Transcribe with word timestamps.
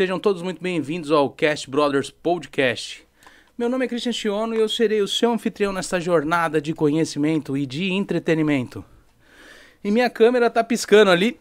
Sejam 0.00 0.18
todos 0.18 0.40
muito 0.40 0.62
bem-vindos 0.62 1.10
ao 1.12 1.28
Cast 1.28 1.68
Brothers 1.68 2.10
Podcast. 2.10 3.06
Meu 3.58 3.68
nome 3.68 3.84
é 3.84 3.88
Christian 3.88 4.12
Chiono 4.12 4.54
e 4.54 4.58
eu 4.58 4.66
serei 4.66 5.02
o 5.02 5.06
seu 5.06 5.30
anfitrião 5.30 5.74
nesta 5.74 6.00
jornada 6.00 6.58
de 6.58 6.72
conhecimento 6.72 7.54
e 7.54 7.66
de 7.66 7.92
entretenimento. 7.92 8.82
E 9.84 9.90
minha 9.90 10.08
câmera 10.08 10.48
tá 10.48 10.64
piscando 10.64 11.10
ali. 11.10 11.38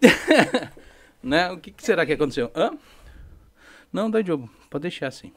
né? 1.23 1.49
O 1.51 1.57
que, 1.57 1.71
que, 1.71 1.81
será 1.81 2.05
que 2.05 2.11
aconteceu? 2.11 2.51
Hã? 2.53 2.77
Não, 3.93 4.11
dá 4.11 4.21
jogo. 4.21 4.49
Pode 4.69 4.81
deixar 4.81 5.07
assim. 5.07 5.31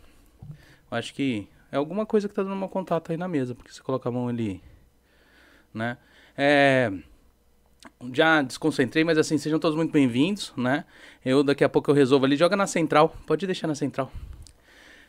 Acho 0.91 1.15
que 1.15 1.47
é 1.71 1.77
alguma 1.77 2.05
coisa 2.05 2.29
que 2.29 2.35
tá 2.35 2.43
dando 2.43 2.57
um 2.57 2.67
contato 2.67 3.13
aí 3.13 3.17
na 3.17 3.29
mesa, 3.29 3.55
porque 3.55 3.71
você 3.71 3.83
coloca 3.83 4.09
a 4.09 4.13
mão 4.13 4.27
ali, 4.27 4.61
né? 5.73 5.97
É 6.37 6.91
já 8.13 8.43
desconcentrei, 8.43 9.05
mas 9.05 9.19
assim, 9.19 9.39
sejam 9.39 9.59
todos 9.59 9.77
muito 9.77 9.93
bem-vindos, 9.93 10.53
né? 10.57 10.85
Eu 11.25 11.43
daqui 11.43 11.65
a 11.65 11.69
pouco 11.69 11.91
eu 11.91 11.95
resolvo 11.95 12.25
ali, 12.25 12.37
joga 12.37 12.57
na 12.57 12.67
central, 12.67 13.17
pode 13.27 13.47
deixar 13.47 13.67
na 13.67 13.75
central. 13.75 14.13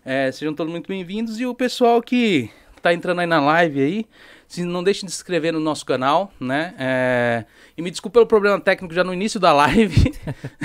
É, 0.05 0.31
sejam 0.31 0.53
todos 0.53 0.71
muito 0.71 0.88
bem-vindos 0.88 1.39
e 1.39 1.45
o 1.45 1.55
pessoal 1.55 2.01
que 2.01 2.49
tá 2.81 2.93
entrando 2.93 3.20
aí 3.20 3.25
na 3.25 3.39
live 3.39 3.81
aí, 3.81 4.05
se 4.45 4.63
não 4.65 4.84
deixem 4.84 5.07
de 5.07 5.13
se 5.13 5.17
inscrever 5.20 5.53
no 5.53 5.59
nosso 5.59 5.85
canal, 5.85 6.31
né? 6.38 6.75
É, 6.77 7.45
e 7.77 7.81
me 7.81 7.89
desculpe 7.89 8.13
pelo 8.13 8.27
problema 8.27 8.59
técnico 8.59 8.93
já 8.93 9.03
no 9.03 9.13
início 9.13 9.40
da 9.40 9.53
live, 9.53 10.12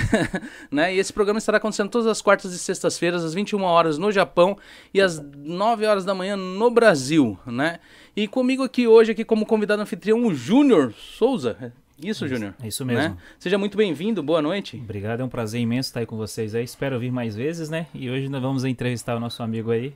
né? 0.69 0.93
E 0.93 0.99
esse 0.99 1.13
programa 1.13 1.39
estará 1.39 1.59
acontecendo 1.59 1.89
todas 1.89 2.09
as 2.09 2.21
quartas 2.21 2.53
e 2.53 2.59
sextas-feiras, 2.59 3.23
às 3.23 3.35
21 3.35 3.63
horas 3.63 3.97
no 3.97 4.11
Japão 4.11 4.59
e 4.93 5.01
às 5.01 5.21
9 5.21 5.87
horas 5.87 6.05
da 6.05 6.15
manhã 6.15 6.37
no 6.37 6.71
Brasil, 6.71 7.39
né? 7.47 7.79
E 8.17 8.27
comigo 8.27 8.65
aqui 8.65 8.89
hoje, 8.89 9.13
aqui 9.13 9.25
como 9.25 9.47
convidado 9.47 9.81
anfitrião, 9.81 10.27
o 10.27 10.35
Júnior 10.35 10.93
Souza. 10.93 11.73
Isso, 12.01 12.29
Júnior. 12.29 12.55
É 12.63 12.69
isso 12.69 12.87
mesmo. 12.87 13.15
Né? 13.15 13.17
Seja 13.41 13.59
muito 13.59 13.77
bem-vindo, 13.77 14.23
boa 14.23 14.41
noite. 14.41 14.77
Obrigado, 14.77 15.21
é 15.21 15.25
um 15.25 15.29
prazer 15.29 15.61
imenso 15.61 15.89
estar 15.89 16.01
aí 16.01 16.07
com 16.07 16.17
vocês 16.17 16.55
aí. 16.55 16.63
Espero 16.63 16.99
vir 16.99 17.11
mais 17.11 17.35
vezes, 17.35 17.69
né? 17.69 17.89
E 17.93 18.09
hoje 18.09 18.29
nós 18.29 18.41
vamos 18.41 18.65
entrevistar 18.65 19.17
o 19.17 19.21
nosso 19.21 19.43
amigo 19.43 19.73
aí. 19.73 19.93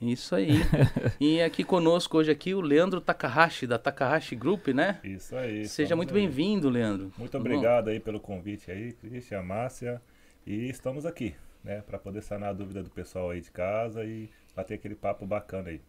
Isso 0.00 0.34
aí. 0.34 0.52
e 1.20 1.42
aqui 1.42 1.64
conosco 1.64 2.16
hoje 2.16 2.30
aqui 2.30 2.54
o 2.54 2.62
Leandro 2.62 3.00
Takahashi, 3.00 3.66
da 3.66 3.78
Takahashi 3.78 4.34
Group, 4.34 4.68
né? 4.68 5.00
Isso 5.04 5.36
aí. 5.36 5.66
Seja 5.66 5.94
muito 5.94 6.14
bem-vindo, 6.14 6.70
Leandro. 6.70 7.12
Muito 7.18 7.36
obrigado 7.36 7.86
bom? 7.86 7.90
aí 7.90 8.00
pelo 8.00 8.20
convite 8.20 8.70
aí, 8.70 8.92
Cristian, 8.92 9.42
Márcia. 9.42 10.00
E 10.46 10.70
estamos 10.70 11.04
aqui, 11.04 11.34
né? 11.62 11.82
Para 11.82 11.98
poder 11.98 12.22
sanar 12.22 12.50
a 12.50 12.52
dúvida 12.54 12.82
do 12.82 12.88
pessoal 12.88 13.30
aí 13.30 13.42
de 13.42 13.50
casa 13.50 14.02
e 14.02 14.30
bater 14.56 14.74
aquele 14.74 14.94
papo 14.94 15.26
bacana 15.26 15.68
aí. 15.68 15.80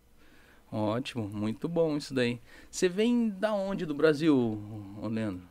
Ótimo, 0.72 1.28
muito 1.28 1.67
bom 1.67 1.98
isso 1.98 2.14
daí. 2.14 2.39
Você 2.70 2.88
vem 2.88 3.30
da 3.30 3.53
onde 3.53 3.86
do 3.86 3.94
Brasil, 3.94 4.62
Leandro? 5.02 5.42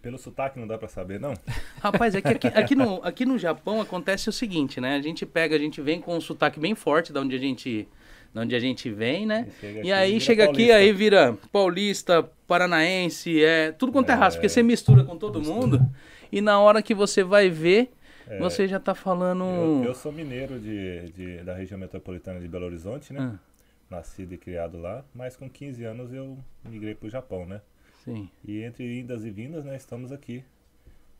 Pelo 0.00 0.16
sotaque 0.16 0.60
não 0.60 0.68
dá 0.68 0.78
para 0.78 0.86
saber, 0.86 1.18
não? 1.18 1.34
Rapaz, 1.82 2.14
é 2.14 2.20
que 2.20 2.28
aqui, 2.28 2.46
aqui, 2.46 2.74
no, 2.76 3.02
aqui 3.02 3.26
no 3.26 3.36
Japão 3.36 3.80
acontece 3.80 4.28
o 4.28 4.32
seguinte, 4.32 4.80
né? 4.80 4.94
A 4.94 5.00
gente 5.00 5.26
pega, 5.26 5.56
a 5.56 5.58
gente 5.58 5.80
vem 5.80 6.00
com 6.00 6.16
um 6.16 6.20
sotaque 6.20 6.60
bem 6.60 6.76
forte 6.76 7.12
da 7.12 7.20
onde 7.20 7.34
a 7.34 7.38
gente, 7.38 7.88
da 8.32 8.42
onde 8.42 8.54
a 8.54 8.60
gente 8.60 8.88
vem, 8.88 9.26
né? 9.26 9.48
E, 9.60 9.88
e 9.88 9.92
aí 9.92 10.20
chega 10.20 10.44
paulista. 10.44 10.72
aqui, 10.76 10.84
aí 10.84 10.92
vira 10.92 11.36
paulista, 11.50 12.22
paranaense, 12.46 13.42
é 13.42 13.72
tudo 13.72 13.90
quanto 13.90 14.10
é, 14.10 14.12
é 14.12 14.16
raça, 14.16 14.36
porque 14.36 14.48
você 14.48 14.62
mistura 14.62 15.02
com 15.02 15.16
todo 15.16 15.40
mistura. 15.40 15.60
mundo. 15.60 15.90
E 16.30 16.40
na 16.40 16.60
hora 16.60 16.80
que 16.80 16.94
você 16.94 17.24
vai 17.24 17.50
ver, 17.50 17.90
é, 18.28 18.38
você 18.38 18.68
já 18.68 18.78
tá 18.78 18.94
falando. 18.94 19.42
Eu, 19.42 19.84
eu 19.86 19.94
sou 19.94 20.12
mineiro 20.12 20.60
de, 20.60 21.10
de, 21.10 21.36
da 21.38 21.54
região 21.54 21.80
metropolitana 21.80 22.38
de 22.38 22.46
Belo 22.46 22.66
Horizonte, 22.66 23.12
né? 23.12 23.32
Ah 23.34 23.55
nascido 23.90 24.32
e 24.34 24.38
criado 24.38 24.78
lá, 24.78 25.04
mas 25.14 25.36
com 25.36 25.48
15 25.48 25.84
anos 25.84 26.12
eu 26.12 26.38
migrei 26.64 26.94
para 26.94 27.06
o 27.06 27.10
Japão, 27.10 27.46
né? 27.46 27.60
Sim. 28.04 28.28
E 28.44 28.62
entre 28.62 28.84
idas 28.98 29.24
e 29.24 29.30
vindas, 29.30 29.64
né, 29.64 29.76
estamos 29.76 30.12
aqui 30.12 30.44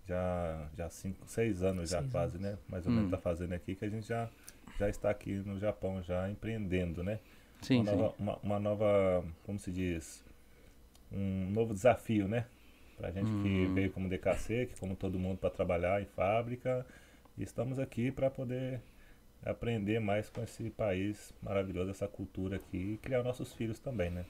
já 0.07 0.69
já 0.77 0.89
cinco, 0.89 1.27
seis 1.27 1.63
anos 1.63 1.91
já 1.91 2.03
quase, 2.03 2.39
né? 2.39 2.57
Mais 2.69 2.87
ou 2.87 2.93
menos 2.93 3.07
está 3.07 3.19
hum. 3.19 3.23
fazendo 3.23 3.53
aqui 3.53 3.75
que 3.75 3.85
a 3.85 3.89
gente 3.89 4.07
já 4.07 4.29
já 4.79 4.89
está 4.89 5.11
aqui 5.11 5.35
no 5.35 5.59
Japão 5.59 6.03
já 6.03 6.31
empreendendo, 6.31 7.03
né? 7.03 7.19
Sim, 7.63 7.81
uma, 7.81 7.91
sim. 7.91 7.97
Nova, 7.97 8.15
uma, 8.19 8.37
uma, 8.43 8.59
nova, 8.59 9.25
como 9.45 9.59
se 9.59 9.73
diz, 9.73 10.25
um 11.11 11.51
novo 11.51 11.73
desafio, 11.73 12.29
né? 12.29 12.47
Pra 12.97 13.11
gente 13.11 13.31
hum. 13.31 13.43
que 13.43 13.67
veio 13.67 13.91
como 13.91 14.09
DKC, 14.09 14.67
que 14.67 14.79
como 14.79 14.95
todo 14.95 15.19
mundo 15.19 15.39
para 15.39 15.51
trabalhar 15.51 16.01
em 16.01 16.07
fábrica, 16.07 16.87
e 17.37 17.43
estamos 17.43 17.79
aqui 17.79 18.11
para 18.11 18.31
poder 18.31 18.81
aprender 19.45 20.01
mais 20.01 20.29
com 20.29 20.43
esse 20.43 20.71
país 20.71 21.33
maravilhoso, 21.43 21.91
essa 21.91 22.09
cultura 22.09 22.57
aqui 22.57 22.95
e 22.95 22.97
criar 22.99 23.23
nossos 23.23 23.53
filhos 23.53 23.79
também, 23.79 24.11
né? 24.11 24.25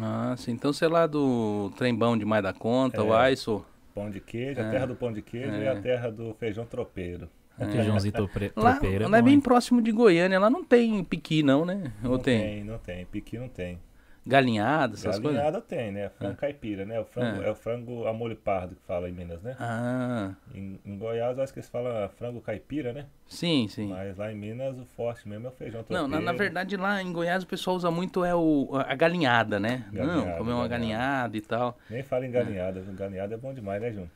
Ah, 0.00 0.34
sim. 0.36 0.52
Então 0.52 0.72
você 0.72 0.86
é 0.86 0.88
lá 0.88 1.06
do 1.06 1.70
trembão 1.76 2.16
demais 2.16 2.42
da 2.42 2.52
conta, 2.52 2.98
é, 2.98 3.02
o 3.02 3.12
Aiso. 3.12 3.64
Pão 3.94 4.10
de 4.10 4.20
queijo, 4.20 4.60
é, 4.60 4.66
a 4.66 4.70
terra 4.70 4.86
do 4.86 4.96
pão 4.96 5.12
de 5.12 5.22
queijo 5.22 5.54
é. 5.54 5.64
e 5.64 5.68
a 5.68 5.80
terra 5.80 6.10
do 6.10 6.34
feijão 6.34 6.64
tropeiro. 6.64 7.28
É. 7.58 7.66
Feijãozinho 7.66 8.12
tropeiro. 8.12 8.52
Lá, 8.56 8.80
é 8.82 9.08
lá 9.08 9.18
é 9.18 9.22
bem 9.22 9.40
próximo 9.40 9.80
de 9.80 9.92
Goiânia, 9.92 10.40
lá 10.40 10.50
não 10.50 10.64
tem 10.64 11.04
piqui 11.04 11.42
não, 11.42 11.64
né? 11.64 11.92
Ou 12.02 12.12
não 12.12 12.18
tem? 12.18 12.40
tem? 12.40 12.64
Não 12.64 12.78
tem, 12.78 13.06
piqui 13.06 13.38
não 13.38 13.48
tem. 13.48 13.78
Galinhada, 14.26 14.94
essas 14.94 15.18
Galinhada 15.18 15.60
coisas? 15.60 15.68
tem, 15.68 15.92
né? 15.92 16.08
Frango 16.08 16.32
ah. 16.32 16.36
caipira, 16.36 16.84
né? 16.84 16.98
O 16.98 17.04
frango, 17.04 17.42
ah. 17.42 17.46
É 17.46 17.50
o 17.50 17.54
frango 17.54 18.06
a 18.06 18.12
molho 18.12 18.36
pardo 18.36 18.74
que 18.74 18.82
fala 18.86 19.08
em 19.08 19.12
Minas, 19.12 19.42
né? 19.42 19.54
Ah. 19.60 20.32
Em, 20.54 20.80
em 20.84 20.98
Goiás, 20.98 21.38
acho 21.38 21.52
que 21.52 21.58
eles 21.58 21.68
falam 21.68 22.08
frango 22.08 22.40
caipira, 22.40 22.92
né? 22.92 23.06
Sim, 23.26 23.68
sim. 23.68 23.88
Mas 23.88 24.16
lá 24.16 24.32
em 24.32 24.36
Minas, 24.36 24.78
o 24.78 24.84
forte 24.84 25.28
mesmo 25.28 25.46
é 25.46 25.50
o 25.50 25.52
feijão 25.52 25.82
tropeiro. 25.82 26.02
Não, 26.02 26.08
na, 26.08 26.20
na, 26.20 26.32
verdade, 26.32 26.76
lá 26.76 27.02
em 27.02 27.12
Goiás 27.12 27.42
o 27.42 27.46
pessoal 27.46 27.76
usa 27.76 27.90
muito 27.90 28.24
é 28.24 28.34
o, 28.34 28.70
a 28.72 28.94
galinhada, 28.94 29.60
né? 29.60 29.84
Galinhada, 29.92 30.30
Não, 30.30 30.38
comer 30.38 30.52
uma 30.52 30.68
galinhada. 30.68 31.04
galinhada 31.04 31.36
e 31.36 31.40
tal. 31.40 31.78
Nem 31.90 32.02
fala 32.02 32.26
em 32.26 32.30
galinhada. 32.30 32.84
Ah. 32.88 32.92
Galinhada 32.92 33.34
é 33.34 33.36
bom 33.36 33.52
demais, 33.52 33.82
né, 33.82 33.92
Jun? 33.92 34.06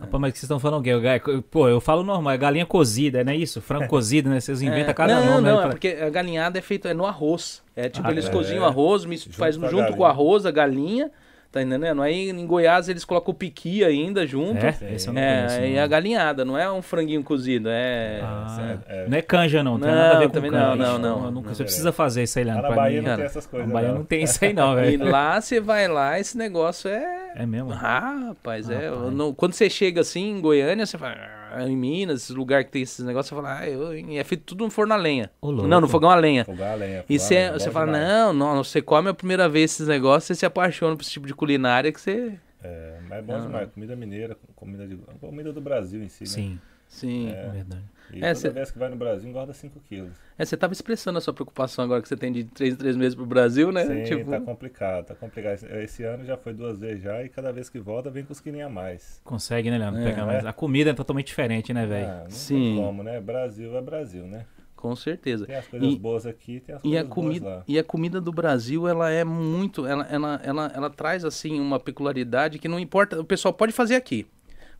Rapaz, 0.00 0.20
mas 0.20 0.30
o 0.30 0.32
que 0.32 0.38
vocês 0.38 0.44
estão 0.44 0.58
falando 0.58 0.80
o 0.80 0.82
Pô, 1.42 1.68
eu 1.68 1.80
falo 1.80 2.02
normal, 2.02 2.32
é 2.32 2.38
galinha 2.38 2.64
cozida, 2.64 3.22
não 3.22 3.32
é 3.32 3.36
isso? 3.36 3.60
Frango 3.60 3.86
cozido, 3.86 4.30
né? 4.30 4.40
Vocês 4.40 4.62
inventam 4.62 4.90
é, 4.90 4.94
cada 4.94 5.14
não, 5.14 5.26
nome. 5.26 5.42
Não, 5.42 5.56
não, 5.56 5.62
é 5.64 5.68
porque 5.68 5.88
a 5.88 6.08
galinhada 6.08 6.58
é 6.58 6.62
feita 6.62 6.88
é 6.88 6.94
no 6.94 7.04
arroz. 7.04 7.62
É 7.76 7.88
tipo, 7.88 8.08
ah, 8.08 8.10
eles 8.10 8.26
é, 8.26 8.30
cozinham 8.30 8.64
arroz, 8.64 9.04
junto 9.04 9.36
faz 9.36 9.56
junto 9.56 9.92
com 9.92 10.02
o 10.02 10.06
arroz 10.06 10.46
a 10.46 10.50
galinha. 10.50 11.10
Tá 11.52 11.60
entendendo? 11.60 12.00
Aí 12.00 12.30
em 12.30 12.46
Goiás 12.46 12.88
eles 12.88 13.04
colocam 13.04 13.32
o 13.32 13.36
piqui 13.36 13.84
ainda 13.84 14.24
junto. 14.24 14.64
É, 14.64 14.76
esse 14.94 15.08
eu 15.08 15.12
não 15.12 15.20
é, 15.20 15.46
conheço, 15.46 15.60
E 15.62 15.78
a 15.80 15.86
galinhada, 15.86 16.44
não 16.44 16.56
é 16.56 16.70
um 16.70 16.80
franguinho 16.80 17.24
cozido, 17.24 17.68
é... 17.68 18.20
Ah, 18.22 18.78
é... 18.86 19.08
Não 19.08 19.18
é 19.18 19.22
canja 19.22 19.60
não, 19.60 19.72
não 19.72 19.80
tem 19.80 19.90
nada 19.90 20.16
a 20.16 20.18
ver 20.20 20.26
com 20.28 20.34
também 20.34 20.50
canja. 20.52 20.76
Não, 20.76 20.98
não, 20.98 21.20
não. 21.22 21.30
Nunca, 21.32 21.52
você 21.52 21.64
precisa 21.64 21.90
fazer 21.90 22.22
isso 22.22 22.38
aí 22.38 22.44
lá, 22.44 22.62
na 22.62 22.70
Bahia 22.70 23.02
mim, 23.02 23.08
não 23.08 23.16
tem 23.16 23.24
essas 23.24 23.46
coisas. 23.46 23.68
Na 23.68 23.74
Bahia 23.74 23.88
não, 23.88 23.98
não 23.98 24.04
tem 24.04 24.22
isso 24.22 24.44
aí 24.44 24.52
não, 24.52 24.74
velho. 24.76 24.90
E 24.92 24.96
lá 24.96 25.40
você 25.40 25.60
vai 25.60 25.88
lá, 25.88 26.20
esse 26.20 26.38
negócio 26.38 26.88
é... 26.88 27.32
É 27.34 27.44
mesmo? 27.44 27.72
Ah, 27.72 28.26
rapaz, 28.28 28.70
ah, 28.70 28.74
é. 28.74 28.90
Não, 29.10 29.34
quando 29.34 29.54
você 29.54 29.68
chega 29.68 30.02
assim 30.02 30.30
em 30.30 30.40
Goiânia, 30.40 30.86
você 30.86 30.96
fala 30.96 31.16
em 31.66 31.76
Minas, 31.76 32.22
esse 32.22 32.32
lugar 32.32 32.64
que 32.64 32.70
tem 32.70 32.82
esses 32.82 33.04
negócios, 33.04 33.28
você 33.28 33.34
fala, 33.34 33.58
ah, 33.58 33.68
eu, 33.68 33.92
é 33.92 34.24
feito 34.24 34.44
tudo 34.44 34.64
no 34.64 34.70
forno 34.70 34.94
a 34.94 34.96
lenha. 34.96 35.30
não, 35.42 35.80
no 35.80 35.88
fogão 35.88 36.10
a 36.10 36.14
lenha. 36.14 36.44
Fogão 36.44 36.70
a 36.70 36.74
lenha. 36.74 37.04
E 37.08 37.18
você, 37.18 37.50
você 37.50 37.70
fala, 37.70 37.86
não, 37.86 38.32
não, 38.32 38.64
você 38.64 38.80
come 38.80 39.08
a 39.08 39.14
primeira 39.14 39.48
vez 39.48 39.72
esses 39.72 39.88
negócios, 39.88 40.24
você 40.24 40.34
se 40.34 40.46
apaixona 40.46 40.96
por 40.96 41.02
esse 41.02 41.10
tipo 41.10 41.26
de 41.26 41.34
culinária 41.34 41.92
que 41.92 42.00
você. 42.00 42.38
É, 42.62 42.98
mas 43.08 43.18
é 43.18 43.22
bom 43.22 43.32
não, 43.32 43.46
demais. 43.46 43.70
Comida 43.72 43.96
mineira, 43.96 44.36
comida, 44.54 44.86
de, 44.86 44.96
comida 45.20 45.52
do 45.52 45.60
Brasil 45.60 46.02
em 46.02 46.08
si, 46.08 46.24
né? 46.24 46.30
Sim. 46.30 46.60
Sim, 46.88 47.30
é, 47.30 47.46
é 47.46 47.48
verdade. 47.50 47.84
E 48.12 48.18
é, 48.18 48.28
toda 48.28 48.34
cê... 48.34 48.50
vez 48.50 48.70
que 48.70 48.78
vai 48.78 48.88
no 48.88 48.96
Brasil, 48.96 49.28
engorda 49.28 49.52
5 49.52 49.80
quilos. 49.80 50.12
É, 50.38 50.44
você 50.44 50.54
estava 50.54 50.72
expressando 50.72 51.18
a 51.18 51.20
sua 51.20 51.32
preocupação 51.32 51.84
agora 51.84 52.02
que 52.02 52.08
você 52.08 52.16
tem 52.16 52.32
de 52.32 52.44
3 52.44 52.74
em 52.74 52.76
3 52.76 52.96
meses 52.96 53.14
pro 53.14 53.26
Brasil, 53.26 53.70
né? 53.70 53.84
Sim, 53.84 54.04
tipo... 54.04 54.30
tá 54.30 54.40
complicado, 54.40 55.06
tá 55.06 55.14
complicado. 55.14 55.64
Esse 55.82 56.02
ano 56.04 56.24
já 56.24 56.36
foi 56.36 56.52
duas 56.52 56.78
vezes 56.78 57.02
já 57.02 57.22
e 57.22 57.28
cada 57.28 57.52
vez 57.52 57.68
que 57.68 57.78
volta 57.78 58.10
vem 58.10 58.24
com 58.24 58.32
os 58.32 58.40
quilinhos 58.40 58.66
a 58.66 58.70
mais. 58.70 59.20
Consegue, 59.24 59.70
né, 59.70 59.78
Leandro? 59.78 60.00
É, 60.00 60.24
mais. 60.24 60.46
A 60.46 60.52
comida 60.52 60.90
é 60.90 60.94
totalmente 60.94 61.26
diferente, 61.26 61.72
né, 61.72 61.86
velho? 61.86 62.08
Ah, 62.08 62.20
não 62.24 62.30
Sim. 62.30 62.54
tem 62.54 62.84
como, 62.84 63.02
né? 63.02 63.20
Brasil 63.20 63.76
é 63.76 63.80
Brasil, 63.80 64.24
né? 64.24 64.46
Com 64.74 64.96
certeza. 64.96 65.44
Tem 65.44 65.56
as 65.56 65.66
coisas 65.66 65.92
e, 65.92 65.98
boas 65.98 66.24
aqui, 66.24 66.60
tem 66.60 66.74
as 66.74 66.80
coisas 66.80 67.00
a 67.00 67.04
comida, 67.04 67.44
boas 67.44 67.56
lá. 67.58 67.64
E 67.68 67.78
a 67.78 67.84
comida 67.84 68.18
do 68.18 68.32
Brasil, 68.32 68.88
ela 68.88 69.10
é 69.10 69.24
muito... 69.24 69.86
Ela, 69.86 70.06
ela, 70.10 70.40
ela, 70.42 70.72
ela 70.74 70.90
traz, 70.90 71.22
assim, 71.22 71.60
uma 71.60 71.78
peculiaridade 71.78 72.58
que 72.58 72.66
não 72.66 72.80
importa... 72.80 73.20
O 73.20 73.24
pessoal 73.24 73.52
pode 73.52 73.72
fazer 73.72 73.94
aqui, 73.94 74.26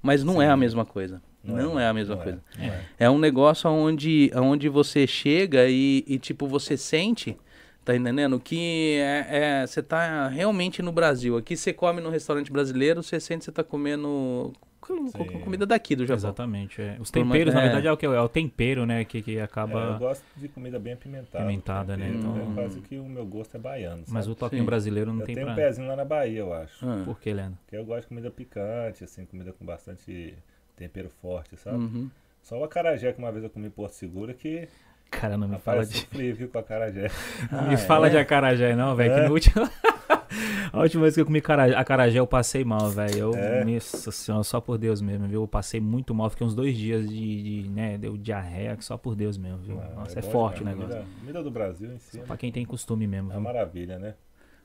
mas 0.00 0.24
não 0.24 0.36
Sim. 0.36 0.44
é 0.44 0.48
a 0.48 0.56
mesma 0.56 0.86
coisa. 0.86 1.20
Não, 1.42 1.56
não 1.56 1.80
é, 1.80 1.84
é, 1.84 1.88
a 1.88 1.94
mesma 1.94 2.14
não 2.14 2.22
é, 2.22 2.24
coisa. 2.24 2.40
É. 2.58 3.04
é. 3.04 3.10
um 3.10 3.18
negócio 3.18 3.68
onde, 3.70 4.30
onde 4.34 4.68
você 4.68 5.06
chega 5.06 5.68
e, 5.68 6.04
e, 6.06 6.18
tipo, 6.18 6.46
você 6.46 6.76
sente, 6.76 7.36
tá 7.84 7.96
entendendo? 7.96 8.38
Que 8.38 8.98
é, 8.98 9.26
é, 9.62 9.66
você 9.66 9.82
tá 9.82 10.28
realmente 10.28 10.82
no 10.82 10.92
Brasil. 10.92 11.36
Aqui 11.36 11.56
você 11.56 11.72
come 11.72 12.00
no 12.00 12.10
restaurante 12.10 12.52
brasileiro, 12.52 13.02
você 13.02 13.18
sente 13.18 13.40
que 13.40 13.44
você 13.46 13.52
tá 13.52 13.64
comendo 13.64 14.52
com, 14.80 15.10
comida 15.40 15.66
daqui 15.66 15.94
do 15.94 16.04
Japão. 16.04 16.16
Exatamente. 16.16 16.82
É. 16.82 16.96
Os 16.98 17.10
temperos, 17.10 17.54
na 17.54 17.60
verdade, 17.60 17.86
é 17.86 17.92
o 17.92 17.96
que? 17.96 18.06
É 18.06 18.20
o 18.20 18.28
tempero, 18.28 18.84
né? 18.84 19.04
Que, 19.04 19.22
que 19.22 19.38
acaba. 19.38 19.78
eu 19.80 19.98
gosto 19.98 20.24
de 20.36 20.48
comida 20.48 20.78
bem 20.78 20.94
apimentada. 20.94 21.44
Pimentada, 21.44 21.96
né? 21.96 22.12
Então... 22.14 22.36
É 22.36 22.54
quase 22.54 22.80
que 22.80 22.98
o 22.98 23.04
meu 23.04 23.24
gosto 23.24 23.56
é 23.56 23.60
baiano. 23.60 24.04
Mas 24.08 24.26
o 24.26 24.34
toquinho 24.34 24.62
Sim. 24.62 24.66
brasileiro 24.66 25.12
não 25.12 25.20
eu 25.20 25.26
tem 25.26 25.34
tenho 25.34 25.46
pra... 25.46 25.54
um 25.54 25.56
pezinho 25.56 25.88
lá 25.88 25.96
na 25.96 26.04
Bahia, 26.04 26.40
eu 26.40 26.52
acho. 26.52 26.86
Ah. 26.86 27.02
Por 27.04 27.20
que, 27.20 27.32
Leandro? 27.32 27.58
Porque 27.62 27.76
eu 27.76 27.84
gosto 27.84 28.02
de 28.02 28.08
comida 28.08 28.30
picante, 28.30 29.04
assim, 29.04 29.24
comida 29.24 29.52
com 29.52 29.64
bastante 29.64 30.34
tempero 30.80 31.10
forte, 31.20 31.56
sabe? 31.56 31.76
Uhum. 31.76 32.10
Só 32.42 32.58
o 32.58 32.64
acarajé 32.64 33.12
que 33.12 33.18
uma 33.18 33.30
vez 33.30 33.44
eu 33.44 33.50
comi 33.50 33.66
em 33.66 33.70
Porto 33.70 33.92
Seguro 33.92 34.32
que. 34.32 34.66
Cara, 35.10 35.36
não 35.36 35.46
me 35.46 35.58
fala 35.58 35.84
de. 35.84 35.98
Sofri, 35.98 36.32
viu, 36.32 36.48
com 36.48 36.58
acarajé. 36.58 37.10
Não 37.50 37.58
ah, 37.58 37.62
me 37.62 37.76
fala 37.76 38.06
é? 38.06 38.10
de 38.10 38.16
acarajé, 38.16 38.76
não, 38.76 38.94
velho. 38.94 39.12
É? 39.12 39.20
Que 39.22 39.26
no 39.28 39.34
último. 39.34 39.68
A 40.72 40.82
última 40.82 41.02
vez 41.02 41.14
que 41.16 41.20
eu 41.20 41.26
comi 41.26 41.40
cara- 41.40 41.76
acarajé, 41.78 42.20
eu 42.20 42.26
passei 42.26 42.64
mal, 42.64 42.88
velho. 42.88 43.18
Eu, 43.18 43.34
É? 43.34 43.64
Nossa 43.64 44.12
senhora, 44.12 44.44
só 44.44 44.60
por 44.60 44.78
Deus 44.78 45.02
mesmo, 45.02 45.26
viu? 45.26 45.42
Eu 45.42 45.48
passei 45.48 45.80
muito 45.80 46.14
mal, 46.14 46.30
fiquei 46.30 46.46
uns 46.46 46.54
dois 46.54 46.76
dias 46.76 47.08
de, 47.08 47.62
de 47.64 47.68
né, 47.68 47.98
deu 47.98 48.16
diarreia, 48.16 48.76
só 48.80 48.96
por 48.96 49.16
Deus 49.16 49.36
mesmo, 49.36 49.58
viu? 49.58 49.80
Ah, 49.80 49.94
Nossa, 49.96 50.20
é, 50.20 50.22
bom 50.22 50.30
forte 50.30 50.62
o 50.62 50.64
negócio. 50.64 50.90
Comida, 50.90 51.06
comida 51.18 51.42
do 51.42 51.50
Brasil 51.50 51.92
em 51.92 51.98
si 51.98 52.18
Só 52.18 52.22
pra 52.22 52.36
quem 52.36 52.52
tem 52.52 52.64
costume 52.64 53.08
mesmo, 53.08 53.32
é 53.32 53.34
uma 53.34 53.40
viu? 53.40 53.42
maravilha, 53.42 53.98
né? 53.98 54.14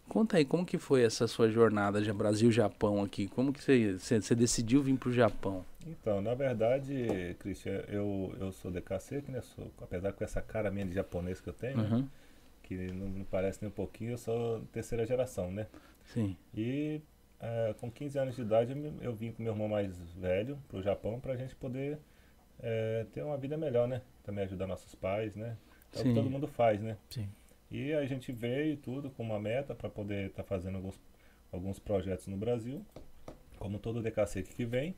Conta 0.08 0.38
aí, 0.38 0.46
como 0.46 0.66
que 0.66 0.78
foi 0.78 1.04
essa 1.04 1.28
sua 1.28 1.50
jornada 1.50 2.02
de 2.02 2.12
Brasil-Japão 2.14 3.04
aqui? 3.04 3.28
Como 3.28 3.52
que 3.52 3.62
você, 3.62 3.98
você, 3.98 4.36
decidiu 4.36 4.82
vir 4.82 4.98
pro 4.98 5.12
Japão? 5.12 5.66
Então, 5.86 6.22
na 6.22 6.34
verdade, 6.34 7.36
Christian, 7.40 7.84
eu, 7.88 8.34
eu 8.40 8.52
sou 8.52 8.72
DKC, 8.72 9.22
que 9.24 9.32
né, 9.32 9.42
sou, 9.42 9.72
apesar 9.82 10.14
com 10.14 10.24
essa 10.24 10.42
cara 10.42 10.72
minha 10.72 10.86
de 10.86 10.94
japonês 10.94 11.42
que 11.42 11.50
eu 11.50 11.54
tenho, 11.54 11.78
né, 11.78 11.90
Uhum. 11.90 12.08
que 12.64 12.76
não, 12.92 13.24
parece 13.26 13.62
nem 13.62 13.70
um 13.70 13.74
pouquinho, 13.74 14.12
eu 14.12 14.18
sou 14.18 14.62
terceira 14.72 15.06
geração, 15.06 15.52
né? 15.52 15.68
Sim. 16.06 16.38
E 16.54 17.02
eh, 17.40 17.76
com 17.80 17.92
15 17.92 18.18
anos 18.18 18.36
de 18.36 18.42
idade 18.42 18.72
eu, 18.72 18.94
eu 19.02 19.14
vim 19.14 19.32
com 19.32 19.44
meu 19.44 19.54
irmão 19.54 19.68
mais 19.68 19.98
velho 20.14 20.58
pro 20.68 20.82
Japão 20.82 21.20
pra 21.20 21.36
gente 21.36 21.56
poder 21.56 22.00
eh, 22.60 23.06
ter 23.12 23.24
uma 23.24 23.38
vida 23.38 23.58
melhor, 23.58 23.88
né? 23.88 24.02
Também 24.24 24.44
ajudar 24.46 24.68
nossos 24.68 24.96
pais, 24.96 25.36
né? 25.36 25.58
É 25.94 26.00
o 26.00 26.04
que 26.04 26.14
todo 26.14 26.30
mundo 26.30 26.48
faz, 26.48 26.82
né? 26.82 26.98
Sim. 27.10 27.28
E 27.78 27.94
a 27.94 28.06
gente 28.06 28.32
veio 28.32 28.74
e 28.74 28.78
tudo 28.78 29.10
com 29.10 29.24
uma 29.24 29.40
meta 29.40 29.76
para 29.76 29.90
poder 29.90 30.28
estar 30.28 30.44
fazendo 30.44 30.76
alguns, 30.78 30.98
alguns 31.52 31.78
projetos 31.78 32.28
no 32.28 32.38
Brasil, 32.38 32.86
como 33.60 33.80
todo 33.80 34.02
DKC 34.02 34.44
que 34.44 34.64
vem. 34.66 34.96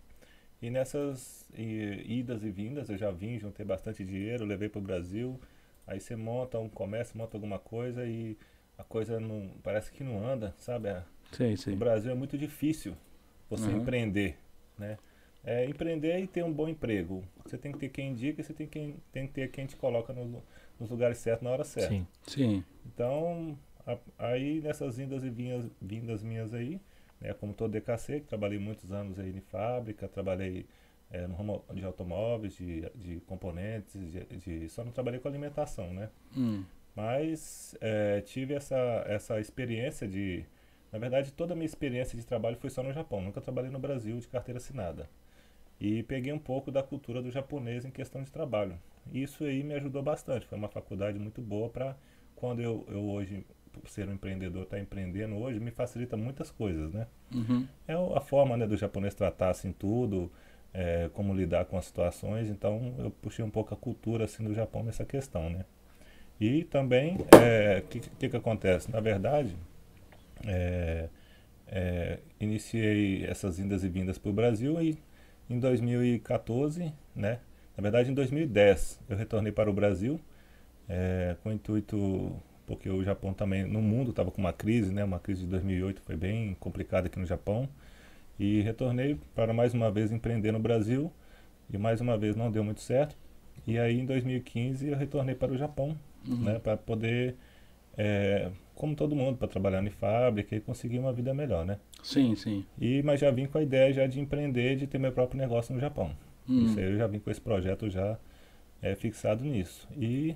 E 0.61 0.69
nessas 0.69 1.49
i- 1.55 2.03
idas 2.19 2.43
e 2.43 2.49
vindas, 2.51 2.89
eu 2.89 2.97
já 2.97 3.09
vim, 3.11 3.39
juntei 3.39 3.65
bastante 3.65 4.03
dinheiro, 4.05 4.45
levei 4.45 4.69
para 4.69 4.79
o 4.79 4.81
Brasil. 4.81 5.39
Aí 5.87 5.99
você 5.99 6.15
monta 6.15 6.59
um 6.59 6.69
comércio, 6.69 7.17
monta 7.17 7.35
alguma 7.37 7.59
coisa 7.59 8.05
e 8.05 8.37
a 8.77 8.83
coisa 8.83 9.19
não 9.19 9.49
parece 9.63 9.91
que 9.91 10.03
não 10.03 10.23
anda, 10.27 10.53
sabe? 10.59 10.89
A- 10.89 11.03
Sei, 11.31 11.55
No. 11.67 11.75
Brasil 11.75 12.11
é 12.11 12.15
muito 12.15 12.37
difícil 12.37 12.95
você 13.49 13.71
Uhum. 13.71 13.77
empreender, 13.77 14.37
né? 14.77 14.97
É 15.43 15.65
empreender 15.65 16.19
e 16.19 16.27
ter 16.27 16.43
um 16.43 16.51
bom 16.53 16.67
emprego. 16.67 17.23
Você 17.45 17.57
tem 17.57 17.71
que 17.71 17.79
ter 17.79 17.89
quem 17.89 18.11
indica 18.11 18.41
e 18.41 18.43
você 18.43 18.53
tem, 18.53 18.67
quem, 18.67 18.95
tem 19.11 19.27
que 19.27 19.33
ter 19.33 19.49
quem 19.51 19.65
te 19.65 19.75
coloca 19.75 20.13
no- 20.13 20.43
nos 20.79 20.89
lugares 20.89 21.17
certos 21.17 21.43
na 21.43 21.49
hora 21.51 21.63
certa. 21.63 21.89
Sim. 21.89 22.07
Sim. 22.27 22.63
Então, 22.85 23.57
a- 23.85 23.97
aí 24.17 24.61
nessas 24.61 24.97
vindas 24.97 25.23
e 25.23 25.29
vinhas, 25.29 25.65
vindas 25.81 26.23
minhas 26.23 26.53
aí, 26.53 26.79
né, 27.19 27.33
como 27.33 27.53
todo 27.53 27.71
DKC, 27.71 28.19
que 28.21 28.27
trabalhei 28.27 28.59
muitos 28.59 28.91
anos 28.91 29.19
aí 29.19 29.35
em 29.35 29.41
fábrica, 29.41 30.07
trabalhei 30.07 30.65
eh, 31.09 31.25
no 31.25 31.35
ramo 31.35 31.63
de 31.73 31.85
automóveis, 31.85 32.53
de, 32.57 32.81
de 32.93 33.19
componentes, 33.21 34.11
de, 34.11 34.25
de- 34.25 34.69
só 34.69 34.83
não 34.83 34.91
trabalhei 34.91 35.19
com 35.21 35.27
alimentação, 35.29 35.93
né? 35.93 36.09
Hum. 36.35 36.63
Mas 36.95 37.75
eh, 37.79 38.21
tive 38.25 38.53
essa, 38.55 38.75
essa 39.07 39.39
experiência 39.39 40.07
de. 40.07 40.43
Na 40.91 40.97
verdade, 40.99 41.31
toda 41.31 41.53
a 41.53 41.55
minha 41.55 41.65
experiência 41.65 42.17
de 42.17 42.25
trabalho 42.25 42.57
foi 42.57 42.69
só 42.69 42.81
no 42.81 42.91
Japão. 42.91 43.21
Nunca 43.21 43.39
trabalhei 43.39 43.69
no 43.69 43.77
Brasil 43.79 44.17
de 44.19 44.27
carteira 44.27 44.57
assinada. 44.57 45.07
E 45.79 46.01
peguei 46.03 46.33
um 46.33 46.39
pouco 46.39 46.71
da 46.71 46.81
cultura 46.81 47.21
do 47.21 47.29
japonês 47.29 47.85
em 47.85 47.91
questão 47.91 48.23
de 48.23 48.31
trabalho. 48.31 48.79
Isso 49.13 49.43
aí 49.43 49.63
me 49.63 49.73
ajudou 49.75 50.01
bastante. 50.01 50.45
Foi 50.45 50.57
uma 50.57 50.67
faculdade 50.67 51.19
muito 51.19 51.41
boa 51.41 51.69
para 51.69 51.95
quando 52.35 52.61
eu, 52.61 52.85
eu 52.89 53.03
hoje, 53.09 53.45
por 53.71 53.89
ser 53.89 54.07
um 54.07 54.13
empreendedor, 54.13 54.63
estar 54.63 54.79
empreendendo 54.79 55.35
hoje, 55.37 55.59
me 55.59 55.71
facilita 55.71 56.15
muitas 56.15 56.51
coisas, 56.51 56.93
né? 56.93 57.07
Uhum. 57.33 57.67
É 57.87 57.93
a 57.93 58.21
forma 58.21 58.55
né, 58.57 58.67
do 58.67 58.77
japonês 58.77 59.13
tratar 59.13 59.49
assim 59.49 59.71
tudo, 59.71 60.31
é, 60.73 61.09
como 61.13 61.33
lidar 61.33 61.65
com 61.65 61.77
as 61.77 61.85
situações. 61.85 62.49
Então 62.49 62.95
eu 62.99 63.11
puxei 63.11 63.43
um 63.43 63.49
pouco 63.49 63.73
a 63.73 63.77
cultura 63.77 64.25
assim 64.25 64.43
do 64.43 64.53
Japão 64.53 64.83
nessa 64.83 65.05
questão, 65.05 65.49
né? 65.49 65.65
E 66.39 66.63
também 66.65 67.15
o 67.15 67.87
que, 67.87 67.99
que 67.99 68.29
que 68.29 68.37
acontece? 68.37 68.91
Na 68.91 68.99
verdade, 68.99 69.55
é, 70.45 71.09
é, 71.67 72.19
iniciei 72.39 73.25
essas 73.25 73.59
indas 73.59 73.83
e 73.83 73.89
vindas 73.89 74.17
para 74.17 74.29
o 74.29 74.33
Brasil 74.33 74.79
e 74.81 74.97
em 75.49 75.59
2014, 75.59 76.93
né? 77.15 77.39
Na 77.77 77.83
verdade, 77.83 78.11
em 78.11 78.13
2010 78.13 78.99
eu 79.09 79.15
retornei 79.15 79.51
para 79.51 79.69
o 79.69 79.73
Brasil 79.73 80.19
é, 80.89 81.35
com 81.43 81.49
o 81.49 81.53
intuito 81.53 82.33
porque 82.65 82.89
o 82.89 83.03
Japão 83.03 83.33
também 83.33 83.65
no 83.65 83.81
mundo 83.81 84.11
estava 84.11 84.31
com 84.31 84.41
uma 84.41 84.53
crise, 84.53 84.93
né? 84.93 85.03
Uma 85.03 85.19
crise 85.19 85.41
de 85.43 85.47
2008 85.47 86.01
foi 86.01 86.17
bem 86.17 86.55
complicada 86.59 87.07
aqui 87.07 87.19
no 87.19 87.25
Japão 87.25 87.69
e 88.39 88.61
retornei 88.61 89.19
para 89.35 89.53
mais 89.53 89.73
uma 89.73 89.91
vez 89.91 90.11
empreender 90.11 90.51
no 90.51 90.59
Brasil 90.59 91.11
e 91.71 91.77
mais 91.77 92.01
uma 92.01 92.17
vez 92.17 92.35
não 92.35 92.51
deu 92.51 92.63
muito 92.63 92.81
certo 92.81 93.15
e 93.67 93.79
aí 93.79 93.99
em 93.99 94.05
2015 94.05 94.87
eu 94.89 94.97
retornei 94.97 95.35
para 95.35 95.51
o 95.53 95.57
Japão, 95.57 95.97
Uhum. 96.27 96.43
né? 96.45 96.59
Para 96.59 96.77
poder 96.77 97.35
é, 97.97 98.51
como 98.75 98.95
todo 98.95 99.15
mundo 99.15 99.37
para 99.37 99.47
trabalhar 99.47 99.83
em 99.83 99.89
fábrica 99.89 100.55
e 100.55 100.61
conseguir 100.61 100.99
uma 100.99 101.13
vida 101.13 101.33
melhor, 101.33 101.65
né? 101.65 101.79
Sim, 102.03 102.35
sim. 102.35 102.65
E 102.79 103.01
mas 103.03 103.19
já 103.19 103.31
vim 103.31 103.45
com 103.47 103.57
a 103.57 103.63
ideia 103.63 103.93
já 103.93 104.07
de 104.07 104.19
empreender, 104.19 104.75
de 104.77 104.87
ter 104.87 104.97
meu 104.99 105.11
próprio 105.11 105.39
negócio 105.39 105.73
no 105.73 105.79
Japão. 105.81 106.11
Hum. 106.49 106.65
Isso 106.65 106.79
aí 106.79 106.85
eu 106.85 106.97
já 106.97 107.07
vim 107.07 107.19
com 107.19 107.29
esse 107.29 107.41
projeto 107.41 107.89
já 107.89 108.17
é, 108.81 108.95
fixado 108.95 109.43
nisso. 109.43 109.87
E 109.95 110.35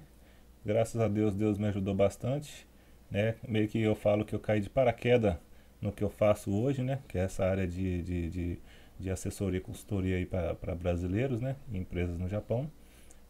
graças 0.66 1.00
a 1.00 1.08
Deus, 1.08 1.34
Deus 1.34 1.58
me 1.58 1.68
ajudou 1.68 1.94
bastante. 1.94 2.68
Né? 3.10 3.36
Meio 3.48 3.68
que 3.68 3.82
eu 3.82 3.96
falo 3.96 4.24
que 4.24 4.34
eu 4.34 4.40
caí 4.40 4.62
de 4.62 4.70
paraquedas 4.70 5.36
no 5.82 5.92
que 5.92 6.04
eu 6.04 6.10
faço 6.10 6.52
hoje, 6.52 6.84
né? 6.84 7.00
Que 7.08 7.18
é 7.18 7.22
essa 7.22 7.44
área 7.44 7.68
de, 7.68 8.02
de, 8.04 8.30
de, 8.30 8.60
de 9.00 9.10
assessoria 9.10 9.58
e 9.58 9.62
consultoria 9.62 10.26
para 10.28 10.76
brasileiros, 10.76 11.42
né? 11.42 11.56
Empresas 11.74 12.18
no 12.20 12.30
Japão. 12.30 12.70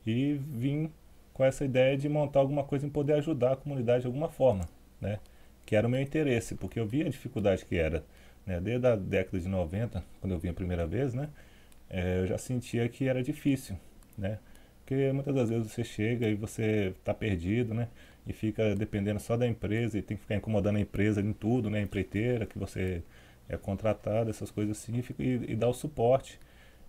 E 0.05 0.33
vim 0.33 0.91
com 1.33 1.43
essa 1.43 1.63
ideia 1.63 1.97
de 1.97 2.09
montar 2.09 2.41
alguma 2.41 2.63
coisa 2.63 2.85
em 2.85 2.89
poder 2.89 3.13
ajudar 3.13 3.53
a 3.53 3.55
comunidade 3.55 4.01
de 4.01 4.07
alguma 4.07 4.27
forma, 4.27 4.67
né? 4.99 5.19
Que 5.65 5.75
era 5.75 5.87
o 5.87 5.89
meu 5.89 6.01
interesse, 6.01 6.55
porque 6.55 6.79
eu 6.79 6.85
via 6.85 7.05
a 7.05 7.09
dificuldade 7.09 7.65
que 7.65 7.77
era. 7.77 8.03
Né? 8.45 8.59
Desde 8.59 8.85
a 8.85 8.95
década 8.95 9.39
de 9.39 9.47
90, 9.47 10.03
quando 10.19 10.33
eu 10.33 10.39
vim 10.39 10.49
a 10.49 10.53
primeira 10.53 10.85
vez, 10.85 11.13
né? 11.13 11.29
Eh, 11.91 12.21
eu 12.21 12.27
já 12.27 12.39
sentia 12.39 12.89
que 12.89 13.07
era 13.09 13.23
difícil, 13.23 13.77
né? 14.17 14.39
Porque 14.79 15.11
muitas 15.13 15.35
das 15.35 15.49
vezes 15.49 15.71
você 15.71 15.83
chega 15.85 16.27
e 16.29 16.35
você 16.35 16.93
está 16.99 17.13
perdido, 17.13 17.73
né? 17.75 17.89
E 18.27 18.33
fica 18.33 18.75
dependendo 18.75 19.19
só 19.21 19.38
da 19.38 19.47
empresa 19.47 19.97
e 19.99 20.03
tem 20.03 20.17
que 20.17 20.23
ficar 20.23 20.35
incomodando 20.35 20.77
a 20.77 20.81
empresa 20.81 21.21
em 21.21 21.33
tudo, 21.33 21.69
né? 21.69 21.79
A 21.79 21.83
empreiteira 21.83 22.45
que 22.47 22.59
você 22.59 23.03
é 23.49 23.57
contratado, 23.57 24.29
essas 24.31 24.51
coisas 24.51 24.77
assim, 24.77 24.97
e, 24.99 25.03
fica- 25.03 25.23
e, 25.23 25.51
e 25.53 25.55
dá 25.55 25.67
o 25.69 25.73
suporte 25.73 26.39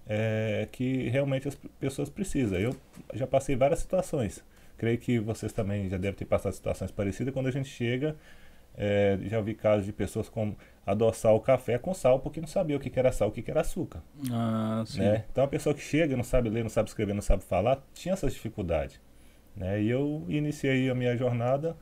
eh, 0.06 0.68
que 0.72 1.08
realmente 1.08 1.48
as 1.48 1.54
pessoas 1.80 2.10
precisam. 2.10 2.58
Eu 2.58 2.76
já 3.14 3.26
passei 3.26 3.56
várias 3.56 3.80
situações. 3.80 4.44
Creio 4.78 4.98
que 4.98 5.18
vocês 5.20 5.52
também 5.52 5.88
já 5.88 5.96
devem 5.96 6.16
ter 6.18 6.24
passado 6.24 6.52
situações 6.54 6.90
parecidas 6.90 7.32
quando 7.34 7.46
a 7.48 7.52
gente 7.52 7.68
chega. 7.68 8.16
eh, 8.76 9.18
já 9.24 9.40
vi 9.40 9.54
casos 9.54 9.86
de 9.86 9.92
pessoas 9.92 10.28
com 10.28 10.54
adoçar 10.84 11.32
o 11.34 11.40
café 11.40 11.78
com 11.78 11.94
sal 11.94 12.18
porque 12.20 12.40
não 12.40 12.48
sabia 12.48 12.76
o 12.76 12.80
que 12.80 12.98
era 12.98 13.12
sal, 13.12 13.28
o 13.28 13.32
que 13.32 13.40
que 13.42 13.50
era 13.50 13.60
açúcar 13.60 14.02
Ah, 14.32 14.82
sim. 14.86 15.00
né? 15.00 15.24
Então 15.30 15.44
a 15.44 15.48
pessoa 15.48 15.74
que 15.74 15.80
chega, 15.80 16.16
não 16.16 16.24
sabe 16.24 16.48
ler, 16.50 16.62
não 16.62 16.70
sabe 16.70 16.88
escrever, 16.88 17.14
não 17.14 17.22
sabe 17.22 17.44
falar, 17.44 17.80
tinha 17.94 18.12
essas 18.14 18.32
dificuldades. 18.32 19.00
Né? 19.56 19.82
E 19.82 19.90
eu 19.90 20.24
iniciei 20.28 20.90
a 20.90 20.94
minha 20.94 21.16
jornada 21.16 21.76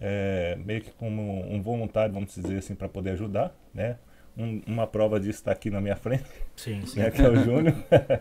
é, 0.00 0.56
meio 0.64 0.80
que 0.80 0.92
como 0.92 1.40
um 1.52 1.60
voluntário, 1.62 2.14
vamos 2.14 2.34
dizer 2.34 2.58
assim, 2.58 2.74
para 2.74 2.88
poder 2.88 3.10
ajudar. 3.10 3.54
Né? 3.74 3.98
Um- 4.36 4.62
uma 4.66 4.86
prova 4.86 5.18
disso 5.18 5.40
está 5.40 5.50
aqui 5.52 5.68
na 5.70 5.80
minha 5.80 5.96
frente, 5.96 6.24
Sim, 6.56 6.80
sim. 6.86 7.00
né? 7.00 7.10
que 7.10 7.20
é 7.20 7.28
o 7.28 7.36
Júnior. 7.36 7.74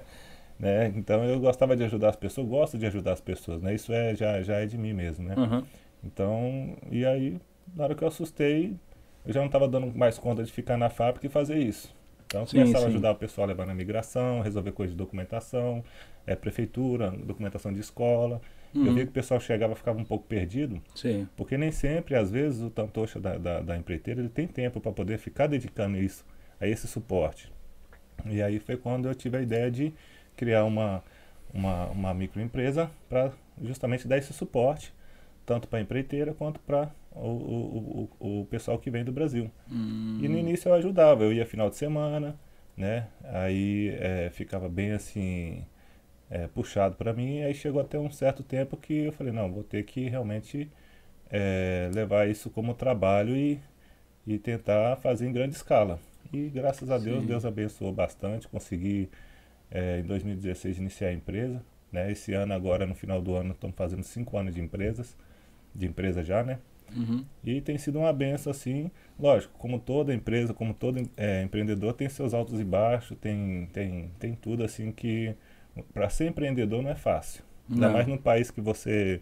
né? 0.60 0.88
Então 0.96 1.24
eu 1.24 1.40
gostava 1.40 1.76
de 1.76 1.84
ajudar 1.84 2.10
as 2.10 2.16
pessoas, 2.16 2.48
gosto 2.48 2.78
de 2.78 2.86
ajudar 2.88 3.14
as 3.14 3.22
pessoas. 3.22 3.62
Né? 3.62 3.76
Isso 3.76 3.94
é, 3.94 4.16
já, 4.16 4.42
já 4.42 4.58
é 4.58 4.66
de 4.66 4.78
mim 4.78 4.94
mesmo. 4.94 5.28
Né? 5.28 5.36
Uhum. 5.38 5.64
Então, 6.04 6.76
e 6.92 7.06
aí, 7.06 7.38
na 7.76 7.84
hora 7.86 7.96
que 7.96 8.04
eu 8.04 8.08
assustei, 8.08 8.76
eu 9.28 9.34
já 9.34 9.40
não 9.42 9.48
estava 9.48 9.68
dando 9.68 9.96
mais 9.98 10.18
conta 10.18 10.44
de 10.44 10.52
ficar 10.52 10.78
na 10.78 10.90
fábrica 10.90 11.28
e 11.28 11.30
fazer 11.30 11.58
isso. 11.60 11.94
Então, 12.28 12.42
eu 12.42 12.48
Sim, 12.48 12.60
começava 12.66 12.86
a 12.86 12.88
sim. 12.88 12.88
ajudar 12.90 13.12
o 13.12 13.16
pessoal 13.16 13.46
a 13.46 13.50
levar 13.50 13.66
na 13.66 13.74
migração, 13.76 14.42
resolver 14.42 14.72
coisas 14.74 14.94
de 14.94 14.98
documentação, 14.98 15.84
é, 16.26 16.36
prefeitura, 16.36 17.12
documentação 17.12 17.72
de 17.74 17.80
escola. 17.80 18.42
Eu 18.84 18.92
Uhum. 18.92 18.96
via 18.96 19.06
que 19.06 19.10
o 19.10 19.14
pessoal 19.14 19.40
chegava 19.40 19.74
e 19.74 19.76
ficava 19.76 20.00
um 20.00 20.06
pouco 20.06 20.26
perdido, 20.28 20.82
Sim. 20.96 21.28
porque 21.38 21.58
nem 21.58 21.72
sempre, 21.72 22.16
às 22.16 22.32
vezes, 22.32 22.62
o 22.62 22.70
tantocha 22.70 23.20
da, 23.20 23.38
da, 23.38 23.62
da 23.62 23.78
empreiteira 23.78 24.22
ele 24.22 24.30
tem 24.30 24.48
tempo 24.48 24.80
para 24.82 24.92
poder 24.92 25.18
ficar 25.20 25.48
dedicando 25.48 25.98
isso, 25.98 26.26
a 26.60 26.68
esse 26.68 26.88
suporte. 26.88 27.52
E 28.26 28.42
aí 28.42 28.60
foi 28.60 28.78
quando 28.78 29.08
eu 29.08 29.16
tive 29.16 29.38
a 29.38 29.42
ideia 29.42 29.70
de 29.72 29.94
criar 30.36 30.66
uma, 30.66 31.04
uma, 31.54 31.86
uma 31.88 32.14
microempresa 32.14 32.90
para 33.10 33.32
justamente 33.62 34.08
dar 34.08 34.18
esse 34.18 34.34
suporte, 34.34 34.94
tanto 35.46 35.68
para 35.68 35.80
a 35.80 35.82
empreiteira 35.82 36.34
quanto 36.34 36.60
para 36.60 36.90
o, 37.26 38.10
o, 38.20 38.42
o, 38.42 38.46
pessoal 38.46 38.78
que 38.80 38.90
vem 38.90 39.04
do 39.04 39.12
Brasil. 39.12 39.50
Hum. 39.72 40.20
E 40.22 40.28
no 40.28 40.38
início 40.38 40.70
eu 40.70 40.74
ajudava, 40.74 41.24
eu 41.24 41.34
ia 41.34 41.46
final 41.46 41.70
de 41.70 41.76
semana, 41.76 42.40
né? 42.76 43.08
Aí 43.24 43.90
eh, 44.00 44.30
ficava 44.32 44.70
bem 44.70 44.92
assim 44.92 45.66
eh, 46.30 46.48
puxado 46.48 46.96
para 46.96 47.14
mim. 47.14 47.42
Aí 47.42 47.54
chegou 47.54 47.82
até 47.82 47.98
um 48.00 48.12
certo 48.12 48.44
tempo 48.44 48.78
que 48.78 49.06
eu 49.06 49.12
falei 49.12 49.34
não, 49.34 49.52
vou 49.52 49.64
ter 49.64 49.84
que 49.84 50.08
realmente 50.10 50.70
eh, 51.30 51.90
levar 51.94 52.30
isso 52.30 52.50
como 52.50 52.74
trabalho 52.74 53.36
e, 53.36 53.60
e 54.26 54.38
tentar 54.38 54.98
fazer 54.98 55.28
em 55.28 55.34
grande 55.34 55.56
escala. 55.56 56.00
E 56.34 56.50
graças 56.50 56.90
a 56.90 56.98
Deus, 56.98 57.22
Sim. 57.22 57.28
Deus 57.28 57.46
abençoou 57.46 57.94
bastante. 57.94 58.48
Consegui 58.48 59.10
eh, 59.72 60.00
em 60.00 60.04
2016 60.04 60.78
iniciar 60.78 61.10
a 61.10 61.14
empresa. 61.14 61.64
Né? 61.92 62.12
Esse 62.12 62.34
ano 62.34 62.54
agora 62.54 62.86
no 62.86 62.96
final 62.96 63.22
do 63.22 63.36
ano 63.36 63.54
estamos 63.54 63.76
fazendo 63.76 64.04
cinco 64.04 64.38
anos 64.38 64.54
de 64.56 64.62
empresas, 64.62 65.16
de 65.74 65.88
empresa 65.88 66.24
já, 66.24 66.44
né? 66.44 66.60
Uhum. 66.96 67.26
E 67.44 67.62
tem 67.62 67.78
sido 67.78 68.00
uma 68.00 68.12
benção, 68.12 68.52
assim, 68.52 68.92
lógico, 69.20 69.54
como 69.58 69.80
toda 69.80 70.14
empresa, 70.14 70.54
como 70.54 70.74
todo 70.74 71.00
é, 71.16 71.44
empreendedor, 71.44 71.94
tem 71.94 72.10
seus 72.10 72.34
altos 72.34 72.60
e 72.60 72.64
baixos, 72.64 73.18
tem, 73.20 73.68
tem, 73.74 74.12
tem 74.20 74.36
tudo, 74.36 74.64
assim, 74.64 74.92
que 74.92 75.36
para 75.94 76.10
ser 76.10 76.28
empreendedor 76.28 76.82
não 76.82 76.90
é 76.90 76.96
fácil. 76.96 77.44
Ainda 77.74 77.88
Não. 77.88 77.94
mais 77.94 78.08
num 78.08 78.18
país 78.18 78.52
que 78.52 78.62
você 78.62 79.22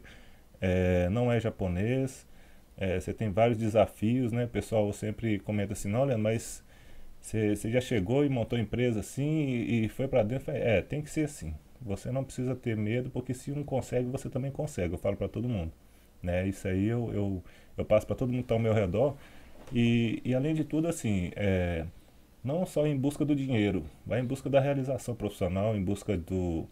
é, 0.61 1.09
não 1.09 1.31
é 1.31 1.39
japonês, 1.39 2.27
é, 2.77 2.99
você 2.99 3.13
tem 3.13 3.31
vários 3.31 3.57
desafios, 3.57 4.31
né? 4.31 4.45
O 4.45 4.49
pessoal 4.49 4.91
sempre 4.93 5.39
comenta 5.39 5.73
assim, 5.73 5.89
não, 5.89 6.03
Leandro, 6.05 6.23
mas 6.23 6.63
você, 7.21 7.55
você 7.55 7.71
já 7.71 7.81
chegou 7.81 8.25
e 8.25 8.29
montou 8.29 8.57
empresa 8.59 8.99
assim 9.01 9.45
e, 9.47 9.85
e 9.85 9.89
foi 9.89 10.07
para 10.07 10.23
dentro? 10.23 10.45
Falei, 10.45 10.61
É, 10.61 10.81
tem 10.81 11.01
que 11.01 11.09
ser 11.09 11.25
assim. 11.25 11.55
Você 11.81 12.11
não 12.11 12.23
precisa 12.23 12.55
ter 12.55 12.77
medo, 12.77 13.09
porque 13.11 13.33
se 13.33 13.51
um 13.51 13.63
consegue, 13.63 14.09
você 14.09 14.29
também 14.29 14.51
consegue. 14.51 14.93
Eu 14.95 14.97
falo 14.99 15.17
para 15.17 15.27
todo 15.29 15.49
mundo. 15.49 15.71
Né? 16.25 16.47
Isso 16.47 16.67
aí 16.67 16.87
eu, 16.87 17.11
eu, 17.13 17.43
eu 17.77 17.85
passo 17.85 18.05
para 18.05 18.15
todo 18.15 18.29
mundo 18.29 18.39
que 18.39 18.45
está 18.45 18.55
ao 18.55 18.59
meu 18.59 18.73
redor. 18.73 19.15
E, 19.73 20.21
e 20.25 20.33
além 20.33 20.53
de 20.53 20.63
tudo, 20.63 20.87
assim, 20.87 21.31
é, 21.35 21.85
não 22.43 22.65
só 22.65 22.85
em 22.85 22.97
busca 22.97 23.23
do 23.25 23.35
dinheiro, 23.35 23.83
vai 24.05 24.19
em 24.19 24.25
busca 24.25 24.49
da 24.49 24.59
realização 24.59 25.15
profissional, 25.15 25.75
em 25.75 25.83
busca 25.83 26.15
do, 26.17 26.67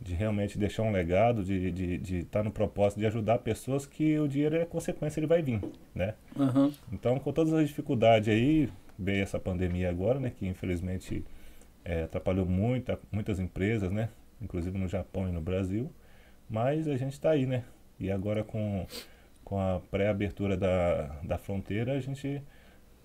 de 0.00 0.14
realmente 0.14 0.58
deixar 0.58 0.82
um 0.82 0.92
legado, 0.92 1.42
de 1.42 1.68
estar 1.68 1.74
de, 1.74 1.98
de 1.98 2.24
tá 2.24 2.42
no 2.42 2.50
propósito 2.50 2.98
de 2.98 3.06
ajudar 3.06 3.38
pessoas 3.38 3.86
que 3.86 4.18
o 4.18 4.28
dinheiro 4.28 4.56
é 4.56 4.64
consequência, 4.64 5.20
ele 5.20 5.26
vai 5.26 5.42
vir, 5.42 5.60
né? 5.94 6.14
Aham. 6.38 6.72
Então, 6.92 7.18
com 7.18 7.32
todas 7.32 7.52
as 7.54 7.68
dificuldades 7.68 8.28
aí, 8.28 8.68
veio 8.98 9.22
essa 9.22 9.38
pandemia 9.38 9.88
agora, 9.88 10.20
né? 10.20 10.32
Que 10.36 10.46
infelizmente 10.46 11.24
é, 11.84 12.02
atrapalhou 12.02 12.46
muita, 12.46 12.98
muitas 13.10 13.38
empresas, 13.38 13.90
né? 13.90 14.10
Inclusive 14.40 14.76
no 14.76 14.86
Japão 14.86 15.28
e 15.28 15.32
no 15.32 15.40
Brasil. 15.40 15.90
Mas 16.48 16.86
a 16.86 16.96
gente 16.96 17.12
está 17.12 17.30
aí, 17.30 17.46
né? 17.46 17.64
E 17.98 18.10
agora 18.10 18.44
com, 18.44 18.86
com 19.44 19.58
a 19.58 19.80
pré-abertura 19.90 20.56
da, 20.56 21.06
da 21.22 21.38
fronteira, 21.38 21.92
a 21.92 22.00
gente 22.00 22.42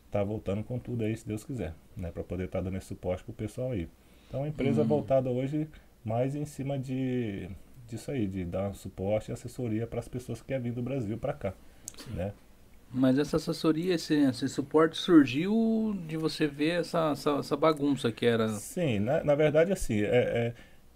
tá 0.10 0.24
voltando 0.24 0.64
com 0.64 0.78
tudo 0.78 1.04
aí, 1.04 1.16
se 1.16 1.28
Deus 1.28 1.44
quiser, 1.44 1.74
né? 1.96 2.12
Para 2.12 2.24
poder 2.24 2.46
estar 2.46 2.62
dando 2.62 2.78
esse 2.78 2.88
suporte 2.88 3.24
pro 3.24 3.34
pessoal 3.34 3.72
aí. 3.72 3.88
Então, 4.28 4.44
a 4.44 4.48
empresa 4.48 4.84
voltada 4.84 5.30
hoje 5.30 5.68
mais 6.04 6.36
em 6.36 6.46
cima 6.46 6.78
de 6.80 7.50
disso 7.88 8.12
aí, 8.12 8.28
de 8.28 8.46
dar 8.46 8.74
suporte 8.74 9.30
e 9.30 9.34
assessoria 9.34 9.86
para 9.86 10.00
as 10.00 10.08
pessoas 10.08 10.42
que 10.42 10.48
querem 10.48 10.64
vir 10.64 10.74
do 10.74 10.82
Brasil 10.82 11.18
para 11.18 11.34
cá, 11.34 11.54
né? 12.14 12.34
Mas 12.94 13.18
essa 13.18 13.38
assessoria, 13.38 13.96
esse, 13.96 14.14
esse 14.16 14.50
suporte 14.50 14.98
surgiu 14.98 15.96
de 16.08 16.18
você 16.18 16.46
ver 16.46 16.82
essa, 16.82 17.12
essa, 17.12 17.32
essa 17.32 17.56
bagunça 17.56 18.12
que 18.12 18.26
era. 18.26 18.50
Sim, 18.50 19.00
na, 19.00 19.24
na 19.24 19.34
verdade, 19.34 19.72
assim, 19.72 20.02
é, 20.02 20.06
é, 20.06 20.54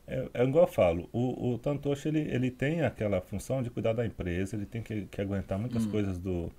é, 0.08 0.30
é 0.34 0.44
igual 0.44 0.66
eu 0.66 0.72
falo, 0.72 1.10
o, 1.12 1.54
o 1.54 1.58
Tantoshi, 1.58 2.08
ele, 2.10 2.20
ele 2.20 2.52
tem 2.52 2.82
aquela 2.82 3.22
função 3.22 3.64
de 3.64 3.70
cuidar 3.70 3.94
da 3.94 4.06
empresa, 4.06 4.56
ele 4.56 4.66
tem 4.66 4.82
que, 4.82 5.06
que 5.06 5.22
aguentar 5.22 5.58
muitas 5.58 5.86
coisas 5.86 6.18
do, 6.18 6.52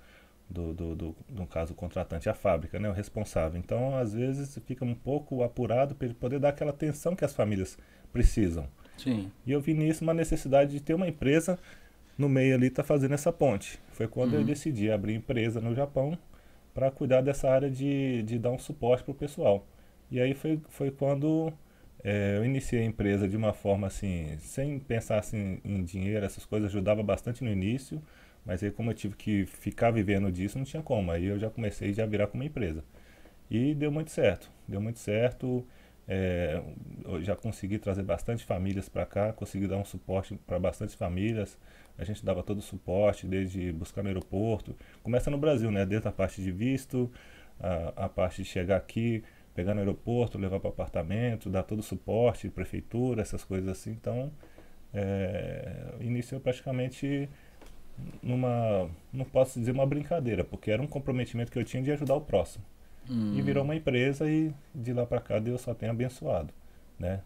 do, 0.49 0.73
do, 0.73 0.95
do, 0.95 1.15
no 1.29 1.47
caso, 1.47 1.73
o 1.73 1.75
contratante, 1.75 2.29
a 2.29 2.33
fábrica, 2.33 2.79
né, 2.79 2.89
o 2.89 2.93
responsável. 2.93 3.59
Então, 3.59 3.95
às 3.95 4.13
vezes, 4.13 4.59
fica 4.65 4.83
um 4.83 4.95
pouco 4.95 5.43
apurado 5.43 5.95
para 5.95 6.05
ele 6.05 6.13
poder 6.13 6.39
dar 6.39 6.49
aquela 6.49 6.71
atenção 6.71 7.15
que 7.15 7.23
as 7.23 7.33
famílias 7.33 7.77
precisam. 8.11 8.67
Sim. 8.97 9.31
E 9.45 9.51
eu 9.51 9.61
vi 9.61 9.73
nisso 9.73 10.03
uma 10.03 10.13
necessidade 10.13 10.71
de 10.71 10.81
ter 10.81 10.93
uma 10.93 11.07
empresa 11.07 11.57
no 12.17 12.27
meio 12.27 12.55
ali, 12.55 12.69
tá 12.69 12.83
fazendo 12.83 13.13
essa 13.13 13.31
ponte. 13.31 13.79
Foi 13.91 14.07
quando 14.07 14.33
eu 14.33 14.43
decidi 14.43 14.89
abrir 14.89 15.13
empresa 15.13 15.61
no 15.61 15.73
Japão 15.75 16.17
para 16.73 16.89
cuidar 16.91 17.21
dessa 17.21 17.49
área 17.49 17.69
de, 17.69 18.23
de 18.23 18.39
dar 18.39 18.51
um 18.51 18.59
suporte 18.59 19.03
para 19.03 19.11
o 19.11 19.15
pessoal. 19.15 19.65
E 20.09 20.19
aí 20.19 20.33
foi, 20.33 20.59
foi 20.69 20.89
quando 20.89 21.53
eh, 22.03 22.37
eu 22.37 22.45
iniciei 22.45 22.81
a 22.81 22.85
empresa 22.85 23.27
de 23.27 23.37
uma 23.37 23.53
forma 23.53 23.87
assim, 23.87 24.37
sem 24.39 24.79
pensar 24.79 25.19
assim, 25.19 25.59
em 25.63 25.83
dinheiro, 25.83 26.25
essas 26.25 26.45
coisas, 26.45 26.69
ajudava 26.69 27.03
bastante 27.03 27.43
no 27.43 27.51
início, 27.51 28.01
mas 28.45 28.63
aí 28.63 28.71
como 28.71 28.91
eu 28.91 28.95
tive 28.95 29.15
que 29.15 29.45
ficar 29.45 29.91
vivendo 29.91 30.31
disso, 30.31 30.57
não 30.57 30.65
tinha 30.65 30.83
como. 30.83 31.11
Aí 31.11 31.25
eu 31.25 31.39
já 31.39 31.49
comecei 31.49 31.93
já 31.93 32.03
a 32.03 32.07
virar 32.07 32.27
como 32.27 32.43
empresa. 32.43 32.83
E 33.49 33.73
deu 33.75 33.91
muito 33.91 34.11
certo, 34.11 34.51
deu 34.67 34.81
muito 34.81 34.99
certo. 34.99 35.65
É, 36.09 36.61
já 37.21 37.35
consegui 37.35 37.77
trazer 37.79 38.03
bastante 38.03 38.45
famílias 38.45 38.87
para 38.87 39.05
cá, 39.05 39.33
consegui 39.33 39.67
dar 39.67 39.77
um 39.77 39.85
suporte 39.85 40.35
para 40.47 40.59
bastante 40.59 40.95
famílias. 40.95 41.57
A 41.97 42.03
gente 42.03 42.23
dava 42.23 42.43
todo 42.43 42.59
o 42.59 42.61
suporte, 42.61 43.27
desde 43.27 43.71
buscar 43.71 44.03
no 44.03 44.09
aeroporto. 44.09 44.75
Começa 45.03 45.29
no 45.31 45.37
Brasil, 45.37 45.71
né? 45.71 45.85
Desde 45.85 46.07
a 46.07 46.11
parte 46.11 46.41
de 46.41 46.51
visto, 46.51 47.11
a, 47.59 48.05
a 48.05 48.09
parte 48.09 48.43
de 48.43 48.47
chegar 48.49 48.77
aqui, 48.77 49.23
pegar 49.57 49.73
no 49.73 49.79
aeroporto, 49.79 50.37
levar 50.37 50.59
para 50.59 50.67
o 50.67 50.71
apartamento, 50.71 51.49
dar 51.49 51.63
todo 51.63 51.79
o 51.79 51.83
suporte, 51.83 52.47
prefeitura, 52.47 53.23
essas 53.23 53.43
coisas 53.43 53.67
assim. 53.67 53.89
Então, 53.89 54.31
é, 54.93 55.95
iniciou 55.99 56.39
praticamente 56.39 57.27
numa, 58.21 58.87
não 59.11 59.25
posso 59.25 59.59
dizer 59.59 59.71
uma 59.71 59.87
brincadeira, 59.87 60.43
porque 60.43 60.69
era 60.69 60.79
um 60.79 60.85
comprometimento 60.85 61.51
que 61.51 61.57
eu 61.57 61.63
tinha 61.63 61.81
de 61.81 61.91
ajudar 61.91 62.13
o 62.13 62.21
próximo. 62.21 62.63
E 63.35 63.41
virou 63.41 63.63
uma 63.63 63.75
empresa 63.75 64.29
e 64.29 64.53
de 64.75 64.93
lá 64.93 65.07
para 65.07 65.19
cá 65.19 65.39
Deus 65.39 65.61
só 65.61 65.73
tem 65.73 65.89
abençoado, 65.89 66.53
né? 66.99 67.21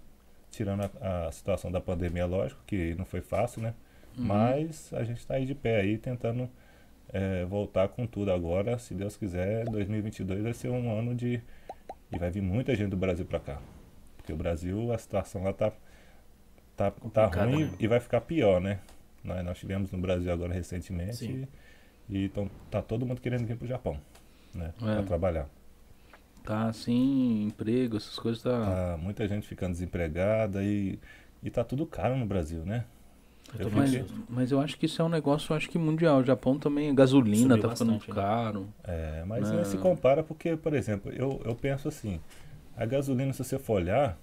Tirando 0.49 0.89
a, 1.01 1.27
a 1.27 1.31
situação 1.33 1.69
da 1.69 1.81
pandemia, 1.81 2.25
lógico, 2.25 2.61
que 2.65 2.95
não 2.95 3.03
foi 3.03 3.19
fácil, 3.19 3.61
né? 3.61 3.73
Mas 4.15 4.93
a 4.93 5.03
gente 5.03 5.17
está 5.17 5.33
aí 5.35 5.45
de 5.45 5.55
pé 5.55 5.81
aí, 5.81 5.97
tentando 5.97 6.49
é, 7.11 7.43
voltar 7.43 7.89
com 7.89 8.07
tudo 8.07 8.31
agora. 8.31 8.77
Se 8.77 8.93
Deus 8.93 9.17
quiser, 9.17 9.65
2022 9.65 10.43
vai 10.43 10.53
ser 10.53 10.69
um 10.69 10.97
ano 10.97 11.13
de... 11.13 11.41
E 12.11 12.17
vai 12.17 12.29
vir 12.29 12.41
muita 12.41 12.75
gente 12.75 12.89
do 12.89 12.97
Brasil 12.97 13.25
para 13.25 13.39
cá. 13.39 13.61
Porque 14.17 14.33
o 14.33 14.35
Brasil, 14.35 14.91
a 14.93 14.97
situação 14.97 15.43
lá 15.43 15.53
tá, 15.53 15.71
tá, 16.75 16.91
tá 16.91 17.25
ruim 17.25 17.65
né? 17.65 17.71
e 17.79 17.87
vai 17.87 17.99
ficar 17.99 18.21
pior, 18.21 18.59
né? 18.59 18.79
Nós, 19.23 19.45
nós 19.45 19.57
tivemos 19.57 19.91
no 19.91 19.99
Brasil 19.99 20.31
agora 20.31 20.53
recentemente 20.53 21.15
Sim. 21.15 21.47
e, 22.09 22.31
tá 22.69 22.81
todo 22.81 23.05
mundo 23.05 23.21
querendo 23.21 23.45
vir 23.45 23.55
pro 23.55 23.67
Japão, 23.67 23.99
né? 24.53 24.73
É. 24.81 24.95
Pra 24.95 25.03
trabalhar. 25.03 25.49
Tá 26.43 26.67
assim, 26.67 27.45
emprego, 27.45 27.97
essas 27.97 28.17
coisas 28.17 28.41
tá. 28.41 28.65
Tá 28.65 28.97
muita 28.97 29.27
gente 29.27 29.47
ficando 29.47 29.73
desempregada 29.73 30.63
e, 30.63 30.99
e 31.41 31.49
tá 31.49 31.63
tudo 31.63 31.85
caro 31.85 32.17
no 32.17 32.25
Brasil, 32.25 32.65
né? 32.65 32.85
Eu 33.59 33.67
Eu 33.67 33.71
Mas, 33.71 34.05
mas 34.29 34.51
eu 34.51 34.59
acho 34.61 34.77
que 34.77 34.85
isso 34.85 35.01
é 35.01 35.05
um 35.05 35.09
negócio, 35.09 35.51
eu 35.51 35.57
acho 35.57 35.69
que 35.69 35.77
mundial. 35.77 36.19
O 36.19 36.23
Japão 36.23 36.57
também, 36.57 36.93
gasolina 36.95 37.55
Subiu 37.55 37.69
tá 37.69 37.75
ficando 37.75 37.91
bastante, 37.93 38.09
né? 38.09 38.15
caro. 38.15 38.67
É, 38.83 39.23
mas 39.25 39.49
Não. 39.49 39.57
não 39.57 39.65
se 39.65 39.77
compara 39.77 40.23
porque, 40.23 40.55
por 40.55 40.73
exemplo, 40.73 41.11
eu, 41.11 41.41
eu 41.43 41.53
penso 41.55 41.87
assim, 41.87 42.19
a 42.77 42.85
gasolina, 42.85 43.33
se 43.33 43.43
você 43.43 43.59
for 43.59 43.73
olhar, 43.73 44.17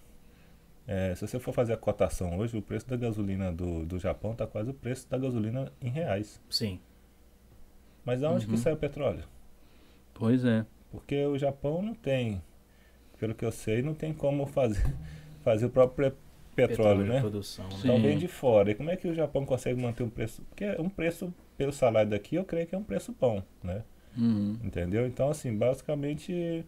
é, 0.86 1.14
se 1.14 1.26
você 1.26 1.38
for 1.38 1.52
fazer 1.52 1.74
a 1.74 1.76
cotação 1.76 2.38
hoje, 2.38 2.56
o 2.56 2.62
preço 2.62 2.88
da 2.88 2.96
gasolina 2.96 3.52
do, 3.52 3.84
do 3.84 3.98
Japão 3.98 4.34
tá 4.34 4.46
quase 4.46 4.70
o 4.70 4.74
preço 4.74 5.06
da 5.10 5.18
gasolina 5.18 5.70
em 5.82 5.90
reais. 5.90 6.40
Sim. 6.48 6.80
Mas 8.04 8.20
da 8.22 8.30
onde 8.30 8.46
Uhum. 8.46 8.52
que 8.52 8.58
sai 8.58 8.72
o 8.72 8.76
petróleo? 8.76 9.24
Pois 10.14 10.44
é. 10.44 10.64
Porque 10.90 11.26
o 11.26 11.36
Japão 11.36 11.82
não 11.82 11.94
tem, 11.94 12.42
pelo 13.18 13.34
que 13.34 13.44
eu 13.44 13.52
sei, 13.52 13.82
não 13.82 13.92
tem 13.92 14.14
como 14.14 14.46
fazer, 14.46 14.82
fazer 15.44 15.66
o 15.66 15.70
próprio 15.70 16.14
pe- 16.62 16.68
petróleo, 16.68 17.04
né? 17.06 17.20
produção. 17.20 17.64
né? 17.68 17.74
Então 17.78 17.96
Sim. 17.96 18.02
vem 18.02 18.18
de 18.18 18.28
fora. 18.28 18.70
E 18.70 18.74
como 18.74 18.90
é 18.90 18.96
que 18.96 19.08
o 19.08 19.14
Japão 19.14 19.44
consegue 19.46 19.80
manter 19.80 20.02
um 20.02 20.10
preço? 20.10 20.42
Porque 20.48 20.64
é 20.64 20.80
um 20.80 20.88
preço, 20.88 21.32
pelo 21.56 21.72
salário 21.72 22.10
daqui, 22.10 22.36
eu 22.36 22.44
creio 22.44 22.66
que 22.66 22.74
é 22.74 22.78
um 22.78 22.82
preço 22.84 23.14
bom, 23.18 23.42
né? 23.62 23.82
Uhum. 24.16 24.58
Entendeu? 24.62 25.06
Então, 25.06 25.30
assim, 25.30 25.54
basicamente, 25.56 26.64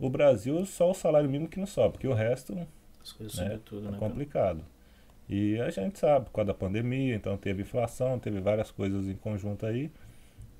o 0.00 0.08
Brasil 0.10 0.64
só 0.66 0.90
o 0.90 0.94
salário 0.94 1.28
mínimo 1.28 1.48
que 1.48 1.58
não 1.58 1.66
sobe, 1.66 1.92
porque 1.94 2.08
o 2.08 2.14
resto 2.14 2.56
As 3.02 3.12
coisas 3.12 3.38
né, 3.38 3.60
tudo, 3.64 3.88
é 3.88 3.90
né? 3.92 3.98
complicado. 3.98 4.64
E 5.28 5.60
a 5.60 5.70
gente 5.70 5.98
sabe, 5.98 6.26
por 6.26 6.32
causa 6.32 6.48
da 6.48 6.54
pandemia, 6.54 7.14
então 7.14 7.36
teve 7.36 7.62
inflação, 7.62 8.18
teve 8.18 8.40
várias 8.40 8.70
coisas 8.70 9.06
em 9.08 9.14
conjunto 9.16 9.66
aí. 9.66 9.90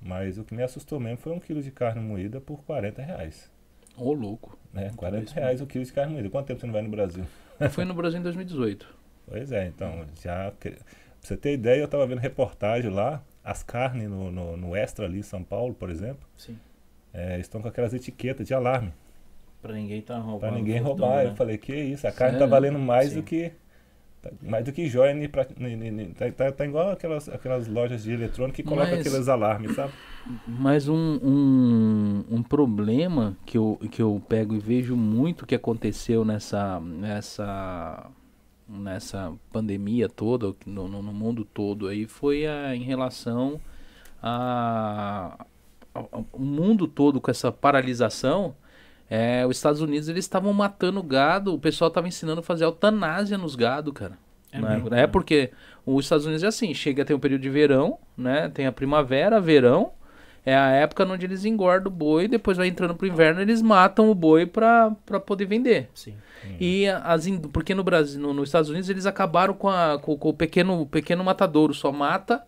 Mas 0.01 0.39
o 0.39 0.45
que 0.45 0.55
me 0.55 0.63
assustou 0.63 1.01
mesmo 1.01 1.19
foi 1.19 1.33
um 1.33 1.41
quilo 1.41 1.63
de 1.63 1.71
carne 1.71 2.01
moída 2.01 2.41
por 2.41 2.63
40 2.65 3.03
reais. 3.03 3.51
Ô, 3.97 4.13
louco. 4.13 4.57
Né? 4.73 4.93
40 4.97 5.25
isso 5.25 5.35
reais 5.35 5.61
o 5.61 5.67
quilo 5.67 5.85
de 5.85 5.93
carne 5.93 6.13
moída. 6.15 6.31
Quanto 6.31 6.47
tempo 6.47 6.61
você 6.61 6.67
não 6.67 6.73
vai 6.73 6.83
no 6.83 6.89
Brasil? 6.91 7.25
Fui 7.71 7.85
no 7.85 7.95
Brasil 7.95 8.19
em 8.21 8.23
2018. 8.23 8.87
Pois 9.27 9.53
é, 9.53 9.67
então, 9.67 10.07
já. 10.23 10.50
Pra 10.53 10.73
você 11.21 11.37
ter 11.37 11.53
ideia, 11.53 11.81
eu 11.81 11.88
tava 11.88 12.07
vendo 12.07 12.19
reportagem 12.19 12.91
lá, 12.91 13.23
as 13.45 13.62
carnes 13.62 14.09
no, 14.09 14.31
no, 14.31 14.57
no 14.57 14.77
Extra 14.77 15.05
ali 15.07 15.19
em 15.19 15.23
São 15.23 15.43
Paulo, 15.43 15.75
por 15.75 15.91
exemplo, 15.91 16.27
Sim. 16.37 16.59
é, 17.12 17.38
estão 17.38 17.61
com 17.61 17.69
aquelas 17.69 17.93
etiquetas 17.93 18.47
de 18.47 18.55
alarme. 18.55 18.93
Pra 19.61 19.73
ninguém 19.73 20.00
tá 20.00 20.17
roubando. 20.19 20.41
Pra 20.41 20.50
ninguém 20.53 20.79
roubar. 20.81 21.25
né? 21.25 21.27
Eu 21.31 21.35
falei, 21.37 21.59
que 21.59 21.75
isso, 21.75 22.07
a 22.07 22.12
carne 22.12 22.35
tá 22.35 22.38
Sério? 22.41 22.50
valendo 22.50 22.79
mais 22.79 23.11
Sim. 23.11 23.17
do 23.17 23.23
que. 23.25 23.53
Tá- 24.23 24.31
Mais 24.43 24.65
do 24.65 24.73
que 24.73 24.87
joia, 24.89 25.29
pra- 25.29 25.45
tá, 25.45 26.31
tá, 26.37 26.53
tá 26.53 26.65
igual 26.67 26.91
aquelas, 26.91 27.29
aquelas 27.29 27.67
lojas 27.69 28.03
de 28.03 28.13
eletrônica 28.13 28.57
que 28.57 28.63
colocam 28.63 28.97
Mas- 28.97 29.07
aqueles 29.07 29.29
alarmes, 29.29 29.75
sabe? 29.75 29.93
Mas 30.47 30.89
um, 30.89 31.19
um, 31.23 32.25
um 32.31 32.43
problema 32.43 33.37
que 33.47 33.57
eu, 33.57 33.79
que 33.91 34.03
eu 34.03 34.23
pego 34.29 34.55
e 34.55 34.59
vejo 34.59 34.95
muito 34.97 35.47
que 35.47 35.55
aconteceu 35.55 36.25
nessa, 36.25 36.79
nessa, 36.81 38.11
nessa 38.69 39.33
pandemia 39.53 40.09
toda, 40.09 40.55
no, 40.67 40.87
no, 40.89 41.03
mundo 41.13 41.45
todo 41.45 41.89
aí, 41.89 42.07
foi 42.07 42.47
a, 42.47 42.75
em 42.77 42.83
relação 42.83 43.61
a, 44.23 45.45
ao- 45.95 46.09
ao- 46.13 46.27
o 46.33 46.43
mundo 46.45 46.87
todo 46.87 47.21
com 47.21 47.31
essa 47.31 47.51
paralisação. 47.51 48.55
É, 49.11 49.47
os 49.47 49.57
Estados 49.57 49.81
Unidos 49.81 50.09
eles 50.09 50.25
estavam 50.25 50.53
matando 50.53 51.03
gado, 51.03 51.55
o 51.55 51.59
pessoal 51.59 51.88
estava 51.88 52.07
ensinando 52.09 52.41
a 52.41 52.43
fazer 52.43 52.65
eutanásia 52.65 53.38
nos 53.38 53.55
gado, 53.57 53.93
cara. 53.93 54.19
É 54.53 54.61
né? 54.61 55.03
É 55.03 55.07
porque 55.07 55.50
os 55.85 56.05
Estados 56.05 56.25
Unidos 56.27 56.43
é 56.43 56.47
assim, 56.47 56.73
chega 56.75 57.05
tem 57.05 57.15
o 57.17 57.19
período 57.19 57.43
de 57.43 57.50
verão, 57.50 57.99
né? 58.17 58.50
Tem 58.53 58.67
a 58.67 58.73
primavera, 58.73 59.41
verão, 59.41 59.93
é 60.45 60.57
a 60.57 60.69
época 60.71 61.05
onde 61.05 61.27
eles 61.27 61.45
engordam 61.45 61.93
o 61.93 61.95
boi, 61.95 62.29
depois 62.29 62.57
vai 62.57 62.69
entrando 62.69 62.95
pro 62.95 63.07
inverno, 63.07 63.41
eles 63.43 63.61
matam 63.62 64.11
o 64.11 64.15
boi 64.15 64.47
pra, 64.47 64.93
pra 65.05 65.21
poder 65.21 65.45
vender. 65.47 65.88
Sim. 65.95 66.15
E 66.59 66.87
as 66.88 67.27
porque 67.53 67.75
no 67.75 67.83
Brasil, 67.85 68.21
no- 68.21 68.33
nos 68.33 68.49
Estados 68.49 68.71
Unidos 68.71 68.88
eles 68.88 69.05
acabaram 69.07 69.53
com, 69.55 69.69
a- 69.69 69.99
com- 70.00 70.17
com 70.17 70.29
o 70.31 70.35
pequeno, 70.35 70.87
pequeno 70.87 71.23
matadouro, 71.25 71.75
só 71.75 71.91
mata 71.93 72.43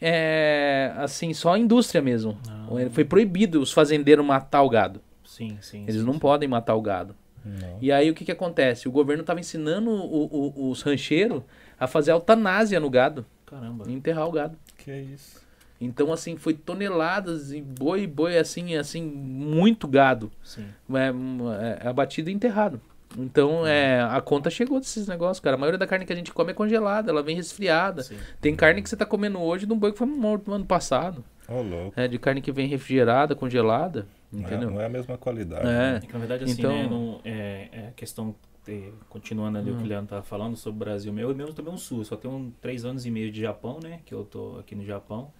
é, 0.00 0.92
assim, 0.96 1.32
só 1.34 1.54
a 1.54 1.58
indústria 1.58 2.00
mesmo. 2.00 2.38
Ah. 2.48 2.66
Foi 2.90 3.04
proibido 3.04 3.60
os 3.60 3.72
fazendeiros 3.72 4.24
matar 4.24 4.62
o 4.62 4.68
gado. 4.68 5.00
Sim, 5.38 5.58
sim. 5.60 5.82
Eles 5.84 6.00
sim, 6.00 6.06
não 6.06 6.14
sim. 6.14 6.18
podem 6.18 6.48
matar 6.48 6.74
o 6.74 6.82
gado. 6.82 7.14
Não. 7.44 7.78
E 7.80 7.90
aí 7.92 8.10
o 8.10 8.14
que 8.14 8.24
que 8.24 8.32
acontece? 8.32 8.88
O 8.88 8.92
governo 8.92 9.22
estava 9.22 9.40
ensinando 9.40 9.90
o- 9.90 10.26
o- 10.56 10.70
os 10.70 10.82
rancheiros 10.82 11.42
a 11.78 11.86
fazer 11.86 12.10
eutanásia 12.12 12.78
no 12.80 12.90
gado, 12.90 13.24
Caramba. 13.46 13.84
e 13.88 13.92
enterrar 13.92 14.26
o 14.28 14.32
gado. 14.32 14.58
Que 14.76 14.92
isso. 14.92 15.40
Então 15.80 16.12
assim, 16.12 16.36
foi 16.36 16.54
toneladas 16.54 17.52
e 17.52 17.62
boi, 17.62 18.06
boi 18.06 18.36
assim, 18.36 18.74
assim, 18.76 19.02
muito 19.02 19.86
gado 19.86 20.30
Sim. 20.42 20.66
é, 20.92 21.84
é 21.84 21.88
abatido 21.88 22.28
e 22.28 22.32
enterrado. 22.32 22.80
Então, 23.16 23.66
é, 23.66 24.02
a 24.02 24.20
conta 24.20 24.50
chegou 24.50 24.78
desses 24.78 25.08
negócios, 25.08 25.40
cara. 25.40 25.56
A 25.56 25.58
maioria 25.58 25.78
da 25.78 25.86
carne 25.86 26.04
que 26.04 26.12
a 26.12 26.16
gente 26.16 26.30
come 26.30 26.50
é 26.50 26.54
congelada, 26.54 27.10
ela 27.10 27.22
vem 27.22 27.34
resfriada. 27.36 28.02
Sim. 28.02 28.18
Tem 28.38 28.54
carne 28.54 28.82
que 28.82 28.88
você 28.88 28.96
tá 28.98 29.06
comendo 29.06 29.40
hoje 29.40 29.64
de 29.64 29.72
um 29.72 29.78
boi 29.78 29.92
que 29.92 29.98
foi 29.98 30.06
morto 30.06 30.48
no 30.50 30.56
ano 30.56 30.66
passado. 30.66 31.24
Ô, 31.48 31.62
louco. 31.62 31.98
É, 31.98 32.06
de 32.06 32.18
carne 32.18 32.42
que 32.42 32.52
vem 32.52 32.68
refrigerada, 32.68 33.34
congelada. 33.34 34.06
Não 34.32 34.40
é, 34.40 34.46
Entendeu? 34.46 34.70
não 34.70 34.80
é 34.80 34.84
a 34.86 34.88
mesma 34.88 35.16
qualidade. 35.16 35.62
É. 35.62 35.64
né? 35.64 35.96
É 36.02 36.06
que, 36.06 36.12
na 36.12 36.18
verdade, 36.18 36.44
assim, 36.44 36.52
Então- 36.60 36.72
né, 36.72 36.86
não- 36.88 37.20
é, 37.24 37.68
é 37.72 37.88
a 37.88 37.90
questão, 37.92 38.34
é, 38.68 38.90
continuando 39.08 39.56
ali 39.58 39.70
o 39.70 39.76
que 39.76 39.82
o 39.82 39.86
Leandro 39.86 40.08
tava 40.10 40.22
falando 40.22 40.56
sobre 40.56 40.76
o 40.76 40.80
Brasil, 40.80 41.12
meu, 41.12 41.30
eu 41.30 41.34
mesmo 41.34 41.54
também 41.54 41.72
um 41.72 41.78
sul, 41.78 42.04
só 42.04 42.14
tenho 42.16 42.34
um, 42.34 42.50
três 42.60 42.84
anos 42.84 43.06
e 43.06 43.10
meio 43.10 43.30
de 43.32 43.40
Japão, 43.40 43.78
né, 43.82 44.00
que 44.04 44.12
eu 44.12 44.24
tô 44.24 44.58
aqui 44.58 44.74
no 44.74 44.84
Japão, 44.84 45.30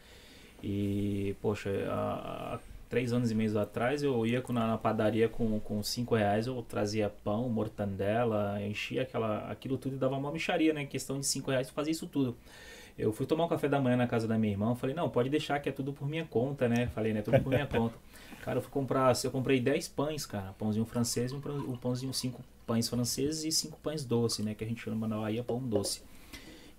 e, 0.62 1.36
poxa, 1.42 1.70
há, 1.90 2.58
três 2.88 3.12
anos 3.12 3.30
e 3.30 3.34
meio 3.34 3.58
atrás 3.58 4.02
eu 4.02 4.24
ia 4.26 4.40
com- 4.40 4.52
na, 4.54 4.66
na 4.66 4.78
padaria 4.78 5.28
com, 5.28 5.60
com 5.60 5.82
cinco 5.82 6.14
reais, 6.14 6.46
eu 6.46 6.62
trazia 6.62 7.10
pão, 7.22 7.46
mortandela, 7.50 8.58
enchia 8.62 9.02
aquela, 9.02 9.50
aquilo 9.50 9.76
tudo 9.76 9.96
e 9.96 9.98
dava 9.98 10.16
uma 10.16 10.32
micharia, 10.32 10.72
né, 10.72 10.86
questão 10.86 11.20
de 11.20 11.26
cinco 11.26 11.50
reais, 11.50 11.68
eu 11.68 11.74
fazia 11.74 11.90
isso 11.92 12.06
tudo. 12.06 12.34
Eu 12.98 13.12
fui 13.12 13.26
tomar 13.26 13.44
um 13.44 13.48
café 13.48 13.68
da 13.68 13.78
manhã 13.80 13.96
na 13.96 14.08
casa 14.08 14.26
da 14.26 14.36
minha 14.36 14.52
irmã, 14.52 14.74
falei, 14.74 14.96
não, 14.96 15.08
pode 15.08 15.28
deixar 15.28 15.60
que 15.60 15.68
é 15.68 15.72
tudo 15.72 15.92
por 15.92 16.08
minha 16.08 16.24
conta, 16.24 16.68
né? 16.68 16.88
Falei, 16.88 17.12
né, 17.12 17.22
tudo 17.22 17.38
por 17.40 17.50
minha 17.50 17.66
conta. 17.68 17.94
Cara, 18.48 18.60
eu 18.60 18.62
fui 18.62 18.70
comprar, 18.70 19.12
eu 19.22 19.30
comprei 19.30 19.60
10 19.60 19.88
pães, 19.88 20.24
cara, 20.24 20.54
pãozinho 20.54 20.86
francês, 20.86 21.32
um 21.34 21.76
pãozinho, 21.76 22.14
cinco 22.14 22.42
pães 22.66 22.88
franceses 22.88 23.44
e 23.44 23.52
cinco 23.52 23.78
pães 23.82 24.06
doce, 24.06 24.42
né, 24.42 24.54
que 24.54 24.64
a 24.64 24.66
gente 24.66 24.80
chama 24.82 25.06
na 25.06 25.18
Bahia 25.18 25.44
pão 25.44 25.58
doce. 25.60 26.00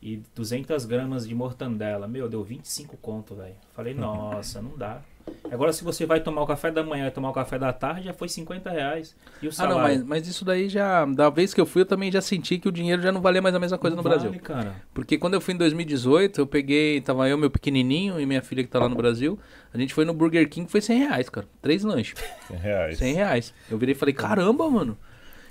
E 0.02 0.20
200 0.34 0.84
gramas 0.86 1.28
de 1.28 1.36
mortandela, 1.36 2.08
meu, 2.08 2.28
deu 2.28 2.44
25 2.44 2.98
conto, 2.98 3.36
velho. 3.36 3.54
Falei, 3.72 3.94
nossa, 3.94 4.64
não 4.64 4.76
dá. 4.76 5.04
Agora, 5.52 5.74
se 5.74 5.84
você 5.84 6.06
vai 6.06 6.20
tomar 6.20 6.42
o 6.42 6.48
café 6.48 6.72
da 6.72 6.84
manhã 6.84 7.08
e 7.08 7.12
tomar 7.12 7.30
o 7.30 7.34
café 7.34 7.58
da 7.60 7.72
tarde, 7.74 8.04
já 8.06 8.14
foi 8.14 8.28
50 8.30 8.70
reais. 8.70 9.16
E 9.42 9.48
o 9.48 9.50
Ah, 9.50 9.54
salário? 9.54 9.76
não, 9.78 9.84
mas, 9.84 10.04
mas 10.04 10.28
isso 10.28 10.46
daí 10.46 10.70
já. 10.70 11.06
Da 11.06 11.30
vez 11.30 11.54
que 11.54 11.60
eu 11.62 11.66
fui, 11.66 11.82
eu 11.82 11.86
também 11.86 12.12
já 12.12 12.22
senti 12.22 12.58
que 12.60 12.68
o 12.68 12.72
dinheiro 12.72 13.02
já 13.02 13.12
não 13.12 13.22
valia 13.22 13.42
mais 13.42 13.54
a 13.56 13.60
mesma 13.60 13.78
coisa 13.78 13.96
Não 13.96 14.04
no 14.04 14.10
vale, 14.10 14.22
Brasil. 14.22 14.40
cara. 14.42 14.76
Porque 14.94 15.18
quando 15.18 15.34
eu 15.36 15.42
fui 15.42 15.54
em 15.54 15.58
2018, 15.58 16.42
eu 16.42 16.48
peguei. 16.48 17.02
Tava 17.02 17.28
eu, 17.30 17.38
meu 17.38 17.50
pequenininho 17.50 18.20
e 18.20 18.26
minha 18.26 18.42
filha 18.42 18.64
que 18.64 18.70
tá 18.70 18.80
lá 18.80 18.88
no 18.90 18.96
Brasil. 18.96 19.40
A 19.74 19.78
gente 19.78 19.94
foi 19.94 20.06
no 20.06 20.14
Burger 20.14 20.48
King, 20.50 20.70
foi 20.70 20.82
100 20.82 21.00
reais, 21.00 21.30
cara. 21.30 21.48
Três 21.62 21.84
lanches. 21.84 22.16
100 22.48 22.58
reais. 22.58 22.98
100 22.98 23.14
reais. 23.14 23.54
Eu 23.70 23.78
virei 23.78 23.94
e 23.94 23.98
falei, 23.98 24.14
caramba, 24.14 24.70
mano. 24.70 24.98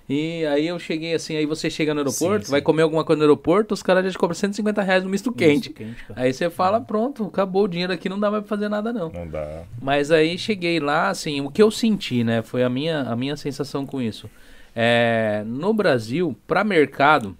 E 0.09 0.47
aí 0.47 0.67
eu 0.67 0.79
cheguei 0.79 1.13
assim, 1.13 1.37
aí 1.37 1.45
você 1.45 1.69
chega 1.69 1.93
no 1.93 2.01
aeroporto, 2.01 2.47
Sim, 2.47 2.51
vai 2.51 2.61
sim. 2.61 2.65
comer 2.65 2.81
alguma 2.83 3.05
coisa 3.05 3.19
no 3.19 3.25
aeroporto, 3.25 3.75
os 3.75 3.83
caras 3.83 4.05
já 4.07 4.11
te 4.11 4.19
cobram 4.19 4.35
150 4.35 4.81
reais 4.81 5.05
no 5.05 5.11
misto 5.11 5.31
quente. 5.31 5.69
Quente. 5.69 6.03
Aí 6.17 6.33
você 6.33 6.49
fala, 6.49 6.81
pronto, 6.81 7.27
acabou 7.27 7.65
o 7.65 7.69
dinheiro 7.69 7.93
aqui, 7.93 8.09
não 8.09 8.19
dá 8.19 8.31
mais 8.31 8.43
pra 8.43 8.49
fazer 8.49 8.71
nada 8.71 8.91
não. 8.91 9.11
Não 9.11 9.29
dá. 9.29 9.65
Mas 9.83 10.11
aí 10.11 10.39
cheguei 10.39 10.81
lá, 10.81 11.11
assim, 11.11 11.43
o 11.43 11.51
que 11.51 11.63
eu 11.63 11.71
senti, 11.71 12.25
né, 12.25 12.41
foi 12.41 12.63
a 12.63 12.71
minha, 12.71 13.03
a 13.03 13.15
minha 13.15 13.37
sensação 13.37 13.85
com 13.85 14.01
isso. 14.01 14.31
É, 14.75 15.43
no 15.45 15.75
Brasil, 15.75 16.35
pra 16.47 16.65
mercado, 16.65 17.37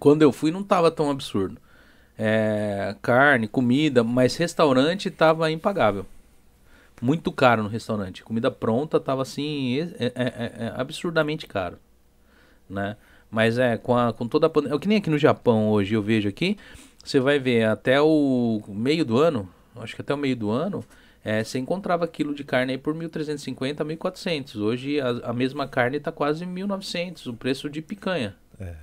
quando 0.00 0.22
eu 0.22 0.32
fui 0.32 0.50
não 0.50 0.64
tava 0.64 0.90
tão 0.90 1.08
absurdo. 1.08 1.56
É, 2.18 2.96
carne, 3.00 3.46
comida, 3.46 4.02
mas 4.02 4.36
restaurante 4.36 5.08
tava 5.10 5.50
impagável. 5.52 6.04
Muito 7.02 7.30
caro 7.30 7.62
no 7.62 7.68
restaurante. 7.68 8.22
Comida 8.24 8.50
pronta 8.50 8.98
tava 8.98 9.22
assim, 9.22 9.80
é, 9.80 10.06
é- 10.06 10.12
é- 10.14 10.52
é 10.66 10.72
absurdamente 10.76 11.46
caro, 11.46 11.78
né? 12.68 12.96
Mas 13.30 13.58
é, 13.58 13.76
com, 13.76 13.96
a, 13.96 14.12
com 14.12 14.26
toda 14.26 14.46
a 14.46 14.50
pandemia, 14.50 14.76
é 14.76 14.80
que 14.80 14.88
nem 14.88 14.98
aqui 14.98 15.10
no 15.10 15.18
Japão 15.18 15.68
hoje 15.68 15.94
eu 15.94 16.02
vejo 16.02 16.28
aqui, 16.28 16.56
você 17.04 17.20
vai 17.20 17.38
ver 17.38 17.64
até 17.64 18.00
o 18.00 18.62
meio 18.68 19.04
do 19.04 19.18
ano, 19.18 19.48
acho 19.76 19.94
que 19.94 20.00
até 20.00 20.14
o 20.14 20.16
meio 20.16 20.36
do 20.36 20.50
ano, 20.50 20.82
é, 21.24 21.42
você 21.44 21.58
encontrava 21.58 22.06
quilo 22.06 22.32
de 22.34 22.44
carne 22.44 22.72
aí 22.72 22.78
por 22.78 22.94
1.350 22.94 23.80
a 23.80 23.84
1.400. 23.84 24.56
Hoje 24.60 25.00
a, 25.00 25.08
a 25.24 25.32
mesma 25.32 25.66
carne 25.66 25.96
está 25.98 26.10
quase 26.12 26.46
1.900, 26.46 27.26
o 27.26 27.34
preço 27.34 27.68
de 27.68 27.82
picanha. 27.82 28.34
É. 28.60 28.74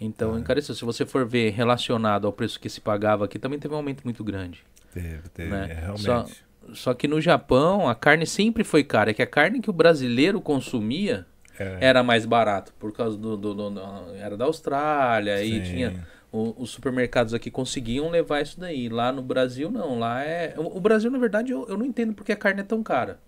Então 0.00 0.38
encareceu. 0.38 0.74
Se 0.76 0.84
você 0.84 1.04
for 1.04 1.26
ver 1.26 1.50
relacionado 1.50 2.24
ao 2.26 2.32
preço 2.32 2.60
que 2.60 2.68
se 2.68 2.80
pagava 2.80 3.24
aqui, 3.24 3.36
também 3.38 3.58
teve 3.58 3.74
um 3.74 3.78
aumento 3.78 4.04
muito 4.04 4.22
grande. 4.22 4.64
Teve, 4.94 5.28
teve. 5.34 5.50
Né? 5.50 5.68
é, 5.70 5.74
realmente. 5.74 6.02
Só- 6.04 6.26
Só 6.74 6.92
que 6.94 7.08
no 7.08 7.20
Japão 7.20 7.88
a 7.88 7.94
carne 7.94 8.26
sempre 8.26 8.64
foi 8.64 8.84
cara. 8.84 9.10
É 9.10 9.14
que 9.14 9.22
a 9.22 9.26
carne 9.26 9.60
que 9.60 9.70
o 9.70 9.72
brasileiro 9.72 10.40
consumia 10.40 11.26
É. 11.58 11.78
era 11.80 12.02
mais 12.02 12.24
barato. 12.26 12.72
Por 12.78 12.92
causa 12.92 13.16
do. 13.16 13.36
do- 13.36 13.54
do- 13.54 13.70
do- 13.70 14.14
era 14.20 14.36
da 14.36 14.44
Austrália 14.44 15.42
e 15.42 15.64
Sim. 15.64 15.72
tinha. 15.72 16.06
o- 16.30 16.54
os 16.58 16.68
supermercados 16.70 17.32
aqui 17.32 17.50
conseguiam 17.50 18.10
levar 18.10 18.42
isso 18.42 18.60
daí. 18.60 18.90
Lá 18.90 19.10
no 19.10 19.22
Brasil, 19.22 19.70
não. 19.70 19.98
Lá 19.98 20.22
é. 20.22 20.52
O, 20.58 20.76
o 20.76 20.80
Brasil, 20.80 21.10
na 21.10 21.18
verdade, 21.18 21.52
eu, 21.52 21.66
eu 21.68 21.78
não 21.78 21.86
entendo 21.86 22.12
porque 22.12 22.32
a 22.32 22.36
carne 22.36 22.60
é 22.60 22.64
tão 22.64 22.82
cara. 22.82 23.18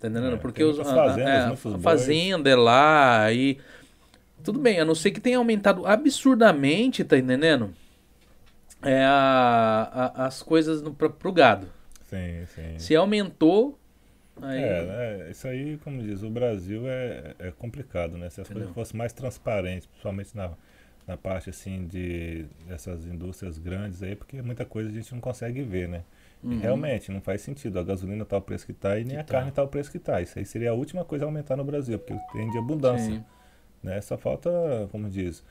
Tá 0.00 0.08
entendendo? 0.08 0.34
É, 0.34 0.36
porque 0.38 0.64
os, 0.64 0.80
a- 0.80 1.14
a- 1.14 1.20
é, 1.20 1.36
a 1.44 1.56
fazenda 1.78 2.50
é 2.50 2.56
lá 2.56 3.32
e. 3.32 3.58
Tudo 4.42 4.58
bem, 4.58 4.80
a 4.80 4.84
não 4.84 4.94
ser 4.94 5.10
que 5.12 5.20
tenha 5.20 5.38
aumentado 5.38 5.86
absurdamente, 5.86 7.04
tá 7.04 7.16
entendendo? 7.16 7.72
É 8.82 9.04
a, 9.04 10.12
a- 10.16 10.26
as 10.26 10.42
coisas 10.42 10.80
no, 10.82 10.92
pra, 10.92 11.10
pro 11.10 11.30
gado. 11.32 11.68
Sim, 12.10 12.46
sim. 12.54 12.78
Se 12.78 12.94
aumentou, 12.96 13.78
aí. 14.42 14.62
É, 14.62 14.84
né? 14.84 15.30
Isso 15.30 15.46
aí, 15.46 15.78
como 15.78 16.02
diz, 16.02 16.22
o 16.22 16.30
Brasil 16.30 16.88
é, 16.88 17.34
é 17.38 17.50
complicado, 17.52 18.18
né? 18.18 18.28
Se 18.30 18.40
as 18.40 18.46
Entendeu? 18.48 18.62
coisas 18.68 18.74
fossem 18.74 18.98
mais 18.98 19.12
transparentes, 19.12 19.86
principalmente 19.86 20.36
na, 20.36 20.50
na 21.06 21.16
parte 21.16 21.50
assim 21.50 21.86
de 21.86 22.46
dessas 22.68 23.04
indústrias 23.06 23.58
grandes 23.58 24.02
aí, 24.02 24.14
porque 24.16 24.42
muita 24.42 24.64
coisa 24.64 24.90
a 24.90 24.92
gente 24.92 25.12
não 25.12 25.20
consegue 25.20 25.62
ver, 25.62 25.88
né? 25.88 26.02
E 26.42 26.46
Uhum. 26.46 26.58
realmente, 26.58 27.12
não 27.12 27.20
faz 27.20 27.42
sentido. 27.42 27.78
A 27.78 27.82
gasolina 27.82 28.24
tá 28.24 28.36
o 28.38 28.40
preço 28.42 28.64
que 28.66 28.72
tá 28.72 28.98
e 28.98 29.04
nem 29.04 29.14
Que 29.16 29.20
a 29.20 29.24
tá. 29.24 29.34
carne 29.34 29.50
tá 29.52 29.62
o 29.62 29.68
preço 29.68 29.90
que 29.92 29.98
tá. 29.98 30.20
Isso 30.22 30.38
aí 30.38 30.44
seria 30.46 30.70
a 30.70 30.74
última 30.74 31.04
coisa 31.04 31.24
a 31.24 31.28
aumentar 31.28 31.54
no 31.56 31.64
Brasil, 31.64 31.98
porque 31.98 32.14
tem 32.32 32.50
de 32.50 32.58
abundância. 32.58 33.14
Sim. 33.14 33.24
Né? 33.82 34.00
Só 34.00 34.16
falta, 34.16 34.50
como 34.90 35.08
diz, 35.08 35.44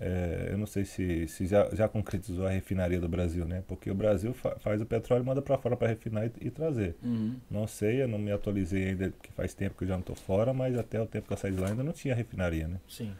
é, 0.00 0.48
eu 0.50 0.58
não 0.58 0.66
sei 0.66 0.84
se, 0.84 1.28
se 1.28 1.46
já, 1.46 1.68
já 1.74 1.88
concretizou 1.88 2.46
a 2.46 2.50
refinaria 2.50 3.00
do 3.00 3.08
Brasil, 3.08 3.44
né? 3.46 3.62
Porque 3.68 3.90
o 3.90 3.94
Brasil 3.94 4.32
fa- 4.34 4.56
faz 4.58 4.80
o 4.80 4.86
petróleo 4.86 5.22
e 5.22 5.26
manda 5.26 5.42
para 5.42 5.56
fora 5.58 5.76
para 5.76 5.88
refinar 5.88 6.26
e, 6.26 6.32
e 6.46 6.50
trazer. 6.50 6.96
Uhum. 7.02 7.36
Não 7.50 7.66
sei, 7.66 8.02
eu 8.02 8.08
não 8.08 8.18
me 8.18 8.32
atualizei 8.32 8.88
ainda, 8.88 9.10
porque 9.10 9.30
faz 9.32 9.54
tempo 9.54 9.76
que 9.76 9.84
eu 9.84 9.88
já 9.88 9.94
não 9.94 10.00
estou 10.00 10.16
fora, 10.16 10.52
mas 10.52 10.76
até 10.76 11.00
o 11.00 11.06
tempo 11.06 11.26
que 11.28 11.32
eu 11.32 11.36
saí 11.36 11.52
de 11.52 11.60
lá 11.60 11.68
ainda 11.68 11.82
não 11.84 11.92
tinha 11.92 12.14
refinaria, 12.14 12.66
né? 12.68 12.80
Sim. 12.88 13.12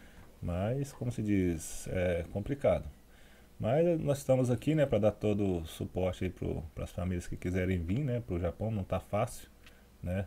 Mas, 0.43 0.93
como 0.93 1.13
se 1.13 1.23
diz, 1.23 1.87
é 1.89 2.25
complicado. 2.33 2.85
Mas 3.61 4.01
nós 4.01 4.19
estamos 4.19 4.51
aqui, 4.51 4.75
né, 4.75 4.85
para 4.87 4.99
dar 4.99 5.13
todo 5.13 5.59
o 5.59 5.67
suporte 5.67 6.25
aí 6.25 6.31
para 6.75 6.85
as 6.85 6.91
famílias 6.91 7.29
que 7.29 7.37
quiserem 7.37 7.79
vir, 7.79 8.01
né, 8.05 8.21
para 8.21 8.35
o 8.35 8.41
Japão. 8.41 8.71
Não 8.71 8.83
está 8.83 8.99
fácil, 8.99 9.49
né? 10.03 10.27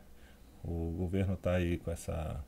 O 0.64 0.92
governo 0.98 1.34
está 1.34 1.56
aí 1.56 1.78
com 1.78 1.92
essa, 1.92 2.44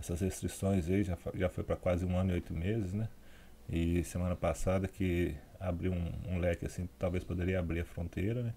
essas 0.00 0.20
restrições 0.20 0.88
aí, 0.90 1.04
já, 1.04 1.16
já 1.34 1.48
foi 1.48 1.62
para 1.64 1.76
quase 1.76 2.04
um 2.04 2.16
ano 2.18 2.30
e 2.30 2.34
oito 2.34 2.52
meses, 2.52 2.92
né? 2.92 3.08
E 3.68 4.04
semana 4.04 4.36
passada 4.36 4.86
que 4.86 5.34
abriu 5.58 5.92
um, 5.92 6.34
um 6.34 6.38
leque 6.38 6.66
assim, 6.66 6.88
talvez 6.98 7.24
poderia 7.24 7.58
abrir 7.58 7.80
a 7.80 7.84
fronteira, 7.84 8.42
né? 8.42 8.54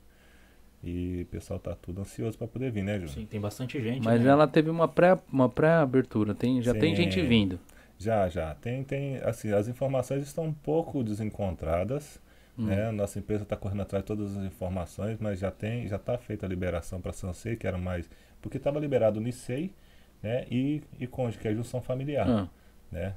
E 0.84 1.24
o 1.24 1.26
pessoal 1.26 1.60
tá 1.60 1.76
tudo 1.76 2.02
ansioso 2.02 2.38
para 2.38 2.48
poder 2.48 2.72
vir, 2.72 2.84
né, 2.84 2.93
Júnior? 2.93 3.10
Sim, 3.10 3.26
tem 3.26 3.41
bastante 3.41 3.82
gente. 3.82 4.04
Mas 4.04 4.22
né? 4.22 4.30
ela 4.30 4.48
teve 4.48 4.70
uma 4.70 4.88
pré 4.88 5.17
uma 5.32 5.50
pré-abertura, 5.50 6.36
tem 6.36 6.62
já 6.62 6.74
tem 6.74 6.96
Sim. 6.96 7.04
gente 7.04 7.22
vindo. 7.22 7.60
Já, 7.98 8.30
já. 8.30 8.54
Tem, 8.54 8.84
tem, 8.84 9.17
assim, 9.24 9.52
as 9.52 9.67
informações 9.67 10.24
estão 10.24 10.46
um 10.46 10.54
pouco 10.54 11.04
desencontradas, 11.04 12.22
né? 12.58 12.91
Nossa 12.91 13.20
empresa 13.20 13.43
está 13.43 13.56
correndo 13.56 13.82
atrás 13.82 14.04
de 14.04 14.08
todas 14.08 14.36
as 14.36 14.43
informações, 14.43 15.17
mas 15.20 15.39
já 15.39 15.52
tem, 15.52 15.88
já 15.88 15.96
está 15.96 16.17
feita 16.17 16.46
a 16.46 16.50
liberação 16.50 17.00
para 17.00 17.12
a 17.12 17.13
Sansei, 17.13 17.56
que 17.56 17.67
era 17.67 17.78
mais, 17.78 18.10
porque 18.41 18.58
estava 18.58 18.80
liberado 18.80 19.20
o 19.20 19.24
Nicei, 19.24 19.74
né? 20.22 20.46
E, 20.50 20.82
e 21.00 21.06
Conde, 21.06 21.38
que 21.38 21.48
é 21.48 21.52
a 21.52 21.54
junção 21.54 21.82
familiar, 21.82 22.28
Ah, 22.28 22.48
né? 22.91 23.15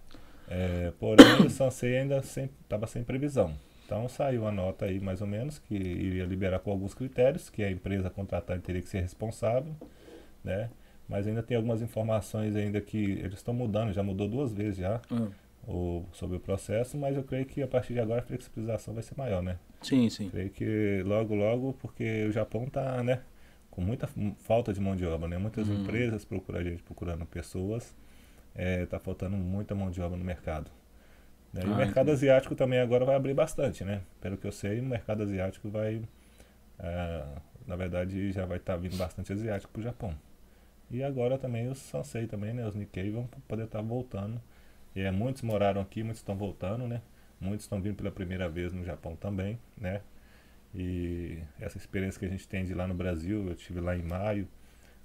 É, 0.51 0.93
porém, 0.99 1.47
o 1.47 1.49
Sansei 1.49 1.97
ainda 1.99 2.19
estava 2.19 2.87
sem 2.87 3.05
previsão. 3.05 3.55
Então 3.87 4.09
saiu 4.09 4.47
a 4.47 4.53
nota 4.53 4.85
aí, 4.85 5.01
mais 5.01 5.21
ou 5.21 5.27
menos, 5.27 5.59
que 5.59 5.75
iria 5.75 6.25
liberar 6.25 6.59
com 6.59 6.71
alguns 6.71 6.93
critérios, 6.93 7.49
que 7.49 7.63
a 7.63 7.71
empresa 7.71 8.11
contratante 8.11 8.63
teria 8.63 8.83
que 8.83 8.89
ser 8.89 9.01
responsável, 9.01 9.75
né? 10.45 10.71
Mas 11.09 11.27
ainda 11.27 11.43
tem 11.43 11.57
algumas 11.57 11.83
informações 11.83 12.55
ainda 12.55 12.81
que 12.81 12.99
eles 12.99 13.35
estão 13.35 13.53
mudando, 13.55 13.93
já 13.93 14.03
mudou 14.03 14.29
duas 14.29 14.53
vezes 14.53 14.77
já 14.77 15.01
ah. 15.11 15.29
o, 15.67 16.05
sobre 16.13 16.37
o 16.37 16.41
processo, 16.41 16.97
mas 16.97 17.17
eu 17.17 17.25
creio 17.25 17.47
que 17.47 17.63
a 17.63 17.67
partir 17.67 17.95
de 17.95 18.01
agora 18.01 18.21
a 18.21 18.23
flexibilização 18.25 18.95
vai 18.95 19.03
ser 19.03 19.17
maior, 19.17 19.43
né? 19.43 19.57
Sim, 19.83 20.09
sim. 20.09 20.29
Creio 20.29 20.51
que 20.51 21.03
logo, 21.05 21.35
logo, 21.35 21.73
porque 21.81 22.27
o 22.27 22.33
Japão 22.33 22.67
tá, 22.67 23.03
né? 23.03 23.23
com 23.71 23.81
muita 23.81 24.09
falta 24.41 24.73
de 24.73 24.81
mão 24.81 24.97
de 24.97 25.07
obra, 25.07 25.29
né? 25.29 25.39
Muitas 25.39 25.69
Uhum. 25.69 25.83
empresas 25.83 26.25
procuram 26.25 26.61
a 26.61 26.63
gente 26.63 26.83
procurando 26.83 27.25
pessoas, 27.25 27.95
está 28.57 28.99
faltando 28.99 29.37
muita 29.37 29.75
mão 29.75 29.91
de 29.91 30.01
obra 30.03 30.17
no 30.19 30.25
mercado. 30.25 30.71
né? 31.53 31.67
E 31.67 31.73
o 31.73 31.75
Ah, 31.75 31.77
mercado 31.77 32.11
asiático 32.11 32.55
também 32.55 32.81
agora 32.81 33.05
vai 33.05 33.17
abrir 33.17 33.35
bastante, 33.35 33.85
né? 33.85 34.03
Pelo 34.21 34.37
que 34.39 34.47
eu 34.47 34.53
sei, 34.53 34.81
o 34.81 34.85
mercado 34.85 35.23
asiático 35.25 35.71
vai, 35.71 36.03
ah, 36.79 37.41
na 37.67 37.77
verdade, 37.77 38.33
já 38.33 38.47
vai 38.47 38.59
estar 38.59 38.77
vindo 38.77 38.97
bastante 38.97 39.33
asiático 39.33 39.73
para 39.73 39.81
o 39.81 39.85
Japão. 39.85 40.17
E 40.91 41.03
agora 41.05 41.39
também 41.39 41.69
os 41.69 41.79
Sansei 41.79 42.27
também, 42.27 42.53
né? 42.55 42.67
Os 42.67 42.75
Nikkei 42.75 43.11
vão 43.11 43.29
poder 43.49 43.65
estar 43.65 43.83
voltando. 43.83 44.41
E, 44.97 45.01
é, 45.03 45.11
muitos 45.11 45.43
moraram 45.43 45.81
aqui, 45.81 46.03
muitos 46.03 46.21
estão 46.21 46.37
voltando, 46.37 46.87
né? 46.89 47.03
Muitos 47.41 47.65
estão 47.67 47.81
vindo 47.81 47.97
pela 47.97 48.11
primeira 48.11 48.49
vez 48.49 48.73
no 48.73 48.85
Japão 48.85 49.17
também, 49.17 49.59
né? 49.79 50.03
E 50.75 51.39
essa 51.61 51.79
experiência 51.79 52.19
que 52.19 52.27
a 52.27 52.29
gente 52.29 52.47
tem 52.49 52.65
de 52.65 52.75
lá 52.75 52.87
no 52.87 52.95
Brasil, 52.95 53.49
eu 53.49 53.55
tive 53.57 53.81
lá 53.81 53.97
em 53.97 54.03
maio, 54.03 54.49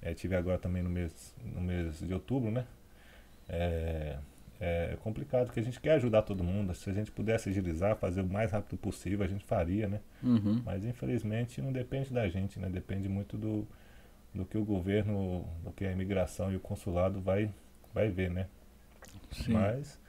eh, 0.02 0.14
tive 0.14 0.36
agora 0.36 0.60
também 0.60 0.84
no 0.84 0.90
mês, 0.90 1.36
no 1.44 1.62
mês 1.62 2.00
de 2.00 2.14
outubro, 2.14 2.52
né? 2.52 2.66
É, 3.48 4.18
é 4.60 4.98
complicado, 5.04 5.46
porque 5.46 5.60
a 5.60 5.64
gente 5.64 5.80
quer 5.80 5.94
ajudar 5.94 6.22
todo 6.22 6.44
mundo. 6.44 6.74
Se 6.74 6.90
a 6.90 6.94
gente 6.94 7.12
pudesse 7.12 7.50
agilizar, 7.50 7.96
fazer 7.98 8.22
o 8.22 8.28
mais 8.28 8.52
rápido 8.52 8.78
possível, 8.78 9.26
a 9.26 9.28
gente 9.28 9.44
faria, 9.44 9.88
né? 9.88 10.00
Uhum. 10.24 10.62
Mas 10.66 10.86
infelizmente 10.86 11.62
não 11.62 11.72
depende 11.72 12.14
da 12.14 12.28
gente, 12.28 12.60
né? 12.60 12.70
Depende 12.70 13.10
muito 13.10 13.38
do, 13.38 13.68
do 14.34 14.46
que 14.46 14.58
o 14.58 14.64
governo, 14.64 15.46
do 15.64 15.72
que 15.72 15.86
a 15.86 15.92
imigração 15.92 16.52
e 16.52 16.56
o 16.56 16.60
consulado 16.60 17.22
vai, 17.22 17.52
vai 17.94 18.10
ver, 18.10 18.32
né? 18.32 18.48
Sim. 19.32 19.54
Mas 19.54 20.00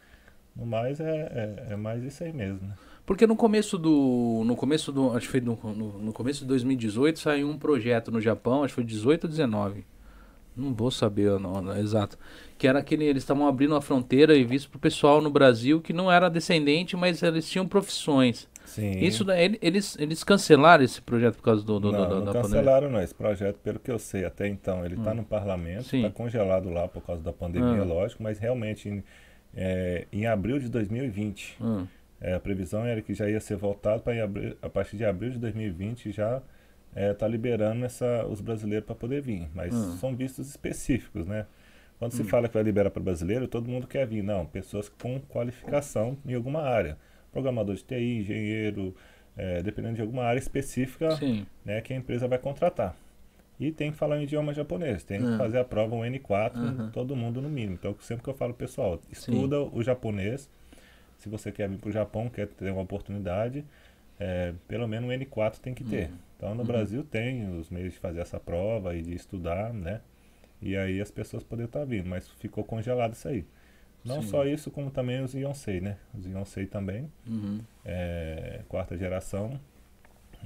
no 0.55 0.65
mais 0.65 1.01
é, 1.01 1.65
é, 1.69 1.73
é 1.73 1.77
mais 1.77 2.03
isso 2.03 2.25
aí 2.25 2.33
mesmo, 2.33 2.67
né? 2.67 2.75
Porque 3.05 3.27
no 3.27 3.37
começo 3.37 3.79
do. 3.79 4.43
No 4.45 4.57
começo 4.57 4.91
do. 4.91 5.13
Acho 5.13 5.27
que 5.27 5.33
foi 5.33 5.41
no, 5.41 5.57
no, 5.63 5.99
no 5.99 6.13
começo 6.13 6.41
de 6.41 6.47
2018 6.47 7.21
saiu 7.21 7.49
um 7.49 7.57
projeto 7.57 8.11
no 8.11 8.21
Japão, 8.21 8.65
acho 8.65 8.73
que 8.73 8.77
foi 8.77 8.85
18 8.85 9.25
ou 9.25 9.31
19. 9.31 9.85
Não 10.57 10.73
vou 10.73 10.91
saber 10.91 11.31
exato. 11.79 12.19
Que 12.57 12.67
era 12.67 12.79
aquele. 12.79 13.05
Eles 13.05 13.23
estavam 13.23 13.47
abrindo 13.47 13.75
a 13.75 13.81
fronteira 13.83 14.35
e 14.35 14.43
visto 14.45 14.71
pro 14.71 14.79
pessoal 14.79 15.21
no 15.21 15.29
Brasil 15.31 15.81
que 15.81 15.93
não 15.93 16.11
era 16.11 16.29
descendente, 16.31 16.97
mas 16.97 17.23
eles 17.23 17.49
tinham 17.49 17.69
profissões. 17.69 18.49
Sim. 18.65 18.93
Isso 18.99 19.25
eles, 19.63 19.97
eles 20.01 20.25
cancelaram 20.25 20.83
esse 20.83 21.01
projeto 21.01 21.37
por 21.37 21.43
causa 21.45 21.63
do, 21.65 21.79
do, 21.79 21.93
não, 21.93 22.09
do- 22.09 22.15
não 22.17 22.25
da 22.25 22.33
pandemia. 22.33 22.43
cancelaram 22.43 22.91
não. 22.91 23.01
Esse 23.01 23.15
projeto, 23.15 23.59
pelo 23.63 23.79
que 23.79 23.91
eu 23.91 23.99
sei 23.99 24.25
até 24.25 24.49
então, 24.49 24.85
ele 24.85 24.95
está 24.97 25.15
no 25.15 25.23
parlamento, 25.25 25.95
está 25.95 26.11
congelado 26.11 26.69
lá 26.71 26.89
por 26.89 27.01
causa 27.03 27.23
da 27.23 27.33
pandemia, 27.33 27.83
Ah. 27.83 27.85
lógico, 27.85 28.23
mas 28.23 28.39
realmente 28.39 28.89
em, 28.89 29.05
é, 29.55 30.07
em 30.13 30.27
abril 30.27 30.59
de 30.59 30.69
2020, 30.69 31.57
Hum, 31.61 31.87
é, 32.21 32.35
a 32.35 32.41
previsão 32.41 32.85
era 32.85 33.01
que 33.03 33.15
já 33.15 33.29
ia 33.31 33.39
ser 33.41 33.57
voltado 33.57 34.03
para 34.03 34.15
a 34.63 34.69
partir 34.69 34.97
de 34.97 35.05
abril 35.05 35.31
de 35.31 35.39
2020 35.39 36.11
já 36.11 36.43
está 36.97 37.29
liberando 37.29 37.85
essa, 37.85 38.27
os 38.27 38.41
brasileiros 38.41 38.87
para 38.87 38.95
poder 38.95 39.21
vir, 39.21 39.49
mas 39.55 39.75
Hum. 39.75 39.97
são 39.99 40.17
vistos 40.17 40.49
específicos, 40.49 41.27
né? 41.27 41.47
Quando 41.99 42.13
se 42.13 42.25
fala 42.25 42.47
que 42.49 42.55
vai 42.55 42.63
liberar 42.63 42.91
para 42.91 43.03
brasileiro, 43.03 43.49
todo 43.49 43.69
mundo 43.71 43.87
quer 43.87 44.07
vir. 44.07 44.23
Não, 44.23 44.45
pessoas 44.45 44.89
com 44.89 45.19
qualificação 45.21 46.17
em 46.27 46.35
alguma 46.35 46.61
área. 46.61 46.99
Programador 47.33 47.75
de 47.75 47.83
TI, 47.85 48.19
engenheiro, 48.19 48.95
é, 49.37 49.63
dependendo 49.63 49.95
de 49.97 50.03
alguma 50.03 50.25
área 50.25 50.39
específica 50.39 51.17
sim. 51.17 51.47
né, 51.65 51.81
que 51.81 51.93
a 51.95 51.97
empresa 51.97 52.29
vai 52.29 52.39
contratar. 52.39 52.95
E 53.59 53.73
tem 53.73 53.91
que 53.91 53.97
falar 53.97 54.19
o 54.19 54.23
idioma 54.23 54.53
japonês, 54.53 55.03
tem 55.05 55.17
Ah. 55.19 55.21
que 55.33 55.39
fazer 55.39 55.59
a 55.59 55.65
prova 55.65 55.95
um 55.95 56.01
N4, 56.05 56.57
Aham. 56.57 56.91
todo 56.93 57.17
mundo 57.17 57.41
no 57.41 57.49
mínimo. 57.49 57.75
Então, 57.81 57.97
sempre 58.01 58.23
que 58.23 58.29
eu 58.29 58.35
falo, 58.35 58.53
pessoal, 58.53 59.01
estuda 59.11 59.61
o 59.63 59.83
japonês. 59.83 60.51
Se 61.17 61.31
você 61.31 61.51
quer 61.51 61.67
vir 61.67 61.79
para 61.79 61.89
o 61.89 61.93
Japão, 61.93 62.29
quer 62.29 62.47
ter 62.47 62.71
uma 62.71 62.83
oportunidade, 62.83 63.65
é, 64.21 64.53
pelo 64.69 64.87
menos 64.87 65.09
um 65.09 65.13
N4 65.13 65.59
tem 65.61 65.73
que 65.73 65.83
ter. 65.83 66.09
Uhum. 66.11 66.17
Então, 66.37 66.55
no 66.55 66.65
Brasil 66.65 67.03
tem 67.05 67.49
os 67.59 67.71
meios 67.71 67.95
de 67.95 67.99
fazer 67.99 68.21
essa 68.21 68.39
prova 68.39 68.95
e 68.95 69.03
de 69.03 69.15
estudar, 69.15 69.73
né? 69.73 70.01
E 70.61 70.77
aí 70.77 71.01
as 71.01 71.11
pessoas 71.11 71.43
poderiam 71.43 71.67
estar 71.67 71.85
vindo, 71.85 72.09
mas 72.09 72.29
ficou 72.29 72.65
congelado 72.65 73.15
isso 73.15 73.29
aí. 73.29 73.47
Não 74.05 74.23
Sim. 74.23 74.29
só 74.29 74.47
isso, 74.47 74.71
como 74.71 74.91
também 74.91 75.23
os 75.23 75.35
Yonsei, 75.35 75.81
né? 75.81 75.99
Os 76.15 76.27
Yonsei 76.27 76.67
também, 76.67 77.11
Uhum. 77.27 77.61
é, 77.85 78.63
quarta 78.69 78.97
geração, 78.97 79.61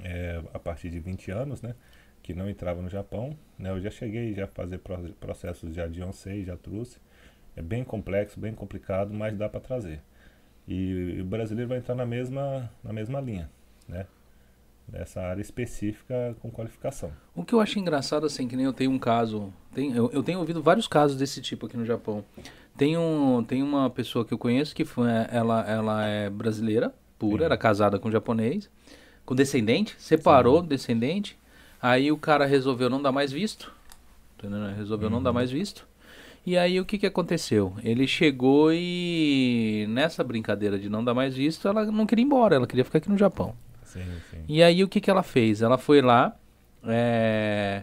é, 0.02 0.42
a 0.52 0.58
partir 0.58 0.90
de 0.90 0.98
20 1.00 1.30
anos, 1.30 1.62
né? 1.62 1.74
Que 2.22 2.34
não 2.34 2.48
entrava 2.48 2.82
no 2.82 2.88
Japão. 2.88 3.36
Né, 3.58 3.70
eu 3.70 3.80
já 3.80 3.90
cheguei 3.90 4.32
já 4.34 4.44
a 4.44 4.48
fazer 4.48 4.78
pro- 4.78 5.12
processos 5.14 5.74
já 5.74 5.86
de 5.86 6.00
Yonsei, 6.00 6.44
já 6.44 6.56
trouxe. 6.56 6.98
É 7.56 7.62
bem 7.62 7.84
complexo, 7.84 8.38
bem 8.40 8.54
complicado, 8.54 9.12
mas 9.14 9.36
dá 9.36 9.48
para 9.48 9.60
trazer. 9.60 10.00
E, 10.68 11.18
o 11.20 11.24
brasileiro 11.24 11.68
vai 11.68 11.78
entrar 11.78 11.94
na 11.94 12.06
mesma, 12.06 12.70
na 12.84 12.92
mesma 12.92 13.20
linha, 13.20 13.50
né? 13.88 14.06
Nessa 14.92 15.20
área 15.20 15.40
específica 15.40 16.36
com 16.40 16.50
qualificação. 16.50 17.12
O 17.34 17.44
que 17.44 17.54
eu 17.54 17.60
acho 17.60 17.78
engraçado, 17.78 18.26
assim, 18.26 18.48
que 18.48 18.56
nem 18.56 18.66
eu 18.66 18.72
tenho 18.72 18.90
um 18.90 18.98
caso. 18.98 19.52
Tem, 19.72 19.94
eu, 19.94 20.10
eu 20.12 20.22
tenho 20.22 20.40
ouvido 20.40 20.62
vários 20.62 20.88
casos 20.88 21.16
desse 21.16 21.40
tipo 21.40 21.66
aqui 21.66 21.76
no 21.76 21.84
Japão. 21.84 22.24
Tem, 22.76 22.96
um, 22.96 23.44
tem 23.44 23.62
uma 23.62 23.88
pessoa 23.90 24.24
que 24.24 24.34
eu 24.34 24.38
conheço 24.38 24.74
que 24.74 24.84
foi, 24.84 25.08
ela, 25.30 25.60
ela 25.68 26.06
é 26.06 26.28
brasileira, 26.28 26.92
pura, 27.18 27.40
Sim. 27.40 27.44
era 27.44 27.56
casada 27.56 27.98
com 27.98 28.08
um 28.08 28.12
japonês, 28.12 28.68
com 29.24 29.34
descendente, 29.34 29.94
separou 29.98 30.62
descendente. 30.62 31.38
Aí 31.80 32.10
o 32.10 32.16
cara 32.16 32.44
resolveu 32.44 32.90
não 32.90 33.00
dar 33.00 33.12
mais 33.12 33.30
visto. 33.30 33.72
Entendeu? 34.38 34.74
Resolveu 34.74 35.10
não 35.10 35.22
dar 35.22 35.32
mais 35.32 35.50
visto. 35.50 35.86
E 36.44 36.56
aí 36.56 36.80
o 36.80 36.84
que, 36.84 36.96
que 36.96 37.06
aconteceu? 37.06 37.74
Ele 37.84 38.06
chegou 38.06 38.70
e 38.72 39.86
nessa 39.90 40.24
brincadeira 40.24 40.78
de 40.78 40.88
não 40.88 41.04
dar 41.04 41.12
mais 41.12 41.36
visto, 41.36 41.68
ela 41.68 41.84
não 41.84 42.06
queria 42.06 42.22
ir 42.22 42.26
embora, 42.26 42.56
ela 42.56 42.66
queria 42.66 42.84
ficar 42.84 42.98
aqui 42.98 43.10
no 43.10 43.18
Japão. 43.18 43.54
Sim, 43.90 44.20
sim. 44.30 44.44
E 44.48 44.62
aí 44.62 44.84
o 44.84 44.88
que, 44.88 45.00
que 45.00 45.10
ela 45.10 45.22
fez? 45.22 45.62
Ela 45.62 45.76
foi 45.76 46.00
lá, 46.00 46.36
é, 46.86 47.82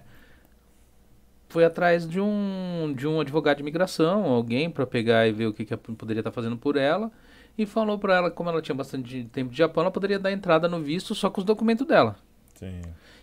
foi 1.50 1.66
atrás 1.66 2.08
de 2.08 2.20
um 2.20 2.94
de 2.96 3.06
um 3.08 3.20
advogado 3.20 3.58
de 3.58 3.62
imigração, 3.62 4.26
alguém 4.26 4.70
para 4.70 4.86
pegar 4.88 5.28
e 5.28 5.32
ver 5.32 5.48
o 5.48 5.54
que, 5.54 5.66
que 5.66 5.76
poderia 5.76 6.22
estar 6.22 6.32
fazendo 6.32 6.58
por 6.58 6.78
ela, 6.78 7.12
e 7.58 7.66
falou 7.66 8.00
para 8.00 8.16
ela, 8.16 8.32
como 8.32 8.50
ela 8.50 8.62
tinha 8.62 8.76
bastante 8.76 9.26
tempo 9.26 9.52
de 9.52 9.58
Japão, 9.58 9.84
ela 9.84 9.92
poderia 9.92 10.20
dar 10.20 10.32
entrada 10.32 10.68
no 10.70 10.82
visto 10.82 11.14
só 11.14 11.30
com 11.30 11.42
os 11.42 11.46
documentos 11.46 11.86
dela. 11.86 12.16
Sim, 12.56 12.82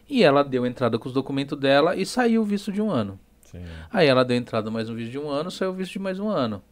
E 0.08 0.22
ela 0.22 0.44
deu 0.44 0.66
entrada 0.66 0.98
com 0.98 1.08
os 1.08 1.14
documentos 1.14 1.58
dela 1.58 1.96
e 1.96 2.04
saiu 2.04 2.42
o 2.42 2.44
visto 2.44 2.70
de 2.70 2.82
um 2.82 2.90
ano. 2.90 3.18
sim. 3.40 3.64
Aí 3.90 4.06
ela 4.06 4.24
deu 4.24 4.36
entrada 4.36 4.70
mais 4.70 4.90
um 4.90 4.94
visto 4.94 5.10
de 5.10 5.18
um 5.18 5.30
ano, 5.30 5.50
saiu 5.50 5.70
o 5.70 5.74
visto 5.74 5.92
de 5.92 5.98
mais 5.98 6.18
um 6.18 6.28
ano. 6.28 6.62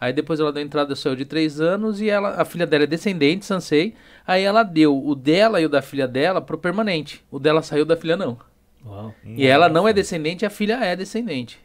Aí 0.00 0.12
depois 0.12 0.38
ela 0.38 0.52
deu 0.52 0.62
entrada, 0.62 0.94
saiu 0.94 1.16
de 1.16 1.24
três 1.24 1.60
anos 1.60 2.00
e 2.00 2.08
ela, 2.08 2.40
a 2.40 2.44
filha 2.44 2.66
dela 2.66 2.84
é 2.84 2.86
descendente, 2.86 3.44
Sansei. 3.44 3.94
Aí 4.26 4.44
ela 4.44 4.62
deu 4.62 4.96
o 4.96 5.14
dela 5.14 5.60
e 5.60 5.66
o 5.66 5.68
da 5.68 5.82
filha 5.82 6.06
dela 6.06 6.40
pro 6.40 6.56
permanente. 6.56 7.24
O 7.30 7.38
dela 7.38 7.62
saiu, 7.62 7.84
da 7.84 7.96
filha 7.96 8.16
não. 8.16 8.38
Uau. 8.86 9.14
E 9.24 9.46
ela 9.46 9.68
não 9.68 9.88
é 9.88 9.92
descendente, 9.92 10.46
a 10.46 10.50
filha 10.50 10.74
é 10.84 10.94
descendente. 10.94 11.58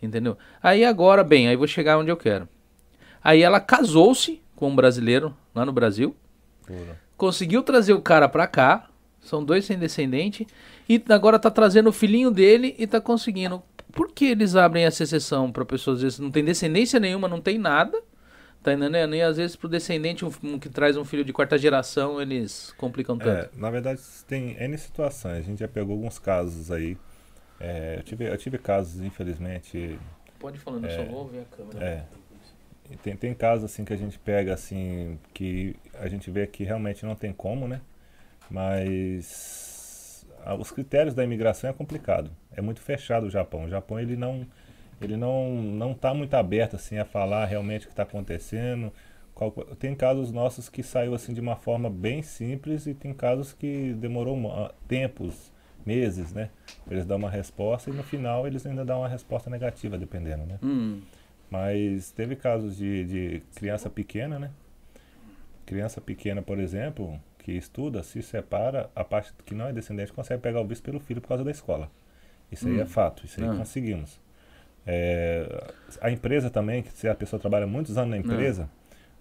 Entendeu? 0.00 0.36
Aí 0.62 0.84
agora, 0.84 1.24
bem, 1.24 1.48
aí 1.48 1.56
vou 1.56 1.66
chegar 1.66 1.98
onde 1.98 2.10
eu 2.10 2.16
quero. 2.16 2.48
Aí 3.22 3.42
ela 3.42 3.58
casou-se 3.58 4.40
com 4.54 4.70
um 4.70 4.76
brasileiro 4.76 5.34
lá 5.54 5.64
no 5.66 5.72
Brasil 5.72 6.14
Pura. 6.64 7.00
conseguiu 7.16 7.62
trazer 7.62 7.92
o 7.92 8.00
cara 8.00 8.28
pra 8.28 8.46
cá. 8.46 8.88
São 9.20 9.44
dois 9.44 9.64
sem 9.64 9.76
descendente. 9.76 10.46
E 10.88 11.02
agora 11.08 11.38
tá 11.38 11.50
trazendo 11.50 11.88
o 11.88 11.92
filhinho 11.92 12.30
dele 12.30 12.76
e 12.78 12.86
tá 12.86 13.00
conseguindo. 13.00 13.60
Por 13.96 14.12
que 14.12 14.26
eles 14.26 14.54
abrem 14.54 14.84
essa 14.84 15.02
exceção 15.02 15.50
pra 15.50 15.64
pessoas 15.64 15.96
às 15.96 16.02
vezes 16.02 16.18
não 16.18 16.30
tem 16.30 16.44
descendência 16.44 17.00
nenhuma, 17.00 17.26
não 17.26 17.40
tem 17.40 17.58
nada? 17.58 17.98
Tá 18.62 18.74
entendendo? 18.74 19.14
E 19.14 19.22
às 19.22 19.38
vezes 19.38 19.56
pro 19.56 19.70
descendente 19.70 20.22
um, 20.22 20.30
um 20.42 20.58
que 20.58 20.68
traz 20.68 20.98
um 20.98 21.04
filho 21.04 21.24
de 21.24 21.32
quarta 21.32 21.56
geração, 21.56 22.20
eles 22.20 22.74
complicam 22.76 23.16
tanto. 23.16 23.54
É, 23.54 23.58
na 23.58 23.70
verdade, 23.70 23.98
tem 24.28 24.54
N 24.62 24.76
situações. 24.76 25.38
A 25.38 25.40
gente 25.40 25.60
já 25.60 25.68
pegou 25.68 25.94
alguns 25.94 26.18
casos 26.18 26.70
aí. 26.70 26.98
É, 27.58 27.94
eu, 27.96 28.02
tive, 28.02 28.28
eu 28.28 28.36
tive 28.36 28.58
casos, 28.58 29.00
infelizmente. 29.00 29.98
Pode 30.38 30.58
ir 30.58 30.60
falando, 30.60 30.84
eu 30.84 30.90
só 30.90 31.02
vou 31.02 31.28
ver 31.28 31.40
a 31.40 31.56
câmera. 31.56 31.82
É. 31.82 32.04
Tem, 33.02 33.16
tem 33.16 33.32
casos 33.32 33.64
assim 33.64 33.82
que 33.82 33.94
a 33.94 33.96
gente 33.96 34.18
pega 34.18 34.52
assim 34.52 35.18
que 35.32 35.74
a 35.94 36.06
gente 36.06 36.30
vê 36.30 36.46
que 36.46 36.64
realmente 36.64 37.06
não 37.06 37.14
tem 37.14 37.32
como, 37.32 37.66
né? 37.66 37.80
Mas 38.50 40.26
ah, 40.44 40.54
os 40.54 40.70
critérios 40.70 41.14
da 41.14 41.24
imigração 41.24 41.70
é 41.70 41.72
complicado. 41.72 42.30
É 42.56 42.62
muito 42.62 42.80
fechado 42.80 43.26
o 43.26 43.30
Japão. 43.30 43.64
O 43.64 43.68
Japão 43.68 44.00
ele 44.00 44.16
não 44.16 44.46
ele 45.00 45.16
não 45.16 45.50
não 45.62 45.92
está 45.92 46.14
muito 46.14 46.34
aberto 46.34 46.76
assim 46.76 46.98
a 46.98 47.04
falar 47.04 47.44
realmente 47.46 47.84
o 47.84 47.88
que 47.88 47.92
está 47.92 48.02
acontecendo. 48.04 48.92
Qual- 49.34 49.52
tem 49.78 49.94
casos 49.94 50.32
nossos 50.32 50.68
que 50.70 50.82
saiu 50.82 51.14
assim 51.14 51.34
de 51.34 51.40
uma 51.40 51.56
forma 51.56 51.90
bem 51.90 52.22
simples 52.22 52.86
e 52.86 52.94
tem 52.94 53.12
casos 53.12 53.52
que 53.52 53.92
demorou 53.94 54.36
mo- 54.36 54.70
tempos, 54.88 55.52
meses, 55.84 56.32
né? 56.32 56.50
Eles 56.90 57.04
dar 57.06 57.16
uma 57.16 57.30
resposta 57.30 57.90
e 57.90 57.92
no 57.92 58.02
final 58.02 58.46
eles 58.46 58.64
ainda 58.66 58.84
dão 58.84 59.00
uma 59.00 59.08
resposta 59.08 59.50
negativa, 59.50 59.98
dependendo, 59.98 60.46
né? 60.46 60.58
Hum, 60.62 61.02
Mas 61.50 62.10
teve 62.12 62.34
casos 62.36 62.76
de, 62.76 63.04
de 63.04 63.42
criança 63.54 63.90
pequena, 63.90 64.38
né? 64.38 64.50
Criança 65.64 66.00
pequena, 66.00 66.42
por 66.42 66.58
exemplo, 66.58 67.20
que 67.38 67.52
estuda, 67.52 68.02
se 68.02 68.22
separa, 68.22 68.88
a 68.94 69.02
parte 69.04 69.32
que 69.44 69.54
não 69.54 69.66
é 69.66 69.72
descendente 69.72 70.12
consegue 70.12 70.40
pegar 70.42 70.60
o 70.60 70.66
visto 70.66 70.82
pelo 70.82 71.00
filho 71.00 71.20
por 71.20 71.28
causa 71.28 71.44
da 71.44 71.50
escola. 71.50 71.90
Isso 72.50 72.66
aí 72.68 72.76
Hum. 72.78 72.80
é 72.80 72.86
fato, 72.86 73.24
isso 73.26 73.40
aí 73.42 73.48
Ah. 73.48 73.54
conseguimos. 73.56 74.20
É, 74.86 75.72
a 76.00 76.10
empresa 76.10 76.48
também, 76.48 76.82
que 76.82 76.92
se 76.92 77.08
a 77.08 77.14
pessoa 77.14 77.40
trabalha 77.40 77.66
muitos 77.66 77.98
anos 77.98 78.10
na 78.10 78.18
empresa, 78.18 78.68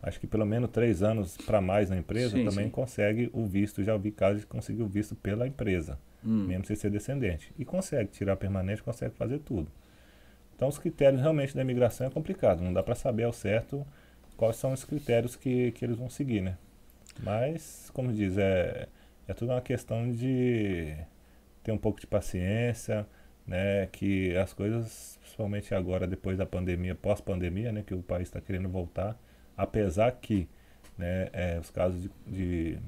acho 0.04 0.20
que 0.20 0.28
pelo 0.28 0.46
menos 0.46 0.70
três 0.70 1.02
anos 1.02 1.36
para 1.38 1.60
mais 1.60 1.90
na 1.90 1.98
empresa, 1.98 2.38
Sim, 2.38 2.46
também 2.46 2.66
sim. 2.66 2.72
consegue 2.72 3.30
o 3.34 3.46
visto. 3.46 3.84
Já 3.84 3.94
ouvi 3.94 4.12
casos 4.12 4.42
de 4.42 4.48
conseguir 4.48 4.84
o 4.84 4.88
visto 4.88 5.16
pela 5.16 5.48
empresa. 5.48 5.98
hum. 6.24 6.46
mesmo 6.48 6.66
sem 6.66 6.76
ser 6.76 6.90
descendente. 6.90 7.54
E 7.58 7.64
consegue 7.64 8.10
tirar 8.10 8.36
permanente, 8.36 8.82
consegue 8.82 9.14
fazer 9.16 9.38
tudo. 9.40 9.68
Então, 10.56 10.68
os 10.68 10.80
critérios 10.80 11.22
realmente 11.22 11.54
da 11.56 11.62
imigração 11.62 12.08
é 12.08 12.10
complicado, 12.10 12.64
não 12.64 12.74
dá 12.74 12.82
para 12.82 12.96
saber 12.96 13.24
ao 13.26 13.32
certo 13.34 13.86
quais 14.36 14.56
são 14.56 14.74
os 14.74 14.84
critérios 14.84 15.36
que, 15.36 15.72
que 15.74 15.86
eles 15.86 15.96
vão 15.98 16.10
seguir, 16.10 16.42
né? 16.42 16.58
Mas, 17.22 17.92
como 17.94 18.12
diz, 18.12 18.38
é, 18.40 18.88
é 19.28 19.34
tudo 19.36 19.52
uma 19.52 19.62
questão 19.62 20.12
de 20.12 20.96
ter 21.66 21.72
um 21.72 21.78
pouco 21.78 22.00
de 22.00 22.06
paciência, 22.06 23.08
né? 23.46 23.88
Que 23.88 24.38
as 24.38 24.54
coisas, 24.54 25.18
principalmente 25.22 25.74
agora, 25.74 26.06
depois 26.06 26.38
da 26.38 26.46
pandemia, 26.46 26.94
pós-pandemia, 26.94 27.72
né? 27.72 27.84
Que 27.86 27.94
o 27.94 28.04
país 28.04 28.28
está 28.28 28.40
querendo 28.40 28.70
voltar, 28.70 29.20
apesar 29.58 30.12
que 30.12 30.48
né, 30.98 31.28
é, 31.34 31.60
os 31.60 31.70
casos 31.72 32.04
de, 32.04 32.10
de 32.28 32.80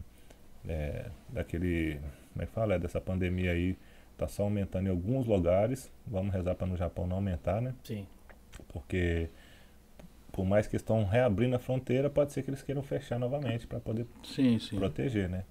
é, 0.68 1.08
daquele, 1.30 2.00
como 2.32 2.44
é 2.44 2.46
que 2.46 2.52
fala, 2.54 2.76
é, 2.76 2.80
dessa 2.80 3.02
pandemia 3.02 3.52
aí, 3.52 3.76
está 4.14 4.28
só 4.28 4.44
aumentando 4.44 4.88
em 4.88 4.92
alguns 4.92 5.26
lugares. 5.26 5.92
Vamos 6.06 6.32
rezar 6.34 6.54
para 6.56 6.68
no 6.68 6.78
Japão 6.78 7.08
não 7.08 7.18
aumentar, 7.18 7.60
né? 7.60 7.74
Sim. 7.84 8.06
Porque 8.70 9.30
por 10.32 10.46
mais 10.46 10.68
que 10.68 10.76
estão 10.76 11.04
reabrindo 11.04 11.56
a 11.56 11.60
fronteira, 11.60 12.12
pode 12.12 12.32
ser 12.32 12.44
que 12.44 12.52
eles 12.52 12.62
queiram 12.62 12.84
fechar 12.84 13.18
novamente 13.18 13.66
para 13.66 13.80
poder 13.80 14.06
sim, 14.24 14.60
sim. 14.60 14.76
proteger, 14.76 15.28
né? 15.28 15.44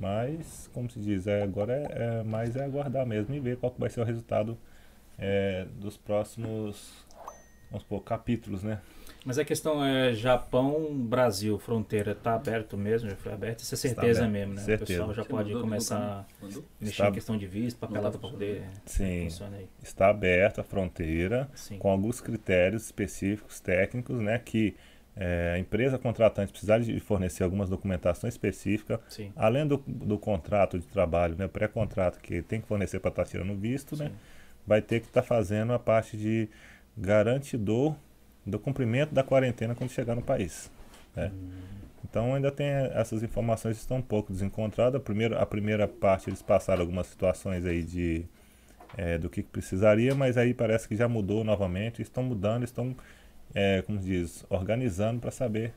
Mas, 0.00 0.70
como 0.72 0.88
se 0.90 0.98
diz, 1.00 1.26
é, 1.26 1.42
agora 1.42 1.72
é, 1.72 2.20
é, 2.20 2.22
mais 2.22 2.54
é 2.54 2.64
aguardar 2.64 3.04
mesmo 3.04 3.34
e 3.34 3.40
ver 3.40 3.56
qual 3.56 3.74
vai 3.76 3.90
ser 3.90 4.00
o 4.00 4.04
resultado 4.04 4.56
é, 5.18 5.66
dos 5.76 5.96
próximos, 5.96 7.04
vamos 7.70 7.82
supor, 7.82 8.02
capítulos, 8.02 8.62
né? 8.62 8.80
Mas 9.24 9.36
a 9.36 9.44
questão 9.44 9.84
é 9.84 10.14
Japão, 10.14 10.96
Brasil, 10.96 11.58
fronteira, 11.58 12.12
está 12.12 12.34
aberto 12.34 12.76
mesmo? 12.76 13.10
Já 13.10 13.16
foi 13.16 13.32
aberto? 13.32 13.60
Isso 13.60 13.74
é 13.74 13.76
certeza 13.76 14.28
mesmo, 14.28 14.54
né? 14.54 14.62
Certeza. 14.62 15.02
O 15.02 15.08
pessoal 15.08 15.14
já 15.14 15.24
pode 15.24 15.52
começar 15.52 15.98
a 15.98 16.26
mexer 16.44 16.62
Está... 16.80 17.08
em 17.08 17.12
questão 17.12 17.36
de 17.36 17.46
visto, 17.46 17.78
papelada 17.78 18.16
para 18.16 18.30
poder 18.30 18.62
Sim, 18.86 19.28
está 19.82 20.08
aberta 20.08 20.60
a 20.60 20.64
fronteira 20.64 21.48
Sim. 21.54 21.78
com 21.78 21.90
alguns 21.90 22.20
critérios 22.20 22.84
específicos, 22.86 23.58
técnicos, 23.60 24.20
né? 24.20 24.38
Que 24.38 24.76
é, 25.20 25.54
a 25.56 25.58
empresa 25.58 25.98
contratante 25.98 26.52
precisar 26.52 26.78
de 26.78 27.00
fornecer 27.00 27.42
algumas 27.42 27.68
documentações 27.68 28.34
específicas, 28.34 29.00
Sim. 29.08 29.32
além 29.34 29.66
do, 29.66 29.82
do 29.84 30.16
contrato 30.16 30.78
de 30.78 30.86
trabalho, 30.86 31.34
né? 31.36 31.48
Pré-contrato 31.48 32.20
que 32.20 32.40
tem 32.40 32.60
que 32.60 32.68
fornecer 32.68 33.00
para 33.00 33.08
estar 33.08 33.24
tá 33.24 33.28
tirando 33.28 33.54
visto, 33.56 33.96
né? 33.96 34.12
Vai 34.64 34.80
ter 34.80 35.00
que 35.00 35.06
estar 35.06 35.22
tá 35.22 35.26
fazendo 35.26 35.72
a 35.72 35.78
parte 35.78 36.16
de 36.16 36.48
garantidor 36.96 37.96
do 38.46 38.60
cumprimento 38.60 39.12
da 39.12 39.24
quarentena 39.24 39.74
quando 39.74 39.90
chegar 39.90 40.14
no 40.14 40.22
país. 40.22 40.70
Né? 41.16 41.32
Hum. 41.34 41.50
Então 42.08 42.34
ainda 42.34 42.52
tem 42.52 42.68
essas 42.68 43.22
informações 43.24 43.76
que 43.76 43.80
estão 43.80 43.96
um 43.96 44.02
pouco 44.02 44.32
desencontradas. 44.32 45.00
A 45.00 45.02
primeira, 45.02 45.40
a 45.40 45.46
primeira 45.46 45.88
parte 45.88 46.30
eles 46.30 46.42
passaram 46.42 46.80
algumas 46.80 47.08
situações 47.08 47.66
aí 47.66 47.82
de 47.82 48.24
é, 48.96 49.18
do 49.18 49.28
que 49.28 49.42
precisaria, 49.42 50.14
mas 50.14 50.38
aí 50.38 50.54
parece 50.54 50.88
que 50.88 50.96
já 50.96 51.08
mudou 51.08 51.44
novamente. 51.44 52.00
Estão 52.00 52.22
mudando, 52.22 52.64
estão, 52.64 52.96
é, 53.58 53.82
como 53.82 53.98
diz, 53.98 54.46
organizando 54.48 55.20
para 55.20 55.32
saber 55.32 55.72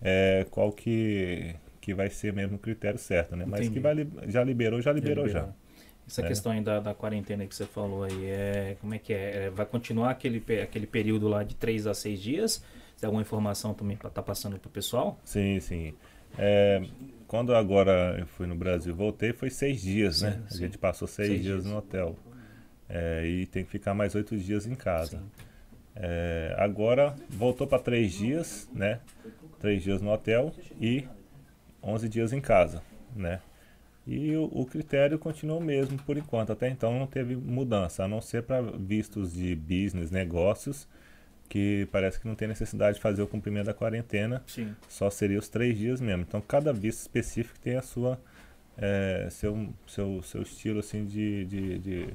é, 0.00 0.46
qual 0.52 0.70
que, 0.70 1.56
que 1.80 1.92
vai 1.92 2.08
ser 2.08 2.32
mesmo 2.32 2.54
o 2.54 2.58
critério 2.60 2.96
certo, 2.98 3.34
né? 3.34 3.44
Mas 3.44 3.62
Entendi. 3.62 3.74
que 3.74 3.80
vai, 3.80 4.30
já 4.30 4.44
liberou, 4.44 4.80
já 4.80 4.92
liberou 4.92 5.26
já. 5.26 5.40
Liberou. 5.40 5.56
Essa 6.06 6.22
é. 6.22 6.28
questão 6.28 6.52
ainda 6.52 6.80
da 6.80 6.94
quarentena 6.94 7.44
que 7.44 7.54
você 7.54 7.64
falou 7.64 8.04
aí, 8.04 8.26
é, 8.26 8.76
como 8.80 8.94
é 8.94 8.98
que 9.00 9.12
é? 9.12 9.46
é 9.46 9.50
vai 9.50 9.66
continuar 9.66 10.10
aquele, 10.10 10.44
aquele 10.62 10.86
período 10.86 11.26
lá 11.26 11.42
de 11.42 11.56
3 11.56 11.88
a 11.88 11.94
6 11.94 12.22
dias? 12.22 12.64
Tem 13.00 13.08
alguma 13.08 13.22
informação 13.22 13.74
também 13.74 13.96
para 13.96 14.08
estar 14.08 14.22
tá 14.22 14.24
passando 14.24 14.56
para 14.56 14.68
o 14.68 14.70
pessoal? 14.70 15.18
Sim, 15.24 15.58
sim. 15.58 15.92
É, 16.38 16.84
quando 17.26 17.52
agora 17.52 18.16
eu 18.16 18.26
fui 18.26 18.46
no 18.46 18.54
Brasil 18.54 18.94
voltei, 18.94 19.32
foi 19.32 19.50
seis 19.50 19.80
dias, 19.80 20.18
sim, 20.18 20.26
né? 20.26 20.42
Sim. 20.48 20.54
A 20.54 20.66
gente 20.66 20.78
passou 20.78 21.08
seis, 21.08 21.28
seis 21.28 21.42
dias, 21.42 21.62
dias, 21.62 21.72
no 21.72 21.78
hotel. 21.78 22.16
É, 22.88 23.26
e 23.26 23.46
tem 23.46 23.64
que 23.64 23.70
ficar 23.70 23.92
mais 23.92 24.14
oito 24.14 24.36
dias 24.36 24.66
em 24.66 24.74
casa. 24.76 25.20
É, 25.96 26.54
agora 26.58 27.14
voltou 27.28 27.66
para 27.66 27.78
três 27.78 28.12
dias, 28.12 28.68
né? 28.72 29.00
Três 29.60 29.82
dias 29.82 30.02
no 30.02 30.10
hotel 30.12 30.52
e 30.80 31.06
onze 31.82 32.08
dias 32.08 32.32
em 32.32 32.40
casa, 32.40 32.82
né? 33.14 33.40
E 34.06 34.34
o, 34.36 34.44
o, 34.52 34.66
critério 34.66 35.18
continua 35.18 35.56
o 35.56 35.62
mesmo 35.62 35.96
por 36.02 36.18
enquanto. 36.18 36.52
Até 36.52 36.68
então 36.68 36.98
não 36.98 37.06
teve 37.06 37.34
mudança, 37.36 38.04
a 38.04 38.08
não 38.08 38.20
ser 38.20 38.42
para 38.42 38.60
vistos 38.60 39.32
de 39.32 39.54
business, 39.54 40.10
negócios, 40.10 40.86
que 41.48 41.88
parece 41.90 42.20
que 42.20 42.26
não 42.26 42.34
tem 42.34 42.48
necessidade 42.48 42.96
de 42.96 43.02
fazer 43.02 43.22
o 43.22 43.26
cumprimento 43.26 43.66
da 43.66 43.74
quarentena. 43.74 44.42
Sim. 44.46 44.74
Só 44.88 45.08
seria 45.08 45.38
os 45.38 45.48
três 45.48 45.78
dias 45.78 46.00
mesmo. 46.00 46.22
Então 46.22 46.40
cada 46.40 46.72
visto 46.72 47.00
específico 47.00 47.58
tem 47.60 47.76
a 47.76 47.82
sua 47.82 48.20
é, 48.76 49.28
seu, 49.30 49.72
seu, 49.86 50.22
seu 50.22 50.42
estilo 50.42 50.80
assim 50.80 51.04
de, 51.04 51.44
de, 51.44 51.78
de, 51.78 52.08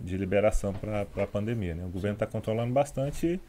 de 0.00 0.16
liberação 0.16 0.72
para 0.72 1.06
a 1.22 1.26
pandemia. 1.26 1.74
Né? 1.74 1.84
O 1.84 1.88
governo 1.88 2.14
está 2.14 2.26
controlando 2.26 2.72
bastante 2.72 3.26
e, 3.26 3.40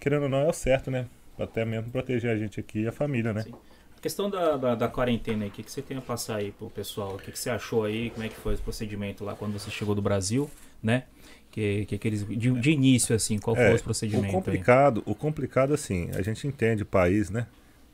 querendo 0.00 0.24
ou 0.24 0.28
não, 0.28 0.40
é 0.40 0.48
o 0.48 0.52
certo, 0.52 0.90
né? 0.90 1.06
Até 1.38 1.64
mesmo 1.64 1.90
proteger 1.90 2.30
a 2.30 2.36
gente 2.36 2.60
aqui 2.60 2.80
e 2.80 2.88
a 2.88 2.92
família, 2.92 3.32
né? 3.32 3.42
Sim 3.42 3.54
questão 4.02 4.28
da, 4.28 4.56
da, 4.56 4.74
da 4.74 4.88
quarentena 4.88 5.44
aí, 5.44 5.48
o 5.48 5.52
que, 5.52 5.62
que 5.62 5.70
você 5.70 5.80
tem 5.80 5.96
a 5.96 6.00
passar 6.00 6.36
aí 6.36 6.50
pro 6.50 6.68
pessoal? 6.68 7.14
O 7.14 7.18
que, 7.18 7.30
que 7.30 7.38
você 7.38 7.48
achou 7.48 7.84
aí? 7.84 8.10
Como 8.10 8.26
é 8.26 8.28
que 8.28 8.34
foi 8.34 8.52
esse 8.52 8.62
procedimento 8.62 9.24
lá 9.24 9.34
quando 9.34 9.52
você 9.52 9.70
chegou 9.70 9.94
do 9.94 10.02
Brasil, 10.02 10.50
né? 10.82 11.04
Que, 11.52 11.86
que 11.86 11.94
aqueles, 11.94 12.26
de, 12.26 12.50
de 12.50 12.70
início, 12.72 13.14
assim, 13.14 13.38
qual 13.38 13.56
é, 13.56 13.68
foi 13.68 13.76
o 13.76 13.82
procedimento? 13.82 14.28
O 14.28 14.32
complicado, 14.32 15.02
aí? 15.06 15.12
o 15.12 15.14
complicado, 15.14 15.72
assim, 15.72 16.10
a 16.14 16.22
gente 16.22 16.46
entende 16.48 16.82
o 16.82 16.86
país, 16.86 17.30
né? 17.30 17.46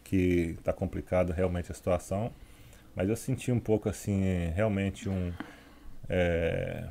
Que 0.02 0.56
tá 0.64 0.72
complicado 0.72 1.30
realmente 1.30 1.70
a 1.70 1.74
situação, 1.74 2.32
mas 2.96 3.10
eu 3.10 3.16
senti 3.16 3.52
um 3.52 3.60
pouco, 3.60 3.88
assim, 3.88 4.50
realmente 4.54 5.08
um... 5.10 5.30
É, 6.08 6.88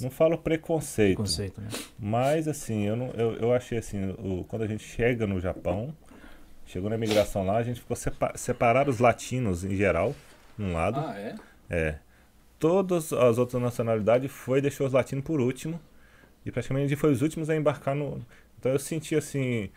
não 0.00 0.10
falo 0.10 0.38
preconceito, 0.38 1.16
preconceito 1.16 1.60
né? 1.60 1.68
mas 1.98 2.46
assim, 2.46 2.84
eu, 2.84 2.96
não, 2.96 3.10
eu, 3.10 3.34
eu 3.34 3.52
achei 3.52 3.78
assim, 3.78 4.10
o, 4.18 4.44
quando 4.44 4.62
a 4.62 4.66
gente 4.66 4.84
chega 4.84 5.26
no 5.26 5.40
Japão, 5.40 5.94
Chegou 6.68 6.90
na 6.90 6.96
imigração 6.96 7.46
lá, 7.46 7.56
a 7.56 7.62
gente 7.62 7.80
ficou 7.80 7.96
separ 7.96 8.36
separar 8.36 8.90
os 8.90 8.98
latinos 8.98 9.64
em 9.64 9.74
geral, 9.74 10.14
num 10.56 10.74
lado. 10.74 11.00
Ah, 11.00 11.18
é? 11.18 11.34
É. 11.70 11.98
Todas 12.58 13.10
as 13.10 13.38
outras 13.38 13.60
nacionalidades 13.60 14.30
foi 14.30 14.60
deixou 14.60 14.86
os 14.86 14.92
latinos 14.92 15.24
por 15.24 15.40
último. 15.40 15.80
E 16.44 16.52
praticamente 16.52 16.84
a 16.84 16.88
gente 16.88 16.98
foi 16.98 17.10
os 17.10 17.22
últimos 17.22 17.48
a 17.48 17.56
embarcar 17.56 17.94
no. 17.94 18.20
Então 18.58 18.70
eu 18.70 18.78
senti 18.78 19.16
assim. 19.16 19.70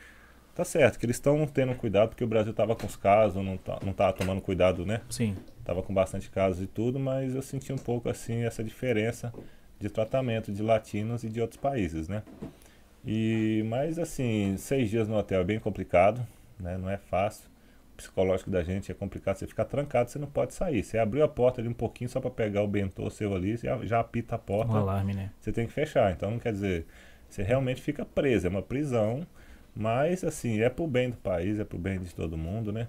Tá 0.54 0.66
certo, 0.66 1.00
que 1.00 1.06
eles 1.06 1.16
estão 1.16 1.48
tendo 1.48 1.74
cuidado, 1.76 2.10
porque 2.10 2.26
o 2.26 2.28
Brasil 2.28 2.54
tava 2.54 2.76
com 2.76 2.86
os 2.86 2.98
casos, 2.98 3.42
não, 3.42 3.56
tá, 3.56 3.80
não 3.86 3.94
tava 3.94 4.12
tomando 4.12 4.42
cuidado, 4.42 4.86
né? 4.86 5.00
Sim. 5.10 5.38
Tava 5.64 5.82
com 5.82 5.94
bastante 5.94 6.30
casos 6.30 6.62
e 6.62 6.68
tudo, 6.68 7.00
mas 7.00 7.34
eu 7.34 7.42
senti 7.42 7.72
um 7.72 7.78
pouco 7.78 8.10
assim 8.10 8.44
essa 8.44 8.62
diferença 8.62 9.34
de 9.82 9.90
tratamento 9.90 10.52
de 10.52 10.62
latinos 10.62 11.24
e 11.24 11.30
de 11.30 11.42
outros 11.42 11.60
países, 11.60 12.08
né? 12.08 12.24
E, 13.06 13.64
mas 13.68 13.98
assim, 13.98 14.56
seis 14.58 14.90
dias 14.90 15.08
no 15.08 15.18
hotel 15.18 15.42
é 15.42 15.44
bem 15.44 15.60
complicado 15.60 16.26
né? 16.62 16.78
Não 16.78 16.90
é 16.90 16.98
fácil. 16.98 17.50
O 17.94 17.98
psicológico 17.98 18.50
da 18.50 18.64
gente 18.64 18.92
é 18.92 18.96
complicado. 18.96 19.38
Você 19.38 19.48
fica 19.48 19.66
trancado, 19.66 20.10
você 20.10 20.20
não 20.20 20.28
pode 20.28 20.54
sair. 20.54 20.84
Você 20.84 20.98
abriu 20.98 21.24
a 21.24 21.28
porta 21.28 21.60
ali 21.60 21.68
um 21.68 21.74
pouquinho 21.74 22.10
só 22.10 22.20
para 22.20 22.30
pegar 22.30 22.62
o 22.62 22.68
bentô 22.68 23.10
seu 23.10 23.34
ali, 23.36 23.58
já, 23.58 23.78
já 23.86 24.00
apita 24.00 24.36
a 24.36 24.40
porta. 24.40 24.72
Um 24.72 24.78
alarme, 24.78 25.14
né? 25.14 25.32
Você 25.40 25.52
tem 25.52 25.68
que 25.68 25.74
fechar. 25.74 26.12
Então, 26.12 26.40
quer 26.40 26.54
dizer, 26.54 26.86
você 27.28 27.44
realmente 27.44 27.82
fica 27.82 28.06
preso. 28.06 28.48
É 28.48 28.50
uma 28.50 28.62
prisão, 28.62 29.26
mas 29.76 30.24
assim, 30.24 30.62
é 30.62 30.70
pro 30.70 30.88
bem 30.88 31.10
do 31.10 31.18
país, 31.18 31.60
é 31.60 31.64
pro 31.64 31.78
bem 31.78 32.00
de 32.00 32.14
todo 32.14 32.38
mundo, 32.38 32.72
né? 32.72 32.88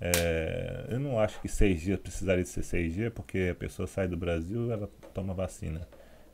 É, 0.00 0.86
eu 0.88 0.98
não 0.98 1.20
acho 1.20 1.40
que 1.42 1.48
seis 1.48 1.80
dias 1.80 2.00
precisaria 2.00 2.42
de 2.42 2.48
ser 2.48 2.62
seis 2.62 2.94
dias, 2.94 3.12
porque 3.12 3.50
a 3.52 3.54
pessoa 3.54 3.86
sai 3.86 4.08
do 4.08 4.16
Brasil, 4.16 4.72
ela 4.72 4.88
toma 5.12 5.34
vacina. 5.34 5.86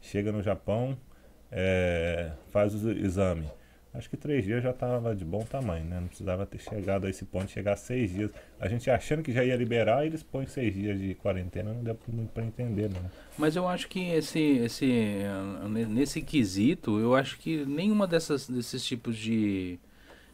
Chega 0.07 0.33
no 0.33 0.43
Japão, 0.43 0.97
é, 1.51 2.33
faz 2.49 2.75
o 2.75 2.91
exame 2.91 3.47
acho 3.97 4.11
que 4.11 4.17
três 4.17 4.45
dias 4.45 4.63
já 4.63 4.71
estava 4.71 5.15
de 5.15 5.25
bom 5.25 5.43
tamanho, 5.45 5.85
né? 5.85 5.99
Não 6.01 6.09
precisava 6.09 6.45
ter 6.45 6.59
chegado 6.59 7.07
a 7.07 7.11
esse 7.11 7.25
ponto, 7.25 7.51
chegar 7.51 7.73
a 7.73 7.77
seis 7.77 8.11
dias. 8.11 8.31
A 8.61 8.69
gente 8.69 8.91
achando 8.91 9.23
que 9.23 9.33
já 9.33 9.43
ia 9.45 9.57
liberar, 9.57 10.05
eles 10.05 10.23
põem 10.23 10.47
seis 10.47 10.75
dias 10.75 10.99
de 11.01 11.15
quarentena, 11.15 11.73
não 11.73 11.83
deu 11.83 11.99
muito 12.09 12.31
para 12.31 12.45
entender, 12.45 12.91
né? 12.91 13.01
Mas 13.39 13.57
eu 13.57 13.67
acho 13.67 13.89
que 13.89 14.11
esse, 14.11 14.41
esse, 14.59 15.23
nesse 15.89 16.21
quesito, 16.23 16.99
eu 17.01 17.15
acho 17.15 17.39
que 17.39 17.65
nenhuma 17.65 18.07
dessas, 18.07 18.49
desses 18.49 18.85
tipos 18.85 19.17
de, 19.17 19.79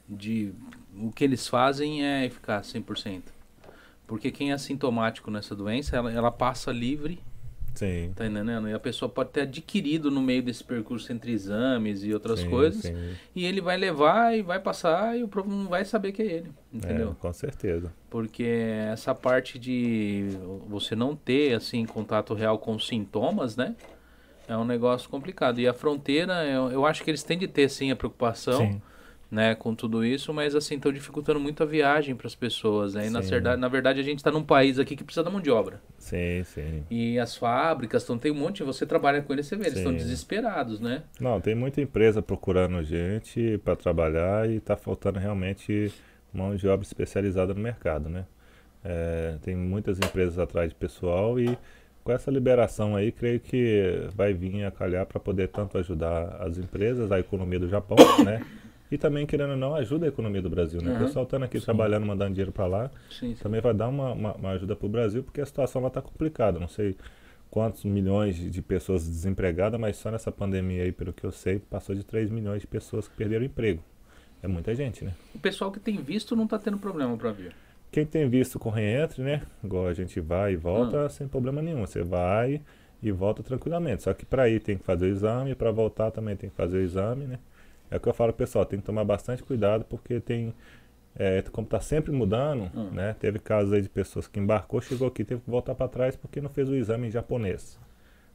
de... 0.09 0.53
O 0.97 1.11
que 1.11 1.25
eles 1.25 1.47
fazem 1.47 2.05
é 2.05 2.27
eficaz 2.27 2.73
100%. 2.73 3.23
Porque 4.07 4.31
quem 4.31 4.51
é 4.51 4.55
assintomático 4.55 5.31
nessa 5.31 5.55
doença, 5.55 5.97
ela, 5.97 6.13
ela 6.13 6.31
passa 6.31 6.73
livre 6.73 7.21
Sim. 7.75 8.13
Tá 8.15 8.27
entendendo? 8.27 8.69
E 8.69 8.75
a 8.75 8.79
pessoa 8.79 9.09
pode 9.09 9.31
ter 9.31 9.43
adquirido 9.43 10.11
no 10.11 10.21
meio 10.21 10.43
desse 10.43 10.63
percurso 10.63 11.13
entre 11.13 11.33
exames 11.33 12.05
e 12.05 12.13
outras 12.13 12.41
sim, 12.41 12.51
coisas. 12.51 12.83
Sim. 12.83 13.15
E 13.35 13.45
ele 13.45 13.61
vai 13.61 13.77
levar 13.77 14.37
e 14.37 14.43
vai 14.43 14.61
passar 14.61 15.17
e 15.19 15.23
o 15.23 15.29
povo 15.29 15.49
não 15.49 15.69
vai 15.69 15.85
saber 15.85 16.13
que 16.13 16.23
é 16.23 16.27
ele. 16.27 16.53
Entendeu? 16.73 17.11
É, 17.11 17.15
com 17.15 17.33
certeza. 17.33 17.93
Porque 18.11 18.45
essa 18.45 19.15
parte 19.15 19.59
de 19.59 20.29
você 20.69 20.95
não 20.95 21.17
ter 21.17 21.55
assim 21.55 21.85
contato 21.87 22.35
real 22.35 22.59
com 22.59 22.79
sintomas, 22.79 23.57
né? 23.57 23.75
É 24.47 24.57
um 24.57 24.65
negócio 24.65 25.09
complicado. 25.09 25.61
E 25.61 25.67
a 25.67 25.73
fronteira, 25.73 26.45
eu, 26.45 26.71
eu 26.71 26.87
acho 26.87 27.03
que 27.03 27.11
eles 27.11 27.23
têm 27.23 27.39
de 27.39 27.49
ter 27.49 27.69
sim 27.69 27.91
a 27.91 27.97
preocupação. 27.97 28.59
Sim 28.59 28.83
né, 29.33 29.55
com 29.55 29.75
tudo 29.75 30.05
isso, 30.05 30.31
mas 30.35 30.55
assim, 30.55 30.75
estão 30.75 30.93
dificultando 30.93 31.41
muito 31.41 31.63
a 31.63 31.67
viagem 31.67 32.15
para 32.15 32.27
as 32.27 32.35
pessoas, 32.35 32.93
né? 32.93 33.07
E 33.07 33.11
na 33.11 33.21
verdade, 33.21 33.59
na 33.59 33.69
verdade, 33.69 33.99
a 33.99 34.03
gente 34.03 34.19
está 34.19 34.31
num 34.31 34.45
país 34.45 34.79
aqui 34.79 34.95
que 34.95 35.03
precisa 35.03 35.25
da 35.25 35.31
mão 35.31 35.41
de 35.41 35.51
obra. 35.51 35.81
Sim, 35.97 36.45
sim. 36.45 36.85
E 36.91 37.19
as 37.19 37.35
fábricas, 37.35 38.03
estão 38.03 38.19
tem 38.19 38.31
um 38.31 38.35
monte, 38.35 38.63
você 38.63 38.85
trabalha 38.85 39.23
com 39.23 39.33
eles, 39.33 39.47
você 39.47 39.57
vê, 39.57 39.69
eles 39.69 39.79
estão 39.79 39.95
desesperados, 39.95 40.81
né? 40.81 41.05
Não, 41.19 41.41
tem 41.41 41.55
muita 41.55 41.81
empresa 41.81 42.21
procurando 42.21 42.83
gente 42.85 43.59
para 43.65 43.75
trabalhar 43.75 44.51
e 44.51 44.57
está 44.57 44.77
faltando 44.77 45.19
realmente 45.19 45.91
mão 46.31 46.55
de 46.55 46.69
obra 46.69 46.85
especializada 46.85 47.55
no 47.55 47.61
mercado, 47.61 48.11
né? 48.11 48.27
É, 48.85 49.37
tem 49.41 49.57
muitas 49.57 49.97
empresas 49.97 50.39
atrás 50.39 50.69
de 50.69 50.75
pessoal 50.75 51.41
e 51.41 51.57
com 52.05 52.13
essa 52.13 52.31
liberação 52.31 52.95
aí, 52.95 53.11
creio 53.11 53.41
que 53.41 54.11
vai 54.15 54.35
vir 54.35 54.63
a 54.65 54.71
calhar 54.71 55.07
para 55.07 55.19
poder 55.19 55.49
tanto 55.49 55.79
ajudar 55.79 56.37
as 56.41 56.59
empresas, 56.59 57.11
a 57.11 57.19
economia 57.19 57.61
do 57.61 57.69
Japão, 57.69 57.97
né? 58.23 58.45
E 58.93 58.99
também, 58.99 59.25
querendo 59.27 59.53
ou 59.53 59.57
não, 59.57 59.75
ajuda 59.75 60.05
a 60.05 60.09
economia 60.11 60.43
do 60.43 60.51
Brasil, 60.51 60.83
né? 60.83 60.91
O 60.91 60.93
Uhum. 60.93 60.99
pessoal 61.07 61.25
estando 61.25 61.45
aqui 61.45 61.59
trabalhando, 61.59 62.05
mandando 62.07 62.33
dinheiro 62.35 62.53
para 62.53 62.67
lá, 62.67 62.91
Sim, 63.11 63.35
sim. 63.35 63.43
também 63.43 63.59
vai 63.61 63.73
dar 63.73 63.89
uma, 63.89 64.13
uma, 64.13 64.35
uma 64.35 64.51
ajuda 64.51 64.77
para 64.77 64.85
o 64.87 64.89
Brasil, 64.91 65.23
porque 65.25 65.41
a 65.41 65.47
situação 65.47 65.81
lá 65.81 65.89
está 65.89 66.03
complicada. 66.03 66.61
Não 66.61 66.69
sei 66.69 66.95
quantos 67.51 67.85
milhões 67.85 68.37
de- 68.37 68.61
pessoas 68.63 69.07
desempregadas, 69.09 69.81
mas 69.81 69.97
só 69.97 70.11
nessa 70.11 70.31
pandemia 70.31 70.83
aí, 70.85 70.93
pelo 70.93 71.11
que 71.13 71.25
eu 71.25 71.33
sei, 71.33 71.59
passou 71.59 71.95
de 71.95 72.05
3 72.05 72.31
milhões 72.31 72.61
de 72.61 72.67
pessoas 72.67 73.09
que 73.09 73.17
perderam 73.17 73.43
o 73.43 73.47
emprego. 73.47 73.83
É 74.43 74.47
muita 74.49 74.75
gente, 74.75 75.05
né? 75.05 75.13
O 75.35 75.39
pessoal 75.39 75.73
que 75.73 75.81
tem 75.81 75.97
visto 75.97 76.37
não 76.37 76.45
está 76.45 76.59
tendo 76.59 76.77
problema 76.77 77.17
para 77.17 77.33
vir. 77.33 77.55
Quem 77.91 78.05
tem 78.05 78.29
visto 78.29 78.59
com 78.59 78.69
reentre, 78.71 79.23
né? 79.23 79.41
Igual 79.65 79.87
a 79.87 79.95
gente 79.95 80.21
vai 80.21 80.53
e 80.53 80.57
volta 80.57 81.09
sem 81.09 81.27
problema 81.29 81.63
nenhum. 81.63 81.81
Você 81.87 82.03
vai 82.03 82.61
e 83.03 83.11
volta 83.11 83.43
tranquilamente. 83.43 84.03
Só 84.03 84.13
que 84.13 84.27
para 84.27 84.49
ir 84.51 84.61
tem 84.61 84.77
que 84.77 84.85
fazer 84.85 85.07
o 85.07 85.09
exame, 85.09 85.55
para 85.55 85.71
voltar 85.71 86.11
também 86.11 86.37
tem 86.37 86.51
que 86.51 86.57
fazer 86.57 86.79
o 86.79 86.83
exame, 86.83 87.27
né? 87.27 87.39
É 87.93 87.97
o 87.97 88.01
que 88.01 88.09
eu 88.09 88.15
falo, 88.15 88.33
pessoal, 88.33 88.65
tem 88.65 88.81
que 88.81 88.87
tomar 88.87 89.05
bastante 89.05 89.43
cuidado 89.43 89.85
porque 89.85 90.19
tem 90.19 90.55
é, 91.15 91.43
como 91.53 91.67
tá 91.67 91.79
sempre 91.79 92.11
mudando, 92.11 92.71
Hum. 92.75 92.91
né? 92.91 93.15
Teve 93.21 93.39
casos 93.39 93.71
aí 93.75 93.83
de 93.83 93.89
pessoas 93.89 94.27
que 94.27 94.41
embarcou, 94.41 94.81
chegou 94.81 95.09
aqui, 95.09 95.23
teve 95.25 95.43
que 95.43 95.51
voltar 95.51 95.75
para 95.75 95.87
trás 95.89 96.17
porque 96.17 96.41
não 96.41 96.49
fez 96.49 96.71
o 96.71 96.75
exame 96.75 97.09
em 97.09 97.11
japonês. 97.11 97.79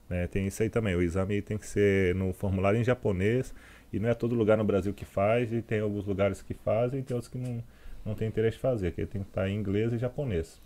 Né? 0.08 0.28
Tem 0.28 0.46
isso 0.46 0.62
aí 0.62 0.70
também. 0.70 0.96
O 0.96 1.02
exame 1.02 1.42
tem 1.42 1.58
que 1.58 1.66
ser 1.66 2.14
no 2.14 2.34
formulário 2.34 2.80
em 2.80 2.84
japonês 2.84 3.52
e 3.92 4.00
não 4.00 4.10
é 4.10 4.14
todo 4.14 4.36
lugar 4.36 4.58
no 4.58 4.64
Brasil 4.64 4.94
que 4.94 5.06
faz 5.06 5.52
e 5.52 5.62
tem 5.62 5.80
alguns 5.80 6.06
lugares 6.06 6.42
que 6.44 6.54
fazem 6.54 7.00
e 7.00 7.04
tem 7.04 7.16
outros 7.16 7.32
que 7.32 7.40
não, 7.40 7.64
não 8.06 8.14
tem 8.14 8.28
interesse 8.28 8.58
de 8.58 8.62
fazer, 8.62 8.92
que 8.92 9.06
tem 9.08 9.24
que 9.24 9.28
estar 9.28 9.50
em 9.50 9.56
inglês 9.56 9.92
e 9.92 9.98
japonês. 9.98 10.62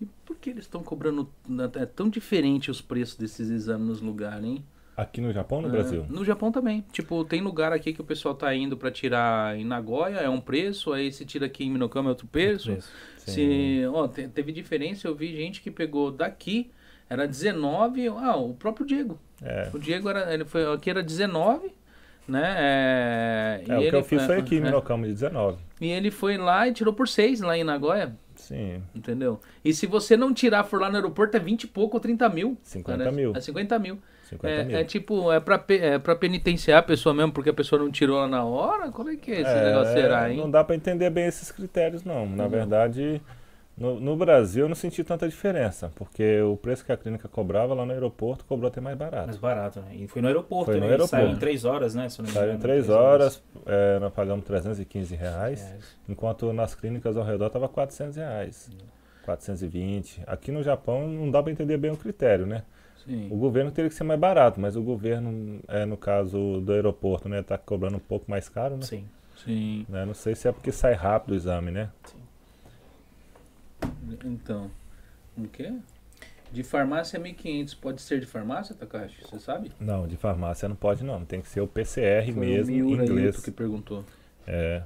E 0.00 0.06
por 0.24 0.36
que 0.36 0.50
eles 0.50 0.64
estão 0.64 0.82
cobrando. 0.84 1.28
É 1.74 1.84
tão 1.84 2.08
diferente 2.08 2.70
os 2.70 2.80
preços 2.80 3.16
desses 3.16 3.50
exames 3.50 3.88
nos 3.88 4.00
lugares, 4.00 4.44
hein? 4.44 4.64
Aqui 5.00 5.20
no 5.20 5.32
Japão 5.32 5.58
ou 5.58 5.62
no 5.62 5.68
É, 5.68 5.72
Brasil? 5.72 6.04
No 6.10 6.24
Japão 6.24 6.52
também. 6.52 6.84
Tipo, 6.92 7.24
tem 7.24 7.40
lugar 7.40 7.72
aqui 7.72 7.92
que 7.92 8.00
o 8.00 8.04
pessoal 8.04 8.34
tá 8.34 8.54
indo 8.54 8.76
pra 8.76 8.90
tirar 8.90 9.56
em 9.56 9.64
Nagoya, 9.64 10.16
é 10.16 10.28
um 10.28 10.40
preço, 10.40 10.92
aí 10.92 11.10
se 11.12 11.24
tira 11.24 11.46
aqui 11.46 11.64
em 11.64 11.70
Minokama 11.70 12.08
é 12.08 12.10
outro 12.10 12.26
preço. 12.26 12.76
Se, 13.16 13.82
ó, 13.92 14.06
te- 14.08 14.28
teve 14.28 14.52
diferença, 14.52 15.08
eu 15.08 15.14
vi 15.14 15.34
gente 15.34 15.60
que 15.62 15.70
pegou 15.70 16.10
daqui, 16.10 16.70
era 17.08 17.26
19, 17.26 18.08
ah, 18.08 18.36
o 18.36 18.54
próprio 18.54 18.84
Diego. 18.86 19.18
É. 19.42 19.70
O 19.72 19.78
Diego 19.78 20.08
era, 20.08 20.32
ele 20.34 20.44
foi, 20.44 20.70
aqui 20.72 20.90
era 20.90 21.02
19, 21.02 21.72
né? 22.28 22.54
É, 22.58 23.60
É, 23.68 23.76
o 23.76 23.80
que 23.80 23.86
ele, 23.86 23.96
eu 23.96 24.04
fiz 24.04 24.22
foi 24.24 24.36
aqui 24.38 24.56
em 24.56 24.58
é, 24.58 24.62
Minocamo 24.62 25.04
de 25.06 25.12
19. 25.12 25.58
E 25.80 25.88
ele 25.88 26.10
foi 26.10 26.36
lá 26.36 26.68
e 26.68 26.72
tirou 26.72 26.92
por 26.92 27.08
6 27.08 27.40
lá 27.40 27.56
em 27.56 27.64
Nagoya, 27.64 28.14
Sim. 28.34 28.82
entendeu? 28.94 29.40
E 29.64 29.72
se 29.72 29.86
você 29.86 30.16
não 30.16 30.32
tirar 30.34 30.64
for 30.64 30.80
lá 30.80 30.90
no 30.90 30.96
aeroporto, 30.96 31.36
é 31.36 31.40
20 31.40 31.62
e 31.64 31.66
pouco 31.66 31.96
ou 31.96 32.00
30 32.00 32.28
mil. 32.28 32.56
50 32.62 32.98
parece. 32.98 33.16
mil. 33.16 33.32
É 33.34 33.40
50 33.40 33.78
mil. 33.78 33.98
50 34.30 34.64
mil. 34.64 34.76
É, 34.76 34.80
é 34.80 34.84
tipo, 34.84 35.30
é 35.32 35.40
pra, 35.40 35.62
é 35.68 35.98
pra 35.98 36.16
penitenciar 36.16 36.78
a 36.78 36.82
pessoa 36.82 37.14
mesmo, 37.14 37.32
porque 37.32 37.50
a 37.50 37.54
pessoa 37.54 37.82
não 37.82 37.90
tirou 37.90 38.18
lá 38.18 38.26
na 38.28 38.44
hora? 38.44 38.90
Como 38.90 39.10
é 39.10 39.16
que 39.16 39.30
é 39.32 39.40
esse 39.40 39.50
É, 39.50 39.64
negócio 39.66 39.92
será, 39.92 40.30
hein? 40.30 40.36
Não 40.38 40.50
dá 40.50 40.64
para 40.64 40.74
entender 40.76 41.10
bem 41.10 41.26
esses 41.26 41.50
critérios, 41.52 42.02
não. 42.04 42.26
Na 42.26 42.46
verdade, 42.48 43.20
no, 43.76 43.98
no 43.98 44.16
Brasil 44.16 44.64
eu 44.64 44.68
não 44.68 44.74
senti 44.74 45.02
tanta 45.02 45.26
diferença, 45.28 45.90
porque 45.94 46.40
o 46.42 46.56
preço 46.56 46.84
que 46.84 46.92
a 46.92 46.96
clínica 46.96 47.28
cobrava 47.28 47.72
lá 47.74 47.84
no 47.86 47.92
aeroporto 47.92 48.44
cobrou 48.44 48.68
até 48.68 48.80
mais 48.80 48.96
barato. 48.96 49.26
Mais 49.26 49.36
barato, 49.38 49.80
né? 49.80 49.94
E 49.96 50.06
foi 50.06 50.20
no 50.22 50.28
aeroporto, 50.28 50.66
Foi 50.72 50.80
no 50.80 50.86
né? 50.86 50.94
E 50.94 50.98
Saiu 51.06 51.22
aeroporto. 51.24 51.36
em 51.36 51.38
3 51.40 51.64
horas, 51.64 51.94
né? 51.94 52.08
Saiu 52.08 52.26
em 52.26 52.30
engano, 52.30 52.46
3 52.46 52.60
três 52.60 52.88
horas, 52.90 53.42
é, 53.66 53.98
nós 53.98 54.12
pagamos 54.12 54.44
315 54.44 55.14
reais, 55.16 55.60
reais. 55.62 55.96
enquanto 56.08 56.52
nas 56.52 56.74
clínicas 56.74 57.16
ao 57.16 57.24
redor 57.24 57.46
estava 57.46 57.68
400 57.68 58.16
reais. 58.16 58.70
420. 59.24 60.22
Aqui 60.26 60.50
no 60.50 60.62
Japão 60.62 61.06
não 61.06 61.30
dá 61.30 61.42
para 61.42 61.52
entender 61.52 61.76
bem 61.76 61.90
o 61.90 61.96
critério, 61.96 62.46
né? 62.46 62.62
Sim. 63.04 63.28
O 63.30 63.36
governo 63.36 63.70
teria 63.70 63.88
que 63.88 63.94
ser 63.94 64.04
mais 64.04 64.20
barato, 64.20 64.60
mas 64.60 64.76
o 64.76 64.82
governo, 64.82 65.60
é, 65.68 65.84
no 65.86 65.96
caso 65.96 66.60
do 66.60 66.72
aeroporto, 66.72 67.28
né, 67.28 67.42
tá 67.42 67.56
cobrando 67.56 67.96
um 67.96 68.00
pouco 68.00 68.30
mais 68.30 68.48
caro, 68.48 68.76
né? 68.76 68.82
Sim. 68.82 69.06
Sim. 69.44 69.86
Né, 69.88 70.04
Não 70.04 70.12
sei 70.14 70.34
se 70.34 70.46
é 70.48 70.52
porque 70.52 70.70
sai 70.70 70.92
rápido 70.92 71.32
o 71.32 71.34
exame, 71.34 71.70
né? 71.70 71.90
Então, 74.24 74.70
o 75.36 75.48
quê? 75.48 75.72
De 76.52 76.62
farmácia 76.62 77.16
é 77.16 77.20
1.500. 77.20 77.76
Pode 77.80 78.02
ser 78.02 78.20
de 78.20 78.26
farmácia, 78.26 78.74
Takashi? 78.74 79.22
Você 79.22 79.38
sabe? 79.38 79.70
Não, 79.80 80.06
de 80.06 80.16
farmácia 80.16 80.68
não 80.68 80.76
pode 80.76 81.04
não, 81.04 81.24
tem 81.24 81.40
que 81.40 81.48
ser 81.48 81.60
o 81.60 81.66
PCR 81.68 82.24
Foi 82.24 82.34
o 82.34 82.38
mesmo, 82.38 82.74
em 82.74 82.82
Miura 82.82 83.04
inglês. 83.04 83.36
Hilton 83.36 83.42
que 83.42 83.50
perguntou. 83.50 84.04
É, 84.46 84.82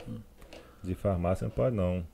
de 0.82 0.94
farmácia 0.94 1.46
não 1.46 1.50
pode 1.50 1.74
não. 1.74 2.04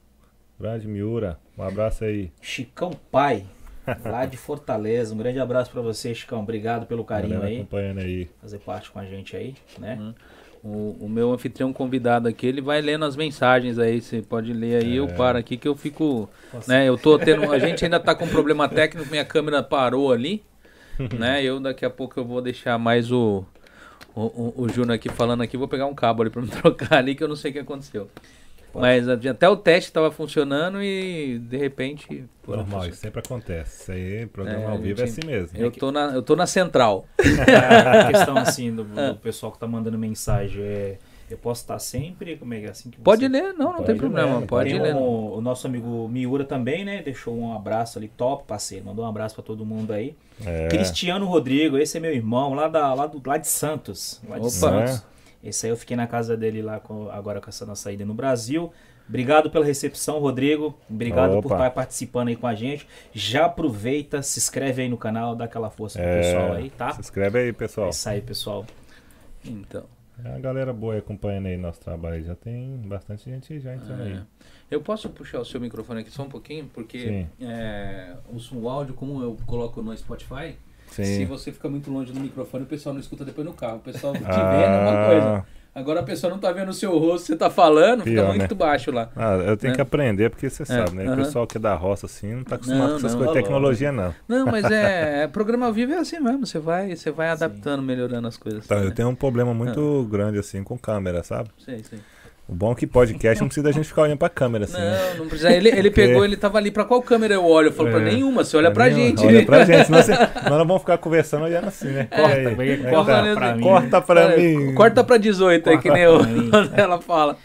Grande 0.59 0.87
Miura, 0.87 1.39
um 1.59 1.63
abraço 1.63 2.05
aí. 2.05 2.31
Chicão 2.41 2.93
Pai, 3.11 3.45
lá 4.05 4.27
de 4.27 4.37
Fortaleza. 4.37 5.15
Um 5.15 5.19
grande 5.19 5.39
abraço 5.39 5.71
pra 5.71 5.81
você, 5.81 6.15
Chicão. 6.15 6.41
Obrigado 6.41 6.87
pelo 6.87 7.05
carinho 7.05 7.43
aí. 7.43 7.57
acompanhando 7.59 7.99
aí. 8.01 8.29
Fazer 8.41 8.59
parte 8.59 8.91
com 8.91 8.99
a 8.99 9.05
gente 9.05 9.37
aí, 9.37 9.55
né? 9.79 9.97
Uhum. 10.01 10.15
O, 10.63 11.07
o 11.07 11.09
meu 11.09 11.33
anfitrião 11.33 11.73
convidado 11.73 12.29
aqui, 12.29 12.47
ele 12.47 12.61
vai 12.61 12.83
lendo 12.83 13.05
as 13.07 13.17
mensagens 13.17 13.79
aí. 13.79 14.01
Você 14.01 14.21
pode 14.21 14.53
ler 14.53 14.83
aí, 14.85 14.97
eu 14.97 15.07
É. 15.07 15.13
paro 15.13 15.39
aqui 15.39 15.57
que 15.57 15.67
eu 15.67 15.75
fico. 15.75 16.29
Né, 16.69 16.87
eu 16.87 16.99
tô 16.99 17.17
tendo. 17.19 17.51
A 17.51 17.59
gente 17.59 17.83
ainda 17.85 17.99
tá 17.99 18.15
com 18.15 18.27
um 18.27 18.29
problema 18.29 18.69
técnico, 18.69 19.09
minha 19.11 19.25
câmera 19.25 19.63
parou 19.63 20.13
ali. 20.13 20.43
né? 21.19 21.43
Eu 21.45 21.59
daqui 21.59 21.83
a 21.85 21.89
pouco 21.89 22.21
eu 22.21 22.25
vou 22.27 22.43
deixar 22.43 22.77
mais 22.79 23.11
o. 23.11 23.43
O, 24.15 24.21
o, 24.23 24.55
o 24.65 24.69
Júnior 24.69 24.97
aqui 24.97 25.09
falando 25.09 25.41
aqui, 25.43 25.57
vou 25.57 25.69
pegar 25.69 25.87
um 25.87 25.95
cabo 25.95 26.21
ali 26.23 26.31
pra 26.31 26.43
me 26.43 26.49
trocar 26.49 26.95
ali 26.99 27.15
que 27.15 27.23
eu 27.25 27.29
não 27.29 27.37
sei 27.37 27.53
o 27.53 27.55
que 27.55 27.61
aconteceu. 27.61 28.11
Pode. 28.73 28.83
Mas 28.83 29.09
até 29.09 29.49
o 29.49 29.57
teste 29.57 29.93
tava 29.93 30.11
funcionando 30.11 30.83
e 30.83 31.39
de 31.39 31.57
repente. 31.57 32.25
Normal, 32.47 32.89
isso 32.89 32.99
sempre 32.99 33.21
acontece. 33.21 33.83
Isso 33.83 33.93
aí, 33.93 34.27
programa 34.27 34.65
É, 34.65 34.67
ao 34.67 34.79
vivo 34.79 35.03
é 35.03 35.07
gente, 35.07 35.21
assim 35.21 35.27
mesmo. 35.27 35.59
Eu 35.59 35.71
tô, 35.71 35.93
na, 35.93 36.13
eu 36.13 36.23
tô 36.23 36.35
na 36.37 36.47
central. 36.47 37.07
A 37.19 38.13
questão 38.13 38.37
assim 38.37 38.75
do, 38.75 38.85
do 38.85 39.17
pessoal 39.17 39.53
que 39.53 39.59
tá 39.59 39.67
mandando 39.67 39.99
mensagem 39.99 40.63
é. 40.63 40.99
Eu 41.31 41.39
posso 41.39 41.63
estar 41.63 41.79
sempre? 41.79 42.37
Como 42.37 42.53
é 42.55 42.59
que 42.59 42.67
é 42.67 42.71
assim 42.71 42.91
que 42.91 42.99
você... 42.99 43.05
Pode 43.05 43.29
ler, 43.29 43.53
não, 43.53 43.67
não 43.67 43.75
Pode 43.75 43.85
tem 43.85 43.95
ler, 43.95 44.01
problema. 44.01 44.43
Pode 44.43 44.71
Tem 44.71 44.81
ler. 44.83 44.97
o, 44.97 45.37
o 45.37 45.41
nosso 45.41 45.65
amigo 45.65 46.09
Miura 46.09 46.45
também, 46.45 46.85
né? 46.85 47.03
Deixou 47.05 47.39
um 47.39 47.55
abraço 47.55 47.99
ali, 47.99 48.09
top, 48.09 48.43
parceiro. 48.49 48.87
Mandou 48.87 49.05
um 49.05 49.09
abraço 49.09 49.37
pra 49.37 49.45
todo 49.45 49.65
mundo 49.65 49.93
aí. 49.93 50.17
É, 50.45 50.67
Cristiano 50.67 51.27
Rodrigo, 51.27 51.79
esse 51.79 51.97
é 51.97 52.01
meu 52.01 52.13
irmão, 52.13 52.53
lá, 52.55 52.67
da, 52.67 52.93
lá, 52.93 53.07
do, 53.07 53.23
lá 53.25 53.37
de 53.37 53.47
Santos. 53.47 54.21
Lá 54.29 54.41
de 54.41 54.47
Opa. 54.47 54.51
Santos. 54.51 55.05
Esse 55.43 55.67
aí 55.67 55.73
eu 55.73 55.77
fiquei 55.77 55.97
na 55.97 56.07
casa 56.07 56.37
dele 56.37 56.61
lá 56.63 56.79
com- 56.81 57.11
agora 57.11 57.41
com 57.41 57.49
essa 57.49 57.65
nossa 57.65 57.91
ida 57.93 58.05
no 58.05 58.15
Brasil. 58.15 58.73
Obrigado 59.09 59.51
pela 59.51 59.65
recepção, 59.65 60.19
Rodrigo. 60.21 60.79
Obrigado 60.89 61.33
por 61.43 61.47
Opa. 61.47 61.55
estar 61.57 61.71
participando 61.71 62.29
aí 62.29 62.37
com 62.37 62.47
a 62.47 62.55
gente. 62.55 62.87
Já 63.13 63.47
aproveita, 63.47 64.23
se 64.23 64.39
inscreve 64.39 64.83
aí 64.83 64.89
no 64.89 64.97
canal, 64.97 65.35
dá 65.35 65.47
aquela 65.47 65.69
força 65.71 65.99
pro 65.99 66.07
é, 66.09 66.21
pessoal 66.21 66.53
aí, 66.53 66.71
tá? 66.71 66.93
Se 66.93 67.01
inscreve 67.01 67.39
aí, 67.41 67.49
É 67.49 67.53
pessoal. 67.53 67.89
isso 67.91 68.09
aí, 68.09 68.21
pessoal. 68.21 68.65
Então. 69.45 69.85
É 70.23 70.35
a 70.35 70.39
galera 70.39 70.73
boa 70.73 70.93
aí 70.93 70.99
acompanhando 70.99 71.47
aí 71.47 71.57
nosso 71.57 71.81
trabalho. 71.81 72.23
Já 72.23 72.35
tem 72.35 72.77
bastante 72.85 73.25
gente 73.25 73.59
já 73.59 73.75
entrando 73.75 74.03
aí. 74.03 74.13
É. 74.13 74.23
Eu 74.71 74.81
posso 74.81 75.09
puxar 75.09 75.41
o 75.41 75.45
seu 75.45 75.59
microfone 75.61 76.03
aqui 76.03 76.11
só 76.11 76.23
um 76.23 76.29
pouquinho? 76.29 76.71
Porque 76.73 77.27
é, 77.41 78.15
o, 78.29 78.57
o 78.59 78.69
áudio, 78.69 78.95
como 78.95 79.23
eu 79.23 79.37
coloco 79.47 79.83
no 79.83 79.97
Spotify, 79.97 80.55
se 80.91 81.05
Sim. 81.05 81.25
você 81.27 81.53
fica 81.53 81.69
muito 81.69 81.91
longe 81.91 82.13
do 82.13 82.21
microfone, 82.21 82.65
o 82.65 82.67
pessoal 82.67 82.93
não 82.95 83.01
escuta 83.01 83.25
depois 83.25 83.47
no 83.47 83.53
carro. 83.53 83.77
O 83.77 83.81
pessoal 83.81 84.15
te 84.15 84.23
Ah. 84.25 84.51
vendo 84.51 84.75
é 84.75 84.79
uma 84.79 85.07
coisa. 85.07 85.45
Agora 85.73 86.01
a 86.01 86.03
pessoa 86.03 86.29
não 86.33 86.39
tá 86.41 86.51
vendo 86.51 86.71
o 86.71 86.73
seu 86.73 86.99
rosto, 86.99 87.27
você 87.29 87.37
tá 87.37 87.49
falando, 87.49 88.01
fica 88.03 88.23
Pior, 88.23 88.35
muito 88.35 88.55
né? 88.55 88.59
baixo 88.59 88.91
lá. 88.91 89.09
Ah, 89.15 89.35
eu 89.37 89.57
tenho 89.57 89.71
Né? 89.71 89.77
que 89.77 89.81
aprender, 89.81 90.29
porque 90.29 90.51
você 90.51 90.65
sabe, 90.65 90.97
né? 90.97 91.05
aham. 91.05 91.13
O 91.15 91.17
pessoal 91.19 91.47
que 91.47 91.59
é 91.59 91.61
da 91.61 91.75
roça 91.77 92.07
assim 92.07 92.35
não 92.35 92.43
tá 92.43 92.57
acostumado 92.57 92.83
Não, 92.83 92.91
com 93.01 93.07
essas 93.07 93.15
coisas 93.15 93.29
de 93.29 93.35
tá 93.39 93.41
tecnologia, 93.43 93.93
não. 93.93 94.13
Não, 94.27 94.47
mas 94.47 94.65
é, 94.69 95.23
é, 95.23 95.27
programa 95.29 95.67
ao 95.67 95.73
vivo 95.73 95.93
é 95.93 95.99
assim 95.99 96.19
mesmo, 96.19 96.45
você 96.45 96.59
vai, 96.59 96.97
você 96.97 97.13
vai 97.13 97.29
adaptando, 97.29 97.83
melhorando 97.85 98.27
as 98.27 98.37
coisas. 98.37 98.67
Tá, 98.67 98.81
né? 98.81 98.87
eu 98.87 98.91
tenho 98.93 99.09
um 99.11 99.15
problema 99.15 99.55
muito 99.55 100.09
grande 100.11 100.41
assim 100.41 100.65
com 100.65 100.77
câmera, 100.77 101.23
sabe? 101.23 101.51
Sei, 101.65 101.85
sei. 101.85 102.01
O 102.51 102.55
bom 102.55 102.73
é 102.73 102.75
que 102.75 102.85
podcast 102.85 103.41
não 103.41 103.47
precisa 103.47 103.63
da 103.63 103.71
gente 103.71 103.87
ficar 103.87 104.03
olhando 104.03 104.19
pra 104.19 104.29
câmera 104.29 104.65
assim, 104.65 104.77
né? 104.77 105.11
Não, 105.13 105.19
não 105.21 105.29
precisa. 105.29 105.53
Ele, 105.53 105.69
ele 105.69 105.83
Porque- 105.89 106.09
pegou, 106.09 106.25
ele 106.25 106.37
tava 106.37 106.59
ali 106.59 106.73
pra 106.73 106.85
qual 106.85 107.01
câmera 107.01 107.35
eu 107.35 107.45
olho? 107.45 107.69
Eu 107.69 107.73
falo, 107.73 107.91
pra 107.91 108.01
É. 108.01 108.05
nenhuma, 108.07 108.43
você 108.43 108.57
olha 108.57 108.73
pra 108.73 108.87
Nenhuma, 108.87 109.05
gente. 109.07 109.25
Olha 109.25 109.47
pra 109.47 109.63
gente, 109.65 109.87
senão, 109.87 110.03
você, 110.03 110.13
nós 110.17 110.51
não 110.59 110.67
vamos 110.67 110.79
ficar 110.81 110.99
conversando 110.99 111.45
olhando 111.45 111.69
assim, 111.69 111.87
né? 111.91 112.09
Corta, 112.11 112.35
aí? 112.61 112.71
é 112.73 112.77
que 112.77 112.83
corta 112.91 113.13
tá? 113.13 113.35
pra 113.37 113.55
mim. 113.55 113.63
Corta 113.63 114.01
pra 114.03 114.37
mim. 114.37 114.75
Corta 114.75 115.05
pra 115.05 115.17
18 115.17 115.71
aí, 115.71 115.79
que 115.79 115.91
nem 115.93 116.03
eu, 116.03 116.19
pra 116.19 116.71
ela 116.83 117.01
fala. 117.01 117.37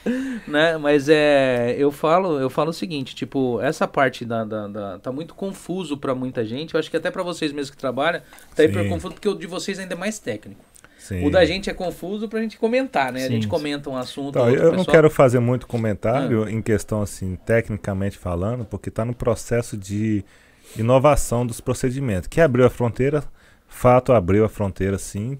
Né? 0.47 0.75
Mas 0.79 1.07
é. 1.07 1.75
Eu 1.77 1.91
falo, 1.91 2.39
eu 2.39 2.49
falo 2.49 2.71
o 2.71 2.73
seguinte, 2.73 3.13
tipo, 3.13 3.61
essa 3.61 3.87
parte 3.87 4.25
da. 4.25 4.43
da, 4.43 4.67
da- 4.67 4.97
tá 4.97 5.11
muito 5.11 5.35
confuso 5.35 5.97
pra 5.97 6.15
muita 6.15 6.43
gente. 6.43 6.73
Eu 6.73 6.79
acho 6.79 6.89
que 6.89 6.97
até 6.97 7.11
pra 7.11 7.21
vocês 7.21 7.51
mesmos 7.51 7.69
que 7.69 7.77
trabalham, 7.77 8.21
tá 8.55 8.63
Sim. 8.63 8.69
hiper 8.69 8.89
confuso, 8.89 9.13
porque 9.13 9.29
o 9.29 9.35
de 9.35 9.45
vocês 9.45 9.77
ainda 9.77 9.93
é 9.93 9.97
mais 9.97 10.17
técnico. 10.17 10.61
Sim. 11.05 11.23
O 11.23 11.29
da 11.29 11.45
gente 11.45 11.69
é 11.69 11.73
confuso 11.73 12.27
pra 12.27 12.41
gente 12.41 12.57
comentar, 12.57 13.13
né? 13.13 13.19
Sim. 13.19 13.25
A 13.27 13.29
gente 13.29 13.47
comenta 13.47 13.91
um 13.91 13.95
assunto. 13.95 14.29
Então, 14.29 14.49
eu 14.49 14.55
pessoal... 14.55 14.73
não 14.73 14.85
quero 14.85 15.07
fazer 15.07 15.39
muito 15.39 15.67
comentário 15.67 16.45
ah. 16.45 16.51
em 16.51 16.63
questão, 16.63 17.03
assim, 17.03 17.35
tecnicamente 17.45 18.17
falando, 18.17 18.65
porque 18.65 18.89
está 18.89 19.05
no 19.05 19.13
processo 19.13 19.77
de 19.77 20.25
inovação 20.75 21.45
dos 21.45 21.61
procedimentos. 21.61 22.27
Que 22.27 22.41
abriu 22.41 22.65
a 22.65 22.71
fronteira, 22.71 23.23
fato 23.67 24.13
abriu 24.13 24.43
a 24.45 24.49
fronteira, 24.49 24.97
sim. 24.97 25.37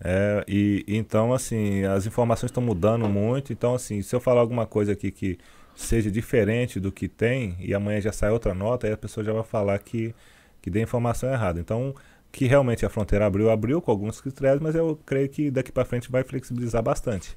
É, 0.00 0.44
e 0.46 0.84
então, 0.86 1.32
assim, 1.32 1.82
as 1.82 2.06
informações 2.06 2.50
estão 2.50 2.62
mudando 2.62 3.08
muito. 3.08 3.52
Então, 3.52 3.74
assim, 3.74 4.00
se 4.02 4.14
eu 4.14 4.20
falar 4.20 4.40
alguma 4.40 4.66
coisa 4.66 4.92
aqui 4.92 5.10
que 5.10 5.36
seja 5.74 6.12
diferente 6.12 6.78
do 6.78 6.92
que 6.92 7.08
tem 7.08 7.56
e 7.58 7.74
amanhã 7.74 8.00
já 8.00 8.12
sai 8.12 8.30
outra 8.30 8.54
nota, 8.54 8.86
aí 8.86 8.92
a 8.92 8.96
pessoa 8.96 9.24
já 9.24 9.32
vai 9.32 9.42
falar 9.42 9.76
que, 9.80 10.14
que 10.62 10.70
deu 10.70 10.80
informação 10.80 11.28
errada. 11.28 11.58
Então, 11.58 11.92
que 12.30 12.46
realmente 12.46 12.84
a 12.84 12.88
fronteira 12.88 13.26
abriu, 13.26 13.50
abriu 13.50 13.80
com 13.80 13.90
alguns 13.90 14.20
critérios, 14.20 14.60
mas 14.60 14.74
eu 14.74 14.98
creio 15.04 15.28
que 15.28 15.50
daqui 15.50 15.72
para 15.72 15.84
frente 15.84 16.10
vai 16.10 16.22
flexibilizar 16.22 16.82
bastante. 16.82 17.36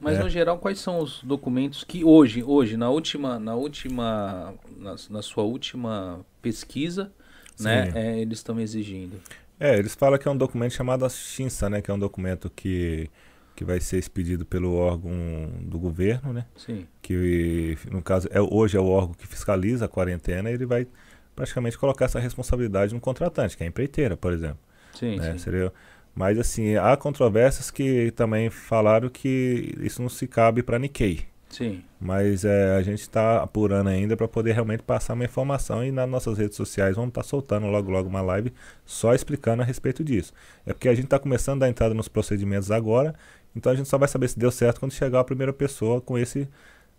Mas 0.00 0.18
é. 0.18 0.22
no 0.22 0.28
geral, 0.28 0.58
quais 0.58 0.80
são 0.80 0.98
os 0.98 1.22
documentos 1.22 1.84
que 1.84 2.04
hoje, 2.04 2.42
hoje 2.42 2.76
na 2.76 2.90
última, 2.90 3.38
na 3.38 3.54
última, 3.54 4.52
na, 4.76 4.96
na 5.08 5.22
sua 5.22 5.44
última 5.44 6.26
pesquisa, 6.42 7.12
né, 7.60 7.92
é, 7.94 8.18
eles 8.20 8.38
estão 8.38 8.58
exigindo? 8.58 9.20
É, 9.60 9.78
eles 9.78 9.94
falam 9.94 10.18
que 10.18 10.26
é 10.26 10.30
um 10.30 10.36
documento 10.36 10.72
chamado 10.72 11.08
Xinsa, 11.08 11.70
né, 11.70 11.80
que 11.80 11.90
é 11.90 11.94
um 11.94 11.98
documento 11.98 12.50
que 12.50 13.08
que 13.54 13.64
vai 13.64 13.80
ser 13.80 13.98
expedido 13.98 14.46
pelo 14.46 14.74
órgão 14.74 15.12
do 15.60 15.78
governo, 15.78 16.32
né? 16.32 16.46
Sim. 16.56 16.86
Que 17.02 17.76
no 17.90 18.02
caso 18.02 18.26
é 18.30 18.40
hoje 18.40 18.76
é 18.76 18.80
o 18.80 18.86
órgão 18.86 19.14
que 19.14 19.26
fiscaliza 19.26 19.84
a 19.84 19.88
quarentena, 19.88 20.50
ele 20.50 20.64
vai 20.64 20.86
praticamente 21.34 21.78
colocar 21.78 22.06
essa 22.06 22.20
responsabilidade 22.20 22.94
no 22.94 23.00
contratante, 23.00 23.56
que 23.56 23.62
é 23.62 23.66
a 23.66 23.68
empreiteira, 23.68 24.16
por 24.16 24.32
exemplo. 24.32 24.58
Sim, 24.94 25.16
né? 25.16 25.32
sim. 25.32 25.38
Seria, 25.38 25.72
mas 26.14 26.38
assim, 26.38 26.76
há 26.76 26.96
controvérsias 26.96 27.70
que 27.70 28.10
também 28.12 28.50
falaram 28.50 29.08
que 29.08 29.74
isso 29.80 30.02
não 30.02 30.08
se 30.08 30.26
cabe 30.26 30.62
para 30.62 30.78
Nikkei. 30.78 31.26
Sim. 31.48 31.82
Mas 32.00 32.46
é, 32.46 32.76
a 32.76 32.82
gente 32.82 33.02
está 33.02 33.42
apurando 33.42 33.88
ainda 33.88 34.16
para 34.16 34.26
poder 34.26 34.52
realmente 34.52 34.82
passar 34.82 35.12
uma 35.12 35.24
informação 35.24 35.84
e 35.84 35.92
nas 35.92 36.08
nossas 36.08 36.38
redes 36.38 36.56
sociais 36.56 36.96
vamos 36.96 37.10
estar 37.10 37.22
tá 37.22 37.28
soltando 37.28 37.66
logo 37.66 37.90
logo 37.90 38.08
uma 38.08 38.22
live 38.22 38.52
só 38.86 39.14
explicando 39.14 39.62
a 39.62 39.64
respeito 39.64 40.02
disso. 40.02 40.32
É 40.64 40.72
porque 40.72 40.88
a 40.88 40.94
gente 40.94 41.04
está 41.04 41.18
começando 41.18 41.62
a 41.62 41.66
dar 41.66 41.70
entrada 41.70 41.94
nos 41.94 42.08
procedimentos 42.08 42.70
agora, 42.70 43.14
então 43.54 43.70
a 43.70 43.74
gente 43.74 43.86
só 43.86 43.98
vai 43.98 44.08
saber 44.08 44.28
se 44.28 44.38
deu 44.38 44.50
certo 44.50 44.80
quando 44.80 44.92
chegar 44.92 45.20
a 45.20 45.24
primeira 45.24 45.52
pessoa 45.52 46.00
com 46.00 46.18
esse 46.18 46.48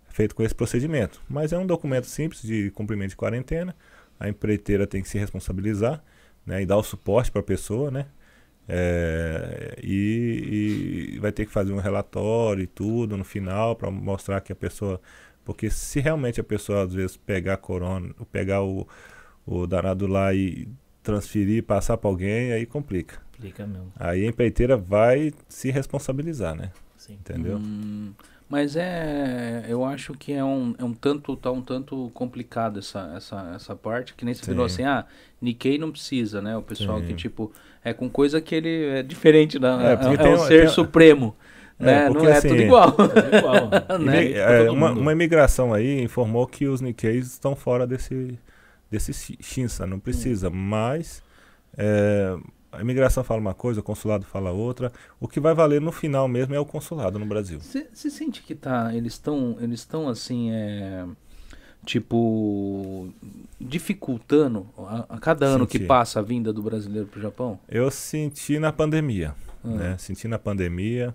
feito 0.09 0.35
com 0.35 0.43
esse 0.43 0.53
procedimento. 0.53 1.19
Mas 1.27 1.51
é 1.51 1.57
um 1.57 1.65
documento 1.65 2.05
simples 2.05 2.43
de 2.43 2.69
cumprimento 2.71 3.09
de 3.09 3.15
quarentena 3.15 3.75
a 4.19 4.29
empreiteira 4.29 4.87
tem 4.87 5.01
que 5.01 5.09
se 5.09 5.17
responsabilizar 5.17 6.03
né, 6.45 6.61
e 6.61 6.65
dar 6.65 6.77
o 6.77 6.83
suporte 6.83 7.31
para 7.31 7.41
a 7.41 7.43
pessoa, 7.43 7.89
né? 7.91 8.07
É, 8.67 9.77
e, 9.83 11.15
e, 11.15 11.19
vai 11.19 11.33
ter 11.33 11.45
que 11.45 11.51
fazer 11.51 11.73
um 11.73 11.79
relatório 11.79 12.63
e 12.63 12.67
tudo 12.67 13.17
no 13.17 13.23
final 13.25 13.75
para 13.75 13.91
mostrar 13.91 14.39
que 14.41 14.53
a 14.53 14.55
pessoa. 14.55 15.01
Porque 15.43 15.69
se 15.69 15.99
realmente 15.99 16.39
a 16.39 16.43
pessoa 16.43 16.83
às 16.83 16.93
vezes 16.93 17.17
pegar 17.17 17.55
a 17.55 17.57
corona, 17.57 18.13
pegar 18.31 18.63
o, 18.63 18.87
o 19.45 19.67
danado 19.67 20.07
lá 20.07 20.33
e 20.33 20.69
transferir, 21.01 21.63
passar 21.63 21.97
para 21.97 22.09
alguém, 22.09 22.53
aí 22.53 22.65
complica. 22.65 23.21
Complica 23.33 23.67
mesmo. 23.67 23.91
Aí 23.97 24.25
a 24.25 24.29
empreiteira 24.29 24.77
vai 24.77 25.33
se 25.49 25.69
responsabilizar, 25.69 26.55
né? 26.55 26.71
Sim. 26.95 27.15
Entendeu? 27.15 27.57
Hum, 27.57 28.13
mas 28.53 28.75
é, 28.75 29.65
eu 29.67 29.83
acho 29.83 30.13
que 30.13 30.31
é 30.31 30.43
um, 30.43 30.75
é 30.77 30.83
um 30.83 30.93
tanto, 30.93 31.35
tá 31.35 31.49
um 31.49 31.59
tanto 31.59 32.11
complicado 32.13 32.77
essa, 32.77 33.11
essa, 33.17 33.51
essa 33.55 33.75
parte, 33.75 34.13
que 34.13 34.23
nem 34.23 34.31
você 34.31 34.45
falou 34.45 34.67
assim, 34.67 34.83
ah, 34.83 35.07
Nikkei 35.41 35.79
não 35.79 35.91
precisa, 35.91 36.39
né? 36.39 36.55
O 36.55 36.61
pessoal 36.61 36.99
Sim. 36.99 37.07
que, 37.07 37.13
tipo, 37.15 37.51
é 37.83 37.95
com 37.95 38.07
coisa 38.07 38.39
que 38.39 38.53
ele 38.53 38.85
é 38.89 39.01
diferente 39.01 39.57
da, 39.57 39.81
é, 39.81 39.93
é, 39.93 40.27
é 40.27 40.35
um 40.35 40.37
ser 40.37 40.65
tem, 40.65 40.67
supremo. 40.67 41.35
É, 41.79 41.83
né? 41.83 42.07
Porque, 42.09 42.23
não 42.25 42.29
é 42.31 42.37
assim, 42.37 42.47
tudo 42.49 42.61
igual. 42.61 42.95
É 43.33 43.37
igual. 43.39 43.99
né? 43.99 44.31
é, 44.67 44.69
uma, 44.69 44.91
uma 44.91 45.11
imigração 45.11 45.73
aí 45.73 46.03
informou 46.03 46.45
que 46.45 46.67
os 46.67 46.79
Nikkeis 46.79 47.25
estão 47.25 47.55
fora 47.55 47.87
desse, 47.87 48.37
desse 48.91 49.35
Shinsa, 49.41 49.87
não 49.87 49.97
precisa, 49.97 50.49
hum. 50.49 50.53
mas 50.53 51.23
é, 51.75 52.37
a 52.73 52.81
imigração 52.81 53.23
fala 53.23 53.39
uma 53.39 53.53
coisa, 53.53 53.79
o 53.79 53.83
consulado 53.83 54.25
fala 54.25 54.51
outra. 54.51 54.91
O 55.19 55.27
que 55.27 55.39
vai 55.39 55.53
valer 55.53 55.79
no 55.79 55.91
final 55.91 56.27
mesmo 56.27 56.55
é 56.55 56.59
o 56.59 56.65
consulado 56.65 57.19
no 57.19 57.25
Brasil. 57.25 57.59
Você 57.59 58.09
sente 58.09 58.41
que 58.41 58.55
tá, 58.55 58.93
eles 58.93 59.13
estão 59.13 59.57
eles 59.61 59.81
estão 59.81 60.09
assim, 60.09 60.51
é, 60.51 61.05
tipo, 61.85 63.13
dificultando 63.61 64.67
a, 64.77 65.05
a 65.15 65.19
cada 65.19 65.45
ano 65.45 65.65
senti. 65.65 65.79
que 65.79 65.85
passa 65.85 66.19
a 66.19 66.23
vinda 66.23 66.51
do 66.51 66.63
brasileiro 66.63 67.07
para 67.07 67.19
o 67.19 67.21
Japão? 67.21 67.59
Eu 67.69 67.91
senti 67.91 68.57
na 68.57 68.73
pandemia, 68.73 69.35
ah. 69.63 69.67
né? 69.67 69.97
Senti 69.99 70.27
na 70.27 70.39
pandemia. 70.39 71.13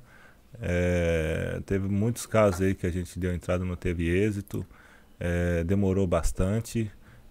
É, 0.61 1.61
teve 1.67 1.89
muitos 1.89 2.25
casos 2.25 2.63
aí 2.63 2.75
que 2.75 2.87
a 2.87 2.91
gente 2.91 3.19
deu 3.19 3.35
entrada 3.35 3.65
não 3.65 3.77
teve 3.77 4.09
êxito. 4.09 4.65
É, 5.21 5.65
demorou 5.65 6.07
bastante 6.07 6.89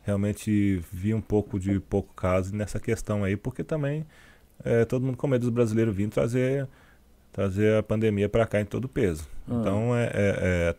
realmente 0.07 0.81
vi 0.89 1.13
um 1.13 1.19
pouco 1.19 1.59
de 1.59 1.81
pouco 1.81 2.13
caso 2.13 2.55
nessa 2.55 2.79
questão 2.79 3.25
aí, 3.25 3.35
porque 3.35 3.61
também 3.61 4.07
é, 4.63 4.85
todo 4.85 5.05
mundo 5.05 5.17
com 5.17 5.27
medo 5.27 5.41
dos 5.41 5.49
brasileiros 5.49 5.93
vindo 5.93 6.11
trazer, 6.11 6.65
trazer 7.33 7.75
a 7.75 7.83
pandemia 7.83 8.29
para 8.29 8.47
cá 8.47 8.61
em 8.61 8.65
todo 8.65 8.85
o 8.85 8.87
peso. 8.87 9.27
Uhum. 9.45 9.59
Então 9.59 9.95
é, 9.95 10.05
é, 10.05 10.11
é, 10.13 10.75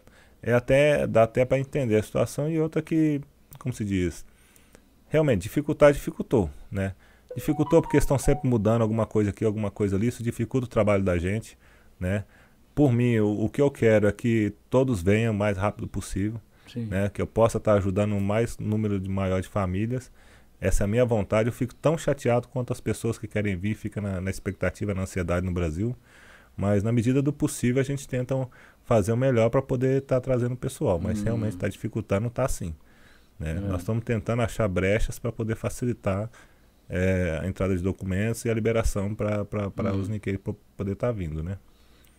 é, 0.50 0.54
até, 0.54 1.06
dá 1.06 1.24
até 1.24 1.44
para 1.44 1.58
entender 1.58 1.96
a 1.96 2.02
situação 2.02 2.50
e 2.50 2.58
outra 2.58 2.80
que, 2.80 3.20
como 3.58 3.74
se 3.74 3.84
diz, 3.84 4.24
realmente 5.08 5.42
dificultar 5.42 5.92
dificultou, 5.92 6.48
né? 6.72 6.94
Dificultou 7.36 7.82
porque 7.82 7.98
estão 7.98 8.18
sempre 8.18 8.48
mudando 8.48 8.80
alguma 8.80 9.04
coisa 9.04 9.28
aqui, 9.28 9.44
alguma 9.44 9.70
coisa 9.70 9.94
ali, 9.94 10.06
isso 10.06 10.22
dificulta 10.22 10.64
o 10.64 10.70
trabalho 10.70 11.04
da 11.04 11.18
gente, 11.18 11.58
né? 12.00 12.24
Por 12.74 12.94
mim, 12.94 13.18
o, 13.18 13.44
o 13.44 13.50
que 13.50 13.60
eu 13.60 13.70
quero 13.70 14.08
é 14.08 14.12
que 14.12 14.54
todos 14.70 15.02
venham 15.02 15.34
o 15.34 15.36
mais 15.36 15.58
rápido 15.58 15.86
possível 15.86 16.40
né? 16.76 17.08
Que 17.08 17.20
eu 17.20 17.26
possa 17.26 17.58
estar 17.58 17.74
ajudando 17.74 18.16
o 18.16 18.20
mais 18.20 18.58
número 18.58 18.98
de 18.98 19.08
maior 19.08 19.40
de 19.40 19.48
famílias. 19.48 20.10
Essa 20.60 20.82
é 20.82 20.86
a 20.86 20.88
minha 20.88 21.04
vontade. 21.04 21.48
Eu 21.48 21.52
fico 21.52 21.74
tão 21.74 21.96
chateado 21.96 22.48
quanto 22.48 22.72
as 22.72 22.80
pessoas 22.80 23.18
que 23.18 23.26
querem 23.26 23.56
vir 23.56 23.74
ficam 23.74 24.02
na, 24.02 24.20
na 24.20 24.30
expectativa, 24.30 24.94
na 24.94 25.02
ansiedade 25.02 25.46
no 25.46 25.52
Brasil. 25.52 25.96
Mas 26.56 26.82
na 26.82 26.90
medida 26.90 27.22
do 27.22 27.32
possível 27.32 27.80
a 27.80 27.84
gente 27.84 28.08
tenta 28.08 28.34
fazer 28.84 29.12
o 29.12 29.16
melhor 29.16 29.48
para 29.48 29.62
poder 29.62 30.02
estar 30.02 30.16
tá 30.16 30.20
trazendo 30.20 30.54
o 30.54 30.56
pessoal. 30.56 30.98
Mas 30.98 31.20
hum. 31.20 31.24
realmente 31.24 31.54
está 31.54 31.68
dificultando, 31.68 32.22
não 32.22 32.28
está 32.28 32.44
assim. 32.44 32.74
Né? 33.38 33.52
É. 33.52 33.54
Nós 33.60 33.82
estamos 33.82 34.02
tentando 34.04 34.42
achar 34.42 34.66
brechas 34.66 35.18
para 35.18 35.30
poder 35.30 35.54
facilitar 35.54 36.28
é, 36.88 37.38
a 37.42 37.46
entrada 37.46 37.76
de 37.76 37.82
documentos 37.82 38.44
e 38.44 38.50
a 38.50 38.54
liberação 38.54 39.14
para 39.14 39.44
hum. 39.94 40.00
os 40.00 40.08
niqueiros 40.08 40.42
poder 40.76 40.92
estar 40.92 41.08
tá 41.08 41.12
vindo, 41.12 41.42
né? 41.42 41.58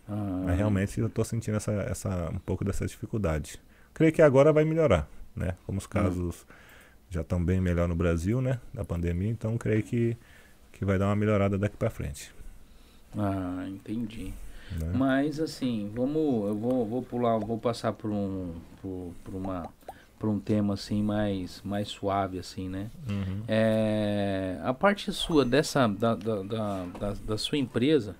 Ah, 0.08 0.42
Mas 0.44 0.56
realmente 0.56 0.98
eu 0.98 1.06
estou 1.06 1.24
sentindo 1.24 1.56
essa, 1.56 1.72
essa, 1.72 2.30
um 2.30 2.38
pouco 2.38 2.64
dessa 2.64 2.84
dificuldade. 2.86 3.60
Creio 4.00 4.14
que 4.14 4.22
agora 4.22 4.50
vai 4.50 4.64
melhorar, 4.64 5.06
né? 5.36 5.56
Como 5.66 5.76
os 5.76 5.84
hum. 5.84 5.90
casos 5.90 6.46
já 7.10 7.20
estão 7.20 7.44
bem 7.44 7.60
melhor 7.60 7.86
no 7.86 7.94
Brasil, 7.94 8.40
né? 8.40 8.58
Da 8.72 8.82
pandemia, 8.82 9.28
então 9.28 9.58
creio 9.58 9.82
que, 9.82 10.16
que 10.72 10.86
vai 10.86 10.98
dar 10.98 11.08
uma 11.08 11.16
melhorada 11.16 11.58
daqui 11.58 11.76
para 11.76 11.90
frente. 11.90 12.32
Ah, 13.14 13.66
entendi. 13.68 14.32
Né? 14.70 14.92
Mas 14.94 15.38
assim, 15.38 15.92
vamos, 15.94 16.48
eu 16.48 16.54
vou, 16.54 16.86
vou 16.86 17.02
pular, 17.02 17.36
vou 17.40 17.58
passar 17.58 17.92
por 17.92 18.10
um, 18.10 18.54
por, 18.80 19.12
por 19.22 19.34
uma, 19.34 19.68
por 20.18 20.30
um 20.30 20.40
tema 20.40 20.72
assim 20.72 21.02
mais, 21.02 21.60
mais 21.62 21.88
suave 21.88 22.38
assim, 22.38 22.70
né? 22.70 22.90
Uhum. 23.06 23.42
É, 23.46 24.58
a 24.62 24.72
parte 24.72 25.12
sua 25.12 25.44
dessa, 25.44 25.86
da, 25.86 26.14
da, 26.14 26.42
da, 26.42 26.84
da, 26.98 27.12
da 27.12 27.36
sua 27.36 27.58
empresa, 27.58 28.16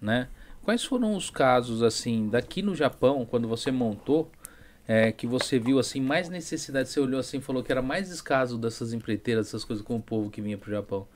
né? 0.00 0.28
Quais 0.62 0.84
foram 0.84 1.14
os 1.14 1.28
casos 1.28 1.82
assim 1.82 2.30
daqui 2.30 2.62
no 2.62 2.74
Japão 2.74 3.26
quando 3.26 3.46
você 3.46 3.70
montou? 3.70 4.30
É, 4.88 5.12
que 5.12 5.26
você 5.26 5.58
viu 5.58 5.78
assim 5.78 6.00
mais 6.00 6.30
necessidade? 6.30 6.88
Você 6.88 6.98
olhou 6.98 7.20
assim 7.20 7.42
falou 7.42 7.62
que 7.62 7.70
era 7.70 7.82
mais 7.82 8.10
escaso 8.10 8.56
dessas 8.56 8.94
empreiteiras, 8.94 9.46
dessas 9.46 9.62
coisas 9.62 9.84
com 9.84 9.96
o 9.96 10.02
povo 10.02 10.30
que 10.30 10.40
vinha 10.40 10.56
pro 10.56 10.70
Japão. 10.70 11.06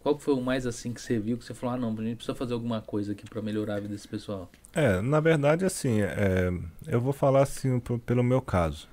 Qual 0.00 0.16
foi 0.18 0.32
o 0.32 0.40
mais 0.40 0.64
assim 0.64 0.94
que 0.94 1.00
você 1.02 1.18
viu 1.18 1.36
que 1.36 1.44
você 1.44 1.52
falou, 1.52 1.74
ah 1.74 1.78
não, 1.78 1.92
a 1.92 2.02
gente 2.02 2.16
precisa 2.16 2.34
fazer 2.34 2.54
alguma 2.54 2.80
coisa 2.80 3.12
aqui 3.12 3.28
para 3.28 3.42
melhorar 3.42 3.74
a 3.74 3.80
vida 3.80 3.92
desse 3.92 4.06
pessoal? 4.08 4.48
É, 4.72 5.00
na 5.02 5.18
verdade 5.18 5.64
assim, 5.64 6.00
é, 6.00 6.50
eu 6.86 7.00
vou 7.00 7.12
falar 7.12 7.42
assim 7.42 7.80
pelo 8.06 8.22
meu 8.22 8.40
caso. 8.40 8.88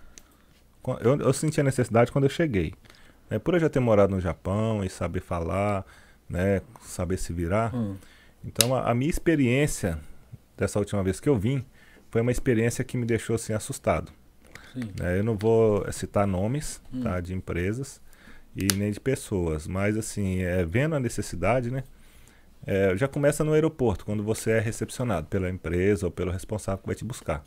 Eu, 1.02 1.20
eu 1.20 1.34
senti 1.34 1.62
a 1.62 1.64
necessidade 1.64 2.12
quando 2.12 2.24
eu 2.24 2.30
cheguei. 2.30 2.74
Né, 3.30 3.38
por 3.38 3.54
eu 3.54 3.60
já 3.60 3.70
ter 3.70 3.80
morado 3.80 4.16
no 4.16 4.22
Japão 4.22 4.84
e 4.84 4.90
saber 4.90 5.20
falar, 5.20 5.86
né, 6.28 6.62
saber 6.82 7.18
se 7.18 7.32
virar. 7.32 7.74
Hum. 7.76 7.96
Então 8.44 8.74
a, 8.74 8.90
a 8.90 8.96
minha 8.96 9.10
experiência 9.10 10.00
dessa 10.58 10.80
última 10.80 11.04
vez 11.04 11.20
que 11.20 11.30
eu 11.30 11.38
vim, 11.38 11.64
foi 12.18 12.24
uma 12.24 12.32
experiência 12.32 12.84
que 12.84 12.98
me 12.98 13.06
deixou 13.06 13.36
assim 13.36 13.54
assustado. 13.54 14.12
É, 15.04 15.20
eu 15.20 15.24
não 15.24 15.38
vou 15.38 15.86
citar 15.92 16.26
nomes 16.26 16.82
hum. 16.92 17.02
tá, 17.02 17.20
de 17.20 17.32
empresas 17.32 18.02
e 18.56 18.68
nem 18.76 18.92
de 18.92 19.00
pessoas, 19.00 19.68
mas 19.68 19.96
assim, 19.96 20.42
é, 20.42 20.66
vendo 20.66 20.96
a 20.96 21.00
necessidade, 21.00 21.70
né? 21.70 21.84
É, 22.66 22.98
já 22.98 23.08
começa 23.08 23.44
no 23.44 23.54
aeroporto, 23.54 24.04
quando 24.04 24.24
você 24.24 24.52
é 24.52 24.60
recepcionado 24.60 25.28
pela 25.28 25.48
empresa 25.48 26.08
ou 26.08 26.12
pelo 26.12 26.32
responsável 26.32 26.80
que 26.80 26.88
vai 26.88 26.96
te 26.96 27.06
buscar. 27.06 27.44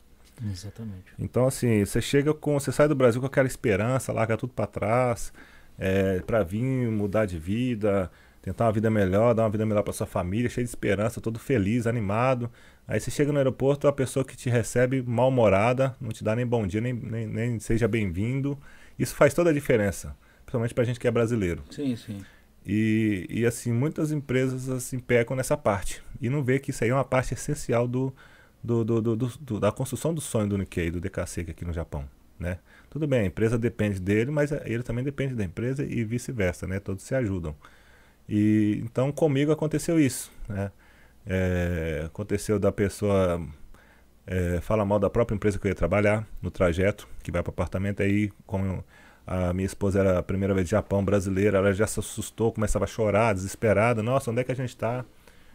Exatamente. 0.52 1.12
Então, 1.18 1.48
assim, 1.48 1.84
você 1.84 2.00
chega 2.00 2.32
com. 2.32 2.58
Você 2.58 2.70
sai 2.70 2.86
do 2.86 2.94
Brasil 2.94 3.20
com 3.20 3.26
aquela 3.26 3.48
esperança, 3.48 4.12
larga 4.12 4.36
tudo 4.36 4.52
para 4.52 4.68
trás, 4.68 5.32
é, 5.76 6.20
para 6.20 6.44
vir 6.44 6.62
mudar 6.62 7.26
de 7.26 7.40
vida, 7.40 8.08
tentar 8.40 8.66
uma 8.66 8.72
vida 8.72 8.88
melhor, 8.88 9.34
dar 9.34 9.42
uma 9.42 9.50
vida 9.50 9.66
melhor 9.66 9.82
para 9.82 9.92
sua 9.92 10.06
família, 10.06 10.48
cheio 10.48 10.64
de 10.64 10.70
esperança, 10.70 11.20
todo 11.20 11.40
feliz, 11.40 11.88
animado. 11.88 12.50
Aí 12.90 12.98
você 12.98 13.08
chega 13.08 13.30
no 13.30 13.38
aeroporto, 13.38 13.86
a 13.86 13.92
pessoa 13.92 14.24
que 14.24 14.36
te 14.36 14.50
recebe 14.50 15.00
mal-humorada, 15.00 15.94
não 16.00 16.10
te 16.10 16.24
dá 16.24 16.34
nem 16.34 16.44
bom 16.44 16.66
dia, 16.66 16.80
nem, 16.80 16.92
nem, 16.92 17.24
nem 17.24 17.60
seja 17.60 17.86
bem-vindo. 17.86 18.58
Isso 18.98 19.14
faz 19.14 19.32
toda 19.32 19.50
a 19.50 19.52
diferença, 19.52 20.16
principalmente 20.44 20.74
pra 20.74 20.82
gente 20.82 20.98
que 20.98 21.06
é 21.06 21.10
brasileiro. 21.10 21.62
Sim, 21.70 21.94
sim. 21.94 22.20
E, 22.66 23.28
e 23.30 23.46
assim, 23.46 23.72
muitas 23.72 24.10
empresas 24.10 24.68
assim, 24.68 24.98
pecam 24.98 25.36
nessa 25.36 25.56
parte. 25.56 26.02
E 26.20 26.28
não 26.28 26.42
vê 26.42 26.58
que 26.58 26.72
isso 26.72 26.82
aí 26.82 26.90
é 26.90 26.92
uma 26.92 27.04
parte 27.04 27.32
essencial 27.32 27.86
do, 27.86 28.12
do, 28.60 28.84
do, 28.84 29.00
do, 29.00 29.16
do 29.16 29.60
da 29.60 29.70
construção 29.70 30.12
do 30.12 30.20
sonho 30.20 30.48
do 30.48 30.58
Nikkei, 30.58 30.90
do 30.90 31.00
DKC 31.00 31.42
aqui 31.42 31.64
no 31.64 31.72
Japão. 31.72 32.04
Né? 32.40 32.58
Tudo 32.90 33.06
bem, 33.06 33.20
a 33.20 33.24
empresa 33.26 33.56
depende 33.56 34.00
dele, 34.00 34.32
mas 34.32 34.50
ele 34.50 34.82
também 34.82 35.04
depende 35.04 35.36
da 35.36 35.44
empresa 35.44 35.84
e 35.84 36.02
vice-versa, 36.02 36.66
né? 36.66 36.80
Todos 36.80 37.04
se 37.04 37.14
ajudam. 37.14 37.54
E 38.28 38.80
então 38.82 39.12
comigo 39.12 39.52
aconteceu 39.52 40.00
isso, 40.00 40.32
né? 40.48 40.72
É, 41.32 42.02
aconteceu 42.06 42.58
da 42.58 42.72
pessoa 42.72 43.40
é, 44.26 44.60
falar 44.60 44.84
mal 44.84 44.98
da 44.98 45.08
própria 45.08 45.36
empresa 45.36 45.60
que 45.60 45.66
eu 45.68 45.70
ia 45.70 45.76
trabalhar 45.76 46.26
no 46.42 46.50
trajeto, 46.50 47.08
que 47.22 47.30
vai 47.30 47.40
para 47.40 47.50
o 47.50 47.52
apartamento 47.52 48.02
aí, 48.02 48.32
como 48.44 48.84
a 49.24 49.52
minha 49.52 49.66
esposa 49.66 50.00
era 50.00 50.18
a 50.18 50.22
primeira 50.24 50.52
vez 50.52 50.66
de 50.66 50.72
Japão, 50.72 51.04
brasileira, 51.04 51.58
ela 51.58 51.72
já 51.72 51.86
se 51.86 52.00
assustou, 52.00 52.50
começava 52.50 52.84
a 52.84 52.88
chorar, 52.88 53.32
desesperada. 53.32 54.02
Nossa, 54.02 54.32
onde 54.32 54.40
é 54.40 54.44
que 54.44 54.50
a 54.50 54.56
gente 54.56 54.70
está? 54.70 55.04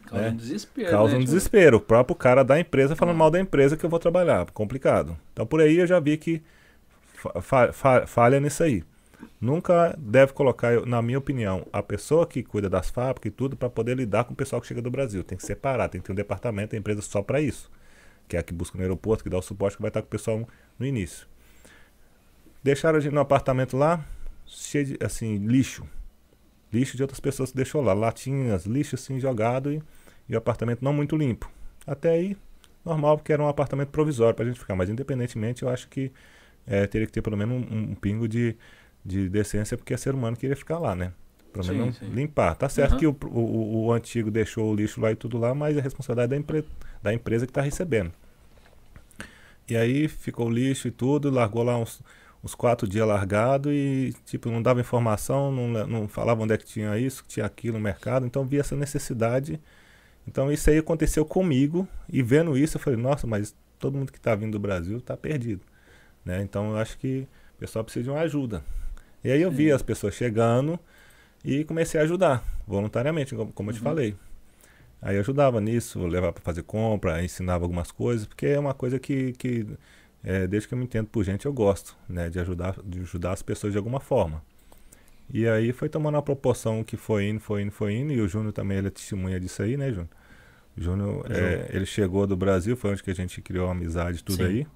Causa 0.06 0.24
né? 0.24 0.32
um 0.32 0.36
desespero. 0.38 0.92
Causa 0.92 1.12
né, 1.12 1.18
um 1.18 1.22
tipo... 1.22 1.34
desespero. 1.34 1.78
O 1.78 1.82
próprio 1.82 2.16
cara 2.16 2.44
da 2.44 2.58
empresa 2.58 2.96
falando 2.96 3.18
mal 3.18 3.30
da 3.30 3.40
empresa 3.40 3.76
que 3.76 3.86
eu 3.86 3.90
vou 3.90 4.00
trabalhar. 4.00 4.50
Complicado. 4.52 5.18
Então 5.34 5.46
por 5.46 5.60
aí 5.60 5.78
eu 5.78 5.88
já 5.88 6.00
vi 6.00 6.16
que 6.16 6.42
fa 7.42 7.74
fa 7.74 8.08
falha 8.08 8.40
nisso 8.40 8.64
aí. 8.64 8.82
Nunca 9.39 9.95
deve 9.97 10.34
colocar, 10.34 10.86
na 10.86 11.01
minha 11.01 11.18
opinião, 11.18 11.68
a 11.72 11.84
pessoa 11.84 12.26
que 12.26 12.41
cuida 12.41 12.70
das 12.70 12.89
fábricas 12.89 13.32
e 13.32 13.36
tudo 13.36 13.55
para 13.55 13.70
poder 13.70 13.95
lidar 13.95 14.24
com 14.24 14.34
o 14.34 14.36
pessoal 14.36 14.61
que 14.61 14.68
chega 14.68 14.82
do 14.82 14.89
Brasil. 14.89 15.24
Tem 15.24 15.38
que 15.38 15.45
separar, 15.45 15.89
tem 15.89 16.01
que 16.01 16.07
ter 16.07 16.13
um 16.13 16.16
departamento, 16.16 16.70
tem 16.70 16.80
empresa 16.80 17.01
só 17.01 17.22
para 17.22 17.41
isso. 17.41 17.70
Que 18.28 18.38
é 18.38 18.39
a 18.39 18.43
que 18.43 18.53
busca 18.53 18.78
no 18.78 18.84
aeroporto, 18.84 19.24
que 19.24 19.30
dá 19.30 19.38
o 19.38 19.41
suporte, 19.41 19.76
que 19.76 19.82
vai 19.82 19.89
estar 19.89 20.01
com 20.01 20.07
o 20.07 20.09
pessoal 20.09 20.47
no 20.80 20.86
início. 20.86 21.28
Deixaram 22.63 22.97
a 22.97 23.01
gente 23.01 23.13
no 23.13 23.20
apartamento 23.20 23.78
lá, 23.78 24.03
cheio 24.45 24.86
de, 24.86 24.97
assim, 25.03 25.38
lixo. 25.38 25.88
Lixo 26.74 26.97
de 26.97 27.03
outras 27.03 27.20
pessoas 27.20 27.51
que 27.51 27.57
deixou 27.57 27.82
lá. 27.82 27.93
Latinhas, 27.93 28.66
lixo 28.66 28.95
assim 28.95 29.20
jogado 29.20 29.72
e, 29.72 29.84
e 30.28 30.34
o 30.34 30.38
apartamento 30.38 30.84
não 30.84 30.91
muito 30.91 31.16
limpo. 31.16 31.51
Até 31.86 32.09
aí, 32.09 32.36
normal, 32.84 33.18
porque 33.18 33.32
era 33.32 33.43
um 33.43 33.47
apartamento 33.47 33.89
provisório 33.89 34.34
para 34.34 34.45
a 34.45 34.47
gente 34.47 34.59
ficar. 34.59 34.76
Mas 34.76 34.89
independentemente, 34.89 35.61
eu 35.61 35.70
acho 35.70 35.88
que 35.88 36.11
é, 36.66 36.88
teria 36.88 37.05
que 37.05 37.13
ter 37.13 37.22
pelo 37.22 37.38
menos 37.38 37.63
um, 37.72 37.91
um 37.91 37.95
pingo 37.95 38.28
de, 38.28 38.57
de 39.06 39.30
decência, 39.30 39.78
porque 39.78 39.93
é 39.93 39.97
ser 39.97 40.16
humano 40.16 40.36
queria 40.36 40.56
ficar 40.56 40.80
lá, 40.80 40.95
né? 40.95 41.14
Pelo 41.53 41.68
menos 41.68 42.01
limpar. 42.01 42.56
Tá 42.56 42.68
certo 42.68 42.93
uhum. 42.93 42.97
que 42.97 43.08
o, 43.08 43.18
o, 43.28 43.86
o, 43.86 43.91
antigo 43.93 44.30
deixou 44.30 44.72
o 44.72 44.76
lixo 44.76 44.99
lá 44.99 45.12
e 45.12 45.16
tudo 45.16 45.38
lá, 45.38 45.56
mas 45.56 45.78
é 45.78 45.80
responsabilidade 45.80 46.30
da, 46.32 46.36
empre 46.36 46.66
da 47.01 47.14
empresa 47.14 47.45
que 47.45 47.51
está 47.51 47.62
recebendo. 47.62 48.12
E 49.70 49.78
aí 49.78 50.08
ficou 50.08 50.47
o 50.47 50.49
lixo 50.49 50.88
e 50.88 50.91
tudo, 50.91 51.30
largou 51.30 51.64
lá 51.64 51.78
uns, 51.78 52.01
uns 52.43 52.53
quatro 52.53 52.88
dias 52.88 53.08
largado 53.08 53.72
e 53.72 54.14
tipo 54.26 54.49
não 54.51 54.62
dava 54.62 54.82
informação, 54.82 55.51
não, 55.51 55.88
não 55.88 56.08
falava 56.08 56.43
onde 56.43 56.53
é 56.53 56.58
que 56.58 56.66
tinha 56.66 56.97
isso, 56.99 57.24
que 57.24 57.30
tinha 57.30 57.45
aquilo 57.45 57.78
no 57.78 57.84
mercado, 57.84 58.26
então 58.26 58.45
vi 58.45 58.60
essa 58.60 58.76
necessidade. 58.76 59.60
Então 60.28 60.51
isso 60.51 60.70
aí 60.70 60.78
aconteceu 60.78 61.24
comigo 61.26 61.88
e 62.10 62.22
vendo 62.22 62.58
isso 62.58 62.78
eu 62.78 62.82
falei, 62.82 62.99
nossa, 62.99 63.26
mas 63.26 63.56
todo 63.80 63.97
mundo 63.97 64.12
que 64.12 64.18
está 64.18 64.36
vindo 64.36 64.53
do 64.53 64.60
Brasil 64.60 64.97
está 64.97 65.16
perdido. 65.16 65.62
Né? 66.26 66.41
Então 66.41 66.72
eu 66.72 66.78
acho 66.78 66.97
que 66.97 67.28
o 67.56 67.60
pessoal 67.60 67.84
precisa 67.86 68.03
de 68.03 68.10
uma 68.10 68.20
ajuda. 68.20 68.62
E 69.26 69.32
aí 69.32 69.42
eu 69.42 69.50
vi 69.50 69.72
as 69.72 69.82
pessoas 69.82 70.14
chegando 70.14 70.80
e 71.44 71.64
comecei 71.64 72.00
a 72.00 72.04
ajudar, 72.04 72.46
voluntariamente, 72.68 73.34
como 73.34 73.72
eu 73.72 73.74
te 73.74 73.80
uhum. 73.80 73.84
falei. 73.84 74.16
Aí 75.02 75.16
eu 75.16 75.22
ajudava 75.22 75.60
nisso, 75.60 76.06
levava 76.06 76.32
para 76.32 76.44
fazer 76.44 76.62
compra, 76.62 77.24
ensinava 77.24 77.66
algumas 77.66 77.92
coisas, 77.92 78.28
porque 78.28 78.46
é 78.46 78.60
uma 78.60 78.76
coisa 78.76 79.00
que, 79.00 79.34
que 79.34 79.66
é, 80.24 80.46
desde 80.46 80.68
que 80.68 80.76
eu 80.76 80.78
me 80.78 80.84
entendo 80.84 81.08
por 81.08 81.24
gente, 81.24 81.48
eu 81.48 81.54
gosto 81.54 81.98
né, 82.08 82.30
de, 82.30 82.40
ajudar, 82.40 82.76
de 82.86 83.00
ajudar 83.00 83.32
as 83.32 83.42
pessoas 83.42 83.74
de 83.74 83.80
alguma 83.80 84.00
forma. 84.00 84.44
E 85.34 85.48
aí 85.48 85.74
foi 85.74 85.90
tomando 85.90 86.14
uma 86.14 86.22
proporção 86.22 86.84
que 86.84 86.96
foi 86.96 87.28
indo, 87.28 87.40
foi 87.40 87.64
indo, 87.64 87.72
foi 87.72 87.96
indo, 87.96 88.14
e 88.14 88.22
o 88.22 88.28
Júnior 88.28 88.54
também 88.54 88.78
ele 88.78 88.90
é 88.90 88.92
testemunha 88.92 89.40
disso 89.40 89.64
aí, 89.64 89.76
né, 89.76 89.90
Júnior? 89.90 90.10
O 90.78 90.82
Júnior, 90.82 91.26
é, 91.32 91.72
ele 91.74 91.88
chegou 91.88 92.28
do 92.28 92.38
Brasil, 92.38 92.78
foi 92.78 92.92
onde 92.92 93.02
que 93.02 93.10
a 93.10 93.16
gente 93.16 93.42
criou 93.42 93.70
a 93.70 93.72
amizade 93.72 94.24
tudo 94.24 94.44
Sim. 94.44 94.44
aí 94.44 94.68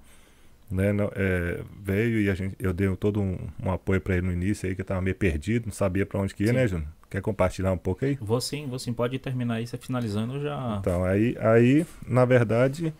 né, 0.71 0.89
é, 1.15 1.63
veio 1.81 2.21
e 2.21 2.29
a 2.29 2.35
gente, 2.35 2.55
eu 2.59 2.71
dei 2.71 2.93
todo 2.95 3.19
um, 3.19 3.37
um 3.63 3.71
apoio 3.71 3.99
para 3.99 4.15
ele 4.15 4.27
no 4.27 4.33
início 4.33 4.67
aí, 4.67 4.75
que 4.75 4.81
eu 4.81 4.85
tava 4.85 5.01
meio 5.01 5.15
perdido, 5.15 5.65
não 5.65 5.73
sabia 5.73 6.05
para 6.05 6.19
onde 6.19 6.35
que 6.35 6.43
ia, 6.43 6.49
sim. 6.49 6.55
né, 6.55 6.67
Júnior? 6.67 6.87
Quer 7.09 7.21
compartilhar 7.21 7.71
um 7.71 7.77
pouco 7.77 8.05
aí? 8.05 8.17
Vou 8.21 8.39
sim, 8.39 8.67
vou 8.67 8.77
sim, 8.77 8.93
pode 8.93 9.17
terminar 9.17 9.55
aí, 9.55 9.65
você 9.65 9.77
finalizando 9.77 10.39
já. 10.39 10.77
Então, 10.79 11.03
aí, 11.03 11.35
aí 11.39 11.85
na 12.05 12.23
verdade, 12.23 12.93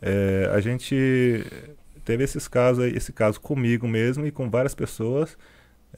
é, 0.00 0.50
a 0.52 0.60
gente 0.60 1.44
teve 2.04 2.24
esses 2.24 2.48
casos 2.48 2.84
aí, 2.84 2.96
esse 2.96 3.12
caso 3.12 3.38
comigo 3.38 3.86
mesmo 3.86 4.26
e 4.26 4.30
com 4.30 4.48
várias 4.48 4.74
pessoas. 4.74 5.36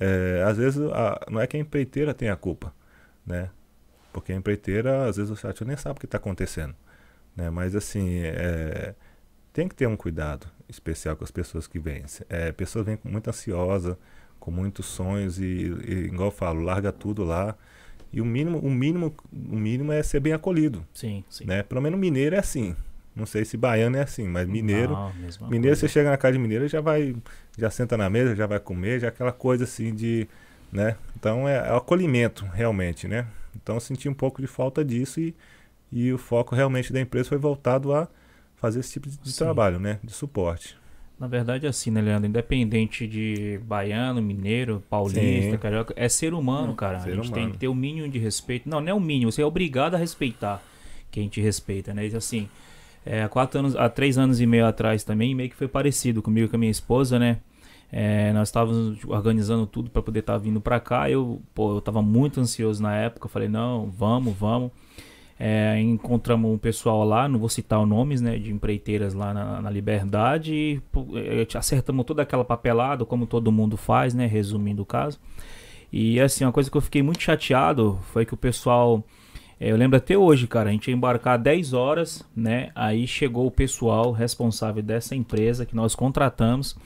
É, 0.01 0.43
às 0.45 0.57
vezes, 0.57 0.81
a, 0.93 1.25
não 1.31 1.41
é 1.41 1.47
que 1.47 1.57
a 1.57 1.61
empreiteira 1.61 2.13
tem 2.13 2.31
a 2.31 2.37
culpa, 2.37 2.75
né? 3.25 3.51
Porque 4.13 4.33
a 4.33 4.37
empreiteira, 4.37 5.07
às 5.07 5.17
vezes, 5.17 5.31
o 5.31 5.37
chat 5.37 5.65
nem 5.65 5.77
sabe 5.77 5.99
o 5.99 6.01
que 6.01 6.07
está 6.07 6.19
acontecendo, 6.19 6.75
né? 7.37 7.49
Mas, 7.51 7.77
assim, 7.77 8.21
é, 8.25 8.95
tem 9.53 9.69
que 9.69 9.75
ter 9.75 9.87
um 9.87 9.97
cuidado 9.97 10.47
especial 10.73 11.17
com 11.17 11.25
as 11.25 11.31
pessoas 11.31 11.67
que 11.67 11.79
vêm. 11.79 12.05
É, 12.29 12.51
pessoas 12.53 12.85
vêm 12.85 12.99
muito 13.05 13.29
ansiosa, 13.29 13.99
com 14.41 14.51
muitos 14.51 14.87
sonhos 14.87 15.39
e, 15.39 15.45
e, 15.45 15.93
igual 16.07 16.29
eu 16.29 16.33
falo, 16.33 16.63
larga 16.63 16.91
tudo 16.91 17.23
lá. 17.23 17.55
E 18.13 18.21
o 18.21 18.25
mínimo, 18.25 18.59
o 18.59 18.71
mínimo, 18.71 19.15
o 19.33 19.57
mínimo 19.57 19.93
é 19.93 20.03
ser 20.03 20.21
bem 20.21 20.33
acolhido. 20.33 20.85
Sim, 20.93 21.25
sim. 21.31 21.45
Né? 21.47 21.63
Pelo 21.63 21.81
menos 21.81 21.99
mineiro 21.99 22.35
é 22.35 22.39
assim. 22.39 22.75
Não 23.15 23.27
sei 23.27 23.45
se 23.45 23.57
baiano 23.57 23.97
é 23.97 24.03
assim, 24.03 24.27
mas 24.27 24.49
mineiro, 24.49 24.93
Não, 24.93 25.13
mineiro 25.43 25.77
coisa. 25.77 25.77
você 25.77 25.89
chega 25.89 26.11
na 26.11 26.17
casa 26.17 26.33
de 26.33 26.39
mineiro 26.39 26.67
já 26.67 26.81
vai, 26.81 27.15
já 27.59 27.71
senta 27.71 27.97
na 27.97 28.09
mesa, 28.09 28.35
já 28.35 28.47
vai 28.47 28.59
comer, 28.59 29.01
já 29.01 29.09
aquela 29.09 29.33
coisa 29.33 29.65
assim 29.65 29.95
de, 29.95 30.27
né? 30.73 30.97
Então 31.15 31.47
é, 31.47 31.69
é 31.69 31.73
o 31.73 31.77
acolhimento 31.77 32.47
realmente, 32.47 33.07
né? 33.07 33.27
Então 33.55 33.77
eu 33.77 33.81
senti 33.81 34.09
um 34.09 34.15
pouco 34.15 34.41
de 34.41 34.47
falta 34.47 34.83
disso 34.83 35.21
e, 35.21 35.35
e 35.93 36.11
o 36.11 36.17
foco 36.17 36.55
realmente 36.55 36.91
da 36.91 37.01
empresa 37.01 37.29
foi 37.29 37.39
voltado 37.39 37.95
a 37.95 38.09
fazer 38.63 38.79
esse 38.79 38.93
tipo 38.93 39.09
de, 39.09 39.19
de 39.19 39.37
trabalho, 39.37 39.81
né? 39.81 39.99
De 40.05 40.13
suporte. 40.13 40.77
Na 41.19 41.27
verdade, 41.27 41.67
é 41.67 41.69
assim, 41.69 41.91
né, 41.91 42.01
Leandro? 42.01 42.29
Independente 42.29 43.07
de 43.09 43.59
baiano, 43.65 44.23
mineiro, 44.23 44.83
paulista, 44.89 45.51
Sim. 45.51 45.59
carioca, 45.59 45.93
é 45.97 46.09
ser 46.09 46.33
humano, 46.33 46.75
cara. 46.75 47.01
Ser 47.01 47.11
a 47.11 47.15
gente 47.17 47.29
humano. 47.29 47.35
tem 47.35 47.51
que 47.51 47.59
ter 47.59 47.69
o 47.69 47.75
mínimo 47.75 48.09
de 48.09 48.19
respeito. 48.21 48.69
Não, 48.69 48.81
não 48.81 48.89
é 48.89 48.95
o 48.95 49.01
mínimo, 49.01 49.33
você 49.33 49.43
é 49.43 49.45
obrigado 49.47 49.95
a 49.95 49.99
respeitar 49.99 50.63
quem 51.11 51.29
te 51.29 51.41
respeita, 51.41 51.93
né? 51.93 52.07
E 52.07 52.17
assim, 52.17 52.49
é, 53.05 53.25
há 53.25 53.29
quatro 53.29 53.59
anos, 53.59 53.75
há 53.77 53.89
três 53.89 54.17
anos 54.17 54.41
e 54.41 54.47
meio 54.47 54.65
atrás 54.65 55.03
também, 55.03 55.35
meio 55.35 55.51
que 55.51 55.57
foi 55.57 55.69
parecido 55.69 56.23
comigo 56.23 56.49
com 56.49 56.57
a 56.57 56.59
minha 56.59 56.71
esposa, 56.71 57.19
né? 57.19 57.39
É, 57.91 58.33
nós 58.33 58.49
estávamos 58.49 59.05
organizando 59.07 59.67
tudo 59.67 59.91
para 59.91 60.01
poder 60.01 60.21
estar 60.21 60.35
tá 60.35 60.39
vindo 60.39 60.61
para 60.61 60.81
cá. 60.81 61.11
Eu, 61.11 61.43
pô, 61.53 61.77
eu 61.77 61.81
tava 61.81 62.01
muito 62.01 62.41
ansioso 62.41 62.83
na 62.83 62.97
época. 62.97 63.27
Eu 63.27 63.31
falei, 63.31 63.49
não, 63.49 63.87
vamos, 63.91 64.35
vamos. 64.35 64.71
É, 65.39 65.81
encontramos 65.81 66.51
um 66.51 66.59
pessoal 66.59 67.05
lá, 67.05 67.29
não 67.29 67.39
vou 67.39 67.49
citar 67.49 67.81
os 67.81 67.89
nomes, 67.89 68.21
né, 68.21 68.39
de 68.39 68.53
empreiteiras 68.53 69.15
lá 69.15 69.35
na, 69.35 69.61
na 69.61 69.71
Liberdade, 69.71 70.55
e 70.55 70.83
é, 71.17 71.59
acertamos 71.59 72.05
toda 72.05 72.23
aquela 72.23 72.45
papelada, 72.45 73.05
como 73.05 73.27
todo 73.27 73.51
mundo 73.51 73.77
faz, 73.77 74.15
né, 74.15 74.27
resumindo 74.27 74.83
o 74.83 74.87
caso. 74.87 75.19
E 75.93 76.21
assim, 76.21 76.45
uma 76.45 76.53
coisa 76.53 76.71
que 76.71 76.77
eu 76.77 76.81
fiquei 76.81 77.03
muito 77.03 77.23
chateado 77.23 77.99
foi 78.13 78.25
que 78.25 78.35
o 78.35 78.37
pessoal, 78.37 79.05
é, 79.59 79.73
eu 79.73 79.77
lembro 79.77 79.97
até 79.97 80.17
hoje, 80.17 80.47
cara, 80.47 80.71
a 80.71 80.73
gente 80.73 80.89
ia 80.89 80.95
embarcar 80.95 81.39
10 81.39 81.73
horas, 81.73 82.25
né, 82.37 82.71
aí 82.75 83.07
chegou 83.07 83.47
o 83.47 83.51
pessoal 83.51 84.13
responsável 84.13 84.83
dessa 84.83 85.17
empresa 85.17 85.67
que 85.67 85.75
nós 85.75 85.95
contratamos 85.95 86.77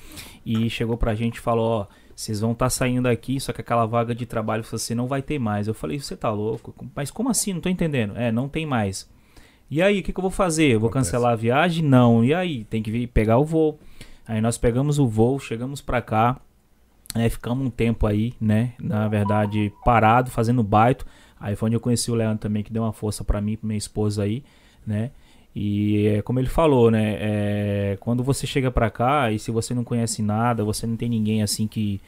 e 0.45 0.71
chegou 0.71 0.97
pra 0.97 1.15
gente 1.15 1.37
e 1.37 1.41
falou, 1.41 1.83
ó, 1.83 1.87
vocês 2.17 2.41
vão 2.41 2.53
estar 2.53 2.67
tá 2.67 2.71
saindo 2.71 3.03
daqui, 3.03 3.39
só 3.39 3.53
que 3.53 3.61
aquela 3.61 3.85
vaga 3.85 4.15
de 4.15 4.25
trabalho 4.25 4.65
você 4.65 4.95
não 4.95 5.07
vai 5.07 5.21
ter 5.21 5.39
mais. 5.39 5.69
Eu 5.69 5.75
falei, 5.75 6.01
você 6.01 6.17
tá 6.17 6.31
louco? 6.31 6.75
Mas 6.95 7.11
como 7.11 7.29
assim? 7.29 7.53
Não 7.53 7.61
tô 7.61 7.69
entendendo. 7.69 8.17
É, 8.17 8.33
não 8.33 8.49
tem 8.49 8.65
mais. 8.65 9.07
E 9.71 9.83
aí, 9.83 10.01
o 10.01 10.03
que, 10.03 10.15
que 10.15 10.19
eu 10.19 10.23
vou 10.23 10.31
fazer? 10.31 10.73
Eu 10.73 10.81
vou 10.81 10.89
cancelar 10.89 11.35
a 11.35 11.37
viagem? 11.37 11.85
Não. 11.85 12.25
E 12.25 12.33
aí? 12.33 12.65
Tem 12.65 12.83
que 12.83 12.91
vir 12.91 13.07
pegar 13.09 13.37
o 13.37 13.45
voo. 13.45 13.79
Aí 14.27 14.41
nós 14.41 14.57
pegamos 14.57 14.99
o 14.99 15.07
voo, 15.07 15.39
chegamos 15.39 15.83
pra 15.83 16.01
cá, 16.01 16.41
né, 17.15 17.29
ficamos 17.29 17.67
um 17.67 17.71
tempo 17.71 18.07
aí, 18.07 18.33
né? 18.41 18.73
Na 18.81 19.07
verdade, 19.09 19.71
parado, 19.85 20.31
fazendo 20.31 20.63
baito. 20.63 21.07
Aí 21.39 21.55
foi 21.55 21.67
onde 21.69 21.77
eu 21.77 21.81
conheci 21.81 22.11
o 22.11 22.15
Leandro 22.15 22.39
também, 22.39 22.63
que 22.63 22.73
deu 22.73 22.83
uma 22.83 22.95
força 22.95 23.23
para 23.23 23.43
mim, 23.43 23.57
pra 23.57 23.67
minha 23.67 23.79
esposa 23.79 24.23
aí, 24.23 24.43
né? 24.87 25.11
E 25.59 26.09
é 26.09 26.21
como 26.21 26.39
ele 26.39 26.51
falou, 26.51 26.91
né? 26.91 27.17
É, 27.19 27.97
quando 27.99 28.23
você 28.23 28.47
chega 28.47 28.71
para 28.71 28.91
cá 28.91 29.33
e 29.33 29.39
se 29.39 29.51
você 29.51 29.73
não 29.73 29.83
conhece 29.83 30.21
nada, 30.21 30.63
você 30.63 30.87
não 30.87 30.97
tem 30.97 31.09
ninguém 31.09 31.43
assim 31.43 31.67
que 31.67 31.99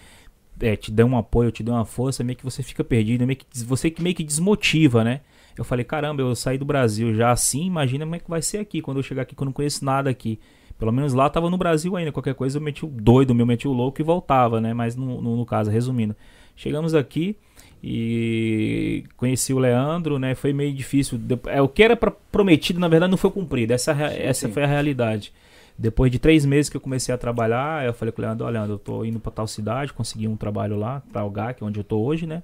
é, 0.61 0.76
te 0.76 0.92
dê 0.92 1.03
um 1.03 1.16
apoio, 1.16 1.51
te 1.51 1.62
dê 1.62 1.70
uma 1.70 1.86
força, 1.86 2.22
meio 2.22 2.36
que 2.36 2.44
você 2.44 2.62
fica 2.62 2.84
perdido, 2.84 3.26
meio 3.26 3.38
que 3.38 3.46
você 3.64 3.90
meio 4.01 4.14
que 4.14 4.22
desmotiva, 4.22 5.03
né? 5.03 5.22
Eu 5.57 5.64
falei, 5.64 5.82
caramba, 5.82 6.20
eu 6.20 6.34
saí 6.36 6.59
do 6.59 6.66
Brasil 6.66 7.14
já 7.14 7.30
assim, 7.30 7.64
imagina 7.64 8.05
como 8.05 8.16
é 8.16 8.18
que 8.18 8.28
vai 8.28 8.42
ser 8.42 8.59
aqui 8.59 8.82
quando 8.82 8.99
eu 8.99 9.03
chegar 9.03 9.22
aqui, 9.22 9.34
quando 9.34 9.46
eu 9.46 9.51
não 9.51 9.55
conheço 9.55 9.82
nada 9.82 10.11
aqui. 10.11 10.38
Pelo 10.78 10.92
menos 10.92 11.14
lá 11.14 11.30
tava 11.30 11.49
no 11.49 11.57
Brasil 11.57 11.96
ainda, 11.96 12.12
qualquer 12.12 12.34
coisa 12.34 12.59
eu 12.59 12.62
meti 12.62 12.84
o 12.84 12.88
doido, 12.88 13.34
meu 13.34 13.46
meti 13.46 13.66
o 13.66 13.72
louco 13.72 13.99
e 13.99 14.05
voltava, 14.05 14.61
né? 14.61 14.74
Mas 14.74 14.94
no, 14.94 15.22
no, 15.22 15.36
no 15.38 15.46
caso, 15.46 15.70
resumindo, 15.70 16.14
chegamos 16.55 16.94
aqui 16.94 17.34
E 17.83 19.05
conheci 19.16 19.53
o 19.53 19.59
Leandro, 19.59 20.18
né? 20.18 20.35
Foi 20.35 20.53
meio 20.53 20.72
difícil. 20.72 21.20
É, 21.47 21.62
o 21.62 21.68
que 21.68 21.83
era 21.83 21.97
pra, 21.97 22.11
prometido, 22.11 22.81
na 22.81 22.89
verdade, 22.89 23.11
não 23.11 23.18
foi 23.18 23.31
cumprido. 23.31 23.72
Essa, 23.72 23.95
sim, 23.95 24.03
essa 24.03 24.47
sim. 24.49 24.53
foi 24.53 24.64
a 24.64 24.66
realidade. 24.66 25.33
Depois 25.79 26.11
de 26.11 26.18
três 26.18 26.45
meses 26.45 26.68
que 26.68 26.76
eu 26.76 26.81
comecei 26.81 27.14
a 27.14 27.18
trabalhar, 27.18 27.87
eu 27.87 27.95
falei 27.95 28.11
com 28.11 28.20
o 28.20 28.24
Leandro, 28.24 28.45
olha, 28.45 28.55
Leandro, 28.55 28.74
eu 28.74 28.79
tô 28.79 29.05
indo 29.05 29.20
para 29.20 29.31
tal 29.31 29.47
cidade, 29.47 29.93
consegui 29.93 30.26
um 30.26 30.37
trabalho 30.37 30.76
lá, 30.76 31.03
para 31.12 31.24
o 31.24 31.31
GAC, 31.31 31.62
onde 31.62 31.79
eu 31.79 31.85
tô 31.85 32.01
hoje, 32.01 32.26
né? 32.26 32.43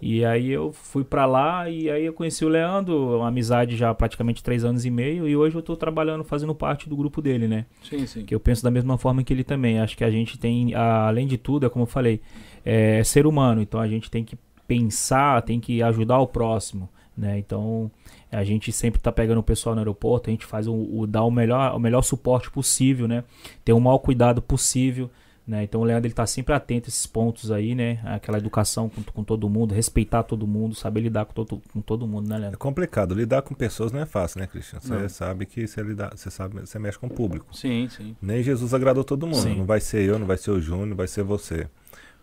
E 0.00 0.24
aí 0.24 0.50
eu 0.50 0.72
fui 0.72 1.04
para 1.04 1.24
lá 1.24 1.68
e 1.68 1.90
aí 1.90 2.04
eu 2.04 2.12
conheci 2.12 2.44
o 2.44 2.48
Leandro, 2.48 3.18
uma 3.18 3.28
amizade 3.28 3.76
já 3.76 3.90
há 3.90 3.94
praticamente 3.94 4.42
três 4.42 4.64
anos 4.64 4.84
e 4.84 4.90
meio, 4.90 5.28
e 5.28 5.36
hoje 5.36 5.56
eu 5.56 5.62
tô 5.62 5.76
trabalhando, 5.76 6.24
fazendo 6.24 6.54
parte 6.54 6.88
do 6.88 6.96
grupo 6.96 7.20
dele, 7.22 7.46
né? 7.46 7.66
Sim, 7.82 8.06
sim. 8.06 8.24
Que 8.24 8.34
eu 8.34 8.40
penso 8.40 8.62
da 8.62 8.70
mesma 8.70 8.96
forma 8.96 9.22
que 9.22 9.32
ele 9.32 9.44
também. 9.44 9.78
Acho 9.78 9.96
que 9.96 10.04
a 10.04 10.10
gente 10.10 10.38
tem, 10.38 10.74
além 10.74 11.26
de 11.26 11.36
tudo, 11.36 11.66
é 11.66 11.68
como 11.68 11.82
eu 11.82 11.86
falei, 11.86 12.20
é 12.64 13.04
ser 13.04 13.26
humano, 13.26 13.60
então 13.60 13.78
a 13.78 13.86
gente 13.86 14.10
tem 14.10 14.24
que 14.24 14.36
pensar, 14.66 15.42
tem 15.42 15.60
que 15.60 15.82
ajudar 15.82 16.18
o 16.18 16.26
próximo, 16.26 16.88
né? 17.16 17.38
Então 17.38 17.90
a 18.30 18.44
gente 18.44 18.72
sempre 18.72 19.00
tá 19.00 19.12
pegando 19.12 19.38
o 19.38 19.42
pessoal 19.42 19.74
no 19.74 19.80
aeroporto, 19.80 20.28
a 20.28 20.32
gente 20.32 20.46
faz 20.46 20.66
o, 20.66 20.74
o 20.74 21.06
dar 21.06 21.24
o 21.24 21.30
melhor, 21.30 21.74
o 21.74 21.78
melhor 21.78 22.02
suporte 22.02 22.50
possível, 22.50 23.06
né? 23.06 23.24
Ter 23.64 23.72
o 23.72 23.80
maior 23.80 23.98
cuidado 23.98 24.42
possível. 24.42 25.10
Né? 25.46 25.62
Então 25.64 25.82
o 25.82 25.84
Leandro 25.84 26.06
ele 26.06 26.14
tá 26.14 26.26
sempre 26.26 26.54
atento 26.54 26.86
a 26.86 26.88
esses 26.88 27.06
pontos 27.06 27.52
aí, 27.52 27.74
né? 27.74 28.00
Aquela 28.04 28.38
educação 28.38 28.88
com, 28.88 29.02
com 29.02 29.22
todo 29.22 29.46
mundo, 29.46 29.74
respeitar 29.74 30.22
todo 30.22 30.46
mundo, 30.46 30.74
saber 30.74 31.02
lidar 31.02 31.26
com 31.26 31.34
todo, 31.34 31.62
com 31.70 31.82
todo 31.82 32.06
mundo, 32.06 32.26
né, 32.26 32.38
Leandro? 32.38 32.56
É 32.56 32.58
complicado. 32.58 33.14
Lidar 33.14 33.42
com 33.42 33.54
pessoas 33.54 33.92
não 33.92 34.00
é 34.00 34.06
fácil, 34.06 34.40
né, 34.40 34.46
Cristian? 34.46 34.80
Você 34.80 35.08
sabe 35.10 35.44
que 35.44 35.66
você, 35.66 35.82
lidar, 35.82 36.16
você 36.16 36.30
sabe, 36.30 36.60
você 36.60 36.78
mexe 36.78 36.98
com 36.98 37.08
o 37.08 37.10
público. 37.10 37.54
Sim, 37.54 37.88
sim. 37.90 38.16
Nem 38.22 38.42
Jesus 38.42 38.72
agradou 38.72 39.04
todo 39.04 39.26
mundo. 39.26 39.42
Sim. 39.42 39.58
Não 39.58 39.66
vai 39.66 39.80
ser 39.80 40.08
eu, 40.08 40.18
não 40.18 40.26
vai 40.26 40.38
ser 40.38 40.50
o 40.50 40.58
Júnior, 40.58 40.96
vai 40.96 41.06
ser 41.06 41.22
você. 41.22 41.68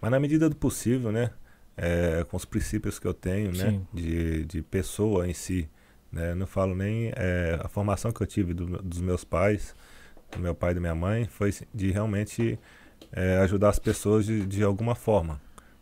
Mas 0.01 0.09
na 0.09 0.19
medida 0.19 0.49
do 0.49 0.55
possível, 0.55 1.11
né? 1.11 1.29
É, 1.77 2.23
com 2.29 2.37
os 2.37 2.45
princípios 2.45 2.99
que 2.99 3.07
eu 3.07 3.13
tenho, 3.13 3.51
né? 3.51 3.81
De, 3.93 4.45
de 4.45 4.61
pessoa 4.61 5.27
em 5.27 5.33
si. 5.33 5.69
Né? 6.11 6.35
Não 6.35 6.45
falo 6.45 6.75
nem 6.75 7.11
é, 7.15 7.59
a 7.63 7.67
formação 7.67 8.11
que 8.11 8.21
eu 8.21 8.27
tive 8.27 8.53
do, 8.53 8.65
dos 8.81 8.99
meus 9.01 9.23
pais, 9.23 9.75
do 10.31 10.39
meu 10.39 10.53
pai 10.53 10.71
e 10.71 10.73
da 10.75 10.81
minha 10.81 10.95
mãe, 10.95 11.25
foi 11.25 11.53
de 11.73 11.91
realmente 11.91 12.59
é, 13.11 13.37
ajudar 13.37 13.69
as 13.69 13.79
pessoas 13.79 14.25
de, 14.25 14.45
de 14.45 14.63
alguma 14.63 14.95
forma. 14.95 15.41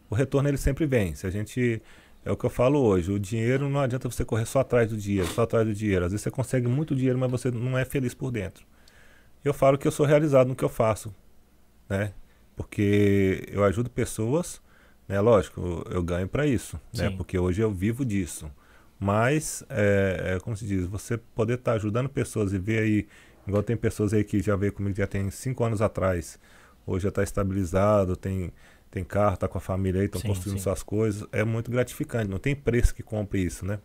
O 0.10 0.16
retorno 0.16 0.48
ele 0.48 0.58
sempre 0.58 0.86
vem. 0.86 1.16
Se 1.16 1.26
a 1.28 1.30
gente 1.30 1.82
é 2.26 2.32
o 2.32 2.38
que 2.38 2.46
eu 2.46 2.50
falo 2.50 2.80
hoje, 2.80 3.12
o 3.12 3.20
dinheiro 3.20 3.70
não 3.70 3.80
adianta 3.80 4.10
você 4.10 4.26
correr 4.26 4.46
só 4.46 4.60
atrás 4.60 4.90
do 4.90 4.98
dinheiro, 4.98 5.28
só 5.28 5.44
atrás 5.44 5.66
do 5.66 5.74
dinheiro. 5.74 6.06
Às 6.06 6.12
vezes 6.12 6.24
você 6.24 6.32
consegue 6.32 6.68
muito 6.68 6.96
dinheiro, 6.96 7.18
mas 7.18 7.32
você 7.32 7.50
não 7.50 7.78
é 7.78 7.86
feliz 7.86 8.14
por 8.14 8.32
dentro. 8.32 8.66
Eu 9.44 9.54
falo 9.54 9.78
que 9.78 9.88
eu 9.88 9.92
sou 9.92 10.06
realizado 10.06 10.48
no 10.48 10.56
que 10.56 10.64
eu 10.64 10.70
faço, 10.70 11.14
né? 11.88 12.14
Porque 12.56 13.46
eu 13.50 13.64
ajudo 13.64 13.90
pessoas, 13.90 14.62
né? 15.10 15.20
Lógico, 15.20 15.84
eu 15.90 16.04
ganho 16.04 16.28
para 16.28 16.46
isso, 16.46 16.76
né? 16.76 16.82
Sim. 16.94 17.04
né? 17.10 17.18
Porque 17.18 17.38
hoje 17.38 17.62
eu 17.62 17.72
vivo 17.72 18.06
disso. 18.06 18.50
Mas, 19.00 19.64
é, 19.70 20.36
é, 20.36 20.40
como 20.40 20.56
se 20.56 20.66
diz, 20.66 20.86
você 20.86 21.18
poder 21.18 21.56
estar 21.56 21.72
tá 21.72 21.78
ajudando 21.78 22.08
pessoas 22.08 22.54
e 22.54 22.60
ver 22.60 22.80
aí, 22.80 23.08
igual 23.48 23.64
tem 23.64 23.76
pessoas 23.76 24.14
aí 24.14 24.24
que 24.24 24.42
já 24.42 24.56
veio 24.56 24.72
comigo 24.72 24.96
já 24.96 25.08
tem 25.08 25.32
cinco 25.32 25.64
anos 25.64 25.82
atrás, 25.82 26.38
hoje 26.86 27.04
já 27.04 27.10
está 27.10 27.24
estabilizado, 27.24 28.16
tem, 28.16 28.52
tem 28.92 29.04
carro, 29.04 29.36
está 29.36 29.48
com 29.48 29.58
a 29.58 29.62
família 29.62 30.02
aí, 30.02 30.06
estão 30.06 30.22
construindo 30.22 30.58
sim. 30.58 30.64
suas 30.64 30.84
coisas, 30.84 31.26
é 31.32 31.46
muito 31.46 31.72
gratificante, 31.72 32.30
não 32.30 32.40
tem 32.40 32.54
preço 32.54 32.94
que 32.94 33.02
compre 33.02 33.42
isso, 33.42 33.66
né? 33.66 33.80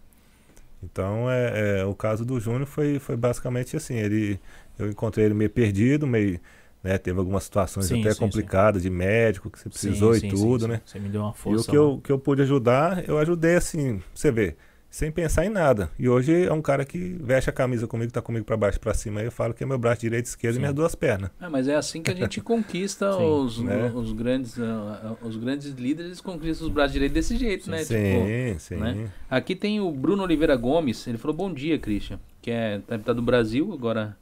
Então, 0.82 1.30
é, 1.30 1.78
é, 1.80 1.84
o 1.84 1.94
caso 1.94 2.24
do 2.24 2.38
Júnior 2.38 2.66
foi, 2.66 2.98
foi 2.98 3.16
basicamente 3.16 3.76
assim, 3.76 3.94
ele, 3.94 4.38
eu 4.78 4.90
encontrei 4.90 5.24
ele 5.24 5.34
meio 5.34 5.48
perdido, 5.48 6.06
meio, 6.06 6.40
né, 6.84 6.98
teve 6.98 7.18
algumas 7.18 7.44
situações 7.44 7.86
sim, 7.86 8.00
até 8.00 8.12
sim, 8.12 8.20
complicadas 8.20 8.82
de 8.82 8.90
médico 8.90 9.50
que 9.50 9.58
você 9.58 9.70
precisou 9.70 10.14
e 10.14 10.28
tudo, 10.28 10.68
né? 10.68 10.82
Você 10.84 11.00
me 11.00 11.08
deu 11.08 11.22
uma 11.22 11.32
força. 11.32 11.64
E 11.64 11.66
o 11.66 11.70
que 11.70 11.76
eu, 11.76 12.00
que 12.04 12.12
eu 12.12 12.18
pude 12.18 12.42
ajudar, 12.42 13.08
eu 13.08 13.18
ajudei 13.18 13.56
assim, 13.56 14.02
você 14.14 14.30
vê, 14.30 14.54
sem 14.90 15.10
pensar 15.10 15.46
em 15.46 15.48
nada. 15.48 15.90
E 15.98 16.08
hoje 16.08 16.44
é 16.44 16.52
um 16.52 16.60
cara 16.60 16.84
que 16.84 17.16
veste 17.20 17.48
a 17.48 17.52
camisa 17.52 17.86
comigo, 17.86 18.12
tá 18.12 18.20
comigo 18.20 18.44
para 18.44 18.56
baixo 18.56 18.78
para 18.78 18.92
cima. 18.92 19.20
Aí 19.20 19.26
eu 19.26 19.32
falo 19.32 19.54
que 19.54 19.64
é 19.64 19.66
meu 19.66 19.78
braço 19.78 20.02
direito, 20.02 20.26
esquerdo 20.26 20.54
Sim. 20.54 20.58
e 20.58 20.60
minhas 20.60 20.74
duas 20.74 20.94
pernas. 20.94 21.30
É, 21.40 21.48
mas 21.48 21.66
é 21.66 21.74
assim 21.74 22.02
que 22.02 22.10
a 22.10 22.14
gente 22.14 22.38
conquista 22.42 23.16
os, 23.16 23.58
né? 23.58 23.90
os, 23.94 24.12
grandes, 24.12 24.58
uh, 24.58 25.16
os 25.22 25.36
grandes 25.36 25.72
líderes, 25.72 26.20
conquistam 26.20 26.68
os 26.68 26.72
braços 26.72 26.92
direitos 26.92 27.14
desse 27.14 27.36
jeito, 27.36 27.70
né? 27.70 27.78
Sim, 27.82 27.94
tipo, 27.94 28.60
sim. 28.60 28.76
Né? 28.76 29.10
Aqui 29.30 29.56
tem 29.56 29.80
o 29.80 29.90
Bruno 29.90 30.22
Oliveira 30.22 30.54
Gomes, 30.54 31.06
ele 31.06 31.16
falou 31.16 31.34
bom 31.34 31.52
dia, 31.52 31.78
Christian, 31.78 32.20
que 32.42 32.50
é 32.50 32.78
tá, 32.86 32.98
tá 32.98 33.12
do 33.12 33.22
Brasil, 33.22 33.72
agora 33.72 34.16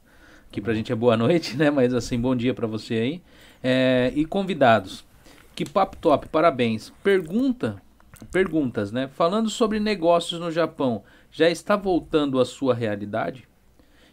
aqui 0.53 0.61
pra 0.61 0.75
gente 0.75 0.91
é 0.91 0.95
boa 0.95 1.17
noite, 1.17 1.57
né? 1.57 1.71
Mas 1.71 1.95
assim, 1.95 2.19
bom 2.19 2.35
dia 2.35 2.53
para 2.53 2.67
você 2.67 2.93
aí. 2.93 3.21
É, 3.63 4.13
e 4.15 4.23
convidados. 4.23 5.03
Que 5.55 5.67
papo 5.67 5.97
top, 5.97 6.27
parabéns. 6.29 6.93
Pergunta 7.03 7.81
perguntas, 8.31 8.91
né? 8.91 9.09
Falando 9.09 9.49
sobre 9.49 9.81
negócios 9.81 10.39
no 10.39 10.49
Japão, 10.49 11.03
já 11.29 11.49
está 11.49 11.75
voltando 11.75 12.39
à 12.39 12.45
sua 12.45 12.73
realidade? 12.73 13.45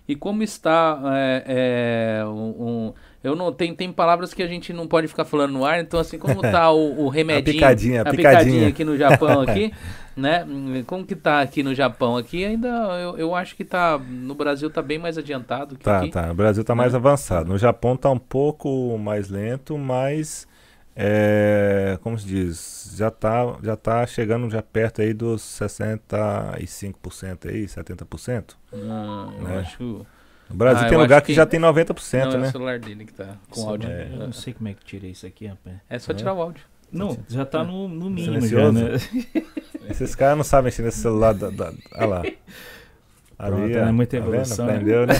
E 0.08 0.16
como 0.16 0.42
está 0.42 1.00
é, 1.14 2.18
é, 2.18 2.26
um, 2.26 2.92
eu 3.22 3.36
não 3.36 3.52
tem 3.52 3.74
tem 3.74 3.92
palavras 3.92 4.32
que 4.32 4.42
a 4.42 4.46
gente 4.46 4.72
não 4.72 4.86
pode 4.86 5.06
ficar 5.06 5.24
falando 5.24 5.52
no 5.52 5.64
ar, 5.64 5.80
então 5.80 6.00
assim 6.00 6.18
como 6.18 6.44
está 6.44 6.70
o, 6.72 7.04
o 7.04 7.08
remedinho, 7.08 7.58
a 7.58 7.68
picadinha, 7.68 8.02
a, 8.02 8.04
a 8.08 8.10
picadinha. 8.10 8.38
picadinha 8.38 8.68
aqui 8.68 8.84
no 8.84 8.96
Japão 8.96 9.42
aqui, 9.42 9.72
né? 10.16 10.46
Como 10.86 11.04
que 11.04 11.14
está 11.14 11.40
aqui 11.40 11.62
no 11.62 11.74
Japão 11.74 12.16
aqui? 12.16 12.44
Ainda 12.44 12.68
eu, 12.68 13.18
eu 13.18 13.34
acho 13.34 13.54
que 13.54 13.64
tá 13.64 13.98
no 13.98 14.34
Brasil 14.34 14.68
está 14.68 14.80
bem 14.80 14.98
mais 14.98 15.18
adiantado 15.18 15.76
que 15.76 15.84
tá, 15.84 15.98
aqui. 15.98 16.10
Tá, 16.10 16.30
o 16.30 16.34
Brasil 16.34 16.62
está 16.62 16.74
mais 16.74 16.94
é. 16.94 16.96
avançado. 16.96 17.50
No 17.50 17.58
Japão 17.58 17.94
está 17.94 18.10
um 18.10 18.18
pouco 18.18 18.96
mais 18.98 19.28
lento, 19.28 19.76
mas 19.76 20.48
é, 20.96 21.98
como 22.02 22.18
se 22.18 22.26
diz, 22.26 22.94
já 22.96 23.08
está 23.08 23.56
já 23.62 23.76
tá 23.76 24.06
chegando 24.06 24.50
já 24.50 24.62
perto 24.62 25.02
aí 25.02 25.14
dos 25.14 25.42
65% 25.42 27.48
aí, 27.48 27.64
70%. 27.64 28.54
Não, 28.72 29.32
eu 29.34 29.42
né? 29.42 29.58
acho... 29.58 30.06
O 30.50 30.54
Brasil 30.54 30.86
ah, 30.86 30.88
tem 30.88 30.98
lugar 30.98 31.20
que, 31.20 31.28
que, 31.28 31.34
já 31.34 31.46
tem 31.46 31.60
90%, 31.60 32.24
não, 32.24 32.38
né? 32.38 32.46
É 32.46 32.48
o 32.48 32.52
celular 32.52 32.78
dele 32.78 33.04
que 33.04 33.14
tá 33.14 33.36
com 33.48 33.68
áudio. 33.68 33.88
É. 33.88 34.08
Eu 34.12 34.18
não 34.18 34.32
sei 34.32 34.52
como 34.52 34.68
é 34.68 34.74
que 34.74 34.84
tirei 34.84 35.12
isso 35.12 35.26
aqui, 35.26 35.46
rapaz. 35.46 35.76
É 35.88 35.98
só 35.98 36.12
tirar 36.12 36.34
o 36.34 36.42
áudio. 36.42 36.64
Não, 36.92 37.16
já 37.28 37.44
tá 37.44 37.62
no, 37.62 37.88
no 37.88 38.10
mínimo 38.10 38.44
já, 38.46 38.72
né? 38.72 38.94
Esses 39.88 40.14
caras 40.14 40.36
não 40.36 40.44
sabem 40.44 40.66
mexer 40.66 40.82
nesse 40.82 40.98
celular. 40.98 41.34
Da, 41.34 41.50
da, 41.50 41.72
olha 41.94 42.06
lá. 42.06 42.22
Pronto, 43.38 43.62
Ali, 43.62 43.74
é 43.74 43.92
muita 43.92 44.16
evolução. 44.16 44.66
Tá 44.66 44.74
Aprendeu, 44.74 45.06
né? 45.06 45.14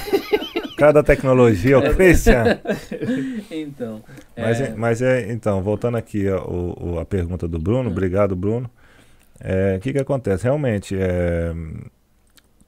cara 0.81 0.93
da 0.93 1.03
tecnologia, 1.03 1.79
o 1.79 1.83
Christian. 1.95 2.59
então. 3.51 4.03
Mas, 4.37 4.61
é... 4.61 4.75
mas 4.75 5.03
é, 5.03 5.31
então, 5.31 5.63
voltando 5.63 5.97
aqui 5.97 6.27
a, 6.27 6.43
o, 6.43 6.99
a 6.99 7.05
pergunta 7.05 7.47
do 7.47 7.59
Bruno, 7.59 7.89
é. 7.89 7.93
obrigado, 7.93 8.35
Bruno. 8.35 8.71
É, 9.39 9.75
o 9.75 9.77
é, 9.77 9.79
que, 9.79 9.93
que 9.93 9.99
acontece? 9.99 10.45
Realmente, 10.45 10.97
é, 10.99 11.53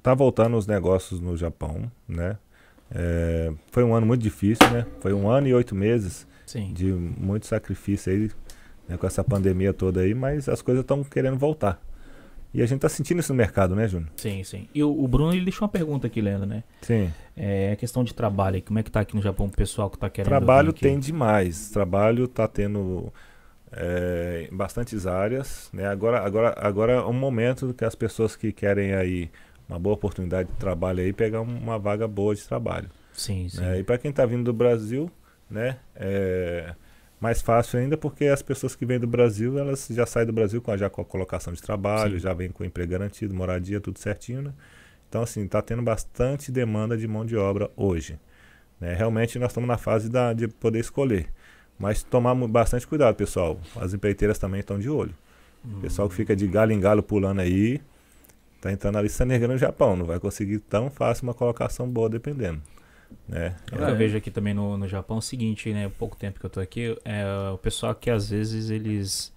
tá 0.03 0.15
voltando 0.15 0.57
os 0.57 0.67
negócios 0.67 1.21
no 1.21 1.37
Japão, 1.37 1.91
né? 2.07 2.37
É, 2.95 3.53
foi 3.71 3.83
um 3.83 3.95
ano 3.95 4.07
muito 4.07 4.23
difícil, 4.23 4.69
né? 4.71 4.87
Foi 5.01 5.13
um 5.13 5.29
ano 5.29 5.49
e 5.49 5.55
oito 5.55 5.75
meses 5.75 6.27
Sim. 6.47 6.73
de 6.73 6.93
muito 6.93 7.47
sacrifício 7.47 8.13
aí, 8.13 8.31
né, 8.89 8.97
com 8.97 9.07
essa 9.07 9.25
pandemia 9.25 9.73
toda 9.73 10.01
aí, 10.01 10.15
mas 10.15 10.49
as 10.49 10.61
coisas 10.61 10.83
estão 10.83 11.03
querendo 11.03 11.39
voltar. 11.39 11.81
E 12.55 12.61
a 12.61 12.67
gente 12.67 12.77
está 12.77 12.89
sentindo 12.91 13.21
isso 13.21 13.33
no 13.33 13.37
mercado, 13.39 13.75
né, 13.75 13.89
Júnior? 13.89 14.11
Sim, 14.17 14.45
sim. 14.45 14.69
E 14.75 14.85
o, 14.85 14.91
o, 14.91 15.09
Bruno 15.09 15.33
ele 15.33 15.45
deixou 15.45 15.65
uma 15.65 15.73
pergunta 15.73 16.07
aqui, 16.07 16.21
Leandro, 16.21 16.47
né? 16.47 16.63
Sim. 16.83 17.11
É 17.35 17.73
a 17.73 17.77
questão 17.77 18.05
de 18.05 18.13
trabalho. 18.13 18.61
Como 18.61 18.79
é 18.79 18.83
que 18.83 18.91
está 18.91 19.01
aqui 19.01 19.17
no 19.17 19.23
Japão 19.23 19.47
o 19.47 19.51
pessoal 19.51 19.89
que 19.89 19.97
está 19.97 20.11
querendo? 20.11 20.29
Trabalho 20.29 20.71
tem 20.71 20.99
demais. 20.99 21.71
Trabalho 21.71 22.25
está 22.25 22.47
tendo 22.47 23.11
é, 23.73 24.49
em 24.53 24.55
bastantes 24.55 25.07
áreas. 25.07 25.71
Né? 25.73 25.87
Agora, 25.87 26.21
agora, 26.21 26.55
agora 26.59 26.93
é 26.93 27.01
um 27.01 27.15
momento 27.15 27.73
que 27.73 27.87
as 27.87 27.95
pessoas 27.95 28.37
que 28.37 28.53
querem 28.53 28.93
aí 28.93 29.31
uma 29.69 29.79
boa 29.79 29.95
oportunidade 29.95 30.49
de 30.49 30.57
trabalho 30.57 31.01
aí 31.01 31.13
pegar 31.13 31.41
uma 31.41 31.79
vaga 31.79 32.07
boa 32.07 32.35
de 32.35 32.43
trabalho. 32.47 32.89
Sim, 33.13 33.49
sim. 33.49 33.61
Né? 33.61 33.81
E 33.81 33.85
para 33.85 33.99
quem 33.99 34.11
está 34.11 34.25
vindo 34.27 34.45
do 34.45 34.53
Brasil, 34.53 35.11
né? 35.51 35.79
É, 35.95 36.75
mais 37.21 37.41
fácil 37.41 37.79
ainda 37.79 37.97
porque 37.97 38.27
as 38.27 38.43
pessoas 38.43 38.75
que 38.75 38.85
vêm 38.85 38.99
do 38.99 39.07
Brasil, 39.07 39.59
elas 39.59 39.87
já 39.91 40.05
saem 40.05 40.27
do 40.27 40.33
Brasil 40.33 40.61
com 40.61 40.73
a, 40.73 40.77
já 40.77 40.91
com 40.91 41.01
a 41.01 41.05
colocação 41.05 41.53
de 41.53 41.63
trabalho, 41.63 42.15
Sim. 42.15 42.21
já 42.21 42.35
vêm 42.35 42.51
com 42.51 42.65
emprego 42.65 42.91
garantido, 42.91 43.33
moradia, 43.35 43.81
tudo 43.81 43.99
certinho, 43.99 44.43
né? 44.43 44.53
Então, 45.09 45.23
assim, 45.23 45.45
está 45.45 45.61
tendo 45.61 45.83
bastante 45.83 46.51
demanda 46.51 46.97
de 46.97 47.07
mão 47.07 47.25
de 47.25 47.37
obra 47.37 47.71
hoje. 47.77 48.19
Né? 48.81 48.95
Realmente 48.95 49.39
nós 49.39 49.51
estamos 49.51 49.69
na 49.69 49.77
fase 49.77 50.09
da, 50.09 50.33
de 50.33 50.49
poder 50.49 50.81
escolher. 50.81 51.29
Mas 51.79 52.03
tomar 52.03 52.35
bastante 52.35 52.87
cuidado, 52.87 53.15
pessoal. 53.15 53.61
As 53.77 53.93
empreiteiras 53.93 54.39
também 54.39 54.61
estão 54.61 54.79
de 54.79 54.89
olho. 54.89 55.15
O 55.65 55.81
pessoal 55.81 56.09
que 56.09 56.15
fica 56.15 56.35
de 56.35 56.47
galho 56.49 56.73
em 56.73 56.81
galho 56.81 57.03
pulando 57.03 57.41
aí, 57.41 57.81
está 58.63 58.71
entrando 58.71 58.95
na 58.95 59.03
lista 59.03 59.25
negra 59.25 59.49
no 59.49 59.59
Japão. 59.59 59.97
Não 59.97 60.07
vai 60.07 60.21
conseguir 60.21 60.61
tão 60.61 60.89
fácil 60.89 61.25
uma 61.25 61.35
colocação 61.35 61.89
boa, 61.89 62.09
dependendo. 62.09 62.63
Né? 63.29 63.57
É. 63.73 63.91
Eu 63.91 63.97
vejo 63.97 64.17
aqui 64.17 64.31
também 64.31 64.55
no, 64.55 64.79
no 64.79 64.87
Japão 64.87 65.19
o 65.19 65.23
seguinte, 65.23 65.73
né? 65.73 65.91
Pouco 65.99 66.17
tempo 66.17 66.39
que 66.39 66.47
eu 66.47 66.51
tô 66.51 66.61
aqui, 66.61 66.97
é 67.05 67.25
o 67.53 67.59
pessoal 67.59 67.95
que 67.95 68.09
às 68.09 68.31
vezes 68.31 68.71
eles 68.71 69.33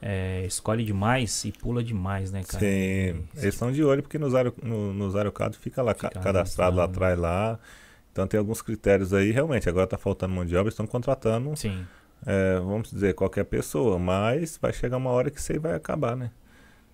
é, 0.00 0.44
escolhe 0.46 0.84
demais 0.84 1.44
e 1.44 1.52
pula 1.52 1.82
demais, 1.82 2.30
né, 2.30 2.42
cara? 2.44 2.60
Sim, 2.60 3.24
eles 3.34 3.54
estão 3.54 3.72
de 3.72 3.82
olho 3.82 4.02
porque 4.02 4.18
nos, 4.18 4.34
aero, 4.34 4.54
no, 4.62 5.16
aerocados 5.16 5.58
fica 5.58 5.82
lá 5.82 5.94
fica 5.94 6.10
cadastrado 6.10 6.76
lá 6.76 6.84
atrás 6.84 7.18
lá. 7.18 7.58
Então 8.12 8.26
tem 8.26 8.38
alguns 8.38 8.60
critérios 8.60 9.14
aí, 9.14 9.30
realmente, 9.30 9.68
agora 9.68 9.84
está 9.84 9.96
faltando 9.96 10.34
mão 10.34 10.44
de 10.44 10.56
obra, 10.56 10.68
estão 10.68 10.86
contratando, 10.86 11.56
Sim. 11.56 11.86
É, 12.26 12.58
vamos 12.58 12.90
dizer, 12.90 13.14
qualquer 13.14 13.44
pessoa, 13.44 13.96
mas 13.96 14.58
vai 14.60 14.72
chegar 14.72 14.96
uma 14.96 15.10
hora 15.10 15.30
que 15.30 15.38
isso 15.38 15.52
aí 15.52 15.58
vai 15.58 15.74
acabar, 15.74 16.16
né? 16.16 16.30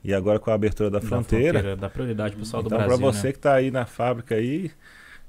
E 0.04 0.12
agora 0.12 0.38
com 0.38 0.50
a 0.50 0.54
abertura 0.54 0.90
da 0.90 1.00
fronteira. 1.00 1.54
Da 1.54 1.58
fronteira 1.60 1.76
dá 1.76 1.88
prioridade 1.88 2.36
pessoal 2.36 2.62
então, 2.62 2.68
do 2.68 2.76
Brasil. 2.76 2.94
Então, 2.94 2.98
para 2.98 3.12
você 3.12 3.26
né? 3.28 3.32
que 3.32 3.38
está 3.38 3.54
aí 3.54 3.70
na 3.70 3.86
fábrica 3.86 4.34
aí, 4.34 4.70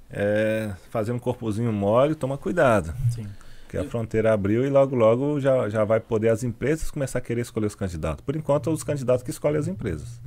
é, 0.09 0.71
fazendo 0.89 1.15
um 1.15 1.19
corpozinho 1.19 1.71
mole, 1.71 2.13
toma 2.13 2.37
cuidado. 2.37 2.93
Sim. 3.09 3.25
Porque 3.63 3.77
a 3.77 3.83
fronteira 3.85 4.33
abriu 4.33 4.65
e 4.65 4.69
logo, 4.69 4.95
logo 4.95 5.39
já, 5.39 5.69
já 5.69 5.83
vai 5.83 5.99
poder 5.99 6.29
as 6.29 6.43
empresas 6.43 6.91
começar 6.91 7.19
a 7.19 7.21
querer 7.21 7.41
escolher 7.41 7.67
os 7.67 7.75
candidatos. 7.75 8.23
Por 8.23 8.35
enquanto, 8.35 8.69
os 8.69 8.83
candidatos 8.83 9.23
que 9.23 9.31
escolhem 9.31 9.57
as 9.57 9.67
empresas. 9.67 10.19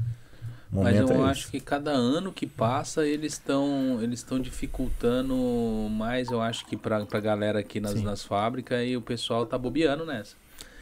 Mas 0.70 0.96
eu 0.96 1.08
é 1.08 1.30
acho 1.30 1.50
que 1.50 1.60
cada 1.60 1.90
ano 1.90 2.30
que 2.30 2.46
passa 2.46 3.06
eles 3.06 3.34
estão 3.34 3.98
eles 4.02 4.18
estão 4.20 4.38
dificultando 4.38 5.34
mais, 5.90 6.30
eu 6.30 6.42
acho 6.42 6.66
que 6.66 6.76
para 6.76 6.98
a 7.10 7.20
galera 7.20 7.60
aqui 7.60 7.80
nas, 7.80 8.02
nas 8.02 8.22
fábricas 8.22 8.86
e 8.86 8.94
o 8.94 9.00
pessoal 9.00 9.46
tá 9.46 9.56
bobeando 9.56 10.04
nessa. 10.04 10.36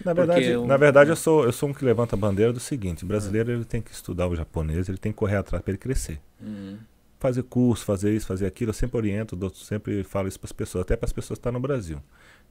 Na 0.04 0.12
verdade, 0.12 0.44
eu... 0.44 0.66
na 0.66 0.76
verdade 0.76 1.10
eu 1.10 1.16
sou 1.16 1.44
eu 1.44 1.52
sou 1.52 1.68
um 1.68 1.74
que 1.74 1.84
levanta 1.84 2.14
a 2.14 2.18
bandeira 2.18 2.52
do 2.52 2.60
seguinte, 2.60 3.04
o 3.04 3.06
brasileiro 3.06 3.50
ele 3.50 3.64
tem 3.64 3.80
que 3.80 3.90
estudar 3.90 4.28
o 4.28 4.36
japonês, 4.36 4.88
ele 4.88 4.98
tem 4.98 5.12
que 5.12 5.18
correr 5.18 5.36
atrás 5.36 5.62
para 5.62 5.70
ele 5.70 5.78
crescer. 5.78 6.20
Uhum. 6.40 6.78
Fazer 7.18 7.42
curso, 7.44 7.84
fazer 7.84 8.14
isso, 8.14 8.26
fazer 8.26 8.46
aquilo, 8.46 8.70
eu 8.70 8.74
sempre 8.74 8.96
oriento, 8.96 9.54
sempre 9.54 10.04
falo 10.04 10.28
isso 10.28 10.38
para 10.38 10.46
as 10.46 10.52
pessoas, 10.52 10.82
até 10.82 10.96
para 10.96 11.06
as 11.06 11.12
pessoas 11.12 11.38
que 11.38 11.40
estão 11.40 11.52
tá 11.52 11.58
no 11.58 11.62
Brasil. 11.62 12.00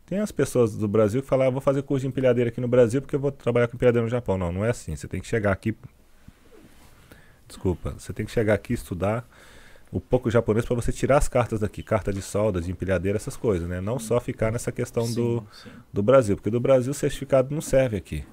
Tem 0.05 0.19
as 0.19 0.31
pessoas 0.31 0.75
do 0.75 0.87
Brasil 0.87 1.21
que 1.21 1.27
falam, 1.27 1.47
ah, 1.47 1.49
vou 1.49 1.61
fazer 1.61 1.81
curso 1.81 2.01
de 2.01 2.07
empilhadeira 2.07 2.49
aqui 2.49 2.61
no 2.61 2.67
Brasil 2.67 3.01
porque 3.01 3.15
eu 3.15 3.19
vou 3.19 3.31
trabalhar 3.31 3.67
com 3.67 3.75
empilhadeira 3.75 4.03
no 4.03 4.09
Japão. 4.09 4.37
Não, 4.37 4.51
não 4.51 4.63
é 4.63 4.69
assim. 4.69 4.95
Você 4.95 5.07
tem 5.07 5.19
que 5.19 5.27
chegar 5.27 5.51
aqui. 5.51 5.75
Desculpa. 7.47 7.95
Você 7.97 8.13
tem 8.13 8.25
que 8.25 8.31
chegar 8.31 8.53
aqui 8.53 8.73
estudar 8.73 9.27
o 9.95 10.01
pouco 10.01 10.29
japonês 10.29 10.65
para 10.65 10.75
você 10.75 10.91
tirar 10.91 11.17
as 11.17 11.29
cartas 11.29 11.61
daqui, 11.61 11.81
carta 11.81 12.11
de 12.11 12.21
solda, 12.21 12.59
de 12.59 12.69
empilhadeira, 12.69 13.15
essas 13.15 13.37
coisas, 13.37 13.65
né? 13.65 13.79
Não 13.79 13.97
só 13.97 14.19
ficar 14.19 14.51
nessa 14.51 14.69
questão 14.69 15.05
sim, 15.05 15.15
do, 15.15 15.43
sim. 15.53 15.69
do 15.93 16.03
Brasil, 16.03 16.35
porque 16.35 16.49
do 16.49 16.59
Brasil 16.59 16.91
o 16.91 16.93
certificado 16.93 17.55
não 17.55 17.61
serve 17.61 17.95
aqui. 17.95 18.25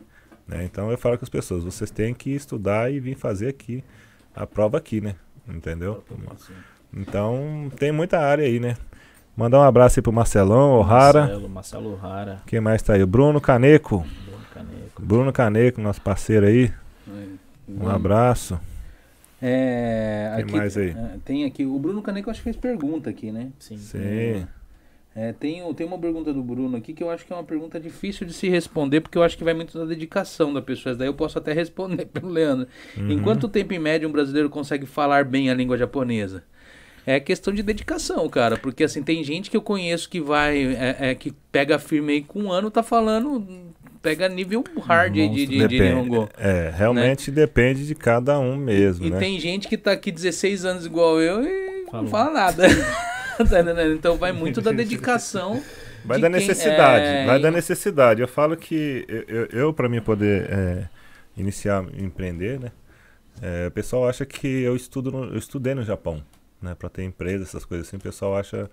Né? 0.44 0.64
Então 0.64 0.90
eu 0.90 0.98
falo 0.98 1.16
com 1.16 1.24
as 1.24 1.28
pessoas, 1.28 1.62
vocês 1.62 1.88
têm 1.88 2.12
que 2.12 2.30
estudar 2.30 2.92
e 2.92 2.98
vir 2.98 3.16
fazer 3.16 3.46
aqui 3.46 3.84
a 4.34 4.44
prova 4.44 4.78
aqui, 4.78 5.00
né? 5.00 5.14
Entendeu? 5.46 6.02
Então 6.92 7.70
tem 7.76 7.92
muita 7.92 8.18
área 8.18 8.44
aí, 8.44 8.58
né? 8.58 8.76
Mandar 9.36 9.60
um 9.60 9.62
abraço 9.62 10.00
aí 10.00 10.02
pro 10.02 10.12
Marcelão, 10.12 10.80
O'Hara. 10.80 11.20
Marcelo, 11.20 11.48
Marcelo 11.48 11.92
O'Hara. 11.92 12.42
Quem 12.44 12.60
mais 12.60 12.82
tá 12.82 12.94
aí? 12.94 13.04
O 13.04 13.06
Bruno 13.06 13.40
Caneco. 13.40 13.98
Bruno 13.98 14.46
Caneco. 14.52 15.02
Bruno 15.02 15.32
Caneco, 15.32 15.80
nosso 15.80 16.00
parceiro 16.00 16.44
aí. 16.44 16.72
É, 17.06 17.26
um 17.68 17.88
abraço. 17.88 18.58
É, 19.44 20.32
Quem 20.36 20.44
aqui, 20.44 20.56
mais 20.56 20.76
aí? 20.76 20.90
É, 20.90 21.18
tem 21.24 21.44
aqui, 21.44 21.66
o 21.66 21.76
Bruno 21.76 22.00
Caneco 22.00 22.30
acho 22.30 22.38
que 22.38 22.44
fez 22.44 22.56
pergunta 22.56 23.10
aqui, 23.10 23.32
né? 23.32 23.50
Sim. 23.58 23.76
Sim. 23.76 24.46
É, 25.14 25.32
tem, 25.32 25.74
tem 25.74 25.86
uma 25.86 25.98
pergunta 25.98 26.32
do 26.32 26.42
Bruno 26.42 26.76
aqui 26.76 26.94
que 26.94 27.02
eu 27.02 27.10
acho 27.10 27.26
que 27.26 27.32
é 27.32 27.36
uma 27.36 27.44
pergunta 27.44 27.78
difícil 27.78 28.26
de 28.26 28.32
se 28.32 28.48
responder, 28.48 29.00
porque 29.00 29.18
eu 29.18 29.22
acho 29.22 29.36
que 29.36 29.44
vai 29.44 29.52
muito 29.52 29.76
da 29.76 29.84
dedicação 29.84 30.54
da 30.54 30.62
pessoa. 30.62 30.94
Daí 30.94 31.08
eu 31.08 31.14
posso 31.14 31.36
até 31.38 31.52
responder 31.52 32.06
pelo 32.14 32.28
Leandro. 32.28 32.68
Uhum. 32.96 33.10
Em 33.10 33.20
quanto 33.20 33.48
tempo, 33.48 33.74
em 33.74 33.78
média, 33.78 34.08
um 34.08 34.12
brasileiro 34.12 34.48
consegue 34.48 34.86
falar 34.86 35.24
bem 35.24 35.50
a 35.50 35.54
língua 35.54 35.76
japonesa? 35.76 36.44
É 37.04 37.18
questão 37.18 37.52
de 37.52 37.62
dedicação, 37.62 38.28
cara. 38.28 38.56
Porque 38.56 38.84
assim, 38.84 39.02
tem 39.02 39.22
gente 39.24 39.50
que 39.50 39.56
eu 39.56 39.62
conheço 39.62 40.08
que 40.08 40.20
vai. 40.20 40.74
É, 40.74 41.10
é 41.10 41.14
que 41.14 41.32
pega 41.50 41.78
firme 41.78 42.12
aí 42.12 42.22
com 42.22 42.44
um 42.44 42.52
ano, 42.52 42.70
tá 42.70 42.82
falando. 42.82 43.44
Pega 44.02 44.28
nível 44.28 44.64
hard 44.80 45.16
Monstro, 45.16 45.36
de, 45.36 45.46
de, 45.46 45.68
de 45.68 45.80
Nihongo. 45.80 46.28
É, 46.36 46.72
realmente 46.76 47.30
né? 47.30 47.36
depende 47.36 47.86
de 47.86 47.94
cada 47.94 48.38
um 48.38 48.56
mesmo. 48.56 49.06
E, 49.06 49.10
né? 49.10 49.18
tem 49.18 49.38
gente 49.38 49.68
que 49.68 49.78
tá 49.78 49.92
aqui 49.92 50.10
16 50.10 50.64
anos 50.64 50.84
igual 50.84 51.20
eu 51.20 51.44
e 51.44 51.84
Falou. 51.86 52.02
não 52.02 52.10
fala 52.10 52.32
nada. 52.32 52.64
Tá 53.32 53.60
então 53.90 54.18
vai 54.18 54.30
muito 54.30 54.60
da 54.60 54.70
dedicação. 54.72 55.60
Vai 56.04 56.20
da 56.20 56.28
necessidade. 56.28 57.04
É... 57.04 57.26
Vai 57.26 57.40
da 57.40 57.50
necessidade. 57.50 58.20
Eu 58.20 58.28
falo 58.28 58.56
que 58.56 59.06
eu, 59.08 59.24
eu, 59.26 59.46
eu 59.52 59.72
para 59.72 59.88
mim 59.88 60.00
poder 60.02 60.48
é, 60.50 60.88
iniciar 61.36 61.82
empreender, 61.98 62.60
né? 62.60 62.70
É, 63.40 63.66
o 63.66 63.70
pessoal 63.70 64.08
acha 64.08 64.26
que 64.26 64.46
eu 64.46 64.76
estudo 64.76 65.10
no, 65.10 65.24
eu 65.24 65.38
estudei 65.38 65.74
no 65.74 65.82
Japão 65.82 66.22
né, 66.60 66.74
para 66.74 66.88
ter 66.88 67.02
empresa, 67.02 67.44
essas 67.44 67.64
coisas 67.64 67.88
assim. 67.88 67.96
O 67.96 68.00
pessoal 68.00 68.36
acha, 68.36 68.70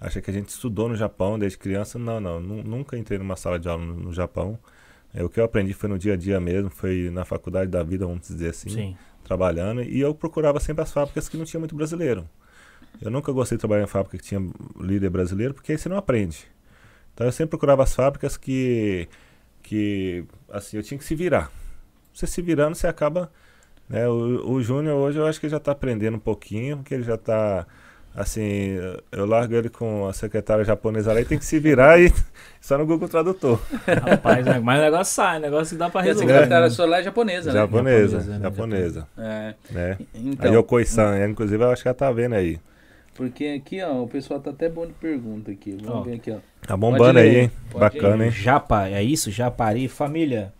acha 0.00 0.20
que 0.20 0.30
a 0.30 0.34
gente 0.34 0.48
estudou 0.48 0.88
no 0.88 0.96
Japão 0.96 1.38
desde 1.38 1.58
criança. 1.58 1.98
Não, 1.98 2.20
não, 2.20 2.40
nunca 2.40 2.96
entrei 2.96 3.18
numa 3.18 3.36
sala 3.36 3.58
de 3.58 3.68
aula 3.68 3.84
no, 3.84 3.94
no 3.94 4.12
Japão. 4.12 4.58
É, 5.14 5.22
o 5.22 5.28
que 5.28 5.40
eu 5.40 5.44
aprendi 5.44 5.72
foi 5.72 5.88
no 5.88 5.98
dia 5.98 6.14
a 6.14 6.16
dia 6.16 6.38
mesmo, 6.40 6.68
foi 6.70 7.10
na 7.10 7.24
faculdade 7.24 7.70
da 7.70 7.82
vida, 7.82 8.06
vamos 8.06 8.26
dizer 8.26 8.50
assim, 8.50 8.68
Sim. 8.68 8.96
trabalhando. 9.24 9.82
E 9.82 10.00
eu 10.00 10.14
procurava 10.14 10.60
sempre 10.60 10.82
as 10.82 10.92
fábricas 10.92 11.28
que 11.28 11.36
não 11.36 11.44
tinha 11.44 11.60
muito 11.60 11.74
brasileiro. 11.74 12.28
Eu 13.00 13.10
nunca 13.10 13.32
gostei 13.32 13.56
de 13.56 13.60
trabalhar 13.60 13.84
em 13.84 13.86
fábrica 13.86 14.16
que 14.18 14.24
tinha 14.24 14.40
líder 14.78 15.10
brasileiro, 15.10 15.54
porque 15.54 15.72
aí 15.72 15.78
você 15.78 15.88
não 15.88 15.96
aprende. 15.96 16.46
Então 17.14 17.26
eu 17.26 17.32
sempre 17.32 17.50
procurava 17.50 17.82
as 17.82 17.94
fábricas 17.94 18.36
que, 18.36 19.08
que 19.62 20.24
assim, 20.50 20.76
eu 20.76 20.82
tinha 20.82 20.98
que 20.98 21.04
se 21.04 21.14
virar. 21.14 21.50
Você 22.12 22.26
se 22.26 22.40
virando, 22.42 22.74
você 22.74 22.86
acaba 22.86 23.30
né? 23.88 24.08
O, 24.08 24.52
o 24.52 24.62
Júnior 24.62 24.96
hoje 24.96 25.18
eu 25.18 25.26
acho 25.26 25.40
que 25.40 25.48
já 25.48 25.58
está 25.58 25.72
aprendendo 25.72 26.16
um 26.16 26.20
pouquinho, 26.20 26.78
porque 26.78 26.94
ele 26.94 27.04
já 27.04 27.14
está 27.14 27.66
assim, 28.16 28.78
eu 29.12 29.26
largo 29.26 29.54
ele 29.54 29.68
com 29.68 30.08
a 30.08 30.12
secretária 30.12 30.64
japonesa 30.64 31.12
lá 31.12 31.20
e 31.20 31.24
tem 31.24 31.38
que 31.38 31.44
se 31.44 31.58
virar 31.58 32.00
e 32.00 32.12
só 32.60 32.78
no 32.78 32.86
Google 32.86 33.08
Tradutor. 33.08 33.60
Rapaz, 33.86 34.44
né? 34.44 34.58
mas 34.58 34.80
o 34.80 34.82
negócio 34.82 35.14
sai, 35.14 35.38
o 35.38 35.40
negócio 35.40 35.76
dá 35.76 35.90
para 35.90 36.00
resolver. 36.00 36.32
a 36.32 36.36
secretária 36.36 36.70
sua 36.70 36.86
lá 36.86 36.98
é 36.98 37.02
japonesa, 37.02 37.52
né? 37.52 37.58
Japonesa, 37.60 38.20
japonesa. 38.20 38.42
japonesa. 38.42 39.08
É. 39.18 39.54
Né? 39.70 39.98
Então, 40.14 40.50
a 40.50 40.54
Yokoi-san, 40.54 41.28
inclusive 41.28 41.62
eu 41.62 41.70
acho 41.70 41.82
que 41.82 41.88
ela 41.88 41.94
tá 41.94 42.10
vendo 42.10 42.34
aí. 42.34 42.58
Porque 43.14 43.46
aqui, 43.46 43.82
ó, 43.82 44.02
o 44.02 44.08
pessoal 44.08 44.40
tá 44.40 44.50
até 44.50 44.68
bom 44.68 44.86
de 44.86 44.92
pergunta 44.94 45.50
aqui. 45.50 45.76
Vamos 45.80 46.00
ó, 46.00 46.02
ver 46.02 46.14
aqui, 46.14 46.30
ó. 46.30 46.38
Tá 46.66 46.76
bombando 46.76 47.18
aí, 47.18 47.40
hein? 47.40 47.50
Bacana, 47.72 48.24
ir. 48.24 48.26
hein? 48.26 48.32
Japa, 48.32 48.88
é 48.88 49.02
isso? 49.02 49.30
Japari, 49.30 49.88
família 49.88 50.52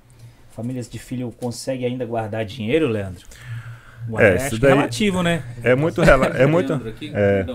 famílias 0.57 0.88
de 0.88 0.98
filho 0.98 1.30
conseguem 1.38 1.86
ainda 1.86 2.07
guardar 2.07 2.42
dinheiro, 2.46 2.88
Leandro? 2.88 3.26
É, 4.18 4.36
isso 4.36 4.59
daí 4.59 4.74
relativo, 4.74 5.22
né? 5.22 5.42
É 5.62 5.74
muito, 5.74 6.02
rela 6.02 6.26
é 6.26 6.46
muito, 6.46 6.72
é, 7.14 7.46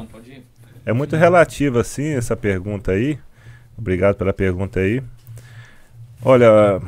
é 0.86 0.94
muito 0.94 1.16
relativo 1.16 1.80
assim 1.80 2.10
essa 2.10 2.36
pergunta 2.36 2.92
aí. 2.92 3.18
Obrigado 3.78 4.16
pela 4.16 4.34
pergunta 4.34 4.80
aí. 4.80 5.02
Olha, 6.24 6.82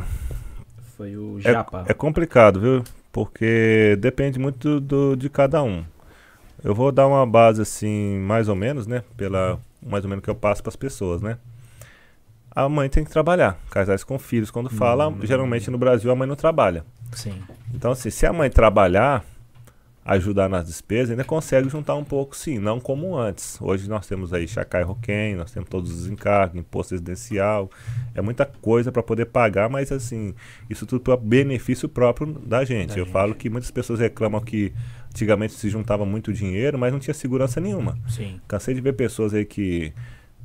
foi 0.97 1.15
o 1.15 1.39
Japa. 1.39 1.85
É, 1.87 1.91
é 1.91 1.93
complicado, 1.93 2.59
viu? 2.59 2.83
Porque 3.11 3.97
depende 3.99 4.39
muito 4.39 4.79
do, 4.79 5.15
de 5.15 5.29
cada 5.29 5.63
um. 5.63 5.83
Eu 6.63 6.73
vou 6.73 6.91
dar 6.91 7.07
uma 7.07 7.25
base 7.25 7.61
assim, 7.61 8.17
mais 8.19 8.47
ou 8.47 8.55
menos, 8.55 8.87
né? 8.87 9.03
Pela 9.17 9.59
mais 9.81 10.03
ou 10.03 10.09
menos 10.09 10.23
que 10.23 10.29
eu 10.29 10.35
passo 10.35 10.63
para 10.63 10.69
as 10.69 10.75
pessoas, 10.75 11.21
né? 11.21 11.37
a 12.55 12.69
mãe 12.69 12.87
tem 12.87 13.03
que 13.03 13.09
trabalhar. 13.09 13.57
Casais 13.71 14.03
com 14.03 14.19
filhos, 14.19 14.51
quando 14.51 14.69
fala, 14.69 15.07
hum. 15.07 15.19
geralmente 15.23 15.71
no 15.71 15.77
Brasil 15.77 16.11
a 16.11 16.15
mãe 16.15 16.27
não 16.27 16.35
trabalha. 16.35 16.85
Sim. 17.11 17.41
Então, 17.73 17.91
assim, 17.91 18.09
se 18.09 18.25
a 18.25 18.33
mãe 18.33 18.49
trabalhar, 18.49 19.23
ajudar 20.05 20.49
nas 20.49 20.65
despesas, 20.65 21.11
ainda 21.11 21.23
consegue 21.23 21.69
juntar 21.69 21.95
um 21.95 22.03
pouco, 22.03 22.35
sim, 22.35 22.59
não 22.59 22.79
como 22.79 23.17
antes. 23.17 23.57
Hoje 23.61 23.87
nós 23.89 24.05
temos 24.05 24.33
aí 24.33 24.47
Chacai 24.47 24.83
Roquem, 24.83 25.35
nós 25.35 25.51
temos 25.51 25.69
todos 25.69 25.91
os 25.91 26.07
encargos, 26.07 26.57
imposto 26.57 26.93
residencial, 26.93 27.69
é 28.13 28.21
muita 28.21 28.45
coisa 28.45 28.91
para 28.91 29.01
poder 29.01 29.25
pagar, 29.27 29.69
mas 29.69 29.91
assim, 29.91 30.33
isso 30.69 30.85
tudo 30.85 31.01
para 31.01 31.15
benefício 31.15 31.87
próprio 31.87 32.33
da 32.33 32.65
gente. 32.65 32.89
Da 32.89 32.97
Eu 32.99 33.05
gente. 33.05 33.13
falo 33.13 33.33
que 33.33 33.49
muitas 33.49 33.71
pessoas 33.71 33.99
reclamam 33.99 34.41
que 34.41 34.73
antigamente 35.09 35.53
se 35.53 35.69
juntava 35.69 36.05
muito 36.05 36.33
dinheiro, 36.33 36.77
mas 36.77 36.91
não 36.91 36.99
tinha 36.99 37.13
segurança 37.13 37.61
nenhuma. 37.61 37.97
Sim. 38.09 38.41
Cansei 38.47 38.73
de 38.73 38.81
ver 38.81 38.93
pessoas 38.93 39.33
aí 39.33 39.45
que 39.45 39.93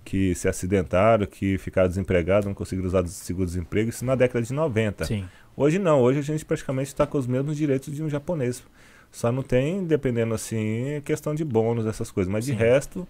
que 0.04 0.34
se 0.34 0.48
acidentaram, 0.48 1.26
que 1.26 1.58
ficaram 1.58 1.86
desempregados, 1.86 2.46
não 2.46 2.54
conseguiram 2.54 2.88
usar 2.88 3.04
o 3.04 3.08
seguro-desemprego, 3.08 3.90
isso 3.90 4.06
na 4.06 4.14
década 4.14 4.42
de 4.42 4.54
90. 4.54 5.04
Sim. 5.04 5.28
Hoje 5.54 5.78
não, 5.78 6.00
hoje 6.00 6.20
a 6.20 6.22
gente 6.22 6.46
praticamente 6.46 6.88
está 6.88 7.06
com 7.06 7.18
os 7.18 7.26
mesmos 7.26 7.58
direitos 7.58 7.94
de 7.94 8.02
um 8.02 8.08
japonês. 8.08 8.64
Só 9.10 9.32
não 9.32 9.42
tem, 9.42 9.84
dependendo 9.84 10.34
assim, 10.34 11.00
questão 11.04 11.34
de 11.34 11.44
bônus, 11.44 11.86
essas 11.86 12.10
coisas. 12.10 12.30
Mas 12.32 12.44
sim. 12.44 12.52
de 12.52 12.58
resto, 12.58 13.06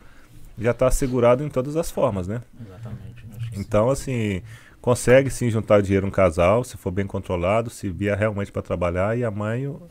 já 0.58 0.70
está 0.70 0.86
assegurado 0.86 1.44
em 1.44 1.48
todas 1.48 1.76
as 1.76 1.90
formas, 1.90 2.26
né? 2.26 2.40
Exatamente. 2.64 3.26
Então, 3.56 3.90
assim, 3.90 4.42
consegue 4.80 5.30
sim 5.30 5.50
juntar 5.50 5.82
dinheiro 5.82 6.06
um 6.06 6.10
casal, 6.10 6.64
se 6.64 6.76
for 6.76 6.90
bem 6.90 7.06
controlado, 7.06 7.70
se 7.70 7.88
vier 7.88 8.16
realmente 8.16 8.52
para 8.52 8.62
trabalhar, 8.62 9.18
e 9.18 9.24
a 9.24 9.30
mãe 9.30 9.62
e 9.62 9.68
o, 9.68 9.82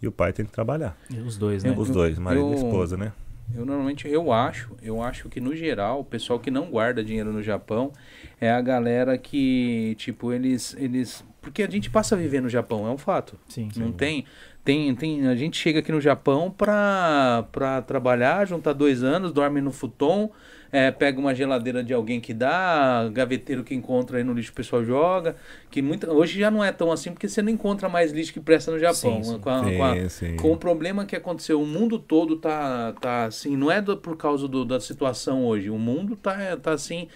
e 0.00 0.08
o 0.08 0.12
pai 0.12 0.32
tem 0.32 0.44
que 0.44 0.52
trabalhar. 0.52 0.96
E 1.10 1.18
os 1.18 1.36
dois, 1.36 1.62
né? 1.62 1.74
Os 1.76 1.90
dois, 1.90 2.18
marido 2.18 2.46
eu, 2.46 2.52
e 2.52 2.56
esposa, 2.56 2.96
né? 2.96 3.12
Eu 3.54 3.66
normalmente 3.66 4.08
eu 4.08 4.32
acho, 4.32 4.74
eu 4.82 5.02
acho 5.02 5.28
que 5.28 5.40
no 5.40 5.54
geral, 5.54 6.00
o 6.00 6.04
pessoal 6.04 6.38
que 6.38 6.50
não 6.50 6.70
guarda 6.70 7.04
dinheiro 7.04 7.32
no 7.32 7.42
Japão 7.42 7.92
é 8.40 8.50
a 8.50 8.60
galera 8.60 9.18
que, 9.18 9.94
tipo, 9.98 10.32
eles 10.32 10.74
eles 10.78 11.24
porque 11.40 11.62
a 11.64 11.68
gente 11.68 11.90
passa 11.90 12.14
a 12.14 12.18
viver 12.18 12.40
no 12.40 12.48
Japão, 12.48 12.86
é 12.86 12.90
um 12.90 12.96
fato. 12.96 13.38
Sim, 13.48 13.68
não 13.76 13.88
sim. 13.88 13.92
tem 13.92 14.24
tem, 14.64 14.94
tem 14.94 15.26
a 15.26 15.34
gente 15.34 15.56
chega 15.56 15.80
aqui 15.80 15.90
no 15.90 16.00
Japão 16.00 16.50
pra, 16.50 17.46
pra 17.50 17.82
trabalhar, 17.82 18.46
juntar 18.46 18.72
dois 18.72 19.02
anos, 19.02 19.32
dorme 19.32 19.60
no 19.60 19.72
futon, 19.72 20.30
é, 20.70 20.90
pega 20.90 21.18
uma 21.18 21.34
geladeira 21.34 21.82
de 21.82 21.92
alguém 21.92 22.20
que 22.20 22.32
dá, 22.32 23.08
gaveteiro 23.12 23.64
que 23.64 23.74
encontra 23.74 24.18
aí 24.18 24.24
no 24.24 24.32
lixo 24.32 24.52
o 24.52 24.54
pessoal 24.54 24.84
joga. 24.84 25.36
Que 25.70 25.82
muita, 25.82 26.10
hoje 26.10 26.38
já 26.38 26.50
não 26.50 26.62
é 26.64 26.70
tão 26.70 26.92
assim, 26.92 27.10
porque 27.10 27.28
você 27.28 27.42
não 27.42 27.50
encontra 27.50 27.88
mais 27.88 28.12
lixo 28.12 28.32
que 28.32 28.40
presta 28.40 28.70
no 28.70 28.78
Japão. 28.78 29.22
Sim, 29.22 29.38
com, 29.38 29.50
a, 29.50 29.64
sim, 29.64 29.76
com, 29.76 29.84
a, 29.84 30.42
com, 30.42 30.52
o 30.52 30.56
problema 30.56 31.04
que 31.04 31.16
aconteceu, 31.16 31.60
o 31.60 31.66
mundo 31.66 31.98
todo 31.98 32.36
tá, 32.36 32.94
tá 33.00 33.24
assim, 33.24 33.56
não 33.56 33.70
é 33.70 33.82
do, 33.82 33.96
por 33.96 34.16
causa 34.16 34.46
do, 34.46 34.64
da 34.64 34.78
situação 34.80 35.44
hoje. 35.44 35.70
O 35.70 35.78
mundo 35.78 36.16
tá, 36.16 36.56
tá 36.56 36.72
assim 36.72 37.08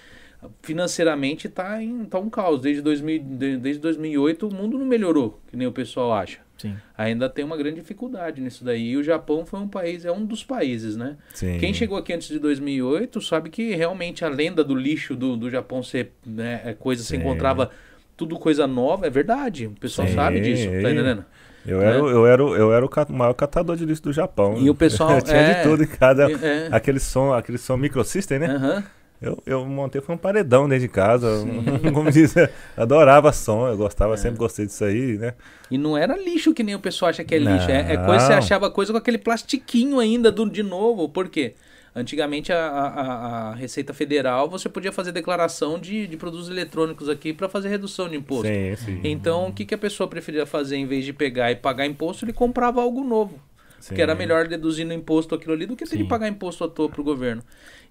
financeiramente 0.63 1.49
tá, 1.49 1.83
em, 1.83 2.05
tá 2.05 2.19
um 2.19 2.29
caos. 2.29 2.61
Desde, 2.61 2.83
2000, 2.83 3.23
desde 3.59 3.79
2008 3.79 4.49
o 4.49 4.55
mundo 4.55 4.77
não 4.79 4.85
melhorou, 4.85 5.41
que 5.49 5.57
nem 5.57 5.67
o 5.67 5.73
pessoal 5.73 6.13
acha. 6.13 6.46
Sim. 6.57 6.75
Ainda 6.97 7.29
tem 7.29 7.45
uma 7.45 7.57
grande 7.57 7.77
dificuldade 7.81 8.41
nisso 8.41 8.65
daí. 8.65 8.91
E 8.91 8.97
o 8.97 9.03
Japão 9.03 9.45
foi 9.45 9.61
um 9.61 9.69
país, 9.69 10.05
é 10.05 10.11
um 10.13 10.25
dos 10.25 10.43
países, 10.43 10.97
né? 10.97 11.17
Sim. 11.35 11.59
Quem 11.59 11.75
chegou 11.75 11.99
aqui 11.99 12.13
antes 12.13 12.29
de 12.29 12.39
2008 12.39 13.21
sabe 13.21 13.51
que 13.51 13.75
realmente 13.75 14.25
a 14.25 14.29
lenda 14.29 14.65
do 14.65 14.75
lixo 14.75 15.15
do, 15.15 15.37
do 15.37 15.51
Japão 15.51 15.83
ser 15.83 16.13
né, 16.25 16.63
é 16.65 16.73
coisa, 16.73 17.03
se 17.03 17.09
Sim. 17.11 17.17
encontrava 17.17 17.71
tudo 18.17 18.39
coisa 18.39 18.67
nova, 18.67 19.07
é 19.07 19.11
verdade. 19.11 19.67
O 19.67 19.73
pessoal 19.73 20.09
Sim, 20.09 20.15
sabe 20.15 20.41
disso, 20.41 20.65
tá 20.71 20.91
entendendo? 20.91 21.25
Eu 21.67 21.83
era, 21.83 22.03
o- 22.03 22.09
eu 22.09 22.27
era, 22.27 22.43
eu 22.43 22.73
era 22.73 22.87
o 22.87 22.89
ca- 22.89 23.07
maior 23.11 23.35
catador 23.35 23.77
de 23.77 23.85
lixo 23.85 24.05
do 24.05 24.13
Japão. 24.13 24.57
E 24.57 24.71
o 24.71 24.75
pessoal- 24.75 25.21
Tinha 25.21 25.37
é. 25.37 25.55
de 25.63 25.69
tudo 25.69 25.83
em 25.83 25.87
cada. 25.87 26.31
É. 26.31 26.69
Aquele 26.71 27.01
som, 27.01 27.33
aquele 27.35 27.59
som 27.59 27.77
microsystem, 27.77 28.39
né? 28.39 28.47
Aham. 28.47 28.85
Eu, 29.27 29.43
eu 29.47 29.67
montei 29.67 30.01
foi 30.01 30.15
um 30.15 30.19
paredão 30.19 30.69
dentro 30.69 30.83
de 30.87 30.89
casa. 30.89 31.29
Como 31.93 32.11
diz, 32.11 32.35
adorava 32.77 33.33
som, 33.33 33.67
eu 33.69 33.77
gostava, 33.77 34.15
É. 34.15 34.17
sempre 34.17 34.39
gostei 34.39 34.67
disso 34.67 34.85
aí, 34.85 35.19
né? 35.19 35.35
E 35.71 35.77
não 35.77 35.97
era 35.97 36.17
lixo 36.17 36.55
que 36.55 36.63
nem 36.63 36.75
o 36.75 36.81
pessoal 36.81 37.09
acha 37.11 37.25
que 37.25 37.35
é 37.35 37.39
lixo. 37.39 37.71
É, 37.71 37.95
é 37.95 37.97
coisa 37.97 38.27
você 38.27 38.33
achava 38.33 38.71
coisa 38.71 38.93
com 38.93 38.99
aquele 38.99 39.19
plastiquinho 39.19 39.99
ainda 39.99 40.31
do, 40.31 40.49
de 40.49 40.63
novo. 40.63 41.09
Por 41.09 41.29
quê? 41.29 41.55
Antigamente 41.95 42.53
a, 42.53 42.59
a- 42.69 43.51
a- 43.51 43.55
Receita 43.55 43.95
Federal 43.95 44.51
você 44.51 44.69
podia 44.69 44.93
fazer 44.93 45.13
declaração 45.13 45.79
de, 45.79 46.07
de 46.07 46.17
produtos 46.17 46.49
eletrônicos 46.51 47.09
aqui 47.09 47.33
para 47.33 47.49
fazer 47.49 47.69
redução 47.71 48.07
de 48.09 48.17
imposto. 48.17 48.47
Sim, 48.47 48.77
sim. 48.77 49.01
Então 49.03 49.49
o 49.49 49.53
que, 49.53 49.65
que 49.65 49.75
a 49.75 49.79
pessoa 49.79 50.07
preferia 50.07 50.45
fazer 50.45 50.77
em 50.77 50.87
vez 50.87 51.05
de 51.07 51.13
pegar 51.15 51.51
e 51.51 51.57
pagar 51.57 51.87
imposto, 51.87 52.25
ele 52.25 52.35
comprava 52.35 52.83
algo 52.83 53.03
novo. 53.03 53.41
sim. 53.81 53.89
Porque 53.89 54.03
era 54.03 54.15
melhor 54.15 54.47
deduzir 54.47 54.85
no 54.87 54.93
imposto 54.93 55.35
aquilo 55.35 55.55
ali 55.55 55.65
do 55.65 55.75
que 55.75 55.87
ter 55.87 55.97
de 55.97 56.05
pagar 56.05 56.29
imposto 56.29 56.63
à 56.65 56.69
toa 56.69 56.89
pro 56.91 57.03
governo. 57.03 57.43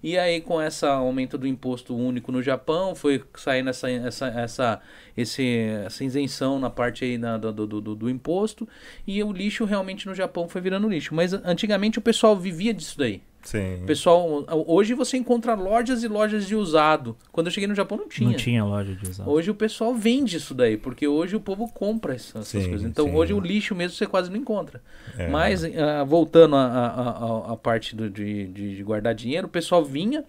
E 0.08 0.16
aí, 0.16 0.40
com 0.40 0.62
esse 0.62 0.86
aumento 0.86 1.36
do 1.36 1.48
imposto 1.48 1.96
único 1.96 2.30
no 2.30 2.40
Japão, 2.40 2.94
foi 2.94 3.24
saindo 3.36 3.70
essa, 3.70 3.90
essa, 3.90 4.26
essa, 4.28 4.80
esse, 5.16 5.44
essa 5.84 6.04
isenção 6.04 6.60
na 6.60 6.70
parte 6.70 7.04
aí 7.04 7.18
na- 7.18 7.36
do, 7.36 7.52
do, 7.52 7.80
do, 7.80 7.94
do 7.96 8.08
imposto. 8.08 8.68
E 9.04 9.20
o 9.24 9.32
lixo 9.32 9.64
realmente 9.64 10.06
no 10.06 10.14
Japão 10.14 10.48
foi 10.48 10.60
virando 10.60 10.88
lixo. 10.88 11.12
Mas 11.12 11.32
antigamente 11.32 11.98
o 11.98 12.02
pessoal 12.02 12.36
vivia 12.36 12.72
disso 12.72 12.96
daí. 12.96 13.20
Sim. 13.46 13.82
O 13.82 13.86
pessoal, 13.86 14.44
hoje 14.66 14.92
você 14.92 15.16
encontra 15.16 15.54
lojas 15.54 16.02
e 16.02 16.08
lojas 16.08 16.46
de 16.46 16.56
usado. 16.56 17.16
Quando 17.30 17.46
eu 17.46 17.52
cheguei 17.52 17.68
no 17.68 17.74
Japão 17.74 17.96
não 17.96 18.08
tinha. 18.08 18.28
Não 18.30 18.36
tinha 18.36 18.64
loja 18.64 18.94
de 18.94 19.08
usado. 19.08 19.30
Hoje 19.30 19.50
o 19.50 19.54
pessoal 19.54 19.94
vende 19.94 20.36
isso 20.36 20.52
daí, 20.52 20.76
porque 20.76 21.06
hoje 21.06 21.36
o 21.36 21.40
povo 21.40 21.68
compra 21.72 22.14
essas, 22.14 22.48
Sim, 22.48 22.68
coisas. 22.68 22.82
Então 22.82 23.06
sim. 23.06 23.14
hoje 23.14 23.32
o 23.32 23.38
lixo 23.40 23.74
mesmo 23.74 23.96
você 23.96 24.06
quase 24.06 24.30
não 24.30 24.36
encontra. 24.36 24.82
É. 25.16 25.28
Mas, 25.28 25.64
ah, 25.64 26.02
voltando 26.04 26.56
à 26.56 27.52
a, 27.52 27.56
parte 27.56 27.94
do- 27.94 28.10
de, 28.10 28.46
de- 28.48 28.76
de 28.76 28.82
guardar 28.82 29.14
dinheiro, 29.14 29.46
o 29.46 29.50
pessoal 29.50 29.84
vinha, 29.84 30.24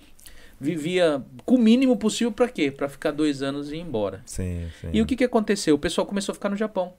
vivia 0.60 1.22
com 1.46 1.56
o 1.56 1.60
mínimo 1.60 1.98
possível 1.98 2.32
para 2.32 2.48
quê? 2.48 2.70
Para 2.72 2.88
ficar 2.88 3.12
dois 3.12 3.42
anos 3.42 3.72
e 3.72 3.78
ir 3.78 3.80
embora. 3.82 4.22
Sim, 4.26 4.68
sim. 4.80 4.90
E 4.94 5.02
o 5.02 5.06
que, 5.06 5.16
que 5.16 5.24
aconteceu? 5.24 5.76
O 5.76 5.80
pessoal 5.80 6.06
começou 6.06 6.34
a 6.34 6.36
ficar 6.36 6.50
no 6.50 6.56
Japão. 6.56 6.94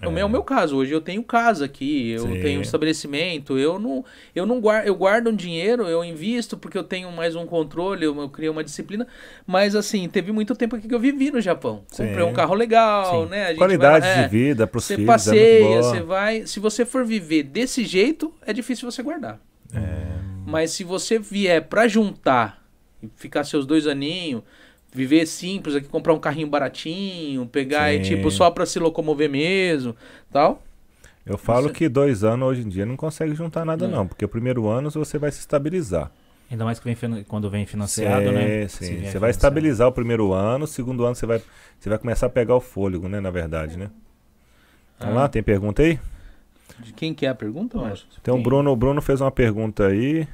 É. 0.00 0.06
O 0.06 0.10
É. 0.10 0.12
meu, 0.12 0.22
é 0.22 0.24
o 0.26 0.28
meu 0.28 0.42
caso. 0.42 0.76
Hoje 0.76 0.92
eu 0.92 1.00
tenho 1.00 1.22
casa 1.22 1.64
aqui, 1.64 2.10
eu 2.10 2.20
Sim. 2.20 2.40
tenho 2.40 2.58
um 2.58 2.62
estabelecimento, 2.62 3.56
eu 3.58 3.78
não, 3.78 4.04
eu 4.34 4.44
não 4.44 4.60
guardo, 4.60 4.86
eu 4.86 4.94
guardo 4.94 5.28
um 5.28 5.34
dinheiro, 5.34 5.84
eu 5.88 6.04
invisto 6.04 6.56
porque 6.56 6.76
eu 6.76 6.84
tenho 6.84 7.10
mais 7.12 7.34
um 7.34 7.46
controle, 7.46 8.04
eu, 8.04 8.20
eu 8.20 8.28
criei 8.28 8.50
uma 8.50 8.62
disciplina. 8.62 9.06
Mas 9.46 9.74
assim, 9.74 10.06
teve 10.08 10.32
muito 10.32 10.54
tempo 10.54 10.76
aqui 10.76 10.86
que 10.86 10.94
eu 10.94 11.00
vivi 11.00 11.30
no 11.30 11.40
Japão. 11.40 11.82
Sim. 11.88 12.06
Comprei 12.08 12.24
um 12.24 12.32
carro 12.34 12.54
legal, 12.54 13.24
Sim. 13.24 13.30
né? 13.30 13.54
Qualidade 13.54 14.06
vai 14.06 14.18
é, 14.18 14.22
de 14.24 14.28
vida 14.28 14.66
pros 14.66 14.84
Você 14.84 14.96
filhos 14.96 15.06
passeia, 15.06 15.58
é 15.58 15.60
muito 15.62 15.80
boa. 15.80 15.82
você 15.94 16.00
vai. 16.02 16.46
Se 16.46 16.60
você 16.60 16.84
for 16.84 17.04
viver 17.04 17.42
desse 17.44 17.84
jeito, 17.84 18.32
é 18.46 18.52
difícil 18.52 18.90
você 18.90 19.02
guardar. 19.02 19.40
É. 19.74 20.06
Mas 20.44 20.72
se 20.72 20.84
você 20.84 21.18
vier 21.18 21.62
pra 21.68 21.88
juntar 21.88 22.62
e 23.02 23.08
ficar 23.16 23.44
seus 23.44 23.66
dois 23.66 23.86
aninhos, 23.86 24.42
viver 24.96 25.26
simples 25.26 25.74
aqui, 25.76 25.86
comprar 25.88 26.12
um 26.14 26.18
carrinho 26.18 26.48
baratinho, 26.48 27.46
pegar 27.46 27.92
e 27.92 28.02
Sim. 28.04 28.16
tipo 28.16 28.30
só 28.30 28.50
pra 28.50 28.64
se 28.66 28.78
locomover 28.78 29.28
mesmo, 29.30 29.94
tal. 30.32 30.62
Eu 31.24 31.36
falo 31.36 31.68
Você- 31.68 31.74
que 31.74 31.88
dois 31.88 32.22
anos 32.24 32.48
hoje 32.48 32.62
em 32.62 32.68
dia 32.68 32.86
não 32.86 32.96
consegue 32.96 33.34
juntar 33.34 33.64
nada, 33.64 33.86
Não. 33.88 33.98
não. 33.98 34.06
Porque 34.06 34.24
o 34.24 34.28
primeiro 34.28 34.68
ano 34.68 34.90
você 34.90 35.18
vai 35.18 35.30
se 35.32 35.40
estabilizar. 35.40 36.10
Ainda 36.50 36.64
mais 36.64 36.78
que 36.78 36.84
vem 36.94 37.24
quando 37.24 37.50
vem 37.50 37.66
financiado, 37.66 38.30
né? 38.30 38.62
Sim, 38.62 38.68
Se 38.68 38.76
sim. 38.76 38.84
Você 38.84 38.92
vai 38.94 39.00
financiado. 39.10 39.30
estabilizar 39.30 39.88
o 39.88 39.92
primeiro 39.92 40.32
ano, 40.32 40.64
o 40.64 40.68
segundo 40.68 41.04
ano 41.04 41.16
você 41.16 41.26
vai, 41.26 41.42
você 41.80 41.88
vai 41.88 41.98
começar 41.98 42.26
a 42.26 42.30
pegar 42.30 42.54
o 42.54 42.60
fôlego, 42.60 43.08
né? 43.08 43.18
Na 43.20 43.30
verdade, 43.32 43.76
né? 43.76 43.90
Vamos 45.00 45.16
Ah. 45.16 45.20
lá, 45.22 45.28
tem 45.28 45.42
pergunta 45.42 45.82
aí? 45.82 45.98
De 46.78 46.92
quem 46.92 47.12
que 47.12 47.26
é 47.26 47.28
a 47.30 47.34
pergunta, 47.34 47.76
Márcio? 47.78 48.06
Então 48.20 48.38
o. 48.38 48.42
Bruno, 48.42 48.70
o 48.70 48.76
Bruno 48.76 49.02
fez 49.02 49.20
uma 49.20 49.30
pergunta 49.30 49.86
aí. 49.88 50.28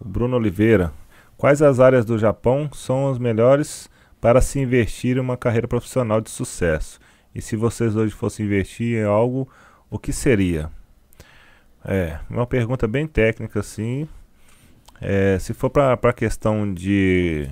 O 0.00 0.04
Bruno 0.08 0.36
Oliveira. 0.36 0.92
Quais 1.38 1.62
as 1.62 1.78
áreas 1.80 2.04
do 2.04 2.18
Japão 2.18 2.68
são 2.72 3.08
as 3.10 3.18
melhores 3.18 3.88
para 4.22 4.40
se 4.40 4.60
investir 4.60 5.16
em 5.16 5.20
uma 5.20 5.36
carreira 5.36 5.66
profissional 5.66 6.20
de 6.20 6.30
sucesso? 6.30 7.00
E 7.34 7.42
se 7.42 7.56
vocês 7.56 7.96
hoje 7.96 8.14
fossem 8.14 8.46
investir 8.46 9.00
em 9.00 9.04
algo, 9.04 9.48
o 9.90 9.98
que 9.98 10.12
seria? 10.12 10.70
É, 11.84 12.20
uma 12.30 12.46
pergunta 12.46 12.86
bem 12.86 13.04
técnica 13.08 13.58
assim. 13.58 14.08
É, 15.00 15.40
se 15.40 15.52
for 15.52 15.70
para 15.70 15.94
a 16.00 16.12
questão 16.12 16.72
de 16.72 17.48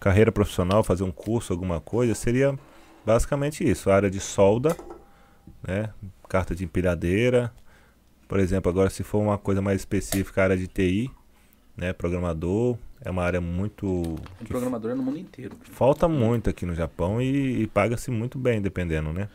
carreira 0.00 0.32
profissional, 0.32 0.82
fazer 0.82 1.04
um 1.04 1.12
curso, 1.12 1.52
alguma 1.52 1.80
coisa, 1.80 2.16
seria 2.16 2.58
basicamente 3.06 3.62
isso: 3.62 3.88
área 3.88 4.10
de 4.10 4.18
solda, 4.18 4.76
né? 5.62 5.90
carta 6.28 6.52
de 6.52 6.64
empilhadeira. 6.64 7.52
Por 8.26 8.40
exemplo, 8.40 8.68
agora 8.68 8.90
se 8.90 9.04
for 9.04 9.20
uma 9.20 9.38
coisa 9.38 9.62
mais 9.62 9.80
específica, 9.80 10.42
área 10.42 10.56
de 10.56 10.66
TI, 10.66 11.10
né? 11.78 11.92
programador, 11.92 12.76
é 13.02 13.10
uma 13.10 13.22
área 13.22 13.40
muito. 13.40 13.86
O 13.86 14.44
programador 14.46 14.90
é 14.90 14.94
no 14.94 15.02
mundo 15.02 15.18
inteiro. 15.18 15.56
Falta 15.70 16.08
muito 16.08 16.50
aqui 16.50 16.66
no 16.66 16.74
Japão 16.74 17.22
e, 17.22 17.62
e 17.62 17.66
paga-se 17.68 18.10
muito 18.10 18.36
bem, 18.38 18.60
dependendo, 18.60 19.12
né? 19.12 19.28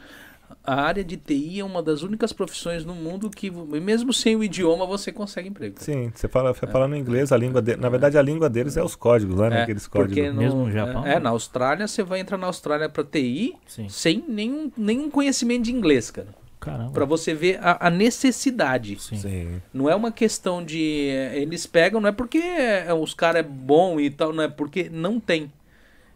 A 0.64 0.76
área 0.82 1.04
de 1.04 1.18
TI 1.18 1.60
é 1.60 1.64
uma 1.64 1.82
das 1.82 2.04
únicas 2.04 2.32
profissões 2.32 2.86
no 2.86 2.94
mundo 2.94 3.30
que, 3.30 3.50
mesmo 3.50 4.14
sem 4.14 4.36
o 4.36 4.44
idioma, 4.44 4.86
você 4.86 5.12
consegue 5.12 5.50
emprego. 5.50 5.76
Sim, 5.80 6.12
você 6.14 6.28
fala, 6.28 6.54
você 6.54 6.68
falando 6.68 6.96
inglês, 6.96 7.32
a 7.32 7.38
língua 7.38 7.62
de, 7.62 7.76
na 7.76 7.90
verdade 7.90 8.18
a 8.18 8.22
língua 8.22 8.50
deles 8.50 8.78
é 8.78 8.84
os 8.84 8.96
códigos, 8.96 9.38
lá, 9.38 9.50
né? 9.50 9.60
É, 9.60 9.64
Aqueles 9.64 9.88
porque 9.88 10.22
códigos. 10.22 10.34
no, 10.34 10.40
Mesmo 10.42 10.66
no 10.66 10.72
Japão? 10.72 11.06
É, 11.06 11.20
na 11.20 11.32
Austrália, 11.32 11.88
você 11.88 12.04
vai 12.04 12.20
entrar 12.20 12.38
na 12.38 12.48
Austrália 12.48 12.88
pra 12.88 13.04
TI 13.04 13.56
Sim. 13.66 13.90
sem 13.90 14.24
nenhum, 14.28 14.72
nenhum 14.78 15.10
conhecimento 15.10 15.64
de 15.64 15.74
inglês, 15.74 16.12
cara. 16.12 16.43
Pra 16.92 17.06
você 17.06 17.34
ver 17.34 17.60
a, 17.62 17.88
a 17.88 17.90
necessidade. 17.90 19.00
Sim. 19.02 19.18
Sim. 19.18 19.62
Não 19.74 19.90
é 19.90 19.96
uma 19.96 20.12
questão 20.12 20.64
de. 20.64 21.08
eh, 21.10 21.40
Eles 21.42 21.66
pegam, 21.66 22.00
não 22.02 22.10
é 22.10 22.12
porque 22.12 22.38
eh, 22.38 22.94
os 22.94 23.14
caras 23.14 23.40
é 23.42 23.44
bom 23.44 24.00
e 24.00 24.10
tal, 24.10 24.32
não 24.34 24.44
é 24.44 24.48
porque 24.48 24.90
não 24.92 25.20
tem. 25.20 25.52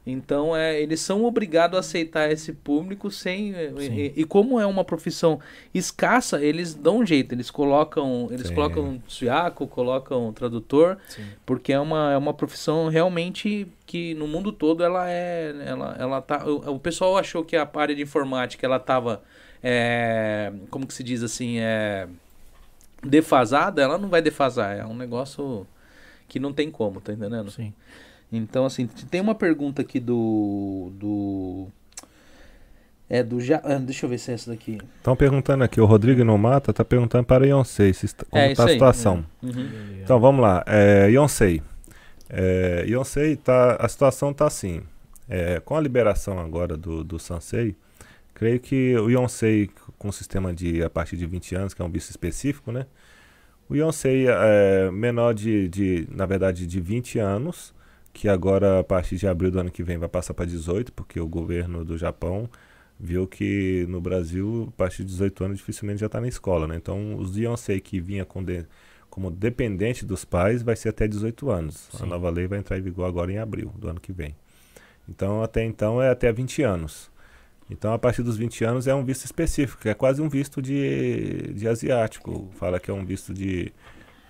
Então, 0.09 0.55
é, 0.55 0.81
eles 0.81 1.01
são 1.01 1.25
obrigados 1.25 1.75
a 1.75 1.81
aceitar 1.81 2.31
esse 2.31 2.53
público 2.53 3.11
sem. 3.11 3.53
eh, 3.53 3.73
Sim. 3.77 3.93
E, 3.93 4.13
e 4.21 4.23
como 4.23 4.57
é 4.57 4.65
uma 4.65 4.85
profissão 4.85 5.37
escassa, 5.73 6.41
eles 6.41 6.73
dão 6.73 6.99
um 6.99 7.05
jeito. 7.05 7.33
Eles 7.35 7.51
colocam. 7.51 8.29
Eles 8.31 8.47
Sim. 8.47 8.55
colocam 8.55 8.83
um 8.83 9.01
suiaco, 9.05 9.67
colocam 9.67 10.29
um 10.29 10.31
tradutor, 10.31 10.97
Sim. 11.09 11.25
porque 11.45 11.73
é 11.73 11.79
uma, 11.79 12.13
é 12.13 12.17
uma 12.17 12.33
profissão 12.33 12.87
realmente 12.87 13.67
que 13.85 14.13
no 14.13 14.27
mundo 14.27 14.53
todo 14.53 14.81
ela 14.81 15.09
é. 15.09 15.53
Ela, 15.65 15.95
ela 15.99 16.21
tá, 16.21 16.45
o, 16.47 16.75
o 16.75 16.79
pessoal 16.79 17.17
achou 17.17 17.43
que 17.43 17.57
a 17.57 17.69
área 17.75 17.93
de 17.93 18.01
informática 18.01 18.65
ela 18.65 18.79
tava. 18.79 19.21
É, 19.63 20.51
como 20.69 20.85
que 20.87 20.93
se 20.93 21.03
diz 21.03 21.23
assim? 21.23 21.59
É, 21.59 22.07
defasada, 23.03 23.81
ela 23.81 23.97
não 23.97 24.09
vai 24.09 24.21
defasar. 24.21 24.77
É 24.77 24.85
um 24.85 24.95
negócio 24.95 25.65
que 26.27 26.39
não 26.39 26.53
tem 26.53 26.69
como, 26.69 26.99
tá 27.01 27.13
entendendo? 27.13 27.49
Sim. 27.51 27.73
Então, 28.31 28.65
assim, 28.65 28.87
tem 28.87 29.21
uma 29.21 29.35
pergunta 29.35 29.81
aqui 29.81 29.99
do. 29.99 30.91
do 30.95 31.67
é 33.09 33.23
do. 33.23 33.39
Ja, 33.39 33.61
ah, 33.63 33.75
deixa 33.75 34.05
eu 34.05 34.09
ver 34.09 34.17
se 34.17 34.31
é 34.31 34.33
essa 34.33 34.51
daqui. 34.51 34.79
Estão 34.97 35.15
perguntando 35.15 35.63
aqui, 35.63 35.79
o 35.79 35.85
Rodrigo 35.85 36.19
Inomata 36.19 36.71
está 36.71 36.83
perguntando 36.83 37.23
para 37.23 37.45
a 37.45 37.47
Yonsei 37.47 37.93
se 37.93 38.05
está, 38.05 38.25
como 38.29 38.43
É, 38.43 38.51
está 38.51 38.63
a 38.63 38.65
isso 38.65 38.71
aí. 38.71 38.73
situação. 38.73 39.25
Uhum. 39.41 39.69
Então 40.03 40.19
vamos 40.19 40.41
lá, 40.41 40.63
é, 40.67 41.09
Yonsei. 41.09 41.61
É, 42.29 42.83
Yonsei, 42.85 43.37
tá, 43.37 43.77
a 43.79 43.87
situação 43.87 44.31
está 44.31 44.45
assim. 44.45 44.81
É, 45.29 45.59
com 45.61 45.75
a 45.75 45.81
liberação 45.81 46.39
agora 46.39 46.75
do, 46.77 47.03
do 47.03 47.19
Sansei, 47.19 47.75
creio 48.37 48.59
que 48.59 48.95
o 48.95 49.09
Yonsei, 49.09 49.67
com 49.97 50.09
o 50.09 50.13
sistema 50.13 50.53
de 50.53 50.83
a 50.83 50.89
partir 50.91 51.17
de 51.17 51.25
20 51.25 51.55
anos, 51.55 51.73
que 51.73 51.81
é 51.81 51.85
um 51.85 51.89
visto 51.89 52.11
específico, 52.11 52.71
né? 52.71 52.85
O 53.67 53.75
Yonsei 53.75 54.27
é 54.27 54.91
menor 54.91 55.33
de, 55.33 55.67
de, 55.67 56.07
na 56.11 56.27
verdade, 56.27 56.67
de 56.67 56.79
20 56.79 57.17
anos, 57.17 57.73
que 58.13 58.29
agora 58.29 58.79
a 58.79 58.83
partir 58.83 59.15
de 59.15 59.27
abril 59.27 59.49
do 59.49 59.59
ano 59.59 59.71
que 59.71 59.81
vem 59.81 59.97
vai 59.97 60.07
passar 60.07 60.35
para 60.35 60.45
18, 60.45 60.93
porque 60.93 61.19
o 61.19 61.27
governo 61.27 61.83
do 61.83 61.97
Japão 61.97 62.47
viu 62.99 63.25
que 63.27 63.87
no 63.89 63.99
Brasil, 63.99 64.67
a 64.67 64.77
partir 64.77 64.97
de 64.97 65.05
18 65.05 65.43
anos, 65.43 65.57
dificilmente 65.57 66.01
já 66.01 66.05
está 66.05 66.21
na 66.21 66.27
escola, 66.27 66.67
né? 66.67 66.75
Então, 66.75 67.15
os 67.17 67.35
Yonsei 67.35 67.79
que 67.79 67.99
vinha 67.99 68.23
com 68.23 68.43
de, 68.43 68.67
como 69.09 69.31
dependente 69.31 70.05
dos 70.05 70.23
pais 70.23 70.61
vai 70.61 70.75
ser 70.75 70.89
até 70.89 71.07
18 71.07 71.49
anos. 71.49 71.89
A 71.95 71.97
Sim. 71.97 72.05
nova 72.05 72.29
lei 72.29 72.47
vai 72.47 72.59
entrar 72.59 72.77
em 72.77 72.83
vigor 72.83 73.07
agora 73.07 73.31
em 73.31 73.39
abril 73.39 73.73
do 73.79 73.89
ano 73.89 73.99
que 73.99 74.13
vem. 74.13 74.35
Então, 75.09 75.41
até 75.41 75.63
então 75.63 75.99
é 75.99 76.11
até 76.11 76.31
20 76.31 76.61
anos. 76.61 77.09
Então, 77.69 77.93
a 77.93 77.99
partir 77.99 78.23
dos 78.23 78.37
20 78.37 78.63
anos 78.63 78.87
é 78.87 78.95
um 78.95 79.03
visto 79.03 79.25
específico, 79.25 79.87
é 79.87 79.93
quase 79.93 80.21
um 80.21 80.29
visto 80.29 80.61
de, 80.61 81.53
de 81.53 81.67
asiático. 81.67 82.49
Fala 82.57 82.79
que 82.79 82.89
é 82.89 82.93
um 82.93 83.05
visto 83.05 83.33
de, 83.33 83.73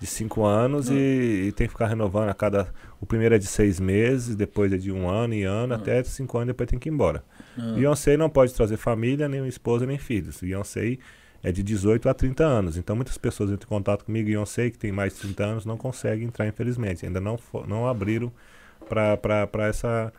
de 0.00 0.06
5 0.06 0.44
anos 0.44 0.90
e, 0.90 1.46
e 1.48 1.52
tem 1.52 1.66
que 1.66 1.72
ficar 1.72 1.86
renovando 1.86 2.30
a 2.30 2.34
cada. 2.34 2.72
O 3.00 3.06
primeiro 3.06 3.34
é 3.34 3.38
de 3.38 3.46
6 3.46 3.78
meses, 3.78 4.34
depois 4.34 4.72
é 4.72 4.76
de 4.76 4.90
um 4.90 5.08
ano 5.08 5.34
e 5.34 5.44
ano, 5.44 5.74
até 5.74 6.02
5 6.02 6.36
anos, 6.36 6.48
depois 6.48 6.68
tem 6.68 6.78
que 6.78 6.88
ir 6.88 6.92
embora. 6.92 7.22
Ah. 7.56 7.74
Beyoncé 7.74 8.16
não 8.16 8.28
pode 8.28 8.52
trazer 8.52 8.76
família, 8.76 9.28
nem 9.28 9.46
esposa, 9.46 9.86
nem 9.86 9.98
filhos. 9.98 10.40
Beyoncé 10.40 10.98
é 11.42 11.52
de 11.52 11.62
18 11.62 12.08
a 12.08 12.14
30 12.14 12.44
anos. 12.44 12.76
Então 12.76 12.96
muitas 12.96 13.16
pessoas 13.16 13.50
entram 13.50 13.66
em 13.66 13.68
contato 13.68 14.04
comigo 14.04 14.46
sei 14.46 14.70
que 14.70 14.78
tem 14.78 14.90
mais 14.90 15.14
de 15.14 15.20
30 15.20 15.44
anos, 15.44 15.64
não 15.64 15.76
conseguem 15.76 16.26
entrar, 16.26 16.46
infelizmente. 16.46 17.06
Ainda 17.06 17.20
não, 17.20 17.38
não 17.66 17.86
abriram 17.86 18.32
para 18.88 19.68
essa 19.68 20.12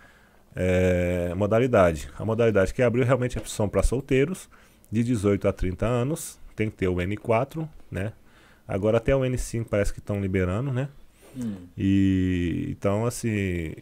é, 0.56 1.34
modalidade. 1.36 2.10
A 2.18 2.26
modalidade 2.26 2.74
que 2.74 2.82
abriu 2.82 3.06
realmente 3.06 3.38
é 3.38 3.42
opção 3.42 3.70
para 3.70 3.84
solteiros 3.84 4.50
de 4.92 5.04
18 5.04 5.48
a 5.48 5.54
30 5.54 5.86
anos. 5.86 6.40
Tem 6.56 6.70
que 6.70 6.78
ter 6.78 6.88
o 6.88 6.96
N4, 6.96 7.68
né? 7.90 8.14
Agora 8.68 8.98
até 8.98 9.16
o 9.16 9.22
N5 9.22 9.66
parece 9.70 9.94
que 9.94 10.00
estão 10.00 10.22
liberando, 10.22 10.72
né? 10.72 10.90
Hum. 11.38 11.56
E 11.78 12.68
então 12.70 13.06
assim, 13.06 13.76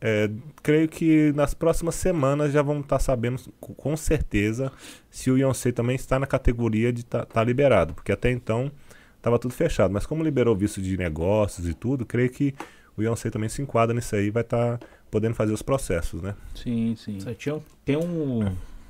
é, 0.00 0.30
creio 0.62 0.88
que 0.88 1.32
nas 1.34 1.54
próximas 1.54 1.96
semanas 1.96 2.52
já 2.52 2.62
vamos 2.62 2.84
estar 2.84 2.98
tá 2.98 3.04
sabendo 3.04 3.42
com 3.60 3.96
certeza 3.96 4.72
se 5.10 5.30
o 5.30 5.36
Yonsei 5.36 5.72
também 5.72 5.96
está 5.96 6.18
na 6.18 6.26
categoria 6.26 6.92
de 6.92 7.00
estar 7.00 7.26
tá, 7.26 7.34
tá 7.34 7.44
liberado, 7.44 7.94
porque 7.94 8.12
até 8.12 8.30
então 8.30 8.70
estava 9.16 9.38
tudo 9.38 9.52
fechado. 9.52 9.92
Mas 9.92 10.06
como 10.06 10.22
liberou 10.22 10.54
o 10.54 10.58
visto 10.58 10.80
de 10.80 10.96
negócios 10.96 11.68
e 11.68 11.74
tudo, 11.74 12.06
creio 12.06 12.30
que 12.30 12.54
o 12.96 13.02
Yonsei 13.02 13.30
também 13.30 13.48
se 13.48 13.62
enquadra 13.62 13.94
nisso 13.94 14.14
aí 14.16 14.30
vai 14.30 14.42
estar 14.42 14.78
tá 14.78 14.86
podendo 15.10 15.34
fazer 15.34 15.52
os 15.52 15.62
processos, 15.62 16.22
né? 16.22 16.34
Sim, 16.54 16.94
sim. 16.96 17.18
Tem 17.84 17.96
um 17.96 18.44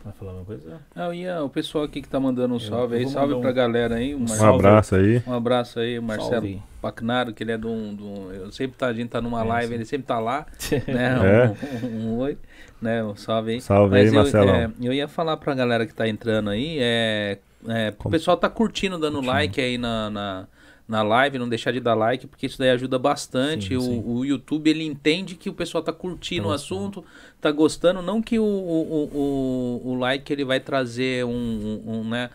Vai 0.04 0.12
falar 0.12 0.32
uma 0.32 0.44
coisa? 0.44 0.80
Ah, 0.94 1.14
ia, 1.14 1.42
o 1.42 1.50
pessoal 1.50 1.84
aqui 1.84 2.00
que 2.00 2.08
tá 2.08 2.20
mandando 2.20 2.54
um 2.54 2.60
salve 2.60 2.96
aí, 2.96 3.08
salve 3.08 3.34
um, 3.34 3.40
pra 3.40 3.50
galera 3.50 3.96
aí. 3.96 4.14
Um, 4.14 4.24
um 4.24 4.54
abraço 4.54 4.94
aí. 4.94 5.22
Um 5.26 5.34
abraço 5.34 5.80
aí, 5.80 6.00
Marcelo 6.00 6.30
salve. 6.30 6.62
Pacnaro, 6.80 7.32
que 7.34 7.42
ele 7.42 7.52
é 7.52 7.58
de 7.58 7.66
um. 7.66 7.94
De 7.94 8.02
um 8.02 8.32
eu 8.32 8.52
sempre 8.52 8.78
tá, 8.78 8.86
a 8.86 8.92
gente 8.92 9.08
tá 9.10 9.20
numa 9.20 9.42
é, 9.42 9.44
live, 9.44 9.68
sim. 9.68 9.74
ele 9.74 9.84
sempre 9.84 10.06
tá 10.06 10.18
lá. 10.18 10.46
né? 10.86 11.18
É. 11.24 11.84
Um, 11.84 11.88
um, 11.88 12.14
um, 12.14 12.18
oi. 12.20 12.38
Né? 12.80 13.02
Um 13.02 13.16
salve 13.16 13.52
aí. 13.52 13.60
Salve 13.60 13.90
Mas 13.90 14.08
aí, 14.08 14.08
eu, 14.08 14.14
Marcelo. 14.14 14.50
É, 14.50 14.70
eu 14.80 14.92
ia 14.92 15.08
falar 15.08 15.36
pra 15.36 15.54
galera 15.54 15.84
que 15.84 15.92
tá 15.92 16.08
entrando 16.08 16.48
aí, 16.48 16.78
é. 16.80 17.38
é 17.66 17.94
o 18.02 18.08
pessoal 18.08 18.36
tá 18.36 18.48
curtindo, 18.48 18.98
dando 18.98 19.14
Curtindo. 19.14 19.32
like 19.32 19.60
aí 19.60 19.76
na, 19.76 20.08
na 20.08 20.48
na 20.88 21.02
live, 21.02 21.38
não 21.38 21.48
deixar 21.48 21.70
de 21.70 21.80
dar 21.80 21.94
like, 21.94 22.26
porque 22.26 22.46
isso 22.46 22.58
daí 22.58 22.70
ajuda 22.70 22.98
bastante. 22.98 23.68
Sim, 23.68 23.76
o, 23.76 23.80
sim. 23.82 24.02
o, 24.06 24.24
YouTube 24.24 24.70
ele 24.70 24.84
entende 24.84 25.34
que 25.34 25.50
o 25.50 25.52
pessoal 25.52 25.84
tá 25.84 25.92
curtindo 25.92 26.44
tá 26.44 26.48
o 26.48 26.52
assunto, 26.52 27.04
tá 27.40 27.52
gostando, 27.52 28.00
não 28.00 28.22
que 28.22 28.38
o, 28.38 28.44
o, 28.44 29.10
o, 29.12 29.92
o 29.92 29.94
like 29.96 30.32
ele 30.32 30.46
vai 30.46 30.58
trazer 30.58 31.26
um, 31.26 31.30
um, 31.30 31.82
um, 31.92 32.08
né, 32.08 32.30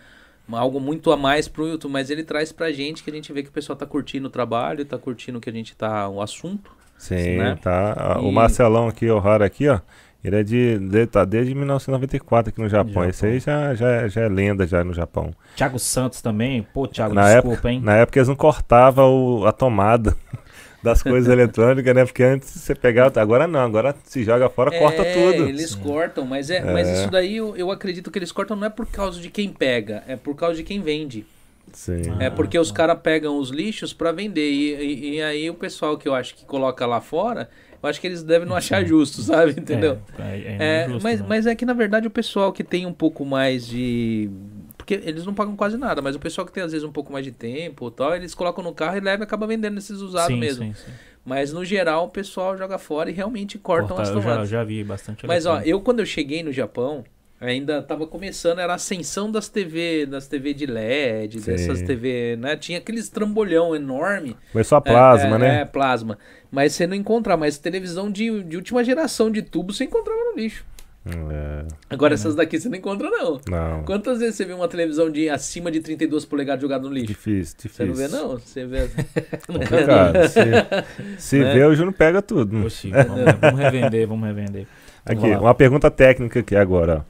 algo 0.52 0.80
muito 0.80 1.12
a 1.12 1.18
mais 1.18 1.48
pro 1.48 1.68
YouTube, 1.68 1.92
mas 1.92 2.12
ele 2.12 2.24
traz 2.24 2.52
pra 2.52 2.72
gente 2.72 3.04
que 3.04 3.10
a 3.10 3.14
gente 3.14 3.34
vê 3.34 3.42
que 3.42 3.50
o 3.50 3.54
pessoal 3.54 3.76
tá 3.76 3.88
curtindo 3.88 4.28
o 4.28 4.32
trabalho, 4.32 4.86
tá 4.86 5.00
curtindo 5.00 5.42
que 5.42 5.50
a 5.50 5.54
gente 5.54 5.76
tá 5.76 6.08
o 6.08 6.22
assunto. 6.22 6.72
Sim, 6.96 7.38
né? 7.38 7.58
tá. 7.60 8.20
E... 8.22 8.26
O 8.26 8.32
Marcelão 8.32 8.88
aqui, 8.88 9.10
o 9.10 9.18
Rara 9.18 9.46
aqui, 9.46 9.68
ó. 9.68 9.80
Ele 10.24 10.38
é 10.38 10.44
de, 10.44 10.80
de 10.80 11.06
tá 11.06 11.26
desde 11.26 11.54
1994 11.54 12.50
aqui 12.50 12.62
no 12.62 12.70
Japão. 12.70 12.94
Japão. 12.94 13.10
Esse 13.10 13.26
aí 13.26 13.40
já, 13.40 13.76
já, 13.76 14.08
já 14.08 14.22
é 14.22 14.30
lenda 14.30 14.66
já 14.66 14.82
no 14.82 14.94
Japão. 14.94 15.32
Thiago 15.56 15.78
Santos 15.78 16.22
também. 16.22 16.66
Pô, 16.74 16.88
Thiago, 16.88 17.14
na 17.14 17.26
desculpa, 17.26 17.56
época, 17.56 17.72
hein? 17.72 17.82
Na 17.84 17.96
época 17.98 18.20
eles 18.20 18.30
não 18.30 18.36
cortavam 18.36 19.46
a 19.46 19.52
tomada 19.52 20.16
das 20.82 21.04
coisas 21.04 21.30
eletrônicas, 21.30 21.94
né? 21.94 22.06
Porque 22.06 22.24
antes 22.24 22.50
você 22.50 22.74
pegava. 22.74 23.20
Agora 23.20 23.48
não, 23.48 23.60
agora 23.60 23.94
se 24.06 24.24
joga 24.24 24.50
fora, 24.50 24.74
é, 24.74 24.80
corta 24.80 25.04
tudo. 25.04 25.50
Eles 25.50 25.72
Sim. 25.72 25.80
cortam, 25.80 26.26
mas, 26.26 26.50
é, 26.50 26.58
é, 26.58 26.72
mas 26.72 26.88
isso 26.90 27.12
daí 27.12 27.36
eu, 27.36 27.58
eu 27.58 27.70
acredito 27.70 28.10
que 28.10 28.18
eles 28.18 28.32
cortam 28.32 28.56
não 28.56 28.68
é 28.68 28.70
por 28.70 28.86
causa 28.86 29.20
de 29.20 29.30
quem 29.30 29.50
pega, 29.50 30.04
é 30.08 30.16
por 30.16 30.36
causa 30.36 30.56
de 30.56 30.64
quem 30.64 30.82
vende. 30.82 31.26
Sim. 31.74 32.02
É 32.20 32.30
porque 32.30 32.58
os 32.58 32.72
caras 32.72 32.98
pegam 33.02 33.38
os 33.38 33.50
lixos 33.50 33.94
para 33.94 34.12
vender. 34.12 34.50
E, 34.50 34.76
e, 34.76 35.16
e, 35.16 35.22
aí 35.22 35.50
o 35.50 35.54
pessoal 35.54 35.98
que 35.98 36.08
eu 36.08 36.16
acho 36.16 36.36
que 36.36 36.46
coloca 36.46 36.86
lá 36.86 37.02
fora, 37.02 37.50
eu 37.84 37.90
acho 37.90 38.00
que 38.00 38.08
eles 38.08 38.24
devem 38.24 38.48
não 38.48 38.56
achar 38.56 38.86
justo, 38.86 39.22
sabe? 39.22 39.52
Entendeu? 39.60 40.00
É, 40.18 40.24
é, 40.24 40.58
é, 40.58 40.84
é 40.84 40.88
justo, 40.88 41.04
mas, 41.04 41.20
né? 41.20 41.26
mas 41.28 41.46
é 41.46 41.54
que 41.54 41.66
na 41.66 41.74
verdade 41.74 42.08
o 42.08 42.12
pessoal 42.12 42.54
que 42.54 42.64
tem 42.64 42.86
um 42.86 42.94
pouco 42.94 43.26
mais 43.26 43.68
de. 43.68 44.30
Porque 44.78 44.96
eles 44.96 45.26
não 45.26 45.34
pagam 45.34 45.56
quase 45.56 45.78
nada, 45.78 46.02
mas 46.02 46.16
o 46.16 46.20
pessoal 46.20 46.46
que 46.48 46.54
tem 46.54 46.64
às 46.64 46.72
vezes 46.72 46.88
um 46.88 46.92
pouco 46.92 47.12
mais 47.12 47.26
de 47.26 47.32
tempo 47.32 47.92
tal, 47.92 48.16
eles 48.16 48.34
colocam 48.34 48.64
no 48.64 48.74
carro 48.74 48.98
e 48.98 49.00
levam 49.02 49.24
e 49.24 49.26
acabam 49.26 49.48
vendendo 49.48 49.78
esses 49.78 50.00
usados 50.00 50.34
sim, 50.34 50.40
mesmo. 50.40 50.66
Sim, 50.66 50.74
sim. 50.74 50.92
Mas 51.26 51.54
no 51.54 51.64
geral 51.64 52.06
o 52.06 52.10
pessoal 52.10 52.58
joga 52.58 52.78
fora 52.78 53.10
e 53.10 53.14
realmente 53.14 53.58
cortam 53.58 53.96
Corta, 53.96 54.04
as 54.04 54.10
tomadas. 54.10 54.38
Eu 54.40 54.46
já, 54.46 54.58
já 54.58 54.64
vi 54.64 54.84
bastante. 54.84 55.26
Mas 55.26 55.46
ó, 55.46 55.62
eu 55.62 55.80
quando 55.82 56.00
eu 56.00 56.06
cheguei 56.06 56.44
no 56.44 56.52
Japão, 56.52 57.06
ainda 57.40 57.80
estava 57.80 58.08
começando, 58.08 58.60
era 58.60 58.74
a 58.74 58.76
ascensão 58.76 59.32
das 59.32 59.50
TV, 59.50 60.06
das 60.06 60.28
TV 60.28 60.54
de 60.54 60.66
LED, 60.66 61.42
Sim. 61.42 61.52
dessas 61.52 61.82
TV, 61.82 62.38
né? 62.38 62.56
Tinha 62.56 62.78
aqueles 62.78 63.10
trambolhão 63.10 63.76
enorme. 63.76 64.36
Começou 64.52 64.78
a 64.78 64.82
plasma, 64.82 65.32
é, 65.32 65.34
é, 65.34 65.38
né? 65.38 65.62
É, 65.62 65.66
plasma. 65.66 66.18
Mas 66.54 66.74
você 66.74 66.86
não 66.86 66.96
encontra 66.96 67.36
mais 67.36 67.58
televisão 67.58 68.12
de, 68.12 68.44
de 68.44 68.56
última 68.56 68.84
geração 68.84 69.32
de 69.32 69.42
tubo, 69.42 69.74
você 69.74 69.86
encontrava 69.86 70.20
no 70.20 70.40
lixo. 70.40 70.64
É. 71.04 71.66
Agora, 71.90 72.14
essas 72.14 72.36
daqui 72.36 72.60
você 72.60 72.70
não 72.70 72.78
encontra, 72.78 73.10
não. 73.10 73.42
Não. 73.50 73.84
Quantas 73.84 74.20
vezes 74.20 74.36
você 74.36 74.46
viu 74.46 74.58
uma 74.58 74.68
televisão 74.68 75.10
de 75.10 75.28
acima 75.30 75.72
de 75.72 75.80
32 75.80 76.26
polegadas 76.26 76.62
jogada 76.62 76.88
no 76.88 76.94
lixo? 76.94 77.08
Difícil, 77.08 77.58
difícil. 77.60 77.70
Você 77.70 77.86
não 77.86 77.96
vê, 77.96 78.08
não? 78.08 78.38
Você 78.38 78.66
vê. 78.68 78.88
Complicado. 79.48 80.28
se 80.30 81.18
se 81.18 81.40
né? 81.40 81.56
vê, 81.56 81.66
o 81.66 81.74
Júnior 81.74 81.96
pega 81.96 82.22
tudo. 82.22 82.68
Oxi, 82.68 82.92
vamos, 82.92 83.20
vamos 83.42 83.60
revender, 83.60 84.08
vamos 84.08 84.28
revender. 84.28 84.68
Vamos 85.04 85.24
aqui, 85.24 85.34
lá. 85.34 85.42
uma 85.42 85.56
pergunta 85.56 85.90
técnica 85.90 86.40
aqui 86.40 86.56
agora. 86.56 87.04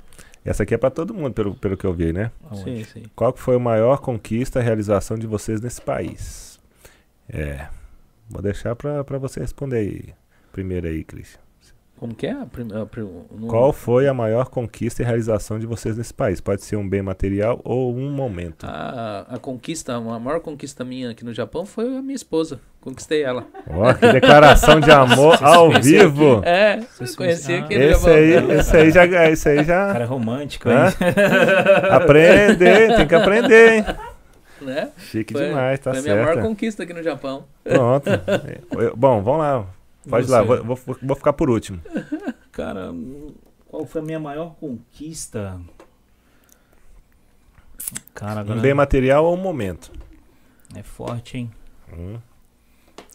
Essa 0.45 0.63
aqui 0.63 0.73
é 0.73 0.77
para 0.77 0.89
todo 0.89 1.13
mundo, 1.13 1.33
pelo, 1.33 1.53
pelo 1.55 1.75
que 1.75 1.85
eu 1.85 1.93
vi, 1.93 2.13
né? 2.13 2.31
Sim, 2.63 2.81
sim. 2.85 3.03
Qual 3.13 3.33
que 3.33 3.41
foi 3.41 3.57
a 3.57 3.59
maior 3.59 3.99
conquista, 3.99 4.59
a 4.59 4.63
realização 4.63 5.17
de 5.17 5.27
vocês 5.27 5.59
nesse 5.59 5.81
país? 5.81 6.57
É. 7.27 7.67
Vou 8.29 8.41
deixar 8.41 8.75
para 8.75 9.17
você 9.17 9.39
responder 9.39 9.77
aí. 9.77 10.13
Primeiro 10.51 10.87
aí, 10.87 11.03
Christian. 11.03 11.43
Como 12.03 12.13
que 12.13 12.27
é? 12.27 12.35
No... 13.31 13.47
Qual 13.47 13.71
foi 13.71 14.09
a 14.09 14.13
maior 14.13 14.49
conquista 14.49 15.01
e 15.01 15.05
realização 15.05 15.57
de 15.57 15.65
vocês 15.65 15.95
nesse 15.95 16.13
país? 16.13 16.41
Pode 16.41 16.61
ser 16.61 16.75
um 16.75 16.87
bem 16.87 17.01
material 17.01 17.61
ou 17.63 17.95
um 17.95 18.11
momento. 18.11 18.65
A, 18.65 19.25
a 19.29 19.37
conquista, 19.37 19.95
a 19.95 20.19
maior 20.19 20.41
conquista 20.41 20.83
minha 20.83 21.11
aqui 21.11 21.23
no 21.23 21.33
Japão 21.33 21.65
foi 21.65 21.85
a 21.85 22.01
minha 22.01 22.15
esposa. 22.15 22.59
Conquistei 22.81 23.23
ela. 23.23 23.47
Ó, 23.69 23.93
que 23.93 24.11
declaração 24.11 24.81
de 24.81 24.91
amor 24.91 25.37
ao 25.41 25.71
vivo. 25.71 26.39
Aqui? 26.39 26.49
É, 26.49 26.79
você 26.99 27.15
conheci 27.15 27.53
aqui 27.53 27.77
no 27.77 27.83
esse 27.83 28.01
Japão. 28.01 28.13
Aí, 28.13 28.59
esse 28.59 28.75
aí 28.77 28.91
já, 28.91 29.29
esse 29.29 29.49
aí 29.49 29.63
já. 29.63 29.93
Cara 29.93 30.05
romântico, 30.05 30.69
hein? 30.69 30.75
aprender, 31.89 32.97
tem 32.97 33.07
que 33.07 33.15
aprender, 33.15 33.71
hein? 33.75 33.85
Né? 34.61 34.91
Chique 34.97 35.33
foi, 35.33 35.47
demais, 35.47 35.79
tá 35.79 35.91
certo. 35.91 36.03
Foi 36.03 36.11
a 36.11 36.15
minha 36.15 36.25
maior 36.25 36.41
conquista 36.41 36.83
aqui 36.83 36.93
no 36.93 37.03
Japão. 37.03 37.45
Pronto. 37.63 38.09
Bom, 38.95 39.21
vamos 39.21 39.39
lá. 39.39 39.67
Pode 40.09 40.29
lá, 40.29 40.41
vou, 40.43 40.63
vou, 40.63 40.79
vou, 41.01 41.15
ficar 41.15 41.33
por 41.33 41.49
último. 41.49 41.79
Cara, 42.51 42.93
qual 43.67 43.85
foi 43.85 44.01
a 44.01 44.03
minha 44.03 44.19
maior 44.19 44.55
conquista? 44.55 45.59
Cara, 48.13 48.41
agora... 48.41 48.59
Um 48.59 48.61
bem 48.61 48.73
material 48.73 49.25
ou 49.25 49.33
um 49.33 49.37
momento? 49.37 49.91
É 50.75 50.83
forte, 50.83 51.37
hein? 51.37 51.51
Hum. 51.91 52.17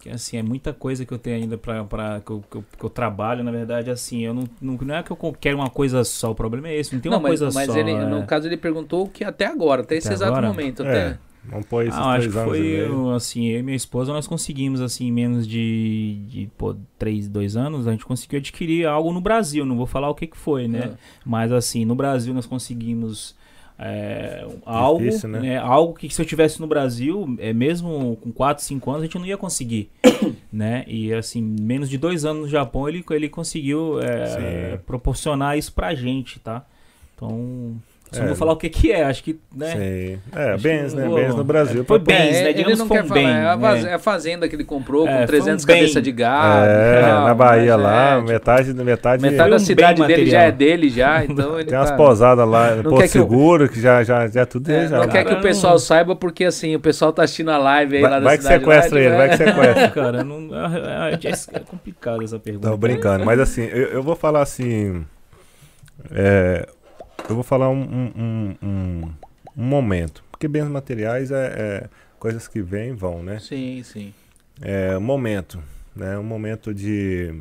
Que 0.01 0.11
assim, 0.11 0.36
é 0.36 0.43
muita 0.43 0.72
coisa 0.72 1.05
que 1.05 1.12
eu 1.12 1.18
tenho 1.18 1.36
ainda 1.36 1.59
pra. 1.59 1.84
pra 1.84 2.20
que, 2.20 2.30
eu, 2.30 2.45
que, 2.49 2.57
eu, 2.57 2.64
que 2.78 2.84
eu 2.84 2.91
trabalho, 2.91 3.43
na 3.43 3.51
verdade, 3.51 3.91
assim, 3.91 4.24
eu 4.24 4.32
não, 4.32 4.45
não, 4.61 4.78
não 4.80 4.95
é 4.95 5.03
que 5.03 5.11
eu 5.11 5.36
quero 5.41 5.57
uma 5.57 5.68
coisa 5.68 6.05
só, 6.05 6.30
o 6.30 6.34
problema 6.34 6.68
é 6.68 6.76
esse, 6.76 6.95
não 6.95 7.01
tem 7.01 7.11
não, 7.11 7.18
uma 7.18 7.22
mas, 7.22 7.41
coisa 7.41 7.47
mas 7.47 7.66
só. 7.66 7.72
Mas 7.72 7.76
ele, 7.76 7.91
é... 7.91 8.05
no 8.05 8.24
caso, 8.24 8.47
ele 8.47 8.57
perguntou 8.57 9.09
que 9.09 9.24
até 9.24 9.47
agora, 9.47 9.82
até, 9.82 9.97
até 9.97 9.99
esse 9.99 10.12
exato 10.12 10.30
agora? 10.30 10.47
momento, 10.49 10.84
é. 10.84 10.89
até. 10.89 11.18
Vamos 11.51 11.66
pôr 11.66 11.86
esses 11.86 11.99
ah, 11.99 12.11
acho 12.12 12.28
que 12.28 12.34
foi, 12.34 12.86
assim, 13.14 13.49
eu 13.49 13.61
e 13.61 13.62
minha 13.62 13.76
esposa, 13.76 14.12
nós 14.12 14.26
conseguimos, 14.26 14.80
assim, 14.80 15.07
em 15.07 15.12
menos 15.12 15.46
de, 15.46 16.20
de 16.28 16.51
pô, 16.59 16.76
3, 16.99 17.28
2 17.28 17.57
anos, 17.57 17.88
a 17.88 17.92
gente 17.92 18.05
conseguiu 18.05 18.38
adquirir 18.38 18.86
algo 18.86 19.12
no 19.12 19.20
Brasil, 19.20 19.64
não 19.64 19.76
vou 19.76 19.86
falar 19.86 20.11
o 20.11 20.14
que 20.14 20.26
que 20.26 20.36
foi, 20.36 20.68
né? 20.68 20.90
É. 20.92 20.99
Mas, 21.24 21.51
assim, 21.51 21.84
no 21.84 21.94
Brasil 21.94 22.34
nós 22.34 22.46
conseguimos 22.46 23.34
é, 23.78 24.44
algo, 24.66 25.05
Difícil, 25.05 25.28
né? 25.28 25.40
né? 25.40 25.57
algo 25.57 25.94
que 25.94 26.12
se 26.12 26.20
eu 26.20 26.26
tivesse 26.26 26.61
no 26.61 26.66
Brasil, 26.66 27.36
é, 27.38 27.53
mesmo 27.53 28.16
com 28.16 28.32
4, 28.32 28.64
5 28.64 28.90
anos, 28.90 29.03
a 29.03 29.05
gente 29.07 29.18
não 29.18 29.26
ia 29.26 29.36
conseguir, 29.36 29.88
né? 30.53 30.84
E, 30.86 31.14
assim, 31.14 31.40
menos 31.40 31.88
de 31.88 31.96
dois 31.96 32.24
anos 32.24 32.42
no 32.42 32.49
Japão, 32.49 32.88
ele, 32.88 33.05
ele 33.11 33.28
conseguiu 33.28 34.01
é, 34.01 34.78
proporcionar 34.78 35.57
isso 35.57 35.72
pra 35.72 35.94
gente, 35.94 36.40
tá? 36.40 36.66
Então, 37.14 37.76
só 38.11 38.20
é, 38.20 38.20
não 38.20 38.28
vou 38.28 38.36
falar 38.36 38.52
o 38.52 38.56
que 38.56 38.70
que 38.70 38.90
é, 38.90 39.04
acho 39.04 39.22
que, 39.22 39.38
né? 39.54 39.72
Sei. 39.72 40.18
É, 40.34 40.50
acho 40.52 40.62
bens, 40.62 40.94
né? 40.94 41.06
Bens 41.06 41.34
no 41.34 41.44
Brasil. 41.44 41.84
Foi 41.84 41.98
bens, 41.98 42.40
né? 42.40 42.52
Digamos 42.54 42.80
ele 42.80 42.88
não 42.88 42.88
quer 42.88 43.02
bem, 43.02 43.26
falar, 43.26 43.76
é, 43.76 43.82
é 43.82 43.94
a 43.94 43.98
fazenda 43.98 44.48
que 44.48 44.56
ele 44.56 44.64
comprou 44.64 45.04
com 45.04 45.12
é, 45.12 45.26
300 45.26 45.62
um 45.62 45.66
cabeças 45.66 46.02
de 46.02 46.11
gado. 46.12 46.66
É, 46.66 47.02
na 47.02 47.34
Bahia 47.34 47.76
lá, 47.76 48.14
é, 48.14 48.20
metade, 48.22 48.72
metade... 48.72 49.22
Metade 49.22 49.50
da 49.50 49.59
cidade 49.59 50.00
dele 50.00 50.22
material. 50.22 50.30
já 50.30 50.42
é 50.42 50.52
dele 50.52 50.88
já, 50.88 51.24
então 51.28 51.61
ele 51.61 51.68
Tem 51.68 51.78
umas 51.78 51.90
tá... 51.90 51.96
pousadas 51.96 52.48
lá, 52.48 52.76
Porto 52.82 53.09
Seguro, 53.09 53.68
que 53.68 53.78
já, 53.78 54.02
já, 54.02 54.26
já 54.26 54.40
é 54.40 54.44
tudo 54.46 54.64
dele 54.64 54.88
já. 54.88 54.98
Não 55.00 55.09
quer 55.09 55.24
que 55.24 55.34
o 55.34 55.42
pessoal 55.42 55.78
saiba, 55.78 56.16
porque 56.16 56.44
assim, 56.44 56.74
o 56.74 56.80
pessoal 56.80 57.12
tá 57.12 57.24
assistindo 57.24 57.50
a 57.50 57.59
live 57.59 57.96
aí 57.96 58.02
vai, 58.02 58.11
lá 58.11 58.18
da 58.20 58.24
vai 58.24 58.36
cidade. 58.38 58.64
Vai 58.64 58.76
que 58.76 58.82
sequestra 58.82 59.00
ele, 59.00 59.16
vai 59.16 59.28
que 59.28 59.36
sequestra. 59.36 59.88
Cara, 59.92 60.24
não, 60.24 60.48
é 60.54 61.61
complicado 61.61 62.24
essa 62.24 62.38
pergunta. 62.38 62.70
Tô 62.70 62.76
brincando, 62.76 63.26
mas 63.26 63.38
assim, 63.38 63.64
eu, 63.64 63.88
eu 63.88 64.02
vou 64.02 64.16
falar 64.16 64.40
assim... 64.40 65.04
É, 66.12 66.66
eu 67.29 67.35
vou 67.35 67.45
falar 67.45 67.68
um, 67.68 67.83
um, 67.83 68.57
um, 68.62 69.12
um 69.57 69.64
momento. 69.64 70.24
Porque 70.31 70.49
bens 70.49 70.68
materiais 70.68 71.31
é, 71.31 71.47
é, 71.47 71.89
coisas 72.18 72.49
que 72.49 72.62
vêm 72.62 72.91
e 72.91 72.93
vão, 72.93 73.22
né? 73.22 73.39
Sim, 73.39 73.83
sim. 73.83 74.14
É 74.61 74.97
um 74.97 75.01
momento, 75.01 75.62
né? 75.95 76.18
Um 76.18 76.24
momento 76.24 76.72
de, 76.72 77.35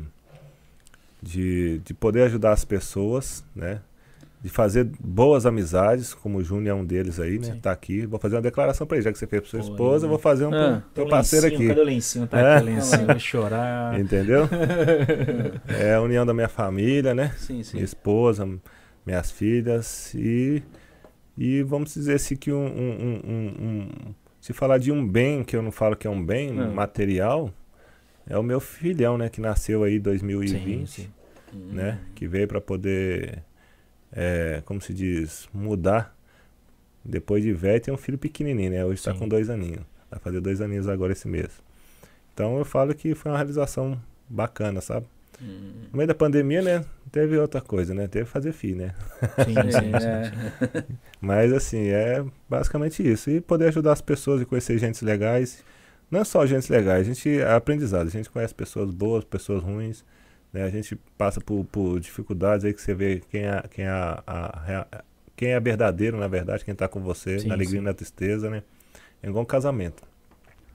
de, 1.22 1.78
de 1.78 1.94
poder 1.94 2.22
ajudar 2.22 2.52
as 2.52 2.64
pessoas, 2.64 3.44
né? 3.54 3.80
de 4.40 4.48
fazer 4.48 4.88
boas 5.00 5.46
amizades, 5.46 6.14
como 6.14 6.38
o 6.38 6.44
Júnior 6.44 6.78
é 6.78 6.80
um 6.80 6.84
deles 6.84 7.18
aí, 7.18 7.38
né? 7.38 7.46
Sim. 7.46 7.60
Tá 7.60 7.72
aqui. 7.72 8.06
Vou 8.06 8.20
fazer 8.20 8.36
uma 8.36 8.42
declaração 8.42 8.86
para 8.86 8.96
ele, 8.96 9.04
já 9.04 9.12
que 9.12 9.18
você 9.18 9.26
fez 9.26 9.42
para 9.42 9.50
sua 9.50 9.60
Pô, 9.60 9.66
esposa, 9.66 10.06
eu 10.06 10.08
vou 10.08 10.18
fazer 10.18 10.46
um 10.46 10.54
ah, 10.54 10.82
pro 10.94 11.02
teu 11.02 11.08
parceiro 11.08 11.46
lencinho, 11.46 11.60
aqui. 11.60 11.68
Cadê 11.68 11.80
o 11.80 11.84
lencinho? 11.84 12.26
Tá 12.28 12.38
é? 12.38 12.56
aqui 12.56 12.62
o 12.62 12.66
lencinho, 12.66 13.06
vai 13.06 13.18
chorar. 13.18 13.98
Entendeu? 13.98 14.48
é 15.68 15.94
a 15.94 16.00
união 16.00 16.24
da 16.24 16.32
minha 16.32 16.48
família, 16.48 17.14
né? 17.14 17.34
Sim, 17.36 17.64
sim. 17.64 17.78
Minha 17.78 17.84
esposa, 17.84 18.48
minhas 19.08 19.30
filhas 19.30 20.14
e 20.14 20.62
e 21.36 21.62
vamos 21.62 21.94
dizer 21.94 22.14
assim 22.14 22.34
que 22.34 22.52
um, 22.52 22.66
um, 22.66 23.20
um, 23.24 23.66
um 23.66 24.14
se 24.40 24.52
falar 24.52 24.78
de 24.78 24.90
um 24.90 25.06
bem, 25.06 25.44
que 25.44 25.54
eu 25.54 25.62
não 25.62 25.70
falo 25.70 25.96
que 25.96 26.06
é 26.06 26.10
um 26.10 26.24
bem 26.24 26.52
não. 26.52 26.72
material, 26.72 27.52
é 28.26 28.36
o 28.36 28.42
meu 28.42 28.60
filhão, 28.60 29.16
né, 29.16 29.28
que 29.28 29.40
nasceu 29.40 29.84
aí 29.84 29.96
em 29.96 30.00
2020, 30.00 30.88
sim, 30.88 31.02
sim. 31.02 31.10
né, 31.72 32.00
hum. 32.02 32.12
que 32.14 32.26
veio 32.26 32.48
para 32.48 32.60
poder 32.60 33.44
é, 34.12 34.62
como 34.64 34.80
se 34.80 34.92
diz, 34.92 35.48
mudar. 35.52 36.16
Depois 37.04 37.42
de 37.42 37.52
velho, 37.52 37.80
tem 37.80 37.94
um 37.94 37.98
filho 37.98 38.18
pequenininho, 38.18 38.70
né? 38.70 38.84
Hoje 38.84 38.98
está 38.98 39.14
com 39.14 39.26
dois 39.26 39.48
aninhos. 39.48 39.82
Vai 40.10 40.20
fazer 40.20 40.40
dois 40.40 40.60
aninhos 40.60 40.88
agora 40.88 41.12
esse 41.12 41.28
mês. 41.28 41.50
Então 42.34 42.58
eu 42.58 42.64
falo 42.64 42.94
que 42.94 43.14
foi 43.14 43.30
uma 43.30 43.38
realização 43.38 43.98
bacana, 44.28 44.80
sabe? 44.80 45.06
Hum. 45.40 45.86
No 45.90 45.96
meio 45.96 46.08
da 46.08 46.14
pandemia, 46.14 46.60
né? 46.60 46.84
Teve 47.10 47.38
outra 47.38 47.60
coisa, 47.60 47.94
né? 47.94 48.06
Teve 48.06 48.24
fazer 48.24 48.52
FI, 48.52 48.74
né? 48.74 48.94
Sim, 49.44 49.54
sim, 49.72 49.92
é. 50.06 50.84
Mas 51.20 51.52
assim, 51.52 51.88
é 51.88 52.24
basicamente 52.48 53.06
isso. 53.06 53.30
E 53.30 53.40
poder 53.40 53.68
ajudar 53.68 53.92
as 53.92 54.00
pessoas 54.00 54.42
e 54.42 54.44
conhecer 54.44 54.78
gente 54.78 55.04
legais. 55.04 55.64
Não 56.10 56.20
é 56.20 56.24
só 56.24 56.44
gente 56.46 56.70
legais, 56.70 57.00
a 57.02 57.04
gente 57.04 57.28
é 57.28 57.52
aprendizado. 57.52 58.06
A 58.06 58.10
gente 58.10 58.30
conhece 58.30 58.54
pessoas 58.54 58.90
boas, 58.90 59.24
pessoas 59.24 59.62
ruins. 59.62 60.04
Né? 60.52 60.62
A 60.62 60.70
gente 60.70 60.96
passa 61.16 61.40
por, 61.40 61.64
por, 61.64 62.00
dificuldades 62.00 62.64
aí 62.64 62.72
que 62.72 62.80
você 62.80 62.94
vê 62.94 63.22
quem 63.30 63.42
é, 63.42 63.62
quem 63.70 63.84
é, 63.84 63.88
a, 63.88 64.22
a, 64.26 65.04
quem 65.36 65.50
é 65.50 65.60
verdadeiro, 65.60 66.18
na 66.18 66.26
verdade, 66.26 66.64
quem 66.64 66.72
está 66.72 66.88
com 66.88 67.00
você, 67.00 67.38
sim, 67.38 67.48
na 67.48 67.54
alegria 67.54 67.78
sim. 67.78 67.84
e 67.84 67.86
na 67.86 67.94
tristeza, 67.94 68.50
né? 68.50 68.62
É 69.22 69.28
igual 69.28 69.42
um 69.42 69.46
casamento. 69.46 70.02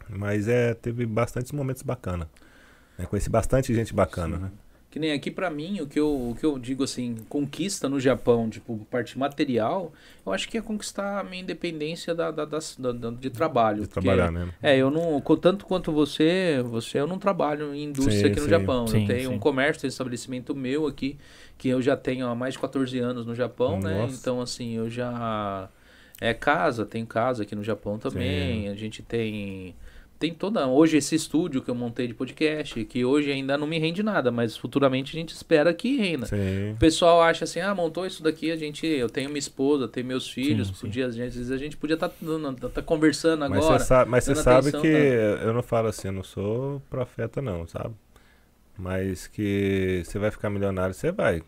Mas 0.08 0.48
é, 0.48 0.74
teve 0.74 1.06
bastantes 1.06 1.52
momentos 1.52 1.82
bacanas. 1.82 2.28
Né? 2.98 3.06
Conheci 3.06 3.30
bastante 3.30 3.74
gente 3.74 3.94
bacana, 3.94 4.38
sim. 4.38 4.44
né? 4.44 4.52
Que 4.94 5.00
nem 5.00 5.12
aqui 5.12 5.32
para 5.32 5.50
mim, 5.50 5.82
o 5.82 5.88
que, 5.88 6.00
eu, 6.00 6.08
o 6.08 6.36
que 6.40 6.46
eu 6.46 6.60
digo 6.60 6.84
assim, 6.84 7.16
conquista 7.28 7.90
no 7.90 8.00
Japão, 8.00 8.48
tipo, 8.48 8.78
parte 8.92 9.18
material, 9.18 9.92
eu 10.24 10.32
acho 10.32 10.48
que 10.48 10.56
é 10.56 10.62
conquistar 10.62 11.20
a 11.20 11.24
minha 11.24 11.42
independência 11.42 12.14
da, 12.14 12.30
da, 12.30 12.46
da, 12.46 12.60
da 12.60 13.10
de 13.10 13.32
trabalho. 13.32 13.82
De 13.82 13.88
trabalhar, 13.88 14.32
né? 14.32 14.50
É, 14.62 14.78
eu 14.78 14.92
não, 14.92 15.20
tanto 15.42 15.66
quanto 15.66 15.92
você, 15.92 16.64
você, 16.64 17.00
eu 17.00 17.08
não 17.08 17.18
trabalho 17.18 17.74
em 17.74 17.86
indústria 17.86 18.20
sim, 18.20 18.26
aqui 18.28 18.36
no 18.36 18.44
sim. 18.44 18.50
Japão. 18.52 18.86
Sim, 18.86 19.02
eu 19.02 19.08
tenho 19.08 19.32
um 19.32 19.40
comércio, 19.40 19.88
um 19.88 19.90
estabelecimento 19.90 20.54
meu 20.54 20.86
aqui, 20.86 21.18
que 21.58 21.70
eu 21.70 21.82
já 21.82 21.98
tenho 21.98 22.28
há 22.28 22.36
mais 22.36 22.54
de 22.54 22.60
14 22.60 23.00
anos 23.00 23.26
no 23.26 23.34
Japão, 23.34 23.80
né? 23.80 23.98
Nossa. 23.98 24.14
né? 24.14 24.18
Então, 24.22 24.40
assim, 24.42 24.76
eu 24.76 24.92
já... 24.92 25.72
É 26.22 26.36
casa, 26.36 26.86
tenho 26.86 27.08
casa 27.08 27.42
aqui 27.42 27.56
no 27.56 27.64
Japão 27.64 27.98
também, 27.98 28.70
a 28.70 28.76
gente 28.76 29.02
tem 29.02 29.76
tem 30.20 30.34
toda. 30.34 30.66
Hoje, 30.68 30.98
esse 30.98 31.16
estúdio 31.16 31.62
que 31.62 31.70
eu 31.70 31.76
montei 31.76 32.08
de 32.08 32.14
podcast, 32.14 32.84
que 32.86 33.04
hoje 33.04 33.32
ainda 33.32 33.58
não 33.58 33.68
me 33.68 33.78
rende 33.78 34.02
nada, 34.02 34.32
mas 34.32 34.56
futuramente 34.56 35.16
a 35.16 35.20
gente 35.20 35.34
espera 35.34 35.74
que 35.74 35.98
renda. 35.98 36.26
Sim. 36.26 36.72
O 36.74 36.78
pessoal 36.78 37.22
acha 37.22 37.44
assim, 37.44 37.60
ah, 37.60 37.76
montou 37.76 38.06
isso 38.06 38.24
daqui, 38.24 38.52
a 38.52 38.56
gente. 38.56 38.86
Eu 38.86 39.10
tenho 39.10 39.30
minha 39.30 39.40
esposa, 39.40 39.88
tenho 39.88 40.06
meus 40.06 40.30
filhos, 40.30 40.70
sim, 40.70 40.74
podia, 40.80 41.12
sim. 41.12 41.22
Às 41.22 41.36
vezes 41.36 41.52
a 41.52 41.58
gente 41.58 41.76
podia 41.76 41.96
estar 41.96 42.10
tá, 42.10 42.70
tá 42.70 42.82
conversando 42.82 43.44
agora. 43.44 43.60
Mas 43.60 43.82
você 43.82 43.88
sabe, 43.88 44.12
mas 44.12 44.24
você 44.24 44.36
sabe 44.36 44.72
que 44.72 44.92
tá? 44.92 45.44
eu 45.44 45.54
não 45.54 45.64
falo 45.64 45.88
assim, 45.88 46.08
eu 46.08 46.14
não 46.14 46.24
sou 46.24 46.82
profeta, 46.90 47.42
não, 47.42 47.68
sabe? 47.68 47.94
Mas 48.78 49.28
que 49.28 50.02
você 50.04 50.18
vai 50.18 50.32
ficar 50.32 50.50
milionário, 50.50 50.94
você 50.94 51.12
vai. 51.12 51.44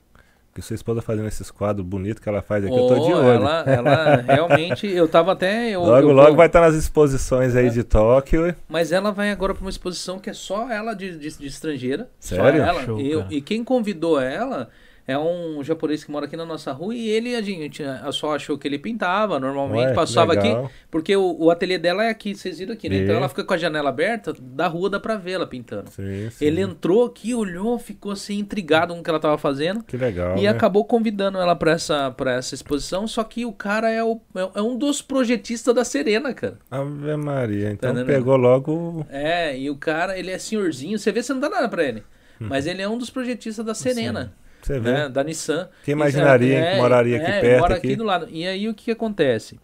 Que 0.56 0.62
sua 0.62 0.74
esposa 0.74 1.02
fazendo 1.02 1.28
esses 1.28 1.52
quadros 1.52 1.86
bonitos 1.86 2.24
que 2.24 2.30
ela 2.30 2.42
faz 2.42 2.64
aqui, 2.64 2.74
oh, 2.74 2.78
eu 2.78 2.88
tô 2.88 3.06
de 3.06 3.14
olho. 3.14 3.28
Ela, 3.28 3.64
ela 3.68 4.16
realmente, 4.26 4.88
eu 4.88 5.06
tava 5.06 5.34
até. 5.34 5.70
Eu, 5.70 5.82
logo, 5.82 6.08
eu 6.08 6.14
logo 6.14 6.28
vou... 6.30 6.38
vai 6.38 6.48
estar 6.48 6.62
nas 6.62 6.76
exposições 6.76 7.58
aí 7.58 7.68
é. 7.68 7.70
de 7.70 7.84
Tóquio. 7.84 8.56
Mas 8.70 8.94
ela 8.94 9.12
vai 9.12 9.32
agora 9.32 9.54
para 9.54 9.60
uma 9.62 9.70
exposição 9.70 10.18
que 10.18 10.30
é 10.30 10.34
só 10.34 10.72
ela 10.72 10.94
de, 10.94 11.18
de, 11.18 11.38
de 11.38 11.46
estrangeira. 11.46 12.10
Sério? 12.22 12.62
Só 12.62 12.70
ela. 12.70 12.86
Show, 12.86 12.98
e 13.30 13.42
quem 13.42 13.66
convidou 13.66 14.18
ela 14.18 14.70
é 15.08 15.18
um 15.18 15.64
japonês 15.64 16.04
que 16.04 16.10
mora 16.10 16.26
aqui 16.26 16.36
na 16.36 16.46
nossa 16.46 16.72
rua 16.72 16.96
e 16.96 17.08
ele, 17.08 17.36
a 17.36 17.42
gente 17.42 17.84
só 18.12 18.36
achou 18.36 18.58
que 18.58 18.68
ele 18.68 18.80
pintava 18.80 19.40
normalmente, 19.40 19.90
Ué, 19.90 19.94
passava 19.94 20.34
aqui, 20.34 20.50
porque 20.90 21.16
o, 21.16 21.36
o 21.40 21.52
ateliê 21.52 21.78
dela 21.78 22.04
é 22.04 22.10
aqui, 22.10 22.34
vocês 22.34 22.58
viram 22.58 22.74
aqui, 22.74 22.90
né? 22.90 22.98
Então 22.98 23.16
ela 23.16 23.30
fica 23.30 23.44
com 23.44 23.54
a 23.54 23.58
janela 23.58 23.90
aberta, 23.90 24.34
da 24.40 24.68
rua 24.68 24.90
dá 24.90 25.00
pra 25.00 25.16
ver 25.16 25.34
ela 25.34 25.46
pintando. 25.46 25.92
Sim, 25.92 26.30
sim. 26.32 26.46
Ele 26.46 26.62
entrou 26.62 27.06
aqui, 27.06 27.36
olhou, 27.36 27.78
ficou 27.78 28.12
assim 28.12 28.40
intrigado 28.40 28.96
com 28.96 29.00
o 29.00 29.04
que 29.04 29.10
ela 29.10 29.20
tava 29.20 29.38
fazendo. 29.38 29.84
Que 29.84 29.96
legal. 29.96 30.38
E 30.38 30.42
né? 30.42 30.48
acabou 30.48 30.84
convidando 30.84 31.38
ela 31.38 31.56
pra 31.56 31.74
essa, 31.74 32.10
pra 32.10 32.34
essa 32.34 32.56
exposição, 32.56 33.08
só 33.08 33.24
que 33.24 33.46
o 33.46 33.54
cara 33.54 33.92
é, 33.92 34.04
o, 34.04 34.20
é, 34.36 34.50
é 34.56 34.62
um 34.62 34.76
dos 34.76 35.04
projetistas 35.04 35.76
da 35.76 35.86
Serena, 35.86 36.34
cara. 36.34 36.58
Ave 36.72 37.16
Maria, 37.16 37.70
então 37.70 37.94
tá 37.94 38.04
pegou 38.04 38.38
logo. 38.38 39.06
É, 39.10 39.56
e 39.56 39.70
o 39.70 39.76
cara, 39.76 40.18
ele 40.18 40.32
é 40.32 40.40
senhorzinho, 40.40 40.98
você 40.98 41.12
vê, 41.12 41.22
você 41.22 41.32
não 41.32 41.40
dá 41.40 41.50
nada 41.50 41.70
pra 41.70 41.84
ele. 41.84 42.04
Hum. 42.42 42.48
Mas 42.50 42.66
ele 42.66 42.82
é 42.82 42.90
um 42.90 42.98
dos 42.98 43.12
projetistas 43.12 43.64
da 43.64 43.76
Serena. 43.76 44.26
Sim. 44.26 44.45
Você 44.66 44.80
vê. 44.80 44.92
Né? 44.92 45.10
Da 45.10 45.24
Nissan. 45.24 45.70
Quem 45.84 45.92
imaginaria 45.92 46.58
é, 46.58 46.72
que 46.74 46.82
moraria 46.82 47.18
aqui 47.18 47.32
é, 47.32 47.42
perto? 47.42 47.62
Mora 47.62 47.76
aqui. 47.76 47.88
aqui 47.88 47.96
do 47.96 48.04
lado. 48.04 48.28
E 48.32 48.48
aí 48.48 48.68
o 48.68 48.74
que 48.74 48.90
acontece? 48.90 49.60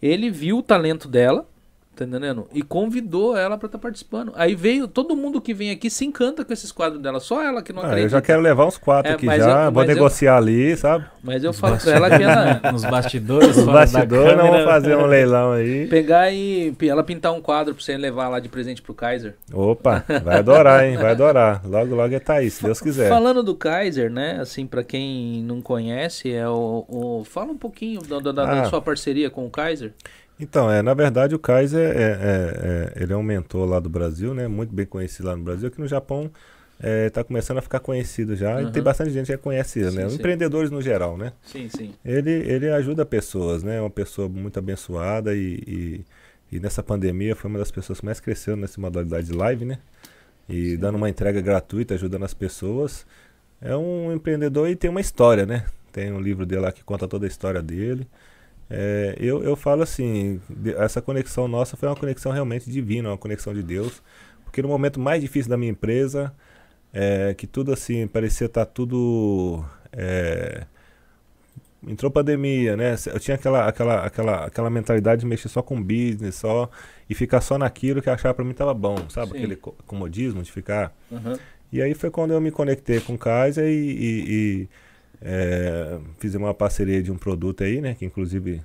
Ele 0.00 0.30
viu 0.30 0.58
o 0.58 0.62
talento 0.62 1.08
dela, 1.08 1.46
Tá 1.96 2.04
entendendo? 2.04 2.46
E 2.52 2.60
convidou 2.60 3.34
ela 3.34 3.56
para 3.56 3.68
estar 3.68 3.78
tá 3.78 3.82
participando. 3.82 4.30
Aí 4.36 4.54
veio, 4.54 4.86
todo 4.86 5.16
mundo 5.16 5.40
que 5.40 5.54
vem 5.54 5.70
aqui 5.70 5.88
se 5.88 6.04
encanta 6.04 6.44
com 6.44 6.52
esses 6.52 6.70
quadros 6.70 7.00
dela, 7.00 7.18
só 7.20 7.42
ela 7.42 7.62
que 7.62 7.72
não 7.72 7.80
ah, 7.80 7.86
acredita. 7.86 8.06
Eu 8.06 8.10
já 8.10 8.20
quero 8.20 8.42
levar 8.42 8.66
uns 8.66 8.76
quatro 8.76 9.12
é, 9.12 9.14
aqui 9.14 9.24
já, 9.24 9.64
eu, 9.64 9.72
vou 9.72 9.82
negociar 9.82 10.34
eu, 10.34 10.36
ali, 10.36 10.76
sabe? 10.76 11.06
Mas 11.22 11.42
eu 11.42 11.54
falo 11.54 11.78
pra 11.78 11.92
ela 11.92 12.10
que 12.18 12.22
ela. 12.22 12.60
Nos 12.70 12.84
bastidores, 12.84 13.56
Nos 13.56 13.64
bastidores, 13.64 14.36
não 14.36 14.50
vamos 14.50 14.64
fazer 14.64 14.94
um 14.94 15.06
leilão 15.06 15.52
aí. 15.52 15.86
Pegar 15.86 16.30
e 16.30 16.76
ela 16.82 17.02
pintar 17.02 17.32
um 17.32 17.40
quadro 17.40 17.74
pra 17.74 17.82
você 17.82 17.96
levar 17.96 18.28
lá 18.28 18.40
de 18.40 18.50
presente 18.50 18.82
pro 18.82 18.92
Kaiser. 18.92 19.34
Opa, 19.50 20.04
vai 20.22 20.40
adorar, 20.40 20.84
hein? 20.84 20.98
Vai 20.98 21.12
adorar. 21.12 21.62
Logo, 21.64 21.94
logo 21.94 22.14
é 22.14 22.20
Thaís, 22.20 22.54
se 22.54 22.64
Deus 22.64 22.78
quiser. 22.78 23.08
Falando 23.08 23.42
do 23.42 23.54
Kaiser, 23.54 24.10
né? 24.10 24.38
Assim, 24.38 24.66
para 24.66 24.84
quem 24.84 25.42
não 25.44 25.62
conhece, 25.62 26.30
é 26.30 26.46
o, 26.46 26.84
o, 26.88 27.24
Fala 27.24 27.52
um 27.52 27.56
pouquinho 27.56 28.02
da, 28.02 28.18
da, 28.18 28.42
ah. 28.42 28.62
da 28.62 28.64
sua 28.66 28.82
parceria 28.82 29.30
com 29.30 29.46
o 29.46 29.50
Kaiser. 29.50 29.94
Então, 30.38 30.70
é, 30.70 30.82
na 30.82 30.92
verdade 30.92 31.34
o 31.34 31.38
Kaiser 31.38 31.96
é, 31.96 32.02
é, 32.02 32.92
é, 32.98 33.02
ele 33.02 33.12
é 33.12 33.16
um 33.16 33.22
mentor 33.22 33.66
lá 33.66 33.80
do 33.80 33.88
Brasil, 33.88 34.34
né? 34.34 34.46
Muito 34.46 34.74
bem 34.74 34.84
conhecido 34.84 35.28
lá 35.28 35.36
no 35.36 35.42
Brasil. 35.42 35.68
Aqui 35.68 35.80
no 35.80 35.88
Japão 35.88 36.30
está 36.78 37.20
é, 37.22 37.24
começando 37.24 37.58
a 37.58 37.62
ficar 37.62 37.80
conhecido 37.80 38.36
já 38.36 38.56
uhum. 38.56 38.68
e 38.68 38.72
tem 38.72 38.82
bastante 38.82 39.10
gente 39.10 39.26
que 39.26 39.32
já 39.32 39.38
conhece 39.38 39.80
ele, 39.80 39.92
né? 39.92 40.08
Sim. 40.08 40.16
Empreendedores 40.16 40.70
no 40.70 40.82
geral, 40.82 41.16
né? 41.16 41.32
Sim, 41.42 41.68
sim. 41.70 41.94
Ele, 42.04 42.30
ele 42.30 42.68
ajuda 42.70 43.06
pessoas, 43.06 43.62
né? 43.62 43.78
É 43.78 43.80
uma 43.80 43.90
pessoa 43.90 44.28
muito 44.28 44.58
abençoada 44.58 45.34
e, 45.34 45.62
e, 45.66 46.04
e, 46.52 46.60
nessa 46.60 46.82
pandemia 46.82 47.34
foi 47.34 47.48
uma 47.48 47.58
das 47.58 47.70
pessoas 47.70 48.00
que 48.00 48.04
mais 48.04 48.20
cresceu 48.20 48.56
nessa 48.56 48.78
modalidade 48.78 49.28
de 49.28 49.32
live, 49.32 49.64
né? 49.64 49.78
E 50.48 50.72
sim. 50.72 50.76
dando 50.76 50.96
uma 50.96 51.08
entrega 51.08 51.40
gratuita, 51.40 51.94
ajudando 51.94 52.24
as 52.24 52.34
pessoas. 52.34 53.06
É 53.58 53.74
um 53.74 54.12
empreendedor 54.12 54.68
e 54.68 54.76
tem 54.76 54.90
uma 54.90 55.00
história, 55.00 55.46
né? 55.46 55.64
Tem 55.90 56.12
um 56.12 56.20
livro 56.20 56.44
dele 56.44 56.60
lá 56.60 56.72
que 56.72 56.84
conta 56.84 57.08
toda 57.08 57.24
a 57.24 57.28
história 57.28 57.62
dele. 57.62 58.06
É, 58.68 59.14
eu, 59.18 59.42
eu 59.44 59.54
falo 59.54 59.82
assim, 59.82 60.40
essa 60.76 61.00
conexão 61.00 61.46
nossa 61.46 61.76
foi 61.76 61.88
uma 61.88 61.96
conexão 61.96 62.32
realmente 62.32 62.70
divina, 62.70 63.10
uma 63.10 63.18
conexão 63.18 63.54
de 63.54 63.62
Deus, 63.62 64.02
porque 64.44 64.60
no 64.60 64.68
momento 64.68 64.98
mais 64.98 65.20
difícil 65.20 65.48
da 65.50 65.56
minha 65.56 65.70
empresa, 65.70 66.34
é, 66.92 67.34
que 67.34 67.46
tudo 67.46 67.72
assim, 67.72 68.06
parecia 68.06 68.46
estar 68.46 68.66
tá 68.66 68.70
tudo... 68.72 69.64
É, 69.92 70.66
entrou 71.86 72.10
pandemia, 72.10 72.76
né? 72.76 72.96
Eu 73.06 73.20
tinha 73.20 73.36
aquela, 73.36 73.68
aquela, 73.68 74.04
aquela, 74.04 74.44
aquela 74.46 74.70
mentalidade 74.70 75.20
de 75.20 75.26
mexer 75.26 75.48
só 75.48 75.62
com 75.62 75.80
business, 75.80 76.34
só 76.34 76.68
e 77.08 77.14
ficar 77.14 77.40
só 77.40 77.56
naquilo 77.56 78.02
que 78.02 78.08
eu 78.08 78.12
achava 78.12 78.34
para 78.34 78.44
mim 78.44 78.50
estava 78.50 78.74
bom, 78.74 78.96
sabe? 79.08 79.32
Sim. 79.32 79.38
Aquele 79.38 79.56
comodismo 79.56 80.42
de 80.42 80.50
ficar. 80.50 80.92
Uhum. 81.10 81.36
E 81.72 81.80
aí 81.80 81.94
foi 81.94 82.10
quando 82.10 82.32
eu 82.32 82.40
me 82.40 82.50
conectei 82.50 83.00
com 83.00 83.14
o 83.14 83.18
Kaiser 83.18 83.66
e, 83.66 83.70
e, 83.70 84.24
e 84.28 84.68
é, 85.20 85.98
fizemos 86.18 86.46
uma 86.46 86.54
parceria 86.54 87.02
de 87.02 87.10
um 87.10 87.16
produto 87.16 87.64
aí, 87.64 87.80
né? 87.80 87.94
Que 87.94 88.04
inclusive 88.04 88.62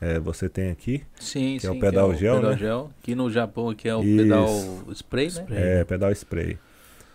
é, 0.00 0.18
você 0.18 0.48
tem 0.48 0.70
aqui. 0.70 1.02
Sim, 1.18 1.54
que 1.54 1.62
sim, 1.62 1.66
é 1.68 1.70
o 1.70 1.80
pedal 1.80 2.12
é 2.12 2.14
o 2.14 2.16
gel, 2.16 2.36
pedal 2.36 2.50
né? 2.50 2.58
gel. 2.58 2.90
Que 3.02 3.14
no 3.14 3.30
Japão 3.30 3.70
aqui 3.70 3.88
é 3.88 3.94
o 3.94 4.02
Isso. 4.02 4.16
pedal 4.16 4.48
spray, 4.94 5.30
né? 5.48 5.80
É, 5.80 5.84
pedal 5.84 6.12
spray. 6.12 6.58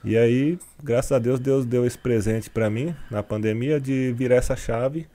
E 0.03 0.17
aí, 0.17 0.57
graças 0.81 1.11
a 1.11 1.19
Deus, 1.19 1.39
Deus 1.39 1.65
deu 1.65 1.85
esse 1.85 1.97
presente 1.97 2.49
para 2.49 2.69
mim 2.69 2.95
na 3.11 3.21
pandemia 3.21 3.79
de 3.79 4.13
virar 4.13 4.37
essa 4.37 4.55
chave. 4.55 5.07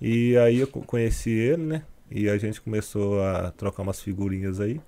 E 0.00 0.36
aí 0.36 0.60
eu 0.60 0.68
conheci 0.68 1.30
ele, 1.30 1.64
né? 1.64 1.82
E 2.10 2.28
a 2.28 2.38
gente 2.38 2.60
começou 2.60 3.20
a 3.22 3.50
trocar 3.50 3.82
umas 3.82 4.00
figurinhas 4.00 4.60
aí. 4.60 4.80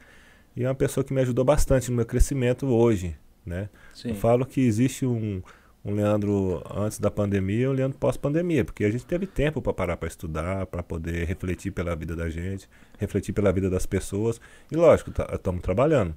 E 0.57 0.65
é 0.65 0.69
uma 0.69 0.75
pessoa 0.75 1.05
que 1.05 1.13
me 1.13 1.21
ajudou 1.21 1.45
bastante 1.45 1.91
no 1.91 1.97
meu 1.97 2.07
crescimento 2.07 2.67
hoje, 2.67 3.17
né? 3.45 3.69
Sim. 3.93 4.11
Eu 4.11 4.15
falo 4.15 4.47
que 4.47 4.61
existe 4.61 5.05
um, 5.05 5.43
um 5.85 5.95
Leandro 5.95 6.63
antes 6.75 6.99
da 6.99 7.11
pandemia 7.11 7.65
e 7.65 7.69
um 7.69 7.73
Leandro 7.73 7.99
pós-pandemia, 7.99 8.65
porque 8.65 8.85
a 8.85 8.91
gente 8.91 9.07
teve 9.07 9.27
tempo 9.27 9.63
para 9.63 9.73
parar 9.73 9.97
para 9.97 10.09
estudar, 10.09 10.67
para 10.67 10.83
poder 10.83 11.27
refletir 11.27 11.71
pela 11.73 11.97
vida 11.97 12.15
da 12.15 12.29
gente, 12.29 12.69
refletir 12.99 13.33
pela 13.33 13.51
vida 13.53 13.71
das 13.71 13.87
pessoas. 13.87 14.41
E 14.71 14.77
lógico, 14.77 15.11
estamos 15.11 15.61
tá, 15.61 15.65
trabalhando. 15.65 16.15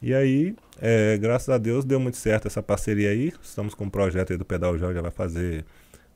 E 0.00 0.14
aí, 0.14 0.54
é, 0.78 1.16
graças 1.18 1.48
a 1.48 1.58
Deus, 1.58 1.84
deu 1.84 1.98
muito 1.98 2.16
certo 2.16 2.46
essa 2.46 2.62
parceria 2.62 3.10
aí. 3.10 3.32
Estamos 3.42 3.74
com 3.74 3.84
um 3.84 3.90
projeto 3.90 4.32
aí 4.32 4.36
do 4.38 4.44
Pedal 4.44 4.78
Gel, 4.78 4.94
já 4.94 5.02
vai 5.02 5.10
fazer 5.10 5.64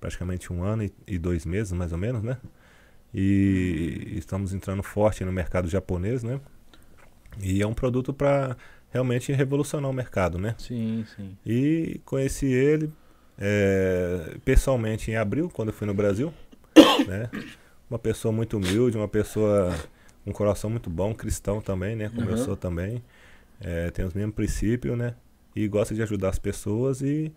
praticamente 0.01 0.53
um 0.53 0.63
ano 0.63 0.85
e, 0.85 0.93
e 1.07 1.19
dois 1.19 1.45
meses, 1.45 1.73
mais 1.73 1.93
ou 1.93 1.99
menos, 1.99 2.23
né? 2.23 2.37
E 3.13 4.15
estamos 4.17 4.53
entrando 4.55 4.83
forte 4.83 5.25
no 5.25 5.33
mercado 5.33 5.69
japonês, 5.69 6.23
né? 6.23 6.41
E 7.41 7.63
é 7.63 7.67
um 7.67 7.75
produto 7.75 8.13
para 8.13 8.57
realmente 8.91 9.33
revolucionar 9.33 9.91
o 9.91 9.95
mercado, 9.95 10.39
né? 10.39 10.55
Sim, 10.59 11.05
sim. 11.17 11.37
E 11.47 12.01
conheci 12.05 12.47
ele 12.47 12.93
é, 13.39 14.37
pessoalmente 14.45 15.11
em 15.11 15.17
abril, 15.17 15.49
quando 15.49 15.69
eu 15.69 15.75
fui 15.75 15.87
no 15.87 15.95
Brasil, 15.95 16.33
né? 17.07 17.31
Uma 17.89 17.99
pessoa 17.99 18.31
muito 18.31 18.57
humilde, 18.57 18.97
uma 18.97 19.09
pessoa 19.09 19.75
com 20.25 20.31
um 20.31 20.33
coração 20.33 20.69
muito 20.71 20.89
bom, 20.91 21.15
cristão 21.15 21.61
também, 21.61 21.97
né? 21.97 22.09
Como 22.15 22.29
eu 22.29 22.37
Uhum. 22.37 22.45
sou 22.45 22.57
também. 22.57 23.03
É, 23.61 23.91
tem 23.91 24.05
os 24.05 24.15
mesmos 24.15 24.35
princípios, 24.35 24.97
né? 24.97 25.15
E 25.57 25.67
gosta 25.67 25.95
de 25.95 26.03
ajudar 26.03 26.29
as 26.29 26.39
pessoas 26.39 27.01
e, 27.03 27.33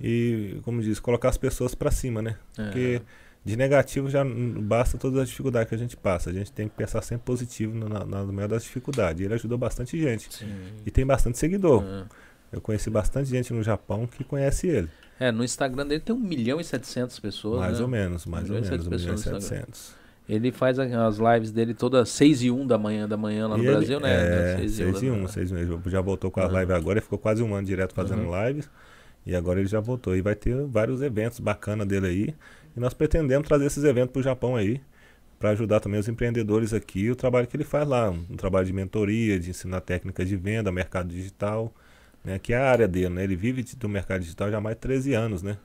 e 0.00 0.58
como 0.62 0.80
diz, 0.80 0.98
colocar 0.98 1.28
as 1.28 1.36
pessoas 1.36 1.74
para 1.74 1.90
cima, 1.90 2.22
né? 2.22 2.36
É. 2.56 2.62
Porque 2.64 3.02
de 3.44 3.56
negativo 3.56 4.08
já 4.10 4.22
basta 4.24 4.98
todas 4.98 5.18
as 5.20 5.28
dificuldades 5.28 5.68
que 5.68 5.74
a 5.74 5.78
gente 5.78 5.96
passa. 5.96 6.30
A 6.30 6.32
gente 6.32 6.52
tem 6.52 6.68
que 6.68 6.74
pensar 6.74 7.00
sempre 7.02 7.24
positivo 7.24 7.74
no, 7.74 7.88
na- 7.88 8.04
no 8.24 8.32
meio 8.32 8.48
das 8.48 8.62
dificuldades. 8.64 9.22
Ele 9.24 9.32
ajudou 9.34 9.56
bastante 9.56 9.98
gente. 9.98 10.32
Sim. 10.34 10.46
E 10.84 10.90
tem 10.90 11.06
bastante 11.06 11.38
seguidor. 11.38 11.82
É. 11.84 12.04
Eu 12.52 12.60
conheci 12.60 12.90
bastante 12.90 13.30
gente 13.30 13.52
no 13.52 13.62
Japão 13.62 14.06
que 14.06 14.24
conhece 14.24 14.66
ele. 14.66 14.88
É, 15.18 15.30
no 15.30 15.44
Instagram 15.44 15.86
dele 15.86 16.00
tem 16.00 16.14
1 16.14 16.18
milhão 16.18 16.60
e 16.60 16.64
700 16.64 17.18
pessoas, 17.20 17.60
mais 17.60 17.76
né? 17.78 17.82
ou 17.82 17.88
menos, 17.88 18.26
mais 18.26 18.48
ou 18.50 18.54
menos, 18.56 18.68
1 18.68 18.72
milhão 18.72 18.86
e 18.86 18.90
pessoas 18.90 19.06
no 19.06 19.14
Instagram. 19.14 19.40
700. 19.40 19.94
Ele 20.28 20.52
faz 20.52 20.78
as 20.78 21.16
lives 21.18 21.50
dele 21.50 21.74
todas 21.74 22.08
6 22.10 22.42
e 22.42 22.50
1 22.50 22.66
da 22.66 22.78
manhã, 22.78 23.08
da 23.08 23.16
manhã 23.16 23.48
lá 23.48 23.56
no 23.56 23.62
E 23.64 23.66
ele- 23.66 23.76
Brasil, 23.76 24.00
né? 24.00 24.54
É, 24.54 24.56
6 24.58 24.78
da 24.78 24.84
e 25.06 25.10
1, 25.10 25.14
manhã. 25.16 25.28
6 25.28 25.50
e 25.50 25.54
1. 25.54 25.90
Já 25.90 26.00
voltou 26.00 26.30
com 26.30 26.40
as 26.40 26.52
Uhum. 26.52 26.60
lives 26.60 26.74
agora, 26.74 26.98
ele 26.98 27.02
ficou 27.02 27.18
quase 27.18 27.42
um 27.42 27.54
ano 27.54 27.66
direto 27.66 27.94
fazendo 27.94 28.22
Uhum. 28.22 28.46
lives. 28.46 28.70
E 29.26 29.34
agora 29.34 29.60
ele 29.60 29.68
já 29.68 29.80
voltou. 29.80 30.16
E 30.16 30.22
vai 30.22 30.34
ter 30.34 30.56
vários 30.66 31.02
eventos 31.02 31.40
bacanas 31.40 31.86
dele 31.86 32.06
aí. 32.06 32.34
E 32.76 32.80
nós 32.80 32.94
pretendemos 32.94 33.46
trazer 33.46 33.66
esses 33.66 33.84
eventos 33.84 34.12
para 34.12 34.20
o 34.20 34.22
Japão 34.22 34.56
aí. 34.56 34.80
Para 35.38 35.50
ajudar 35.50 35.80
também 35.80 35.98
os 35.98 36.08
empreendedores 36.08 36.74
aqui, 36.74 37.10
o 37.10 37.16
trabalho 37.16 37.46
que 37.46 37.56
ele 37.56 37.64
faz 37.64 37.88
lá. 37.88 38.10
Um, 38.10 38.36
trabalho 38.36 38.66
de 38.66 38.72
mentoria, 38.72 39.40
de 39.40 39.50
ensinar 39.50 39.80
técnicas 39.80 40.28
de 40.28 40.36
venda, 40.36 40.70
mercado 40.70 41.08
digital. 41.08 41.72
Né, 42.22 42.38
que 42.38 42.52
é 42.52 42.58
a 42.58 42.70
área 42.70 42.86
dele, 42.86 43.08
né? 43.08 43.24
Ele 43.24 43.34
vive 43.34 43.62
do 43.62 43.88
mercado 43.88 44.20
digital 44.20 44.50
já 44.50 44.58
há 44.58 44.60
mais 44.60 44.76
de 44.76 44.80
13 44.82 45.14
anos, 45.14 45.42
né? 45.42 45.56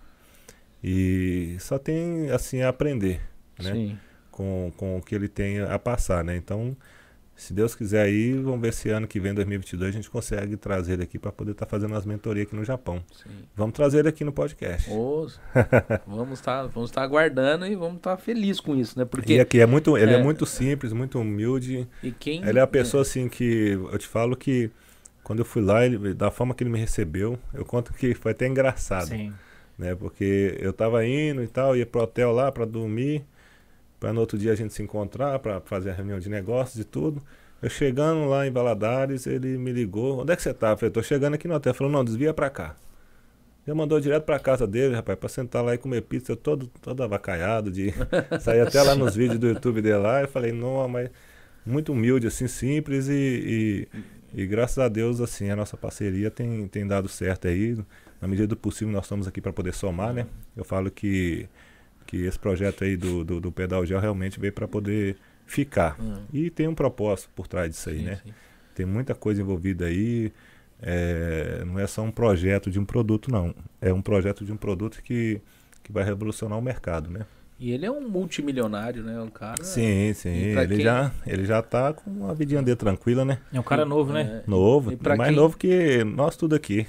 E 0.81 1.57
só 1.59 1.77
tem, 1.77 2.29
assim, 2.29 2.61
a 2.61 2.69
aprender, 2.69 3.19
né? 3.59 3.73
Sim. 3.73 3.99
com, 4.31 4.71
com 4.77 4.97
o 4.97 5.01
que 5.01 5.13
ele 5.13 5.27
tem 5.27 5.59
a 5.59 5.77
passar, 5.77 6.23
né? 6.23 6.37
Então, 6.37 6.77
se 7.35 7.53
Deus 7.53 7.75
quiser 7.75 8.01
aí, 8.03 8.33
vamos 8.33 8.61
ver 8.61 8.73
se 8.73 8.89
ano 8.89 9.05
que 9.07 9.19
vem, 9.19 9.33
2022, 9.33 9.89
a 9.89 9.91
gente 9.91 10.09
consegue 10.09 10.55
trazer 10.55 10.93
ele 10.93 11.03
aqui 11.03 11.19
para 11.19 11.31
poder 11.31 11.51
estar 11.51 11.65
fazendo 11.65 11.93
as 11.95 12.05
mentorias 12.05 12.47
aqui 12.47 12.55
no 12.55 12.63
Japão. 12.63 13.03
sim. 13.11 13.29
Vamos 13.55 13.73
trazer 13.75 13.99
ele 13.99 14.09
aqui 14.09 14.23
no 14.23 14.31
podcast. 14.31 14.89
Ô, 14.89 15.27
vamos 16.07 16.39
estar 16.39 16.67
vamos 16.67 16.91
tá 16.91 17.01
aguardando 17.01 17.65
e 17.67 17.75
vamos 17.75 17.97
estar 17.97 18.15
felizes 18.17 18.59
com 18.61 18.75
isso, 18.75 18.97
né? 18.97 19.03
E 19.03 19.05
Porque 19.05 19.39
aqui 19.39 19.59
é 19.59 19.65
muito, 19.65 19.97
ele 19.97 20.13
é, 20.13 20.15
É. 20.19 20.23
muito 20.23 20.45
simples, 20.45 20.93
muito 20.93 21.19
humilde. 21.19 21.87
e 22.01 22.11
quem 22.11 22.41
Ele 22.47 22.57
é 22.57 22.61
a 22.61 22.67
pessoa 22.67 23.01
assim 23.01 23.27
que 23.27 23.71
eu 23.91 23.97
te 23.97 24.07
falo 24.07 24.35
que 24.35 24.71
quando 25.23 25.39
eu 25.39 25.45
fui 25.45 25.61
lá, 25.61 25.85
ele, 25.85 26.13
da 26.13 26.29
forma 26.31 26.53
que 26.53 26.63
ele 26.63 26.69
me 26.69 26.79
recebeu, 26.79 27.37
eu 27.53 27.65
conto 27.65 27.91
que 27.93 28.13
foi 28.13 28.31
até 28.31 28.47
engraçado. 28.47 29.07
Sim. 29.07 29.33
né? 29.77 29.93
Porque 29.95 30.55
eu 30.59 30.71
tava 30.71 31.05
indo 31.05 31.43
e 31.43 31.47
tal, 31.47 31.75
ia 31.75 31.85
pro 31.85 32.01
hotel 32.01 32.31
lá 32.31 32.51
para 32.51 32.63
dormir, 32.63 33.25
para 33.99 34.13
no 34.13 34.19
outro 34.19 34.37
dia 34.37 34.51
a 34.51 34.55
gente 34.55 34.73
se 34.73 34.83
encontrar, 34.83 35.39
para 35.39 35.61
fazer 35.61 35.91
a 35.91 35.93
reunião 35.93 36.19
de 36.19 36.29
negócios 36.29 36.79
e 36.79 36.83
tudo. 36.83 37.21
Eu 37.61 37.69
chegando 37.69 38.25
lá 38.25 38.45
em 38.45 38.51
Valadares, 38.51 39.25
ele 39.25 39.57
me 39.57 39.71
ligou. 39.71 40.21
Onde 40.21 40.33
é 40.33 40.35
que 40.35 40.41
você 40.41 40.53
tá? 40.53 40.71
Eu 40.71 40.77
falei, 40.77 40.91
tô 40.91 41.01
chegando 41.01 41.33
aqui 41.35 41.47
no 41.47 41.55
hotel. 41.55 41.71
Ele 41.71 41.77
falou, 41.77 41.91
não, 41.91 42.03
desvia 42.03 42.33
pra 42.33 42.49
cá. 42.49 42.75
Já 43.65 43.73
mandou 43.73 43.99
direto 43.99 44.23
pra 44.23 44.37
casa 44.37 44.67
dele, 44.67 44.93
rapaz, 44.93 45.17
pra 45.17 45.27
sentar 45.27 45.63
lá 45.63 45.73
e 45.73 45.77
comer 45.77 46.01
pizza, 46.01 46.33
eu 46.33 46.35
todo, 46.35 46.67
todo 46.81 47.01
avacaiado, 47.01 47.71
de 47.71 47.91
sair 48.39 48.61
até 48.61 48.81
lá 48.83 48.95
nos 48.95 49.15
vídeos 49.15 49.39
do 49.39 49.47
YouTube 49.47 49.81
dele 49.81 49.97
lá. 49.97 50.21
Eu 50.21 50.27
falei, 50.27 50.51
não, 50.51 50.87
mas 50.87 51.09
muito 51.65 51.91
humilde, 51.91 52.27
assim, 52.27 52.47
simples 52.47 53.07
e, 53.07 53.87
e, 54.35 54.41
e 54.43 54.45
graças 54.45 54.77
a 54.77 54.87
Deus, 54.87 55.19
assim, 55.19 55.49
a 55.49 55.55
nossa 55.55 55.75
parceria 55.75 56.29
tem, 56.29 56.67
tem 56.67 56.85
dado 56.85 57.09
certo 57.09 57.47
aí. 57.47 57.75
Na 58.21 58.27
medida 58.27 58.47
do 58.47 58.55
possível, 58.55 58.93
nós 58.93 59.05
estamos 59.05 59.27
aqui 59.27 59.41
para 59.41 59.51
poder 59.51 59.73
somar, 59.73 60.13
né? 60.13 60.27
Eu 60.55 60.63
falo 60.63 60.91
que, 60.91 61.49
que 62.05 62.17
esse 62.25 62.37
projeto 62.39 62.83
aí 62.83 62.95
do, 62.97 63.23
do, 63.23 63.39
do 63.41 63.51
Pedal 63.51 63.85
Gel 63.85 63.99
realmente 63.99 64.39
veio 64.39 64.53
para 64.53 64.67
poder 64.67 65.17
ficar. 65.45 65.99
Hum, 66.01 66.25
E 66.33 66.49
tem 66.49 66.67
um 66.67 66.75
propósito 66.75 67.29
por 67.35 67.47
trás 67.47 67.69
disso 67.71 67.89
aí, 67.89 67.99
sim, 67.99 68.03
né? 68.03 68.19
sim. 68.23 68.33
Tem 68.73 68.85
muita 68.85 69.15
coisa 69.15 69.41
envolvida 69.41 69.85
aí. 69.85 70.31
é, 70.81 71.63
não 71.65 71.79
é 71.79 71.87
só 71.87 72.01
um 72.03 72.11
projeto 72.11 72.69
de 72.69 72.79
um 72.79 72.85
produto, 72.85 73.31
não. 73.31 73.53
É 73.81 73.93
um 73.93 74.01
projeto 74.01 74.43
de 74.45 74.51
um 74.51 74.57
produto 74.57 75.01
que, 75.01 75.41
que 75.83 75.91
vai 75.91 76.03
revolucionar 76.03 76.57
o 76.57 76.61
mercado, 76.61 77.09
né? 77.09 77.25
E 77.57 77.71
ele 77.71 77.85
é 77.85 77.91
um 77.91 78.05
multimilionário, 78.09 79.01
né? 79.01 79.17
Um 79.21 79.29
cara. 79.29 79.63
Sim, 79.63 80.11
sim. 80.13 80.49
E 80.49 80.53
pra 80.53 80.63
Ele 80.63 80.75
quem- 80.75 80.83
já, 80.83 81.11
ele 81.25 81.45
já 81.45 81.61
tá 81.61 81.93
com 81.93 82.09
uma 82.11 82.33
vidinha 82.35 82.61
dele 82.61 82.75
tranquila, 82.75 83.23
né? 83.23 83.37
É 83.53 83.57
um 83.57 83.63
cara 83.63 83.85
novo, 83.85 84.11
né? 84.11 84.41
É, 84.45 84.49
Novo, 84.49 84.91
E 84.91 84.97
pra 84.97 85.15
mais 85.15 85.29
quem- 85.29 85.37
novo 85.39 85.57
que 85.57 86.03
nós 86.03 86.35
tudo 86.35 86.53
aqui. 86.53 86.85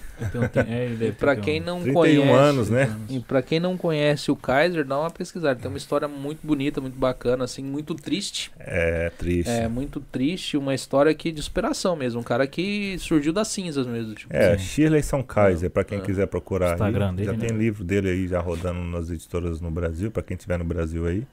Tem- 0.52 0.64
é, 0.66 0.96
ter 0.98 1.14
Pra 1.14 1.34
um- 1.34 1.40
quem 1.40 1.60
não 1.60 1.80
31 1.82 1.94
conhece. 1.94 2.32
anos, 2.32 2.68
né? 2.70 2.96
E 3.08 3.20
pra 3.20 3.42
quem 3.42 3.60
não 3.60 3.76
conhece 3.76 4.28
o 4.30 4.34
Kaiser, 4.36 4.84
dá 4.84 4.98
uma 4.98 5.10
pesquisada. 5.10 5.52
Ele 5.52 5.60
tem 5.60 5.70
uma 5.70 5.78
história 5.78 6.08
muito 6.08 6.44
bonita, 6.44 6.80
muito 6.80 6.98
bacana, 6.98 7.44
assim, 7.44 7.62
muito 7.62 7.94
triste. 7.94 8.50
É 8.58 9.10
triste. 9.16 9.48
É 9.50 9.68
muito 9.68 10.00
triste, 10.00 10.56
uma 10.56 10.74
história 10.74 11.14
que 11.14 11.30
de 11.30 11.42
superação 11.42 11.94
mesmo. 11.94 12.20
Um 12.20 12.24
cara 12.24 12.44
que 12.44 12.96
surgiu 12.98 13.32
das 13.32 13.46
cinzas 13.48 13.86
mesmo. 13.86 14.14
Tipo, 14.16 14.34
É, 14.34 14.58
Sim. 14.58 14.64
Shirley 14.64 15.02
São 15.04 15.22
Kaiser, 15.22 15.70
para 15.70 15.84
quem 15.84 15.98
É. 15.98 16.00
quiser 16.00 16.26
procurar 16.26 16.72
Instagram 16.72 17.10
aí. 17.10 17.16
dele, 17.16 17.26
já 17.26 17.32
né? 17.36 17.46
tem 17.46 17.56
livro 17.56 17.84
dele 17.84 18.08
aí 18.10 18.26
já 18.26 18.40
rodando 18.40 18.80
nas 18.80 19.10
editoras 19.10 19.60
no 19.60 19.70
Brasil, 19.70 20.10
para 20.10 20.22
quem 20.24 20.36
no 20.58 20.64
Brasil 20.64 21.06
aí, 21.06 21.26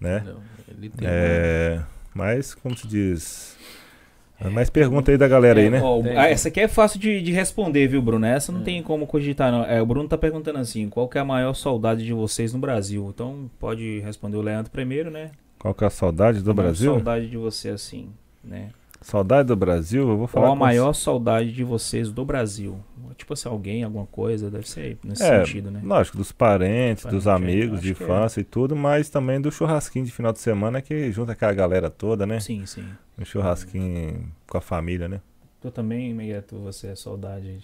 né? 0.00 0.24
tem 0.96 1.08
É, 1.08 1.82
mas 2.14 2.54
como 2.54 2.76
se 2.76 2.86
diz, 2.86 3.56
mais 4.50 4.68
pergunta 4.70 5.10
aí 5.10 5.16
da 5.16 5.28
galera 5.28 5.60
aí, 5.60 5.66
É, 5.66 5.70
né? 5.70 5.80
ó, 5.82 6.02
ah, 6.16 6.28
essa 6.28 6.48
aqui 6.48 6.60
é 6.60 6.68
fácil 6.68 6.98
de, 6.98 7.20
de 7.22 7.30
responder, 7.32 7.86
viu, 7.86 8.02
Bruno? 8.02 8.26
Essa 8.26 8.50
não 8.50 8.60
É. 8.60 8.64
tem 8.64 8.82
como 8.82 9.06
cogitar, 9.06 9.52
não. 9.52 9.64
É, 9.64 9.80
o 9.80 9.86
Bruno 9.86 10.08
tá 10.08 10.18
perguntando 10.18 10.58
assim: 10.58 10.88
qual 10.88 11.08
que 11.08 11.16
é 11.18 11.20
a 11.20 11.24
maior 11.24 11.54
saudade 11.54 12.04
de 12.04 12.12
vocês 12.12 12.52
no 12.52 12.58
Brasil? 12.58 13.08
Então 13.14 13.50
pode 13.58 14.00
responder 14.00 14.36
o 14.36 14.42
Leandro 14.42 14.70
primeiro, 14.70 15.10
né? 15.10 15.30
Qual 15.58 15.72
que 15.74 15.84
é 15.84 15.86
a 15.86 15.90
saudade 15.90 16.40
do 16.42 16.50
A 16.50 16.54
Brasil? 16.54 16.92
saudade 16.94 17.28
de 17.28 17.36
você, 17.36 17.68
assim, 17.68 18.10
né? 18.42 18.70
Saudade 19.02 19.48
do 19.48 19.56
Brasil, 19.56 20.08
eu 20.08 20.16
vou 20.16 20.26
falar 20.26 20.46
Qual 20.46 20.56
a 20.56 20.58
maior 20.58 20.92
saudade 20.92 21.52
de 21.52 21.64
vocês 21.64 22.10
do 22.10 22.24
Brasil? 22.24 22.78
Tipo 23.16 23.34
assim, 23.34 23.48
alguém, 23.48 23.84
alguma 23.84 24.06
coisa, 24.06 24.50
deve 24.50 24.68
ser 24.68 24.98
nesse 25.04 25.22
É, 25.22 25.44
sentido, 25.44 25.70
né? 25.70 25.80
Lógico, 25.84 26.16
dos 26.16 26.32
parentes, 26.32 27.04
dos 27.04 27.24
Parente, 27.24 27.28
é, 27.28 27.52
amigos 27.52 27.80
de 27.80 27.88
é. 27.88 27.90
infância 27.92 28.40
e 28.40 28.44
tudo, 28.44 28.74
mas 28.74 29.10
também 29.10 29.40
do 29.40 29.50
churrasquinho 29.50 30.04
de 30.04 30.10
final 30.10 30.32
de 30.32 30.38
semana 30.40 30.80
que 30.80 31.12
junta 31.12 31.32
aquela 31.32 31.52
galera 31.52 31.90
toda, 31.90 32.26
né? 32.26 32.40
Sim, 32.40 32.64
sim. 32.64 32.84
Um 33.18 33.24
churrasquinho 33.24 34.32
com 34.48 34.58
a 34.58 34.60
família, 34.60 35.08
né? 35.08 35.20
Tu 35.60 35.70
também, 35.70 36.12
Miguel, 36.14 36.42
tu, 36.42 36.58
você 36.58 36.88
é 36.88 36.94
saudade. 36.96 37.60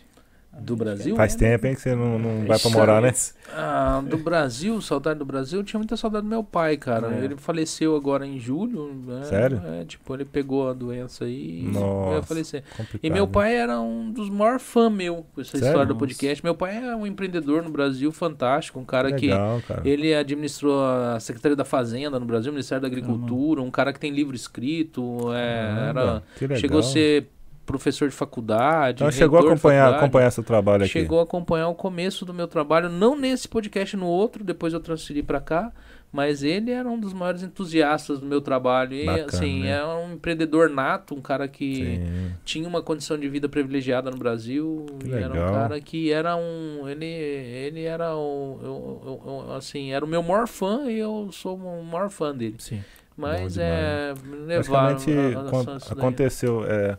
Do 0.60 0.74
Brasil? 0.74 1.14
Faz 1.14 1.36
né? 1.36 1.50
tempo, 1.50 1.66
hein, 1.66 1.74
que 1.74 1.80
você 1.80 1.94
não, 1.94 2.18
não 2.18 2.46
vai 2.46 2.58
pra 2.58 2.70
morar, 2.70 3.02
né? 3.02 3.12
Ah, 3.54 4.02
do 4.04 4.18
Brasil, 4.18 4.80
saudade 4.80 5.18
do 5.18 5.24
Brasil, 5.24 5.60
eu 5.60 5.64
tinha 5.64 5.78
muita 5.78 5.96
saudade 5.96 6.24
do 6.24 6.28
meu 6.28 6.42
pai, 6.42 6.76
cara. 6.76 7.14
É. 7.14 7.24
Ele 7.24 7.36
faleceu 7.36 7.94
agora 7.94 8.26
em 8.26 8.38
julho. 8.38 8.92
né? 9.06 9.22
Sério? 9.24 9.62
É, 9.64 9.84
tipo, 9.84 10.12
ele 10.14 10.24
pegou 10.24 10.68
a 10.68 10.72
doença 10.72 11.26
aí 11.26 11.60
e 11.60 11.68
Nossa. 11.68 12.08
veio 12.08 12.18
a 12.18 12.22
falecer. 12.22 12.64
E 13.02 13.10
meu 13.10 13.28
pai 13.28 13.56
era 13.56 13.80
um 13.80 14.10
dos 14.10 14.28
maiores 14.30 14.62
fãs 14.62 14.90
meu 14.90 15.24
com 15.34 15.40
essa 15.40 15.52
Sério? 15.52 15.66
história 15.66 15.86
do 15.86 15.94
Nossa. 15.94 16.06
podcast. 16.06 16.42
Meu 16.42 16.54
pai 16.54 16.76
é 16.76 16.96
um 16.96 17.06
empreendedor 17.06 17.62
no 17.62 17.70
Brasil 17.70 18.10
fantástico, 18.10 18.80
um 18.80 18.84
cara 18.84 19.12
que 19.12 19.28
Legal, 19.28 19.62
cara. 19.66 19.82
ele 19.84 20.14
administrou 20.14 20.82
a 20.84 21.20
Secretaria 21.20 21.56
da 21.56 21.64
Fazenda 21.64 22.18
no 22.18 22.26
Brasil, 22.26 22.50
Ministério 22.52 22.82
da 22.82 22.88
Agricultura, 22.88 23.62
um 23.62 23.70
cara 23.70 23.92
que 23.92 24.00
tem 24.00 24.10
livro 24.10 24.34
escrito, 24.34 25.32
é, 25.32 25.88
era, 25.90 26.22
que 26.36 26.56
chegou 26.56 26.80
a 26.80 26.82
ser 26.82 27.28
professor 27.68 28.08
de 28.08 28.14
faculdade. 28.14 29.02
Então 29.02 29.12
chegou 29.12 29.38
a 29.38 29.42
acompanhar, 29.42 29.94
acompanhar 29.94 30.30
seu 30.30 30.42
trabalho 30.42 30.82
aqui. 30.84 30.92
Chegou 30.92 31.20
a 31.20 31.22
acompanhar 31.22 31.68
o 31.68 31.74
começo 31.74 32.24
do 32.24 32.32
meu 32.34 32.48
trabalho, 32.48 32.88
não 32.88 33.14
nesse 33.16 33.46
podcast, 33.46 33.96
no 33.96 34.06
outro, 34.06 34.42
depois 34.42 34.72
eu 34.72 34.80
transferi 34.80 35.22
pra 35.22 35.38
cá, 35.40 35.70
mas 36.10 36.42
ele 36.42 36.70
era 36.70 36.88
um 36.88 36.98
dos 36.98 37.12
maiores 37.12 37.42
entusiastas 37.42 38.18
do 38.20 38.24
meu 38.26 38.40
trabalho. 38.40 38.94
E 38.94 39.04
Bacana, 39.04 39.26
assim, 39.28 39.60
né? 39.64 39.78
é 39.78 39.84
um 39.84 40.14
empreendedor 40.14 40.70
nato, 40.70 41.14
um 41.14 41.20
cara 41.20 41.46
que 41.46 41.74
Sim. 41.76 42.32
tinha 42.44 42.66
uma 42.66 42.80
condição 42.82 43.18
de 43.18 43.28
vida 43.28 43.46
privilegiada 43.48 44.10
no 44.10 44.16
Brasil. 44.16 44.86
E 45.04 45.12
era 45.12 45.28
um 45.34 45.52
cara 45.52 45.80
que 45.80 46.10
era 46.10 46.34
um. 46.34 46.88
Ele, 46.88 47.04
ele 47.04 47.84
era 47.84 48.16
o. 48.16 48.58
eu- 48.62 49.02
eu- 49.04 49.22
eu- 49.50 49.52
assim, 49.54 49.92
era 49.92 50.02
o 50.02 50.08
meu 50.08 50.22
maior 50.22 50.48
fã 50.48 50.84
e 50.90 50.98
eu 50.98 51.28
sou 51.30 51.56
o 51.56 51.84
maior 51.84 52.08
fã 52.08 52.34
dele. 52.34 52.56
Sim. 52.58 52.82
Mas 53.14 53.58
é. 53.58 54.14
Me 54.24 54.36
levaram 54.46 54.94
Praticamente 54.96 55.36
a- 55.36 55.40
a- 55.40 55.74
a- 55.74 55.92
aconteceu. 55.92 56.64
é, 56.66 56.96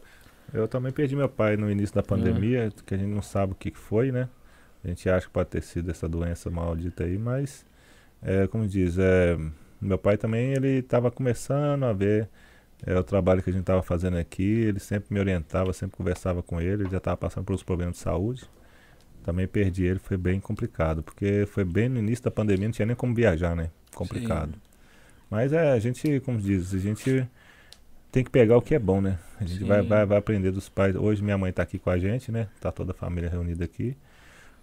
eu 0.54 0.68
também 0.68 0.92
perdi 0.92 1.16
meu 1.16 1.30
pai 1.30 1.58
no 1.58 1.70
início 1.70 1.96
da 1.96 2.04
pandemia, 2.04 2.72
que 2.86 2.94
a 2.94 2.98
gente 2.98 3.10
não 3.10 3.22
sabe 3.22 3.54
o 3.54 3.56
que 3.56 3.72
que 3.72 3.78
foi, 3.78 4.12
né? 4.12 4.30
A 4.84 4.88
gente 4.88 5.10
acha 5.10 5.28
que 5.28 5.34
pode 5.34 5.50
ter 5.50 5.62
sido 5.62 5.92
essa 5.92 6.08
doença 6.08 6.50
maldita 6.50 7.04
aí, 7.04 7.18
mas 7.18 7.66
é, 8.22 8.48
como 8.48 8.68
diz, 8.68 8.98
é, 8.98 9.38
meu 9.82 9.98
pai 9.98 10.18
também 10.18 10.54
ele 10.54 10.80
estava 10.80 11.12
começando 11.12 11.84
a 11.84 11.94
ver 11.94 12.30
é, 12.86 12.98
o 12.98 13.04
trabalho 13.04 13.44
que 13.44 13.50
a 13.50 13.54
gente 13.54 13.62
estava 13.62 13.82
fazendo 13.82 14.18
aqui, 14.18 14.44
ele 14.44 14.80
sempre 14.80 15.14
me 15.14 15.20
orientava, 15.20 15.74
sempre 15.74 15.98
conversava 15.98 16.42
com 16.42 16.62
ele, 16.62 16.84
ele 16.84 16.90
já 16.90 16.98
estava 16.98 17.18
passando 17.18 17.46
por 17.46 17.54
uns 17.54 17.64
problemas 17.64 17.96
de 17.96 18.02
saúde. 18.02 18.44
também 19.24 19.48
perdi 19.48 19.86
ele, 19.86 20.00
foi 20.00 20.18
bem 20.18 20.40
complicado, 20.40 21.04
porque 21.04 21.46
foi 21.48 21.66
bem 21.66 21.90
no 21.90 22.00
início 22.00 22.24
da 22.24 22.32
pandemia, 22.32 22.68
não 22.68 22.74
tinha 22.74 22.86
nem 22.86 22.96
como 22.96 23.14
viajar, 23.14 23.56
né? 23.56 23.70
Complicado. 23.94 24.54
Sim. 24.54 24.62
Mas 25.30 25.54
é, 25.54 25.72
a 25.72 25.80
gente, 25.80 26.20
como 26.22 26.40
diz, 26.40 26.74
a 26.74 26.80
gente 26.80 27.28
tem 28.12 28.24
que 28.24 28.30
pegar 28.30 28.58
o 28.58 28.62
que 28.62 28.76
é 28.76 28.80
bom, 28.80 29.02
né? 29.02 29.18
A 29.40 29.46
gente 29.46 29.64
vai, 29.64 29.82
Sim. 29.82 29.88
vai, 29.88 30.06
vai 30.06 30.18
aprender 30.18 30.52
dos 30.52 30.68
pais. 30.70 30.96
Hoje 30.96 31.24
minha 31.24 31.38
mãe 31.38 31.52
tá 31.52 31.64
aqui 31.64 31.78
com 31.80 31.90
a 31.90 31.98
gente, 31.98 32.32
né? 32.32 32.48
Tá 32.60 32.72
toda 32.72 32.92
a 32.92 32.96
família 32.96 33.30
reunida 33.30 33.64
aqui. 33.64 33.96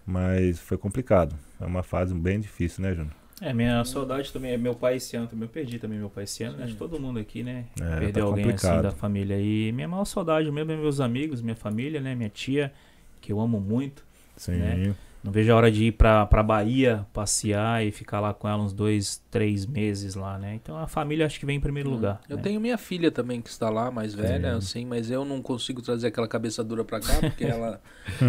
Mas 0.05 0.59
foi 0.59 0.77
complicado. 0.77 1.35
É 1.59 1.65
uma 1.65 1.83
fase 1.83 2.13
bem 2.13 2.39
difícil, 2.39 2.83
né, 2.83 2.93
Júnior? 2.93 3.13
É, 3.41 3.53
minha 3.53 3.83
saudade 3.85 4.33
também 4.33 4.51
é 4.53 4.57
meu 4.57 4.73
pai 4.73 4.95
esse 4.95 5.15
ano 5.15 5.27
também. 5.27 5.43
Eu 5.47 5.49
perdi 5.49 5.77
também 5.77 5.99
meu 5.99 6.09
pai 6.09 6.23
esse 6.23 6.43
ano. 6.43 6.57
né? 6.57 6.63
Acho 6.63 6.73
que 6.73 6.79
todo 6.79 6.99
mundo 6.99 7.19
aqui, 7.19 7.43
né? 7.43 7.65
É, 7.79 7.99
Perdeu 7.99 8.23
tá 8.23 8.29
alguém 8.29 8.45
assim 8.45 8.53
complicado. 8.53 8.83
da 8.83 8.91
família. 8.91 9.39
E 9.39 9.71
minha 9.71 9.87
maior 9.87 10.05
saudade 10.05 10.51
mesmo 10.51 10.71
é 10.71 10.75
meus 10.75 10.99
amigos, 10.99 11.41
minha 11.41 11.55
família, 11.55 12.01
né? 12.01 12.15
Minha 12.15 12.29
tia, 12.29 12.73
que 13.21 13.31
eu 13.31 13.39
amo 13.39 13.59
muito. 13.59 14.03
Sim. 14.35 14.53
Né? 14.57 14.95
Não 15.23 15.31
vejo 15.31 15.51
a 15.51 15.55
hora 15.55 15.71
de 15.71 15.85
ir 15.85 15.91
pra, 15.91 16.25
pra 16.25 16.41
Bahia 16.41 17.05
passear 17.11 17.85
e 17.85 17.91
ficar 17.91 18.19
lá 18.19 18.33
com 18.33 18.47
ela 18.47 18.63
uns 18.63 18.71
dois, 18.71 19.21
três 19.29 19.65
meses 19.65 20.15
lá, 20.15 20.37
né? 20.37 20.55
Então 20.55 20.77
a 20.77 20.87
família 20.87 21.25
acho 21.25 21.39
que 21.39 21.45
vem 21.45 21.57
em 21.57 21.61
primeiro 21.61 21.89
lugar. 21.89 22.21
Eu 22.29 22.37
né? 22.37 22.43
tenho 22.43 22.61
minha 22.61 22.77
filha 22.77 23.11
também 23.11 23.41
que 23.41 23.49
está 23.49 23.69
lá, 23.69 23.91
mais 23.91 24.13
velha, 24.13 24.55
assim, 24.55 24.85
mas 24.85 25.11
eu 25.11 25.25
não 25.25 25.41
consigo 25.41 25.81
trazer 25.81 26.07
aquela 26.07 26.27
cabeça 26.27 26.63
dura 26.63 26.83
pra 26.83 26.99
cá, 26.99 27.19
porque 27.19 27.43
ela, 27.45 27.81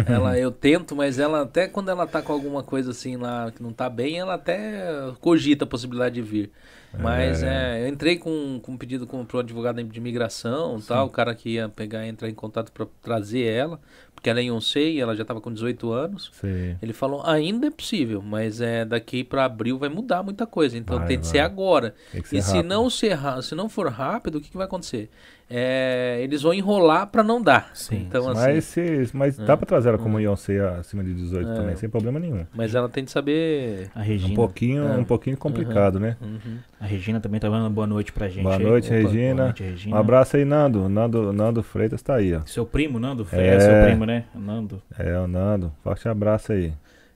ela 0.05 0.37
eu 0.37 0.51
tento, 0.51 0.95
mas 0.95 1.19
ela 1.19 1.43
até 1.43 1.67
quando 1.67 1.89
ela 1.89 2.05
tá 2.05 2.21
com 2.21 2.33
alguma 2.33 2.63
coisa 2.63 2.91
assim 2.91 3.15
lá 3.15 3.51
que 3.51 3.61
não 3.61 3.71
tá 3.71 3.89
bem, 3.89 4.19
ela 4.19 4.33
até 4.33 5.11
cogita 5.21 5.63
a 5.63 5.67
possibilidade 5.67 6.15
de 6.15 6.21
vir. 6.21 6.51
Mas 6.97 7.43
é, 7.43 7.83
eu 7.83 7.87
entrei 7.87 8.17
com, 8.17 8.59
com 8.61 8.71
um 8.71 8.77
pedido 8.77 9.05
com, 9.05 9.23
pro 9.23 9.39
advogado 9.39 9.83
de 9.83 9.99
imigração, 9.99 10.81
tal, 10.81 11.05
o 11.05 11.09
cara 11.09 11.35
que 11.35 11.51
ia 11.51 11.69
pegar 11.69 12.07
entrar 12.07 12.27
em 12.27 12.33
contato 12.33 12.71
para 12.71 12.87
trazer 13.01 13.43
ela, 13.43 13.79
porque 14.19 14.29
ela 14.29 14.41
é 14.41 14.51
Onsei, 14.51 14.99
ela 14.99 15.15
já 15.15 15.21
estava 15.21 15.39
com 15.39 15.51
18 15.51 15.91
anos. 15.93 16.29
Sim. 16.33 16.75
Ele 16.81 16.91
falou, 16.91 17.25
ainda 17.25 17.67
é 17.67 17.71
possível, 17.71 18.21
mas 18.21 18.59
é 18.59 18.83
daqui 18.83 19.23
para 19.23 19.45
abril 19.45 19.77
vai 19.77 19.87
mudar 19.87 20.21
muita 20.23 20.45
coisa, 20.45 20.77
então 20.77 20.97
Vai, 20.97 21.07
tem 21.07 21.17
que 21.17 21.23
vai. 21.23 21.31
ser 21.31 21.39
agora. 21.39 21.95
Tem 22.11 22.21
que 22.21 22.27
ser 22.27 22.37
E 22.37 22.41
se 22.41 22.61
não, 22.61 22.89
ser, 22.89 23.17
se 23.41 23.55
não 23.55 23.69
for 23.69 23.87
rápido, 23.87 24.35
o 24.35 24.41
que, 24.41 24.49
que 24.49 24.57
vai 24.57 24.65
acontecer? 24.65 25.09
É, 25.49 26.19
eles 26.21 26.43
vão 26.43 26.53
enrolar 26.53 27.07
para 27.07 27.23
não 27.23 27.41
dar. 27.41 27.71
Sim. 27.73 28.05
Então, 28.07 28.29
assim, 28.29 28.39
Mas, 28.41 28.63
se, 28.65 29.09
mas 29.13 29.35
dá 29.37 29.57
pra 29.57 29.65
trazer 29.65 29.89
ela 29.89 29.97
como 29.97 30.17
Beyoncé 30.17 30.59
acima 30.77 31.03
de 31.03 31.13
18 31.13 31.49
É. 31.49 31.55
também, 31.55 31.75
sem 31.75 31.89
problema 31.89 32.19
nenhum. 32.19 32.45
mas 32.53 32.75
ela 32.75 32.87
tem 32.87 33.03
de 33.03 33.09
saber. 33.09 33.89
A 33.95 33.99
Um 33.99 34.03
Regina. 34.03 34.35
pouquinho, 34.35 34.83
É. 34.83 34.97
um 34.97 35.03
pouquinho 35.03 35.35
complicado, 35.37 35.99
né? 35.99 36.17
Uhum. 36.21 36.57
A 36.79 36.85
Regina 36.85 37.19
também 37.19 37.39
tá 37.39 37.49
dando 37.49 37.69
boa 37.71 37.87
noite 37.87 38.11
pra 38.13 38.27
gente. 38.29 38.43
Boa 38.43 38.57
aí. 38.57 38.63
noite, 38.63 38.87
Opa, 38.87 38.95
Regina. 38.95 39.33
Boa 39.35 39.45
noite, 39.45 39.63
Regina. 39.63 39.95
Um 39.95 39.99
abraço 39.99 40.37
aí, 40.37 40.45
Nando. 40.45 40.87
Nando, 40.87 41.33
Nando 41.33 41.63
Freitas 41.63 42.01
tá 42.03 42.15
aí, 42.15 42.35
ó. 42.35 42.41
Seu 42.45 42.65
primo, 42.65 42.99
Nando? 42.99 43.27
É. 43.31 43.47
É, 43.55 43.59
seu 43.59 43.83
primo, 43.85 44.05
né? 44.05 44.25
Nando. 44.35 44.81
É, 44.99 45.17
o 45.17 45.27
Nando. 45.27 45.71
Forte 45.83 46.07
abraço 46.07 46.51
aí. 46.53 46.71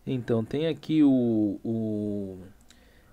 Então, 0.07 0.43
tem 0.43 0.67
aqui 0.67 1.03
o. 1.03 1.59
o 1.63 2.39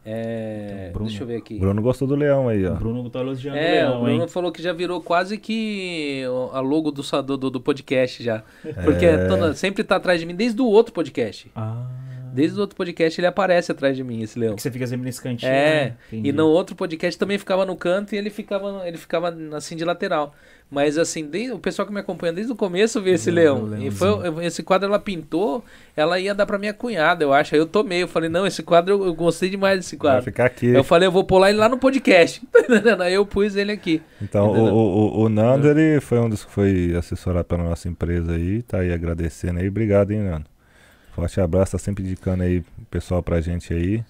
é, 0.05 0.87
o 0.91 0.93
Bruno. 0.95 1.09
deixa 1.09 1.23
eu 1.23 1.27
ver 1.27 1.37
aqui. 1.37 1.59
Bruno 1.59 1.83
gostou 1.83 2.09
do 2.09 2.15
leão 2.15 2.49
aí, 2.49 2.65
O 2.65 2.73
ó. 2.73 2.75
Bruno 2.75 3.11
tá 3.11 3.21
elogiando 3.21 3.57
o 3.59 3.61
É, 3.61 3.85
o 3.85 3.89
leão, 3.89 4.03
Bruno 4.05 4.23
hein? 4.23 4.29
falou 4.29 4.51
que 4.53 4.63
já 4.63 4.73
virou 4.73 5.01
quase 5.03 5.37
que 5.39 6.23
a 6.53 6.61
logo 6.61 6.91
do, 6.91 7.03
do, 7.37 7.51
do 7.51 7.61
podcast 7.61 8.23
já. 8.23 8.43
Porque 8.85 9.05
É. 9.07 9.27
toda- 9.27 9.55
sempre 9.55 9.85
tá 9.85 9.97
atrás 9.97 10.19
de 10.21 10.27
mim, 10.27 10.35
desde 10.35 10.61
o 10.61 10.67
outro 10.67 10.93
podcast. 10.93 11.51
Ah. 11.55 11.87
Desde 12.33 12.57
o 12.57 12.61
outro 12.61 12.77
podcast 12.77 13.21
ele 13.21 13.27
aparece 13.27 13.73
atrás 13.73 13.97
de 13.97 14.05
mim, 14.05 14.23
esse 14.23 14.39
leão. 14.39 14.55
Que 14.55 14.63
você 14.63 14.71
fica 14.71 14.87
sempre 14.87 15.05
nesse 15.05 15.21
cantinho. 15.21 15.51
É, 15.51 15.85
né? 15.85 15.97
E 16.13 16.31
no 16.33 16.47
outro 16.47 16.77
podcast 16.77 17.19
também 17.19 17.37
ficava 17.39 17.67
no 17.67 17.75
canto 17.77 18.15
e 18.15 18.19
ele 18.19 18.31
ficava, 18.31 18.87
ele 18.87 18.97
ficava 18.97 19.37
assim 19.57 19.75
de 19.75 19.85
lateral. 19.85 20.33
Mas 20.71 20.97
assim, 20.97 21.27
desde- 21.27 21.51
o 21.53 21.59
pessoal 21.59 21.85
que 21.85 21.93
me 21.93 21.99
acompanha 21.99 22.33
desde 22.33 22.53
o 22.53 22.55
começo 22.57 23.01
vê 23.03 23.11
esse 23.15 23.29
leão. 23.29 23.77
E 23.81 23.91
foi, 23.91 24.47
esse 24.47 24.63
quadro 24.63 24.87
ela 24.87 25.01
pintou, 25.01 25.65
ela 25.97 26.21
ia 26.21 26.33
dar 26.33 26.47
pra 26.47 26.59
minha 26.59 26.73
cunhada, 26.73 27.25
eu 27.25 27.33
acho. 27.33 27.57
Aí 27.57 27.61
eu 27.61 27.67
tomei, 27.67 28.05
eu 28.05 28.07
falei, 28.09 28.29
não, 28.31 28.47
esse 28.47 28.63
quadro 28.63 28.95
eu, 28.95 29.05
eu 29.07 29.13
gostei 29.13 29.51
demais 29.51 29.79
desse 29.81 29.97
Vai 29.97 30.01
quadro. 30.13 30.23
ficar 30.23 30.45
aqui. 30.47 30.67
Eu 30.69 30.85
falei, 30.85 31.09
eu 31.09 31.13
vou 31.13 31.25
pular 31.25 31.51
ele 31.51 31.59
lá 31.59 31.69
no 31.69 31.77
podcast. 31.77 32.41
Aí 33.01 33.15
eu 33.15 33.27
pus 33.27 33.57
ele 33.57 33.73
aqui. 33.73 34.01
Então, 34.23 34.47
o, 34.49 34.73
o- 35.19 35.21
o 35.25 35.29
Nando, 35.29 35.69
ele 35.69 36.01
foi 36.01 36.21
um 36.21 36.29
dos 36.29 36.45
que 36.45 36.53
foi 36.53 36.95
assessorado 36.97 37.45
pela 37.47 37.65
nossa 37.65 37.89
empresa 37.89 38.33
aí. 38.35 38.63
Tá 38.63 38.79
aí 38.79 38.93
agradecendo 38.93 39.59
aí. 39.59 39.67
Obrigado, 39.69 40.13
hein, 40.13 40.21
Nando. 40.21 40.47
Forte 41.17 41.41
abraço, 41.41 41.73
tá 41.73 41.79
sempre 41.79 42.05
indicando 42.05 42.45
aí 42.45 42.59
o 42.59 42.85
pessoal 42.89 43.21
pra 43.25 43.41
gente 43.41 43.75
aí. 43.75 44.05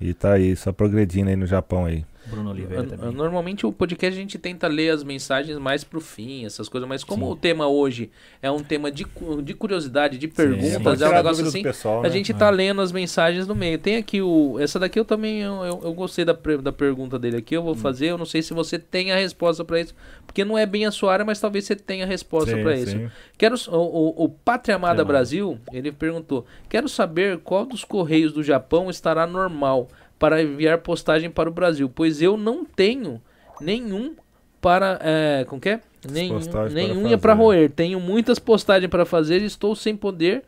E 0.00 0.12
tá 0.12 0.32
aí, 0.32 0.56
só 0.56 0.72
progredindo 0.72 1.30
aí 1.30 1.36
no 1.36 1.46
Japão 1.46 1.86
aí. 1.86 2.04
Bruno 2.26 2.50
Oliveira 2.50 2.84
também. 2.84 3.12
Normalmente 3.12 3.66
o 3.66 3.72
podcast 3.72 4.18
a 4.18 4.20
gente 4.20 4.38
tenta 4.38 4.66
ler 4.66 4.90
as 4.90 5.04
mensagens 5.04 5.58
mais 5.58 5.84
pro 5.84 6.00
fim, 6.00 6.44
essas 6.44 6.68
coisas, 6.68 6.88
mas 6.88 7.04
como 7.04 7.26
Sim. 7.26 7.32
o 7.32 7.36
tema 7.36 7.66
hoje 7.66 8.10
é 8.40 8.50
um 8.50 8.62
tema 8.62 8.90
de, 8.90 9.06
de 9.42 9.54
curiosidade, 9.54 10.16
de 10.18 10.28
perguntas, 10.28 11.00
é 11.02 11.04
é, 11.04 11.08
um 11.08 11.12
a 11.12 11.14
negócio 11.16 11.46
assim, 11.46 11.62
pessoal, 11.62 12.00
a 12.00 12.02
né? 12.04 12.10
gente 12.10 12.32
tá 12.32 12.50
lendo 12.50 12.80
as 12.80 12.92
mensagens 12.92 13.46
no 13.46 13.54
meio. 13.54 13.78
Tem 13.78 13.96
aqui 13.96 14.22
o. 14.22 14.56
Essa 14.58 14.78
daqui 14.78 14.98
eu 14.98 15.04
também 15.04 15.40
eu, 15.42 15.52
eu, 15.64 15.80
eu 15.84 15.94
gostei 15.94 16.24
da, 16.24 16.32
da 16.62 16.72
pergunta 16.72 17.18
dele 17.18 17.36
aqui, 17.36 17.54
eu 17.56 17.60
Hum. 17.62 17.64
vou 17.66 17.74
fazer. 17.74 18.06
Eu 18.06 18.18
não 18.18 18.26
sei 18.26 18.42
se 18.42 18.52
você 18.54 18.78
tem 18.78 19.12
a 19.12 19.16
resposta 19.16 19.64
pra 19.64 19.80
isso, 19.80 19.94
porque 20.26 20.44
não 20.44 20.56
é 20.56 20.66
bem 20.66 20.86
a 20.86 20.90
sua 20.90 21.12
área, 21.12 21.24
mas 21.24 21.40
talvez 21.40 21.64
você 21.64 21.76
tenha 21.76 22.04
a 22.04 22.08
resposta 22.08 22.56
pra 22.58 22.76
isso. 22.76 22.96
Quero, 23.36 23.56
o, 23.68 23.76
o, 23.76 24.24
o 24.24 24.28
Pátria 24.28 24.76
Amada 24.76 24.92
Amada. 24.94 25.04
Brasil, 25.04 25.58
ele 25.72 25.90
perguntou: 25.92 26.44
Quero 26.68 26.88
saber 26.88 27.38
qual 27.38 27.66
dos 27.66 27.84
correios 27.84 28.32
do 28.32 28.42
Japão 28.42 28.90
estará 28.90 29.26
normal 29.26 29.88
para 30.18 30.42
enviar 30.42 30.78
postagem 30.78 31.30
para 31.30 31.48
o 31.48 31.52
Brasil, 31.52 31.88
pois 31.88 32.22
eu 32.22 32.36
não 32.36 32.64
tenho 32.64 33.20
nenhum 33.60 34.14
para. 34.60 34.98
É, 35.02 35.44
como 35.48 35.60
que 35.60 35.68
é? 35.70 35.80
Nenhum, 36.10 36.34
postagens 36.40 37.20
para 37.20 37.32
roer. 37.34 37.70
Tenho 37.70 37.98
muitas 37.98 38.38
postagens 38.38 38.90
para 38.90 39.04
fazer 39.06 39.40
e 39.40 39.46
estou 39.46 39.74
sem 39.74 39.96
poder. 39.96 40.42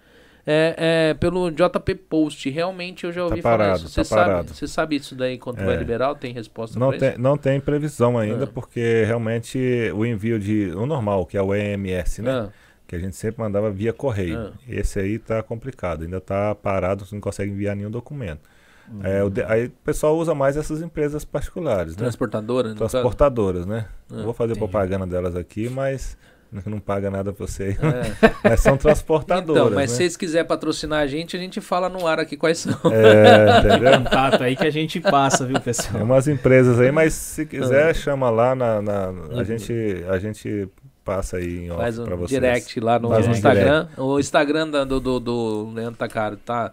É, 0.49 1.09
é, 1.11 1.15
pelo 1.15 1.51
JP 1.51 1.93
Post. 2.09 2.49
Realmente 2.51 3.03
eu 3.03 3.11
já 3.11 3.25
ouvi 3.25 3.43
falar 3.43 3.59
parado, 3.59 3.79
isso. 3.79 3.89
Você 3.89 3.97
tá 4.03 4.05
sabe, 4.05 4.49
você 4.49 4.69
sabe 4.69 4.95
isso 4.95 5.17
daí 5.17 5.39
quando 5.39 5.59
É. 5.61 5.65
vai 5.65 5.77
liberar? 5.77 6.15
Tem 6.15 6.33
resposta 6.33 6.79
Não 6.79 6.97
tem, 6.97 7.09
isso? 7.11 7.21
não 7.21 7.37
tem 7.37 7.59
previsão 7.59 8.17
ainda, 8.17 8.45
Ah. 8.45 8.47
porque 8.47 9.03
realmente 9.05 9.59
o 9.93 10.07
envio 10.07 10.39
de. 10.39 10.71
O 10.77 10.87
normal, 10.87 11.27
que 11.27 11.37
é 11.37 11.43
o 11.43 11.53
EMS, 11.53 12.23
né? 12.23 12.31
Ah, 12.31 12.49
Que 12.87 12.95
a 12.95 12.99
gente 13.01 13.17
sempre 13.17 13.43
mandava 13.43 13.73
via 13.73 13.93
correio. 13.93 14.39
Ah. 14.39 14.53
Esse 14.69 15.01
aí 15.01 15.19
tá 15.19 15.43
complicado, 15.43 16.05
ainda 16.05 16.21
tá 16.21 16.55
parado, 16.55 17.05
você 17.05 17.17
não 17.17 17.21
consegue 17.21 17.51
enviar 17.51 17.75
nenhum 17.75 17.91
documento. 17.91 18.43
Hum. 18.91 19.01
É, 19.03 19.23
o 19.23 19.29
de- 19.31 19.43
aí 19.45 19.67
o 19.67 19.71
pessoal 19.85 20.17
usa 20.17 20.35
mais 20.35 20.57
essas 20.57 20.81
empresas 20.83 21.25
particulares, 21.25 21.93
né? 21.97 21.99
transportadora? 21.99 22.69
no 22.71 22.77
caso? 22.77 22.91
Transportadoras, 22.91 23.67
né? 23.67 23.87
Ah, 24.13 24.23
vou 24.23 24.33
fazer 24.33 24.53
entendi. 24.53 24.71
propaganda 24.71 25.07
delas 25.07 25.35
aqui, 25.35 25.69
mas 25.69 26.17
não 26.65 26.79
paga 26.79 27.11
nada 27.11 27.33
pra 27.33 27.47
você. 27.47 27.77
É. 27.83 28.31
mas 28.49 28.61
são 28.61 28.77
transportadoras, 28.77 29.63
Então, 29.63 29.75
mas 29.75 29.91
se 29.91 29.97
né? 29.97 29.99
vocês 30.05 30.17
quiserem 30.17 30.47
patrocinar 30.47 31.01
a 31.03 31.07
gente, 31.07 31.37
a 31.37 31.39
gente 31.41 31.61
fala 31.61 31.89
no 31.89 32.07
ar 32.07 32.21
aqui 32.21 32.37
quais 32.37 32.59
são. 32.59 32.73
É, 32.93 33.59
entendeu? 33.59 33.93
Contato 33.99 34.43
aí 34.45 34.55
que 34.55 34.67
a 34.67 34.71
gente 34.71 35.01
passa, 35.01 35.45
viu, 35.45 35.55
Tem 35.55 35.65
pessoal? 35.65 36.05
umas 36.05 36.29
empresas 36.29 36.79
aí, 36.79 36.93
mas 36.93 37.13
se 37.13 37.43
Ah. 37.43 37.47
quiser, 37.47 37.95
chama 37.97 38.31
lá 38.31 38.55
na. 38.55 38.81
na- 38.81 39.13
a, 39.41 39.43
gente, 39.45 39.73
a 40.09 40.19
gente 40.19 40.69
passa 41.07 41.37
aí 41.37 41.65
em 41.67 41.71
off 41.71 41.81
Faz 41.81 41.99
um 41.99 42.05
pra 42.05 42.17
vocês. 42.17 42.31
direct 42.41 42.81
lá 42.81 42.99
no, 42.99 43.09
Faz 43.09 43.25
no 43.27 43.33
um 43.33 43.35
Instagram. 43.37 43.87
O 43.97 44.19
Instagram 44.19 44.69
do, 44.71 45.01
do, 45.01 45.21
do 45.21 45.71
Leandro 45.73 45.97
Takaro 45.97 46.37
tá. 46.37 46.73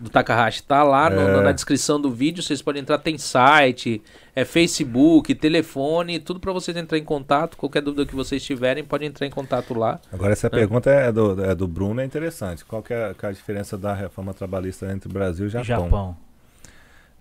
Do 0.00 0.08
Takahashi 0.10 0.62
tá 0.62 0.82
lá 0.82 1.08
É. 1.08 1.14
no- 1.14 1.42
na 1.42 1.52
descrição 1.52 2.00
do 2.00 2.10
vídeo. 2.10 2.42
Vocês 2.42 2.60
podem 2.62 2.80
entrar, 2.82 2.98
tem 2.98 3.16
site, 3.18 4.02
é 4.34 4.44
Facebook, 4.44 5.34
telefone, 5.34 6.18
tudo 6.18 6.40
pra 6.40 6.52
vocês 6.52 6.76
entrar 6.76 6.96
em 6.98 7.04
contato. 7.04 7.56
Qualquer 7.56 7.82
dúvida 7.82 8.04
que 8.06 8.14
vocês 8.14 8.42
tiverem, 8.42 8.82
podem 8.82 9.08
entrar 9.08 9.26
em 9.26 9.30
contato 9.30 9.74
lá. 9.74 10.00
Agora, 10.12 10.32
essa 10.32 10.48
pergunta 10.50 10.90
é 10.90 11.12
do, 11.12 11.44
é 11.44 11.54
do 11.54 11.68
Bruno, 11.68 12.00
é 12.00 12.04
interessante. 12.04 12.64
Qual 12.64 12.82
que 12.82 12.92
é, 12.94 13.14
que 13.14 13.24
é 13.24 13.28
a 13.28 13.32
diferença 13.32 13.76
da 13.78 13.92
reforma 13.94 14.32
trabalhista 14.34 14.90
entre 14.90 15.08
Brasil 15.12 15.46
e 15.46 15.50
Japão? 15.50 15.64
Japão. 15.84 16.16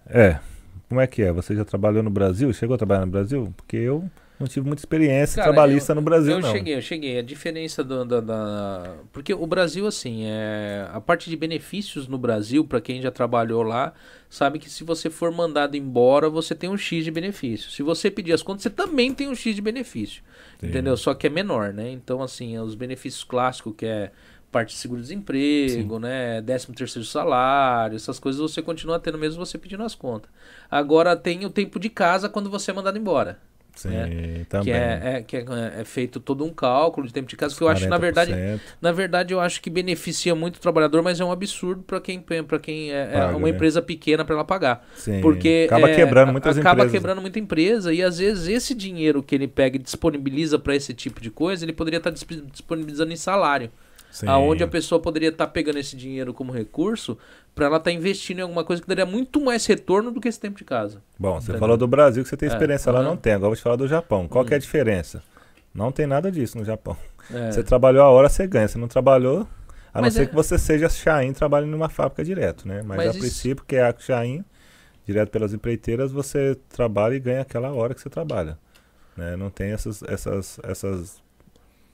É. 0.10 0.40
Como 0.90 1.00
é 1.02 1.08
que 1.08 1.22
é? 1.24 1.32
Você 1.32 1.56
já 1.56 1.66
trabalhou 1.66 2.04
no 2.04 2.10
Brasil? 2.10 2.52
Chegou 2.54 2.76
a 2.76 2.78
trabalhar 2.78 3.06
no 3.06 3.12
Brasil? 3.12 3.54
Porque 3.56 3.78
eu 3.78 4.04
não 4.44 4.48
tive 4.50 4.68
muita 4.68 4.82
experiência 4.82 5.42
Cara, 5.42 5.54
trabalhista 5.54 5.96
no 5.96 6.02
Brasil, 6.02 6.34
eu 6.34 6.40
não. 6.42 6.52
cheguei, 6.52 6.76
eu 6.76 6.82
cheguei. 6.82 7.18
A 7.18 7.22
diferença 7.22 7.84
do, 7.84 8.04
da, 8.06 8.20
da- 8.20 8.96
Porque 9.12 9.34
o 9.34 9.48
Brasil, 9.48 9.88
assim, 9.88 10.26
é... 10.26 10.88
a 10.92 11.00
parte 11.02 11.30
de 11.30 11.36
benefícios 11.36 12.08
no 12.08 12.18
Brasil, 12.18 12.66
pra 12.66 12.82
quem 12.82 13.02
já 13.02 13.10
trabalhou 13.10 13.64
lá, 13.64 13.94
sabe 14.30 14.60
que 14.60 14.70
se 14.70 14.84
você 14.84 15.10
for 15.10 15.32
mandado 15.32 15.76
embora, 15.78 16.30
você 16.30 16.54
tem 16.54 16.70
um 16.70 16.78
X 16.78 17.04
de 17.04 17.12
benefício. 17.12 17.72
Se 17.72 17.82
você 17.82 18.12
pedir 18.12 18.34
as 18.34 18.44
contas, 18.44 18.64
você 18.64 18.70
também 18.70 19.14
tem 19.14 19.28
um 19.28 19.36
X 19.36 19.56
de 19.56 19.62
benefício. 19.62 20.22
Sim. 20.60 20.68
Entendeu? 20.68 20.96
Só 20.98 21.14
que 21.14 21.28
é 21.28 21.30
menor, 21.30 21.74
né? 21.74 21.90
Então, 21.90 22.22
assim, 22.22 22.58
os 22.58 22.76
benefícios 22.76 23.24
clássicos, 23.24 23.74
que 23.78 23.86
é 23.86 24.12
parte 24.52 24.70
de 24.70 24.76
seguro-desemprego, 24.76 25.98
né? 26.00 26.40
Décimo 26.42 26.76
terceiro 26.76 27.06
salário, 27.08 27.96
essas 27.96 28.20
coisas 28.20 28.40
você 28.40 28.62
continua 28.62 29.00
tendo 29.00 29.18
mesmo 29.18 29.44
você 29.44 29.58
pedindo 29.58 29.84
as 29.84 29.96
contas. 29.96 30.30
Agora 30.70 31.16
tem 31.16 31.44
o 31.46 31.50
tempo 31.50 31.80
de 31.80 31.90
casa 31.90 32.30
quando 32.30 32.50
você 32.50 32.70
é 32.72 32.74
mandado 32.74 32.98
embora. 32.98 33.40
Sim, 33.76 33.90
né? 33.90 34.46
também. 34.48 34.66
Que, 34.66 34.72
é, 34.72 35.02
é- 35.18 35.22
que 35.24 35.38
é, 35.38 35.46
é 35.80 35.84
feito 35.84 36.20
todo 36.20 36.46
um 36.46 36.54
cálculo 36.54 37.08
de 37.08 37.14
tempo 37.14 37.28
de 37.28 37.36
casa, 37.36 37.56
que 37.56 37.62
eu 37.64 37.68
acho, 37.68 37.88
na 37.88 37.98
verdade, 37.98 38.32
40%. 38.32 38.60
na 38.82 38.92
verdade, 38.92 39.34
eu 39.34 39.40
acho 39.40 39.62
que 39.62 39.70
beneficia 39.70 40.36
muito 40.36 40.58
o 40.58 40.60
trabalhador, 40.60 41.02
mas 41.02 41.20
é 41.20 41.26
um 41.26 41.32
absurdo 41.32 41.82
para 41.84 42.00
quem, 42.00 42.20
pra 42.22 42.60
quem 42.60 42.92
é, 42.92 43.10
é 43.14 43.20
Paga, 43.20 43.36
uma 43.36 43.48
né? 43.48 43.50
empresa 43.50 43.82
pequena 43.82 44.24
para 44.24 44.36
ela 44.36 44.46
pagar. 44.46 44.88
Sim. 44.96 45.20
Porque 45.22 45.66
acaba 45.68 45.90
é, 45.90 45.96
quebrando 45.96 46.32
muitas 46.32 46.58
acaba 46.58 46.86
empresas. 46.86 46.92
quebrando 46.92 47.22
muita 47.22 47.40
empresa 47.40 47.94
e 47.94 48.04
às 48.04 48.20
vezes 48.20 48.48
esse 48.48 48.76
dinheiro 48.76 49.24
que 49.24 49.34
ele 49.34 49.48
pega 49.48 49.76
e 49.76 49.80
disponibiliza 49.80 50.60
para 50.60 50.76
esse 50.76 50.94
tipo 50.94 51.20
de 51.20 51.32
coisa, 51.32 51.66
ele 51.66 51.74
poderia 51.74 51.98
estar 51.98 52.12
disponibilizando 52.12 53.12
em 53.12 53.16
salário. 53.18 53.72
Sim. 54.14 54.28
aonde 54.28 54.64
a 54.64 54.68
pessoa 54.68 55.02
poderia 55.02 55.30
estar 55.30 55.48
pegando 55.48 55.80
esse 55.80 55.96
dinheiro 55.98 56.34
como 56.36 56.52
recurso 56.52 57.18
para 57.56 57.66
ela 57.66 57.78
estar 57.78 57.92
investindo 57.92 58.38
em 58.40 58.42
alguma 58.44 58.64
coisa 58.64 58.80
que 58.80 58.88
daria 58.88 59.06
muito 59.08 59.42
mais 59.42 59.66
retorno 59.66 60.12
do 60.12 60.22
que 60.22 60.28
esse 60.28 60.40
tempo 60.40 60.56
de 60.58 60.64
casa. 60.64 61.02
Bom, 61.18 61.34
você 61.42 61.46
Entendeu? 61.46 61.60
falou 61.60 61.78
do 61.78 61.88
Brasil 61.88 62.22
que 62.22 62.30
você 62.30 62.38
tem 62.38 62.48
É, 62.48 62.52
experiência 62.52 62.92
lá, 62.92 63.00
aham. 63.00 63.10
não 63.10 63.18
tem. 63.18 63.34
Agora 63.34 63.50
vou 63.50 63.56
te 63.56 63.62
falar 63.64 63.76
do 63.76 63.88
Japão. 63.88 64.28
Qual 64.28 64.44
Hum. 64.44 64.48
que 64.48 64.54
é 64.54 64.58
a 64.58 64.60
diferença? 64.60 65.24
Não 65.74 65.92
tem 65.92 66.06
nada 66.06 66.32
disso 66.32 66.58
no 66.60 66.64
Japão. 66.64 66.96
É. 67.34 67.52
Você 67.52 67.64
trabalhou 67.64 68.04
a 68.04 68.10
hora, 68.10 68.30
você 68.30 68.46
ganha. 68.46 68.68
Você 68.68 68.78
não 68.78 68.88
trabalhou, 68.88 69.48
a 69.92 70.00
Mas 70.02 70.14
não 70.14 70.20
ser 70.20 70.24
é- 70.24 70.30
que 70.30 70.36
você 70.36 70.60
seja 70.60 70.88
Shain 70.90 71.34
trabalhando 71.34 71.72
numa 71.72 71.90
fábrica 71.90 72.24
direto, 72.24 72.68
né? 72.68 72.84
Mas, 72.86 72.98
Mas 72.98 73.08
a 73.08 73.10
isso- 73.12 73.20
princípio, 73.20 73.66
que 73.66 73.76
é 73.76 73.84
a 73.84 73.96
Shain, 73.98 74.46
direto 75.08 75.30
pelas 75.32 75.54
empreiteiras, 75.56 76.12
você 76.12 76.56
trabalha 76.70 77.16
e 77.16 77.20
ganha 77.20 77.42
aquela 77.42 77.72
hora 77.74 77.96
que 77.96 78.02
você 78.02 78.10
trabalha. 78.12 78.60
Né? 79.18 79.36
Não 79.36 79.50
tem 79.50 79.72
essas, 79.72 80.04
essas, 80.04 80.60
essas, 80.64 81.23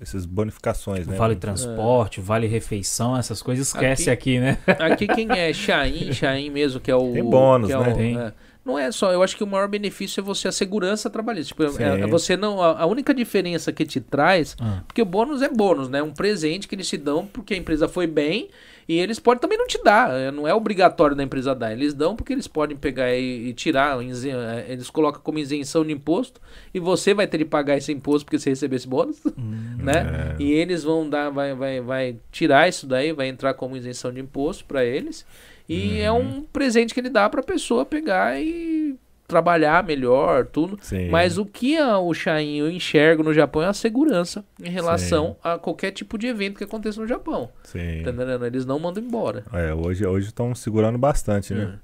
essas 0.02 0.26
bonificações, 0.26 1.06
né? 1.08 1.16
Vale 1.18 1.36
transporte, 1.36 2.22
vale 2.22 2.48
refeição, 2.48 3.18
essas 3.18 3.42
coisas 3.42 3.68
esquece 3.68 4.10
aqui, 4.10 4.40
né? 4.40 4.58
Aqui 4.80 5.08
quem 5.08 5.30
é 5.32 5.52
Chain, 5.54 6.12
Chain 6.14 6.50
mesmo, 6.50 6.80
que 6.80 6.90
é 6.90 6.96
o. 6.96 7.12
Tem 7.14 7.24
bônus, 7.24 7.68
que 7.68 7.74
é 7.74 7.80
né? 7.80 7.94
o- 7.94 7.96
Tem. 7.98 8.18
é. 8.18 8.34
Não 8.66 8.78
é 8.78 8.92
só, 8.92 9.12
eu 9.12 9.24
acho 9.24 9.36
que 9.36 9.44
o 9.44 9.48
maior 9.48 9.68
benefício 9.68 10.20
é 10.22 10.24
você 10.24 10.48
a 10.48 10.52
segurança 10.52 11.10
trabalhista. 11.10 11.48
Tipo, 11.56 11.82
é, 11.82 12.02
é 12.02 12.08
você 12.08 12.38
não. 12.38 12.62
A, 12.62 12.82
a 12.82 12.86
única 12.86 13.14
diferença 13.14 13.72
que 13.74 13.84
te 13.86 14.00
traz, 14.00 14.56
Ah. 14.60 14.84
porque 14.88 15.02
o 15.02 15.06
bônus 15.06 15.42
é 15.42 15.50
bônus, 15.50 15.90
né? 15.90 16.04
Um 16.04 16.12
presente 16.12 16.68
que 16.68 16.76
eles 16.76 16.88
te 16.88 16.98
dão 16.98 17.26
porque 17.26 17.54
a 17.54 17.58
empresa 17.58 17.88
foi 17.88 18.06
bem 18.06 18.50
e 18.90 18.98
eles 18.98 19.20
podem 19.20 19.40
também 19.40 19.56
não 19.58 19.68
te 19.68 19.80
dar. 19.84 20.10
é, 20.20 20.32
Não 20.32 20.48
é 20.48 20.54
obrigatório 20.54 21.16
da 21.16 21.22
empresa 21.24 21.54
dar. 21.54 21.72
Eles 21.72 21.94
dão 21.94 22.16
porque 22.16 22.34
eles 22.34 22.48
podem 22.48 22.76
pegar 22.76 23.14
e, 23.14 23.50
e 23.50 23.54
tirar. 23.54 24.00
é, 24.02 24.66
Eles 24.68 24.90
colocam 24.90 25.22
como 25.22 25.38
isenção 25.38 25.86
de 25.86 25.92
imposto 25.94 26.42
e 26.74 26.80
você 26.80 27.14
vai 27.14 27.28
ter 27.28 27.38
de 27.38 27.46
pagar 27.46 27.78
esse 27.78 27.92
imposto 27.92 28.26
porque 28.26 28.40
você 28.40 28.50
recebeu 28.50 28.78
esse 28.78 28.88
bônus, 28.88 29.22
né? 29.78 30.36
É. 30.40 30.42
E 30.42 30.52
eles 30.52 30.84
vão 30.84 31.08
dar, 31.08 31.30
vai, 31.30 31.54
vai, 31.54 31.80
vai 31.80 32.16
tirar 32.32 32.68
isso 32.68 32.88
daí, 32.88 33.14
vai 33.14 33.28
entrar 33.28 33.54
como 33.54 33.78
isenção 33.78 34.12
de 34.12 34.20
imposto 34.20 34.66
para 34.66 34.84
eles. 34.84 35.24
E 35.68 36.00
é 36.02 36.12
um 36.12 36.42
presente 36.42 36.96
que 36.96 37.00
ele 37.00 37.10
dá 37.12 37.30
para 37.30 37.42
a 37.42 37.44
pessoa 37.44 37.86
pegar 37.86 38.42
e 38.42 38.96
trabalhar 39.30 39.84
melhor, 39.84 40.46
tudo. 40.46 40.78
Sim. 40.82 41.08
Mas 41.10 41.38
o 41.38 41.46
que 41.46 41.78
a, 41.78 41.98
o 42.00 42.14
Shain 42.14 42.58
eu 42.58 42.70
enxergo 42.70 43.24
no 43.24 43.34
Japão 43.34 43.62
é 43.62 43.68
a 43.68 43.74
segurança 43.74 44.44
em 44.62 44.70
relação 44.70 45.38
a 45.42 45.58
qualquer 45.58 45.92
tipo 45.92 46.18
de 46.18 46.28
evento 46.28 46.58
que 46.58 46.64
aconteça 46.66 47.00
no 47.00 47.08
Japão. 47.08 47.50
Sim. 47.64 48.02
Tá 48.04 48.10
entendendo? 48.12 48.46
Eles 48.46 48.66
não 48.66 48.78
mandam 48.80 49.02
embora. 49.02 49.44
É, 49.54 49.74
hoje 49.74 50.06
hoje 50.06 50.28
estão 50.28 50.54
segurando 50.54 50.98
bastante, 50.98 51.54
né? 51.54 51.76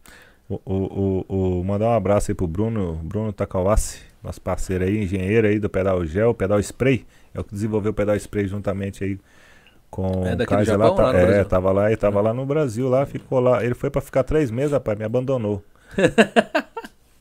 O, 0.49 0.59
o, 0.65 1.26
o, 1.30 1.59
o- 1.59 1.63
mandar 1.63 1.88
um 1.88 1.93
abraço 1.93 2.30
aí 2.31 2.35
pro 2.35 2.45
Bruno, 2.45 2.99
Bruno 3.03 3.31
Takawasi, 3.34 3.99
nosso 4.23 4.39
parceiro 4.41 4.84
aí, 4.84 5.03
engenheiro 5.03 5.47
aí 5.47 5.59
do 5.59 5.69
pedal 5.69 6.05
gel, 6.05 6.34
pedal 6.34 6.59
spray. 6.59 7.05
É 7.34 7.39
o 7.39 7.43
que 7.43 7.51
desenvolveu 7.53 7.91
o 7.91 7.95
pedal 7.95 8.15
spray 8.15 8.47
juntamente 8.47 9.03
aí 9.03 9.17
com 9.89 10.23
É 10.26 10.35
o 10.61 10.63
Japão, 10.63 10.95
lá. 10.95 11.03
lá 11.05 11.13
no 11.13 11.19
é, 11.19 11.26
Brasil? 11.26 11.45
tava 11.45 11.72
lá 11.72 11.91
e 11.91 11.95
tava 11.97 12.22
lá 12.22 12.34
no 12.34 12.45
Brasil, 12.45 12.88
lá, 12.89 13.05
ficou 13.05 13.39
lá. 13.39 13.63
Ele 13.63 13.73
foi 13.73 13.89
pra 13.89 14.01
ficar 14.01 14.23
três 14.23 14.51
meses, 14.51 14.72
rapaz, 14.72 14.97
me 14.99 15.05
abandonou. 15.05 15.63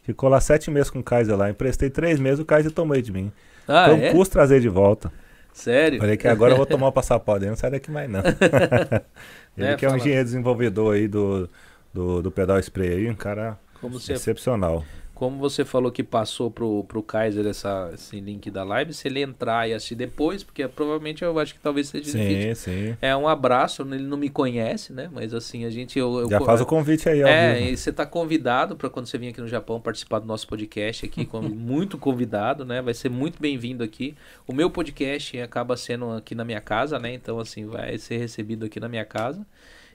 ficou 0.04 0.28
lá 0.28 0.40
sete 0.40 0.70
meses 0.70 0.90
com 0.90 1.00
o 1.00 1.02
Kaiser 1.02 1.36
lá. 1.36 1.50
Emprestei 1.50 1.90
três 1.90 2.20
meses, 2.20 2.38
o 2.38 2.44
Kaiser 2.44 2.70
tomou 2.70 3.00
de 3.00 3.10
mim. 3.10 3.32
Ah, 3.66 3.86
Foi 3.86 3.94
um 3.94 4.02
é? 4.02 4.12
custo 4.12 4.32
trazer 4.32 4.60
de 4.60 4.68
volta. 4.68 5.10
Sério? 5.52 5.98
Falei 5.98 6.16
que 6.16 6.28
agora 6.28 6.52
eu 6.52 6.56
vou 6.56 6.66
tomar 6.66 6.88
o 6.88 6.92
passaporte 6.92 7.40
dele, 7.40 7.50
não 7.50 7.56
sai 7.56 7.70
daqui 7.70 7.90
mais 7.90 8.08
não. 8.08 8.20
Ele 9.56 9.66
É, 9.68 9.76
que 9.76 9.86
é 9.86 9.90
um 9.90 9.96
engenheiro 9.96 10.24
desenvolvedor 10.24 10.94
aí 10.94 11.08
do, 11.08 11.48
do, 11.92 12.22
do 12.22 12.30
pedal 12.30 12.58
spray 12.58 12.92
aí, 12.92 13.10
um 13.10 13.14
cara 13.14 13.58
Como 13.80 13.98
você, 13.98 14.12
excepcional. 14.14 14.84
Como 15.14 15.38
você 15.38 15.64
falou 15.64 15.92
que 15.92 16.02
passou 16.02 16.50
pro, 16.50 16.82
pro 16.84 17.02
Kaiser 17.02 17.46
essa, 17.46 17.90
esse 17.94 18.18
link 18.18 18.50
da 18.50 18.64
live, 18.64 18.92
se 18.92 19.06
ele 19.06 19.22
entrar 19.22 19.68
e 19.68 19.72
assistir 19.72 19.94
depois, 19.94 20.42
porque 20.42 20.66
provavelmente 20.66 21.22
eu 21.24 21.38
acho 21.38 21.54
que 21.54 21.60
talvez 21.60 21.88
seja 21.88 22.04
difícil. 22.04 22.54
Sim, 22.54 22.88
sim. 22.88 22.96
É 23.00 23.16
um 23.16 23.28
abraço, 23.28 23.82
ele 23.82 24.02
não 24.02 24.16
me 24.16 24.28
conhece, 24.28 24.92
né? 24.92 25.08
Mas 25.12 25.32
assim, 25.32 25.64
a 25.64 25.70
gente. 25.70 25.98
Eu, 25.98 26.20
eu 26.20 26.28
Já 26.28 26.40
faz 26.40 26.60
o 26.60 26.66
convite 26.66 27.08
aí, 27.08 27.22
ó. 27.22 27.28
É, 27.28 27.70
e 27.70 27.76
você 27.76 27.92
tá 27.92 28.04
convidado 28.04 28.74
para 28.74 28.90
quando 28.90 29.06
você 29.06 29.16
vir 29.16 29.28
aqui 29.28 29.40
no 29.40 29.46
Japão 29.46 29.80
participar 29.80 30.18
do 30.18 30.26
nosso 30.26 30.48
podcast 30.48 31.06
aqui, 31.06 31.28
muito 31.54 31.96
convidado, 31.96 32.64
né? 32.64 32.82
Vai 32.82 32.94
ser 32.94 33.08
muito 33.08 33.40
bem-vindo 33.40 33.84
aqui. 33.84 34.16
O 34.48 34.52
meu 34.52 34.68
podcast 34.68 35.40
acaba 35.40 35.76
sendo 35.76 36.10
aqui 36.10 36.34
na 36.34 36.44
minha 36.44 36.60
casa, 36.60 36.98
né? 36.98 37.14
Então, 37.14 37.38
assim, 37.38 37.66
vai 37.66 37.96
ser 37.98 38.18
recebido 38.18 38.66
aqui 38.66 38.80
na 38.80 38.88
minha 38.88 39.04
casa. 39.04 39.46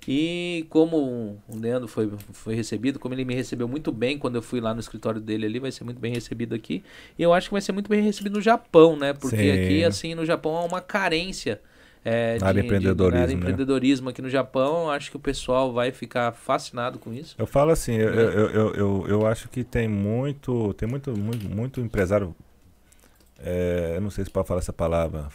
E 0.07 0.65
como 0.69 1.41
o 1.47 1.55
Leandro 1.57 1.87
foi, 1.87 2.09
foi 2.33 2.55
recebido, 2.55 2.99
como 2.99 3.13
ele 3.13 3.25
me 3.25 3.35
recebeu 3.35 3.67
muito 3.67 3.91
bem 3.91 4.17
quando 4.17 4.35
eu 4.35 4.41
fui 4.41 4.59
lá 4.59 4.73
no 4.73 4.79
escritório 4.79 5.21
dele 5.21 5.45
ali, 5.45 5.59
vai 5.59 5.71
ser 5.71 5.83
muito 5.83 5.99
bem 5.99 6.13
recebido 6.13 6.55
aqui. 6.55 6.83
E 7.17 7.23
eu 7.23 7.33
acho 7.33 7.47
que 7.47 7.53
vai 7.53 7.61
ser 7.61 7.71
muito 7.71 7.89
bem 7.89 8.01
recebido 8.01 8.33
no 8.33 8.41
Japão, 8.41 8.95
né? 8.95 9.13
Porque 9.13 9.35
Sim. 9.37 9.51
aqui, 9.51 9.83
assim, 9.83 10.15
no 10.15 10.25
Japão 10.25 10.55
há 10.55 10.63
uma 10.63 10.81
carência. 10.81 11.61
É, 12.03 12.37
área 12.41 12.53
de- 12.61 12.61
de- 12.61 12.65
empreendedorismo, 12.65 13.11
na 13.11 13.21
área 13.21 13.33
né? 13.33 13.39
empreendedorismo 13.39 14.09
aqui 14.09 14.21
no 14.21 14.29
Japão, 14.29 14.89
acho 14.89 15.11
que 15.11 15.17
o 15.17 15.19
pessoal 15.19 15.73
vai 15.73 15.91
ficar 15.91 16.31
fascinado 16.31 16.97
com 16.97 17.13
isso. 17.13 17.35
Eu 17.37 17.45
falo 17.45 17.71
assim, 17.71 17.93
eu, 17.93 18.09
eu, 18.09 18.49
eu, 18.49 18.73
eu, 18.73 19.05
eu 19.07 19.27
acho 19.27 19.49
que 19.49 19.65
tem 19.65 19.87
muito, 19.87 20.73
tem 20.75 20.87
muito, 20.87 21.11
muito, 21.11 21.49
muito 21.49 21.81
empresário, 21.81 22.33
é, 23.37 23.93
eu 23.95 24.01
não 24.01 24.09
sei 24.09 24.23
se 24.23 24.31
pode 24.31 24.47
falar 24.47 24.59
essa 24.59 24.73
palavra, 24.73 25.27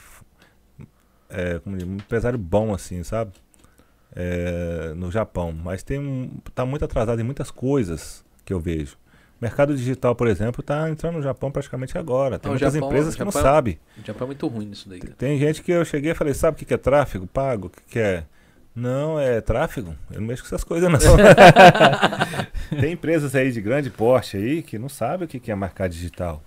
é, 1.29 1.59
como 1.59 1.77
diz, 1.77 1.87
um 1.87 1.97
empresário 1.97 2.39
bom 2.39 2.73
assim, 2.73 3.03
sabe? 3.03 3.33
É, 4.17 4.93
no 4.95 5.11
Japão, 5.11 5.51
mas 5.53 5.83
tem 5.83 5.99
um, 5.99 6.31
tá 6.55 6.65
muito 6.65 6.85
atrasado 6.85 7.21
em 7.21 7.25
muitas 7.25 7.51
coisas 7.51 8.25
que 8.45 8.53
eu 8.53 8.61
vejo. 8.61 8.97
Mercado 9.41 9.77
digital, 9.77 10.15
por 10.15 10.29
exemplo, 10.29 10.63
tá 10.63 10.89
entrando 10.89 11.17
no 11.17 11.23
Japão 11.23 11.51
praticamente 11.51 11.99
agora. 11.99 12.39
Tem 12.39 12.49
Ah, 12.49 12.51
o 12.51 12.55
muitas 12.55 12.73
Japão- 12.75 12.89
empresas 12.89 13.15
que 13.17 13.25
não 13.25 13.33
Japão- 13.33 13.43
sabem. 13.43 13.79
O 14.01 14.07
Japão 14.07 14.25
é 14.25 14.29
muito 14.29 14.47
ruim 14.47 14.67
nisso 14.67 14.89
daí. 14.89 15.01
cara. 15.01 15.15
Tem 15.19 15.37
gente 15.39 15.63
que 15.63 15.73
eu 15.73 15.85
cheguei 15.85 16.13
e 16.13 16.15
falei, 16.15 16.33
sabe 16.33 16.55
o 16.55 16.59
que 16.59 16.65
que 16.65 16.73
é 16.75 16.77
tráfego 16.79 17.27
pago? 17.27 17.67
O 17.67 17.71
que 17.71 17.83
que 17.89 17.99
é? 17.99 18.25
Não, 18.75 19.19
é 19.21 19.41
tráfego. 19.41 19.95
Eu 20.11 20.21
não 20.21 20.29
mexo 20.29 20.43
com 20.45 20.49
essas 20.49 20.65
coisas, 20.65 20.89
não. 20.91 20.99
Tem 22.81 22.93
empresas 22.93 23.35
aí 23.35 23.51
de 23.53 23.61
grande 23.61 23.91
porte 23.91 24.37
aí 24.37 24.63
que 24.63 24.79
não 24.79 24.89
sabem 24.89 25.27
o 25.27 25.29
que 25.29 25.39
que 25.41 25.51
é 25.51 25.55
marcar 25.55 25.89
digital. 25.89 26.43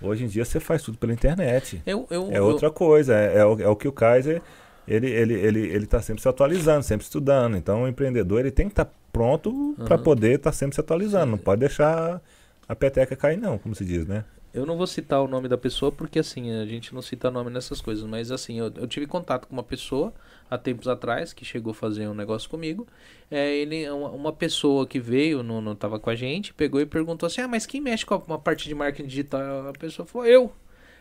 Hoje 0.00 0.24
em 0.24 0.28
dia 0.28 0.44
você 0.44 0.60
faz 0.60 0.82
tudo 0.82 0.96
pela 0.98 1.12
internet. 1.12 1.82
Eu, 1.84 2.06
eu, 2.10 2.28
É 2.30 2.38
eu- 2.38 2.44
outra 2.46 2.70
coisa. 2.70 3.14
É, 3.14 3.38
é 3.38 3.44
o, 3.44 3.60
é 3.60 3.68
o 3.68 3.74
que 3.76 3.88
o 3.88 3.92
Kaiser, 3.92 4.40
ele, 4.88 5.08
ele, 5.10 5.34
ele, 5.34 5.60
ele 5.68 5.86
tá 5.86 6.00
sempre 6.02 6.22
se 6.22 6.28
atualizando, 6.28 6.82
sempre 6.82 7.04
estudando. 7.04 7.56
Então 7.56 7.82
o 7.84 7.88
empreendedor 7.88 8.40
ele 8.40 8.50
tem 8.50 8.66
que 8.66 8.72
estar 8.72 8.90
pronto 9.12 9.78
para 9.84 9.96
Uhum. 9.96 10.02
poder 10.02 10.36
estar 10.36 10.52
sempre 10.52 10.74
se 10.74 10.80
atualizando. 10.80 11.32
Não 11.32 11.38
pode 11.38 11.60
deixar 11.60 12.22
a 12.68 12.74
peteca 12.76 13.16
cair 13.16 13.36
não, 13.38 13.58
como 13.58 13.74
se 13.74 13.84
diz, 13.84 14.06
né? 14.06 14.24
eu 14.52 14.64
não 14.66 14.76
vou 14.76 14.86
citar 14.86 15.20
o 15.22 15.28
nome 15.28 15.46
da 15.48 15.58
pessoa 15.58 15.92
porque 15.92 16.18
assim, 16.18 16.50
a 16.50 16.64
gente 16.66 16.94
não 16.94 17.02
cita 17.02 17.30
nome 17.30 17.50
nessas 17.50 17.80
coisas, 17.80 18.04
mas 18.04 18.32
assim, 18.32 18.58
eu, 18.58 18.72
eu 18.76 18.86
tive 18.88 19.06
contato 19.06 19.46
com 19.46 19.52
uma 19.54 19.62
pessoa 19.62 20.12
há 20.50 20.56
tempos 20.58 20.88
atrás 20.88 21.32
que 21.32 21.44
chegou 21.44 21.70
a 21.72 21.74
fazer 21.74 22.08
um 22.08 22.14
negócio 22.14 22.48
comigo. 22.48 22.86
É, 23.30 23.54
ele, 23.56 23.88
uma, 23.90 24.32
pessoa 24.32 24.86
que 24.86 24.98
veio, 24.98 25.42
não, 25.42 25.60
não 25.60 25.76
tava 25.76 26.00
com 26.00 26.10
a 26.10 26.14
gente, 26.16 26.54
pegou 26.54 26.80
e 26.80 26.86
perguntou 26.86 27.26
assim: 27.26 27.40
Ah, 27.42 27.48
mas 27.48 27.66
quem 27.66 27.80
mexe 27.80 28.06
com 28.06 28.14
a, 28.14 28.18
uma 28.18 28.38
parte 28.38 28.66
de 28.68 28.74
marketing 28.74 29.08
digital? 29.08 29.68
A 29.68 29.72
pessoa 29.72 30.06
falou, 30.06 30.26
eu. 30.26 30.52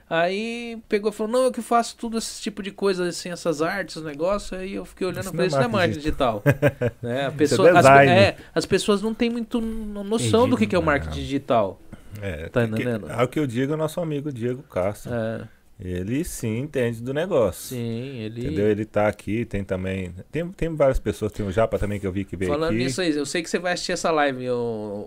Aí 0.09 0.77
pegou 0.87 1.11
e 1.11 1.13
falou, 1.13 1.31
não, 1.33 1.43
eu 1.43 1.51
que 1.51 1.61
faço 1.61 1.97
tudo 1.97 2.17
esse 2.17 2.41
tipo 2.41 2.63
de 2.63 2.71
coisa, 2.71 3.07
assim, 3.07 3.29
essas 3.29 3.61
artes, 3.61 3.97
os 3.97 4.03
negócios, 4.05 4.57
aí 4.57 4.75
eu 4.75 4.85
fiquei 4.85 5.05
olhando 5.05 5.23
Isso 5.25 5.33
pra 5.33 5.43
é 5.43 5.47
isso, 5.47 5.55
não 5.57 5.63
é 5.63 5.67
marketing 5.67 5.99
digital. 5.99 6.43
né? 7.03 7.25
a 7.25 7.31
pessoa, 7.31 7.69
as, 7.71 7.75
design. 7.77 8.11
é, 8.11 8.37
as 8.55 8.65
pessoas 8.65 9.01
não 9.01 9.13
têm 9.13 9.29
muito 9.29 9.59
no- 9.59 10.03
noção 10.05 10.41
Entendi. 10.41 10.49
do 10.51 10.57
que, 10.57 10.67
que 10.67 10.75
é 10.75 10.79
o 10.79 10.83
marketing 10.83 11.19
digital. 11.19 11.81
É, 12.21 12.47
Tá 12.49 12.61
que- 12.65 12.71
entendendo? 12.73 13.11
é 13.11 13.21
o 13.23 13.27
que 13.27 13.37
eu 13.37 13.45
digo 13.45 13.73
é 13.73 13.75
nosso 13.75 13.99
amigo 13.99 14.31
Diego 14.31 14.63
Castro. 14.63 15.13
É, 15.13 15.41
Ele 15.79 16.23
sim 16.23 16.57
entende 16.57 17.03
do 17.03 17.13
negócio. 17.13 17.75
sim, 17.77 18.17
ele. 18.19 18.41
Entendeu? 18.47 18.67
Ele 18.67 18.83
tá 18.83 19.07
aqui, 19.07 19.45
tem 19.45 19.63
também. 19.63 20.11
Tem, 20.31 20.47
tem 20.49 20.75
várias 20.75 20.97
pessoas, 20.97 21.31
tem 21.31 21.45
o 21.45 21.51
Japa 21.51 21.77
também 21.77 21.99
que 21.99 22.07
eu 22.07 22.11
vi 22.11 22.25
que 22.25 22.35
veio 22.35 22.51
Falando 22.51 22.71
aqui. 22.73 22.83
nisso 22.83 22.99
aí, 22.99 23.15
eu 23.15 23.27
sei 23.27 23.43
que 23.43 23.49
você 23.49 23.59
vai 23.59 23.73
assistir 23.73 23.91
essa 23.91 24.09
live, 24.09 24.49
ô, 24.49 24.55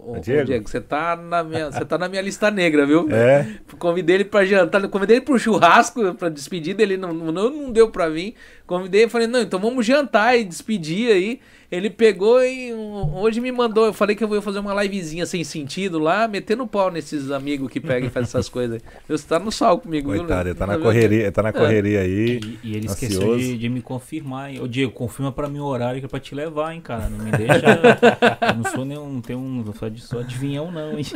ô, 0.07 0.13
ô, 0.17 0.21
Diego? 0.21 0.45
Diego. 0.47 0.69
Você 0.69 0.81
tá, 0.81 1.17
na 1.17 1.43
minha, 1.43 1.73
você 1.73 1.85
tá 1.85 1.99
na 1.99 2.09
minha 2.09 2.23
lista 2.23 2.53
negra, 2.53 2.87
viu? 2.87 3.09
É, 3.11 3.53
Convidei 3.81 4.15
ele 4.17 4.25
pra 4.25 4.45
jantar, 4.45 4.87
convidei 4.89 5.17
ele 5.17 5.25
pro 5.25 5.37
churrasco, 5.39 6.15
pra 6.15 6.29
despedida, 6.29 6.83
ele 6.85 6.97
não, 6.97 7.13
não, 7.13 7.33
não 7.51 7.73
deu 7.73 7.91
pra 7.91 8.09
vir. 8.09 8.35
Convidei, 8.65 9.09
falei, 9.09 9.27
não, 9.27 9.41
então 9.41 9.59
vamos 9.59 9.85
jantar 9.85 10.39
e 10.39 10.45
despedir 10.45 11.11
aí. 11.11 11.41
Ele 11.71 11.89
pegou 11.89 12.43
e 12.43 12.75
um, 12.75 13.15
hoje 13.19 13.41
me 13.41 13.53
mandou, 13.53 13.87
eu 13.87 13.93
falei 13.93 14.17
que 14.17 14.25
eu 14.25 14.27
vou 14.29 14.43
fazer 14.43 14.59
uma 14.59 14.75
livezinha 14.83 15.25
sem 15.25 15.45
sentido 15.45 16.01
lá, 16.01 16.27
metendo 16.27 16.67
pau 16.67 16.91
nesses 16.91 17.31
amigos 17.31 17.71
que 17.71 17.79
pegam 17.79 18.09
e 18.09 18.11
fazem 18.11 18.27
essas 18.27 18.49
coisas. 18.51 18.83
Você 19.09 19.25
tá 19.27 19.39
no 19.39 19.53
sal 19.53 19.79
comigo, 19.79 20.11
viu? 20.11 20.21
coitado, 20.23 20.49
ele 20.49 20.59
tá 20.59 20.67
na 20.67 20.79
correria, 20.79 21.23
ele 21.23 21.31
tá 21.31 21.43
na 21.45 21.53
correria 21.53 22.01
aí. 22.01 22.41
E, 22.43 22.59
e 22.65 22.77
ele 22.77 22.87
esqueceu 22.87 23.19
ansioso. 23.21 23.39
de, 23.39 23.57
de 23.59 23.69
me 23.69 23.81
confirmar. 23.81 24.51
hein? 24.51 24.61
Ô 24.61 24.67
Diego, 24.67 24.91
confirma 24.91 25.31
pra 25.31 25.49
mim 25.49 25.61
o 25.61 25.65
horário 25.65 26.01
que 26.01 26.07
é 26.07 26.09
pra 26.09 26.19
te 26.19 26.35
levar, 26.35 26.75
hein, 26.75 26.81
cara. 26.81 27.09
Não 27.09 27.25
me 27.25 27.31
deixa. 27.31 27.55
eu 28.51 28.55
não 28.57 28.65
sou 28.65 28.85
nenhum. 28.85 29.09
Não 29.13 29.21
tenho 29.21 29.39
um. 29.39 29.63
Não 29.63 29.73
sou, 29.73 29.97
sou 29.99 30.21
adivinhão, 30.21 30.73
não, 30.73 30.99
hein? 30.99 31.07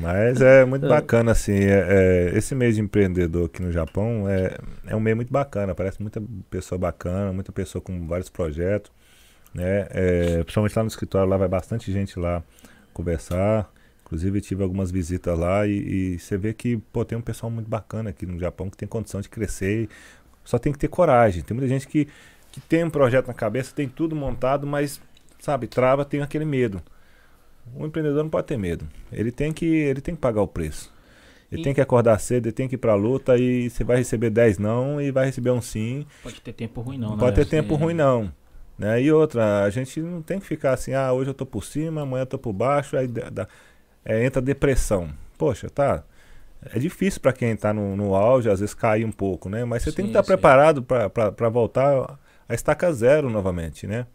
Mas 0.00 0.40
é 0.40 0.64
muito 0.64 0.86
bacana, 0.86 1.32
assim. 1.32 1.54
é- 1.54 2.30
é, 2.32 2.38
esse 2.38 2.54
meio 2.54 2.72
de 2.72 2.80
empreendedor 2.80 3.46
aqui 3.46 3.60
no 3.60 3.72
Japão 3.72 4.28
é, 4.28 4.56
é 4.86 4.94
um 4.96 5.00
meio 5.00 5.16
muito 5.16 5.32
bacana. 5.32 5.74
Parece 5.74 6.00
muita 6.00 6.22
pessoa 6.48 6.78
bacana, 6.78 7.32
muita 7.32 7.50
pessoa 7.50 7.82
com 7.82 8.06
vários 8.06 8.28
projetos. 8.28 8.92
Né? 9.54 9.86
É, 9.90 10.42
principalmente 10.44 10.76
lá 10.76 10.82
no 10.82 10.88
escritório, 10.88 11.28
lá 11.28 11.36
vai 11.36 11.48
bastante 11.48 11.92
gente 11.92 12.18
lá 12.18 12.42
conversar. 12.92 13.70
Inclusive 14.04 14.40
tive 14.40 14.62
algumas 14.62 14.90
visitas 14.90 15.38
lá 15.38 15.66
e, 15.66 16.14
e 16.14 16.18
você 16.18 16.36
vê 16.36 16.52
que 16.54 16.76
pô, 16.92 17.04
tem 17.04 17.16
um 17.16 17.22
pessoal 17.22 17.50
muito 17.50 17.68
bacana 17.68 18.10
aqui 18.10 18.26
no 18.26 18.38
Japão 18.38 18.68
que 18.70 18.76
tem 18.76 18.88
condição 18.88 19.20
de 19.20 19.28
crescer. 19.28 19.88
Só 20.44 20.58
tem 20.58 20.72
que 20.72 20.78
ter 20.78 20.88
coragem. 20.88 21.42
Tem 21.42 21.56
muita 21.56 21.68
gente 21.68 21.86
que 21.88 22.08
que 22.52 22.60
tem 22.60 22.84
um 22.84 22.90
projeto 22.90 23.28
na 23.28 23.34
cabeça, 23.34 23.74
tem 23.74 23.88
tudo 23.88 24.14
montado, 24.14 24.66
mas, 24.66 25.00
sabe, 25.40 25.66
trava, 25.66 26.04
tem 26.04 26.20
aquele 26.22 26.44
medo. 26.44 26.82
O 27.74 27.86
empreendedor 27.86 28.22
não 28.22 28.30
pode 28.30 28.46
ter 28.46 28.56
medo. 28.58 28.86
Ele 29.12 29.30
tem 29.32 29.52
que, 29.52 29.66
ele 29.66 30.00
tem 30.00 30.14
que 30.14 30.20
pagar 30.20 30.42
o 30.42 30.48
preço. 30.48 30.92
Ele 31.50 31.60
E- 31.60 31.62
tem 31.62 31.74
que 31.74 31.80
acordar 31.80 32.18
cedo, 32.20 32.46
ele 32.46 32.52
tem 32.52 32.68
que 32.68 32.76
ir 32.76 32.78
pra 32.78 32.94
luta 32.94 33.38
e 33.38 33.70
você 33.70 33.84
vai 33.84 33.98
receber 33.98 34.30
10 34.30 34.58
não 34.58 35.00
e 35.00 35.10
vai 35.12 35.26
receber 35.26 35.50
um 35.50 35.62
sim. 35.62 36.06
Pode 36.22 36.40
ter 36.40 36.52
tempo 36.52 36.80
ruim, 36.80 36.98
não, 36.98 37.10
Não, 37.10 37.16
né? 37.16 37.24
pode 37.26 37.36
ter 37.36 37.46
tempo 37.46 37.74
ruim 37.76 37.94
não. 37.94 38.32
Né? 38.78 39.02
E 39.02 39.12
outra, 39.12 39.64
a 39.64 39.70
gente 39.70 40.00
não 40.00 40.22
tem 40.22 40.40
que 40.40 40.46
ficar 40.46 40.72
assim, 40.72 40.94
ah, 40.94 41.12
hoje 41.12 41.30
eu 41.30 41.34
tô 41.34 41.46
por 41.46 41.64
cima, 41.64 42.02
amanhã 42.02 42.22
eu 42.22 42.26
tô 42.26 42.38
por 42.38 42.52
baixo, 42.52 42.96
aí 42.96 43.06
dá- 43.08 43.46
é, 44.04 44.24
entra 44.24 44.42
depressão. 44.42 45.10
Poxa, 45.38 45.70
tá. 45.70 46.04
É 46.74 46.78
difícil 46.78 47.20
para 47.20 47.32
quem 47.32 47.56
tá 47.56 47.72
no, 47.74 47.96
no 47.96 48.14
auge, 48.14 48.48
às 48.50 48.60
vezes 48.60 48.74
cair 48.74 49.04
um 49.04 49.12
pouco, 49.12 49.48
né? 49.48 49.64
Mas 49.64 49.82
você 49.82 49.92
tem 49.92 50.04
que 50.04 50.10
Sim, 50.10 50.10
estar 50.10 50.22
sim. 50.22 50.24
preparado 50.24 50.82
para 50.82 51.48
voltar 51.48 52.18
a 52.48 52.54
estaca 52.54 52.92
zero 52.92 53.30
novamente, 53.30 53.86
né? 53.86 54.06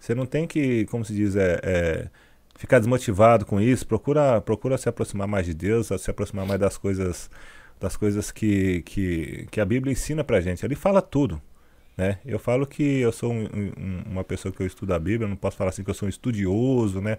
Você 0.00 0.14
não 0.14 0.26
tem 0.26 0.46
que, 0.46 0.86
como 0.86 1.04
se 1.04 1.14
diz, 1.14 1.36
é, 1.36 1.60
é, 1.62 2.08
ficar 2.56 2.78
desmotivado 2.78 3.46
com 3.46 3.60
isso. 3.60 3.86
Procura, 3.86 4.40
procura 4.40 4.78
se 4.78 4.88
aproximar 4.88 5.28
mais 5.28 5.46
de 5.46 5.54
Deus, 5.54 5.88
se 5.88 6.10
aproximar 6.10 6.46
mais 6.46 6.60
das 6.60 6.78
coisas, 6.78 7.30
das 7.80 7.96
coisas 7.96 8.30
que, 8.30 8.82
que, 8.82 9.46
que 9.50 9.60
a 9.60 9.64
Bíblia 9.64 9.92
ensina 9.92 10.24
pra 10.24 10.40
gente. 10.40 10.64
Ele 10.64 10.76
fala 10.76 11.02
tudo. 11.02 11.40
Né? 11.98 12.18
Eu 12.24 12.38
falo 12.38 12.64
que 12.64 13.00
eu 13.00 13.10
sou 13.10 13.32
um- 13.32 13.44
um- 13.76 14.02
uma 14.12 14.22
pessoa 14.24 14.52
que 14.52 14.62
eu 14.62 14.66
estudo 14.66 14.94
a 14.94 14.98
Bíblia, 15.00 15.28
não 15.28 15.34
posso 15.36 15.56
falar 15.56 15.70
assim 15.70 15.82
que 15.82 15.90
eu 15.90 15.94
sou 15.94 16.06
um 16.06 16.08
estudioso, 16.08 17.00
né? 17.00 17.18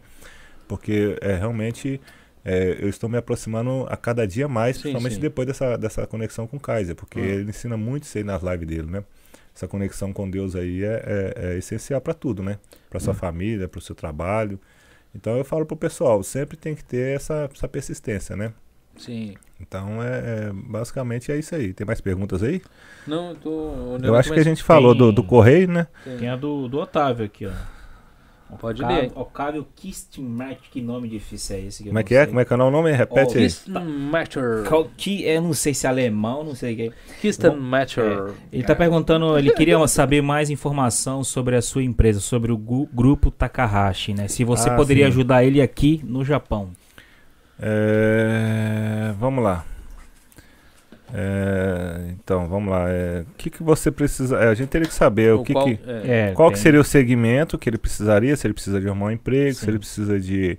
Porque 0.69 1.17
é 1.21 1.35
realmente 1.35 1.99
é, 2.45 2.77
eu 2.79 2.87
estou 2.87 3.09
me 3.09 3.17
aproximando 3.17 3.85
a 3.89 3.97
cada 3.97 4.25
dia 4.25 4.47
mais, 4.47 4.77
Sim, 4.77 4.83
principalmente 4.83 5.15
sim. 5.15 5.19
depois 5.21 5.45
dessa, 5.45 5.75
dessa 5.77 6.07
conexão 6.07 6.47
com 6.47 6.55
o 6.55 6.59
Kaiser, 6.59 6.95
porque 6.95 7.19
Ah. 7.19 7.23
ele 7.25 7.49
ensina 7.49 7.75
muito 7.75 8.03
isso 8.03 8.17
aí 8.17 8.23
nas 8.23 8.41
lives 8.41 8.65
dele, 8.65 8.89
né? 8.89 9.03
Essa 9.53 9.67
conexão 9.67 10.13
com 10.13 10.29
Deus 10.29 10.55
aí 10.55 10.81
é, 10.85 11.03
é- 11.05 11.33
é 11.51 11.57
essencial 11.57 11.99
para 11.99 12.13
tudo, 12.13 12.41
né? 12.41 12.57
Para 12.89 13.01
sua 13.01 13.13
família, 13.13 13.67
para 13.67 13.77
o 13.79 13.81
seu 13.81 13.93
trabalho. 13.93 14.57
Então 15.13 15.37
eu 15.37 15.43
falo 15.43 15.65
pro 15.65 15.75
pessoal, 15.75 16.23
sempre 16.23 16.55
tem 16.55 16.73
que 16.73 16.83
ter 16.83 17.13
essa, 17.17 17.49
essa 17.53 17.67
persistência, 17.67 18.37
né? 18.37 18.53
Sim. 18.99 19.33
Então 19.59 20.01
é, 20.03 20.47
é- 20.47 20.51
basicamente 20.53 21.31
é 21.31 21.37
isso 21.39 21.55
aí. 21.55 21.73
Tem 21.73 21.85
mais 21.87 21.99
perguntas 21.99 22.43
aí? 22.43 22.61
Não, 23.07 23.29
eu 23.31 23.35
tô. 23.35 23.97
Eu 24.03 24.15
acho 24.15 24.31
que 24.31 24.39
a 24.39 24.43
gente 24.43 24.61
falou 24.61 24.93
do, 24.93 25.11
do 25.11 25.23
correio, 25.23 25.67
né? 25.67 25.87
Tem 26.19 26.29
a 26.29 26.35
do, 26.35 26.67
do 26.67 26.79
Otávio 26.79 27.25
aqui, 27.25 27.45
ó. 27.45 27.51
Pode 28.59 28.81
Octavio- 28.81 29.01
ler. 29.03 29.11
Octavio 29.15 29.67
Kistmat, 29.75 30.57
que 30.71 30.81
nome 30.81 31.07
difícil 31.07 31.55
é 31.55 31.59
esse? 31.61 31.83
Como 31.83 31.99
é 31.99 32.03
que 32.03 32.15
é? 32.15 32.25
Como 32.25 32.39
é 32.39 32.45
que 32.45 32.51
é 32.51 32.55
o 32.55 32.71
nome? 32.71 32.91
Repete 32.91 33.35
Oh, 33.37 33.77
aí. 33.77 34.63
Qual 34.67 34.89
que 34.97 35.23
é, 35.27 35.39
não 35.39 35.53
sei 35.53 35.73
se 35.73 35.85
é 35.85 35.89
alemão, 35.89 36.43
não 36.43 36.55
sei 36.55 36.73
o 36.73 36.77
que. 36.77 36.91
Kisten 37.21 37.51
Bom, 37.51 37.57
Matter. 37.57 38.33
Ele 38.51 38.63
tá 38.63 38.75
perguntando, 38.75 39.37
ele 39.37 39.51
queria 39.51 39.77
saber 39.87 40.21
mais 40.23 40.49
informação 40.49 41.23
sobre 41.23 41.55
a 41.55 41.61
sua 41.61 41.83
empresa, 41.83 42.19
sobre 42.19 42.51
o 42.51 42.57
grupo 42.57 43.29
Takahashi, 43.29 44.13
né? 44.15 44.27
Se 44.27 44.43
você 44.43 44.69
Ah, 44.69 44.75
poderia 44.75 45.05
sim. 45.05 45.11
ajudar 45.11 45.43
ele 45.43 45.61
aqui 45.61 46.01
no 46.03 46.25
Japão. 46.25 46.71
É, 47.61 49.13
vamos 49.19 49.43
lá. 49.43 49.65
É, 51.13 52.11
então, 52.11 52.47
vamos 52.47 52.69
lá. 52.71 52.87
É, 52.89 53.21
O 53.21 53.33
que, 53.35 53.49
que 53.49 53.63
você 53.63 53.91
precisa. 53.91 54.37
é, 54.37 54.49
a 54.49 54.53
gente 54.53 54.69
teria 54.69 54.87
que 54.87 54.93
saber 54.93 55.33
o 55.33 55.43
que, 55.43 55.53
qual, 55.53 55.65
que- 55.65 55.79
é, 55.85 56.29
É, 56.29 56.33
qual 56.33 56.51
que 56.51 56.59
seria 56.59 56.79
o 56.79 56.83
segmento 56.83 57.57
que 57.57 57.69
ele 57.69 57.77
precisaria, 57.77 58.35
se 58.35 58.45
ele 58.45 58.53
precisa 58.53 58.79
de 58.79 58.87
arrumar 58.87 59.07
um 59.07 59.11
emprego, 59.11 59.53
se 59.55 59.61
Sim. 59.65 59.71
ele 59.71 59.79
precisa 59.79 60.19
de, 60.19 60.57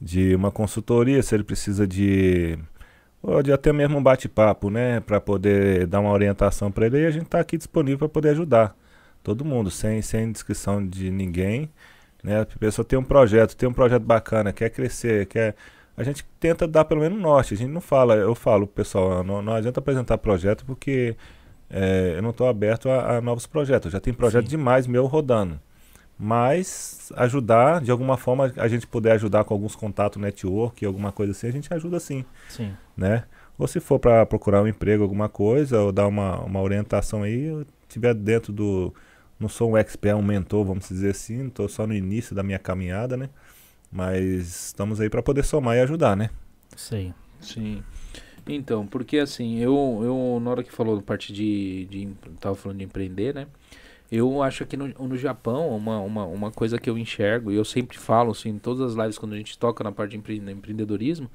de 0.00 0.34
uma 0.34 0.50
consultoria, 0.50 1.22
se 1.22 1.34
ele 1.34 1.44
precisa 1.44 1.86
de. 1.86 2.58
Ou 3.22 3.42
de 3.42 3.52
até 3.52 3.72
mesmo 3.72 3.98
um 3.98 4.02
bate-papo, 4.02 4.70
né? 4.70 5.00
Para 5.00 5.20
poder 5.20 5.86
dar 5.86 6.00
uma 6.00 6.12
orientação 6.12 6.70
para 6.70 6.86
ele. 6.86 7.00
E 7.02 7.06
a 7.06 7.10
gente 7.10 7.24
está 7.24 7.40
aqui 7.40 7.56
disponível 7.58 7.98
para 8.00 8.08
poder 8.10 8.30
ajudar 8.30 8.76
todo 9.22 9.44
mundo, 9.44 9.70
sem, 9.70 10.02
sem 10.02 10.30
descrição 10.32 10.86
de 10.86 11.10
ninguém. 11.10 11.70
Né? 12.22 12.40
A 12.42 12.46
pessoa 12.46 12.84
tem 12.84 12.98
um 12.98 13.04
projeto, 13.04 13.56
tem 13.56 13.68
um 13.68 13.72
projeto 13.72 14.02
bacana, 14.04 14.52
quer 14.52 14.70
crescer, 14.70 15.26
quer. 15.26 15.54
A 15.98 16.04
gente 16.04 16.24
tenta 16.38 16.66
dar 16.66 16.84
pelo 16.84 17.00
menos 17.00 17.20
norte. 17.20 17.54
A 17.54 17.56
gente 17.56 17.70
não 17.70 17.80
fala, 17.80 18.14
eu 18.14 18.34
falo, 18.34 18.66
pessoal, 18.66 19.24
não, 19.24 19.42
não 19.42 19.52
adianta 19.52 19.80
apresentar 19.80 20.16
projeto 20.18 20.64
porque 20.64 21.16
é, 21.68 22.14
eu 22.16 22.22
não 22.22 22.30
estou 22.30 22.48
aberto 22.48 22.88
a, 22.88 23.16
a 23.16 23.20
novos 23.20 23.46
projetos. 23.46 23.92
Já 23.92 24.00
tem 24.00 24.14
projeto 24.14 24.44
Sim. 24.44 24.50
demais 24.50 24.86
meu 24.86 25.06
rodando. 25.06 25.60
Mas 26.18 27.12
ajudar, 27.16 27.80
de 27.80 27.92
alguma 27.92 28.16
forma, 28.16 28.52
a 28.56 28.66
gente 28.66 28.86
puder 28.86 29.12
ajudar 29.12 29.44
com 29.44 29.54
alguns 29.54 29.76
contatos, 29.76 30.20
network, 30.20 30.84
alguma 30.84 31.12
coisa 31.12 31.30
assim, 31.30 31.46
a 31.46 31.52
gente 31.52 31.72
ajuda 31.72 32.00
sim, 32.00 32.24
Sim. 32.48 32.72
né? 32.96 33.22
Ou 33.56 33.68
se 33.68 33.78
for 33.78 34.00
para 34.00 34.26
procurar 34.26 34.62
um 34.62 34.66
emprego, 34.66 35.04
alguma 35.04 35.28
coisa, 35.28 35.80
ou 35.80 35.92
dar 35.92 36.08
uma, 36.08 36.40
uma 36.40 36.60
orientação 36.60 37.22
aí, 37.22 37.44
eu 37.44 37.64
tiver 37.88 38.14
dentro 38.14 38.52
do. 38.52 38.92
Não 39.38 39.48
sou 39.48 39.70
um 39.70 39.76
expert, 39.76 40.16
um 40.16 40.22
mentor, 40.22 40.64
vamos 40.64 40.88
dizer 40.88 41.10
assim, 41.10 41.46
estou 41.46 41.68
só 41.68 41.86
no 41.86 41.94
início 41.94 42.34
da 42.34 42.42
minha 42.42 42.58
caminhada, 42.58 43.16
né? 43.16 43.30
Mas 43.90 44.66
estamos 44.66 45.00
aí 45.00 45.08
para 45.10 45.22
poder 45.22 45.44
somar 45.44 45.76
e 45.76 45.80
ajudar, 45.80 46.16
né? 46.16 46.30
Sei. 46.76 47.12
Sim. 47.40 47.82
Então, 48.46 48.86
porque 48.86 49.18
assim, 49.18 49.58
eu, 49.58 50.00
eu 50.02 50.40
na 50.40 50.50
hora 50.50 50.64
que 50.64 50.72
falou 50.72 50.96
da 50.96 51.02
parte 51.02 51.32
de, 51.32 51.86
de. 51.86 52.08
Tava 52.40 52.54
falando 52.54 52.78
de 52.78 52.84
empreender, 52.84 53.34
né? 53.34 53.46
Eu 54.10 54.42
acho 54.42 54.64
que 54.66 54.76
no, 54.76 54.88
no 54.88 55.16
Japão, 55.18 55.68
uma, 55.76 56.00
uma, 56.00 56.24
uma 56.26 56.50
coisa 56.50 56.78
que 56.78 56.88
eu 56.88 56.96
enxergo, 56.96 57.52
e 57.52 57.56
eu 57.56 57.64
sempre 57.64 57.98
falo, 57.98 58.30
assim, 58.32 58.50
em 58.50 58.58
todas 58.58 58.80
as 58.82 58.94
lives 58.94 59.18
quando 59.18 59.34
a 59.34 59.36
gente 59.36 59.58
toca 59.58 59.84
na 59.84 59.92
parte 59.92 60.12
de 60.12 60.16
empre- 60.18 60.40
no 60.40 60.50
empreendedorismo, 60.50 61.30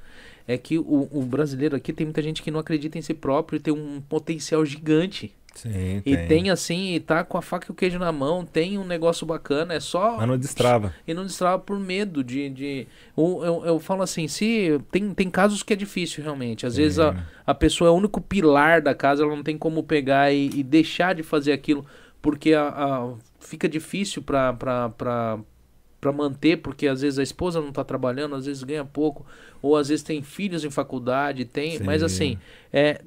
é 0.47 0.57
que 0.57 0.79
o, 0.79 1.07
o 1.11 1.21
brasileiro 1.23 1.75
aqui 1.75 1.93
tem 1.93 2.05
muita 2.05 2.21
gente 2.21 2.41
que 2.41 2.49
não 2.51 2.59
acredita 2.59 2.97
em 2.97 3.01
si 3.03 3.13
próprio 3.13 3.57
e 3.57 3.59
tem 3.59 3.73
um 3.73 4.01
potencial 4.01 4.65
gigante. 4.65 5.35
Sim, 5.55 6.01
E 6.03 6.17
tem 6.17 6.49
assim, 6.49 6.95
e 6.95 6.99
tá 6.99 7.23
com 7.23 7.37
a 7.37 7.41
faca 7.41 7.67
e 7.69 7.71
o 7.71 7.75
queijo 7.75 7.99
na 7.99 8.11
mão, 8.11 8.43
tem 8.43 8.77
um 8.77 8.83
negócio 8.83 9.25
bacana, 9.25 9.75
é 9.75 9.79
só. 9.79 10.17
Mas 10.17 10.27
não 10.27 10.37
destrava. 10.37 10.93
E 11.07 11.13
não 11.13 11.25
destrava 11.25 11.59
por 11.59 11.79
medo 11.79 12.23
de. 12.23 12.49
de 12.49 12.87
eu, 13.15 13.41
eu, 13.43 13.65
eu 13.65 13.79
falo 13.79 14.01
assim, 14.01 14.27
se. 14.27 14.79
Tem, 14.91 15.13
tem 15.13 15.29
casos 15.29 15.61
que 15.61 15.71
é 15.71 15.75
difícil 15.75 16.23
realmente. 16.23 16.65
Às 16.65 16.75
vezes 16.75 16.97
a, 16.99 17.15
a 17.45 17.53
pessoa 17.53 17.87
é 17.89 17.91
o 17.91 17.95
único 17.95 18.19
pilar 18.19 18.81
da 18.81 18.95
casa, 18.95 19.23
ela 19.23 19.35
não 19.35 19.43
tem 19.43 19.57
como 19.57 19.83
pegar 19.83 20.31
e, 20.33 20.49
e 20.49 20.63
deixar 20.63 21.13
de 21.13 21.21
fazer 21.21 21.51
aquilo, 21.51 21.85
porque 22.21 22.53
a, 22.53 22.67
a- 22.69 23.13
fica 23.39 23.69
difícil 23.69 24.23
pra, 24.23 24.53
pra, 24.53 24.89
pra, 24.89 25.39
pra 26.01 26.11
manter, 26.11 26.57
porque 26.57 26.87
às 26.87 27.01
vezes 27.01 27.19
a 27.19 27.23
esposa 27.23 27.61
não 27.61 27.71
tá 27.71 27.83
trabalhando, 27.83 28.35
às 28.35 28.45
vezes 28.45 28.63
ganha 28.63 28.83
pouco, 28.83 29.25
ou 29.61 29.77
às 29.77 29.87
vezes 29.89 30.03
tem 30.03 30.21
filhos 30.21 30.65
em 30.65 30.69
faculdade, 30.71 31.45
tem. 31.45 31.79
Mas 31.79 31.99
Sim. 32.01 32.05
assim, 32.05 32.37
é. 32.71 33.01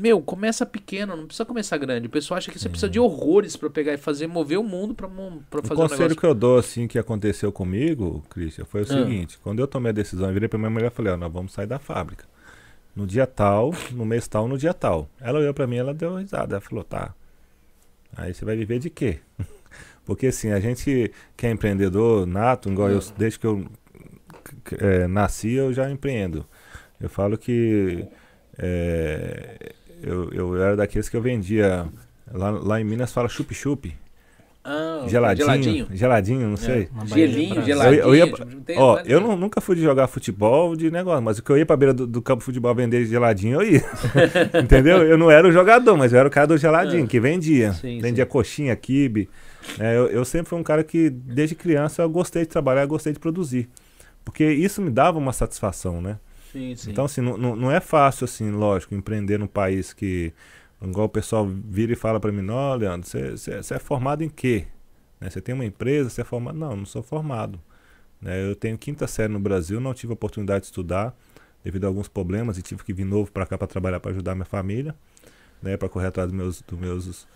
Meu, 0.00 0.22
começa 0.22 0.64
pequeno, 0.64 1.14
não 1.14 1.26
precisa 1.26 1.44
começar 1.44 1.76
grande. 1.76 2.06
O 2.06 2.10
pessoal 2.10 2.38
acha 2.38 2.50
que 2.50 2.58
você 2.58 2.70
precisa 2.70 2.88
de 2.88 2.98
horrores 2.98 3.54
pra 3.54 3.68
pegar 3.68 3.92
e 3.92 3.98
fazer, 3.98 4.26
mover 4.26 4.58
o 4.58 4.62
mundo 4.64 4.92
O 4.92 4.96
fazer 4.96 5.74
um 5.74 5.76
conselho 5.76 6.00
negócio. 6.00 6.16
que 6.16 6.26
eu 6.26 6.34
dou, 6.34 6.56
assim, 6.56 6.88
que 6.88 6.98
aconteceu 6.98 7.52
comigo, 7.52 8.24
Christian, 8.30 8.64
foi 8.64 8.80
o 8.80 8.84
Ah. 8.84 8.86
seguinte: 8.86 9.38
quando 9.42 9.58
eu 9.58 9.66
tomei 9.66 9.90
a 9.90 9.92
decisão, 9.92 10.28
eu 10.28 10.32
virei 10.32 10.48
pra 10.48 10.58
minha 10.58 10.70
mulher 10.70 10.86
e 10.86 10.90
falei: 10.94 11.12
Ó, 11.12 11.16
nós 11.18 11.30
vamos 11.30 11.52
sair 11.52 11.66
da 11.66 11.78
fábrica. 11.78 12.24
No 12.96 13.06
dia 13.06 13.26
tal, 13.26 13.74
no 13.92 14.06
mês 14.06 14.26
tal, 14.26 14.48
no 14.48 14.56
dia 14.56 14.72
tal. 14.72 15.06
Ela 15.20 15.38
olhou 15.38 15.52
pra 15.52 15.66
mim 15.66 15.76
ela 15.76 15.92
deu 15.92 16.16
risada. 16.16 16.54
Ela 16.54 16.60
falou: 16.62 16.82
tá. 16.82 17.14
Aí 18.16 18.32
você 18.32 18.42
vai 18.44 18.56
viver 18.56 18.78
de 18.78 18.88
quê? 18.88 19.18
Porque 20.06 20.28
assim, 20.28 20.50
a 20.50 20.58
gente 20.60 21.12
que 21.36 21.46
é 21.46 21.50
empreendedor 21.50 22.26
nato, 22.26 22.70
igual 22.70 22.88
eu, 22.88 23.00
desde 23.18 23.38
que 23.38 23.46
eu 23.46 23.66
eh, 24.78 25.06
nasci, 25.06 25.52
eu 25.52 25.72
já 25.74 25.90
empreendo. 25.90 26.46
Eu 26.98 27.08
falo 27.10 27.36
que 27.38 28.04
eh, 28.58 29.72
eu, 30.02 30.30
eu 30.32 30.62
era 30.62 30.76
daqueles 30.76 31.08
que 31.08 31.16
eu 31.16 31.22
vendia. 31.22 31.86
Lá, 32.32 32.50
lá 32.50 32.80
em 32.80 32.84
Minas 32.84 33.12
fala 33.12 33.28
chup-chup. 33.28 33.94
Ah, 34.62 35.04
Geladinho, 35.08 35.46
geladinho. 35.46 35.86
geladinho, 35.90 36.48
não 36.50 36.56
sei. 36.56 36.86
Bahia 36.92 37.26
de 37.26 37.32
Gelinho, 37.32 37.62
geladinho. 37.64 38.02
Eu 38.02 38.14
ia- 38.14 38.26
tipo, 38.30 38.44
tem 38.60 38.78
Ó, 38.78 39.00
eu 39.06 39.18
não- 39.18 39.34
nunca 39.34 39.58
fui 39.58 39.74
de 39.74 39.80
jogar 39.82 40.06
futebol 40.06 40.76
de 40.76 40.90
negócio, 40.90 41.22
mas 41.22 41.38
o 41.38 41.42
que 41.42 41.50
eu 41.50 41.56
ia 41.56 41.64
pra 41.64 41.78
beira 41.78 41.94
do, 41.94 42.06
do 42.06 42.20
campo 42.20 42.40
de 42.40 42.44
futebol 42.44 42.74
vender 42.74 43.06
geladinho, 43.06 43.62
eu 43.62 43.66
ia. 43.66 43.82
Entendeu? 44.62 45.02
Eu 45.02 45.16
não 45.16 45.30
era 45.30 45.48
o 45.48 45.50
jogador, 45.50 45.96
mas 45.96 46.12
eu 46.12 46.18
era 46.18 46.28
o 46.28 46.30
cara 46.30 46.46
do 46.46 46.58
geladinho, 46.58 47.04
Ah. 47.04 47.06
que 47.06 47.18
vendia. 47.18 47.72
Sim, 47.72 48.00
vendia 48.02 48.24
sim. 48.24 48.30
coxinha, 48.30 48.76
quibe. 48.76 49.30
É, 49.78 49.96
eu, 49.96 50.08
eu 50.08 50.24
sempre 50.26 50.50
fui 50.50 50.58
um 50.58 50.62
cara 50.62 50.84
que, 50.84 51.08
desde 51.08 51.54
criança, 51.54 52.02
eu 52.02 52.10
gostei 52.10 52.42
de 52.42 52.48
trabalhar, 52.48 52.82
eu 52.82 52.88
gostei 52.88 53.14
de 53.14 53.18
produzir. 53.18 53.66
Porque 54.22 54.44
isso 54.44 54.82
me 54.82 54.90
dava 54.90 55.18
uma 55.18 55.32
satisfação, 55.32 56.02
né? 56.02 56.18
Sim, 56.52 56.74
sim. 56.74 56.90
Então, 56.90 57.04
assim, 57.04 57.20
não, 57.20 57.36
não, 57.56 57.70
é 57.70 57.80
fácil, 57.80 58.24
assim, 58.24 58.50
lógico, 58.50 58.94
empreender 58.94 59.38
num 59.38 59.46
país 59.46 59.92
que, 59.92 60.32
igual 60.82 61.06
o 61.06 61.08
pessoal 61.08 61.46
vira 61.46 61.92
e 61.92 61.96
fala 61.96 62.18
pra 62.18 62.32
mim, 62.32 62.42
não, 62.42 62.74
Leandro, 62.74 63.08
você- 63.08 63.74
é 63.74 63.78
formado 63.78 64.22
em 64.22 64.28
quê? 64.28 64.66
Né, 65.20 65.30
Você 65.30 65.40
tem 65.40 65.54
uma 65.54 65.64
empresa, 65.64 66.10
você 66.10 66.22
é 66.22 66.24
formado? 66.24 66.58
Não, 66.58 66.74
não 66.76 66.86
sou 66.86 67.02
formado. 67.02 67.60
Né, 68.20 68.48
eu 68.50 68.56
tenho 68.56 68.78
quinta 68.78 69.06
série 69.06 69.32
no 69.32 69.40
Brasil, 69.40 69.80
não 69.80 69.94
tive 69.94 70.12
a 70.12 70.14
oportunidade 70.14 70.60
de 70.62 70.66
estudar 70.66 71.14
devido 71.64 71.84
a 71.84 71.88
alguns 71.88 72.08
problemas 72.08 72.58
e 72.58 72.62
tive 72.62 72.84
que 72.84 72.92
vir 72.92 73.04
novo 73.04 73.30
para 73.32 73.46
cá 73.46 73.58
para 73.58 73.66
trabalhar 73.68 74.00
para 74.00 74.12
ajudar 74.12 74.34
minha 74.34 74.44
família, 74.46 74.94
né, 75.62 75.76
para 75.76 75.88
correr 75.88 76.08
atrás 76.08 76.28
dos 76.30 76.36
meus, 76.36 76.62
dos 76.62 76.78
meus 76.78 77.28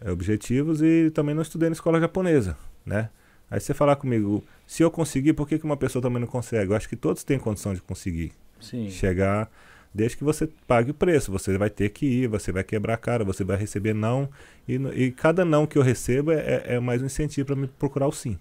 eh, 0.00 0.10
objetivos 0.10 0.82
e 0.82 1.10
também 1.10 1.34
não 1.34 1.42
estudei 1.42 1.68
na 1.68 1.74
escola 1.74 2.00
japonesa, 2.00 2.56
né? 2.86 3.10
Aí 3.50 3.60
você 3.60 3.74
falar 3.74 3.96
comigo, 3.96 4.42
se 4.66 4.82
eu 4.82 4.90
conseguir, 4.90 5.34
por 5.34 5.46
que, 5.48 5.58
que 5.58 5.64
uma 5.64 5.76
pessoa 5.76 6.02
também 6.02 6.20
não 6.20 6.26
consegue? 6.28 6.72
Eu 6.72 6.76
acho 6.76 6.88
que 6.88 6.96
todos 6.96 7.22
têm 7.24 7.38
condição 7.38 7.74
de 7.74 7.82
conseguir 7.82 8.32
sim. 8.62 8.88
chegar 8.88 9.50
Desde 9.94 10.16
que 10.16 10.24
você 10.24 10.48
pague 10.66 10.90
o 10.90 10.94
preço, 10.94 11.30
você 11.30 11.58
vai 11.58 11.68
ter 11.68 11.90
que 11.90 12.06
ir, 12.06 12.26
você 12.26 12.50
vai 12.50 12.64
quebrar 12.64 12.94
a 12.94 12.96
cara, 12.96 13.24
você 13.24 13.44
vai 13.44 13.58
receber 13.58 13.92
não. 13.92 14.28
E, 14.66 14.74
e 14.94 15.12
cada 15.12 15.44
não 15.44 15.66
que 15.66 15.76
eu 15.76 15.82
recebo 15.82 16.32
é, 16.32 16.62
é 16.64 16.80
mais 16.80 17.02
um 17.02 17.06
incentivo 17.06 17.48
para 17.48 17.56
me 17.56 17.66
procurar 17.66 18.06
o 18.06 18.12
sim. 18.12 18.38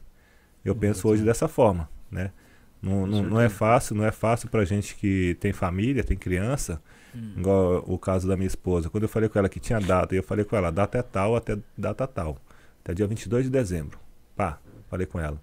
Eu 0.63 0.73
penso 0.73 1.09
hoje 1.09 1.23
dessa 1.23 1.47
forma, 1.47 1.89
né? 2.09 2.31
Não, 2.81 3.05
não, 3.05 3.21
não, 3.21 3.41
é 3.41 3.49
fácil, 3.49 3.95
não 3.95 4.05
é 4.05 4.11
fácil 4.11 4.49
pra 4.49 4.63
gente 4.63 4.95
que 4.95 5.35
tem 5.39 5.53
família, 5.53 6.03
tem 6.03 6.17
criança, 6.17 6.81
hum. 7.13 7.33
igual 7.37 7.83
o 7.85 7.97
caso 7.97 8.27
da 8.27 8.35
minha 8.35 8.47
esposa. 8.47 8.89
Quando 8.89 9.03
eu 9.03 9.09
falei 9.09 9.27
com 9.27 9.37
ela 9.37 9.49
que 9.49 9.59
tinha 9.59 9.79
data, 9.79 10.15
eu 10.15 10.23
falei 10.23 10.45
com 10.45 10.55
ela, 10.55 10.71
data 10.71 10.97
é 10.97 11.03
tal 11.03 11.35
até 11.35 11.57
data 11.77 12.07
tal. 12.07 12.37
Até 12.81 12.93
dia 12.93 13.05
22 13.05 13.45
de 13.45 13.51
dezembro. 13.51 13.99
Pá, 14.35 14.57
falei 14.89 15.05
com 15.05 15.19
ela. 15.19 15.39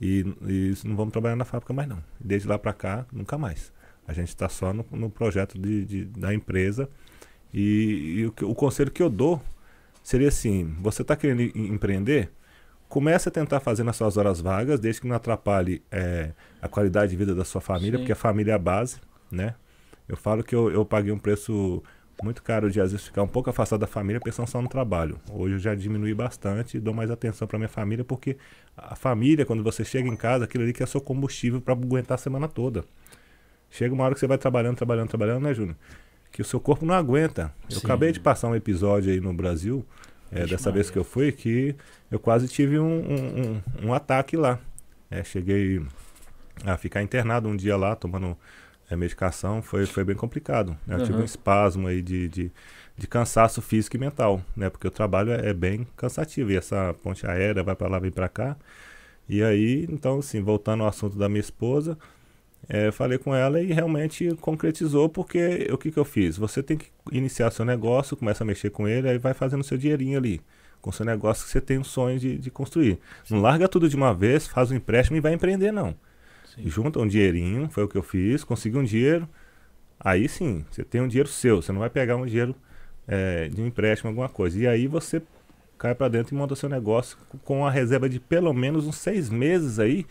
E, 0.00 0.20
e 0.46 0.74
não 0.84 0.96
vamos 0.96 1.12
trabalhar 1.12 1.36
na 1.36 1.44
fábrica 1.44 1.74
mais 1.74 1.88
não. 1.88 2.02
Desde 2.18 2.48
lá 2.48 2.58
pra 2.58 2.72
cá, 2.72 3.04
nunca 3.12 3.36
mais. 3.36 3.73
A 4.06 4.12
gente 4.12 4.28
está 4.28 4.48
só 4.48 4.72
no, 4.72 4.84
no 4.90 5.10
projeto 5.10 5.58
de, 5.58 5.84
de, 5.84 6.04
da 6.04 6.34
empresa. 6.34 6.88
E, 7.52 8.16
e 8.18 8.26
o, 8.26 8.50
o 8.50 8.54
conselho 8.54 8.90
que 8.90 9.02
eu 9.02 9.08
dou 9.08 9.40
seria 10.02 10.28
assim: 10.28 10.74
você 10.80 11.02
está 11.02 11.16
querendo 11.16 11.42
empreender? 11.56 12.30
Comece 12.88 13.28
a 13.28 13.32
tentar 13.32 13.60
fazer 13.60 13.82
nas 13.82 13.96
suas 13.96 14.16
horas 14.16 14.40
vagas, 14.40 14.78
desde 14.78 15.00
que 15.00 15.08
não 15.08 15.16
atrapalhe 15.16 15.82
é, 15.90 16.32
a 16.62 16.68
qualidade 16.68 17.10
de 17.10 17.16
vida 17.16 17.34
da 17.34 17.44
sua 17.44 17.60
família, 17.60 17.92
Sim. 17.92 17.98
porque 17.98 18.12
a 18.12 18.16
família 18.16 18.52
é 18.52 18.54
a 18.54 18.58
base, 18.58 18.98
né? 19.30 19.54
Eu 20.06 20.16
falo 20.16 20.44
que 20.44 20.54
eu, 20.54 20.70
eu 20.70 20.84
paguei 20.84 21.10
um 21.10 21.18
preço 21.18 21.82
muito 22.22 22.42
caro 22.42 22.70
de 22.70 22.80
às 22.80 22.92
vezes 22.92 23.06
ficar 23.06 23.22
um 23.22 23.28
pouco 23.28 23.50
afastado 23.50 23.80
da 23.80 23.86
família 23.86 24.20
pensando 24.20 24.46
só 24.48 24.60
no 24.62 24.68
trabalho. 24.68 25.18
Hoje 25.32 25.54
eu 25.54 25.58
já 25.58 25.74
diminui 25.74 26.14
bastante 26.14 26.76
e 26.76 26.80
dou 26.80 26.94
mais 26.94 27.10
atenção 27.10 27.48
para 27.48 27.58
minha 27.58 27.68
família, 27.68 28.04
porque 28.04 28.36
a 28.76 28.94
família, 28.94 29.44
quando 29.44 29.62
você 29.62 29.84
chega 29.84 30.08
em 30.08 30.16
casa, 30.16 30.44
aquilo 30.44 30.62
ali 30.62 30.72
que 30.72 30.82
é 30.82 30.86
seu 30.86 31.00
combustível 31.00 31.60
para 31.60 31.74
aguentar 31.74 32.14
a 32.14 32.18
semana 32.18 32.46
toda. 32.46 32.84
Chega 33.74 33.92
uma 33.92 34.04
hora 34.04 34.14
que 34.14 34.20
você 34.20 34.28
vai 34.28 34.38
trabalhando, 34.38 34.76
trabalhando, 34.76 35.08
trabalhando, 35.08 35.42
né, 35.42 35.52
Júnior? 35.52 35.74
Que 36.30 36.40
o 36.40 36.44
seu 36.44 36.60
corpo 36.60 36.86
não 36.86 36.94
aguenta. 36.94 37.52
Eu 37.68 37.80
Sim. 37.80 37.80
acabei 37.84 38.12
de 38.12 38.20
passar 38.20 38.46
um 38.46 38.54
episódio 38.54 39.12
aí 39.12 39.20
no 39.20 39.34
Brasil, 39.34 39.84
é, 40.30 40.46
dessa 40.46 40.70
vez 40.70 40.90
que 40.90 40.96
eu 40.96 41.02
fui, 41.02 41.32
que 41.32 41.74
eu 42.08 42.20
quase 42.20 42.46
tive 42.46 42.78
um, 42.78 42.84
um, 42.84 43.40
um, 43.42 43.88
um 43.88 43.92
ataque 43.92 44.36
lá. 44.36 44.60
É, 45.10 45.24
cheguei 45.24 45.82
a 46.64 46.76
ficar 46.76 47.02
internado 47.02 47.48
um 47.48 47.56
dia 47.56 47.76
lá, 47.76 47.96
tomando 47.96 48.38
é, 48.88 48.94
medicação, 48.94 49.60
foi, 49.60 49.86
foi 49.86 50.04
bem 50.04 50.14
complicado. 50.14 50.76
Né? 50.86 50.94
Eu 50.94 51.00
uhum. 51.00 51.06
tive 51.06 51.18
um 51.18 51.24
espasmo 51.24 51.88
aí 51.88 52.00
de, 52.00 52.28
de, 52.28 52.52
de, 52.96 53.06
cansaço 53.08 53.60
físico 53.60 53.96
e 53.96 53.98
mental, 53.98 54.40
né? 54.56 54.70
Porque 54.70 54.86
o 54.86 54.90
trabalho 54.90 55.32
é, 55.32 55.48
é 55.48 55.52
bem 55.52 55.84
cansativo. 55.96 56.52
E 56.52 56.56
essa 56.56 56.94
ponte 57.02 57.26
aérea 57.26 57.64
vai 57.64 57.74
para 57.74 57.88
lá, 57.88 57.98
vem 57.98 58.12
para 58.12 58.28
cá. 58.28 58.56
E 59.28 59.42
aí, 59.42 59.84
então, 59.90 60.20
assim, 60.20 60.40
voltando 60.40 60.82
ao 60.84 60.88
assunto 60.88 61.18
da 61.18 61.28
minha 61.28 61.40
esposa, 61.40 61.98
é, 62.68 62.90
falei 62.90 63.18
com 63.18 63.34
ela 63.34 63.60
e 63.60 63.72
realmente 63.72 64.34
concretizou, 64.40 65.08
porque 65.08 65.68
o 65.70 65.76
que, 65.76 65.90
que 65.90 65.98
eu 65.98 66.04
fiz? 66.04 66.36
Você 66.36 66.62
tem 66.62 66.76
que 66.76 66.86
iniciar 67.12 67.50
seu 67.50 67.64
negócio, 67.64 68.16
começa 68.16 68.42
a 68.42 68.46
mexer 68.46 68.70
com 68.70 68.88
ele, 68.88 69.08
aí 69.08 69.18
vai 69.18 69.34
fazendo 69.34 69.62
seu 69.62 69.76
dinheirinho 69.76 70.18
ali, 70.18 70.40
com 70.80 70.90
seu 70.90 71.04
negócio 71.04 71.44
que 71.44 71.50
você 71.50 71.60
tem 71.60 71.78
um 71.78 71.84
sonho 71.84 72.18
de, 72.18 72.38
de 72.38 72.50
construir. 72.50 72.98
Sim. 73.24 73.34
Não 73.34 73.42
larga 73.42 73.68
tudo 73.68 73.88
de 73.88 73.96
uma 73.96 74.14
vez, 74.14 74.46
faz 74.46 74.70
um 74.70 74.74
empréstimo 74.74 75.16
e 75.16 75.20
vai 75.20 75.34
empreender, 75.34 75.72
não. 75.72 75.94
Sim. 76.54 76.68
Junta 76.68 77.00
um 77.00 77.06
dinheirinho, 77.06 77.68
foi 77.68 77.84
o 77.84 77.88
que 77.88 77.96
eu 77.96 78.02
fiz, 78.02 78.44
consegui 78.44 78.78
um 78.78 78.84
dinheiro, 78.84 79.28
aí 79.98 80.28
sim, 80.28 80.64
você 80.70 80.84
tem 80.84 81.00
um 81.00 81.08
dinheiro 81.08 81.28
seu, 81.28 81.60
você 81.60 81.72
não 81.72 81.80
vai 81.80 81.90
pegar 81.90 82.16
um 82.16 82.26
dinheiro 82.26 82.54
é, 83.06 83.48
de 83.48 83.60
um 83.60 83.66
empréstimo, 83.66 84.08
alguma 84.08 84.28
coisa. 84.28 84.58
E 84.58 84.66
aí 84.66 84.86
você 84.86 85.20
cai 85.76 85.94
para 85.94 86.08
dentro 86.08 86.34
e 86.34 86.38
monta 86.38 86.54
seu 86.54 86.68
negócio 86.68 87.18
com 87.44 87.66
a 87.66 87.70
reserva 87.70 88.08
de 88.08 88.18
pelo 88.18 88.52
menos 88.54 88.86
uns 88.86 88.96
seis 88.96 89.28
meses 89.28 89.78
aí, 89.78 90.06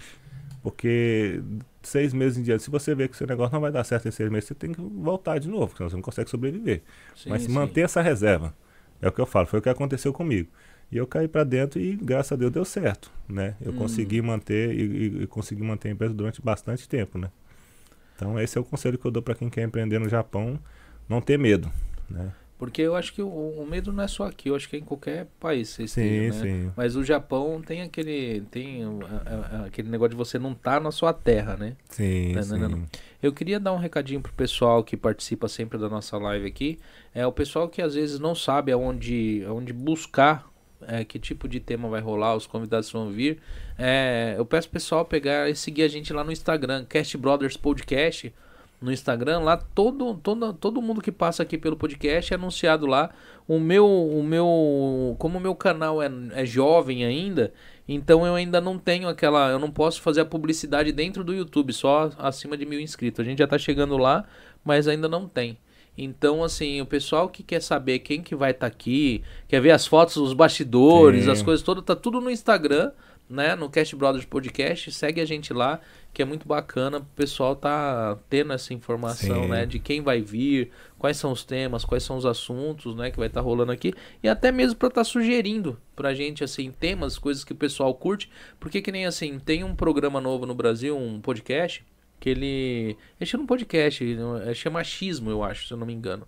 porque 0.62 1.42
seis 1.88 2.14
meses 2.14 2.38
em 2.38 2.44
diante, 2.44 2.64
se 2.64 2.70
você 2.70 2.96
vê 2.96 3.08
que 3.08 3.14
o 3.14 3.18
seu 3.18 3.28
negócio 3.28 3.54
não 3.54 3.62
vai 3.62 3.72
dar 3.72 3.84
certo 3.84 4.08
em 4.08 4.12
seis 4.12 4.30
meses, 4.30 4.48
você 4.48 4.56
tem 4.56 4.72
que 4.72 4.82
voltar 4.82 5.40
de 5.40 5.48
novo, 5.48 5.68
porque 5.68 5.78
senão 5.78 5.90
você 5.90 5.96
não 5.96 6.04
consegue 6.04 6.30
sobreviver. 6.30 6.82
Sim, 7.16 7.30
Mas 7.30 7.44
sim. 7.44 7.52
manter 7.52 7.82
essa 7.82 8.02
reserva. 8.02 8.54
É 9.02 9.08
o 9.08 9.12
que 9.12 9.20
eu 9.20 9.26
falo, 9.26 9.48
foi 9.48 9.60
o 9.60 9.62
que 9.62 9.70
aconteceu 9.70 10.14
comigo. 10.14 10.50
E 10.92 10.98
eu 10.98 11.08
caí 11.08 11.28
para 11.28 11.44
dentro 11.44 11.80
e, 11.80 11.96
graças 11.96 12.32
a 12.32 12.36
Deus, 12.36 12.52
deu 12.52 12.64
certo, 12.64 13.12
né? 13.28 13.56
Eu 13.60 13.72
hum. 13.72 13.78
consegui 13.78 14.22
manter 14.22 14.74
e, 14.74 14.82
e, 14.82 15.24
e, 15.24 15.28
consegui 15.28 15.64
manter 15.64 15.90
a 15.90 15.92
empresa 15.92 16.14
durante 16.14 16.42
bastante 16.42 16.88
tempo, 16.88 17.18
né? 17.18 17.30
Então, 18.16 18.40
esse 18.40 18.58
é 18.58 18.62
o 18.62 18.64
conselho 18.64 18.98
que 18.98 19.06
eu 19.06 19.12
dou 19.12 19.22
para 19.22 19.34
quem 19.34 19.50
quer 19.50 19.64
empreender 19.64 20.00
no 20.00 20.08
Japão, 20.08 20.60
não 21.10 21.20
ter 21.20 21.38
medo, 21.38 21.72
né? 22.10 22.32
Porque 22.58 22.82
eu 22.82 22.96
acho 22.96 23.14
que 23.14 23.22
o, 23.22 23.28
o, 23.28 23.66
medo 23.68 23.92
não 23.92 24.04
é 24.04 24.08
só 24.08 24.26
aqui, 24.26 24.50
eu 24.50 24.56
acho 24.56 24.70
que 24.70 24.76
é 24.76 24.80
em 24.80 24.84
qualquer 24.84 25.28
país 25.40 25.70
você 25.70 25.88
sim, 25.88 26.02
esteja, 26.02 26.44
né? 26.46 26.52
Sim. 26.52 26.72
Mas 26.78 26.96
o 26.96 27.04
Japão 27.04 27.62
tem 27.62 27.82
aquele 27.82 28.42
tem 28.52 28.84
aquele 29.66 29.90
negócio 29.90 30.12
de 30.12 30.16
você 30.16 30.40
não 30.40 30.52
estar 30.54 30.76
tá 30.76 30.80
na 30.80 30.92
sua 30.92 31.12
terra, 31.12 31.58
né? 31.58 31.76
Sim, 31.90 32.34
não, 32.34 32.44
sim. 32.44 32.58
Não, 32.58 32.70
não. 32.70 32.86
Eu 33.22 33.34
queria 33.34 33.60
dar 33.60 33.74
um 33.74 33.78
recadinho 33.78 34.22
pro 34.22 34.32
pessoal 34.34 34.84
que 34.84 34.96
participa 34.96 35.48
sempre 35.48 35.78
da 35.78 35.90
nossa 35.90 36.18
live 36.18 36.48
aqui. 36.48 36.80
É 37.14 37.26
o 37.26 37.32
pessoal 37.32 37.68
que 37.68 37.82
às 37.82 37.96
vezes 37.96 38.20
não 38.20 38.36
sabe 38.36 38.72
aonde, 38.72 39.44
aonde 39.48 39.74
buscar 39.74 40.48
é, 40.88 41.04
que 41.04 41.20
tipo 41.20 41.48
de 41.48 41.60
tema 41.60 41.90
vai 41.90 42.02
rolar, 42.02 42.36
os 42.36 42.48
convidados 42.48 42.92
vão 42.92 43.10
vir. 43.10 43.40
É, 43.78 44.36
eu 44.38 44.46
peço 44.46 44.70
pessoal 44.70 45.06
pegar 45.06 45.50
e 45.50 45.56
seguir 45.56 45.84
a 45.84 45.88
gente 45.88 46.14
lá 46.14 46.24
no 46.24 46.32
Instagram, 46.32 46.86
Cast 46.86 47.18
Brothers 47.18 47.58
Podcast 47.58 48.34
no 48.84 48.92
Instagram, 48.92 49.40
lá 49.40 49.56
todo, 49.56 50.16
todo, 50.16 50.54
todo 50.54 50.82
mundo 50.82 51.02
que 51.02 51.12
passa 51.12 51.42
aqui 51.42 51.58
pelo 51.58 51.78
podcast 51.78 52.34
é 52.34 52.36
anunciado 52.36 52.86
lá. 52.86 53.10
O 53.48 53.60
meu, 53.60 53.88
o 53.88 54.22
meu, 54.22 55.16
como 55.18 55.38
o 55.38 55.42
meu 55.42 55.56
canal 55.56 56.02
é, 56.02 56.12
é 56.34 56.46
jovem 56.46 57.06
ainda, 57.06 57.54
então 57.88 58.26
eu 58.26 58.36
ainda 58.36 58.60
não 58.60 58.78
tenho 58.78 59.08
aquela, 59.08 59.50
eu 59.50 59.60
não 59.60 59.72
posso 59.72 60.02
fazer 60.02 60.22
a 60.22 60.26
publicidade 60.26 60.92
dentro 60.92 61.24
do 61.24 61.34
YouTube, 61.34 61.72
só 61.72 62.12
acima 62.18 62.58
de 62.58 62.66
mil 62.66 62.80
inscritos. 62.80 63.26
A 63.26 63.28
gente 63.28 63.40
já 63.40 63.48
tá 63.48 63.58
chegando 63.58 63.98
lá, 63.98 64.26
mas 64.66 64.88
ainda 64.88 65.08
não 65.08 65.28
tem. 65.28 65.58
Então, 65.98 66.44
assim, 66.44 66.82
o 66.82 66.86
pessoal 66.86 67.30
que 67.30 67.44
quer 67.44 67.62
saber 67.62 68.00
quem 68.00 68.22
que 68.22 68.36
vai 68.36 68.52
estar 68.52 68.70
tá 68.70 68.76
aqui, 68.76 69.24
quer 69.48 69.62
ver 69.62 69.72
as 69.72 69.86
fotos, 69.86 70.18
os 70.18 70.34
bastidores, 70.34 71.26
Sim. 71.26 71.32
as 71.32 71.42
coisas 71.42 71.64
todas, 71.64 71.84
tá 71.84 71.96
tudo 71.96 72.20
no 72.20 72.30
Instagram 72.30 72.92
né, 73.30 73.56
no 73.56 73.70
Cast 73.70 73.96
Brothers 73.96 74.26
Podcast, 74.26 74.92
segue 74.92 75.20
a 75.20 75.26
gente 75.26 75.54
lá, 75.54 75.80
que 76.14 76.22
é 76.22 76.26
muito 76.26 76.48
bacana, 76.48 77.00
o 77.00 77.06
pessoal 77.16 77.56
tá 77.56 78.18
tendo 78.30 78.54
essa 78.54 78.74
informação, 78.74 79.44
Sim. 79.44 79.50
né, 79.50 79.66
de 79.66 79.80
quem 79.80 80.02
vai 80.02 80.22
vir, 80.22 80.72
quais 81.00 81.18
são 81.18 81.32
os 81.32 81.44
temas, 81.44 81.84
quais 81.84 82.04
são 82.04 82.18
os 82.18 82.26
assuntos, 82.26 82.96
né, 82.96 83.10
que 83.10 83.18
vai 83.18 83.28
estar 83.28 83.42
tá 83.42 83.46
rolando 83.46 83.72
aqui, 83.72 83.94
e 84.22 84.30
até 84.30 84.52
mesmo 84.52 84.76
para 84.76 84.90
estar 84.90 85.02
tá 85.02 85.06
sugerindo 85.06 85.80
pra 85.96 86.14
gente, 86.14 86.44
assim, 86.44 86.72
temas, 86.72 87.18
coisas 87.18 87.44
que 87.44 87.54
o 87.54 87.56
pessoal 87.56 87.94
curte, 87.96 88.30
porque 88.60 88.82
que 88.82 88.92
nem, 88.92 89.06
assim, 89.06 89.40
tem 89.40 89.64
um 89.64 89.76
programa 89.76 90.22
novo 90.22 90.46
no 90.46 90.54
Brasil, 90.54 90.98
um 90.98 91.20
podcast, 91.20 91.84
que 92.20 92.30
ele, 92.30 92.98
ele 93.20 93.26
chama 93.26 93.44
um 93.44 93.48
podcast, 93.48 94.06
é, 94.46 94.54
chama 94.54 94.80
Machismo, 94.80 95.30
eu 95.30 95.44
acho, 95.44 95.68
se 95.68 95.74
eu 95.74 95.78
não 95.78 95.86
me 95.86 95.94
engano. 95.94 96.26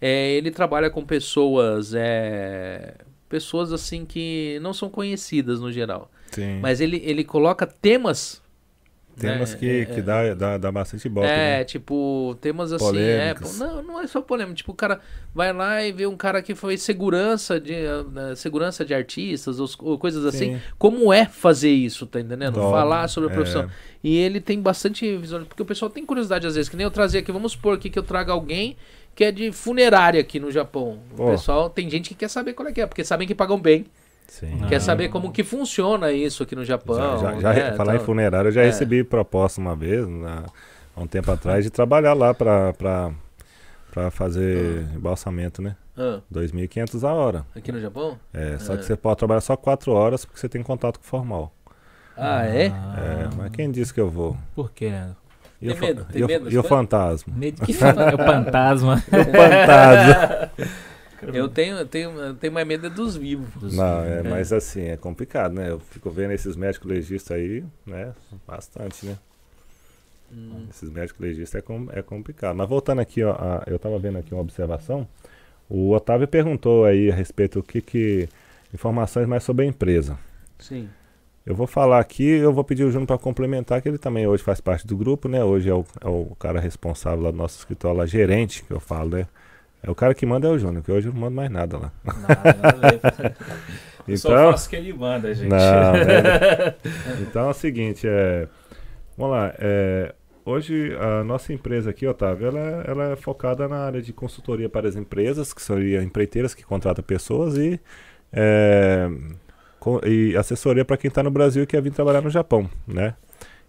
É, 0.00 0.32
ele 0.32 0.50
trabalha 0.50 0.90
com 0.90 1.04
pessoas, 1.04 1.94
é, 1.94 2.96
pessoas 3.28 3.72
assim 3.72 4.04
que 4.04 4.58
não 4.62 4.72
são 4.72 4.88
conhecidas 4.88 5.60
no 5.60 5.70
geral. 5.72 6.10
Sim. 6.30 6.60
Mas 6.60 6.80
ele, 6.80 7.00
ele 7.04 7.24
coloca 7.24 7.66
temas. 7.66 8.42
Temas 9.18 9.52
né? 9.52 9.58
que, 9.58 9.66
é, 9.66 9.84
que 9.86 10.00
é. 10.00 10.02
dá, 10.02 10.34
dá, 10.34 10.58
dá 10.58 10.70
bastante 10.70 11.08
bola. 11.08 11.26
É, 11.26 11.58
né? 11.58 11.64
tipo, 11.64 12.36
temas 12.38 12.70
assim. 12.70 12.98
É, 12.98 13.34
não, 13.58 13.82
não 13.82 14.00
é 14.00 14.06
só 14.06 14.20
polêmica. 14.20 14.56
Tipo, 14.56 14.72
o 14.72 14.74
cara 14.74 15.00
vai 15.34 15.54
lá 15.54 15.82
e 15.82 15.90
vê 15.90 16.06
um 16.06 16.16
cara 16.16 16.42
que 16.42 16.54
foi 16.54 16.76
segurança 16.76 17.58
de, 17.58 17.72
uh, 17.72 18.36
segurança 18.36 18.84
de 18.84 18.92
artistas 18.92 19.58
ou, 19.58 19.68
ou 19.80 19.98
coisas 19.98 20.22
assim. 20.26 20.56
Sim. 20.56 20.62
Como 20.78 21.10
é 21.14 21.24
fazer 21.24 21.70
isso, 21.70 22.06
tá 22.06 22.20
entendendo? 22.20 22.56
Falar 22.56 23.08
sobre 23.08 23.30
a 23.30 23.32
profissão. 23.32 23.62
É. 23.62 23.68
E 24.04 24.18
ele 24.18 24.38
tem 24.38 24.60
bastante 24.60 25.16
visão. 25.16 25.42
Porque 25.46 25.62
o 25.62 25.66
pessoal 25.66 25.90
tem 25.90 26.04
curiosidade 26.04 26.46
às 26.46 26.54
vezes, 26.54 26.68
que 26.68 26.76
nem 26.76 26.84
eu 26.84 26.90
trazia 26.90 27.20
aqui. 27.20 27.32
Vamos 27.32 27.52
supor 27.52 27.74
aqui 27.74 27.88
que 27.88 27.98
eu 27.98 28.02
traga 28.02 28.32
alguém 28.32 28.76
que 29.16 29.24
é 29.24 29.32
de 29.32 29.50
funerária 29.50 30.20
aqui 30.20 30.38
no 30.38 30.52
Japão. 30.52 30.98
O 31.18 31.24
oh. 31.24 31.30
pessoal 31.30 31.70
tem 31.70 31.88
gente 31.88 32.10
que 32.10 32.14
quer 32.14 32.28
saber 32.28 32.52
qual 32.52 32.68
é 32.68 32.72
que 32.72 32.82
é, 32.82 32.86
porque 32.86 33.02
sabem 33.02 33.26
que 33.26 33.34
pagam 33.34 33.58
bem. 33.58 33.86
Sim. 34.28 34.60
Quer 34.68 34.80
saber 34.80 35.08
como 35.08 35.32
que 35.32 35.42
funciona 35.42 36.12
isso 36.12 36.42
aqui 36.42 36.54
no 36.54 36.64
Japão. 36.64 36.96
Já, 36.96 37.16
já, 37.16 37.40
já 37.40 37.52
né? 37.54 37.76
falar 37.76 37.94
então, 37.94 38.02
em 38.02 38.06
funerária, 38.06 38.48
eu 38.48 38.52
já 38.52 38.60
é. 38.60 38.66
recebi 38.66 39.02
proposta 39.02 39.58
uma 39.58 39.74
vez, 39.74 40.06
na, 40.06 40.44
há 40.94 41.00
um 41.00 41.06
tempo 41.06 41.30
atrás, 41.30 41.64
de 41.64 41.70
trabalhar 41.70 42.12
lá 42.12 42.34
para 42.34 43.14
fazer 44.10 44.86
ah. 44.92 44.96
embalsamento, 44.96 45.62
né? 45.62 45.76
Ah. 45.96 46.20
2.500 46.30 47.08
a 47.08 47.14
hora. 47.14 47.46
Aqui 47.54 47.72
no 47.72 47.80
Japão? 47.80 48.18
É, 48.34 48.58
só 48.58 48.76
que 48.76 48.84
você 48.84 48.96
pode 48.96 49.16
trabalhar 49.16 49.40
só 49.40 49.56
4 49.56 49.92
horas 49.92 50.26
porque 50.26 50.38
você 50.38 50.48
tem 50.48 50.62
contato 50.62 50.98
com 50.98 51.06
o 51.06 51.08
formal. 51.08 51.54
Ah, 52.14 52.44
é? 52.46 52.66
É, 52.66 52.72
mas 53.34 53.50
quem 53.52 53.70
disse 53.70 53.94
que 53.94 54.00
eu 54.00 54.10
vou? 54.10 54.36
Por 54.54 54.70
quê? 54.72 54.92
E 55.60 55.68
tem 55.68 55.76
o, 55.76 55.80
medo? 55.80 56.04
Tem 56.04 56.22
e, 56.22 56.26
medo, 56.26 56.50
e 56.50 56.58
o 56.58 56.62
fantasma? 56.62 57.34
Medo 57.36 57.62
que 57.64 57.72
é 57.72 57.74
o 57.74 57.78
fantasma. 58.18 58.94
o 58.94 59.24
fantasma. 59.24 60.52
Eu 61.22 61.48
tenho, 61.48 61.76
eu 61.76 61.86
tenho, 61.86 62.10
eu 62.10 62.34
tenho 62.34 62.52
mais 62.52 62.66
medo 62.66 62.90
dos 62.90 63.16
vivos. 63.16 63.74
Não, 63.74 64.04
é, 64.04 64.18
é, 64.18 64.22
mas 64.22 64.52
assim, 64.52 64.82
é 64.82 64.96
complicado, 64.96 65.54
né? 65.54 65.70
Eu 65.70 65.80
fico 65.80 66.10
vendo 66.10 66.32
esses 66.32 66.54
médicos 66.54 66.88
legistas 66.88 67.36
aí, 67.36 67.64
né? 67.86 68.12
Bastante, 68.46 69.06
né? 69.06 69.16
Hum. 70.32 70.66
Esses 70.68 70.90
médicos 70.90 71.20
legistas 71.20 71.58
é, 71.58 71.62
com, 71.62 71.88
é 71.90 72.02
complicado. 72.02 72.54
Mas 72.54 72.68
voltando 72.68 73.00
aqui, 73.00 73.24
ó, 73.24 73.32
a, 73.32 73.62
eu 73.66 73.76
estava 73.76 73.98
vendo 73.98 74.18
aqui 74.18 74.34
uma 74.34 74.42
observação. 74.42 75.08
O 75.68 75.92
Otávio 75.92 76.28
perguntou 76.28 76.84
aí 76.84 77.10
a 77.10 77.14
respeito 77.14 77.60
do 77.60 77.62
que 77.62 77.80
que. 77.80 78.28
Informações 78.74 79.26
mais 79.26 79.42
sobre 79.42 79.64
a 79.64 79.68
empresa. 79.68 80.18
Sim. 80.58 80.88
Eu 81.46 81.54
vou 81.54 81.68
falar 81.68 82.00
aqui, 82.00 82.24
eu 82.24 82.52
vou 82.52 82.64
pedir 82.64 82.82
o 82.82 82.90
Júnior 82.90 83.06
para 83.06 83.18
complementar, 83.18 83.80
que 83.80 83.88
ele 83.88 83.98
também 83.98 84.26
hoje 84.26 84.42
faz 84.42 84.60
parte 84.60 84.84
do 84.84 84.96
grupo, 84.96 85.28
né? 85.28 85.44
Hoje 85.44 85.70
é 85.70 85.74
o, 85.74 85.84
é 86.00 86.08
o 86.08 86.34
cara 86.40 86.58
responsável 86.58 87.22
lá 87.22 87.30
do 87.30 87.36
nosso 87.36 87.56
escritório, 87.58 87.98
lá, 87.98 88.04
gerente, 88.04 88.64
que 88.64 88.72
eu 88.72 88.80
falo, 88.80 89.10
né? 89.10 89.28
É 89.80 89.88
o 89.88 89.94
cara 89.94 90.12
que 90.12 90.26
manda 90.26 90.48
é 90.48 90.50
o 90.50 90.58
Júnior, 90.58 90.82
que 90.82 90.90
hoje 90.90 91.06
eu 91.06 91.12
não 91.12 91.20
mando 91.20 91.36
mais 91.36 91.48
nada 91.48 91.78
lá. 91.78 91.92
Nada, 92.04 92.56
nada 92.60 93.36
então, 94.08 94.16
só 94.16 94.50
faço 94.50 94.66
o 94.66 94.70
que 94.70 94.74
ele 94.74 94.92
manda, 94.92 95.32
gente. 95.32 95.48
Não, 95.48 95.56
é, 95.94 96.74
então 97.22 97.46
é 97.46 97.50
o 97.50 97.54
seguinte, 97.54 98.08
é, 98.08 98.48
vamos 99.16 99.36
lá, 99.36 99.54
é, 99.60 100.12
hoje 100.44 100.96
a 100.96 101.22
nossa 101.22 101.52
empresa 101.52 101.90
aqui, 101.90 102.08
Otávio, 102.08 102.48
ela, 102.48 102.84
ela 102.88 103.12
é 103.12 103.16
focada 103.16 103.68
na 103.68 103.84
área 103.84 104.02
de 104.02 104.12
consultoria 104.12 104.68
para 104.68 104.88
as 104.88 104.96
empresas, 104.96 105.54
que 105.54 105.62
são 105.62 105.80
empreiteiras 105.80 106.54
que 106.54 106.64
contratam 106.64 107.04
pessoas 107.04 107.56
e 107.56 107.80
é, 108.32 109.08
e 110.04 110.36
assessoria 110.36 110.84
para 110.84 110.96
quem 110.96 111.08
está 111.08 111.22
no 111.22 111.30
Brasil 111.30 111.62
e 111.62 111.66
quer 111.66 111.80
vir 111.82 111.92
trabalhar 111.92 112.20
no 112.20 112.30
Japão, 112.30 112.68
né? 112.86 113.14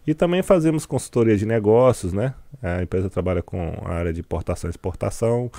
E 0.06 0.14
também 0.14 0.41
fazemos 0.41 0.85
consultoria 0.85 1.35
de 1.35 1.45
negócios, 1.45 2.14
né? 2.14 2.34
A 2.61 2.81
empresa 2.81 3.10
trabalha 3.10 3.41
com 3.41 3.73
a 3.85 3.94
área 3.94 4.14
de 4.14 4.22
importação 4.22 4.69
e 4.69 4.72
exportação, 4.72 5.52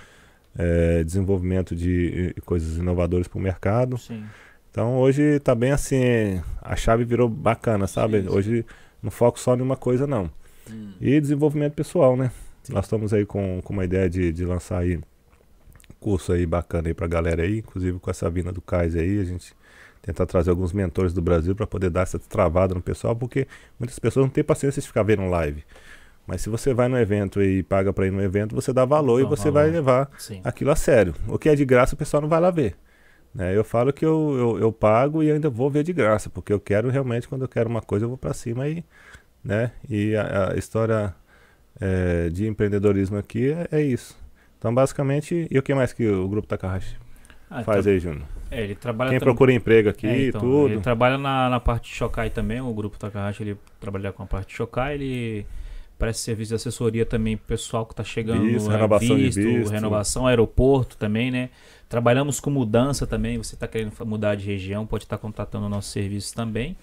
é, 0.56 1.04
desenvolvimento 1.04 1.76
de 1.76 2.34
coisas 2.44 2.78
inovadoras 2.78 3.28
para 3.28 3.38
o 3.38 3.42
mercado. 3.42 3.98
Sim. 3.98 4.24
Então 4.70 4.96
hoje 4.96 5.22
está 5.22 5.54
bem 5.54 5.70
assim, 5.70 6.42
a 6.62 6.76
chave 6.76 7.04
virou 7.04 7.28
bacana, 7.28 7.86
sabe? 7.86 8.22
Sim, 8.22 8.28
sim. 8.28 8.34
Hoje 8.34 8.66
não 9.02 9.10
foco 9.10 9.38
só 9.38 9.54
em 9.54 9.60
uma 9.60 9.76
coisa 9.76 10.06
não. 10.06 10.30
Hum. 10.70 10.92
E 11.00 11.20
desenvolvimento 11.20 11.74
pessoal, 11.74 12.16
né? 12.16 12.30
Nós 12.70 12.84
estamos 12.84 13.12
aí 13.14 13.24
com, 13.24 13.60
com 13.62 13.72
uma 13.72 13.84
ideia 13.84 14.08
de, 14.08 14.32
de 14.32 14.44
lançar 14.44 14.78
aí 14.78 14.98
curso 15.98 16.32
aí 16.32 16.46
bacana 16.46 16.88
aí 16.88 16.94
pra 16.94 17.06
galera 17.06 17.42
aí, 17.42 17.58
inclusive 17.58 17.98
com 17.98 18.10
essa 18.10 18.30
vinda 18.30 18.52
do 18.52 18.60
Cais 18.60 18.94
aí, 18.94 19.18
a 19.18 19.24
gente 19.24 19.52
tentar 20.02 20.26
trazer 20.26 20.50
alguns 20.50 20.72
mentores 20.72 21.12
do 21.12 21.20
Brasil 21.20 21.54
para 21.54 21.66
poder 21.66 21.90
dar 21.90 22.02
essa 22.02 22.18
travada 22.18 22.74
no 22.74 22.80
pessoal, 22.80 23.14
porque 23.14 23.46
muitas 23.78 23.98
pessoas 23.98 24.26
não 24.26 24.30
têm 24.30 24.44
paciência 24.44 24.80
de 24.80 24.88
ficar 24.88 25.02
vendo 25.02 25.26
live. 25.26 25.64
Mas 26.26 26.42
se 26.42 26.50
você 26.50 26.74
vai 26.74 26.88
no 26.88 26.98
evento 26.98 27.42
e 27.42 27.62
paga 27.62 27.90
para 27.90 28.06
ir 28.06 28.12
no 28.12 28.22
evento, 28.22 28.54
você 28.54 28.70
dá 28.70 28.84
valor 28.84 29.18
e 29.20 29.24
você 29.24 29.50
valor. 29.50 29.54
vai 29.54 29.70
levar 29.70 30.10
Sim. 30.18 30.42
aquilo 30.44 30.70
a 30.70 30.76
sério. 30.76 31.14
O 31.26 31.38
que 31.38 31.48
é 31.48 31.54
de 31.54 31.64
graça, 31.64 31.94
o 31.94 31.98
pessoal 31.98 32.20
não 32.20 32.28
vai 32.28 32.38
lá 32.38 32.50
ver. 32.50 32.76
Né? 33.34 33.56
Eu 33.56 33.64
falo 33.64 33.92
que 33.92 34.04
eu, 34.04 34.36
eu, 34.38 34.60
eu, 34.60 34.72
pago 34.72 35.22
e 35.22 35.30
ainda 35.30 35.48
vou 35.48 35.70
ver 35.70 35.82
de 35.82 35.92
graça, 35.92 36.28
porque 36.28 36.52
eu 36.52 36.60
quero 36.60 36.90
realmente, 36.90 37.26
quando 37.26 37.42
eu 37.42 37.48
quero 37.48 37.68
uma 37.68 37.80
coisa, 37.80 38.04
eu 38.04 38.10
vou 38.10 38.18
para 38.18 38.34
cima 38.34 38.68
e, 38.68 38.84
né? 39.42 39.72
e 39.88 40.14
a, 40.16 40.52
a 40.52 40.56
história 40.56 41.14
é, 41.80 42.28
de 42.28 42.46
empreendedorismo 42.46 43.16
aqui 43.16 43.50
é, 43.50 43.68
é, 43.72 43.80
isso. 43.80 44.14
Então, 44.58 44.74
basicamente, 44.74 45.46
e 45.50 45.58
o 45.58 45.62
que 45.62 45.74
mais 45.74 45.92
que 45.92 46.06
o 46.06 46.28
Grupo 46.28 46.48
Takahashi 46.48 46.96
ah, 47.48 47.62
faz 47.62 47.86
então, 47.86 47.92
aí, 47.92 47.98
Júnior? 48.00 48.26
É, 48.50 48.62
ele 48.62 48.74
trabalha 48.74 49.10
Quem 49.10 49.20
procura 49.20 49.52
emprego 49.52 49.88
aqui 49.88 50.06
e 50.06 50.10
é, 50.10 50.28
então, 50.28 50.40
tudo. 50.40 50.72
Ele 50.72 50.80
trabalha 50.80 51.18
na, 51.18 51.50
na 51.50 51.60
parte 51.60 51.90
de 51.90 51.96
Shokai 51.96 52.30
também, 52.30 52.60
o 52.60 52.72
grupo 52.72 52.98
Takahashi 52.98 53.42
ele 53.42 53.56
trabalha 53.78 54.12
com 54.12 54.22
a 54.22 54.26
parte 54.26 54.48
de 54.48 54.54
Shokai, 54.54 54.94
ele 54.94 55.46
presta 55.98 56.22
serviço 56.22 56.50
de 56.50 56.54
assessoria 56.54 57.04
também 57.04 57.36
pro 57.36 57.46
pessoal 57.46 57.84
que 57.84 57.92
está 57.92 58.04
chegando 58.04 58.48
Isso, 58.48 58.70
renovação 58.70 59.16
visto, 59.16 59.40
de 59.40 59.58
visto. 59.58 59.72
renovação, 59.72 60.26
aeroporto 60.26 60.96
também, 60.96 61.30
né? 61.30 61.50
Trabalhamos 61.88 62.38
com 62.38 62.50
mudança 62.50 63.06
também, 63.06 63.36
você 63.36 63.54
está 63.54 63.66
querendo 63.66 63.92
mudar 64.06 64.34
de 64.34 64.46
região, 64.46 64.86
pode 64.86 65.04
estar 65.04 65.16
tá 65.16 65.20
contatando 65.20 65.66
o 65.66 65.68
nosso 65.68 65.90
serviço 65.90 66.34
também, 66.34 66.76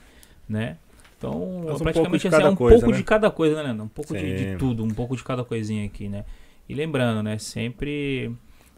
né? 0.47 0.77
Então, 1.17 1.63
Mas 1.65 1.81
praticamente 1.81 2.27
um 2.27 2.29
pouco 2.29 2.29
de 2.29 2.35
assim, 2.35 2.45
é 2.45 2.49
um 2.49 2.55
coisa, 2.55 2.75
pouco 2.77 2.91
né? 2.91 2.97
de 2.97 3.03
cada 3.03 3.31
coisa, 3.31 3.55
né, 3.55 3.63
Leandro? 3.63 3.85
Um 3.85 3.87
pouco 3.87 4.13
de, 4.13 4.35
de 4.35 4.57
tudo, 4.57 4.83
um 4.83 4.89
pouco 4.89 5.15
de 5.15 5.23
cada 5.23 5.43
coisinha 5.43 5.85
aqui, 5.85 6.09
né? 6.09 6.25
E 6.67 6.73
lembrando, 6.73 7.23
né, 7.23 7.37
sempre 7.37 8.35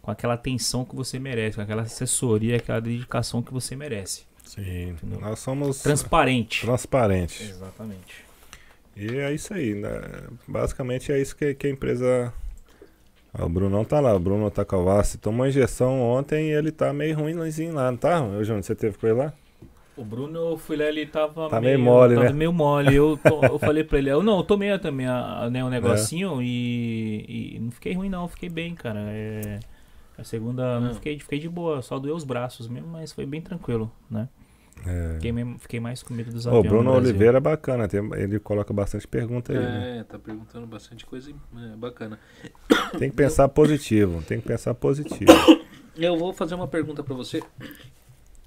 com 0.08 0.12
aquela 0.12 0.32
atenção 0.34 0.86
que 0.86 0.96
você 0.96 1.18
merece, 1.18 1.56
com 1.56 1.62
aquela 1.62 1.82
assessoria, 1.82 2.56
aquela 2.56 2.80
dedicação 2.80 3.42
que 3.42 3.52
você 3.52 3.76
merece. 3.76 4.22
Sim, 4.42 4.92
Entendeu? 4.92 5.20
nós 5.20 5.38
somos 5.38 5.82
Transparente. 5.82 6.62
transparentes. 6.62 7.50
Exatamente. 7.50 8.24
E 8.96 9.18
é 9.18 9.30
isso 9.34 9.52
aí, 9.52 9.74
né? 9.74 9.90
Basicamente 10.46 11.12
é 11.12 11.20
isso 11.20 11.36
que, 11.36 11.52
que 11.54 11.66
a 11.66 11.70
empresa. 11.70 12.32
Ah, 13.34 13.44
o 13.44 13.48
Brunão 13.50 13.84
tá 13.84 14.00
lá, 14.00 14.14
o 14.14 14.18
Bruno 14.18 14.50
Takawassi 14.50 15.18
tomou 15.18 15.46
injeção 15.46 16.00
ontem 16.00 16.48
e 16.48 16.52
ele 16.54 16.72
tá 16.72 16.90
meio 16.90 17.14
ruimzinho 17.14 17.74
lá, 17.74 17.90
não 17.90 17.98
tá? 17.98 18.22
Ô, 18.24 18.42
Júnior, 18.42 18.64
você 18.64 18.74
teve 18.74 18.96
com 18.96 19.06
ele 19.06 19.16
lá? 19.18 19.34
O 19.94 20.02
Bruno, 20.04 20.52
eu 20.52 20.56
fui 20.56 20.76
lá, 20.76 20.84
ele 20.86 21.04
tava 21.04 21.50
Tá 21.50 21.60
meio 21.60 21.78
mole, 21.78 22.14
tava 22.14 22.28
né? 22.28 22.32
meio 22.32 22.52
mole. 22.52 22.94
Eu, 22.96 23.18
to- 23.22 23.44
eu 23.44 23.58
falei 23.58 23.84
pra 23.84 23.98
ele, 23.98 24.08
eu 24.10 24.22
não, 24.22 24.38
eu 24.38 24.44
tomei 24.44 24.76
também 24.78 25.06
a, 25.06 25.42
a- 25.42 25.50
né, 25.50 25.62
um 25.62 25.68
negocinho 25.68 26.40
e, 26.40 27.54
e 27.56 27.58
não 27.60 27.70
fiquei 27.70 27.92
ruim 27.92 28.08
não, 28.08 28.26
fiquei 28.26 28.48
bem, 28.48 28.74
cara. 28.74 29.00
É, 29.10 29.58
a 30.18 30.24
segunda, 30.24 30.80
não 30.80 30.90
Ah. 30.90 30.94
fiquei, 30.94 31.18
fiquei 31.18 31.38
de 31.38 31.48
boa, 31.48 31.80
só 31.80 31.98
doeu 31.98 32.14
os 32.16 32.24
braços 32.24 32.68
mesmo, 32.68 32.88
mas 32.88 33.12
foi 33.12 33.24
bem 33.24 33.40
tranquilo, 33.40 33.90
né? 34.10 34.28
É. 34.86 35.14
Fiquei, 35.14 35.32
mesmo- 35.32 35.58
fiquei 35.58 35.80
mais 35.80 36.02
com 36.02 36.14
medo 36.14 36.30
dos 36.30 36.46
aviões 36.46 36.64
o 36.66 36.68
Bruno. 36.68 36.92
Oliveira 36.92 37.38
é 37.38 37.40
bacana, 37.40 37.88
tem- 37.88 38.08
ele 38.14 38.38
coloca 38.38 38.72
bastante 38.72 39.08
pergunta 39.08 39.52
aí. 39.52 39.58
né? 39.58 39.98
É, 40.00 40.04
tá 40.04 40.18
perguntando 40.18 40.66
bastante 40.66 41.04
coisa 41.06 41.32
é, 41.32 41.76
bacana. 41.76 42.18
Tem 42.98 43.10
que 43.10 43.16
pensar 43.16 43.48
positivo, 43.48 44.22
tem 44.22 44.40
que 44.40 44.46
pensar 44.46 44.74
positivo. 44.74 45.32
Eu 45.96 46.16
vou 46.16 46.32
fazer 46.32 46.54
uma 46.54 46.68
pergunta 46.68 47.02
pra 47.02 47.14
você 47.14 47.42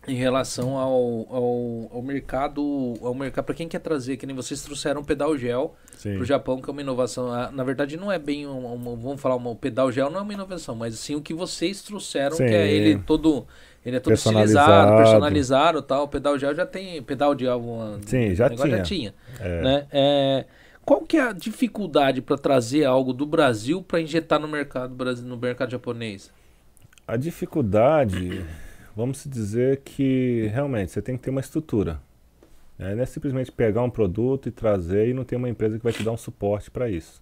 em 0.07 0.15
relação 0.15 0.77
ao, 0.77 1.27
ao, 1.29 1.89
ao 1.97 2.01
mercado, 2.01 2.95
ao 3.03 3.13
mercado 3.13 3.45
para 3.45 3.53
quem 3.55 3.67
quer 3.67 3.79
trazer, 3.79 4.17
que 4.17 4.25
nem 4.25 4.35
vocês 4.35 4.61
trouxeram 4.63 5.03
pedal 5.03 5.37
gel 5.37 5.75
Sim. 5.95 6.15
pro 6.15 6.25
Japão, 6.25 6.59
que 6.59 6.67
é 6.67 6.73
uma 6.73 6.81
inovação. 6.81 7.31
Ah, 7.31 7.51
Na 7.51 7.63
verdade, 7.63 7.95
não 7.97 8.11
é 8.11 8.17
bem 8.17 8.47
um, 8.47 8.73
um- 8.73 8.95
vamos 8.97 9.21
falar, 9.21 9.35
um, 9.35 9.47
o 9.47 9.55
pedal 9.55 9.91
gel 9.91 10.09
não 10.09 10.19
é 10.19 10.23
uma 10.23 10.33
inovação, 10.33 10.73
mas 10.75 10.95
sim 10.97 11.15
o 11.15 11.21
que 11.21 11.33
vocês 11.35 11.83
trouxeram, 11.83 12.35
Sim. 12.35 12.45
que 12.47 12.53
é 12.53 12.67
ele 12.71 12.97
todo, 13.05 13.45
ele 13.85 13.97
é 13.97 13.99
todo 13.99 14.11
Personalizado. 14.11 14.71
estilizado, 14.71 14.97
personalizado, 15.03 15.81
tal. 15.83 16.03
O 16.05 16.07
pedal 16.07 16.37
gel 16.39 16.55
já 16.55 16.65
tem, 16.65 17.01
pedal 17.03 17.35
de 17.35 17.47
alguma, 17.47 17.99
Sim, 18.05 18.33
já 18.33 18.49
tinha. 18.49 18.67
já 18.77 18.81
tinha, 18.81 19.13
É. 19.39 19.61
né? 19.61 19.87
É, 19.91 20.45
qual 20.83 21.01
que 21.01 21.15
é 21.15 21.21
a 21.21 21.31
dificuldade 21.31 22.23
para 22.23 22.39
trazer 22.39 22.85
algo 22.85 23.13
do 23.13 23.25
Brasil 23.27 23.83
para 23.83 24.01
injetar 24.01 24.39
no 24.39 24.47
mercado 24.47 24.95
no 25.23 25.37
mercado 25.37 25.69
japonês? 25.69 26.31
A 27.07 27.15
dificuldade, 27.17 28.43
vamos 28.95 29.25
dizer 29.25 29.81
que 29.83 30.47
realmente 30.53 30.91
você 30.91 31.01
tem 31.01 31.17
que 31.17 31.23
ter 31.23 31.29
uma 31.29 31.41
estrutura. 31.41 32.01
né? 32.77 32.95
Não 32.95 33.03
é 33.03 33.05
simplesmente 33.05 33.51
pegar 33.51 33.83
um 33.83 33.89
produto 33.89 34.47
e 34.47 34.51
trazer 34.51 35.09
e 35.09 35.13
não 35.13 35.23
ter 35.23 35.35
uma 35.35 35.49
empresa 35.49 35.77
que 35.77 35.83
vai 35.83 35.93
te 35.93 36.03
dar 36.03 36.11
um 36.11 36.17
suporte 36.17 36.69
para 36.69 36.89
isso. 36.89 37.21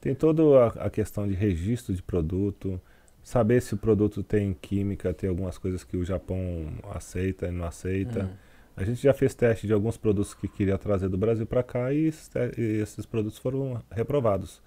Tem 0.00 0.14
toda 0.14 0.42
a, 0.64 0.86
a 0.86 0.90
questão 0.90 1.26
de 1.26 1.34
registro 1.34 1.94
de 1.94 2.02
produto, 2.02 2.80
saber 3.22 3.60
se 3.60 3.74
o 3.74 3.76
produto 3.76 4.22
tem 4.22 4.54
química, 4.54 5.12
tem 5.12 5.28
algumas 5.28 5.58
coisas 5.58 5.84
que 5.84 5.96
o 5.96 6.04
Japão 6.04 6.72
aceita 6.94 7.46
e 7.46 7.50
não 7.50 7.64
aceita. 7.64 8.24
Hum. 8.24 8.48
A 8.76 8.84
gente 8.84 9.02
já 9.02 9.12
fez 9.12 9.34
teste 9.34 9.66
de 9.66 9.72
alguns 9.72 9.96
produtos 9.96 10.34
que 10.34 10.46
queria 10.46 10.78
trazer 10.78 11.08
do 11.08 11.18
Brasil 11.18 11.44
para 11.44 11.64
cá 11.64 11.92
e, 11.92 12.12
e 12.56 12.62
esses 12.80 13.04
produtos 13.04 13.36
foram 13.36 13.82
reprovados, 13.90 14.62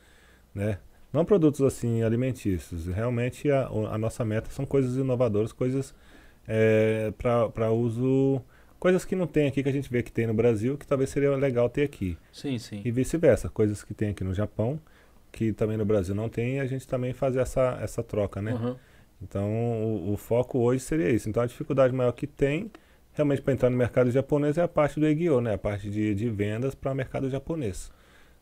né? 0.53 0.79
Não 1.13 1.25
produtos 1.25 1.61
assim 1.61 2.03
alimentícios. 2.03 2.87
Realmente 2.87 3.49
a, 3.49 3.67
a 3.67 3.97
nossa 3.97 4.23
meta 4.23 4.49
são 4.49 4.65
coisas 4.65 4.95
inovadoras, 4.95 5.51
coisas 5.51 5.93
para 7.17 7.71
uso, 7.71 8.41
coisas 8.79 9.05
que 9.05 9.15
não 9.15 9.27
tem 9.27 9.47
aqui 9.47 9.63
que 9.63 9.69
a 9.69 9.71
gente 9.71 9.89
vê 9.89 10.01
que 10.01 10.11
tem 10.11 10.27
no 10.27 10.33
Brasil, 10.33 10.77
que 10.77 10.87
talvez 10.87 11.09
seria 11.09 11.35
legal 11.35 11.69
ter 11.69 11.83
aqui. 11.83 12.17
Sim, 12.31 12.57
sim. 12.57 12.81
E 12.83 12.91
vice-versa, 12.91 13.49
coisas 13.49 13.83
que 13.83 13.93
tem 13.93 14.09
aqui 14.09 14.23
no 14.23 14.33
Japão, 14.33 14.79
que 15.31 15.53
também 15.53 15.77
no 15.77 15.85
Brasil 15.85 16.13
não 16.13 16.29
tem, 16.29 16.59
a 16.59 16.65
gente 16.65 16.87
também 16.87 17.13
faz 17.13 17.35
essa, 17.35 17.77
essa 17.81 18.03
troca, 18.03 18.41
né? 18.41 18.53
Uhum. 18.53 18.75
Então, 19.21 19.49
o, 19.49 20.13
o 20.13 20.17
foco 20.17 20.59
hoje 20.59 20.83
seria 20.83 21.09
isso. 21.09 21.29
Então, 21.29 21.43
a 21.43 21.45
dificuldade 21.45 21.93
maior 21.93 22.11
que 22.11 22.25
tem, 22.25 22.71
realmente, 23.13 23.41
para 23.41 23.53
entrar 23.53 23.69
no 23.69 23.77
mercado 23.77 24.09
japonês 24.09 24.57
é 24.57 24.63
a 24.63 24.67
parte 24.67 24.99
do 24.99 25.05
EGO, 25.05 25.39
né? 25.39 25.53
A 25.53 25.57
parte 25.57 25.89
de, 25.89 26.15
de 26.15 26.29
vendas 26.29 26.73
para 26.73 26.91
o 26.91 26.95
mercado 26.95 27.29
japonês. 27.29 27.91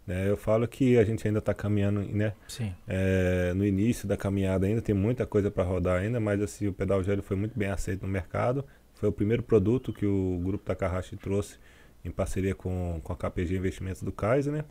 Né? 0.10 0.28
Eu 0.28 0.36
falo 0.36 0.68
que 0.68 0.98
a 0.98 1.04
gente 1.04 1.28
ainda 1.28 1.38
está 1.38 1.54
caminhando, 1.54 2.02
né? 2.02 2.34
Sim. 2.48 2.74
É, 2.88 3.54
no 3.54 3.64
início 3.64 4.08
da 4.08 4.18
caminhada 4.18 4.66
ainda, 4.66 4.82
tem 4.82 4.96
muita 4.96 5.24
coisa 5.24 5.52
para 5.52 5.64
rodar 5.64 6.02
ainda, 6.02 6.20
mas 6.20 6.42
assim, 6.42 6.66
o 6.66 6.74
pedal 6.74 7.04
gel 7.04 7.22
foi 7.22 7.38
muito 7.38 7.56
bem 7.56 7.70
aceito 7.70 8.02
no 8.02 8.08
mercado. 8.08 8.66
Foi 8.96 9.08
o 9.08 9.12
primeiro 9.12 9.44
produto 9.44 9.94
que 9.94 10.08
o 10.08 10.42
grupo 10.44 10.66
Takahashi 10.66 11.16
trouxe 11.16 11.60
em 12.04 12.10
parceria 12.10 12.56
com, 12.56 13.00
com 13.04 13.14
a 13.14 13.16
KPG 13.16 13.58
Investimentos 13.58 14.02
do 14.02 14.12
Kaiser, 14.12 14.52
né? 14.52 14.66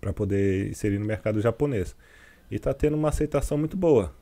Para 0.00 0.12
poder 0.12 0.68
inserir 0.68 1.00
no 1.00 1.04
mercado 1.04 1.40
japonês. 1.40 1.96
E 2.48 2.54
está 2.54 2.72
tendo 2.72 2.96
uma 2.96 3.08
aceitação 3.08 3.58
muito 3.58 3.76
boa. 3.76 4.14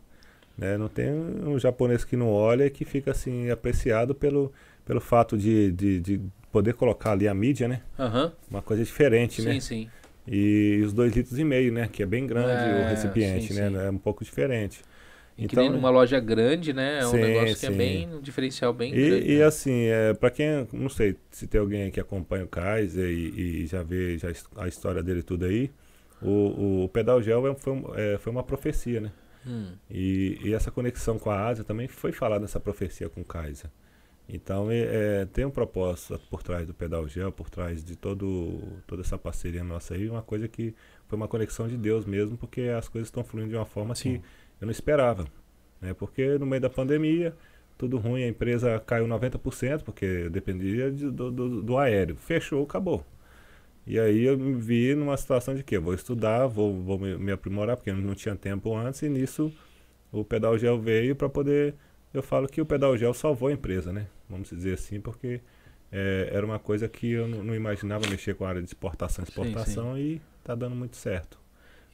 Né? 0.57 0.79
Não 0.79 0.89
tem 0.89 1.13
um 1.13 1.59
japonês 1.59 2.07
que 2.07 2.17
não 2.17 2.33
olha 2.33 2.65
e 2.65 2.71
que 2.71 2.87
fica 2.87 3.11
assim 3.11 3.51
apreciado 3.51 4.15
pelo, 4.15 4.51
pelo 4.87 5.03
fato 5.03 5.37
de, 5.37 5.71
de, 5.73 6.01
de 6.01 6.21
poder 6.51 6.73
colocar 6.73 7.13
ali 7.13 7.29
a 7.29 7.35
mídia, 7.35 7.69
né? 7.69 7.83
Aham. 7.99 8.33
Uma 8.51 8.63
coisa 8.63 8.83
diferente, 8.83 9.43
né? 9.43 9.53
Sim, 9.53 9.61
sim. 9.61 9.91
E 10.27 10.83
os 10.85 10.93
dois 10.93 11.15
litros 11.15 11.39
e 11.39 11.45
meio, 11.45 11.73
né? 11.73 11.89
Que 11.89 12.03
é 12.03 12.07
bem 12.07 12.27
grande 12.27 12.71
É, 12.71 12.75
o 12.75 12.83
recipiente, 12.85 13.21
sim, 13.21 13.51
né? 13.55 13.67
sim. 13.69 13.87
É 13.87 13.91
um 13.91 13.99
pouco 13.99 14.25
diferente. 14.25 14.85
E 15.39 15.45
que 15.47 15.57
nem 15.57 15.69
numa 15.71 15.89
loja 15.91 16.21
grande, 16.21 16.73
né? 16.73 16.99
É 17.01 17.07
um 17.07 17.17
Sim, 17.17 17.19
negócio 17.19 17.59
que 17.59 17.65
é 17.67 17.71
bem, 17.71 18.13
um 18.15 18.21
diferencial 18.21 18.73
bem 18.73 18.99
grande. 18.99 19.29
E, 19.29 19.37
e 19.39 19.43
né? 19.43 19.45
assim, 19.45 19.87
é, 19.87 20.15
para 20.15 20.31
quem, 20.31 20.67
não 20.73 20.89
sei 20.89 21.17
se 21.31 21.47
tem 21.47 21.61
alguém 21.61 21.91
que 21.91 22.01
acompanha 22.01 22.45
o 22.45 22.49
Kaiser 22.49 23.09
e, 23.11 23.65
e 23.65 23.67
já 23.67 23.83
vê 23.83 24.17
já 24.19 24.29
a 24.57 24.69
história 24.69 25.03
dele 25.03 25.23
tudo 25.23 25.45
aí, 25.47 25.73
o, 26.21 26.85
o 26.85 26.89
pedal 26.89 27.21
gel 27.23 27.47
é- 27.49 27.55
foi, 27.57 27.75
é, 27.97 28.19
foi 28.19 28.33
uma 28.33 28.45
profecia, 28.45 29.01
né? 29.01 29.13
Hum, 29.45 29.81
E, 29.91 30.39
e 30.43 30.55
essa 30.55 30.71
conexão 30.71 31.19
com 31.19 31.31
a 31.31 31.47
Ásia 31.49 31.65
também 31.65 31.89
foi 31.89 32.13
falada 32.13 32.43
nessa 32.43 32.61
profecia 32.61 33.09
com 33.09 33.23
o 33.23 33.25
Kaiser. 33.25 33.71
Então 34.29 34.71
é, 34.71 35.23
é, 35.23 35.27
tem 35.27 35.45
um 35.45 35.51
propósito 35.51 36.21
por 36.29 36.43
trás 36.43 36.67
do 36.67 36.75
pedal 36.75 37.07
gel, 37.07 37.31
por 37.31 37.49
trás 37.49 37.85
de 37.85 37.95
todo, 37.97 38.61
toda 38.87 39.03
essa 39.03 39.17
parceria 39.17 39.63
nossa 39.63 39.95
aí, 39.95 40.09
uma 40.09 40.23
coisa 40.23 40.49
que 40.49 40.75
foi 41.07 41.17
uma 41.17 41.29
conexão 41.29 41.69
de 41.69 41.77
Deus 41.77 42.05
mesmo, 42.05 42.37
porque 42.37 42.63
as 42.63 42.89
coisas 42.89 43.09
estão 43.09 43.23
fluindo 43.23 43.51
de 43.51 43.57
uma 43.57 43.65
forma 43.65 43.95
Sim. 43.95 44.19
que 44.19 44.25
eu 44.61 44.67
não 44.67 44.73
esperava. 44.73 45.27
Né? 45.81 45.95
Porque 45.95 46.39
no 46.39 46.47
meio 46.47 46.61
da 46.61 46.71
pandemia, 46.71 47.35
tudo 47.79 47.99
ruim, 47.99 48.25
a 48.25 48.29
empresa 48.29 48.81
caiu 48.85 49.07
90%, 49.07 49.83
porque 49.83 50.29
dependia 50.29 50.91
de, 50.91 51.11
do, 51.11 51.31
do, 51.31 51.63
do, 51.63 51.79
aéreo. 51.79 52.17
Fechou, 52.17 52.65
acabou. 52.65 53.05
E 53.87 53.99
aí 54.01 54.25
eu 54.25 54.37
me 54.37 54.55
vi 54.55 54.95
numa 54.95 55.17
situação 55.17 55.55
de 55.55 55.63
que 55.63 55.77
eu 55.77 55.83
vou 55.83 55.95
estudar, 55.95 56.47
vou, 56.47 56.83
vou 56.83 56.99
me, 56.99 57.17
me 57.17 57.33
aprimorar, 57.33 57.77
porque 57.77 57.93
não 57.93 58.15
tinha 58.15 58.35
tempo 58.35 58.75
antes, 58.77 59.03
e 59.03 59.09
nisso 59.09 59.53
o 60.11 60.25
pedal 60.25 60.59
gel 60.59 60.79
veio 60.81 61.15
para 61.15 61.29
poder. 61.29 61.75
Eu 62.17 62.23
falo 62.23 62.49
que 62.49 62.63
o 62.63 62.67
pedal 62.67 62.97
gel 62.97 63.13
salvou 63.13 63.51
a 63.51 63.53
empresa, 63.53 63.93
né? 63.93 64.07
Vamos 64.27 64.49
dizer 64.49 64.73
assim, 64.73 65.01
porque 65.01 65.43
é, 65.93 66.31
era 66.33 66.47
uma 66.47 66.59
coisa 66.59 66.89
que 66.89 67.13
eu 67.13 67.29
não, 67.29 67.45
não, 67.45 67.55
imaginava 67.55 68.09
mexer 68.09 68.35
com 68.35 68.47
a 68.47 68.49
área 68.49 68.63
de 68.63 68.69
exportação 68.69 69.23
e 69.23 69.29
exportação 69.29 69.95
sim, 69.95 70.01
sim. 70.01 70.09
e 70.15 70.23
tá 70.43 70.55
dando 70.55 70.75
muito 70.75 70.97
certo. 70.97 71.39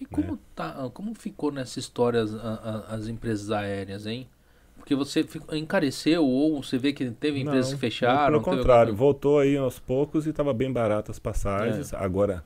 E 0.01 0.07
como, 0.07 0.33
né? 0.33 0.39
tá, 0.55 0.91
como 0.95 1.13
ficou 1.15 1.51
nessa 1.51 1.81
história 1.81 2.23
as, 2.23 2.33
as, 2.33 2.93
as 2.93 3.09
empresas 3.09 3.51
aéreas, 3.51 4.07
hein? 4.07 4.29
Porque 4.77 4.95
você 4.95 5.27
encareceu 5.53 6.25
ou 6.25 6.63
você 6.63 6.79
vê 6.79 6.93
que 6.93 7.11
teve 7.11 7.41
empresas 7.41 7.73
não, 7.73 7.79
que 7.79 7.81
fecharam? 7.81 8.27
Pelo 8.27 8.43
contrário, 8.43 8.91
alguma... 8.91 8.97
voltou 8.97 9.41
aí 9.41 9.57
aos 9.57 9.81
poucos 9.81 10.27
e 10.27 10.31
estava 10.31 10.55
bem 10.55 10.73
barato 10.73 11.11
as 11.11 11.19
passagens. 11.19 11.93
É. 11.93 11.97
Agora, 11.97 12.45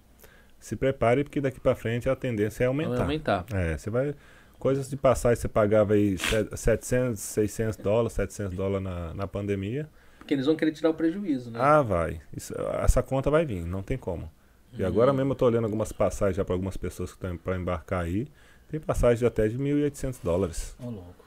se 0.58 0.76
prepare 0.76 1.24
porque 1.24 1.42
daqui 1.42 1.60
para 1.60 1.74
frente 1.74 2.08
a 2.08 2.16
tendência 2.16 2.64
é 2.64 2.66
aumentar. 2.68 2.90
Vai 2.90 3.00
aumentar. 3.02 3.44
É, 3.52 3.76
você 3.76 3.90
vai... 3.90 4.14
Coisas 4.58 4.88
de 4.88 4.96
passagem 4.96 5.40
você 5.40 5.48
pagava 5.48 5.94
aí 5.94 6.16
700, 6.18 7.20
600 7.20 7.76
dólares, 7.76 8.12
700 8.14 8.54
dólares 8.56 8.84
na, 8.84 9.14
na 9.14 9.26
pandemia. 9.26 9.88
Porque 10.18 10.34
eles 10.34 10.46
vão 10.46 10.56
querer 10.56 10.72
tirar 10.72 10.90
o 10.90 10.94
prejuízo, 10.94 11.50
né? 11.50 11.58
Ah, 11.60 11.82
vai. 11.82 12.20
Isso, 12.36 12.54
essa 12.82 13.02
conta 13.02 13.30
vai 13.30 13.44
vir, 13.44 13.64
não 13.64 13.82
tem 13.82 13.96
como. 13.96 14.30
E 14.78 14.84
agora 14.84 15.12
mesmo 15.12 15.30
eu 15.30 15.34
estou 15.34 15.48
olhando 15.48 15.64
algumas 15.64 15.92
passagens 15.92 16.36
já 16.36 16.44
para 16.44 16.54
algumas 16.54 16.76
pessoas 16.76 17.10
que 17.10 17.16
estão 17.16 17.36
para 17.36 17.56
embarcar 17.56 18.04
aí. 18.04 18.28
Tem 18.68 18.80
passagem 18.80 19.18
de 19.18 19.26
até 19.26 19.48
de 19.48 19.58
1.800 19.58 20.18
dólares. 20.22 20.76
Oh, 20.80 20.90
louco. 20.90 21.24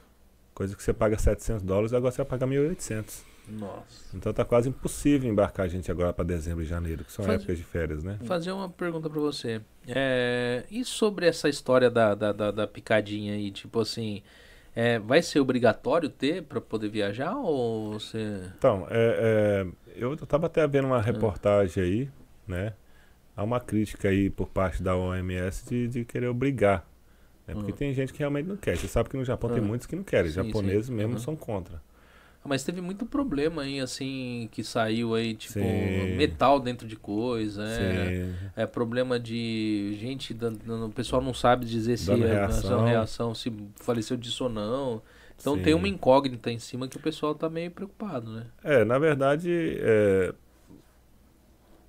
Coisa 0.54 0.76
que 0.76 0.82
você 0.82 0.92
paga 0.92 1.18
700 1.18 1.62
dólares, 1.62 1.92
agora 1.92 2.12
você 2.12 2.18
vai 2.18 2.26
pagar 2.26 2.46
1.800. 2.46 3.29
Nossa. 3.50 4.16
Então 4.16 4.32
tá 4.32 4.44
quase 4.44 4.68
impossível 4.68 5.30
embarcar 5.30 5.66
a 5.66 5.68
gente 5.68 5.90
agora 5.90 6.12
para 6.12 6.24
dezembro 6.24 6.62
e 6.62 6.66
janeiro, 6.66 7.04
que 7.04 7.12
são 7.12 7.24
Faz... 7.24 7.36
épocas 7.36 7.58
de 7.58 7.64
férias, 7.64 8.02
né? 8.02 8.18
Fazer 8.24 8.52
uma 8.52 8.68
pergunta 8.68 9.08
para 9.08 9.20
você. 9.20 9.60
É... 9.86 10.64
E 10.70 10.84
sobre 10.84 11.26
essa 11.26 11.48
história 11.48 11.90
da, 11.90 12.14
da, 12.14 12.32
da, 12.32 12.50
da 12.50 12.66
picadinha 12.66 13.34
aí? 13.34 13.50
Tipo 13.50 13.80
assim, 13.80 14.22
é... 14.74 14.98
vai 14.98 15.22
ser 15.22 15.40
obrigatório 15.40 16.08
ter 16.08 16.42
para 16.42 16.60
poder 16.60 16.88
viajar 16.88 17.36
ou 17.36 17.92
você... 17.92 18.40
Então, 18.56 18.86
é, 18.90 19.64
é... 19.64 19.66
eu 19.96 20.16
tava 20.18 20.46
até 20.46 20.66
vendo 20.66 20.86
uma 20.86 21.00
reportagem 21.00 21.82
aí, 21.82 22.10
né? 22.46 22.72
há 23.40 23.42
uma 23.42 23.58
crítica 23.58 24.08
aí 24.08 24.28
por 24.28 24.48
parte 24.48 24.82
da 24.82 24.94
OMS 24.94 25.66
de, 25.66 25.88
de 25.88 26.04
querer 26.04 26.26
obrigar. 26.26 26.86
Né? 27.46 27.54
Porque 27.54 27.72
uhum. 27.72 27.76
tem 27.76 27.94
gente 27.94 28.12
que 28.12 28.18
realmente 28.18 28.46
não 28.46 28.56
quer. 28.56 28.76
Você 28.76 28.86
sabe 28.86 29.08
que 29.08 29.16
no 29.16 29.24
Japão 29.24 29.48
uhum. 29.48 29.56
tem 29.56 29.64
muitos 29.64 29.86
que 29.86 29.96
não 29.96 30.04
querem. 30.04 30.30
Sim, 30.30 30.44
Japoneses 30.44 30.86
sim. 30.86 30.92
mesmo 30.92 31.14
uhum. 31.14 31.18
são 31.18 31.34
contra. 31.34 31.82
Mas 32.42 32.64
teve 32.64 32.80
muito 32.80 33.04
problema 33.04 33.62
aí, 33.62 33.80
assim, 33.80 34.48
que 34.50 34.64
saiu 34.64 35.14
aí, 35.14 35.34
tipo, 35.34 35.60
Sim. 35.60 36.16
metal 36.16 36.58
dentro 36.58 36.88
de 36.88 36.96
coisa. 36.96 37.62
É, 37.66 38.62
é 38.62 38.66
problema 38.66 39.20
de 39.20 39.96
gente, 40.00 40.32
dando, 40.32 40.86
o 40.86 40.90
pessoal 40.90 41.20
não 41.20 41.34
sabe 41.34 41.66
dizer 41.66 41.98
se 41.98 42.06
Dando 42.06 42.24
é 42.24 42.32
reação. 42.32 42.84
reação, 42.84 43.34
se 43.34 43.52
faleceu 43.76 44.16
disso 44.16 44.44
ou 44.44 44.50
não. 44.50 45.02
Então 45.38 45.54
Sim. 45.56 45.62
tem 45.62 45.74
uma 45.74 45.88
incógnita 45.88 46.50
em 46.50 46.58
cima 46.58 46.88
que 46.88 46.96
o 46.96 47.00
pessoal 47.00 47.34
tá 47.34 47.48
meio 47.48 47.70
preocupado, 47.70 48.30
né? 48.30 48.46
É, 48.64 48.84
na 48.84 48.98
verdade, 48.98 49.76
é, 49.78 50.34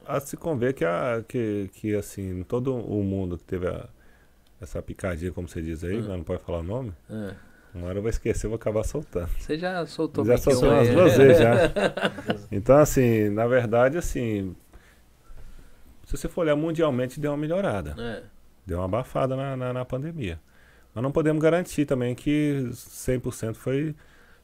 a 0.05 0.19
se 0.19 0.35
conver 0.35 0.73
que, 0.73 0.83
a, 0.83 1.23
que, 1.27 1.69
que 1.73 1.95
assim, 1.95 2.43
todo 2.43 2.75
o 2.75 3.03
mundo 3.03 3.37
que 3.37 3.43
teve 3.45 3.67
a, 3.67 3.87
essa 4.59 4.81
picadinha, 4.81 5.31
como 5.31 5.47
você 5.47 5.61
diz 5.61 5.83
aí, 5.83 5.97
uhum. 5.97 6.17
não 6.17 6.23
pode 6.23 6.43
falar 6.43 6.59
o 6.59 6.63
nome. 6.63 6.93
Uhum. 7.09 7.31
Uma 7.73 7.87
hora 7.87 7.97
eu 7.97 8.01
vou 8.01 8.09
esquecer, 8.09 8.45
eu 8.45 8.49
vou 8.49 8.57
acabar 8.57 8.83
soltando. 8.83 9.29
Você 9.39 9.57
já 9.57 9.85
soltou 9.85 10.25
Já 10.25 10.37
soltou 10.37 10.69
umas 10.69 10.89
duas 10.89 11.17
vezes 11.17 11.39
já. 11.39 11.53
Então, 12.51 12.77
assim, 12.77 13.29
na 13.29 13.47
verdade, 13.47 13.97
assim, 13.97 14.55
se 16.05 16.17
você 16.17 16.27
for 16.27 16.41
olhar 16.41 16.55
mundialmente, 16.55 17.19
deu 17.19 17.31
uma 17.31 17.37
melhorada. 17.37 17.95
É. 17.97 18.23
Deu 18.65 18.79
uma 18.79 18.85
abafada 18.85 19.35
na, 19.35 19.55
na, 19.55 19.73
na 19.73 19.85
pandemia. 19.85 20.39
Mas 20.93 21.01
não 21.01 21.11
podemos 21.11 21.41
garantir 21.41 21.85
também 21.85 22.13
que 22.13 22.67
100% 22.71 23.55
foi 23.55 23.95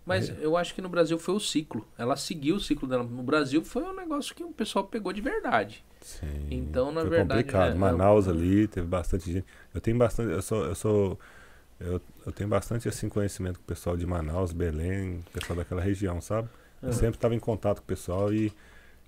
mas 0.08 0.30
é. 0.30 0.38
eu 0.40 0.56
acho 0.56 0.74
que 0.74 0.82
no 0.82 0.88
Brasil 0.88 1.20
foi 1.20 1.36
o 1.36 1.40
ciclo. 1.40 1.86
Ela 1.98 2.16
seguiu 2.16 2.56
o 2.56 2.60
ciclo 2.62 2.88
dela. 2.88 3.04
No 3.04 3.22
Brasil 3.22 3.62
foi 3.62 3.84
um 3.84 3.94
negócio 3.94 4.34
que 4.34 4.42
o 4.42 4.54
pessoal 4.54 4.86
pegou 4.86 5.12
de 5.12 5.20
verdade. 5.20 5.84
Sim. 6.00 6.48
Então, 6.50 6.94
na 6.94 7.02
foi 7.02 7.10
verdade. 7.10 7.44
complicado. 7.44 7.72
É, 7.74 7.76
Manaus 7.76 8.26
eu... 8.26 8.32
ali, 8.32 8.70
teve 8.70 8.88
bastante 8.88 9.30
gente. 9.30 9.46
Eu 9.74 9.82
tenho 9.82 9.98
bastante. 9.98 10.32
Eu 10.32 10.42
sou. 10.42 10.66
Eu, 10.66 10.76
sou, 10.76 11.20
eu, 11.80 12.02
eu 12.26 12.32
tenho 12.32 12.50
bastante 12.50 12.88
assim, 12.88 13.08
conhecimento 13.08 13.58
com 13.58 13.64
o 13.64 13.68
pessoal 13.68 13.96
de 13.96 14.06
Manaus, 14.06 14.52
Belém, 14.52 15.24
pessoal 15.32 15.58
daquela 15.58 15.82
região, 15.82 16.20
sabe? 16.20 16.50
Eu 16.82 16.90
uhum. 16.90 16.94
sempre 16.94 17.16
estava 17.16 17.36
em 17.36 17.40
contato 17.40 17.78
com 17.78 17.84
o 17.84 17.88
pessoal 17.88 18.34
e 18.34 18.52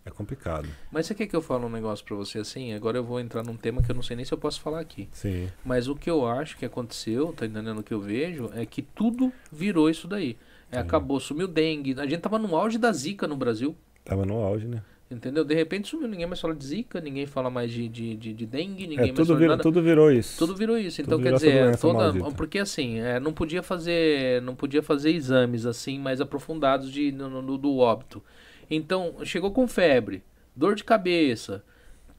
é 0.06 0.10
complicado. 0.10 0.68
Mas 0.92 1.06
você 1.06 1.16
quer 1.16 1.28
que 1.28 1.36
eu 1.36 1.42
fale 1.42 1.66
um 1.66 1.70
negócio 1.70 2.04
para 2.06 2.16
você 2.16 2.40
assim? 2.40 2.74
Agora 2.74 2.98
eu 2.98 3.04
vou 3.04 3.20
entrar 3.20 3.44
num 3.44 3.56
tema 3.56 3.82
que 3.82 3.92
eu 3.92 3.96
não 3.96 4.02
sei 4.02 4.16
nem 4.16 4.26
se 4.26 4.34
eu 4.34 4.38
posso 4.38 4.62
falar 4.62 4.80
aqui. 4.80 5.10
Sim. 5.12 5.50
Mas 5.64 5.88
o 5.88 5.96
que 5.96 6.10
eu 6.10 6.26
acho 6.26 6.58
que 6.58 6.66
aconteceu, 6.66 7.34
tá 7.34 7.46
entendendo 7.46 7.80
o 7.80 7.84
que 7.84 7.94
eu 7.94 8.00
vejo, 8.00 8.50
é 8.54 8.66
que 8.66 8.82
tudo 8.82 9.32
virou 9.52 9.90
isso 9.90 10.08
daí. 10.08 10.38
É, 10.72 10.78
acabou, 10.78 11.20
sumiu 11.20 11.48
dengue. 11.48 12.00
A 12.00 12.06
gente 12.06 12.22
tava 12.22 12.38
no 12.38 12.56
auge 12.56 12.78
da 12.78 12.92
zika 12.92 13.28
no 13.28 13.36
Brasil. 13.36 13.76
Tava 14.06 14.26
no 14.26 14.38
auge, 14.38 14.68
né? 14.68 14.84
Entendeu? 15.12 15.44
De 15.44 15.56
repente 15.56 15.88
sumiu, 15.88 16.08
ninguém 16.08 16.28
mais 16.28 16.40
fala 16.40 16.54
de 16.54 16.64
zika, 16.64 17.02
ninguém 17.02 17.26
fala 17.26 17.50
mais 17.50 17.72
de, 17.72 17.90
de, 17.90 18.16
de, 18.16 18.32
de 18.32 18.46
dengue, 18.46 18.86
ninguém 18.86 19.10
é, 19.10 19.12
mais 19.12 19.28
fala 19.28 19.40
virou, 19.40 19.50
nada. 19.50 19.64
Tudo 19.64 19.82
virou 19.82 20.12
isso. 20.12 20.38
Tudo 20.38 20.56
virou 20.56 20.78
isso. 20.78 21.02
Então, 21.02 21.20
quer 21.20 21.34
dizer, 21.34 21.78
toda. 21.78 22.14
Porque 22.32 22.60
assim, 22.60 23.00
é, 23.00 23.20
não 23.20 23.34
podia 23.34 23.64
fazer. 23.64 24.40
Não 24.44 24.54
podia 24.56 24.84
fazer 24.84 25.10
exames 25.10 25.66
assim 25.66 25.98
mais 25.98 26.22
aprofundados 26.22 26.92
de, 26.92 27.12
no, 27.12 27.42
no, 27.42 27.58
do 27.58 27.78
óbito. 27.78 28.22
Então, 28.70 29.16
chegou 29.24 29.50
com 29.50 29.68
febre, 29.68 30.22
dor 30.56 30.76
de 30.76 30.84
cabeça, 30.84 31.64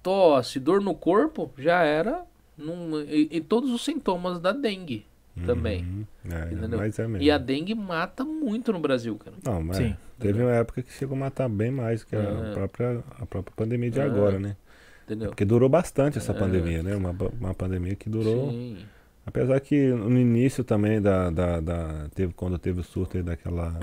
tosse, 0.03 0.59
dor 0.59 0.81
no 0.81 0.95
corpo, 0.95 1.53
já 1.57 1.85
era. 1.85 2.25
Num, 2.59 3.01
e, 3.03 3.29
e 3.31 3.41
todos 3.41 3.71
os 3.71 3.85
sintomas 3.85 4.41
da 4.41 4.53
dengue 4.53 5.07
também. 5.47 5.83
Uhum. 5.83 6.07
É? 6.31 7.19
É 7.19 7.23
e 7.23 7.31
a 7.31 7.39
dengue 7.39 7.75
mata 7.75 8.25
muito 8.25 8.73
no 8.73 8.81
Brasil, 8.81 9.17
cara. 9.17 9.37
Não, 9.45 9.63
mas 9.63 9.77
Sim. 9.77 9.97
teve 10.19 10.43
uma 10.43 10.53
época 10.53 10.83
que 10.83 10.93
chegou 10.93 11.17
a 11.17 11.21
matar 11.21 11.49
bem 11.49 11.71
mais 11.71 12.05
que 12.05 12.15
a, 12.17 12.21
é. 12.21 12.53
própria, 12.55 13.05
a 13.19 13.27
própria 13.27 13.55
pandemia 13.57 13.91
de 13.91 14.01
é. 14.01 14.03
agora, 14.03 14.39
né? 14.39 14.57
Entendeu? 15.05 15.29
Porque 15.31 15.45
durou 15.45 15.69
bastante 15.69 16.19
essa 16.19 16.33
é. 16.33 16.39
pandemia, 16.39 16.83
né? 16.83 16.95
Uma, 16.95 17.17
uma 17.39 17.55
pandemia 17.55 17.95
que 17.95 18.09
durou. 18.09 18.51
Sim. 18.51 18.79
Apesar 19.27 19.61
que 19.61 19.89
no 19.89 20.19
início 20.19 20.65
também 20.65 21.01
da, 21.01 21.31
da, 21.31 21.61
da, 21.61 22.09
teve 22.15 22.33
quando 22.33 22.59
teve 22.59 22.81
o 22.81 22.83
surto 22.83 23.23
daquela 23.23 23.79